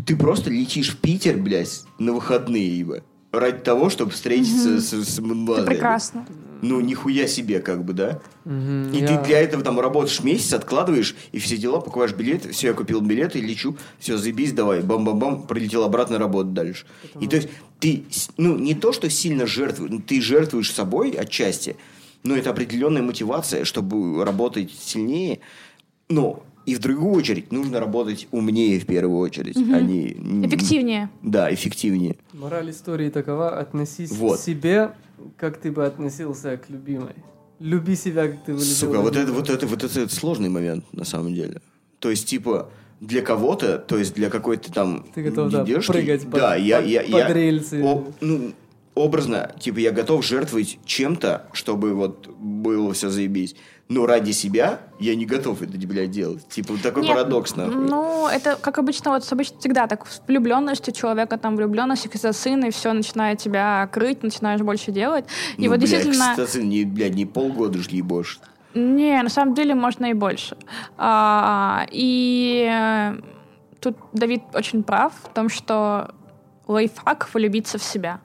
ты 0.06 0.16
просто 0.18 0.50
летишь 0.50 0.90
в 0.90 0.98
Питер, 0.98 1.38
блядь, 1.38 1.84
на 2.00 2.14
выходные, 2.14 2.68
ибо, 2.68 3.04
ради 3.34 3.58
того, 3.58 3.90
чтобы 3.90 4.12
встретиться 4.12 4.80
с, 4.80 4.94
с 4.94 5.14
Это 5.18 5.22
мадемуазелью. 5.24 5.66
прекрасно. 5.68 6.26
Ну, 6.62 6.80
нихуя 6.80 7.28
себе, 7.28 7.60
как 7.60 7.84
бы, 7.84 7.92
да? 7.92 8.22
Мгм, 8.46 8.92
И 8.94 9.00
я- 9.00 9.08
ты 9.08 9.26
для 9.26 9.42
этого 9.42 9.64
там 9.64 9.80
работаешь 9.82 10.24
месяц, 10.24 10.54
откладываешь, 10.54 11.14
и 11.34 11.40
все 11.40 11.58
дела, 11.58 11.82
покупаешь 11.82 12.14
билет, 12.14 12.46
все, 12.56 12.68
я 12.68 12.74
купил 12.74 13.02
билеты, 13.02 13.42
лечу, 13.42 13.76
все, 14.00 14.18
заебись, 14.18 14.54
давай, 14.54 14.82
бам-бам-бам, 14.82 15.46
прилетел 15.48 15.84
обратно 15.84 16.20
работать 16.20 16.54
дальше. 16.54 16.86
И 17.20 17.28
то 17.28 17.36
есть 17.36 17.50
ты, 17.80 18.06
с- 18.12 18.30
ну, 18.38 18.56
не 18.58 18.76
то, 18.76 18.94
что 18.94 19.10
сильно 19.10 19.46
жертвуешь, 19.46 20.02
ты 20.08 20.22
жертвуешь 20.22 20.72
собой 20.72 21.10
отчасти, 21.12 21.76
но 22.24 22.36
это 22.38 22.52
определенная 22.52 23.02
мотивация, 23.02 23.66
чтобы 23.66 24.24
работать 24.24 24.72
сильнее, 24.72 25.40
но 26.08 26.44
и 26.66 26.76
в 26.76 26.80
другую 26.80 27.14
очередь 27.14 27.52
нужно 27.52 27.80
работать 27.80 28.28
умнее 28.32 28.80
в 28.80 28.86
первую 28.86 29.20
очередь, 29.20 29.56
а 29.58 29.80
не... 29.82 30.12
Эффективнее. 30.48 31.10
Да, 31.22 31.54
эффективнее. 31.54 32.16
Мораль 32.34 32.70
истории 32.72 33.10
такова, 33.10 33.60
относись 33.60 34.12
Вот. 34.12 34.38
к 34.40 34.42
себе, 34.42 34.92
как 35.38 35.58
ты 35.58 35.72
бы 35.72 35.86
относился 35.86 36.58
к 36.58 36.70
любимой. 36.70 37.14
Люби 37.60 37.96
себя, 37.96 38.28
как 38.28 38.44
ты 38.46 38.54
бы 38.54 38.60
любил. 38.60 38.74
Сука, 38.76 39.00
вот 39.02 39.16
это, 39.16 39.32
вот 39.32 39.50
это, 39.50 39.68
вот 39.68 39.84
это, 39.84 40.00
это 40.02 40.14
сложный 40.16 40.50
момент, 40.50 40.86
на 40.92 41.06
самом 41.06 41.34
деле. 41.34 41.62
То 42.00 42.10
есть, 42.10 42.28
типа, 42.28 42.70
для 43.00 43.22
кого-то, 43.22 43.78
то 43.78 43.98
есть 43.98 44.14
для 44.16 44.30
какой-то 44.30 44.72
там 44.72 45.06
Ты 45.14 45.24
готов, 45.24 45.52
да, 45.52 45.64
девушки- 45.64 45.92
прыгать 45.92 46.22
под- 46.24 46.32
да, 46.40 46.56
я, 46.56 46.80
под- 46.80 46.88
я, 46.90 47.02
под 47.02 47.10
я- 47.12 47.34
рельсы. 47.34 47.82
о- 47.84 48.08
ну, 48.22 48.52
образно, 48.96 49.54
типа, 49.60 49.80
я 49.80 49.92
готов 49.92 50.26
жертвовать 50.26 50.80
чем-то, 50.86 51.48
чтобы 51.54 51.94
вот 51.94 52.28
было 52.40 52.94
все 52.94 53.10
заебись. 53.10 53.56
Но 53.94 54.08
ради 54.08 54.32
себя 54.32 54.80
я 55.00 55.16
не 55.16 55.28
готов 55.28 55.62
это, 55.62 55.78
блядь, 55.88 56.10
делать. 56.10 56.48
Типа, 56.50 56.74
вот 56.74 56.82
такой 56.82 57.04
Нет, 57.04 57.12
парадокс, 57.12 57.56
нахуй. 57.56 57.76
Ну, 57.76 58.28
это 58.28 58.58
как 58.60 58.80
обычно, 58.80 59.12
вот 59.12 59.32
обычно 59.32 59.60
всегда 59.60 59.86
так, 59.86 60.08
с 60.08 60.20
влюбленностью 60.28 60.94
человека, 60.94 61.38
там, 61.38 61.56
влюбленность, 61.56 62.08
окситоцин, 62.08 62.66
и 62.66 62.72
все 62.72 62.92
начинает 62.94 63.38
тебя 63.38 63.88
крыть, 63.92 64.24
начинаешь 64.24 64.62
больше 64.62 64.92
делать. 64.92 65.26
И 65.58 65.66
Ну, 65.66 65.70
вот 65.70 65.78
блядь, 65.78 65.92
действительно... 65.92 66.32
окситоцин 66.32 66.68
не, 66.68 66.86
блядь, 66.86 67.14
не 67.14 67.28
полгода 67.28 67.78
жди 67.78 68.02
больше. 68.02 68.40
Не, 68.74 69.22
на 69.22 69.30
самом 69.30 69.54
деле 69.54 69.76
можно 69.76 70.08
и 70.08 70.14
больше. 70.14 70.58
А, 70.98 71.86
и 71.92 73.14
тут 73.80 73.96
Давид 74.12 74.42
очень 74.56 74.82
прав 74.82 75.14
в 75.24 75.32
том, 75.32 75.50
что 75.50 76.16
лайфхак 76.68 77.30
влюбиться 77.32 77.78
в 77.78 77.84
себя. 77.84 78.22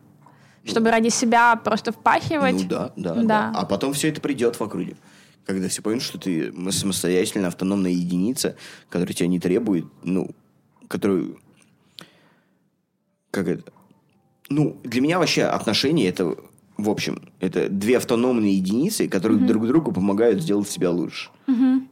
Чтобы 0.64 0.90
ради 0.90 1.08
себя 1.08 1.56
просто 1.56 1.92
впахивать. 1.92 2.62
Ну 2.62 2.68
да, 2.68 2.90
да, 2.96 3.14
Да. 3.14 3.22
да. 3.22 3.52
А 3.54 3.66
потом 3.66 3.92
все 3.92 4.08
это 4.08 4.22
придет 4.22 4.56
в 4.56 4.62
округе. 4.62 4.96
Когда 5.48 5.68
все 5.68 5.80
поймут, 5.80 6.02
что 6.02 6.18
ты 6.18 6.52
самостоятельная, 6.70 7.48
автономная 7.48 7.90
единица, 7.90 8.54
которая 8.90 9.14
тебя 9.14 9.28
не 9.28 9.40
требует, 9.40 9.86
ну, 10.02 10.28
которую... 10.88 11.38
Как 13.30 13.48
это? 13.48 13.72
Ну, 14.50 14.78
для 14.84 15.00
меня 15.00 15.18
вообще 15.18 15.44
отношения 15.44 16.06
это 16.06 16.36
В 16.76 16.90
общем, 16.90 17.32
это 17.40 17.68
две 17.68 17.96
автономные 17.96 18.56
единицы, 18.58 19.08
которые 19.08 19.40
друг 19.40 19.66
другу 19.66 19.90
помогают 19.90 20.40
сделать 20.42 20.68
себя 20.68 20.90
лучше. 20.90 21.30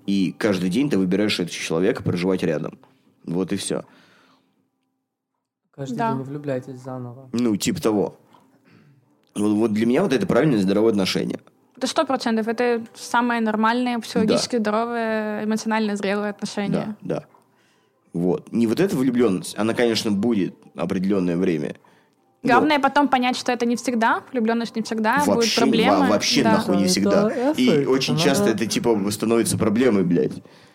И 0.07 0.35
каждый 0.39 0.69
день 0.71 0.89
ты 0.91 0.99
выбираешь 0.99 1.41
этого 1.41 1.51
человека 1.51 2.03
проживать 2.03 2.43
рядом. 2.45 2.79
Вот 3.25 3.53
и 3.53 3.57
все. 3.57 3.85
Каждый 5.73 5.97
Да. 5.97 6.13
день 6.13 6.23
влюбляйтесь 6.23 6.79
заново. 6.79 7.31
Ну, 7.33 7.57
типа 7.57 7.83
того. 7.83 8.19
Вот, 9.35 9.53
вот 9.55 9.73
для 9.73 9.87
меня 9.87 10.03
вот 10.03 10.13
это 10.13 10.27
правильное 10.27 10.61
здоровое 10.61 10.91
отношение. 10.91 11.41
Это 11.77 11.87
сто 11.87 12.05
процентов. 12.07 12.49
Это 12.49 12.83
самое 12.95 13.41
нормальное, 13.41 13.99
психологически 13.99 14.57
здоровое, 14.57 15.45
эмоционально 15.45 15.97
зрелое 15.97 16.31
отношение. 16.31 16.97
Да, 17.03 17.17
да. 17.17 17.25
Вот. 18.13 18.51
Не 18.53 18.67
вот 18.67 18.81
эта 18.81 18.97
влюбленность, 18.97 19.59
она, 19.59 19.75
конечно, 19.75 20.11
будет 20.11 20.55
определенное 20.75 21.37
время. 21.37 21.77
Но 22.43 22.53
Главное 22.53 22.79
потом 22.79 23.09
понять, 23.09 23.37
что 23.37 23.51
это 23.53 23.67
не 23.67 23.77
всегда, 23.77 24.23
влюбленность 24.33 24.77
не 24.77 24.83
всегда, 24.83 25.23
вообще, 25.27 25.61
проблемы. 25.61 25.97
во- 25.99 26.07
вообще 26.07 26.43
Да. 26.43 26.53
нахуй 26.53 26.77
не 26.77 26.83
Это 26.85 26.91
всегда. 26.93 27.29
И 27.57 27.67
эффект, 27.69 27.89
очень 27.89 28.15
это 28.15 28.23
часто 28.23 28.51
это 28.51 28.67
типа 28.67 28.99
становится 29.11 29.59
проблемой, 29.59 30.05
блядь. 30.05 30.33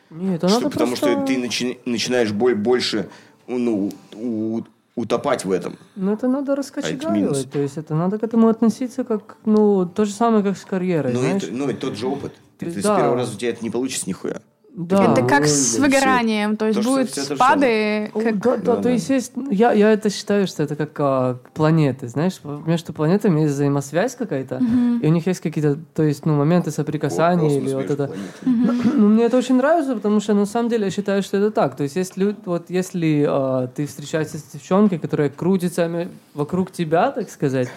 Нет, 0.10 0.36
это 0.36 0.50
Что- 0.50 0.58
надо 0.60 0.70
потому 0.72 0.90
просто... 0.92 1.12
что 1.14 1.26
ты 1.26 1.36
начи- 1.38 1.80
начинаешь 1.86 2.32
боль- 2.32 2.56
больше 2.56 3.10
ну, 3.48 3.92
у- 4.16 4.62
утопать 4.96 5.46
в 5.46 5.52
этом. 5.52 5.78
Ну, 5.96 6.14
это 6.14 6.28
надо 6.28 6.54
А 6.54 6.56
раскочегаривать. 6.56 7.50
То 7.52 7.60
есть 7.60 7.78
это 7.78 7.96
надо 7.96 8.18
к 8.20 8.24
этому 8.24 8.48
относиться 8.50 9.04
как, 9.04 9.38
ну, 9.46 9.86
то 9.86 10.06
же 10.06 10.12
самое, 10.12 10.44
как 10.44 10.58
с 10.58 10.66
карьерой, 10.66 11.14
Но 11.14 11.20
знаешь? 11.20 11.44
это, 11.44 11.54
ну, 11.54 11.70
это 11.70 11.80
тот 11.80 11.98
же 11.98 12.08
опыт. 12.08 12.34
Ты, 12.58 12.66
То 12.66 12.72
есть 12.72 12.82
с 12.82 12.84
да. 12.84 12.98
первого 12.98 13.16
раза 13.16 13.36
у 13.36 13.38
тебя 13.38 13.50
это 13.52 13.64
не 13.64 13.70
получится 13.70 14.08
нихуя. 14.08 14.42
Да. 14.74 15.12
Это 15.12 15.24
как 15.24 15.42
ну, 15.42 15.48
с 15.48 15.78
выгоранием, 15.78 16.56
то 16.56 16.66
есть 16.66 16.82
То, 16.82 17.04
же 17.04 17.06
спады, 17.08 18.10
О, 18.14 18.22
как 18.22 18.40
Да, 18.40 18.56
да, 18.56 18.64
Да, 18.64 18.76
то 18.78 18.84
да. 18.84 18.90
есть 18.92 19.10
есть, 19.10 19.34
я, 19.50 19.74
я 19.74 19.92
это 19.92 20.10
считаю, 20.10 20.48
что 20.48 20.64
это 20.64 20.78
как 20.78 20.98
а, 20.98 21.40
планеты, 21.54 22.08
знаешь, 22.08 22.40
между 22.44 22.94
планетами 22.94 23.42
есть 23.42 23.54
взаимосвязь 23.54 24.16
какая-то, 24.16 24.62
и 25.02 25.06
у 25.06 25.10
них 25.10 25.28
есть 25.28 25.42
какие-то, 25.42 25.78
то 25.94 26.04
есть, 26.04 26.26
ну, 26.26 26.38
моменты 26.38 26.72
соприкасания 26.72 27.50
Космос 27.50 27.64
или 27.64 27.74
вот 27.74 27.90
это. 27.90 28.08
планетами. 28.08 28.92
Ну, 28.96 29.08
мне 29.10 29.26
это 29.26 29.38
очень 29.38 29.56
нравится, 29.56 29.94
потому 29.94 30.22
что 30.22 30.34
на 30.34 30.46
самом 30.46 30.70
деле 30.70 30.86
я 30.86 30.92
считаю, 30.92 31.22
что 31.22 31.36
это 31.36 31.52
так. 31.52 31.76
То 31.76 31.84
есть, 31.84 31.98
если, 31.98 32.34
вот, 32.46 32.70
если 32.70 33.26
а, 33.28 33.68
ты 33.68 33.86
встречаешься 33.86 34.38
с 34.38 34.44
девчонкой, 34.44 35.00
которая 35.00 35.30
крутится 35.30 36.08
вокруг 36.34 36.72
тебя, 36.72 37.12
так 37.12 37.30
сказать, 37.30 37.68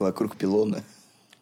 Вокруг 0.00 0.36
пилона. 0.36 0.82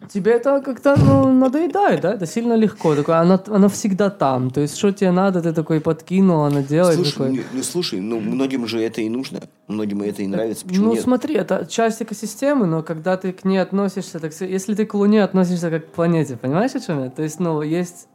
Тебе 0.09 0.33
это 0.33 0.61
как-то 0.61 0.97
ну, 0.97 1.33
надоедает, 1.33 2.01
да? 2.01 2.15
Это 2.15 2.27
сильно 2.27 2.55
легко. 2.55 2.95
Такое, 2.95 3.17
она, 3.17 3.43
она 3.47 3.69
всегда 3.69 4.11
там. 4.11 4.51
То 4.51 4.61
есть, 4.61 4.77
что 4.77 4.93
тебе 4.93 5.11
надо, 5.11 5.43
ты 5.43 5.53
такой 5.53 5.81
подкинул, 5.81 6.45
она 6.45 6.63
делает. 6.63 6.97
Слушай, 6.97 7.13
такой. 7.13 7.31
ну, 7.31 7.43
ну, 7.53 7.63
слушай, 7.63 8.01
ну 8.01 8.21
многим 8.21 8.67
же 8.67 8.81
это 8.81 9.01
и 9.01 9.09
нужно. 9.09 9.41
Многим 9.69 10.03
это 10.03 10.23
и 10.23 10.27
нравится. 10.27 10.67
Почему 10.67 10.87
ну, 10.87 10.93
нет? 10.95 11.03
смотри, 11.03 11.35
это 11.35 11.67
часть 11.67 12.03
экосистемы, 12.03 12.67
но 12.67 12.83
когда 12.83 13.17
ты 13.17 13.33
к 13.33 13.45
ней 13.45 13.59
относишься, 13.59 14.21
так 14.21 14.33
если 14.41 14.75
ты 14.75 14.87
к 14.87 14.95
Луне 14.95 15.25
относишься 15.25 15.71
как 15.71 15.87
к 15.87 15.93
планете, 15.93 16.37
понимаешь, 16.37 16.75
о 16.75 16.81
чем 16.81 17.05
я? 17.05 17.11
То 17.11 17.23
есть, 17.23 17.41
ну, 17.41 17.63
есть... 17.63 18.09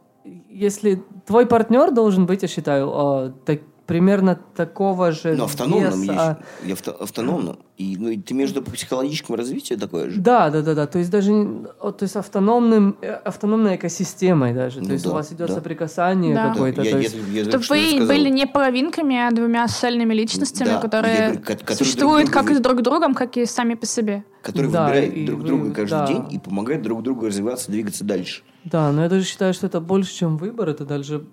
Если 0.48 1.02
твой 1.26 1.46
партнер 1.46 1.90
должен 1.90 2.26
быть, 2.26 2.42
я 2.42 2.48
считаю, 2.48 2.90
а, 2.92 3.32
так- 3.44 3.62
примерно 3.92 4.38
такого 4.56 5.12
же 5.12 5.34
Но 5.36 5.44
автономным 5.44 6.00
веса. 6.02 6.38
есть. 6.64 6.68
И 6.68 6.72
авто- 6.72 6.96
автономным. 7.02 7.58
И, 7.76 7.96
ну, 7.98 8.08
и 8.10 8.16
ты 8.16 8.32
между 8.34 8.62
психологическим 8.62 9.34
развитием 9.34 9.78
такое 9.80 10.08
же. 10.10 10.20
Да, 10.20 10.50
да, 10.50 10.62
да, 10.62 10.74
да. 10.74 10.86
То 10.86 10.98
есть 10.98 11.10
даже 11.10 11.32
то 11.32 11.96
есть 12.00 12.16
автономным, 12.16 12.96
э, 13.02 13.10
автономной 13.12 13.76
экосистемой 13.76 14.54
даже. 14.54 14.80
Ну 14.80 14.86
то 14.86 14.92
есть 14.92 15.04
да, 15.04 15.10
у 15.10 15.14
вас 15.14 15.32
идет 15.32 15.48
да. 15.48 15.54
соприкасание 15.54 16.34
Да. 16.34 16.52
какое-то. 16.52 16.82
Я- 16.82 16.98
есть- 16.98 17.16
я 17.32 17.44
Чтобы 17.44 17.64
что 17.64 17.74
вы 17.74 17.80
рассказал. 17.84 18.06
были 18.06 18.28
не 18.30 18.46
половинками, 18.46 19.16
а 19.16 19.30
двумя 19.30 19.66
цельными 19.68 20.14
личностями, 20.14 20.68
Да, 20.68 20.78
которые 20.80 21.34
которые 21.38 21.76
существуют 21.76 22.30
друг 22.30 22.34
как 22.34 22.50
и 22.50 22.58
друг 22.60 22.82
другом, 22.82 23.14
как 23.14 23.36
и 23.36 23.44
сами 23.46 23.74
по 23.74 23.86
себе. 23.86 24.24
Которые 24.42 24.72
Да, 24.72 24.84
выбирают 24.86 25.24
друг 25.26 25.40
вы- 25.40 25.46
друга 25.46 25.70
каждый 25.72 25.90
да. 25.98 26.06
день 26.06 26.24
и 26.30 26.38
помогают 26.38 26.82
друг 26.82 27.02
другу 27.02 27.26
развиваться, 27.26 27.70
двигаться 27.70 28.04
дальше. 28.04 28.42
Да, 28.64 28.90
но 28.92 29.02
я 29.02 29.08
даже 29.08 29.24
считаю, 29.24 29.52
что 29.54 29.66
это 29.66 29.80
больше, 29.80 30.14
чем 30.14 30.36
выбор, 30.36 30.68
это 30.68 30.84
даже 30.84 31.24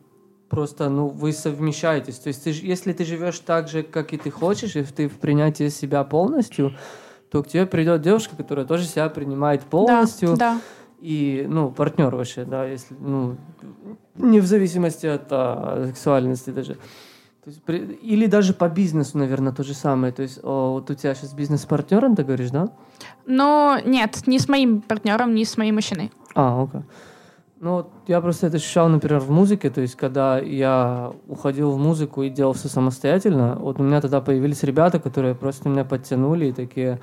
просто, 0.49 0.89
ну, 0.89 1.07
вы 1.07 1.31
совмещаетесь. 1.31 2.19
То 2.19 2.27
есть, 2.29 2.43
ты, 2.43 2.49
если 2.49 2.93
ты 2.93 3.05
живешь 3.05 3.39
так 3.39 3.67
же, 3.67 3.83
как 3.83 4.13
и 4.13 4.17
ты 4.17 4.31
хочешь, 4.31 4.75
и 4.75 4.83
ты 4.83 5.07
в 5.07 5.19
принятии 5.19 5.69
себя 5.69 6.03
полностью, 6.03 6.73
то 7.31 7.43
к 7.43 7.47
тебе 7.47 7.65
придет 7.65 8.01
девушка, 8.01 8.35
которая 8.35 8.65
тоже 8.65 8.85
себя 8.85 9.09
принимает 9.09 9.61
полностью. 9.63 10.29
Да, 10.35 10.53
да. 10.55 10.61
И, 10.99 11.45
ну, 11.47 11.71
партнер 11.71 12.13
вообще, 12.13 12.43
да, 12.43 12.65
если, 12.65 12.95
ну, 12.99 13.37
не 14.15 14.41
в 14.41 14.45
зависимости 14.45 15.05
от 15.05 15.27
а, 15.31 15.85
сексуальности 15.87 16.49
даже. 16.49 16.73
То 16.73 17.51
есть, 17.51 17.63
при- 17.63 17.97
или 18.01 18.25
даже 18.25 18.53
по 18.53 18.67
бизнесу, 18.67 19.17
наверное, 19.17 19.53
то 19.53 19.63
же 19.63 19.73
самое. 19.73 20.11
То 20.11 20.23
есть, 20.23 20.39
о, 20.43 20.73
вот 20.73 20.89
у 20.89 20.93
тебя 20.95 21.15
сейчас 21.15 21.33
бизнес-партнер, 21.33 22.13
ты 22.15 22.23
говоришь, 22.23 22.49
да? 22.49 22.67
Но 23.25 23.77
нет, 23.85 24.27
не 24.27 24.39
с 24.39 24.49
моим 24.49 24.81
партнером, 24.81 25.33
не 25.33 25.45
с 25.45 25.55
моим 25.57 25.75
мужчиной. 25.75 26.11
А, 26.35 26.61
окей. 26.63 26.81
Ну, 27.61 27.73
вот 27.73 27.89
я 28.07 28.21
просто 28.21 28.47
это 28.47 28.55
ощущал, 28.55 28.87
например, 28.87 29.19
в 29.19 29.29
музыке, 29.31 29.69
то 29.69 29.81
есть, 29.81 29.95
когда 29.95 30.39
я 30.39 31.11
уходил 31.27 31.71
в 31.71 31.77
музыку 31.77 32.23
и 32.23 32.29
делал 32.29 32.53
все 32.53 32.69
самостоятельно, 32.69 33.57
вот 33.59 33.81
у 33.81 33.83
меня 33.83 33.99
тогда 33.99 34.21
появились 34.21 34.63
ребята, 34.63 34.97
которые 34.99 35.35
просто 35.35 35.67
меня 35.67 35.83
подтянули 35.83 36.47
и 36.47 36.53
такие... 36.53 37.01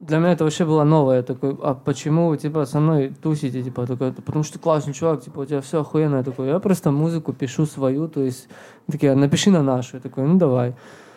Для 0.00 0.18
меня 0.18 0.32
это 0.32 0.42
вообще 0.42 0.64
было 0.64 0.82
новое. 0.82 1.22
Такой, 1.22 1.56
а 1.62 1.74
почему 1.74 2.28
вы, 2.28 2.36
типа, 2.36 2.66
со 2.66 2.80
мной 2.80 3.14
тусите? 3.22 3.62
Типа, 3.62 3.86
такой, 3.86 4.12
потому 4.12 4.42
что 4.42 4.54
ты 4.54 4.58
классный 4.58 4.92
чувак, 4.92 5.22
типа, 5.22 5.40
у 5.40 5.44
тебя 5.46 5.60
все 5.60 5.80
охуенно. 5.80 6.16
Я 6.16 6.22
такой, 6.24 6.48
я 6.48 6.58
просто 6.58 6.90
музыку 6.90 7.32
пишу 7.32 7.64
свою, 7.64 8.08
то 8.08 8.20
есть, 8.20 8.48
такие, 8.90 9.14
напиши 9.14 9.50
на 9.50 9.62
нашу. 9.62 9.96
Я 9.96 10.02
такой, 10.02 10.24
ну, 10.24 10.36
давай. 10.36 10.74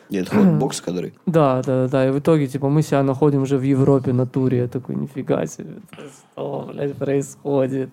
Нет, 0.10 0.30
хот-бокс, 0.30 0.82
который... 0.82 1.14
Да, 1.26 1.62
да, 1.64 1.84
да, 1.84 1.88
да. 1.88 2.08
И 2.08 2.12
в 2.12 2.20
итоге, 2.20 2.48
типа, 2.48 2.70
мы 2.70 2.82
себя 2.82 3.04
находим 3.04 3.42
уже 3.42 3.58
в 3.58 3.64
Европе 3.64 4.14
на 4.14 4.26
туре. 4.26 4.58
Я 4.60 4.68
такой, 4.68 4.96
нифига 4.96 5.46
себе, 5.46 5.76
что, 6.34 6.70
блядь, 6.72 6.96
происходит? 6.96 7.90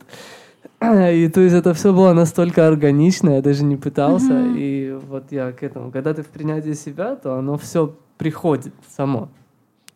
И 0.80 1.30
то 1.32 1.40
есть 1.40 1.54
это 1.54 1.72
все 1.74 1.92
было 1.92 2.12
настолько 2.12 2.66
органично, 2.68 3.30
я 3.30 3.42
даже 3.42 3.64
не 3.64 3.76
пытался. 3.76 4.46
И 4.56 4.92
вот 5.08 5.32
я 5.32 5.52
к 5.52 5.62
этому. 5.62 5.90
Когда 5.90 6.12
ты 6.14 6.22
в 6.22 6.28
принятии 6.28 6.74
себя, 6.74 7.16
то 7.16 7.36
оно 7.38 7.56
все 7.56 7.94
приходит 8.18 8.74
само. 8.96 9.28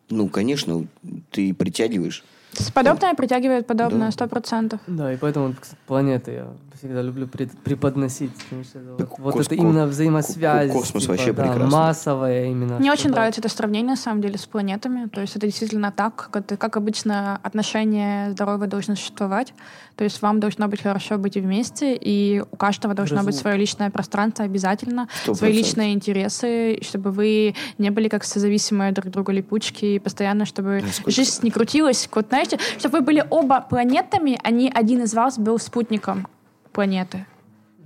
Ну, 0.09 0.27
конечно, 0.27 0.85
ты 1.31 1.53
притягиваешь. 1.53 2.23
Подобное 2.73 3.13
притягивает 3.13 3.67
подобное, 3.67 4.07
Да. 4.07 4.11
сто 4.11 4.27
процентов. 4.27 4.79
Да, 4.87 5.13
и 5.13 5.17
поэтому, 5.17 5.53
кстати, 5.59 5.79
планеты 5.87 6.31
я 6.31 6.47
всегда 6.77 7.01
люблю 7.01 7.27
пред- 7.27 7.57
преподносить. 7.59 8.31
потому 8.43 8.63
что 8.63 8.79
это 8.79 8.95
Так 8.97 9.19
вот, 9.19 9.35
это 9.39 9.55
именно 9.55 9.85
взаимосвязь. 9.85 10.71
космос 10.71 11.03
типа, 11.03 11.13
вообще 11.13 11.33
да, 11.33 11.43
прекрасно. 11.43 11.77
Массовая 11.77 12.45
именно. 12.45 12.79
Мне 12.79 12.91
очень 12.91 13.09
да. 13.09 13.15
нравится 13.17 13.41
это 13.41 13.49
сравнение, 13.49 13.89
на 13.91 13.95
самом 13.97 14.21
деле, 14.21 14.37
с 14.37 14.45
планетами. 14.45 15.07
То 15.09 15.19
есть 15.21 15.35
это 15.35 15.45
действительно 15.45 15.91
так, 15.91 16.15
как, 16.31 16.35
это, 16.43 16.57
как 16.57 16.77
обычно 16.77 17.37
отношения 17.43 18.31
здоровые 18.31 18.69
должны 18.69 18.95
существовать. 18.95 19.53
То 19.97 20.05
есть 20.05 20.21
вам 20.21 20.39
должно 20.39 20.69
быть 20.69 20.81
хорошо 20.81 21.17
быть 21.17 21.35
вместе, 21.35 21.93
и 21.99 22.41
у 22.49 22.55
каждого 22.55 22.93
должно 22.93 23.23
быть 23.23 23.35
свое 23.35 23.57
личное 23.57 23.89
пространство 23.89 24.45
обязательно, 24.45 25.09
свои 25.33 25.51
личные 25.51 25.93
интересы, 25.93 26.79
чтобы 26.81 27.11
вы 27.11 27.55
не 27.77 27.89
были 27.89 28.07
как 28.07 28.23
созависимые 28.23 28.93
друг 28.93 29.11
друга 29.11 29.33
липучки, 29.33 29.83
и 29.85 29.99
постоянно, 29.99 30.45
чтобы 30.45 30.81
жизнь 31.05 31.43
не 31.43 31.51
крутилась. 31.51 32.07
Вот, 32.13 32.29
знаете, 32.49 32.79
чтобы 32.79 32.99
вы 32.99 33.05
были 33.05 33.25
оба 33.29 33.61
планетами, 33.61 34.39
а 34.43 34.51
не 34.51 34.69
один 34.69 35.03
из 35.03 35.13
вас 35.13 35.37
был 35.37 35.59
спутником 35.59 36.27
планеты. 36.71 37.25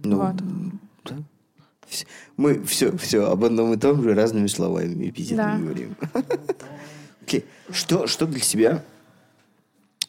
Ну, 0.03 0.18
Вот. 0.18 0.35
да. 1.06 1.15
Мы 2.38 2.64
все, 2.64 2.95
все 2.98 3.30
об 3.31 3.44
одном 3.44 3.73
и 3.73 3.77
том 3.77 4.02
же 4.02 4.14
разными 4.14 4.48
словами, 4.48 5.10
эпитетами 5.10 5.38
Да. 5.38 5.57
говорим. 5.57 5.95
Окей. 7.22 7.45
Что, 7.72 8.07
что 8.07 8.26
для 8.26 8.40
себя 8.41 8.84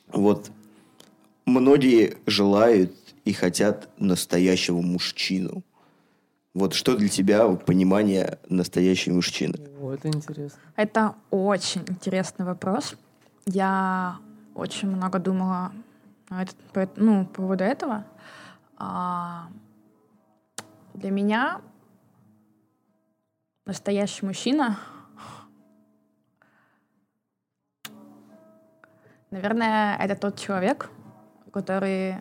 вот 0.08 0.50
многие 1.46 2.16
желают 2.26 2.92
и 3.24 3.32
хотят 3.32 3.88
настоящего 3.98 4.80
мужчину? 4.80 5.62
Вот 6.54 6.72
что 6.74 6.96
для 6.96 7.08
тебя 7.08 7.48
понимание 7.48 8.38
настоящего 8.48 9.14
мужчины? 9.14 9.54
О, 9.80 9.92
это 9.92 10.08
интересно. 10.08 10.58
Это 10.76 11.14
очень 11.30 11.82
интересный 11.88 12.44
вопрос. 12.46 12.94
Я 13.46 14.16
очень 14.54 14.88
много 14.88 15.18
думала 15.18 15.72
этот- 16.30 16.56
по, 16.72 16.88
ну, 16.96 17.26
по 17.26 17.42
поводу 17.42 17.64
этого. 17.64 18.04
А, 18.76 19.48
для 20.94 21.10
меня 21.10 21.60
настоящий 23.66 24.26
мужчина, 24.26 24.78
наверное, 29.30 29.96
это 29.98 30.16
тот 30.16 30.38
человек, 30.38 30.90
который 31.52 32.16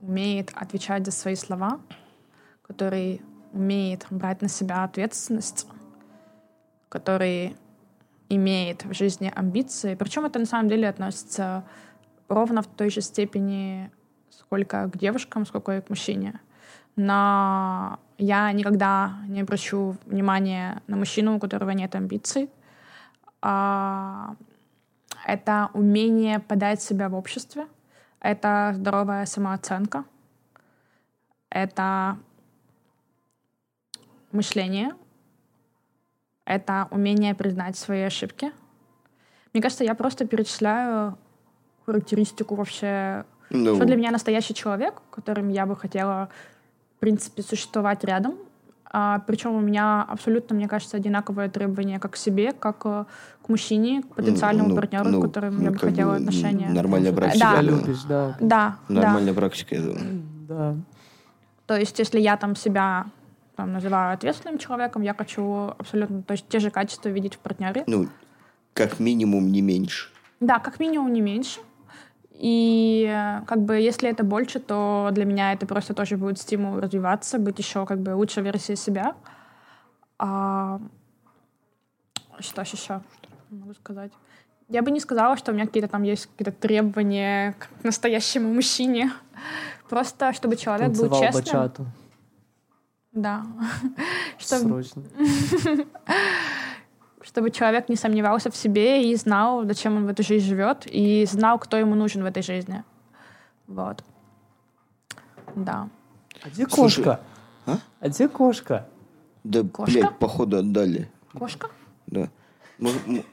умеет 0.00 0.52
отвечать 0.54 1.04
за 1.06 1.12
свои 1.12 1.34
слова, 1.34 1.80
который 2.62 3.22
умеет 3.52 4.06
брать 4.10 4.42
на 4.42 4.48
себя 4.48 4.84
ответственность, 4.84 5.66
который 6.88 7.56
имеет 8.28 8.84
в 8.84 8.94
жизни 8.94 9.32
амбиции. 9.34 9.94
Причем 9.94 10.24
это 10.24 10.38
на 10.38 10.46
самом 10.46 10.68
деле 10.68 10.88
относится 10.88 11.64
ровно 12.28 12.62
в 12.62 12.66
той 12.66 12.90
же 12.90 13.00
степени, 13.00 13.90
сколько 14.30 14.88
к 14.88 14.96
девушкам, 14.96 15.46
сколько 15.46 15.76
и 15.76 15.80
к 15.80 15.90
мужчине. 15.90 16.40
Но 16.96 17.98
я 18.18 18.52
никогда 18.52 19.14
не 19.28 19.40
обращу 19.40 19.96
внимания 20.06 20.82
на 20.86 20.96
мужчину, 20.96 21.36
у 21.36 21.40
которого 21.40 21.70
нет 21.70 21.94
амбиций. 21.94 22.48
А, 23.42 24.36
это 25.26 25.70
умение 25.74 26.38
подать 26.38 26.82
себя 26.82 27.08
в 27.08 27.14
обществе, 27.14 27.66
это 28.20 28.72
здоровая 28.74 29.26
самооценка, 29.26 30.04
это 31.50 32.18
мышление, 34.32 34.94
это 36.44 36.88
умение 36.90 37.34
признать 37.34 37.76
свои 37.76 38.02
ошибки. 38.02 38.52
Мне 39.52 39.62
кажется, 39.62 39.84
я 39.84 39.94
просто 39.94 40.26
перечисляю 40.26 41.16
характеристику 41.86 42.54
вообще, 42.54 43.24
Ну, 43.50 43.76
что 43.76 43.84
для 43.84 43.96
меня 43.96 44.10
настоящий 44.10 44.54
человек, 44.54 44.94
которым 45.10 45.48
я 45.48 45.66
бы 45.66 45.76
хотела, 45.76 46.28
в 46.96 47.00
принципе, 47.00 47.42
существовать 47.42 48.04
рядом. 48.04 48.34
А, 48.96 49.20
причем 49.26 49.54
у 49.54 49.60
меня 49.60 50.02
абсолютно, 50.02 50.54
мне 50.54 50.68
кажется, 50.68 50.96
одинаковые 50.96 51.50
требования 51.50 51.98
как 51.98 52.12
к 52.12 52.16
себе, 52.16 52.52
как 52.52 52.82
э, 52.84 53.04
к 53.42 53.48
мужчине, 53.48 54.02
к 54.02 54.14
потенциальному 54.14 54.68
ну, 54.68 54.76
партнеру, 54.76 55.08
ну, 55.08 55.20
с 55.20 55.24
которым 55.24 55.56
ну, 55.56 55.62
я 55.64 55.70
бы 55.72 55.78
хотела 55.78 56.14
отношения. 56.14 56.68
Нормальная 56.68 57.10
Да. 57.10 57.16
практика. 57.16 57.44
Да. 57.44 57.56
да. 57.56 57.62
любишь, 57.62 58.02
да. 58.04 58.36
Да, 58.38 58.76
да. 58.88 58.94
Нормальная 58.94 59.34
практика, 59.34 59.74
я 59.74 59.80
думаю. 59.82 60.22
Да. 60.48 60.76
То 61.66 61.76
есть, 61.76 61.98
если 61.98 62.20
я 62.20 62.36
там 62.36 62.54
себя 62.54 63.06
там, 63.56 63.72
называю 63.72 64.14
ответственным 64.14 64.58
человеком, 64.58 65.02
я 65.02 65.14
хочу 65.14 65.72
абсолютно 65.78 66.22
то 66.22 66.32
есть, 66.32 66.48
те 66.48 66.58
же 66.58 66.70
качества 66.70 67.08
видеть 67.08 67.34
в 67.34 67.38
партнере. 67.38 67.84
Ну, 67.86 68.08
как 68.72 68.98
минимум 69.00 69.52
не 69.52 69.62
меньше. 69.62 70.10
Да, 70.40 70.58
как 70.58 70.80
минимум 70.80 71.12
не 71.12 71.20
меньше. 71.20 71.60
И 72.32 73.40
как 73.46 73.62
бы 73.62 73.76
если 73.76 74.10
это 74.10 74.24
больше, 74.24 74.58
то 74.58 75.10
для 75.12 75.24
меня 75.24 75.52
это 75.52 75.66
просто 75.66 75.94
тоже 75.94 76.16
будет 76.16 76.38
стимул 76.38 76.80
развиваться, 76.80 77.38
быть 77.38 77.58
еще 77.58 77.86
как 77.86 78.00
бы 78.00 78.10
лучшей 78.16 78.42
версией 78.42 78.76
себя. 78.76 79.14
А, 80.18 80.80
Что 82.40 82.62
еще? 82.62 82.76
Что 82.76 83.02
могу 83.50 83.74
сказать? 83.74 84.10
Я 84.68 84.82
бы 84.82 84.90
не 84.90 84.98
сказала, 84.98 85.36
что 85.36 85.52
у 85.52 85.54
меня 85.54 85.66
какие-то 85.66 85.88
там 85.88 86.02
есть 86.02 86.26
какие-то 86.26 86.50
требования 86.50 87.52
к 87.52 87.84
настоящему 87.84 88.52
мужчине. 88.52 89.12
Просто 89.88 90.32
чтобы 90.32 90.56
человек 90.56 90.88
был 90.88 91.08
Танцевал 91.08 91.20
честным. 91.20 91.44
бачату. 91.44 91.86
Да. 93.14 93.44
Чтобы, 94.38 94.82
Срочно. 94.82 95.02
чтобы 97.22 97.50
человек 97.50 97.88
не 97.88 97.96
сомневался 97.96 98.50
в 98.50 98.56
себе 98.56 99.10
и 99.10 99.14
знал, 99.16 99.64
зачем 99.64 99.96
он 99.96 100.06
в 100.06 100.08
этой 100.08 100.24
жизни 100.24 100.48
живет, 100.48 100.86
и 100.86 101.24
знал, 101.26 101.58
кто 101.58 101.76
ему 101.76 101.94
нужен 101.94 102.22
в 102.22 102.26
этой 102.26 102.42
жизни. 102.42 102.82
Вот. 103.66 104.04
Да. 105.54 105.88
А 106.42 106.48
где 106.50 106.66
Слушай, 106.68 107.04
кошка? 107.04 107.20
а? 107.66 107.78
А 108.00 108.08
где 108.08 108.28
кошка? 108.28 108.88
Да, 109.44 109.62
Кошка? 109.62 109.92
блядь, 109.92 110.18
походу 110.18 110.58
отдали. 110.58 111.08
Кошка? 111.32 111.68
Да. 112.06 112.28
Мы- 112.78 112.92
мы- 113.06 113.24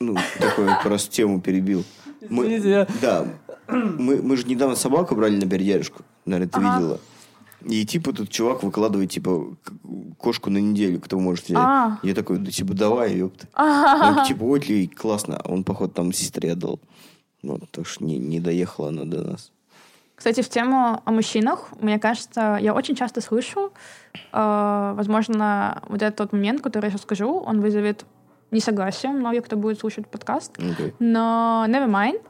ну, 0.00 0.16
такой 0.38 0.68
просто 0.82 1.10
тему 1.12 1.40
перебил. 1.40 1.84
Мы, 2.28 2.86
да, 3.00 3.26
мы, 3.68 4.22
мы 4.22 4.36
же 4.36 4.46
недавно 4.46 4.74
собаку 4.76 5.14
брали 5.14 5.36
на 5.36 5.48
передержку. 5.48 6.02
Наверное, 6.24 6.50
ты 6.50 6.58
Ага. 6.58 6.76
видела. 6.78 7.00
И 7.64 7.84
типа 7.84 8.12
тут 8.12 8.30
чувак 8.30 8.62
выкладывает, 8.62 9.10
типа, 9.10 9.56
кошку 10.18 10.50
на 10.50 10.58
неделю, 10.58 11.00
кто 11.00 11.18
может 11.18 11.44
взять. 11.46 11.58
А. 11.58 11.98
Я 12.02 12.14
такой, 12.14 12.38
да 12.38 12.50
типа, 12.50 12.74
давай, 12.74 13.16
ёпта. 13.16 13.46
Он, 13.56 14.26
типа, 14.26 14.42
ой, 14.44 14.86
классно. 14.86 15.36
А 15.36 15.50
он, 15.50 15.64
походу, 15.64 15.92
там 15.92 16.12
сестре 16.12 16.52
отдал. 16.52 16.80
Вот, 17.42 17.70
так 17.70 17.86
что 17.86 18.04
не, 18.04 18.18
не 18.18 18.40
доехала 18.40 18.88
она 18.88 19.04
до 19.04 19.22
нас. 19.22 19.52
Кстати, 20.14 20.42
в 20.42 20.48
тему 20.50 21.00
о 21.04 21.10
мужчинах, 21.12 21.68
мне 21.80 21.98
кажется, 21.98 22.58
я 22.60 22.74
очень 22.74 22.94
часто 22.94 23.22
слышу, 23.22 23.72
э, 24.32 24.92
возможно, 24.94 25.82
вот 25.88 26.02
этот 26.02 26.16
тот 26.16 26.32
момент, 26.32 26.60
который 26.60 26.86
я 26.86 26.90
сейчас 26.90 27.02
скажу, 27.02 27.38
он 27.38 27.62
вызовет 27.62 28.04
несогласие 28.50 29.12
многих, 29.12 29.46
кто 29.46 29.56
будет 29.56 29.80
слушать 29.80 30.06
подкаст. 30.06 30.58
Окей. 30.58 30.92
Но 30.98 31.64
never 31.68 31.88
mind. 31.88 32.20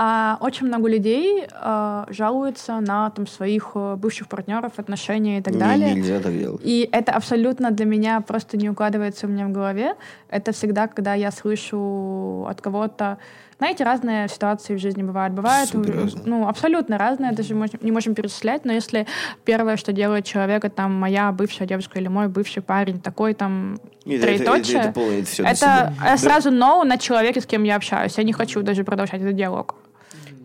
А, 0.00 0.38
очень 0.40 0.68
много 0.68 0.88
людей 0.88 1.44
э, 1.50 2.04
жалуются 2.10 2.78
на 2.78 3.10
там, 3.10 3.26
своих 3.26 3.72
э, 3.74 3.96
бывших 3.96 4.28
партнеров, 4.28 4.74
отношения 4.76 5.38
и 5.38 5.42
так 5.42 5.54
Не- 5.54 5.58
далее. 5.58 5.92
Нельзя 5.92 6.20
так 6.20 6.38
делать. 6.38 6.60
И 6.62 6.88
это 6.92 7.10
абсолютно 7.10 7.72
для 7.72 7.84
меня 7.84 8.20
просто 8.20 8.56
не 8.56 8.70
укладывается 8.70 9.26
у 9.26 9.28
меня 9.28 9.46
в 9.48 9.50
голове. 9.50 9.96
Это 10.28 10.52
всегда, 10.52 10.86
когда 10.86 11.14
я 11.14 11.32
слышу 11.32 12.46
от 12.48 12.60
кого-то... 12.60 13.18
Знаете, 13.58 13.82
разные 13.82 14.28
ситуации 14.28 14.76
в 14.76 14.78
жизни 14.78 15.02
бывают. 15.02 15.36
Разные. 15.36 16.08
ну, 16.24 16.46
абсолютно 16.46 16.96
разные, 16.96 17.32
даже 17.32 17.56
можем- 17.56 17.80
не 17.82 17.90
можем 17.90 18.14
перечислять, 18.14 18.64
но 18.64 18.72
если 18.72 19.08
первое, 19.44 19.76
что 19.76 19.92
делает 19.92 20.24
человек, 20.24 20.64
это 20.64 20.76
там 20.76 20.94
моя 20.94 21.32
бывшая 21.32 21.66
девушка 21.66 21.98
или 21.98 22.06
мой 22.06 22.28
бывший 22.28 22.62
парень, 22.62 23.00
такой 23.00 23.34
там 23.34 23.80
это, 24.06 24.28
это, 24.28 24.44
троеточие, 24.44 24.78
это 24.78 25.00
это 25.00 25.24
все 25.24 25.42
это 25.42 25.92
э, 26.06 26.16
сразу 26.18 26.50
no 26.50 26.84
на 26.84 26.98
человеке, 26.98 27.40
с 27.40 27.46
кем 27.46 27.64
я 27.64 27.74
общаюсь. 27.74 28.16
Я 28.16 28.22
не 28.22 28.32
хочу 28.32 28.62
даже 28.62 28.84
продолжать 28.84 29.22
этот 29.22 29.34
диалог. 29.34 29.74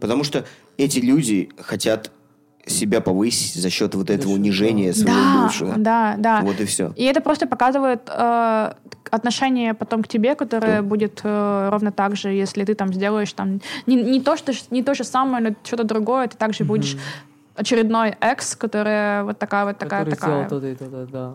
Потому 0.04 0.26
что 0.26 0.44
эти 0.78 1.00
люди 1.00 1.50
хотят 1.58 2.12
себя 2.66 3.00
повысить 3.00 3.62
за 3.62 3.70
счет 3.70 3.96
вот 3.96 4.10
этого 4.10 4.34
унижения 4.34 4.92
своего 4.94 5.16
Да, 5.18 5.44
бывшего. 5.44 5.74
да, 5.78 6.16
да. 6.18 6.42
Вот 6.42 6.60
и 6.60 6.66
все. 6.66 6.92
И 6.98 7.06
это 7.06 7.22
просто 7.22 7.48
показывает 7.48 8.02
э, 8.10 8.74
отношение 9.12 9.74
потом 9.74 10.04
к 10.04 10.10
тебе, 10.10 10.36
которое 10.36 10.82
Да. 10.82 10.82
будет 10.82 11.22
э, 11.24 11.70
ровно 11.72 11.94
так 11.94 12.18
же, 12.18 12.30
если 12.34 12.66
ты 12.66 12.76
там 12.76 12.94
сделаешь 12.94 13.32
там 13.32 13.62
не, 13.86 13.96
не 13.96 14.20
то 14.22 14.36
что 14.36 14.52
не 14.72 14.84
то 14.84 14.94
же 14.94 15.06
самое, 15.06 15.42
но 15.42 15.56
что-то 15.64 15.86
другое, 15.86 16.28
ты 16.28 16.36
также 16.38 16.66
будешь 16.66 16.98
очередной 17.56 18.18
экс, 18.20 18.58
которая 18.58 19.24
вот 19.24 19.40
такая 19.40 19.64
вот 19.66 19.78
такая 19.78 20.02
который 20.04 20.16
такая. 20.20 20.48
сделал 20.48 20.50
то-то 20.50 20.68
и 20.68 20.76
то-то, 20.76 21.06
да. 21.12 21.34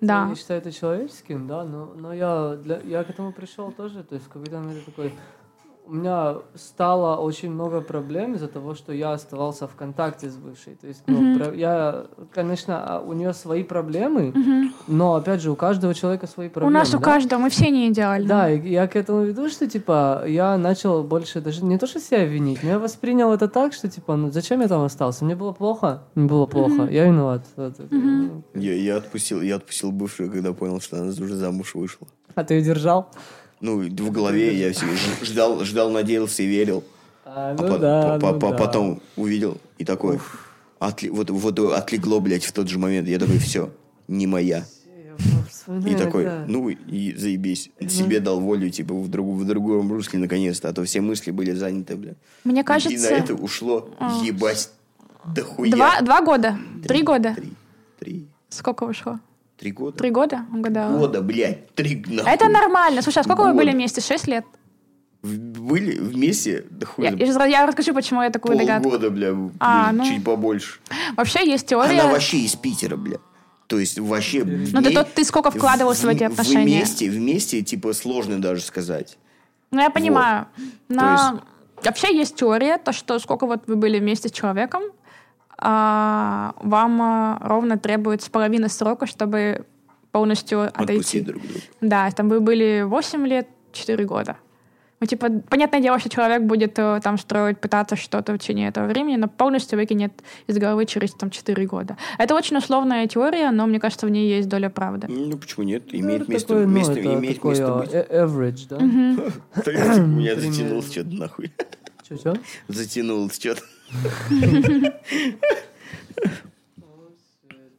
Да. 0.00 0.26
Я 0.30 0.34
считаю 0.34 0.60
это 0.60 0.72
человеческим, 0.72 1.46
да, 1.46 1.64
но, 1.64 1.92
но 1.94 2.14
я, 2.14 2.56
для, 2.64 2.80
я 2.84 3.04
к 3.04 3.10
этому 3.10 3.32
пришел 3.32 3.70
тоже, 3.70 4.02
то 4.02 4.14
есть 4.14 4.26
в 4.26 4.28
какой-то 4.30 4.60
момент 4.60 4.84
такой, 4.86 5.12
у 5.88 5.94
меня 5.94 6.36
стало 6.54 7.16
очень 7.16 7.50
много 7.50 7.80
проблем 7.80 8.34
из-за 8.34 8.46
того, 8.48 8.74
что 8.74 8.92
я 8.92 9.12
оставался 9.12 9.66
в 9.66 9.74
контакте 9.74 10.28
с 10.28 10.36
бывшей. 10.36 10.74
То 10.76 10.86
есть, 10.86 11.02
ну, 11.06 11.38
про- 11.38 11.54
я, 11.54 12.06
конечно, 12.32 12.84
а 12.84 13.00
у 13.00 13.14
нее 13.14 13.32
свои 13.32 13.62
проблемы, 13.64 14.34
но 14.86 15.14
опять 15.14 15.40
же 15.40 15.50
у 15.50 15.56
каждого 15.56 15.94
человека 15.94 16.26
свои 16.26 16.48
У 16.48 16.50
проблемы. 16.50 16.78
нас 16.78 16.94
у 16.94 16.98
да? 16.98 17.04
каждого, 17.04 17.40
мы 17.40 17.48
все 17.50 17.70
не 17.70 17.88
идеальны. 17.88 18.28
Да, 18.28 18.50
и 18.50 18.68
я 18.68 18.86
к 18.86 18.96
этому 18.96 19.24
веду, 19.24 19.48
что, 19.48 19.66
типа, 19.66 20.24
я 20.26 20.58
начал 20.58 21.02
больше 21.04 21.40
даже 21.40 21.64
не 21.64 21.78
то, 21.78 21.86
что 21.86 22.00
себя 22.00 22.24
винить, 22.26 22.62
но 22.62 22.68
я 22.68 22.78
воспринял 22.78 23.32
это 23.32 23.48
так, 23.48 23.72
что, 23.72 23.88
типа, 23.88 24.16
ну 24.16 24.30
зачем 24.30 24.60
я 24.60 24.68
там 24.68 24.82
остался? 24.82 25.24
Мне 25.24 25.36
было 25.36 25.52
плохо? 25.52 26.02
Мне 26.14 26.28
было 26.28 26.44
плохо. 26.46 26.86
Я 26.90 27.06
виноват. 27.06 27.46
Вот. 27.56 27.74
Я, 28.54 28.74
я 28.74 28.96
отпустил, 28.98 29.40
я 29.40 29.56
отпустил 29.56 29.90
бывшую, 29.92 30.30
когда 30.30 30.52
понял, 30.52 30.80
что 30.80 30.96
она 30.98 31.08
уже 31.08 31.34
замуж 31.34 31.74
вышла. 31.74 32.06
А 32.34 32.44
ты 32.44 32.54
ее 32.54 32.62
держал? 32.62 33.10
Ну, 33.60 33.80
в 33.80 34.10
голове 34.12 34.56
я 34.58 34.72
все 34.72 34.86
ждал, 35.22 35.64
ждал, 35.64 35.90
надеялся 35.90 36.42
и 36.42 36.46
верил. 36.46 36.84
А, 37.24 37.50
А 37.50 37.54
ну 37.60 37.68
по- 37.68 37.78
да, 37.78 38.18
по- 38.18 38.32
ну 38.32 38.38
по- 38.38 38.50
да. 38.50 38.56
потом 38.56 39.02
увидел 39.16 39.58
и 39.78 39.84
такой, 39.84 40.18
отли- 40.80 41.10
вот, 41.10 41.30
вот 41.30 41.58
отлегло, 41.74 42.20
блядь, 42.20 42.44
в 42.44 42.52
тот 42.52 42.68
же 42.68 42.78
момент. 42.78 43.08
Я 43.08 43.18
такой, 43.18 43.38
все, 43.38 43.70
не 44.06 44.26
моя. 44.26 44.64
И 45.84 45.94
такой, 45.96 46.24
да. 46.24 46.44
ну 46.46 46.68
и 46.68 47.14
заебись. 47.14 47.70
Себе 47.88 48.20
дал 48.20 48.40
волю, 48.40 48.70
типа, 48.70 48.94
в, 48.94 49.08
друг, 49.08 49.36
в 49.36 49.44
другом 49.44 49.92
русле 49.92 50.18
наконец-то, 50.20 50.68
а 50.68 50.72
то 50.72 50.84
все 50.84 51.00
мысли 51.00 51.30
были 51.32 51.52
заняты, 51.52 51.96
бля. 51.96 52.14
Мне 52.44 52.60
И 52.60 52.62
на 52.62 52.64
кажется, 52.64 53.08
это 53.08 53.34
ушло, 53.34 53.90
ебать, 54.22 54.70
дохуя. 55.34 55.70
два, 55.72 56.00
два 56.00 56.22
года, 56.22 56.56
три 56.86 57.02
года. 57.02 57.34
Три, 57.34 57.52
три, 57.98 58.26
Сколько 58.48 58.84
ушло? 58.84 59.18
Три 59.58 59.72
года. 59.72 59.98
Три 59.98 60.10
года? 60.10 60.44
Угадала. 60.52 60.96
года, 60.98 61.20
блядь, 61.20 61.74
три 61.74 61.96
нахуй. 62.06 62.32
Это 62.32 62.48
нормально. 62.48 63.02
Слушай, 63.02 63.18
а 63.18 63.24
сколько 63.24 63.40
вы 63.42 63.48
Год. 63.48 63.56
были 63.56 63.72
вместе? 63.72 64.00
Шесть 64.00 64.26
лет? 64.26 64.44
В- 65.22 65.36
Были 65.68 65.98
вместе, 65.98 66.64
да 66.70 66.86
хуй, 66.86 67.04
Я, 67.04 67.46
я 67.46 67.66
расскажу, 67.66 67.92
почему 67.92 68.22
я 68.22 68.30
такую 68.30 68.56
догадку. 68.56 68.84
полгода, 68.88 69.10
бля, 69.10 69.34
А, 69.58 69.90
ну. 69.92 70.04
чуть 70.04 70.22
побольше. 70.24 70.78
Вообще 71.16 71.44
есть 71.50 71.66
теория... 71.66 72.00
Она 72.00 72.12
вообще 72.12 72.38
из 72.38 72.54
Питера, 72.54 72.96
бля. 72.96 73.18
То 73.66 73.78
есть 73.80 73.98
вообще... 73.98 74.44
Ну, 74.44 74.80
ты 74.80 74.94
тот- 74.94 75.12
ты 75.12 75.24
сколько 75.24 75.50
вкладывался 75.50 76.06
в 76.06 76.08
эти 76.10 76.22
в- 76.22 76.26
отношения? 76.28 76.62
Вместе, 76.78 77.10
вместе, 77.10 77.62
типа, 77.62 77.92
сложно 77.94 78.40
даже 78.40 78.62
сказать. 78.62 79.18
Ну, 79.72 79.80
я 79.82 79.90
понимаю. 79.90 80.46
Но 80.88 81.40
То 81.82 81.86
вообще 81.86 82.16
есть 82.16 82.36
теория, 82.36 82.78
то, 82.78 82.92
что 82.92 83.18
сколько 83.18 83.46
вот 83.46 83.64
вы 83.66 83.74
были 83.76 83.98
вместе 83.98 84.28
с 84.28 84.32
человеком, 84.32 84.84
а, 85.58 86.54
вам 86.62 87.02
а, 87.02 87.38
ровно 87.42 87.78
требуется 87.78 88.30
половина 88.30 88.68
срока, 88.68 89.06
чтобы 89.06 89.64
полностью 90.12 90.62
отойти. 90.62 90.92
Отпустить 90.92 91.24
друг 91.26 91.42
друга. 91.42 91.60
Да, 91.80 92.10
там 92.10 92.28
вы 92.28 92.40
были 92.40 92.82
8 92.86 93.26
лет, 93.26 93.48
4 93.72 94.04
года. 94.04 94.36
Ну, 95.00 95.06
типа, 95.06 95.28
понятное 95.48 95.80
дело, 95.80 96.00
что 96.00 96.08
человек 96.08 96.42
будет 96.42 96.76
э, 96.76 97.00
там 97.04 97.18
строить, 97.18 97.60
пытаться 97.60 97.94
что-то 97.94 98.32
в 98.32 98.38
течение 98.38 98.68
этого 98.68 98.86
времени, 98.86 99.14
но 99.14 99.28
полностью 99.28 99.78
выкинет 99.78 100.12
из 100.48 100.58
головы 100.58 100.86
через 100.86 101.12
там 101.14 101.30
4 101.30 101.66
года. 101.66 101.96
Это 102.18 102.34
очень 102.34 102.56
условная 102.56 103.06
теория, 103.06 103.52
но 103.52 103.66
мне 103.68 103.78
кажется, 103.78 104.06
в 104.06 104.10
ней 104.10 104.28
есть 104.28 104.48
доля 104.48 104.70
правды. 104.70 105.06
Ну, 105.08 105.38
почему 105.38 105.64
нет? 105.64 105.84
Ну, 105.92 106.00
Имеет 106.00 106.22
это 106.22 106.32
место, 106.32 106.48
такое, 106.48 106.66
ну, 106.66 106.72
место, 106.72 106.92
это 106.94 107.14
имеет 107.14 107.34
такой, 107.36 107.50
место 107.50 107.74
быть. 107.74 107.90
э- 107.92 108.06
average, 108.10 108.66
да? 108.68 108.76
У 110.02 110.06
меня 110.06 110.34
затянулось 110.34 110.90
что-то 110.90 111.14
нахуй. 111.14 111.52
Чё-чё? 112.08 112.34
Затянулось 112.66 113.36
что-то. 113.36 113.62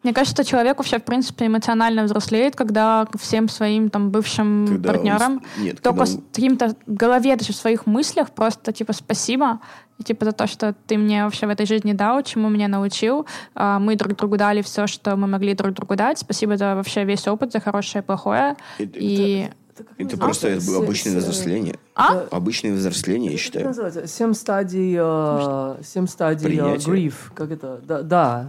Мне 0.01 0.13
кажется, 0.13 0.45
человек 0.45 0.77
вообще, 0.77 0.97
в 0.97 1.03
принципе, 1.03 1.47
эмоционально 1.47 2.03
взрослеет, 2.05 2.55
когда 2.55 3.05
всем 3.19 3.49
своим 3.49 3.89
там 3.89 4.11
бывшим 4.11 4.65
Когда 4.65 4.91
он 4.91 4.95
партнерам 4.95 5.41
с- 5.57 5.59
нет, 5.59 5.81
только 5.81 5.89
когда 5.99 6.05
с 6.05 6.15
он- 6.15 6.23
каким-то 6.31 6.75
голове, 6.87 7.35
даже 7.35 7.51
в 7.51 7.55
своих 7.57 7.85
мыслях 7.85 8.31
просто 8.31 8.71
типа 8.71 8.93
спасибо, 8.93 9.59
и, 9.99 10.03
типа 10.03 10.23
за 10.23 10.31
то, 10.31 10.47
что 10.47 10.73
ты 10.87 10.97
мне 10.97 11.25
вообще 11.25 11.47
в 11.47 11.49
этой 11.49 11.65
жизни 11.65 11.91
дал, 11.91 12.23
чему 12.23 12.47
меня 12.47 12.69
научил. 12.69 13.25
А, 13.55 13.77
Мы 13.79 13.97
друг 13.97 14.15
другу 14.15 14.37
дали 14.37 14.61
все, 14.61 14.87
что 14.87 15.17
мы 15.17 15.27
могли 15.27 15.53
друг 15.53 15.73
другу 15.73 15.97
дать. 15.97 16.17
Спасибо 16.19 16.55
за 16.55 16.75
вообще 16.75 17.03
весь 17.03 17.27
опыт, 17.27 17.51
за 17.51 17.59
хорошее 17.59 18.01
и 18.01 18.05
плохое. 18.05 18.55
Это- 18.77 18.91
И 18.97 19.49
Это, 19.79 19.89
как 19.89 20.07
Это 20.07 20.17
просто 20.17 20.59
Се- 20.61 20.77
обычное 20.77 21.17
взросление. 21.17 21.75
А? 21.95 22.25
Обычное 22.31 22.73
взросление, 22.73 23.31
я 23.31 23.37
Как 23.37 23.39
это 23.39 23.43
считаю. 23.43 23.65
называется? 23.67 24.07
Семь 24.07 24.33
стадий, 24.33 24.95
э, 24.99 25.75
семь 25.83 26.07
стадий 26.07 26.57
э, 26.57 26.75
grief. 26.77 27.13
Как 27.33 27.51
это? 27.51 27.79
Да, 27.83 28.01
да. 28.01 28.47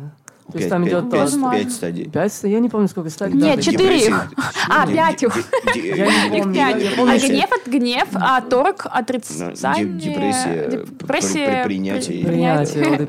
То 0.51 0.59
есть 0.59 0.69
Пять- 0.69 0.71
там 0.71 0.83
пять- 0.85 0.93
идет... 0.93 1.11
пять- 1.13 1.21
Возможно. 1.21 1.59
пять 1.61 1.73
стадий. 1.73 2.11
Пять, 2.11 2.33
ст- 2.33 2.45
я 2.45 2.59
не 2.59 2.69
помню, 2.69 2.89
сколько 2.89 3.09
стадий. 3.11 3.37
Нет, 3.39 3.57
да, 3.57 3.63
четыре 3.63 3.85
Депрессия- 4.01 4.09
их. 4.09 4.29
А, 4.69 4.87
пять 4.87 5.23
их. 5.23 5.37
Их 5.37 6.31
помню, 6.31 6.55
пять. 6.55 6.93
А 6.93 6.97
помню, 6.97 7.19
гнев— 7.21 7.51
это 7.53 7.71
гнев, 7.71 8.09
а 8.15 8.41
торг— 8.41 8.87
отрицание. 8.91 9.85
де- 9.85 10.11
депрессия, 10.11 10.69
депрессия, 10.99 11.47
при- 11.47 11.65
принятие. 11.65 12.25
Принятие, 12.27 13.09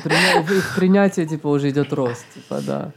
принятие, 0.75 1.25
типа, 1.25 1.47
уже 1.47 1.69
идет 1.71 1.91
рост, 1.93 2.23
типа, 2.33 2.61
да. 2.65 2.91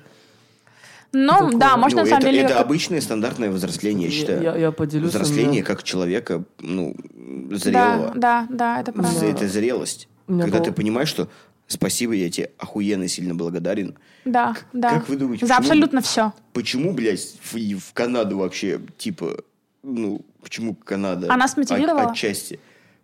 Ну, 1.14 1.28
Такое. 1.32 1.56
да, 1.58 1.76
можно 1.76 1.98
Ну, 1.98 2.02
на 2.04 2.08
самом 2.10 2.22
это, 2.24 2.30
деле... 2.32 2.42
это 2.44 2.60
обычное 2.60 3.00
стандартное 3.00 3.50
взросление, 3.50 4.08
я 4.08 4.14
считаю. 4.14 4.42
Я, 4.42 4.56
я 4.56 4.72
поделюсь. 4.72 5.10
Взросление 5.10 5.52
меня- 5.52 5.62
как 5.62 5.82
человека, 5.84 6.44
ну, 6.58 6.94
Да, 7.14 7.56
зрелого. 7.56 8.12
да, 8.16 8.46
да, 8.50 8.80
это 8.80 8.92
правда. 8.92 9.12
За 9.18 9.26
это 9.26 9.48
зрелость. 9.48 10.08
Когда 10.26 10.58
был- 10.58 10.64
ты 10.64 10.72
понимаешь, 10.72 11.08
что 11.08 11.28
спасибо, 11.68 12.14
я 12.14 12.28
тебе 12.30 12.50
охуенно 12.58 13.06
сильно 13.08 13.34
благодарен. 13.34 13.94
Да, 14.24 14.56
да. 14.72 14.90
как 14.90 15.08
вы 15.08 15.16
думаете, 15.16 15.46
За 15.46 15.54
почему- 15.54 15.68
абсолютно 15.68 16.00
все. 16.02 16.32
Почему, 16.52 16.92
блядь, 16.92 17.36
в, 17.42 17.54
в 17.56 17.92
Канаду 17.92 18.38
вообще, 18.38 18.80
типа, 18.98 19.36
ну, 19.82 20.20
почему 20.42 20.74
Канада? 20.74 21.32
Она 21.32 21.46
смотивировала? 21.46 22.02
От- 22.02 22.10
отчасти. 22.12 22.58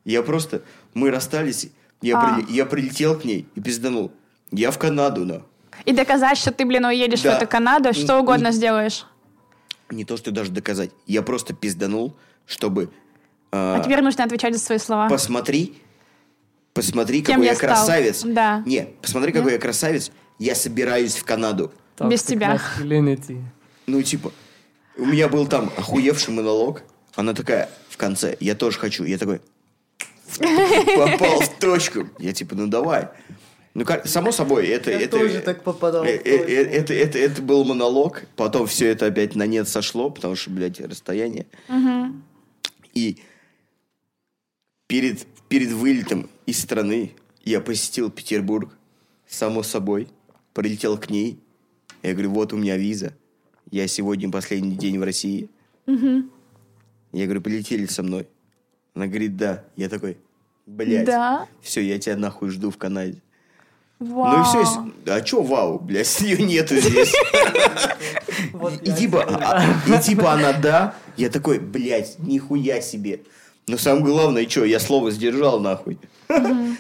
Я 0.05 0.23
просто, 0.23 0.63
мы 0.95 1.11
расстались, 1.11 1.69
я, 2.03 2.19
А. 2.19 2.41
прили- 2.41 2.47
я 2.53 2.67
прилетел 2.67 3.17
к 3.19 3.25
ней 3.25 3.47
и 3.55 3.61
пизданул. 3.61 4.11
Я 4.51 4.71
в 4.73 4.79
Канаду, 4.79 5.25
на. 5.25 5.43
И 5.85 5.93
доказать, 5.93 6.37
что 6.39 6.51
ты, 6.53 6.65
блин, 6.65 6.85
уедешь 6.85 7.23
Да. 7.23 7.33
в 7.35 7.37
эту 7.39 7.47
Канаду, 7.49 7.93
что 7.93 8.19
угодно 8.19 8.51
сделаешь. 8.53 9.07
Не 9.91 10.05
то, 10.05 10.17
что 10.17 10.31
даже 10.31 10.51
доказать. 10.51 10.91
Я 11.07 11.23
просто 11.23 11.53
пизданул, 11.55 12.15
чтобы... 12.47 12.91
а, 13.51 13.77
А 13.81 13.85
теперь 13.85 14.03
нужно 14.03 14.25
отвечать 14.25 14.55
за 14.55 14.61
свои 14.61 14.79
слова. 14.79 15.09
Посмотри, 15.09 15.75
посмотри, 16.75 17.23
Кем 17.23 17.35
какой 17.37 17.47
я 17.47 17.51
я, 17.53 17.57
стал. 17.57 17.69
красавец. 17.71 18.23
Да. 18.25 18.63
Не, 18.67 18.89
посмотри, 19.03 19.33
какой 19.33 19.53
я 19.53 19.59
красавец. 19.59 20.13
Я 20.39 20.55
собираюсь 20.55 21.17
в 21.17 21.25
Канаду. 21.25 21.73
Без 21.99 22.21
Toxic 22.23 22.27
тебя. 22.29 22.55
masculinity. 22.79 23.43
Ну, 23.87 24.03
типа, 24.03 24.33
у 24.97 25.05
меня 25.07 25.29
был 25.29 25.47
там 25.47 25.71
охуевший 25.77 26.33
монолог. 26.35 26.83
Она 27.17 27.35
такая 27.35 27.69
в 27.89 27.97
конце, 27.97 28.37
я 28.41 28.55
тоже 28.55 28.79
хочу. 28.79 29.05
Я 29.05 29.19
такой, 29.19 29.41
попал 30.39 31.41
в 31.41 31.49
точку. 31.59 32.07
Я 32.19 32.33
типа, 32.33 32.55
ну 32.55 32.67
давай. 32.69 33.09
Ну, 33.75 33.85
как, 33.85 34.07
само 34.07 34.33
собой, 34.33 34.67
это... 34.67 34.91
Я 34.91 35.03
это, 35.03 35.19
тоже 35.19 35.41
так 35.41 35.63
попадал 35.63 36.03
в 36.03 36.07
э, 36.07 36.17
Это, 36.17 36.93
это, 36.93 37.19
это 37.19 37.41
был 37.41 37.65
монолог. 37.65 38.25
Потом 38.35 38.67
все 38.67 38.89
это 38.89 39.07
опять 39.07 39.37
на 39.37 39.47
нет 39.47 39.69
сошло, 39.69 40.11
потому 40.11 40.35
что, 40.35 40.51
блядь, 40.51 40.81
расстояние. 40.81 41.47
И 42.95 43.19
перед, 44.89 45.25
перед 45.49 45.71
вылетом 45.71 46.29
из 46.47 46.61
страны 46.61 47.13
я 47.45 47.61
посетил 47.61 48.11
Петербург, 48.11 48.77
само 49.29 49.63
собой, 49.63 50.09
прилетел 50.53 50.99
к 50.99 51.09
ней. 51.09 51.39
Я 52.03 52.13
говорю, 52.13 52.31
вот 52.31 52.53
у 52.53 52.57
меня 52.57 52.77
виза. 52.77 53.15
Я 53.71 53.87
сегодня 53.87 54.31
последний 54.31 54.77
день 54.77 54.99
в 54.99 55.05
России. 55.05 55.49
Я 55.87 57.25
говорю, 57.25 57.41
полетели 57.41 57.87
со 57.87 58.03
мной. 58.03 58.27
Она 58.95 59.07
говорит, 59.07 59.37
да. 59.37 59.65
Я 59.77 59.89
такой, 59.89 60.19
блядь, 60.67 61.07
Да? 61.07 61.49
все, 61.61 61.81
я 61.81 61.99
тебя 61.99 62.17
нахуй 62.17 62.51
жду 62.51 62.71
в 62.71 62.77
Канаде. 62.77 63.23
Вау. 64.01 64.37
Ну 64.39 64.43
и 64.43 64.45
все. 64.65 64.91
А 65.13 65.21
чё 65.21 65.43
вау, 65.43 65.79
блядь, 65.79 66.21
ее 66.21 66.39
нету 66.39 66.77
здесь. 66.77 67.13
И 68.83 68.93
типа, 68.93 69.25
а- 69.29 69.63
и 69.87 70.03
типа 70.03 70.33
она 70.33 70.53
да. 70.53 70.95
Я 71.17 71.29
такой, 71.29 71.59
блядь, 71.59 72.19
нихуя 72.19 72.81
себе. 72.81 73.21
Но 73.69 73.77
самое 73.77 74.05
главное, 74.07 74.49
что, 74.49 74.65
я 74.65 74.81
слово 74.81 75.11
сдержал 75.11 75.61
нахуй. 75.61 75.99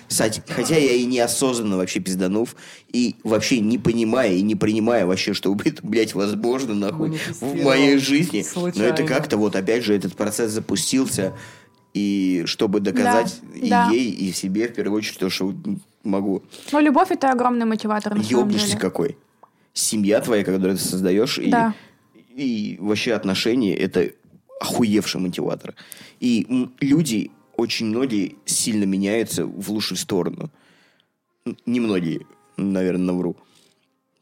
Кстати, 0.09 0.42
хотя 0.48 0.76
я 0.76 0.92
и 0.92 1.05
неосознанно 1.05 1.76
вообще 1.76 2.01
пизданув, 2.01 2.56
и 2.92 3.16
вообще 3.22 3.60
не 3.60 3.78
понимая 3.78 4.32
и 4.32 4.42
не 4.42 4.55
принимая 4.55 5.06
вообще, 5.06 5.34
что 5.34 5.55
это, 5.64 5.80
блядь, 5.86 6.14
возможно, 6.14 6.74
нахуй, 6.74 7.09
в 7.09 7.10
Манифестировал 7.10 7.64
моей 7.64 7.98
жизни. 7.98 8.44
Но 8.56 8.84
это 8.84 9.05
как-то 9.05 9.36
вот, 9.36 9.56
опять 9.56 9.84
же, 9.84 9.94
этот 9.94 10.14
процесс 10.14 10.52
запустился, 10.52 11.34
и 11.94 12.42
чтобы 12.47 12.80
доказать 12.80 13.40
Да, 13.42 13.59
и 13.59 13.68
да. 13.68 13.90
ей, 13.90 14.10
и 14.10 14.32
себе, 14.32 14.68
в 14.68 14.72
первую 14.74 14.98
очередь, 14.98 15.18
то, 15.18 15.28
что 15.30 15.52
могу. 16.02 16.43
Ну, 16.72 16.81
любовь— 16.81 17.09
это 17.10 17.31
огромный 17.31 17.66
мотиватор, 17.66 18.14
на 18.14 18.20
Ёбнешься 18.20 18.77
какой. 18.77 19.16
Семья 19.72 20.20
твоя, 20.20 20.44
которую 20.44 20.77
ты 20.77 20.82
создаешь, 20.82 21.39
и, 21.39 21.51
Да. 21.51 21.74
и 22.35 22.77
вообще 22.81 23.12
отношения, 23.14 23.74
это 23.77 24.10
охуевший 24.60 25.20
мотиватор. 25.20 25.74
И 26.18 26.68
люди, 26.81 27.31
очень 27.56 27.86
многие 27.86 28.36
сильно 28.44 28.85
меняются 28.85 29.47
в 29.47 29.70
лучшую 29.70 29.98
сторону. 29.98 30.51
Немногие, 31.66 32.27
наверное, 32.56 33.12
навру. 33.12 33.36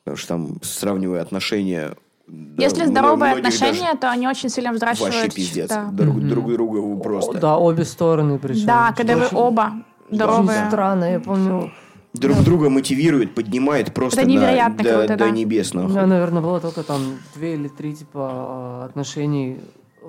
Потому 0.04 0.16
что 0.16 0.28
там, 0.28 0.58
сравнивая 0.62 1.20
отношения... 1.22 1.96
да, 2.26 2.62
Если 2.62 2.84
здоровые 2.86 3.32
отношения, 3.32 3.80
даже 3.86 3.98
то 3.98 4.10
они 4.10 4.28
очень 4.28 4.48
сильно 4.48 4.72
взращивают... 4.72 5.14
Вообще 5.14 5.30
пиздец. 5.30 5.68
Да. 5.68 5.86
Друг, 5.92 6.20
друг 6.20 6.52
другу 6.52 6.98
просто. 7.00 7.38
Да, 7.38 7.58
обе 7.58 7.84
стороны 7.84 8.38
причем. 8.38 8.66
Да, 8.66 8.92
когда 8.96 9.16
вы 9.16 9.26
Очень- 9.26 9.36
оба 9.36 9.84
здоровые. 10.10 10.58
Очень 10.58 10.68
странно, 10.68 11.04
я 11.12 11.20
помню, 11.20 11.70
Друг 12.14 12.38
друга 12.42 12.70
мотивирует, 12.70 13.34
поднимает 13.34 13.92
просто 13.94 14.22
Это 14.22 14.30
на- 14.30 14.68
до, 14.70 14.82
круто, 14.82 15.08
до 15.08 15.16
да. 15.16 15.30
небес. 15.30 15.72
у 15.74 15.76
нахуй. 15.78 15.90
меня, 15.92 16.06
наверное, 16.06 16.42
было 16.42 16.58
только 16.58 16.82
там 16.82 17.00
две 17.34 17.54
или 17.54 17.68
три, 17.68 17.94
типа, 17.94 18.84
отношений, 18.86 19.60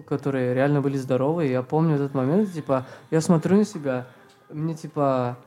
которые 0.08 0.54
реально 0.54 0.82
были 0.82 0.98
здоровые. 0.98 1.52
Я 1.52 1.62
помню 1.62 1.96
этот 1.96 2.14
момент, 2.16 2.54
типа, 2.54 2.86
я 3.12 3.20
смотрю 3.22 3.58
на 3.58 3.66
себя, 3.66 4.08
мне, 4.50 4.76
типа, 4.76 5.38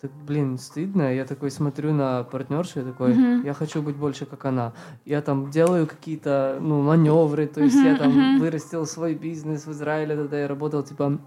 так, 0.00 0.10
блин, 0.26 0.58
стыдно. 0.58 1.14
Я 1.14 1.24
такой 1.24 1.50
смотрю 1.50 1.92
на 1.92 2.24
партнершу, 2.24 2.80
я 2.80 2.84
такой, 2.84 3.14
я 3.42 3.54
хочу 3.54 3.82
быть 3.82 3.96
больше, 3.96 4.26
как 4.26 4.44
она. 4.44 4.72
Я 5.04 5.22
там 5.22 5.50
делаю 5.50 5.86
какие-то, 5.86 6.58
ну, 6.60 6.82
маневры, 6.82 7.46
то 7.46 7.60
есть 7.62 7.76
я 7.76 7.96
там 7.96 8.38
вырастил 8.38 8.86
свой 8.86 9.14
бизнес 9.14 9.66
в 9.66 9.72
Израиле, 9.72 10.14
тогда 10.16 10.38
я 10.40 10.46
работал, 10.48 10.82
типа, 10.82 11.18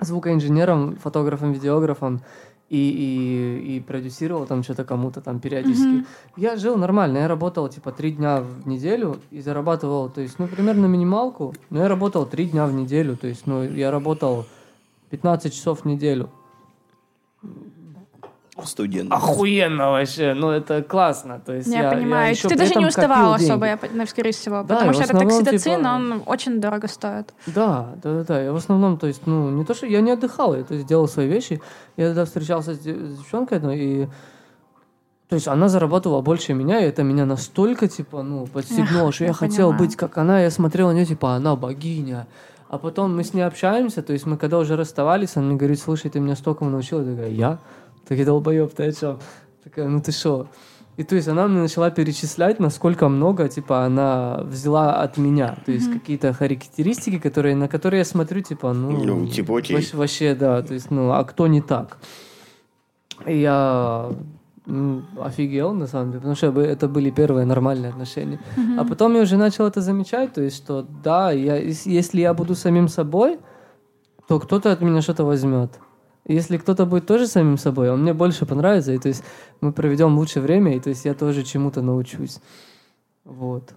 звукоинженером, 0.00 0.96
фотографом, 0.96 1.52
видеографом 1.52 2.20
и, 2.68 2.76
и, 2.78 3.76
и 3.76 3.80
продюсировал 3.80 4.46
там 4.46 4.62
что-то 4.62 4.84
кому-то 4.84 5.20
там 5.20 5.40
периодически. 5.40 6.04
Я 6.36 6.56
жил 6.56 6.76
нормально, 6.76 7.18
я 7.18 7.28
работал 7.28 7.68
типа 7.68 7.92
три 7.92 8.12
дня 8.12 8.40
в 8.40 8.66
неделю 8.66 9.20
и 9.30 9.40
зарабатывал, 9.40 10.10
то 10.10 10.20
есть, 10.20 10.38
ну, 10.38 10.48
примерно 10.48 10.86
минималку, 10.86 11.54
но 11.70 11.82
я 11.82 11.88
работал 11.88 12.26
три 12.26 12.46
дня 12.46 12.66
в 12.66 12.72
неделю, 12.72 13.16
то 13.16 13.26
есть, 13.26 13.46
ну, 13.46 13.62
я 13.62 13.90
работал 13.90 14.46
15 15.10 15.54
часов 15.54 15.82
в 15.82 15.84
неделю. 15.84 16.30
Студент. 18.64 19.12
Охуенно 19.12 19.90
вообще, 19.90 20.32
ну 20.34 20.50
это 20.50 20.82
классно. 20.82 21.40
То 21.44 21.52
есть 21.54 21.68
Я, 21.68 21.82
я, 21.82 21.90
понимаю. 21.90 22.30
еще 22.30 22.48
Ты 22.48 22.56
даже 22.56 22.74
не 22.74 22.86
уставал 22.86 23.34
особо, 23.34 23.66
я, 23.66 23.78
скорее 24.06 24.32
всего. 24.32 24.62
Да, 24.62 24.74
потому 24.76 24.92
что 24.94 25.02
это 25.02 25.12
основном, 25.16 25.38
токсидоцин, 25.44 25.76
типа- 25.78 25.88
он 25.88 26.22
очень 26.26 26.60
дорого 26.60 26.88
стоит. 26.88 27.34
Да, 27.46 27.90
да, 28.02 28.14
да, 28.14 28.24
да. 28.24 28.40
Я 28.40 28.52
в 28.52 28.56
основном, 28.56 28.96
то 28.98 29.06
есть, 29.06 29.26
ну, 29.26 29.50
не 29.50 29.64
то, 29.64 29.74
что 29.74 29.86
я 29.86 30.00
не 30.00 30.10
отдыхал, 30.10 30.54
я 30.56 30.64
то 30.64 30.74
есть, 30.74 30.86
делал 30.86 31.06
свои 31.06 31.28
вещи. 31.28 31.60
Я 31.98 32.06
тогда 32.08 32.24
встречался 32.24 32.74
с, 32.74 32.78
де- 32.78 32.94
с 32.94 33.18
девчонкой 33.18 33.58
одной, 33.58 33.78
и 33.78 34.08
то 35.28 35.34
есть 35.34 35.48
она 35.48 35.68
зарабатывала 35.68 36.22
больше 36.22 36.54
меня, 36.54 36.80
и 36.80 36.84
это 36.88 37.02
меня 37.02 37.26
настолько, 37.26 37.88
типа, 37.88 38.22
ну, 38.22 38.46
подстегнуло, 38.46 39.08
Эх, 39.08 39.14
что 39.14 39.24
я 39.24 39.28
я 39.28 39.34
хотел 39.34 39.68
понимаю. 39.70 39.78
быть 39.88 39.96
как 39.96 40.16
она, 40.18 40.40
я 40.40 40.50
смотрел 40.50 40.88
на 40.88 40.92
нее, 40.92 41.04
типа, 41.04 41.32
она 41.34 41.56
богиня. 41.56 42.26
А 42.68 42.78
потом 42.78 43.14
мы 43.16 43.22
с 43.24 43.34
ней 43.34 43.42
общаемся, 43.42 44.02
то 44.02 44.12
есть 44.12 44.24
мы 44.26 44.36
когда 44.36 44.58
уже 44.58 44.76
расставались, 44.76 45.36
она 45.36 45.46
мне 45.46 45.56
говорит, 45.56 45.78
слушай, 45.80 46.10
ты 46.10 46.20
меня 46.20 46.36
столько 46.36 46.64
научила. 46.64 47.00
Я 47.02 47.14
такая, 47.16 47.30
я? 47.30 47.58
Так 48.08 48.18
я 48.18 48.24
долбоеб, 48.24 48.72
ты 48.74 48.84
о 48.84 48.92
чем? 48.92 49.18
Такая, 49.64 49.88
ну 49.88 50.00
ты 50.00 50.12
что? 50.12 50.46
И 50.96 51.04
то 51.04 51.14
есть 51.16 51.28
она 51.28 51.46
мне 51.46 51.60
начала 51.60 51.90
перечислять, 51.90 52.58
насколько 52.60 53.08
много, 53.08 53.48
типа, 53.48 53.84
она 53.84 54.40
взяла 54.44 55.02
от 55.02 55.18
меня. 55.18 55.58
То 55.66 55.72
есть 55.72 55.92
какие-то 55.92 56.32
характеристики, 56.32 57.18
которые, 57.18 57.54
на 57.54 57.68
которые 57.68 57.98
я 57.98 58.04
смотрю, 58.04 58.40
типа, 58.40 58.72
ну... 58.72 58.90
Ну, 59.04 59.26
типа, 59.26 59.58
окей. 59.58 59.76
вообще- 59.76 59.96
Вообще, 59.96 60.34
да. 60.34 60.62
То 60.62 60.72
есть, 60.74 60.90
ну, 60.90 61.10
а 61.12 61.22
кто 61.24 61.46
не 61.48 61.60
так? 61.60 61.98
И 63.26 63.38
я 63.40 64.10
м, 64.66 65.06
офигел, 65.20 65.74
на 65.74 65.86
самом 65.86 66.06
деле, 66.12 66.20
потому 66.20 66.34
что 66.36 66.60
это 66.62 66.88
были 66.88 67.10
первые 67.10 67.44
нормальные 67.46 67.90
отношения. 67.90 68.38
А 68.78 68.84
потом 68.84 69.14
я 69.14 69.22
уже 69.22 69.36
начал 69.36 69.66
это 69.66 69.80
замечать, 69.80 70.32
то 70.32 70.40
есть, 70.42 70.56
что 70.56 70.86
да, 71.04 71.30
я, 71.30 71.56
ес- 71.56 71.86
если 71.86 72.20
я 72.22 72.32
буду 72.34 72.54
самим 72.54 72.88
собой, 72.88 73.38
то 74.28 74.40
кто-то 74.40 74.72
от 74.72 74.80
меня 74.80 75.02
что-то 75.02 75.24
возьмет. 75.24 75.78
Если 76.28 76.56
кто-то 76.56 76.86
будет 76.86 77.06
тоже 77.06 77.26
самим 77.26 77.56
собой, 77.56 77.90
он 77.90 78.02
мне 78.02 78.12
больше 78.12 78.46
понравится, 78.46 78.92
и 78.92 78.98
то 78.98 79.08
есть 79.08 79.22
мы 79.60 79.72
проведем 79.72 80.18
лучше 80.18 80.40
время, 80.40 80.76
и 80.76 80.80
то 80.80 80.90
есть 80.90 81.04
я 81.04 81.14
тоже 81.14 81.44
чему-то 81.44 81.82
научусь. 81.82 82.40
Вот. 83.24 83.72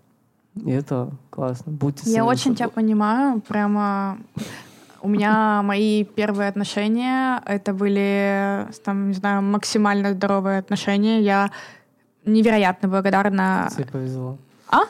И 0.55 0.71
это 0.71 1.11
классно. 1.29 1.71
Будьте 1.71 2.09
Я 2.11 2.25
очень 2.25 2.55
тебя 2.55 2.65
собой. 2.67 2.83
понимаю. 2.83 3.41
Прямо 3.47 4.17
у 5.01 5.07
меня 5.07 5.61
мои 5.63 6.03
первые 6.03 6.49
отношения, 6.49 7.41
это 7.45 7.73
были, 7.73 8.67
там, 8.83 9.09
не 9.09 9.13
знаю, 9.13 9.43
максимально 9.43 10.13
здоровые 10.13 10.59
отношения. 10.59 11.21
Я 11.21 11.51
невероятно 12.25 12.89
благодарна... 12.89 13.65
Как 13.69 13.77
тебе 13.77 13.85
повезло. 13.85 14.37
А? 14.69 14.81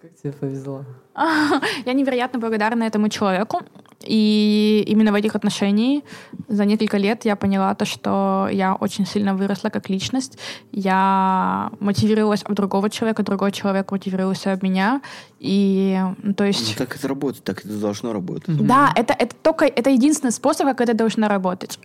Как 0.00 0.14
тебе 0.22 0.32
повезло. 0.32 0.84
Я 1.84 1.92
невероятно 1.92 2.38
благодарна 2.38 2.84
этому 2.84 3.08
человеку. 3.08 3.60
И 4.06 4.84
именно 4.86 5.10
в 5.10 5.16
этих 5.16 5.34
отношениях 5.34 6.04
за 6.46 6.64
несколько 6.64 6.98
лет 6.98 7.24
я 7.24 7.34
поняла 7.34 7.74
то, 7.74 7.84
что 7.84 8.48
я 8.52 8.74
очень 8.74 9.04
сильно 9.06 9.34
выросла 9.34 9.70
как 9.70 9.90
личность. 9.90 10.38
Я 10.72 11.70
мотивировалась 11.80 12.42
об 12.44 12.54
другого 12.54 12.90
человека, 12.90 13.22
другой 13.24 13.50
человек 13.50 13.90
мотивировался 13.90 14.52
об 14.52 14.62
меня. 14.62 15.00
И, 15.40 15.98
ну, 16.22 16.32
то 16.34 16.44
Ну, 16.44 16.48
есть... 16.48 16.76
так 16.78 16.94
это 16.96 17.08
работает, 17.08 17.44
так 17.44 17.64
это 17.64 17.76
должно 17.80 18.12
работать. 18.12 18.56
Да, 18.66 18.92
это, 18.94 19.14
это 19.18 19.34
только 19.42 19.64
это 19.64 19.90
единственный 19.90 20.32
способ, 20.32 20.66
как 20.66 20.80
это 20.80 20.94
должно 20.94 21.28
работать. 21.28 21.80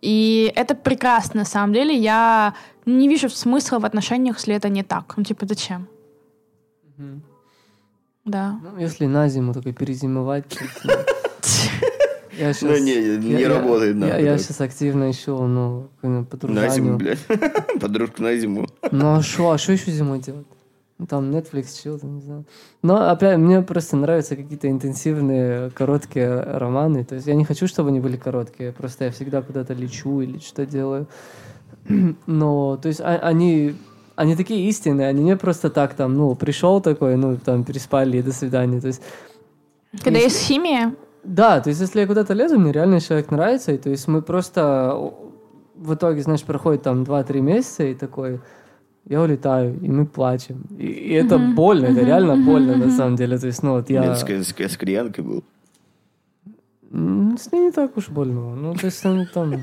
И 0.00 0.52
это 0.56 0.74
прекрасно, 0.74 1.40
на 1.40 1.46
самом 1.46 1.72
деле. 1.72 1.96
Я 1.96 2.54
не 2.86 3.08
вижу 3.08 3.28
смысла 3.30 3.78
в 3.78 3.84
отношениях, 3.84 4.36
если 4.38 4.54
это 4.56 4.68
не 4.68 4.82
так. 4.82 5.14
Ну, 5.16 5.22
типа, 5.22 5.46
зачем? 5.46 5.86
Мгм. 6.98 7.22
Да. 8.24 8.58
Ну, 8.62 8.78
если 8.80 9.06
на 9.06 9.28
зиму 9.28 9.52
только 9.54 9.72
перезимовать. 9.72 10.58
То 11.42 11.48
есть, 11.48 11.70
ну, 12.32 12.38
Я 12.38 12.52
щас- 12.54 12.62
Ну, 12.62 12.76
не, 12.78 12.94
не 13.18 13.32
я- 13.32 13.38
я- 13.40 13.48
работает, 13.48 13.96
Я, 13.96 14.18
я 14.18 14.32
так. 14.32 14.40
сейчас 14.40 14.60
активно 14.60 15.10
ищу, 15.10 15.36
ну, 15.46 15.88
какую-нибудь 16.00 16.42
На 16.44 16.68
зиму, 16.68 16.96
блядь. 16.96 17.18
Подружка 17.80 18.22
на 18.22 18.36
зиму. 18.36 18.66
Ну 18.90 19.14
а 19.16 19.22
что, 19.22 19.50
а 19.50 19.58
что 19.58 19.72
еще 19.72 19.90
зимой 19.90 20.20
делать? 20.20 20.46
Ну, 20.98 21.06
Там 21.06 21.30
Netflix, 21.30 21.82
чил, 21.82 21.98
там, 21.98 22.14
не 22.16 22.22
знаю. 22.22 22.44
Но 22.82 23.10
опять, 23.10 23.36
мне 23.38 23.60
просто 23.62 23.96
нравятся 23.96 24.36
какие-то 24.36 24.68
интенсивные, 24.70 25.70
короткие 25.70 26.40
романы. 26.40 27.04
То 27.04 27.16
есть 27.16 27.26
я 27.26 27.34
не 27.34 27.44
хочу, 27.44 27.66
чтобы 27.66 27.88
они 27.88 27.98
были 28.00 28.16
короткие. 28.16 28.72
Просто 28.72 29.04
я 29.06 29.10
всегда 29.10 29.42
куда-то 29.42 29.74
лечу 29.74 30.20
или 30.20 30.38
что 30.38 30.64
делаю. 30.64 31.06
Но, 32.26 32.76
то 32.76 32.88
есть 32.88 33.00
а- 33.00 33.18
они, 33.22 33.74
они 34.14 34.36
такие 34.36 34.68
истинные, 34.68 35.08
они 35.08 35.22
не 35.24 35.36
просто 35.36 35.70
так 35.70 35.94
там, 35.94 36.14
ну, 36.14 36.34
пришел 36.36 36.80
такой, 36.80 37.16
ну, 37.16 37.36
там, 37.36 37.64
переспали 37.64 38.18
и 38.18 38.22
до 38.22 38.32
свидания. 38.32 38.80
То 38.80 38.86
есть 38.88 39.02
Когда 40.04 40.18
Если- 40.20 40.36
есть 40.36 40.46
химия, 40.46 40.94
да, 41.24 41.60
то 41.60 41.70
есть 41.70 41.80
если 41.80 42.00
я 42.00 42.06
куда-то 42.06 42.34
лезу, 42.34 42.58
мне 42.58 42.72
реально 42.72 43.00
человек 43.00 43.30
нравится, 43.30 43.72
и 43.72 43.78
то 43.78 43.90
есть 43.90 44.08
мы 44.08 44.22
просто 44.22 45.12
в 45.76 45.94
итоге, 45.94 46.22
знаешь, 46.22 46.42
проходит 46.42 46.82
там 46.82 47.02
2-3 47.02 47.40
месяца, 47.40 47.84
и 47.84 47.94
такой, 47.94 48.40
я 49.08 49.20
улетаю, 49.20 49.78
и 49.80 49.88
мы 49.88 50.06
плачем. 50.06 50.64
И, 50.78 50.86
и 50.86 51.12
это 51.12 51.38
больно, 51.38 51.86
это 51.86 52.04
реально 52.04 52.36
больно 52.36 52.76
на 52.76 52.90
самом 52.90 53.16
деле. 53.16 53.38
То 53.38 53.46
есть, 53.46 53.62
ну 53.62 53.72
вот 53.72 53.90
я... 53.90 54.04
Я 54.04 54.14
с, 54.14 54.22
с, 54.22 54.54
с 54.58 54.76
кореянкой 54.76 55.24
был. 55.24 55.44
С 56.92 57.50
ней 57.52 57.62
не 57.62 57.72
так 57.72 57.96
уж 57.96 58.10
больно. 58.10 58.54
Ну, 58.54 58.74
то 58.74 58.86
есть, 58.86 59.04
ну, 59.04 59.26
там... 59.32 59.54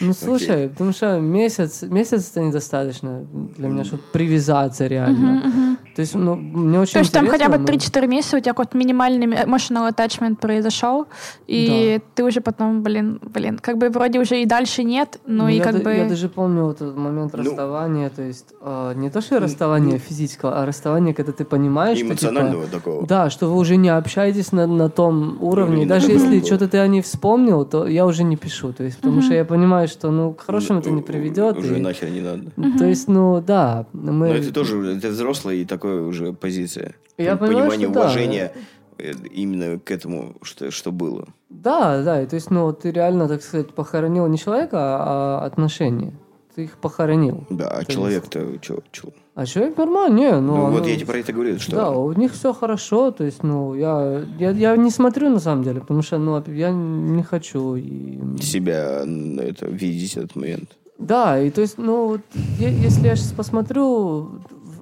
Ну, 0.00 0.12
слушай, 0.12 0.68
потому 0.68 0.92
что 0.92 1.18
месяц, 1.18 1.82
месяц 1.82 2.30
это 2.30 2.42
недостаточно 2.42 3.26
для 3.56 3.68
меня, 3.68 3.84
чтобы 3.84 4.02
привязаться 4.12 4.86
реально. 4.86 5.76
То 5.94 6.00
есть, 6.00 6.14
ну, 6.14 6.34
мне 6.34 6.80
очень 6.80 6.94
то 6.94 6.98
есть 7.00 7.12
там 7.12 7.26
хотя 7.28 7.48
бы 7.48 7.56
интересно, 7.56 7.90
но- 7.94 8.00
3-4 8.02 8.06
месяца 8.08 8.36
у 8.36 8.40
тебя 8.40 8.52
какой-то 8.52 8.76
минимальный 8.76 9.26
emotional 9.26 9.88
attachment 9.92 10.36
произошел, 10.36 11.06
и 11.46 12.00
ты 12.14 12.24
уже 12.24 12.40
потом, 12.40 12.82
блин, 12.82 13.20
блин, 13.22 13.58
как 13.60 13.78
бы 13.78 13.88
вроде 13.90 14.18
уже 14.20 14.42
и 14.42 14.46
дальше 14.46 14.82
нет, 14.82 15.18
но 15.26 15.44
Ну, 15.44 15.48
и 15.50 15.60
как 15.60 15.76
да- 15.78 15.84
бы... 15.84 15.94
я 15.94 16.08
даже 16.08 16.28
помню 16.28 16.64
вот 16.64 16.76
этот 16.80 16.96
момент 16.96 17.32
Ну. 17.34 17.42
расставания, 17.42 18.10
то 18.10 18.22
есть 18.22 18.46
э, 18.60 18.92
не 18.96 19.10
то, 19.10 19.20
что 19.20 19.38
расставание 19.40 19.98
физического, 19.98 20.60
а 20.62 20.66
расставание, 20.66 21.14
когда 21.14 21.32
ты 21.32 21.44
понимаешь, 21.44 21.98
что, 21.98 22.06
типа, 22.08 22.12
Эмоционального 22.24 22.66
такого. 22.66 23.06
да, 23.06 23.30
что 23.30 23.46
вы 23.46 23.56
уже 23.56 23.76
не 23.76 23.88
общаетесь 23.88 24.52
на, 24.52 24.66
на 24.66 24.88
том 24.88 25.38
уровне. 25.40 25.84
И 25.84 25.86
даже 25.86 26.10
если 26.10 26.40
что-то 26.44 26.68
ты 26.68 26.78
о 26.78 26.86
ней 26.88 27.02
вспомнил, 27.02 27.64
то 27.64 27.86
я 27.86 28.06
уже 28.06 28.24
не 28.24 28.36
пишу. 28.36 28.72
То 28.72 28.82
есть, 28.84 28.98
потому 28.98 29.22
что 29.22 29.34
я 29.34 29.44
понимаю, 29.44 29.88
что 29.88 30.10
ну, 30.10 30.32
к 30.32 30.42
хорошему 30.42 30.80
это 30.80 30.90
не 30.90 31.02
приведет. 31.02 31.56
Уже 31.58 31.78
и- 31.78 31.80
нахер 31.80 32.10
не 32.10 32.20
надо. 32.20 32.50
То 32.78 32.84
есть, 32.84 33.08
ну 33.08 33.40
да, 33.46 33.86
мы... 33.92 34.28
Но 34.28 34.34
это 34.34 34.52
тоже, 34.52 34.96
это 34.96 35.08
взрослая 35.08 35.56
и 35.56 35.64
такая 35.84 36.02
уже 36.02 36.32
позиция. 36.32 36.94
Я 37.18 37.32
Пон- 37.34 37.38
понимаю, 37.38 37.70
Понимание, 37.70 37.88
что 37.88 37.94
да. 37.94 38.00
уважение 38.00 38.52
э, 38.98 39.12
именно 39.32 39.78
к 39.78 39.90
этому, 39.90 40.34
что, 40.42 40.70
что 40.70 40.90
было. 40.92 41.28
Да, 41.48 42.02
да, 42.02 42.22
и 42.22 42.26
то 42.26 42.34
есть, 42.36 42.50
ну, 42.50 42.72
ты 42.72 42.90
реально, 42.90 43.28
так 43.28 43.42
сказать, 43.42 43.74
похоронил 43.74 44.26
не 44.26 44.38
человека, 44.38 44.78
а 44.78 45.44
отношения. 45.44 46.12
Ты 46.54 46.64
их 46.64 46.76
похоронил. 46.78 47.44
Да, 47.50 47.68
а 47.68 47.84
человек-то 47.84 48.46
что? 48.62 49.12
А 49.34 49.46
человек 49.46 49.76
нормально, 49.76 50.16
не, 50.16 50.30
ну, 50.40 50.56
Ну, 50.56 50.70
вот 50.70 50.86
я 50.86 50.94
тебе 50.94 51.06
про 51.06 51.18
это 51.18 51.32
говорю, 51.32 51.58
что 51.58 51.74
Да, 51.76 51.90
у 51.90 52.12
них 52.12 52.32
все 52.32 52.52
хорошо, 52.52 53.10
то 53.10 53.24
есть, 53.24 53.42
ну, 53.42 53.74
я, 53.74 54.22
я, 54.38 54.50
я 54.50 54.76
не 54.76 54.90
смотрю 54.90 55.30
на 55.30 55.40
самом 55.40 55.64
деле, 55.64 55.80
потому 55.80 56.02
что, 56.02 56.18
ну, 56.18 56.40
я 56.46 56.70
не 56.70 57.22
хочу. 57.24 57.74
И... 57.74 58.20
себя 58.40 59.02
это 59.42 59.66
видеть 59.66 60.16
этот 60.16 60.36
момент. 60.36 60.70
Да, 60.98 61.40
и 61.40 61.50
то 61.50 61.60
есть, 61.60 61.78
ну, 61.78 62.06
вот 62.06 62.20
е- 62.60 62.72
если 62.86 63.08
я 63.08 63.16
сейчас 63.16 63.32
посмотрю, 63.32 64.30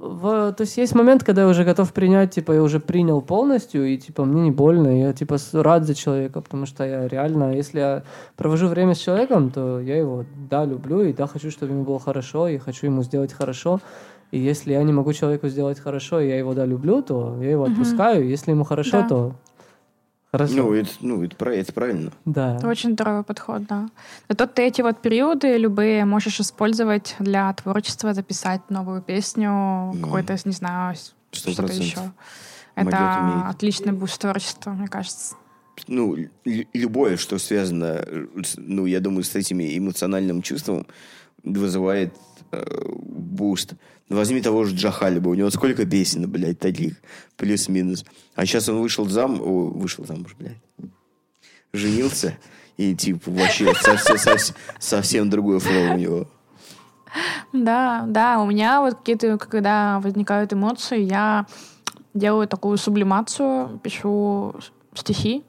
в- 0.03 0.53
то 0.53 0.63
есть 0.63 0.77
есть 0.79 0.95
момент, 0.97 1.23
когда 1.23 1.43
я 1.43 1.49
уже 1.49 1.65
готов 1.65 1.93
принять, 1.93 2.35
типа, 2.35 2.53
я 2.53 2.63
уже 2.63 2.81
принял 2.81 3.23
полностью, 3.23 3.87
и, 3.87 3.97
типа, 3.97 4.25
мне 4.25 4.43
не 4.43 4.51
больно, 4.51 4.89
я, 4.89 5.13
типа, 5.13 5.37
рад 5.53 5.85
за 5.87 5.95
человека, 5.95 6.41
потому 6.41 6.67
что 6.67 6.85
я 6.85 7.07
реально, 7.07 7.55
если 7.55 7.79
я 7.81 8.03
провожу 8.37 8.67
время 8.67 8.95
с 8.95 8.99
человеком, 8.99 9.51
то 9.51 9.81
я 9.81 9.97
его, 9.97 10.25
да, 10.51 10.65
люблю, 10.65 11.03
и 11.03 11.13
да, 11.13 11.27
хочу, 11.27 11.51
чтобы 11.53 11.73
ему 11.73 11.85
было 11.85 12.01
хорошо, 12.01 12.49
и 12.49 12.59
хочу 12.59 12.87
ему 12.87 13.03
сделать 13.05 13.33
хорошо, 13.33 13.79
и 14.33 14.39
если 14.39 14.73
я 14.73 14.83
не 14.83 14.93
могу 14.93 15.13
человеку 15.13 15.49
сделать 15.49 15.79
хорошо, 15.79 16.19
и 16.21 16.29
я 16.29 16.37
его, 16.39 16.53
да, 16.55 16.67
люблю, 16.67 17.03
то 17.03 17.37
я 17.41 17.51
его 17.53 17.65
отпускаю, 17.65 18.27
если 18.29 18.51
ему 18.51 18.65
хорошо, 18.65 19.03
Да. 19.03 19.09
то 19.09 19.33
хорошо. 20.33 20.55
Ну, 20.57 20.73
это, 20.75 20.91
ну, 21.01 21.23
это, 21.23 21.45
это 21.51 21.73
правильно. 21.73 22.11
да. 22.25 22.57
Это 22.57 22.67
очень 22.69 22.93
здоровый 22.95 23.23
подход, 23.23 23.65
да. 23.69 23.89
Зато 24.29 24.47
ты 24.47 24.63
эти 24.63 24.83
вот 24.83 25.01
периоды 25.03 25.57
любые 25.59 26.05
можешь 26.05 26.41
использовать 26.41 27.15
для 27.21 27.53
творчества, 27.53 28.15
записать 28.15 28.63
новую 28.71 29.03
песню, 29.03 29.95
какой-то, 30.03 30.37
не 30.45 30.53
знаю, 30.53 30.97
что-то 31.31 31.67
еще. 31.73 32.13
Это 32.75 33.49
отличный 33.49 33.93
boost 33.93 34.21
творчества, 34.21 34.71
мне 34.71 34.89
кажется. 34.89 35.37
Ну, 35.89 36.17
лю- 36.45 36.67
любое, 36.75 37.17
что 37.17 37.39
связано, 37.39 38.03
э, 38.07 38.27
ну, 38.57 38.87
я 38.87 39.01
думаю, 39.01 39.25
с 39.25 39.35
этими 39.35 39.77
эмоциональным 39.77 40.43
чувством, 40.43 40.87
вызывает 41.45 42.15
boost. 42.53 43.75
Возьми 44.09 44.43
того 44.43 44.65
же 44.65 44.75
Jah 44.75 44.90
Khalib 44.90 45.21
а, 45.21 45.31
у 45.31 45.35
него 45.35 45.51
сколько 45.51 45.87
песен, 45.87 46.31
блядь, 46.31 46.59
таких, 46.59 47.01
плюс-минус. 47.37 48.05
А 48.35 48.45
сейчас 48.45 48.69
он 48.69 48.81
вышел 48.81 49.09
зам, 49.09 49.41
о, 49.41 49.71
вышел 49.71 50.05
замуж, 50.05 50.37
блядь, 50.39 50.59
женился, 51.73 52.37
и, 52.77 52.95
типа, 52.95 53.31
вообще 53.31 53.73
совсем, 53.75 54.19
совсем, 54.19 54.57
совсем 54.79 55.31
другой 55.31 55.61
флоу 55.61 55.95
у 55.95 55.99
него. 55.99 56.29
Да, 57.53 58.05
да, 58.07 58.41
у 58.41 58.47
меня 58.47 58.81
вот 58.81 58.97
какие-то, 58.97 59.39
когда 59.39 60.01
возникают 60.01 60.53
эмоции, 60.53 61.01
я 61.01 61.47
делаю 62.15 62.49
такую 62.49 62.79
сублимацию, 62.79 63.81
пишу 63.83 64.55
стихи. 64.95 65.45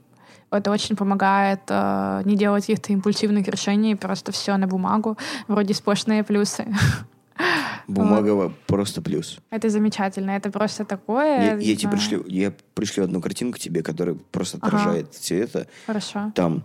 Это 0.54 0.72
очень 0.72 0.96
помогает 0.96 1.62
э, 1.70 2.22
не 2.26 2.36
делать 2.36 2.64
каких-то 2.66 2.94
импульсивных 2.94 3.48
решений, 3.48 3.96
просто 3.96 4.32
все 4.32 4.58
на 4.58 4.68
бумагу, 4.68 5.18
вроде 5.48 5.74
сплошные 5.74 6.24
плюсы. 6.24 6.66
Бумага 7.88 8.54
просто 8.68 9.02
плюс. 9.02 9.40
Это 9.50 9.70
замечательно, 9.70 10.32
это 10.32 10.52
просто 10.52 10.86
такое. 10.86 11.56
Я, 11.56 11.56
я 11.56 11.76
тебе 11.76 11.92
пришлю, 11.92 12.24
я 12.28 12.54
пришлю 12.74 13.04
одну 13.04 13.22
картинку 13.22 13.58
тебе, 13.58 13.84
которая 13.84 14.16
просто 14.32 14.58
Ага. 14.62 14.68
отражает 14.68 15.14
все 15.14 15.40
это. 15.40 15.68
Хорошо. 15.86 16.32
Там 16.36 16.64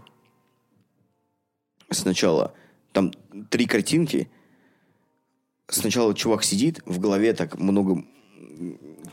сначала 1.91 2.53
там 2.93 3.13
три 3.51 3.67
картинки. 3.67 4.29
Сначала 5.71 6.15
чувак 6.15 6.45
сидит, 6.45 6.81
в 6.87 6.99
голове 6.99 7.35
так 7.35 7.59
много 7.59 8.03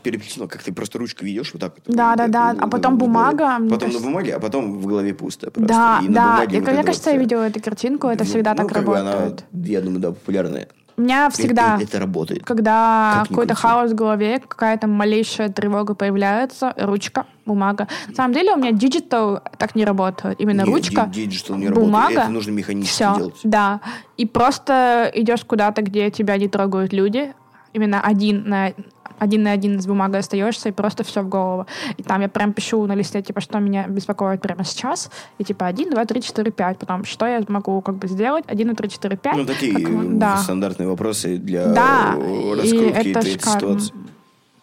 переплетено, 0.06 0.48
как 0.48 0.61
ты 0.64 0.72
просто 0.72 0.99
ручкой 0.99 1.26
ведешь 1.26 1.52
вот 1.53 1.61
так. 1.61 1.73
вот. 1.86 1.95
Да, 1.95 2.15
да, 2.15 2.27
да. 2.27 2.53
Ну, 2.53 2.60
А 2.64 2.68
потом 2.68 2.98
голове. 2.98 2.99
бумага, 3.14 3.56
Потом 3.57 3.80
кажется- 3.80 3.99
на 3.99 4.06
бумаге, 4.07 4.36
а 4.36 4.40
потом 4.40 4.77
в 4.80 4.86
голове 4.86 5.14
пусто 5.14 5.52
просто. 5.52 5.68
Да, 5.73 5.99
И 6.03 6.07
да. 6.07 6.32
бумаге 6.34 6.60
вот 6.61 6.72
мне 6.73 6.84
кажется, 6.84 7.10
я 7.10 7.15
вот 7.15 7.22
видела 7.22 7.44
эту 7.44 7.60
картинку, 7.61 8.07
это 8.07 8.23
Ну, 8.23 8.30
всегда 8.30 8.52
ну, 8.52 8.57
так 8.57 8.69
как 8.73 8.86
бы 8.86 8.98
она, 8.98 9.14
работает. 9.14 9.45
я 9.52 9.82
думаю, 9.82 9.99
да, 9.99 10.10
популярная. 10.11 10.68
У 10.98 11.02
меня 11.02 11.30
всегда... 11.30 11.76
Это, 11.76 11.84
это 11.84 11.99
работает. 11.99 12.45
Когда 12.45 13.15
Как 13.19 13.27
какой-то 13.30 13.53
хаос 13.53 13.91
в 13.91 13.95
голове, 13.95 14.40
какая-то 14.40 14.88
малейшая 14.88 15.49
тревога 15.49 15.94
появляется, 15.94 16.73
ручка, 16.77 17.26
бумага. 17.45 17.90
На 18.07 18.15
самом 18.15 18.34
деле 18.34 18.53
у 18.53 18.57
меня 18.57 18.72
digital 18.72 19.42
так 19.57 19.76
не 19.76 19.84
работает. 19.84 20.40
Именно 20.40 20.61
Не, 20.61 20.72
ручка, 20.72 21.10
ди- 21.14 21.26
диджитал 21.26 21.57
не 21.57 21.68
бумага, 21.68 21.98
работает. 21.98 22.19
Это 22.23 22.32
нужно 22.32 22.52
механически 22.52 22.94
все, 22.94 23.15
делать. 23.18 23.40
да. 23.44 23.82
И 24.15 24.26
просто 24.26 25.11
идешь 25.14 25.44
куда-то, 25.44 25.82
где 25.82 26.10
тебя 26.11 26.38
не 26.38 26.48
трогают 26.48 26.94
люди, 26.94 27.34
именно 27.73 27.99
один 27.99 28.48
на 28.48 28.72
один 29.20 29.44
на 29.44 29.52
один 29.52 29.80
с 29.82 29.86
бумагой 29.88 30.20
остаешься, 30.20 30.70
и 30.70 30.72
просто 30.72 31.04
все 31.04 31.22
в 31.22 31.30
голову. 31.30 31.66
И 31.98 32.04
там 32.04 32.22
я 32.22 32.28
прям 32.30 32.54
пишу 32.54 32.86
на 32.86 32.94
листе, 32.96 33.22
типа, 33.22 33.42
что 33.42 33.60
меня 33.60 33.88
беспокоит 33.88 34.42
прямо 34.42 34.64
сейчас. 34.64 35.10
И 35.38 35.44
типа 35.44 35.66
1, 35.68 35.90
2, 35.92 36.06
3, 36.06 36.22
4, 36.22 36.52
5. 36.52 36.80
Потом, 36.80 37.06
что 37.06 37.26
я 37.26 37.42
могу 37.48 37.82
как 37.82 37.95
бы 37.95 38.08
сделать? 38.08 38.44
1, 38.48 38.68
2, 38.68 38.76
3, 38.76 38.90
4, 38.90 39.18
5. 39.18 39.35
Ну, 39.38 39.45
такие 39.45 39.74
Как, 39.74 40.18
да. 40.18 40.38
стандартные 40.38 40.88
вопросы 40.88 41.38
для 41.38 41.68
Да, 41.74 42.16
и 42.18 42.53
раскрутки 42.60 43.10
это 43.10 43.19
этой 43.19 43.32
шикарно. 43.32 43.60
ситуации. 43.60 43.94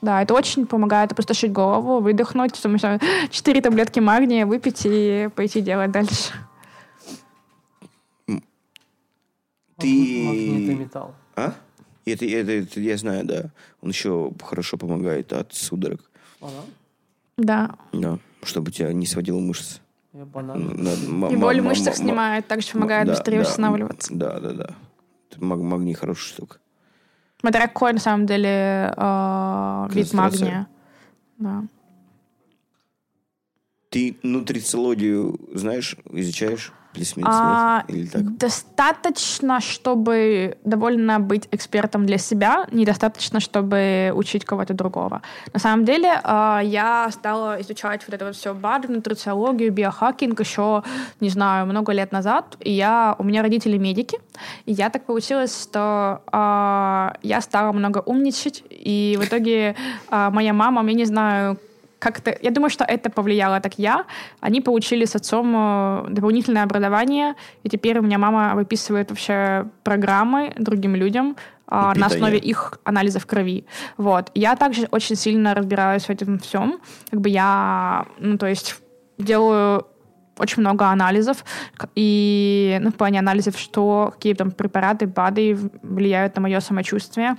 Да, 0.02 0.20
это 0.20 0.34
очень 0.34 0.66
помогает 0.66 1.12
опустошить 1.12 1.52
голову, 1.52 2.00
выдохнуть, 2.00 2.56
что 2.56 2.68
можно 2.70 2.98
4 3.30 3.60
таблетки 3.60 4.00
магния 4.00 4.46
выпить 4.46 4.82
и 4.84 5.28
пойти 5.36 5.60
делать 5.60 5.92
дальше. 5.92 6.32
Ты- 9.78 10.24
Магнитометалл. 10.26 11.14
А? 11.36 11.52
Это, 12.04 12.24
это, 12.26 12.50
это 12.52 12.80
я 12.80 12.96
знаю, 12.96 13.24
да. 13.24 13.50
Он 13.80 13.90
еще 13.90 14.32
хорошо 14.42 14.76
помогает 14.76 15.32
от 15.32 15.54
судорог. 15.54 16.00
Банан? 16.40 16.64
Да. 17.36 17.76
Да. 17.92 18.18
Чтобы 18.42 18.72
тебя 18.72 18.92
не 18.92 19.06
сводило 19.06 19.38
мышцы. 19.38 19.80
Я 20.12 20.24
И 20.24 21.36
боль 21.36 21.60
в 21.60 21.64
мышцах 21.64 21.96
снимает, 21.96 22.46
также 22.46 22.72
помогает 22.72 23.06
да, 23.06 23.14
быстрее 23.14 23.38
да, 23.38 23.44
восстанавливаться. 23.44 24.14
Да, 24.14 24.40
да, 24.40 24.52
да. 24.52 24.74
Это 25.30 25.42
маг- 25.42 25.62
магний 25.62 25.94
хорошая 25.94 26.34
штука. 26.34 26.58
Смотря 27.40 27.66
какой, 27.66 27.92
на 27.94 27.98
самом 27.98 28.26
деле, 28.26 28.92
э, 28.96 29.88
вид 29.90 30.12
магния. 30.12 30.68
Да. 31.38 31.64
Ты 33.88 34.16
нутрициологию 34.22 35.38
знаешь, 35.54 35.96
изучаешь? 36.10 36.72
Плюс-минус 36.92 37.34
А, 37.34 37.84
нет? 37.88 37.96
Или 37.96 38.06
так? 38.06 38.36
Достаточно, 38.36 39.60
чтобы 39.60 40.58
довольно 40.64 41.20
быть 41.20 41.48
экспертом 41.50 42.06
для 42.06 42.18
себя, 42.18 42.66
недостаточно, 42.70 43.40
чтобы 43.40 44.12
учить 44.14 44.44
кого-то 44.44 44.74
другого. 44.74 45.22
На 45.52 45.60
самом 45.60 45.84
деле, 45.84 46.20
а, 46.22 46.60
я 46.62 47.08
стала 47.10 47.60
изучать 47.62 48.02
вот 48.06 48.14
это 48.14 48.26
вот 48.26 48.36
все 48.36 48.52
БАД, 48.54 48.88
нутрициологию, 48.88 49.72
биохакинг 49.72 50.40
еще, 50.40 50.82
не 51.20 51.30
знаю, 51.30 51.66
много 51.66 51.92
лет 51.92 52.12
назад. 52.12 52.56
И 52.60 52.72
я, 52.72 53.16
у 53.18 53.24
меня 53.24 53.42
родители 53.42 53.78
медики, 53.78 54.18
и 54.66 54.72
я 54.72 54.90
так 54.90 55.04
получилось, 55.04 55.62
что 55.62 56.22
а, 56.30 57.14
я 57.22 57.40
стала 57.40 57.72
много 57.72 58.02
умничать, 58.04 58.64
и 58.70 59.18
в 59.20 59.24
итоге 59.24 59.76
а, 60.08 60.30
моя 60.30 60.52
мама, 60.52 60.86
я 60.86 60.94
не 60.94 61.04
знаю, 61.04 61.58
как-то, 62.02 62.36
я 62.42 62.50
думаю, 62.50 62.70
что 62.70 62.84
это 62.84 63.10
повлияло 63.10 63.60
так 63.60 63.78
я. 63.78 64.04
Они 64.40 64.60
получили 64.60 65.04
с 65.04 65.14
отцом 65.14 65.54
э, 65.56 66.06
дополнительное 66.10 66.64
образование, 66.64 67.34
и 67.62 67.68
теперь 67.68 67.98
у 67.98 68.02
меня 68.02 68.18
мама 68.18 68.56
выписывает 68.56 69.10
вообще 69.10 69.66
программы 69.84 70.52
другим 70.58 70.96
людям 70.96 71.36
а, 71.68 71.88
на 71.88 71.94
Питание. 71.94 72.06
основе 72.06 72.38
их 72.38 72.80
анализов 72.84 73.24
крови. 73.26 73.64
Вот. 73.98 74.32
Я 74.34 74.56
также 74.56 74.88
очень 74.90 75.14
сильно 75.16 75.54
разбираюсь 75.54 76.06
в 76.06 76.10
этом 76.10 76.40
всем. 76.40 76.80
Как 77.10 77.20
бы 77.20 77.28
я, 77.28 78.04
ну, 78.18 78.36
то 78.36 78.46
есть 78.46 78.80
делаю 79.18 79.86
очень 80.38 80.60
много 80.60 80.86
анализов, 80.86 81.44
и 81.94 82.78
ну, 82.82 82.90
в 82.90 82.94
плане 82.94 83.20
анализов, 83.20 83.58
что 83.58 84.10
какие 84.14 84.34
там 84.34 84.50
препараты, 84.50 85.06
БАДы 85.06 85.56
влияют 85.82 86.34
на 86.34 86.42
мое 86.42 86.60
самочувствие, 86.60 87.36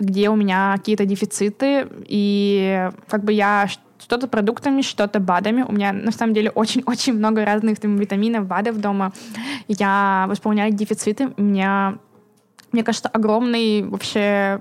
где 0.00 0.30
у 0.30 0.36
меня 0.36 0.74
какие-то 0.78 1.04
дефициты, 1.04 1.86
и 2.08 2.88
как 3.08 3.24
бы 3.24 3.32
я 3.34 3.66
что-то 4.06 4.28
продуктами, 4.28 4.82
что-то 4.82 5.18
БАДами. 5.18 5.62
У 5.62 5.72
меня 5.72 5.92
на 5.92 6.12
самом 6.12 6.32
деле 6.32 6.50
очень-очень 6.50 7.14
много 7.14 7.44
разных 7.44 7.80
там, 7.80 7.96
витаминов, 7.96 8.46
БАДов 8.46 8.80
дома. 8.80 9.12
Я 9.66 10.26
восполняю 10.28 10.72
дефициты. 10.72 11.30
У 11.36 11.42
меня, 11.42 11.98
мне 12.70 12.84
кажется, 12.84 13.08
огромный 13.08 13.82
вообще 13.82 14.60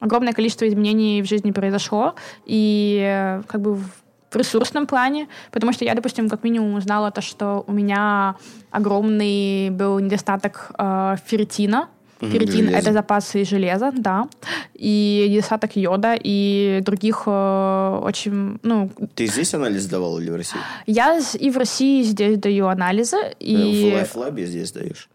огромное 0.00 0.34
количество 0.34 0.68
изменений 0.68 1.22
в 1.22 1.26
жизни 1.26 1.50
произошло. 1.50 2.14
И 2.44 3.00
э, 3.02 3.42
как 3.46 3.62
бы 3.62 3.74
в 3.76 3.90
в 4.30 4.36
ресурсном 4.36 4.88
плане, 4.88 5.28
потому 5.52 5.72
что 5.72 5.84
я, 5.84 5.94
допустим, 5.94 6.28
как 6.28 6.42
минимум 6.42 6.74
узнала 6.74 7.12
то, 7.12 7.20
что 7.20 7.62
у 7.68 7.72
меня 7.72 8.34
огромный 8.72 9.70
был 9.70 10.00
недостаток 10.00 10.72
э, 10.76 11.14
ферритина. 11.24 11.88
Ферритин 12.20 12.68
это 12.68 12.92
запасы 12.92 13.44
железа, 13.44 13.92
да, 13.96 14.28
и 14.74 15.26
недостаток 15.30 15.76
йода 15.76 16.14
и 16.18 16.80
других 16.82 17.24
э, 17.26 18.00
очень, 18.02 18.58
ну, 18.62 18.90
Ты 19.14 19.26
здесь 19.26 19.54
анализ 19.54 19.82
сдавал 19.82 20.18
или 20.20 20.30
в 20.30 20.36
России? 20.36 20.60
я 20.86 21.20
и 21.38 21.50
в 21.50 21.56
России 21.56 22.02
здесь 22.02 22.38
даю 22.38 22.66
анализы, 22.66 23.16
и, 23.40 23.90
В 23.90 23.94
лайфлабе 23.94 24.46
здесь 24.46 24.72
даешь? 24.72 25.08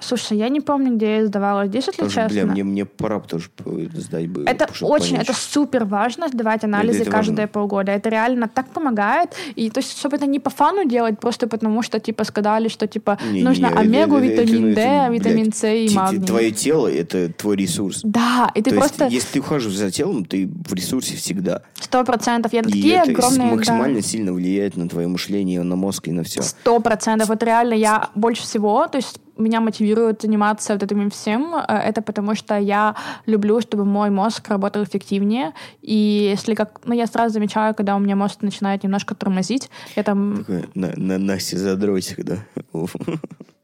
Слушай, 0.00 0.36
я 0.38 0.48
не 0.48 0.60
помню, 0.60 0.94
где 0.96 1.16
я 1.18 1.26
сдавала 1.26 1.66
здесь, 1.66 1.86
если 1.86 2.04
честно. 2.04 2.28
бля, 2.28 2.46
мне, 2.46 2.64
мне 2.64 2.84
пора 2.84 3.20
тоже 3.20 3.50
сдать 3.94 4.28
бы. 4.28 4.44
Это 4.44 4.66
очень, 4.82 5.12
понять, 5.16 5.28
это 5.28 5.38
супер 5.38 5.84
важно 5.84 6.28
сдавать 6.28 6.64
анализы 6.64 7.02
это 7.02 7.10
каждые 7.10 7.46
важно. 7.46 7.48
полгода. 7.48 7.92
Это 7.92 8.08
реально 8.08 8.48
так 8.48 8.68
помогает. 8.70 9.34
И 9.56 9.70
то 9.70 9.78
есть, 9.80 9.98
чтобы 9.98 10.16
это 10.16 10.26
не 10.26 10.38
по 10.40 10.50
фану 10.50 10.84
делать, 10.88 11.18
просто 11.20 11.46
потому 11.48 11.82
что 11.82 11.98
типа 12.00 12.24
сказали, 12.24 12.68
что 12.68 12.86
типа 12.86 13.18
Не-не-не, 13.24 13.44
нужно 13.44 13.66
это- 13.66 13.78
омегу, 13.80 14.16
это- 14.16 14.26
это, 14.26 14.42
витамин 14.42 14.74
D, 14.74 14.80
это, 14.80 15.12
витамин 15.12 15.42
блядь, 15.44 15.56
С 15.56 15.64
и 15.66 15.94
магний. 15.94 16.26
Твое 16.26 16.50
тело– 16.52 16.86
это 16.92 17.32
твой 17.32 17.56
ресурс. 17.56 18.00
Да, 18.04 18.50
и 18.54 18.62
ты 18.62 18.70
То 18.70 18.76
просто 18.76 19.04
есть, 19.04 19.14
если 19.14 19.32
ты 19.34 19.40
ухаживаешь 19.40 19.78
за 19.78 19.90
телом, 19.90 20.24
ты 20.24 20.48
в 20.66 20.72
ресурсе 20.74 21.16
всегда. 21.16 21.62
сто 21.80 22.04
процентов. 22.04 22.52
Я 22.52 22.62
такие 22.62 22.94
это 22.96 23.10
огромные. 23.10 23.48
да. 23.50 23.54
максимально 23.56 24.02
сильно 24.02 24.32
влияет 24.32 24.76
на 24.76 24.88
твое 24.88 25.08
мышление, 25.08 25.62
на 25.62 25.76
мозг 25.76 26.08
и 26.08 26.12
на 26.12 26.22
все. 26.22 26.42
Сто 26.42 26.80
процентов. 26.80 27.28
Вот 27.28 27.42
реально 27.42 27.74
я 27.74 28.10
больше 28.14 28.42
всего, 28.42 28.86
то 28.86 28.96
есть 28.96 29.18
меня 29.38 29.60
мотивирует 29.60 30.22
заниматься 30.22 30.72
вот 30.72 30.82
этим 30.82 31.10
всем, 31.10 31.54
э, 31.54 31.64
это 31.68 32.02
потому 32.02 32.34
что 32.34 32.58
я 32.58 32.94
люблю, 33.26 33.60
чтобы 33.60 33.84
мой 33.84 34.10
мозг 34.10 34.48
работал 34.48 34.82
эффективнее. 34.82 35.52
И 35.82 36.30
если 36.30 36.54
как... 36.54 36.80
Ну, 36.84 36.94
я 36.94 37.06
сразу 37.06 37.34
замечаю, 37.34 37.74
когда 37.74 37.96
у 37.96 37.98
меня 37.98 38.16
мозг 38.16 38.42
начинает 38.42 38.84
немножко 38.84 39.14
тормозить, 39.14 39.70
я 39.96 40.02
там 40.02 40.38
Такой 40.38 40.68
На, 40.74 40.92
на 40.96 41.18
Насте 41.18 41.56
задротик, 41.56 42.24
да. 42.24 42.38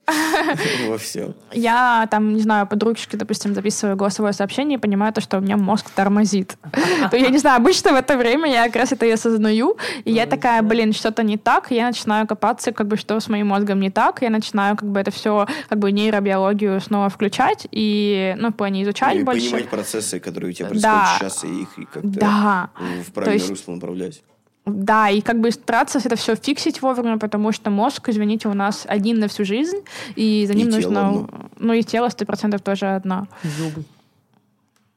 Во 0.88 0.98
всем. 0.98 1.34
Я 1.52 2.06
там, 2.10 2.34
не 2.34 2.42
знаю, 2.42 2.66
подружке, 2.66 3.16
допустим, 3.16 3.54
записываю 3.54 3.96
голосовое 3.96 4.32
сообщение 4.32 4.78
и 4.78 4.80
понимаю 4.80 5.12
то, 5.12 5.20
что 5.20 5.38
у 5.38 5.40
меня 5.40 5.56
мозг 5.56 5.90
тормозит. 5.90 6.56
То 7.10 7.16
я 7.16 7.30
не 7.30 7.38
знаю, 7.38 7.56
обычно 7.56 7.92
в 7.92 7.96
это 7.96 8.16
время 8.16 8.50
я 8.50 8.66
как 8.66 8.76
раз 8.76 8.92
это 8.92 9.06
и 9.06 9.10
осознаю, 9.10 9.76
и 10.04 10.12
я 10.12 10.26
такая, 10.26 10.62
блин, 10.62 10.92
что-то 10.92 11.22
не 11.22 11.36
так, 11.36 11.70
я 11.70 11.86
начинаю 11.86 12.26
копаться, 12.26 12.72
как 12.72 12.86
бы, 12.88 12.96
что 12.96 13.18
с 13.18 13.28
моим 13.28 13.48
мозгом 13.48 13.80
не 13.80 13.90
так, 13.90 14.22
я 14.22 14.30
начинаю 14.30 14.76
как 14.76 14.90
бы 14.90 15.00
это 15.00 15.10
все, 15.10 15.46
как 15.68 15.78
бы 15.78 15.90
нейробиологию 15.92 16.80
снова 16.80 17.08
включать 17.08 17.66
и, 17.70 18.34
ну, 18.38 18.50
в 18.50 18.54
плане 18.54 18.82
изучать 18.82 19.16
И 19.16 19.22
больше. 19.22 19.50
понимать 19.50 19.68
процессы, 19.68 20.20
которые 20.20 20.50
у 20.50 20.52
тебя 20.52 20.68
происходят 20.68 21.08
сейчас, 21.18 21.44
и 21.44 21.62
их 21.62 21.68
как-то 21.92 22.70
в 23.06 23.12
правильное 23.12 23.48
русло 23.48 23.72
направлять. 23.72 24.22
Да, 24.66 25.10
и 25.10 25.20
как 25.20 25.40
бы 25.40 25.50
стараться 25.50 25.98
это 25.98 26.16
все 26.16 26.34
фиксить 26.36 26.80
вовремя, 26.80 27.18
потому 27.18 27.52
что 27.52 27.68
мозг, 27.70 28.08
извините, 28.08 28.48
у 28.48 28.54
нас 28.54 28.84
один 28.88 29.18
на 29.20 29.28
всю 29.28 29.44
жизнь, 29.44 29.78
и 30.16 30.46
за 30.46 30.54
И 30.54 30.56
ним 30.56 30.70
тело 30.70 30.80
нужно... 30.80 31.08
одно. 31.08 31.28
Ну 31.58 31.72
и 31.74 31.82
тело 31.82 32.08
сто 32.08 32.24
процентов 32.24 32.62
тоже 32.62 32.86
одно. 32.86 33.26
Зубы. 33.42 33.84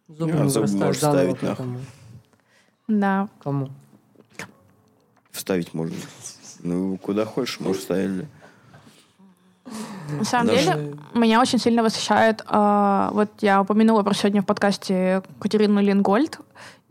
Зубы 0.07 0.31
вырастают 0.31 0.71
можешь 0.73 0.97
ставить 0.97 1.41
нахуй. 1.41 1.49
этому. 1.51 1.79
Да. 2.87 3.27
Кому? 3.43 3.69
Вставить 5.31 5.73
можно. 5.73 5.95
Ну, 6.63 6.97
куда 6.97 7.25
хочешь, 7.25 7.59
можешь 7.59 7.81
ставить. 7.83 8.25
На 10.17 10.23
самом 10.23 10.47
Даже- 10.47 10.61
деле, 10.63 10.95
меня 11.13 11.41
очень 11.41 11.59
сильно 11.59 11.83
восхищает, 11.83 12.41
а, 12.47 13.09
вот 13.11 13.29
я 13.41 13.61
упомянула 13.61 14.01
про 14.03 14.13
сегодня 14.13 14.41
в 14.41 14.45
подкасте 14.45 15.21
Катерину 15.41 15.81
Лингольд, 15.81 16.39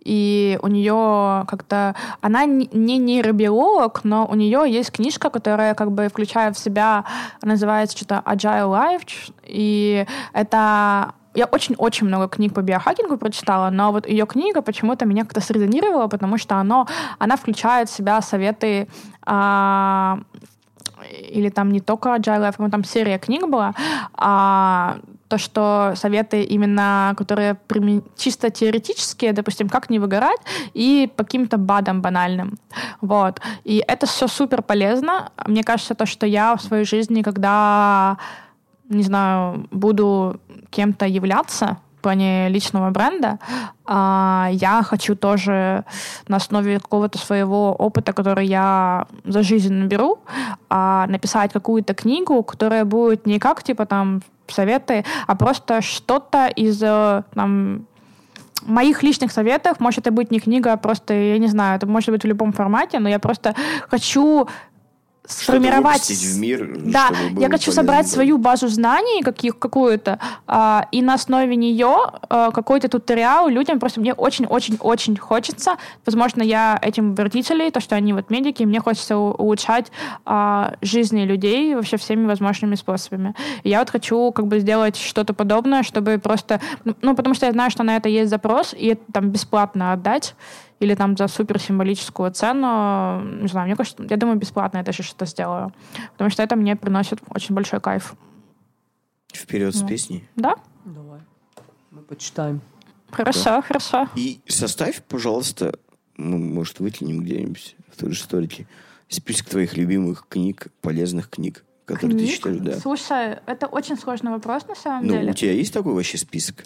и 0.05 0.59
у 0.63 0.69
нее 0.69 1.45
как-то... 1.49 1.95
Она 2.21 2.45
не 2.45 2.69
не 2.73 2.99
нейробиолог, 2.99 4.05
но 4.05 4.27
у 4.27 4.35
нее 4.35 4.65
есть 4.69 4.93
книжка, 4.93 5.31
которая 5.31 5.75
как 5.75 5.91
бы 5.91 6.09
включает 6.09 6.57
в 6.57 6.61
себя, 6.61 7.05
называется 7.43 7.97
что-то 7.97 8.23
Agile 8.25 8.71
Life, 8.71 9.33
и 9.45 10.07
это... 10.33 11.13
Я 11.35 11.45
очень-очень 11.45 12.07
много 12.07 12.29
книг 12.29 12.55
по 12.55 12.63
биохакингу 12.63 13.19
прочитала, 13.19 13.69
но 13.69 13.93
вот 13.93 14.09
ее 14.09 14.27
книга 14.27 14.63
почему-то 14.63 15.05
меня 15.05 15.25
как-то 15.25 15.43
срезонировала, 15.43 16.07
потому 16.07 16.39
что 16.39 16.55
оно, 16.55 16.87
она 17.19 17.37
включает 17.37 17.91
в 17.91 17.95
себя 17.95 18.23
советы 18.23 18.89
а, 19.27 20.21
или 21.11 21.51
там 21.51 21.73
не 21.73 21.81
только 21.81 22.09
Agile 22.17 22.41
Life, 22.41 22.71
там 22.71 22.85
серия 22.85 23.19
книг 23.19 23.47
была, 23.49 23.75
а, 24.15 24.97
то, 25.29 25.39
что 25.39 25.93
советы 25.97 26.43
именно, 26.43 27.15
которые 27.17 27.57
чисто 28.17 28.51
теоретические, 28.51 29.33
допустим, 29.33 29.69
как 29.69 29.91
не 29.91 29.99
выгорать, 29.99 30.41
и 30.75 31.11
по 31.17 31.25
каким-то 31.25 31.59
бадам 31.59 32.01
банальным. 32.01 32.59
Вот. 33.01 33.41
И 33.65 33.83
это 33.87 34.07
все 34.07 34.29
супер 34.29 34.63
полезно. 34.63 35.31
Мне 35.47 35.65
кажется, 35.65 35.95
то, 35.95 36.07
что 36.07 36.27
я 36.27 36.55
в 36.57 36.63
своей 36.63 36.85
жизни, 36.85 37.23
когда, 37.23 38.19
не 38.89 39.03
знаю, 39.03 39.67
буду 39.71 40.41
кем-то 40.71 41.07
являться, 41.07 41.79
плане 42.07 42.49
личного 42.51 42.91
бренда, 42.91 43.39
а, 43.85 44.49
я 44.53 44.83
хочу 44.85 45.17
тоже 45.17 45.85
на 46.29 46.37
основе 46.37 46.79
какого-то 46.79 47.19
своего 47.19 47.73
опыта, 47.73 48.13
который 48.13 48.47
я 48.47 49.07
за 49.25 49.43
жизнь 49.43 49.75
наберу, 49.75 50.19
а, 50.69 51.07
написать 51.09 51.53
какую-то 51.53 51.95
книгу, 51.95 52.45
которая 52.45 52.85
будет 52.85 53.27
не 53.27 53.41
как 53.41 53.65
типа 53.65 53.87
там 53.87 54.23
советы, 54.53 55.05
а 55.27 55.35
просто 55.35 55.83
что-то 55.83 56.49
из 56.49 56.83
э, 56.83 57.23
там, 57.35 57.87
моих 58.63 59.03
личных 59.03 59.33
советов. 59.33 59.81
Может, 59.81 60.01
это 60.01 60.11
будет 60.11 60.31
не 60.31 60.41
книга, 60.41 60.73
а 60.73 60.77
просто, 60.77 61.15
я 61.15 61.39
не 61.39 61.49
знаю, 61.49 61.77
это 61.77 61.87
может 61.87 62.11
быть 62.11 62.23
в 62.23 62.27
любом 62.27 62.53
формате, 62.53 62.99
но 62.99 63.09
я 63.09 63.19
просто 63.19 63.55
хочу 63.89 64.49
сформировать... 65.27 66.09
в 66.09 66.39
мир, 66.39 66.79
Да, 66.79 67.11
я 67.39 67.49
хочу 67.49 67.67
полезно, 67.67 67.73
собрать 67.73 68.09
свою 68.09 68.39
базу 68.39 68.69
знаний 68.69 69.23
каких, 69.23 69.59
какую-то, 69.59 70.19
а, 70.47 70.87
и 70.93 71.03
на 71.03 71.15
основе 71.15 71.57
нее 71.57 71.97
а, 72.29 72.51
какой-то 72.51 72.89
туториал 72.89 73.49
людям 73.49 73.79
просто 73.79 74.01
мне 74.01 74.13
очень-очень-очень 74.15 75.17
хочется. 75.17 75.77
Возможно, 76.05 76.43
я 76.43 76.79
этим 76.81 77.15
родителей, 77.15 77.71
то, 77.71 77.81
что 77.81 77.97
они 77.97 78.13
вот 78.13 78.31
медики, 78.31 78.63
мне 78.65 78.81
хочется 78.81 79.17
улучшать 79.17 79.91
а, 80.25 80.75
жизни 80.83 81.23
людей 81.23 81.75
вообще 81.75 81.97
всеми 81.97 82.27
возможными 82.27 82.75
способами. 82.75 83.35
И 83.63 83.71
я 83.71 83.81
вот 83.81 83.91
хочу 83.91 84.33
как 84.33 84.47
бы 84.47 84.61
сделать 84.61 84.97
что-то 84.97 85.35
подобное, 85.35 85.83
чтобы 85.83 86.19
просто... 86.19 86.61
ну, 86.85 86.95
Ну, 87.03 87.15
потому 87.15 87.35
что 87.35 87.47
я 87.47 87.53
знаю, 87.53 87.71
что 87.71 87.83
на 87.83 87.97
это 87.97 88.09
есть 88.09 88.31
запрос, 88.31 88.75
и 88.75 88.89
это 88.89 89.03
там 89.13 89.31
бесплатно 89.31 89.93
отдать 89.93 90.35
или 90.81 90.95
там 90.95 91.17
за 91.17 91.27
суперсимволическую 91.29 92.31
цену, 92.33 93.23
не 93.23 93.49
знаю, 93.49 93.67
мне 93.67 93.77
кажется, 93.77 94.05
я 94.09 94.17
думаю, 94.17 94.39
бесплатно 94.39 94.79
я 94.79 94.83
даже 94.85 95.03
что-то 95.03 95.25
сделаю. 95.27 95.73
Потому 96.13 96.31
что 96.31 96.43
это 96.43 96.57
мне 96.57 96.77
приносит 96.77 97.21
очень 97.31 97.55
большой 97.55 97.81
кайф. 97.81 98.15
Вперед 99.33 99.75
с 99.75 99.83
Ну. 99.83 99.89
песней. 99.89 100.25
Да? 100.37 100.57
Давай. 100.85 101.21
Мы 101.91 102.03
почитаем. 102.03 102.61
Хорошо, 103.11 103.63
хорошо. 103.63 104.09
И 104.17 104.41
составь, 104.49 105.03
пожалуйста, 105.03 105.79
мы, 106.17 106.39
может, 106.39 106.81
выкинем 106.81 107.23
где-нибудь 107.23 107.77
в 107.93 107.97
той 107.99 108.13
же 108.13 108.21
сторике, 108.23 108.67
список 109.09 109.49
твоих 109.49 109.77
любимых 109.77 110.27
книг, 110.29 110.69
полезных 110.83 111.31
книг, 111.31 111.65
которые 111.85 112.19
ты 112.19 112.25
Книг? 112.25 112.35
читаешь, 112.37 112.59
да. 112.59 112.81
Слушай, 112.81 113.39
это 113.47 113.67
очень 113.67 113.97
сложный 113.97 114.33
вопрос 114.33 114.67
на 114.67 114.75
самом 114.75 115.07
Ну, 115.07 115.13
деле. 115.15 115.31
у 115.31 115.35
тебя 115.35 115.53
есть 115.53 115.73
такой 115.73 115.95
вообще 115.95 116.19
список? 116.19 116.65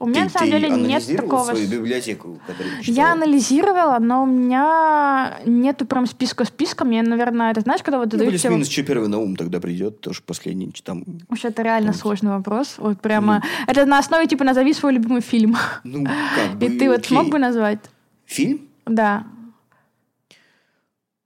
У 0.00 0.06
меня 0.06 0.20
ты, 0.20 0.24
на 0.24 0.30
самом 0.30 0.50
ты 0.50 0.60
деле 0.60 0.70
нет 0.70 1.06
такого. 1.16 1.44
свою 1.44 1.68
библиотеку, 1.68 2.38
которую 2.46 2.74
Я 2.82 3.12
анализировала, 3.12 3.98
но 4.00 4.24
у 4.24 4.26
меня 4.26 5.38
нету 5.46 5.86
прям 5.86 6.06
списка 6.06 6.44
списка. 6.44 6.84
Мне, 6.84 7.02
наверное, 7.02 7.52
это 7.52 7.60
знаешь, 7.60 7.82
когда 7.82 7.98
вот 7.98 8.12
Ну, 8.12 8.18
дают 8.18 8.32
тебе- 8.34 8.40
плюс-минус, 8.40 8.68
что 8.68 8.82
первый 8.82 9.08
на 9.08 9.18
ум 9.18 9.36
тогда 9.36 9.60
придет, 9.60 10.00
тоже 10.00 10.20
последний, 10.26 10.72
там, 10.82 11.04
Уж 11.30 11.44
это 11.44 11.62
реально 11.62 11.92
сложный 11.92 12.30
вопрос. 12.32 12.74
Вот 12.78 13.00
прямо. 13.00 13.42
Это 13.66 13.86
на 13.86 13.98
основе 13.98 14.26
типа 14.26 14.44
назови 14.44 14.74
свой 14.74 14.92
любимый 14.94 15.20
фильм. 15.22 15.56
ну, 15.84 16.04
как 16.04 16.58
бы, 16.58 16.66
И 16.66 16.78
ты 16.78 16.88
вот 16.88 16.98
окей. 16.98 17.08
смог 17.08 17.28
бы 17.30 17.38
назвать? 17.38 17.78
Фильм? 18.26 18.60
Да. 18.86 19.24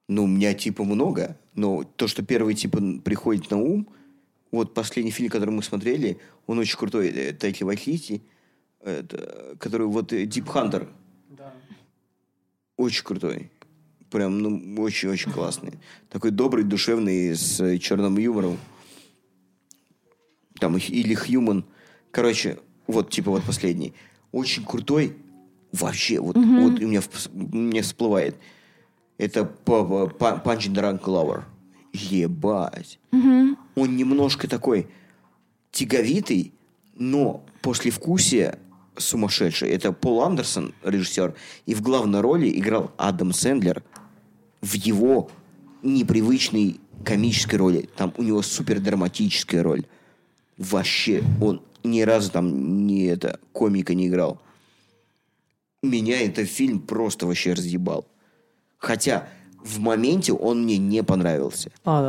Ну, 0.09 0.25
у 0.25 0.27
меня 0.27 0.55
типа 0.55 0.85
много, 0.85 1.37
но 1.55 1.85
то, 1.97 2.07
что 2.07 2.23
первый 2.23 2.55
типа 2.55 2.79
приходит 3.05 3.51
на 3.51 3.59
ум, 3.59 3.89
вот 4.53 4.73
последний 4.75 5.11
фильм, 5.11 5.29
который 5.31 5.51
мы 5.51 5.63
смотрели, 5.63 6.19
он 6.47 6.59
очень 6.59 6.79
крутой, 6.79 7.09
э, 7.09 7.33
Тайки 7.33 7.63
Вайтити, 7.65 8.23
это, 8.82 9.57
который 9.58 9.86
вот 9.86 10.12
э, 10.12 10.24
Deep 10.24 10.47
Hunter, 10.47 10.89
Да. 11.31 11.52
очень 12.76 13.05
крутой. 13.05 13.50
Прям, 14.10 14.39
ну, 14.39 14.82
очень-очень 14.82 15.31
классный. 15.32 15.74
Такой 16.08 16.31
добрый, 16.31 16.65
душевный, 16.65 17.34
с 17.36 17.60
э, 17.60 17.78
черным 17.78 18.16
юмором. 18.18 18.58
Там, 20.60 20.76
или 20.76 21.15
Human. 21.16 21.65
Короче, 22.10 22.58
вот, 22.86 23.10
типа, 23.10 23.31
вот 23.31 23.44
последний. 23.44 23.92
Очень 24.32 24.65
крутой. 24.65 25.16
Вообще, 25.73 26.18
вот, 26.20 26.36
вот 26.36 26.81
у 26.81 26.86
меня, 26.86 27.02
у 27.34 27.57
меня 27.57 27.82
всплывает. 27.82 28.36
Это 29.18 29.40
Punch 29.66 30.42
in 30.44 30.74
the 30.74 30.81
Run 30.82 30.98
Clover. 31.02 31.42
Ебать. 31.92 32.98
Он 33.12 33.97
немножко 33.97 34.48
такой 34.48 34.89
тяговитый, 35.70 36.55
но 36.94 37.44
послевкусие 37.60 38.58
сумасшедшее. 38.99 39.73
Это 39.73 39.93
Пол 39.93 40.23
Андерсон, 40.23 40.75
режиссер, 40.83 41.35
и 41.67 41.75
в 41.75 41.83
главной 41.83 42.20
роли 42.20 42.49
играл 42.59 42.93
Адам 42.97 43.33
Сэндлер 43.33 43.83
в 44.60 44.75
его 44.75 45.31
непривычной 45.83 46.81
комической 47.05 47.59
роли. 47.59 47.89
Там 47.97 48.12
у 48.17 48.23
него 48.23 48.43
супер 48.43 48.81
драматическая 48.81 49.62
роль. 49.62 49.85
Вообще, 50.57 51.23
он 51.41 51.62
ни 51.85 52.01
разу 52.02 52.31
там 52.31 52.86
не 52.86 53.05
это, 53.05 53.39
комика 53.52 53.94
не 53.94 54.09
играл. 54.09 54.41
Меня 55.83 56.20
этот 56.20 56.49
фильм 56.49 56.81
просто 56.81 57.27
вообще 57.27 57.52
разъебал. 57.52 58.05
Хотя 58.78 59.28
в 59.62 59.78
моменте 59.78 60.33
он 60.33 60.65
мне 60.65 60.77
не 60.77 61.02
понравился. 61.05 61.70
А, 61.85 62.02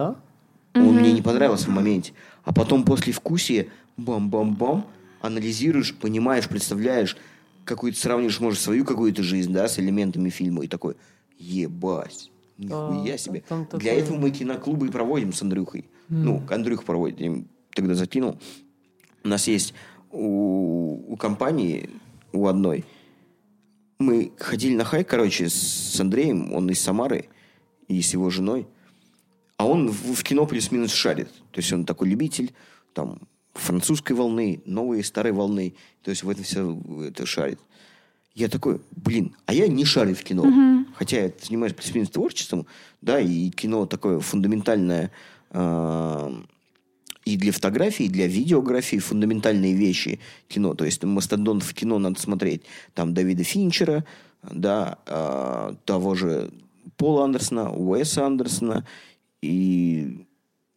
да? 0.73 0.79
Он 0.79 0.95
мне 0.95 1.11
не 1.11 1.21
понравился 1.21 1.65
в 1.65 1.73
моменте. 1.73 2.13
А 2.43 2.53
потом 2.53 2.83
после 2.83 3.13
вкусия 3.13 3.67
бам-бам-бам 3.97 4.85
анализируешь, 5.21 5.95
понимаешь, 5.95 6.47
представляешь, 6.47 7.17
какую-то 7.65 7.99
сравниваешь, 7.99 8.39
может, 8.39 8.59
свою 8.59 8.85
какую-то 8.85 9.21
жизнь, 9.23 9.51
да, 9.53 9.67
с 9.67 9.79
элементами 9.79 10.29
фильма, 10.29 10.63
и 10.63 10.67
такой, 10.67 10.95
ебать, 11.37 12.31
нихуя 12.57 13.13
А, 13.15 13.17
себе. 13.17 13.43
Для 13.49 13.65
такое- 13.65 13.91
этого 13.93 14.17
мы 14.17 14.31
киноклубы 14.31 14.87
и 14.87 14.91
проводим 14.91 15.33
с 15.33 15.41
Андрюхой. 15.41 15.85
Ну, 16.09 16.43
Андрюх 16.49 16.83
проводит, 16.83 17.19
я 17.19 17.27
им 17.27 17.47
тогда 17.73 17.93
закинул. 17.93 18.39
У 19.23 19.27
нас 19.27 19.47
есть 19.47 19.73
у, 20.11 21.13
у 21.13 21.15
компании, 21.17 21.89
у 22.33 22.47
одной, 22.47 22.85
мы 23.99 24.31
ходили 24.37 24.75
на 24.75 24.85
хайк, 24.85 25.07
короче, 25.07 25.49
с 25.49 25.99
Андреем, 25.99 26.53
он 26.53 26.69
из 26.69 26.79
Самары, 26.81 27.27
и 27.87 28.01
с 28.01 28.13
его 28.13 28.29
женой. 28.29 28.67
А 29.57 29.67
он 29.67 29.89
в, 29.89 30.13
в 30.15 30.23
кино 30.23 30.45
плюс-минус 30.45 30.91
шарит. 30.93 31.27
То 31.51 31.59
есть 31.59 31.71
он 31.73 31.83
такой 31.85 32.07
любитель 32.07 32.53
там 32.93 33.19
французской 33.59 34.13
волны, 34.13 34.61
новой 34.65 34.99
и 34.99 35.03
старой 35.03 35.31
волны. 35.31 35.75
То 36.03 36.11
есть 36.11 36.23
в 36.23 36.29
это 36.29 36.43
все 36.43 36.79
это 37.07 37.25
шарит. 37.25 37.59
Я 38.33 38.47
такой, 38.47 38.81
блин, 38.91 39.35
а 39.45 39.53
я 39.53 39.67
не 39.67 39.85
шарю 39.85 40.15
в 40.15 40.23
кино. 40.23 40.85
Хотя 40.95 41.23
я 41.23 41.31
занимаюсь 41.41 41.73
плюс-минус 41.73 42.09
творчеством, 42.09 42.65
да, 43.01 43.19
и 43.19 43.49
кино 43.49 43.85
такое 43.85 44.19
фундаментальное 44.19 45.11
а, 45.51 46.31
и 47.25 47.37
для 47.37 47.51
фотографии, 47.51 48.05
и 48.05 48.09
для 48.09 48.27
видеографии 48.27 48.97
фундаментальные 48.97 49.73
вещи 49.73 50.19
кино. 50.47 50.73
То 50.73 50.85
есть 50.85 51.03
мастодонт 51.03 51.63
в 51.63 51.73
кино 51.73 51.99
надо 51.99 52.19
смотреть. 52.19 52.63
Там 52.93 53.13
Давида 53.13 53.43
Финчера, 53.43 54.05
да, 54.41 54.99
а, 55.05 55.75
того 55.85 56.15
же 56.15 56.51
Пола 56.97 57.25
Андерсона, 57.25 57.71
Уэса 57.71 58.25
Андерсона 58.25 58.85
и 59.41 60.27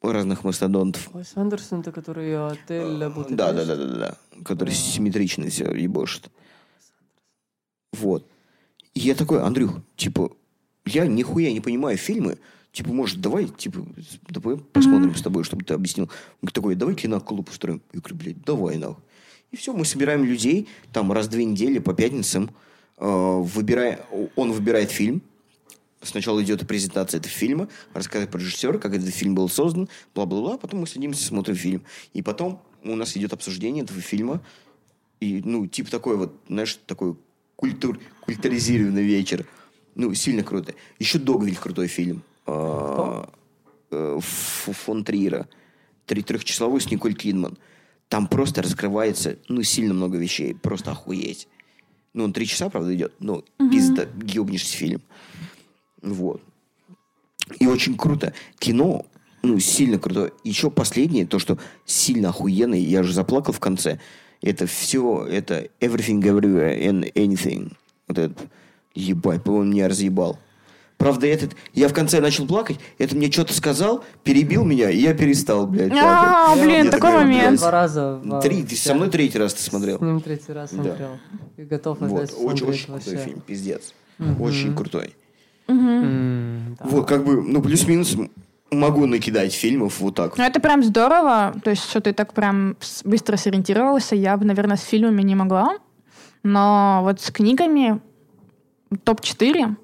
разных 0.02 0.44
мастодонтов. 0.44 1.08
Уэс 1.14 1.32
Андерсон, 1.36 1.80
это 1.80 1.92
который 1.92 2.30
э, 2.30 2.48
отель 2.48 3.08
Будапешт. 3.08 3.36
Да, 3.36 3.52
да, 3.52 3.64
да, 3.64 3.76
да, 3.76 3.86
да. 3.86 4.16
Который 4.44 4.74
симметрично 4.74 5.48
все 5.48 5.70
ебошит. 5.72 6.28
Вот. 7.92 8.26
И 8.94 9.00
я 9.00 9.14
такой, 9.14 9.40
Андрюх, 9.42 9.80
типа, 9.96 10.32
я 10.84 11.06
нихуя 11.06 11.52
не 11.52 11.60
понимаю 11.60 11.96
фильмы. 11.96 12.38
Типа, 12.72 12.90
может, 12.90 13.20
давай, 13.20 13.46
типа, 13.48 13.86
давай 14.28 14.56
посмотрим 14.56 15.14
с 15.14 15.22
тобой, 15.22 15.44
чтобы 15.44 15.64
ты 15.64 15.74
объяснил. 15.74 16.10
Он 16.42 16.48
такой, 16.48 16.74
давай 16.74 16.94
киноклуб 16.94 17.50
устроим. 17.50 17.82
Я 17.92 18.00
говорю, 18.00 18.16
блядь, 18.16 18.42
давай 18.44 18.78
нахуй. 18.78 19.02
И 19.50 19.56
все, 19.56 19.74
мы 19.74 19.84
собираем 19.84 20.24
людей, 20.24 20.68
там 20.92 21.12
раз 21.12 21.26
в 21.26 21.30
две 21.30 21.44
недели 21.44 21.78
по 21.78 21.92
пятницам, 21.92 22.50
э, 22.96 23.06
выбирая, 23.06 24.00
он 24.34 24.52
выбирает 24.52 24.90
фильм, 24.90 25.22
Сначала 26.02 26.42
идет 26.42 26.66
презентация 26.66 27.18
этого 27.18 27.32
фильма, 27.32 27.68
рассказывает 27.94 28.30
про 28.30 28.38
режиссера, 28.38 28.78
как 28.78 28.94
этот 28.94 29.08
фильм 29.14 29.34
был 29.34 29.48
создан, 29.48 29.88
бла-бла-бла. 30.14 30.58
Потом 30.58 30.80
мы 30.80 30.86
садимся, 30.86 31.24
смотрим 31.24 31.54
фильм. 31.54 31.82
И 32.12 32.22
потом 32.22 32.60
у 32.82 32.96
нас 32.96 33.16
идет 33.16 33.32
обсуждение 33.32 33.84
этого 33.84 34.00
фильма. 34.00 34.42
И, 35.20 35.40
ну, 35.44 35.66
типа 35.68 35.90
такой 35.90 36.16
вот, 36.16 36.34
знаешь, 36.48 36.78
такой 36.86 37.16
культур, 37.54 38.00
культуризированный 38.22 39.04
вечер. 39.04 39.46
Ну, 39.94 40.12
сильно 40.14 40.42
круто. 40.42 40.74
Еще 40.98 41.18
Догвиль 41.18 41.56
крутой 41.56 41.86
фильм. 41.86 42.24
А, 42.46 43.30
э, 43.92 44.18
фон 44.20 45.04
Триера. 45.04 45.48
Три 46.06 46.22
трехчасовой 46.22 46.80
с 46.80 46.90
Николь 46.90 47.14
Кидман. 47.14 47.56
Там 48.08 48.26
просто 48.26 48.62
раскрывается, 48.62 49.38
ну, 49.48 49.62
сильно 49.62 49.94
много 49.94 50.18
вещей. 50.18 50.54
Просто 50.54 50.90
охуеть. 50.90 51.46
Ну, 52.14 52.24
он 52.24 52.32
три 52.32 52.46
часа, 52.46 52.68
правда, 52.68 52.94
идет. 52.94 53.14
Но 53.20 53.44
пизда, 53.70 54.08
ебнешься 54.24 54.76
фильм. 54.76 55.02
Вот. 56.02 56.40
И 57.58 57.66
очень 57.66 57.96
круто. 57.96 58.32
Кино, 58.58 59.06
ну, 59.42 59.58
сильно 59.58 59.98
крутое. 59.98 60.32
Еще 60.44 60.70
последнее, 60.70 61.26
то, 61.26 61.38
что 61.38 61.58
сильно 61.84 62.28
охуенное, 62.30 62.78
я 62.78 63.02
же 63.02 63.12
заплакал 63.12 63.52
в 63.52 63.60
конце. 63.60 63.98
Это 64.42 64.66
все, 64.66 65.24
это 65.26 65.68
everything, 65.80 66.20
everywhere 66.22 66.78
and 66.80 67.12
anything. 67.14 67.72
Вот 68.08 68.18
это, 68.18 68.34
ебать, 68.94 69.46
он 69.46 69.70
меня 69.70 69.88
разъебал. 69.88 70.38
Правда, 70.98 71.26
этот, 71.26 71.56
я 71.74 71.88
в 71.88 71.92
конце 71.92 72.20
начал 72.20 72.46
плакать, 72.46 72.78
это 72.98 73.16
мне 73.16 73.30
что-то 73.30 73.52
сказал, 73.54 74.04
перебил 74.22 74.64
меня, 74.64 74.88
и 74.88 74.98
я 74.98 75.14
перестал, 75.14 75.66
блядь, 75.66 75.90
А, 75.92 76.46
плакать. 76.54 76.64
блин, 76.64 76.84
Я 76.84 76.90
такой 76.92 77.12
момент. 77.12 77.58
Два 77.58 77.70
раза. 77.72 78.20
в- 78.22 78.40
Три, 78.40 78.62
ты 78.62 78.76
со 78.76 78.94
мной 78.94 79.10
третий 79.10 79.38
раз 79.38 79.54
ты 79.54 79.62
смотрел. 79.62 79.98
С 79.98 80.00
ним 80.00 80.20
третий 80.20 80.52
раз 80.52 80.70
смотрел. 80.70 81.18
И 81.56 81.62
готов 81.62 81.98
Вот, 82.00 82.06
отдать 82.22 82.32
очень, 82.32 82.58
смотреть 82.58 82.68
очень 82.68 82.86
крутой 82.86 83.16
фильм, 83.16 83.40
пиздец. 83.40 83.94
Очень 84.38 84.76
крутой. 84.76 85.14
Да. 86.78 86.84
Вот, 86.84 87.08
как 87.08 87.24
бы, 87.24 87.42
ну, 87.42 87.62
плюс-минус 87.62 88.16
могу 88.70 89.06
накидать 89.06 89.52
фильмов 89.52 90.00
вот 90.00 90.14
так. 90.14 90.36
Ну, 90.38 90.44
это 90.44 90.60
прям 90.60 90.82
здорово. 90.82 91.54
То 91.62 91.70
есть, 91.70 91.88
что 91.88 92.00
ты 92.00 92.12
так 92.12 92.32
прям 92.32 92.76
быстро 93.04 93.36
сориентировался. 93.36 94.14
Я 94.16 94.36
бы, 94.36 94.44
наверное, 94.44 94.76
с 94.76 94.82
фильмами 94.82 95.22
не 95.22 95.34
могла. 95.34 95.76
Но 96.42 97.00
вот 97.02 97.20
с 97.20 97.30
книгами 97.30 98.00
топ-4 99.04 99.76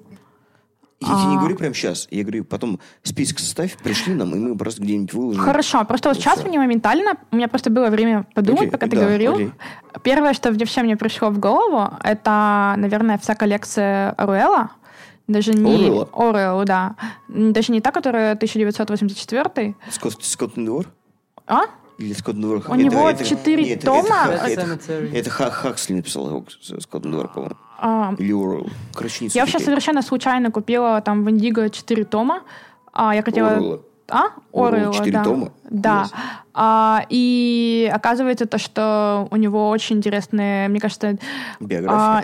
Я 1.01 1.07
тебе 1.07 1.27
не 1.29 1.35
А. 1.35 1.39
говорю 1.39 1.55
прямо 1.55 1.73
сейчас. 1.73 2.07
Я 2.11 2.23
говорю, 2.23 2.43
потом 2.43 2.79
список 3.03 3.39
составь, 3.39 3.77
пришли 3.77 4.13
нам, 4.13 4.35
и 4.35 4.37
мы 4.37 4.57
просто 4.57 4.81
где-нибудь 4.81 5.13
выложим. 5.13 5.41
Хорошо, 5.41 5.85
просто 5.85 6.09
вот 6.09 6.17
сейчас 6.17 6.43
мне 6.43 6.59
моментально, 6.59 7.13
у 7.31 7.37
меня 7.37 7.47
просто 7.47 7.69
было 7.69 7.89
время 7.89 8.25
подумать, 8.35 8.69
пока 8.69 8.87
ты 8.87 8.97
говорил. 8.97 9.53
Первое, 10.03 10.33
что 10.33 10.51
вообще 10.51 10.83
мне 10.83 10.97
пришло 10.97 11.29
в 11.29 11.39
голову, 11.39 11.93
это, 12.03 12.73
наверное, 12.77 13.17
вся 13.17 13.35
коллекция 13.35 14.11
Оруэлла. 14.11 14.71
Даже 15.29 15.53
не... 15.53 15.71
Оруэлла? 15.75 16.09
Оруэлла, 16.11 16.65
да. 16.65 16.95
Даже 17.27 17.71
не 17.71 17.81
та, 17.81 17.91
которая 17.91 18.31
1984. 18.33 19.75
Скот, 19.91 20.23
Скоттен 20.23 20.65
двор? 20.65 20.87
А? 21.45 21.61
Или 21.99 22.13
Скоттен 22.13 22.41
двор? 22.41 22.63
У 22.67 22.73
него 22.75 23.11
четыре 23.13 23.63
нет, 23.63 23.77
это- 23.77 23.85
тома. 23.85 24.27
Это, 24.27 24.61
это, 24.61 24.93
это 24.93 25.29
Ха- 25.29 25.51
Хаксли 25.51 25.93
написал 25.93 26.27
его, 26.29 26.45
Скоттен 26.79 27.11
двор, 27.11 27.27
по-моему. 27.27 27.55
А, 27.77 28.15
Или 28.17 28.31
Уоррелл. 28.33 28.69
Короче, 28.95 29.25
не 29.25 29.31
Я 29.33 29.41
вообще 29.43 29.59
совершенно 29.59 30.01
случайно 30.01 30.49
купила 30.49 30.99
там 31.01 31.23
в 31.23 31.29
Индиго 31.29 31.69
4 31.69 32.05
тома. 32.05 32.41
А, 32.91 33.13
я 33.13 33.21
хотела... 33.21 33.51
Оруэлла. 33.51 33.81
А? 34.11 34.91
Четыре 34.93 35.11
да. 35.11 35.23
тома? 35.23 35.51
Да. 35.69 36.07
А, 36.55 37.05
и 37.09 37.87
оказывается 37.93 38.47
то, 38.47 38.57
что 38.57 39.27
у 39.29 39.35
него 39.35 39.69
очень 39.69 39.97
интересные, 39.97 40.67
мне 40.67 40.79
кажется, 40.79 41.17
Биография. 41.59 41.95
а, 41.95 42.23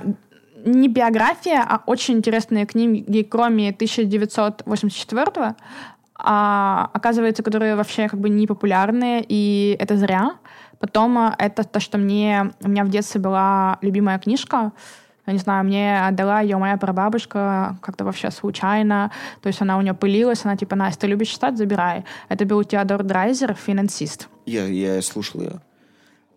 не 0.66 0.90
биография, 0.90 1.64
а 1.68 1.82
очень 1.86 2.16
интересные 2.16 2.66
книги, 2.66 3.22
кроме 3.24 3.70
1984 3.70 5.56
а, 6.18 6.90
оказывается, 6.94 7.44
которые 7.44 7.76
вообще 7.76 8.08
как 8.08 8.20
бы 8.20 8.30
не 8.30 8.48
популярные, 8.48 9.24
и 9.28 9.76
это 9.80 9.98
зря. 9.98 10.36
Потом 10.80 11.18
а, 11.18 11.36
это 11.38 11.64
то, 11.64 11.80
что 11.80 11.98
мне 11.98 12.52
у 12.62 12.70
меня 12.70 12.84
в 12.84 12.90
детстве 12.90 13.22
была 13.22 13.78
любимая 13.82 14.18
книжка. 14.18 14.72
Я 15.28 15.34
не 15.34 15.40
знаю, 15.40 15.66
мне 15.66 16.06
отдала 16.06 16.42
ее 16.42 16.58
моя 16.58 16.78
прабабушка 16.78 17.78
как-то 17.82 18.06
вообще 18.06 18.32
случайно. 18.32 19.12
То 19.42 19.48
есть 19.48 19.62
она 19.62 19.78
у 19.78 19.82
нее 19.82 19.94
пылилась, 19.94 20.46
она 20.46 20.56
типа, 20.56 20.76
Настя, 20.76 21.02
ты 21.02 21.08
любишь 21.08 21.30
читать? 21.30 21.58
Забирай. 21.58 22.06
Это 22.30 22.46
был 22.46 22.64
Теодор 22.64 23.04
Драйзер, 23.04 23.56
финансист. 23.56 24.30
Я, 24.46 24.66
я 24.66 25.02
слушал 25.02 25.42
ее. 25.42 25.62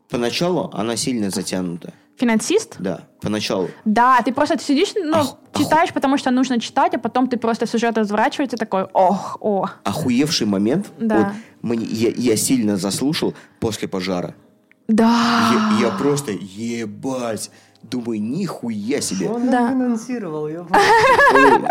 Поначалу 0.08 0.70
она 0.72 0.96
сильно 0.96 1.28
затянута. 1.30 1.92
Финансист? 2.18 2.76
Да, 2.80 3.02
поначалу. 3.20 3.68
Да, 3.84 4.20
ты 4.24 4.32
просто 4.32 4.56
ты 4.56 4.64
сидишь, 4.64 4.92
ну, 4.96 5.16
Ах, 5.16 5.36
читаешь, 5.56 5.92
потому 5.92 6.18
что 6.18 6.30
нужно 6.30 6.58
читать, 6.60 6.94
а 6.94 6.98
потом 6.98 7.28
ты 7.28 7.36
просто 7.36 7.66
сюжет 7.66 7.96
разворачивается 7.96 8.56
такой, 8.56 8.84
ох, 8.92 9.38
о. 9.40 9.66
Охуевший 9.84 10.46
момент. 10.46 10.88
Да. 10.98 11.34
Вот, 11.62 11.76
мне, 11.76 11.84
я, 11.86 12.10
я 12.16 12.36
сильно 12.36 12.76
заслушал 12.76 13.34
после 13.60 13.86
пожара. 13.86 14.34
Да. 14.88 15.76
Я, 15.80 15.88
я 15.88 15.90
просто 15.92 16.32
ебать. 16.32 17.50
Думаю, 17.82 18.20
нихуя 18.20 19.00
себе. 19.00 19.28
Он 19.28 19.50
Да. 19.50 19.70
финансировал, 19.70 20.48
ёб- 20.48 20.74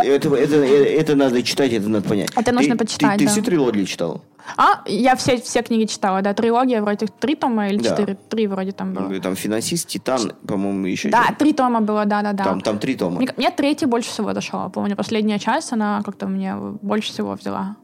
Это, 0.03 0.33
это, 0.35 0.55
это 0.55 1.15
надо 1.15 1.43
читать, 1.43 1.73
это 1.73 1.87
надо 1.89 2.07
понять. 2.07 2.29
Это 2.35 2.51
нужно 2.51 2.73
Ты- 2.73 2.77
почитать, 2.85 3.13
Ты, 3.13 3.19
ты 3.19 3.25
да. 3.25 3.31
всю 3.31 3.41
трилогию 3.43 3.85
читал? 3.85 4.21
А, 4.55 4.81
я 4.85 5.15
все, 5.17 5.37
все 5.41 5.61
книги 5.61 5.85
читала, 5.85 6.21
да, 6.21 6.33
трилогия, 6.33 6.81
вроде 6.81 7.07
три 7.19 7.35
тома 7.35 7.67
или 7.67 7.79
Да. 7.79 7.89
четыре, 7.89 8.17
три 8.29 8.47
вроде 8.47 8.71
там 8.71 8.93
было. 8.93 9.19
Там 9.19 9.35
финансист, 9.35 9.89
Титан, 9.89 10.31
по-моему, 10.47 10.85
еще. 10.87 11.09
Да, 11.09 11.35
три 11.37 11.51
тома 11.53 11.81
было, 11.81 12.05
да-да-да. 12.05 12.43
Там, 12.45 12.61
там 12.61 12.79
три 12.79 12.95
тома. 12.95 13.17
Мне, 13.17 13.29
мне 13.35 13.51
третий 13.51 13.85
больше 13.85 14.09
всего 14.09 14.31
дошел. 14.33 14.69
Помню, 14.69 14.95
последняя 14.95 15.37
часть, 15.39 15.73
она 15.73 16.01
как-то 16.05 16.27
мне 16.27 16.55
больше 16.81 17.11
всего 17.11 17.33
взяла. 17.33 17.75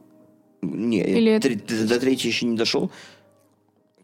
Не, 0.62 1.02
Или- 1.04 1.40
три- 1.40 1.58
ты 1.58 1.86
до 1.86 2.00
третьей 2.00 2.30
еще 2.32 2.46
не 2.46 2.56
дошел. 2.56 2.90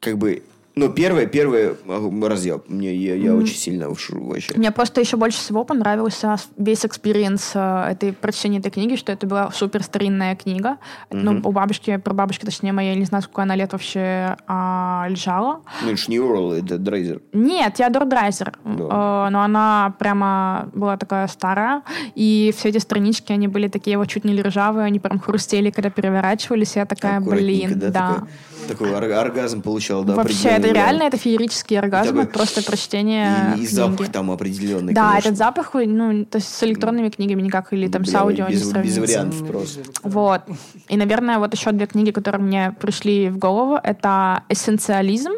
Как 0.01 0.17
бы, 0.17 0.43
ну, 0.79 0.89
первое 0.89 1.75
а, 1.87 2.29
раздел. 2.29 2.63
Мне, 2.67 2.95
я, 2.95 3.15
я 3.15 3.35
очень 3.35 3.55
сильно 3.55 3.89
ушу 3.89 4.19
вообще. 4.23 4.53
Мне 4.55 4.71
просто 4.71 5.01
еще 5.01 5.17
больше 5.17 5.39
всего 5.39 5.65
понравился 5.65 6.37
весь 6.57 6.85
experience 6.85 7.51
э, 7.53 7.91
этой 7.91 8.13
прочтения 8.13 8.59
этой 8.59 8.71
книги, 8.71 8.95
что 8.95 9.11
это 9.11 9.27
была 9.27 9.51
супер 9.51 9.83
старинная 9.83 10.35
книга. 10.35 10.77
Ну, 11.11 11.41
у 11.43 11.51
бабушки, 11.51 11.97
про 11.97 12.13
бабушки, 12.13 12.45
точнее, 12.45 12.71
моей, 12.71 12.93
я 12.93 12.95
не 12.95 13.05
знаю, 13.05 13.23
сколько 13.23 13.41
она 13.41 13.55
лет 13.55 13.73
вообще 13.73 14.37
а, 14.47 15.05
лежала. 15.09 15.61
Ну, 15.83 15.89
это 15.89 15.97
ж 15.97 16.07
не 16.07 16.19
Оруэлл, 16.19 16.53
это 16.53 16.77
Драйзер. 16.77 17.21
Нет, 17.33 17.73
Теодор 17.73 18.05
Драйзер. 18.05 18.53
Да. 18.63 19.25
Э, 19.27 19.29
но 19.31 19.41
она 19.41 19.93
прямо 19.99 20.69
была 20.73 20.95
такая 20.97 21.27
старая. 21.27 21.83
И 22.15 22.53
все 22.55 22.69
эти 22.69 22.77
странички, 22.77 23.33
они 23.33 23.47
были 23.47 23.67
такие 23.67 23.97
вот 23.97 24.07
чуть 24.07 24.23
не 24.23 24.41
ржавые, 24.41 24.85
они 24.85 24.99
прям 24.99 25.19
хрустели, 25.19 25.69
когда 25.71 25.89
переворачивались. 25.89 26.75
Я 26.75 26.85
такая, 26.85 27.19
блин, 27.19 27.73
да. 27.79 28.23
Такой, 28.67 28.89
такой 28.89 28.95
ор- 28.95 29.11
оргазм 29.11 29.61
получал, 29.61 30.03
да, 30.03 30.15
Вообще, 30.15 30.49
это 30.49 30.68
да. 30.73 30.85
реально, 30.85 31.03
это 31.03 31.17
феерический 31.17 31.77
оргазм, 31.79 32.09
такой- 32.09 32.23
это 32.23 32.31
просто 32.33 32.63
прочтение 32.63 33.55
И, 33.57 33.61
и 33.63 33.67
запах 33.67 34.09
там 34.09 34.31
определенный, 34.31 34.93
Да, 34.93 35.09
конечно. 35.09 35.27
этот 35.29 35.37
запах, 35.37 35.71
ну, 35.73 36.25
то 36.25 36.37
есть 36.37 36.47
с 36.53 36.63
электронными 36.63 37.09
книгами 37.09 37.41
никак, 37.41 37.71
или 37.73 37.87
там 37.87 38.05
с 38.05 38.09
Бля, 38.11 38.21
аудио 38.21 38.47
без- 38.47 38.63
не 38.65 38.71
сравнится. 38.71 39.01
без 39.01 39.09
вариантов. 39.09 39.47
Просто. 39.47 39.79
Вот. 40.03 40.41
И, 40.87 40.97
наверное, 40.97 41.39
вот 41.39 41.53
еще 41.53 41.71
две 41.71 41.85
книги, 41.87 42.11
которые 42.11 42.41
мне 42.41 42.75
пришли 42.79 43.29
в 43.29 43.37
голову, 43.37 43.79
это 43.81 44.43
«Эссенциализм». 44.49 45.31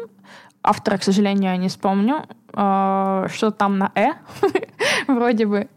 Автора, 0.64 0.96
к 0.98 1.02
сожалению, 1.02 1.50
я 1.50 1.56
не 1.56 1.68
вспомню. 1.68 2.24
Э, 2.54 3.26
Что 3.32 3.50
там 3.50 3.78
на 3.78 3.90
«э», 3.96 4.10
вроде 5.08 5.46
бы, 5.46 5.68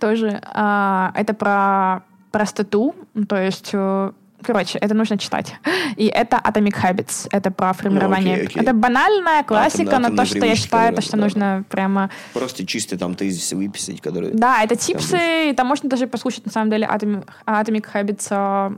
тоже. 0.00 0.40
А, 0.42 1.12
Это 1.14 1.34
про 1.34 2.02
простоту, 2.32 2.94
то 3.28 3.36
есть... 3.36 3.70
Короче, 4.46 4.78
это 4.78 4.94
нужно 4.94 5.18
читать. 5.18 5.54
И 5.96 6.06
это 6.06 6.36
Atomic 6.36 6.74
Habits. 6.82 7.28
Это 7.32 7.50
про 7.50 7.72
формирование. 7.72 8.36
Ну, 8.36 8.42
окей, 8.42 8.46
окей. 8.46 8.62
Это 8.62 8.72
банальная 8.72 9.42
классика, 9.42 9.98
но 9.98 10.06
атомные 10.08 10.16
то, 10.16 10.24
что 10.26 10.46
я 10.46 10.54
считаю, 10.56 10.90
то, 10.90 10.96
да, 10.96 11.02
что 11.02 11.16
да. 11.16 11.22
нужно 11.22 11.64
прямо 11.68 12.10
Просто 12.32 12.66
чисто 12.66 12.98
там 12.98 13.14
тезисы 13.14 13.56
выписать, 13.56 14.00
которые... 14.00 14.32
да, 14.34 14.62
это 14.62 14.76
типсы, 14.76 15.50
и 15.50 15.54
там 15.54 15.66
можно 15.66 15.88
даже 15.88 16.06
послушать, 16.06 16.46
на 16.46 16.52
самом 16.52 16.70
деле, 16.70 16.86
Atomic, 16.86 17.26
Atomic 17.46 17.86
Habits 17.92 18.26
э, 18.30 18.76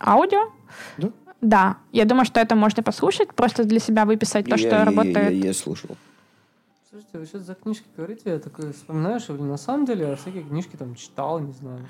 аудио. 0.00 0.50
Да? 0.98 1.08
Да, 1.40 1.76
я 1.92 2.04
думаю, 2.04 2.24
что 2.24 2.40
это 2.40 2.56
можно 2.56 2.82
послушать, 2.82 3.32
просто 3.34 3.64
для 3.64 3.78
себя 3.78 4.04
выписать 4.04 4.46
то, 4.46 4.52
Я- 4.52 4.58
что 4.58 4.68
я- 4.68 4.78
я- 4.78 4.84
работает. 4.84 5.32
Я, 5.32 5.46
я 5.48 5.54
слушал. 5.54 5.96
Слушайте, 6.90 7.18
вы 7.18 7.26
сейчас 7.26 7.42
за 7.42 7.54
книжки 7.54 7.84
говорите, 7.96 8.22
я 8.24 8.38
такой 8.38 8.72
вспоминаю, 8.72 9.20
что, 9.20 9.34
блин, 9.34 9.48
на 9.48 9.58
самом 9.58 9.84
деле 9.84 10.08
я 10.08 10.16
всякие 10.16 10.42
книжки 10.42 10.76
там 10.76 10.94
читал, 10.94 11.38
не 11.40 11.52
знаю. 11.52 11.80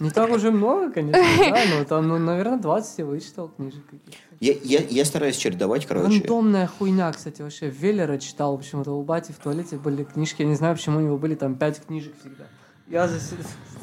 Не 0.00 0.10
так 0.10 0.30
уже 0.30 0.50
много, 0.50 0.90
конечно, 0.92 1.22
да, 1.38 1.62
но 1.78 1.84
там, 1.84 2.08
ну, 2.08 2.18
наверное, 2.18 2.58
20 2.58 2.98
я 2.98 3.04
вычитал 3.04 3.48
книжек 3.48 3.84
каких-то. 3.86 4.18
Я, 4.40 4.54
я, 4.62 4.80
я 4.88 5.04
стараюсь 5.04 5.36
чередовать, 5.36 5.86
короче. 5.86 6.18
Рандомная 6.18 6.66
хуйня, 6.66 7.12
кстати, 7.12 7.42
вообще. 7.42 7.70
Веллера 7.70 8.18
читал 8.18 8.58
почему-то 8.58 8.92
у 8.92 9.02
бати 9.02 9.32
в 9.32 9.38
туалете 9.38 9.76
были 9.76 10.04
книжки. 10.04 10.42
Я 10.42 10.48
не 10.48 10.56
знаю, 10.56 10.74
почему 10.76 10.98
у 10.98 11.00
него 11.00 11.16
были 11.16 11.34
там 11.36 11.54
пять 11.54 11.80
книжек 11.86 12.12
всегда. 12.20 12.44
Я 12.88 13.06
засе- 13.06 13.36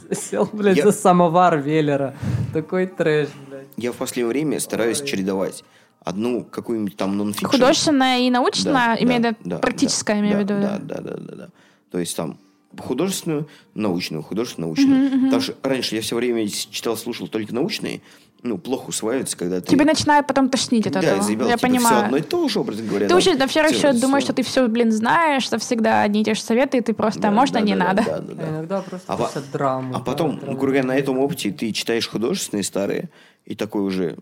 засел, 0.10 0.48
блядь, 0.52 0.78
Я- 0.78 0.84
за 0.84 0.92
самовар 0.92 1.58
Веллера. 1.60 2.14
Такой 2.54 2.86
трэш, 2.88 3.30
блядь. 3.48 3.68
Я 3.78 3.92
в 3.94 3.96
последнее 3.96 4.28
время 4.30 4.60
стараюсь 4.60 5.02
чередовать. 5.02 5.64
Одну 6.04 6.44
какую-нибудь 6.44 6.98
там 6.98 7.18
нонфикшн. 7.18 7.46
Художественное 7.48 8.20
и 8.20 8.30
научное, 8.30 8.74
Да, 8.74 8.98
имею 9.00 9.20
в 9.20 9.24
да, 9.24 9.30
виду, 9.30 9.38
да, 9.46 9.58
практическое, 9.60 10.16
да, 10.16 10.20
имею 10.20 10.40
в 10.42 10.46
да, 10.46 10.56
виду. 10.58 10.68
Да, 10.68 10.80
да, 10.82 11.02
да, 11.02 11.18
да, 11.18 11.36
да. 11.36 11.50
То 11.92 12.00
есть 12.00 12.16
там 12.18 12.38
художественную, 12.78 13.48
научную, 13.76 14.24
художественную, 14.24 14.70
научную. 14.70 15.12
Потому 15.26 15.42
что 15.42 15.56
раньше 15.64 15.96
я 15.96 16.02
все 16.02 16.16
время 16.16 16.48
читал, 16.48 16.96
слушал 16.98 17.28
только 17.28 17.54
научные. 17.54 18.02
Ну, 18.44 18.58
плохо 18.58 18.90
усваивается, 18.90 19.38
когда 19.38 19.62
ты... 19.62 19.68
Тебе 19.68 19.86
начинает 19.86 20.26
потом 20.26 20.50
тошнить 20.50 20.88
от 20.88 20.94
да, 20.94 21.02
этого. 21.02 21.22
заебал, 21.22 21.48
я 21.48 21.58
типа, 21.58 21.68
понимаю. 21.68 21.96
все 21.98 22.06
одно 22.06 22.18
и 22.18 22.22
то 22.22 22.48
же, 22.48 22.60
образно 22.60 22.84
говоря. 22.88 23.06
Ты 23.06 23.14
да. 23.14 23.18
уже, 23.18 23.36
во-первых, 23.36 23.74
Всё- 23.76 23.90
еще 23.90 24.00
думаешь, 24.02 24.24
что 24.24 24.34
ты 24.34 24.42
все, 24.42 24.68
блин, 24.68 24.92
знаешь, 24.92 25.44
что 25.44 25.60
всегда 25.60 26.02
одни 26.02 26.22
и 26.22 26.24
те 26.24 26.34
же 26.34 26.42
советы, 26.42 26.80
и 26.80 26.82
ты 26.82 26.94
просто, 26.96 27.22
Да, 27.22 27.30
можно, 27.30 27.60
да, 27.60 27.66
не 27.66 27.76
да, 27.76 27.84
надо. 27.86 28.04
Да, 28.04 28.20
да, 28.20 28.34
да. 28.34 28.44
А 28.44 28.50
иногда 28.50 28.82
просто 28.82 29.14
А 29.14 29.16
по- 29.16 29.24
просто 29.26 29.44
драму. 29.54 29.94
А 29.94 30.00
да, 30.00 30.04
потом, 30.04 30.38
драму. 30.40 30.54
грубо 30.58 30.66
говоря, 30.66 30.84
на 30.84 30.98
этом 30.98 31.20
опыте 31.20 31.52
ты 31.52 31.72
читаешь 31.72 32.08
художественные 32.10 32.64
старые, 32.64 33.10
и 33.46 33.54
такой 33.54 33.84
уже 33.84 34.18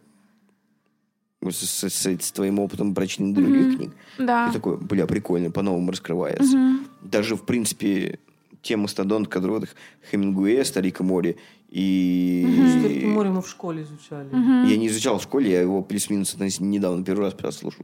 с, 1.50 1.56
с- 1.56 1.90
с- 1.90 2.06
с 2.26 2.32
твоим 2.34 2.60
опытом 2.60 2.94
прочтения 2.94 3.34
других 3.34 3.78
книг, 3.78 3.92
Да. 4.18 4.50
и 4.50 4.52
такой, 4.54 4.76
бля, 4.76 5.08
прикольно, 5.08 5.50
по-новому 5.50 5.92
раскрывается. 5.92 6.58
Даже, 7.02 7.38
в 7.38 7.44
принципе, 7.44 8.20
те 8.62 8.76
мастодонты, 8.78 9.30
которые 9.30 9.60
вот 9.60 9.70
Хемингуэя, 10.12 10.64
Старика 10.64 11.04
Мори, 11.04 11.38
и... 11.70 12.46
Старики 12.80 13.06
море 13.06 13.30
мы 13.30 13.42
в 13.42 13.48
школе 13.50 13.84
изучали. 13.84 14.28
Я 14.70 14.78
не 14.78 14.88
изучал 14.88 15.20
в 15.20 15.24
школе, 15.24 15.52
я 15.52 15.62
его 15.62 15.82
плюс-минус 15.82 16.36
недавно 16.60 17.04
первый 17.04 17.26
раз 17.26 17.34
прослушал. 17.34 17.84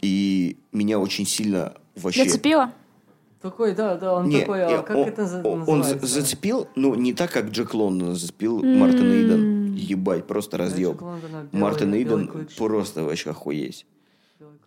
И 0.00 0.58
меня 0.72 0.98
очень 0.98 1.26
сильно 1.26 1.74
вообще... 1.96 2.24
Зацепило? 2.24 2.72
Такой, 3.40 3.74
да, 3.74 3.96
да, 3.96 4.14
он 4.14 4.28
Не, 4.28 4.40
такой, 4.40 4.58
не, 4.58 4.64
а 4.74 4.82
как 4.82 4.96
он, 4.96 5.06
это 5.08 5.26
за- 5.26 5.42
он- 5.42 5.60
он 5.60 5.66
за- 5.66 5.72
называется? 5.94 6.06
зацепил, 6.20 6.66
ну, 6.76 6.94
не 6.94 7.12
так, 7.12 7.30
как 7.30 7.50
Джек 7.50 7.74
Лондон 7.74 8.14
зацепил 8.14 8.62
Мартин 8.62 9.12
Иден. 9.12 9.74
Ебать, 9.74 10.26
просто 10.26 10.56
Лондона 10.56 11.46
белый- 11.52 11.60
Мартин 11.60 11.94
Иден 11.94 12.48
просто 12.56 13.04
вообще 13.04 13.30
охуеть. 13.30 13.84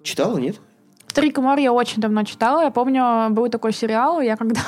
Читала, 0.03 0.37
нет? 0.37 0.59
Рик 1.15 1.39
и 1.39 1.41
Мор 1.41 1.57
я 1.57 1.73
очень 1.73 2.01
давно 2.01 2.23
читала. 2.23 2.61
Я 2.61 2.69
помню, 2.69 3.29
был 3.31 3.49
такой 3.49 3.73
сериал, 3.73 4.21
я 4.21 4.37
когда 4.37 4.61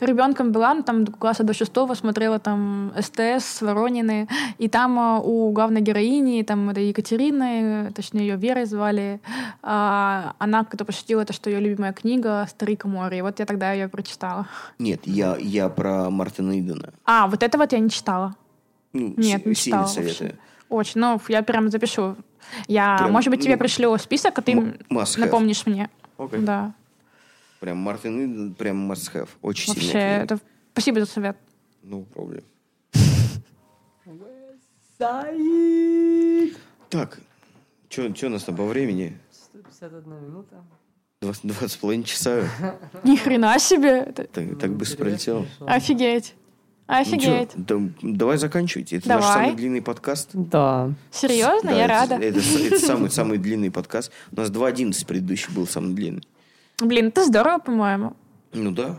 ребенком 0.00 0.52
была, 0.52 0.74
ну, 0.74 0.82
там 0.82 1.06
класса 1.06 1.42
до 1.44 1.52
шестого 1.54 1.94
смотрела 1.94 2.38
там 2.38 2.92
СТС, 2.98 3.60
Воронины, 3.62 4.28
и 4.58 4.68
там 4.68 4.98
а, 4.98 5.18
у 5.20 5.50
главной 5.52 5.80
героини, 5.80 6.42
там 6.42 6.70
это 6.70 6.80
Екатерины, 6.80 7.92
точнее 7.94 8.20
ее 8.28 8.36
Верой 8.36 8.64
звали, 8.64 9.20
а, 9.62 10.34
она 10.38 10.64
как-то 10.64 10.84
пошутила, 10.84 11.22
это 11.22 11.32
что 11.32 11.50
ее 11.50 11.60
любимая 11.60 11.92
книга 11.92 12.46
«Старик 12.48 12.84
и 12.84 12.88
море», 12.88 13.18
и 13.18 13.22
вот 13.22 13.38
я 13.38 13.46
тогда 13.46 13.72
ее 13.72 13.88
прочитала. 13.88 14.46
Нет, 14.78 15.00
я, 15.04 15.36
я 15.38 15.68
про 15.68 16.10
Мартина 16.10 16.58
Идена. 16.58 16.92
А, 17.04 17.26
вот 17.26 17.42
это 17.42 17.58
вот 17.58 17.72
я 17.72 17.78
не 17.78 17.90
читала. 17.90 18.34
Ну, 18.92 19.14
Нет, 19.16 19.42
с- 19.42 19.46
не 19.46 19.54
читала 19.54 19.86
советую. 19.86 20.30
вообще. 20.30 20.38
Очень. 20.68 21.00
Ну, 21.00 21.20
я 21.28 21.42
прям 21.42 21.70
запишу. 21.70 22.16
Я, 22.66 22.96
Прям, 22.98 23.12
может 23.12 23.30
быть, 23.30 23.40
тебе 23.42 23.54
ну, 23.54 23.58
пришлю 23.58 23.96
список, 23.98 24.38
а 24.38 24.42
ты 24.42 24.52
have. 24.52 25.20
напомнишь 25.20 25.66
мне. 25.66 25.88
Окей. 26.18 26.40
Да. 26.40 26.72
Прям 27.62 27.76
Мартин 27.76 28.18
Иден, 28.18 28.54
прям 28.54 28.90
must 28.90 29.14
have. 29.14 29.28
Очень 29.40 29.72
Вообще, 29.72 29.86
сильная 29.88 30.18
книга. 30.18 30.34
это... 30.34 30.44
Спасибо 30.72 30.98
за 30.98 31.06
совет. 31.06 31.36
Ну, 31.84 32.02
проблем. 32.02 32.42
Так, 36.88 37.20
что 37.88 38.26
у 38.26 38.28
нас 38.30 38.42
там 38.42 38.56
по 38.56 38.66
времени? 38.66 39.16
151 39.30 40.24
минута. 40.24 40.64
Два, 41.20 41.32
два 41.44 41.68
с 41.68 41.76
половиной 41.76 42.02
часа. 42.02 42.48
Ни 43.04 43.14
хрена 43.14 43.56
себе. 43.60 44.06
Это- 44.08 44.24
Так, 44.24 44.58
так 44.58 44.72
быстро 44.72 44.94
Интересно 44.94 45.04
пролетело. 45.04 45.42
пришло. 45.42 45.66
Офигеть. 45.68 46.34
Ну 46.88 46.94
Офигеть. 46.96 47.50
да, 47.54 47.76
давай 48.02 48.38
заканчивайте. 48.38 48.96
Это 48.96 49.08
наш 49.08 49.20
Давай. 49.20 49.34
самый 49.44 49.56
длинный 49.56 49.82
подкаст. 49.82 50.30
Да. 50.32 50.92
Серьезно? 51.12 51.70
Да, 51.70 51.76
я 51.76 51.84
это, 51.84 51.94
рада. 51.94 52.14
Это, 52.16 52.40
это 52.40 52.78
самый, 52.80 53.08
самый 53.08 53.38
длинный 53.38 53.70
подкаст. 53.70 54.10
У 54.32 54.36
нас 54.40 54.50
2.11 54.50 55.06
предыдущий 55.06 55.54
был 55.54 55.68
самый 55.68 55.94
длинный. 55.94 56.26
Блин, 56.82 57.08
это 57.08 57.24
здорово, 57.24 57.58
по-моему. 57.58 58.16
Ну 58.52 58.72
да. 58.72 58.96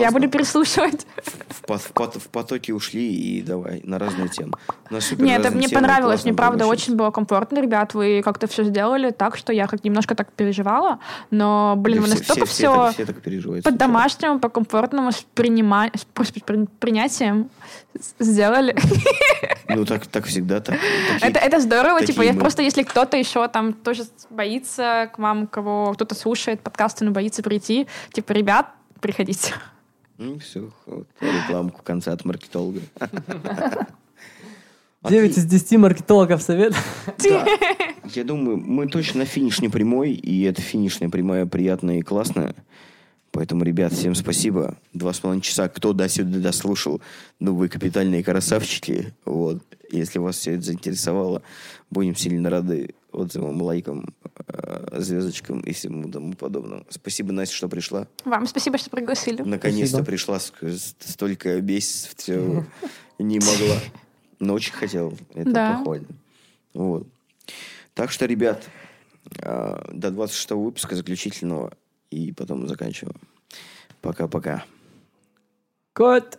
Я 0.00 0.10
буду 0.10 0.28
переслушивать. 0.28 1.06
В, 1.48 1.78
в 1.78 1.92
в 2.20 2.28
потоке 2.28 2.74
ушли 2.74 3.14
и 3.14 3.42
давай 3.42 3.80
на 3.84 3.98
разные 3.98 4.28
темы. 4.28 4.52
Супер 5.00 5.24
Нет, 5.24 5.40
это 5.40 5.50
мне 5.54 5.66
темы, 5.68 5.82
понравилось. 5.82 6.24
Мне 6.24 6.34
правда 6.34 6.64
получилось. 6.64 6.82
очень 6.88 6.96
было 6.96 7.10
комфортно, 7.10 7.60
ребят. 7.60 7.94
Вы 7.94 8.22
как-то 8.24 8.46
все 8.46 8.64
сделали 8.64 9.10
так, 9.10 9.36
что 9.36 9.52
я 9.52 9.66
как 9.66 9.84
немножко 9.84 10.14
так 10.14 10.32
переживала. 10.32 10.98
Но, 11.30 11.74
блин, 11.76 12.00
вы 12.00 12.06
все- 12.06 12.16
настолько 12.18 12.46
все, 12.46 12.54
все, 12.54 12.72
все, 12.72 12.74
так, 12.74 12.94
все 12.94 13.06
так 13.06 13.22
переживают. 13.22 13.64
по-домашнему, 13.64 14.38
по-комфортному, 14.40 15.12
с, 15.12 15.24
принима... 15.34 15.90
с 15.94 16.04
принятием 16.78 17.50
сделали. 18.18 18.76
Ну 19.66 19.84
так, 19.86 20.06
так 20.06 20.26
всегда 20.26 20.60
так. 20.60 20.78
Такие- 20.78 21.30
Это, 21.30 21.38
это 21.40 21.58
здорово, 21.60 22.04
типа, 22.04 22.20
я 22.22 22.32
мы. 22.34 22.40
просто, 22.40 22.62
если 22.62 22.82
кто-то 22.82 23.16
еще 23.16 23.48
там 23.48 23.72
тоже 23.72 24.04
боится 24.30 25.10
к 25.12 25.18
вам, 25.18 25.46
кого 25.46 25.92
кто-то 25.94 26.14
слушает 26.14 26.60
подкасты, 26.60 27.04
но 27.04 27.12
боится 27.12 27.42
прийти, 27.42 27.86
типа, 28.12 28.32
ребят, 28.32 28.66
приходите. 29.00 29.54
Ну, 30.18 30.38
все, 30.38 30.70
вот, 30.86 31.08
рекламку 31.20 31.80
в 31.80 31.82
конце 31.82 32.12
от 32.12 32.24
маркетолога. 32.24 32.80
9 35.08 35.36
из 35.36 35.44
10 35.44 35.78
маркетологов 35.78 36.42
совет. 36.42 36.74
Да. 37.22 37.46
Я 38.14 38.24
думаю, 38.24 38.56
мы 38.56 38.86
точно 38.86 39.20
на 39.20 39.26
финишной 39.26 39.70
прямой, 39.70 40.12
и 40.12 40.42
эта 40.44 40.62
финишная 40.62 41.10
прямая 41.10 41.46
приятная 41.46 41.98
и 41.98 42.02
классная. 42.02 42.54
Поэтому, 43.30 43.64
ребят, 43.64 43.92
всем 43.92 44.14
спасибо. 44.14 44.76
Два 44.92 45.12
с 45.12 45.20
половиной 45.20 45.42
часа. 45.42 45.68
Кто 45.68 45.92
до 45.92 46.08
сюда 46.08 46.38
дослушал, 46.38 47.00
ну, 47.40 47.54
вы 47.54 47.68
капитальные 47.68 48.22
красавчики. 48.22 49.12
Вот. 49.24 49.62
Если 49.90 50.20
вас 50.20 50.36
все 50.36 50.52
это 50.52 50.62
заинтересовало, 50.62 51.42
будем 51.90 52.14
сильно 52.14 52.48
рады 52.48 52.94
отзывам, 53.14 53.60
лайкам, 53.62 54.14
э, 54.48 55.00
звездочкам 55.00 55.60
и 55.60 55.72
всему 55.72 56.10
тому 56.10 56.34
подобному. 56.34 56.84
Спасибо, 56.90 57.32
Настя, 57.32 57.54
что 57.54 57.68
пришла. 57.68 58.06
Вам 58.24 58.46
спасибо, 58.46 58.78
что 58.78 58.90
пригласили. 58.90 59.42
Наконец-то 59.42 60.02
Спасибо. 60.02 60.06
пришла, 60.06 60.38
столько 61.00 61.60
месяцев 61.60 62.14
все 62.16 62.64
не 63.18 63.38
могла. 63.38 63.78
Но 64.40 64.54
очень 64.54 64.72
хотел. 64.72 65.14
Это 65.34 65.50
Да. 65.52 65.76
похвально. 65.78 66.08
Вот. 66.74 67.06
Так 67.94 68.10
что, 68.10 68.26
ребят, 68.26 68.68
а, 69.40 69.88
до 69.92 70.10
26 70.10 70.50
выпуска 70.64 70.96
заключительного 70.96 71.72
и 72.10 72.32
потом 72.32 72.66
заканчиваем. 72.68 73.16
Пока-пока. 74.00 74.64
Кот. 75.92 76.38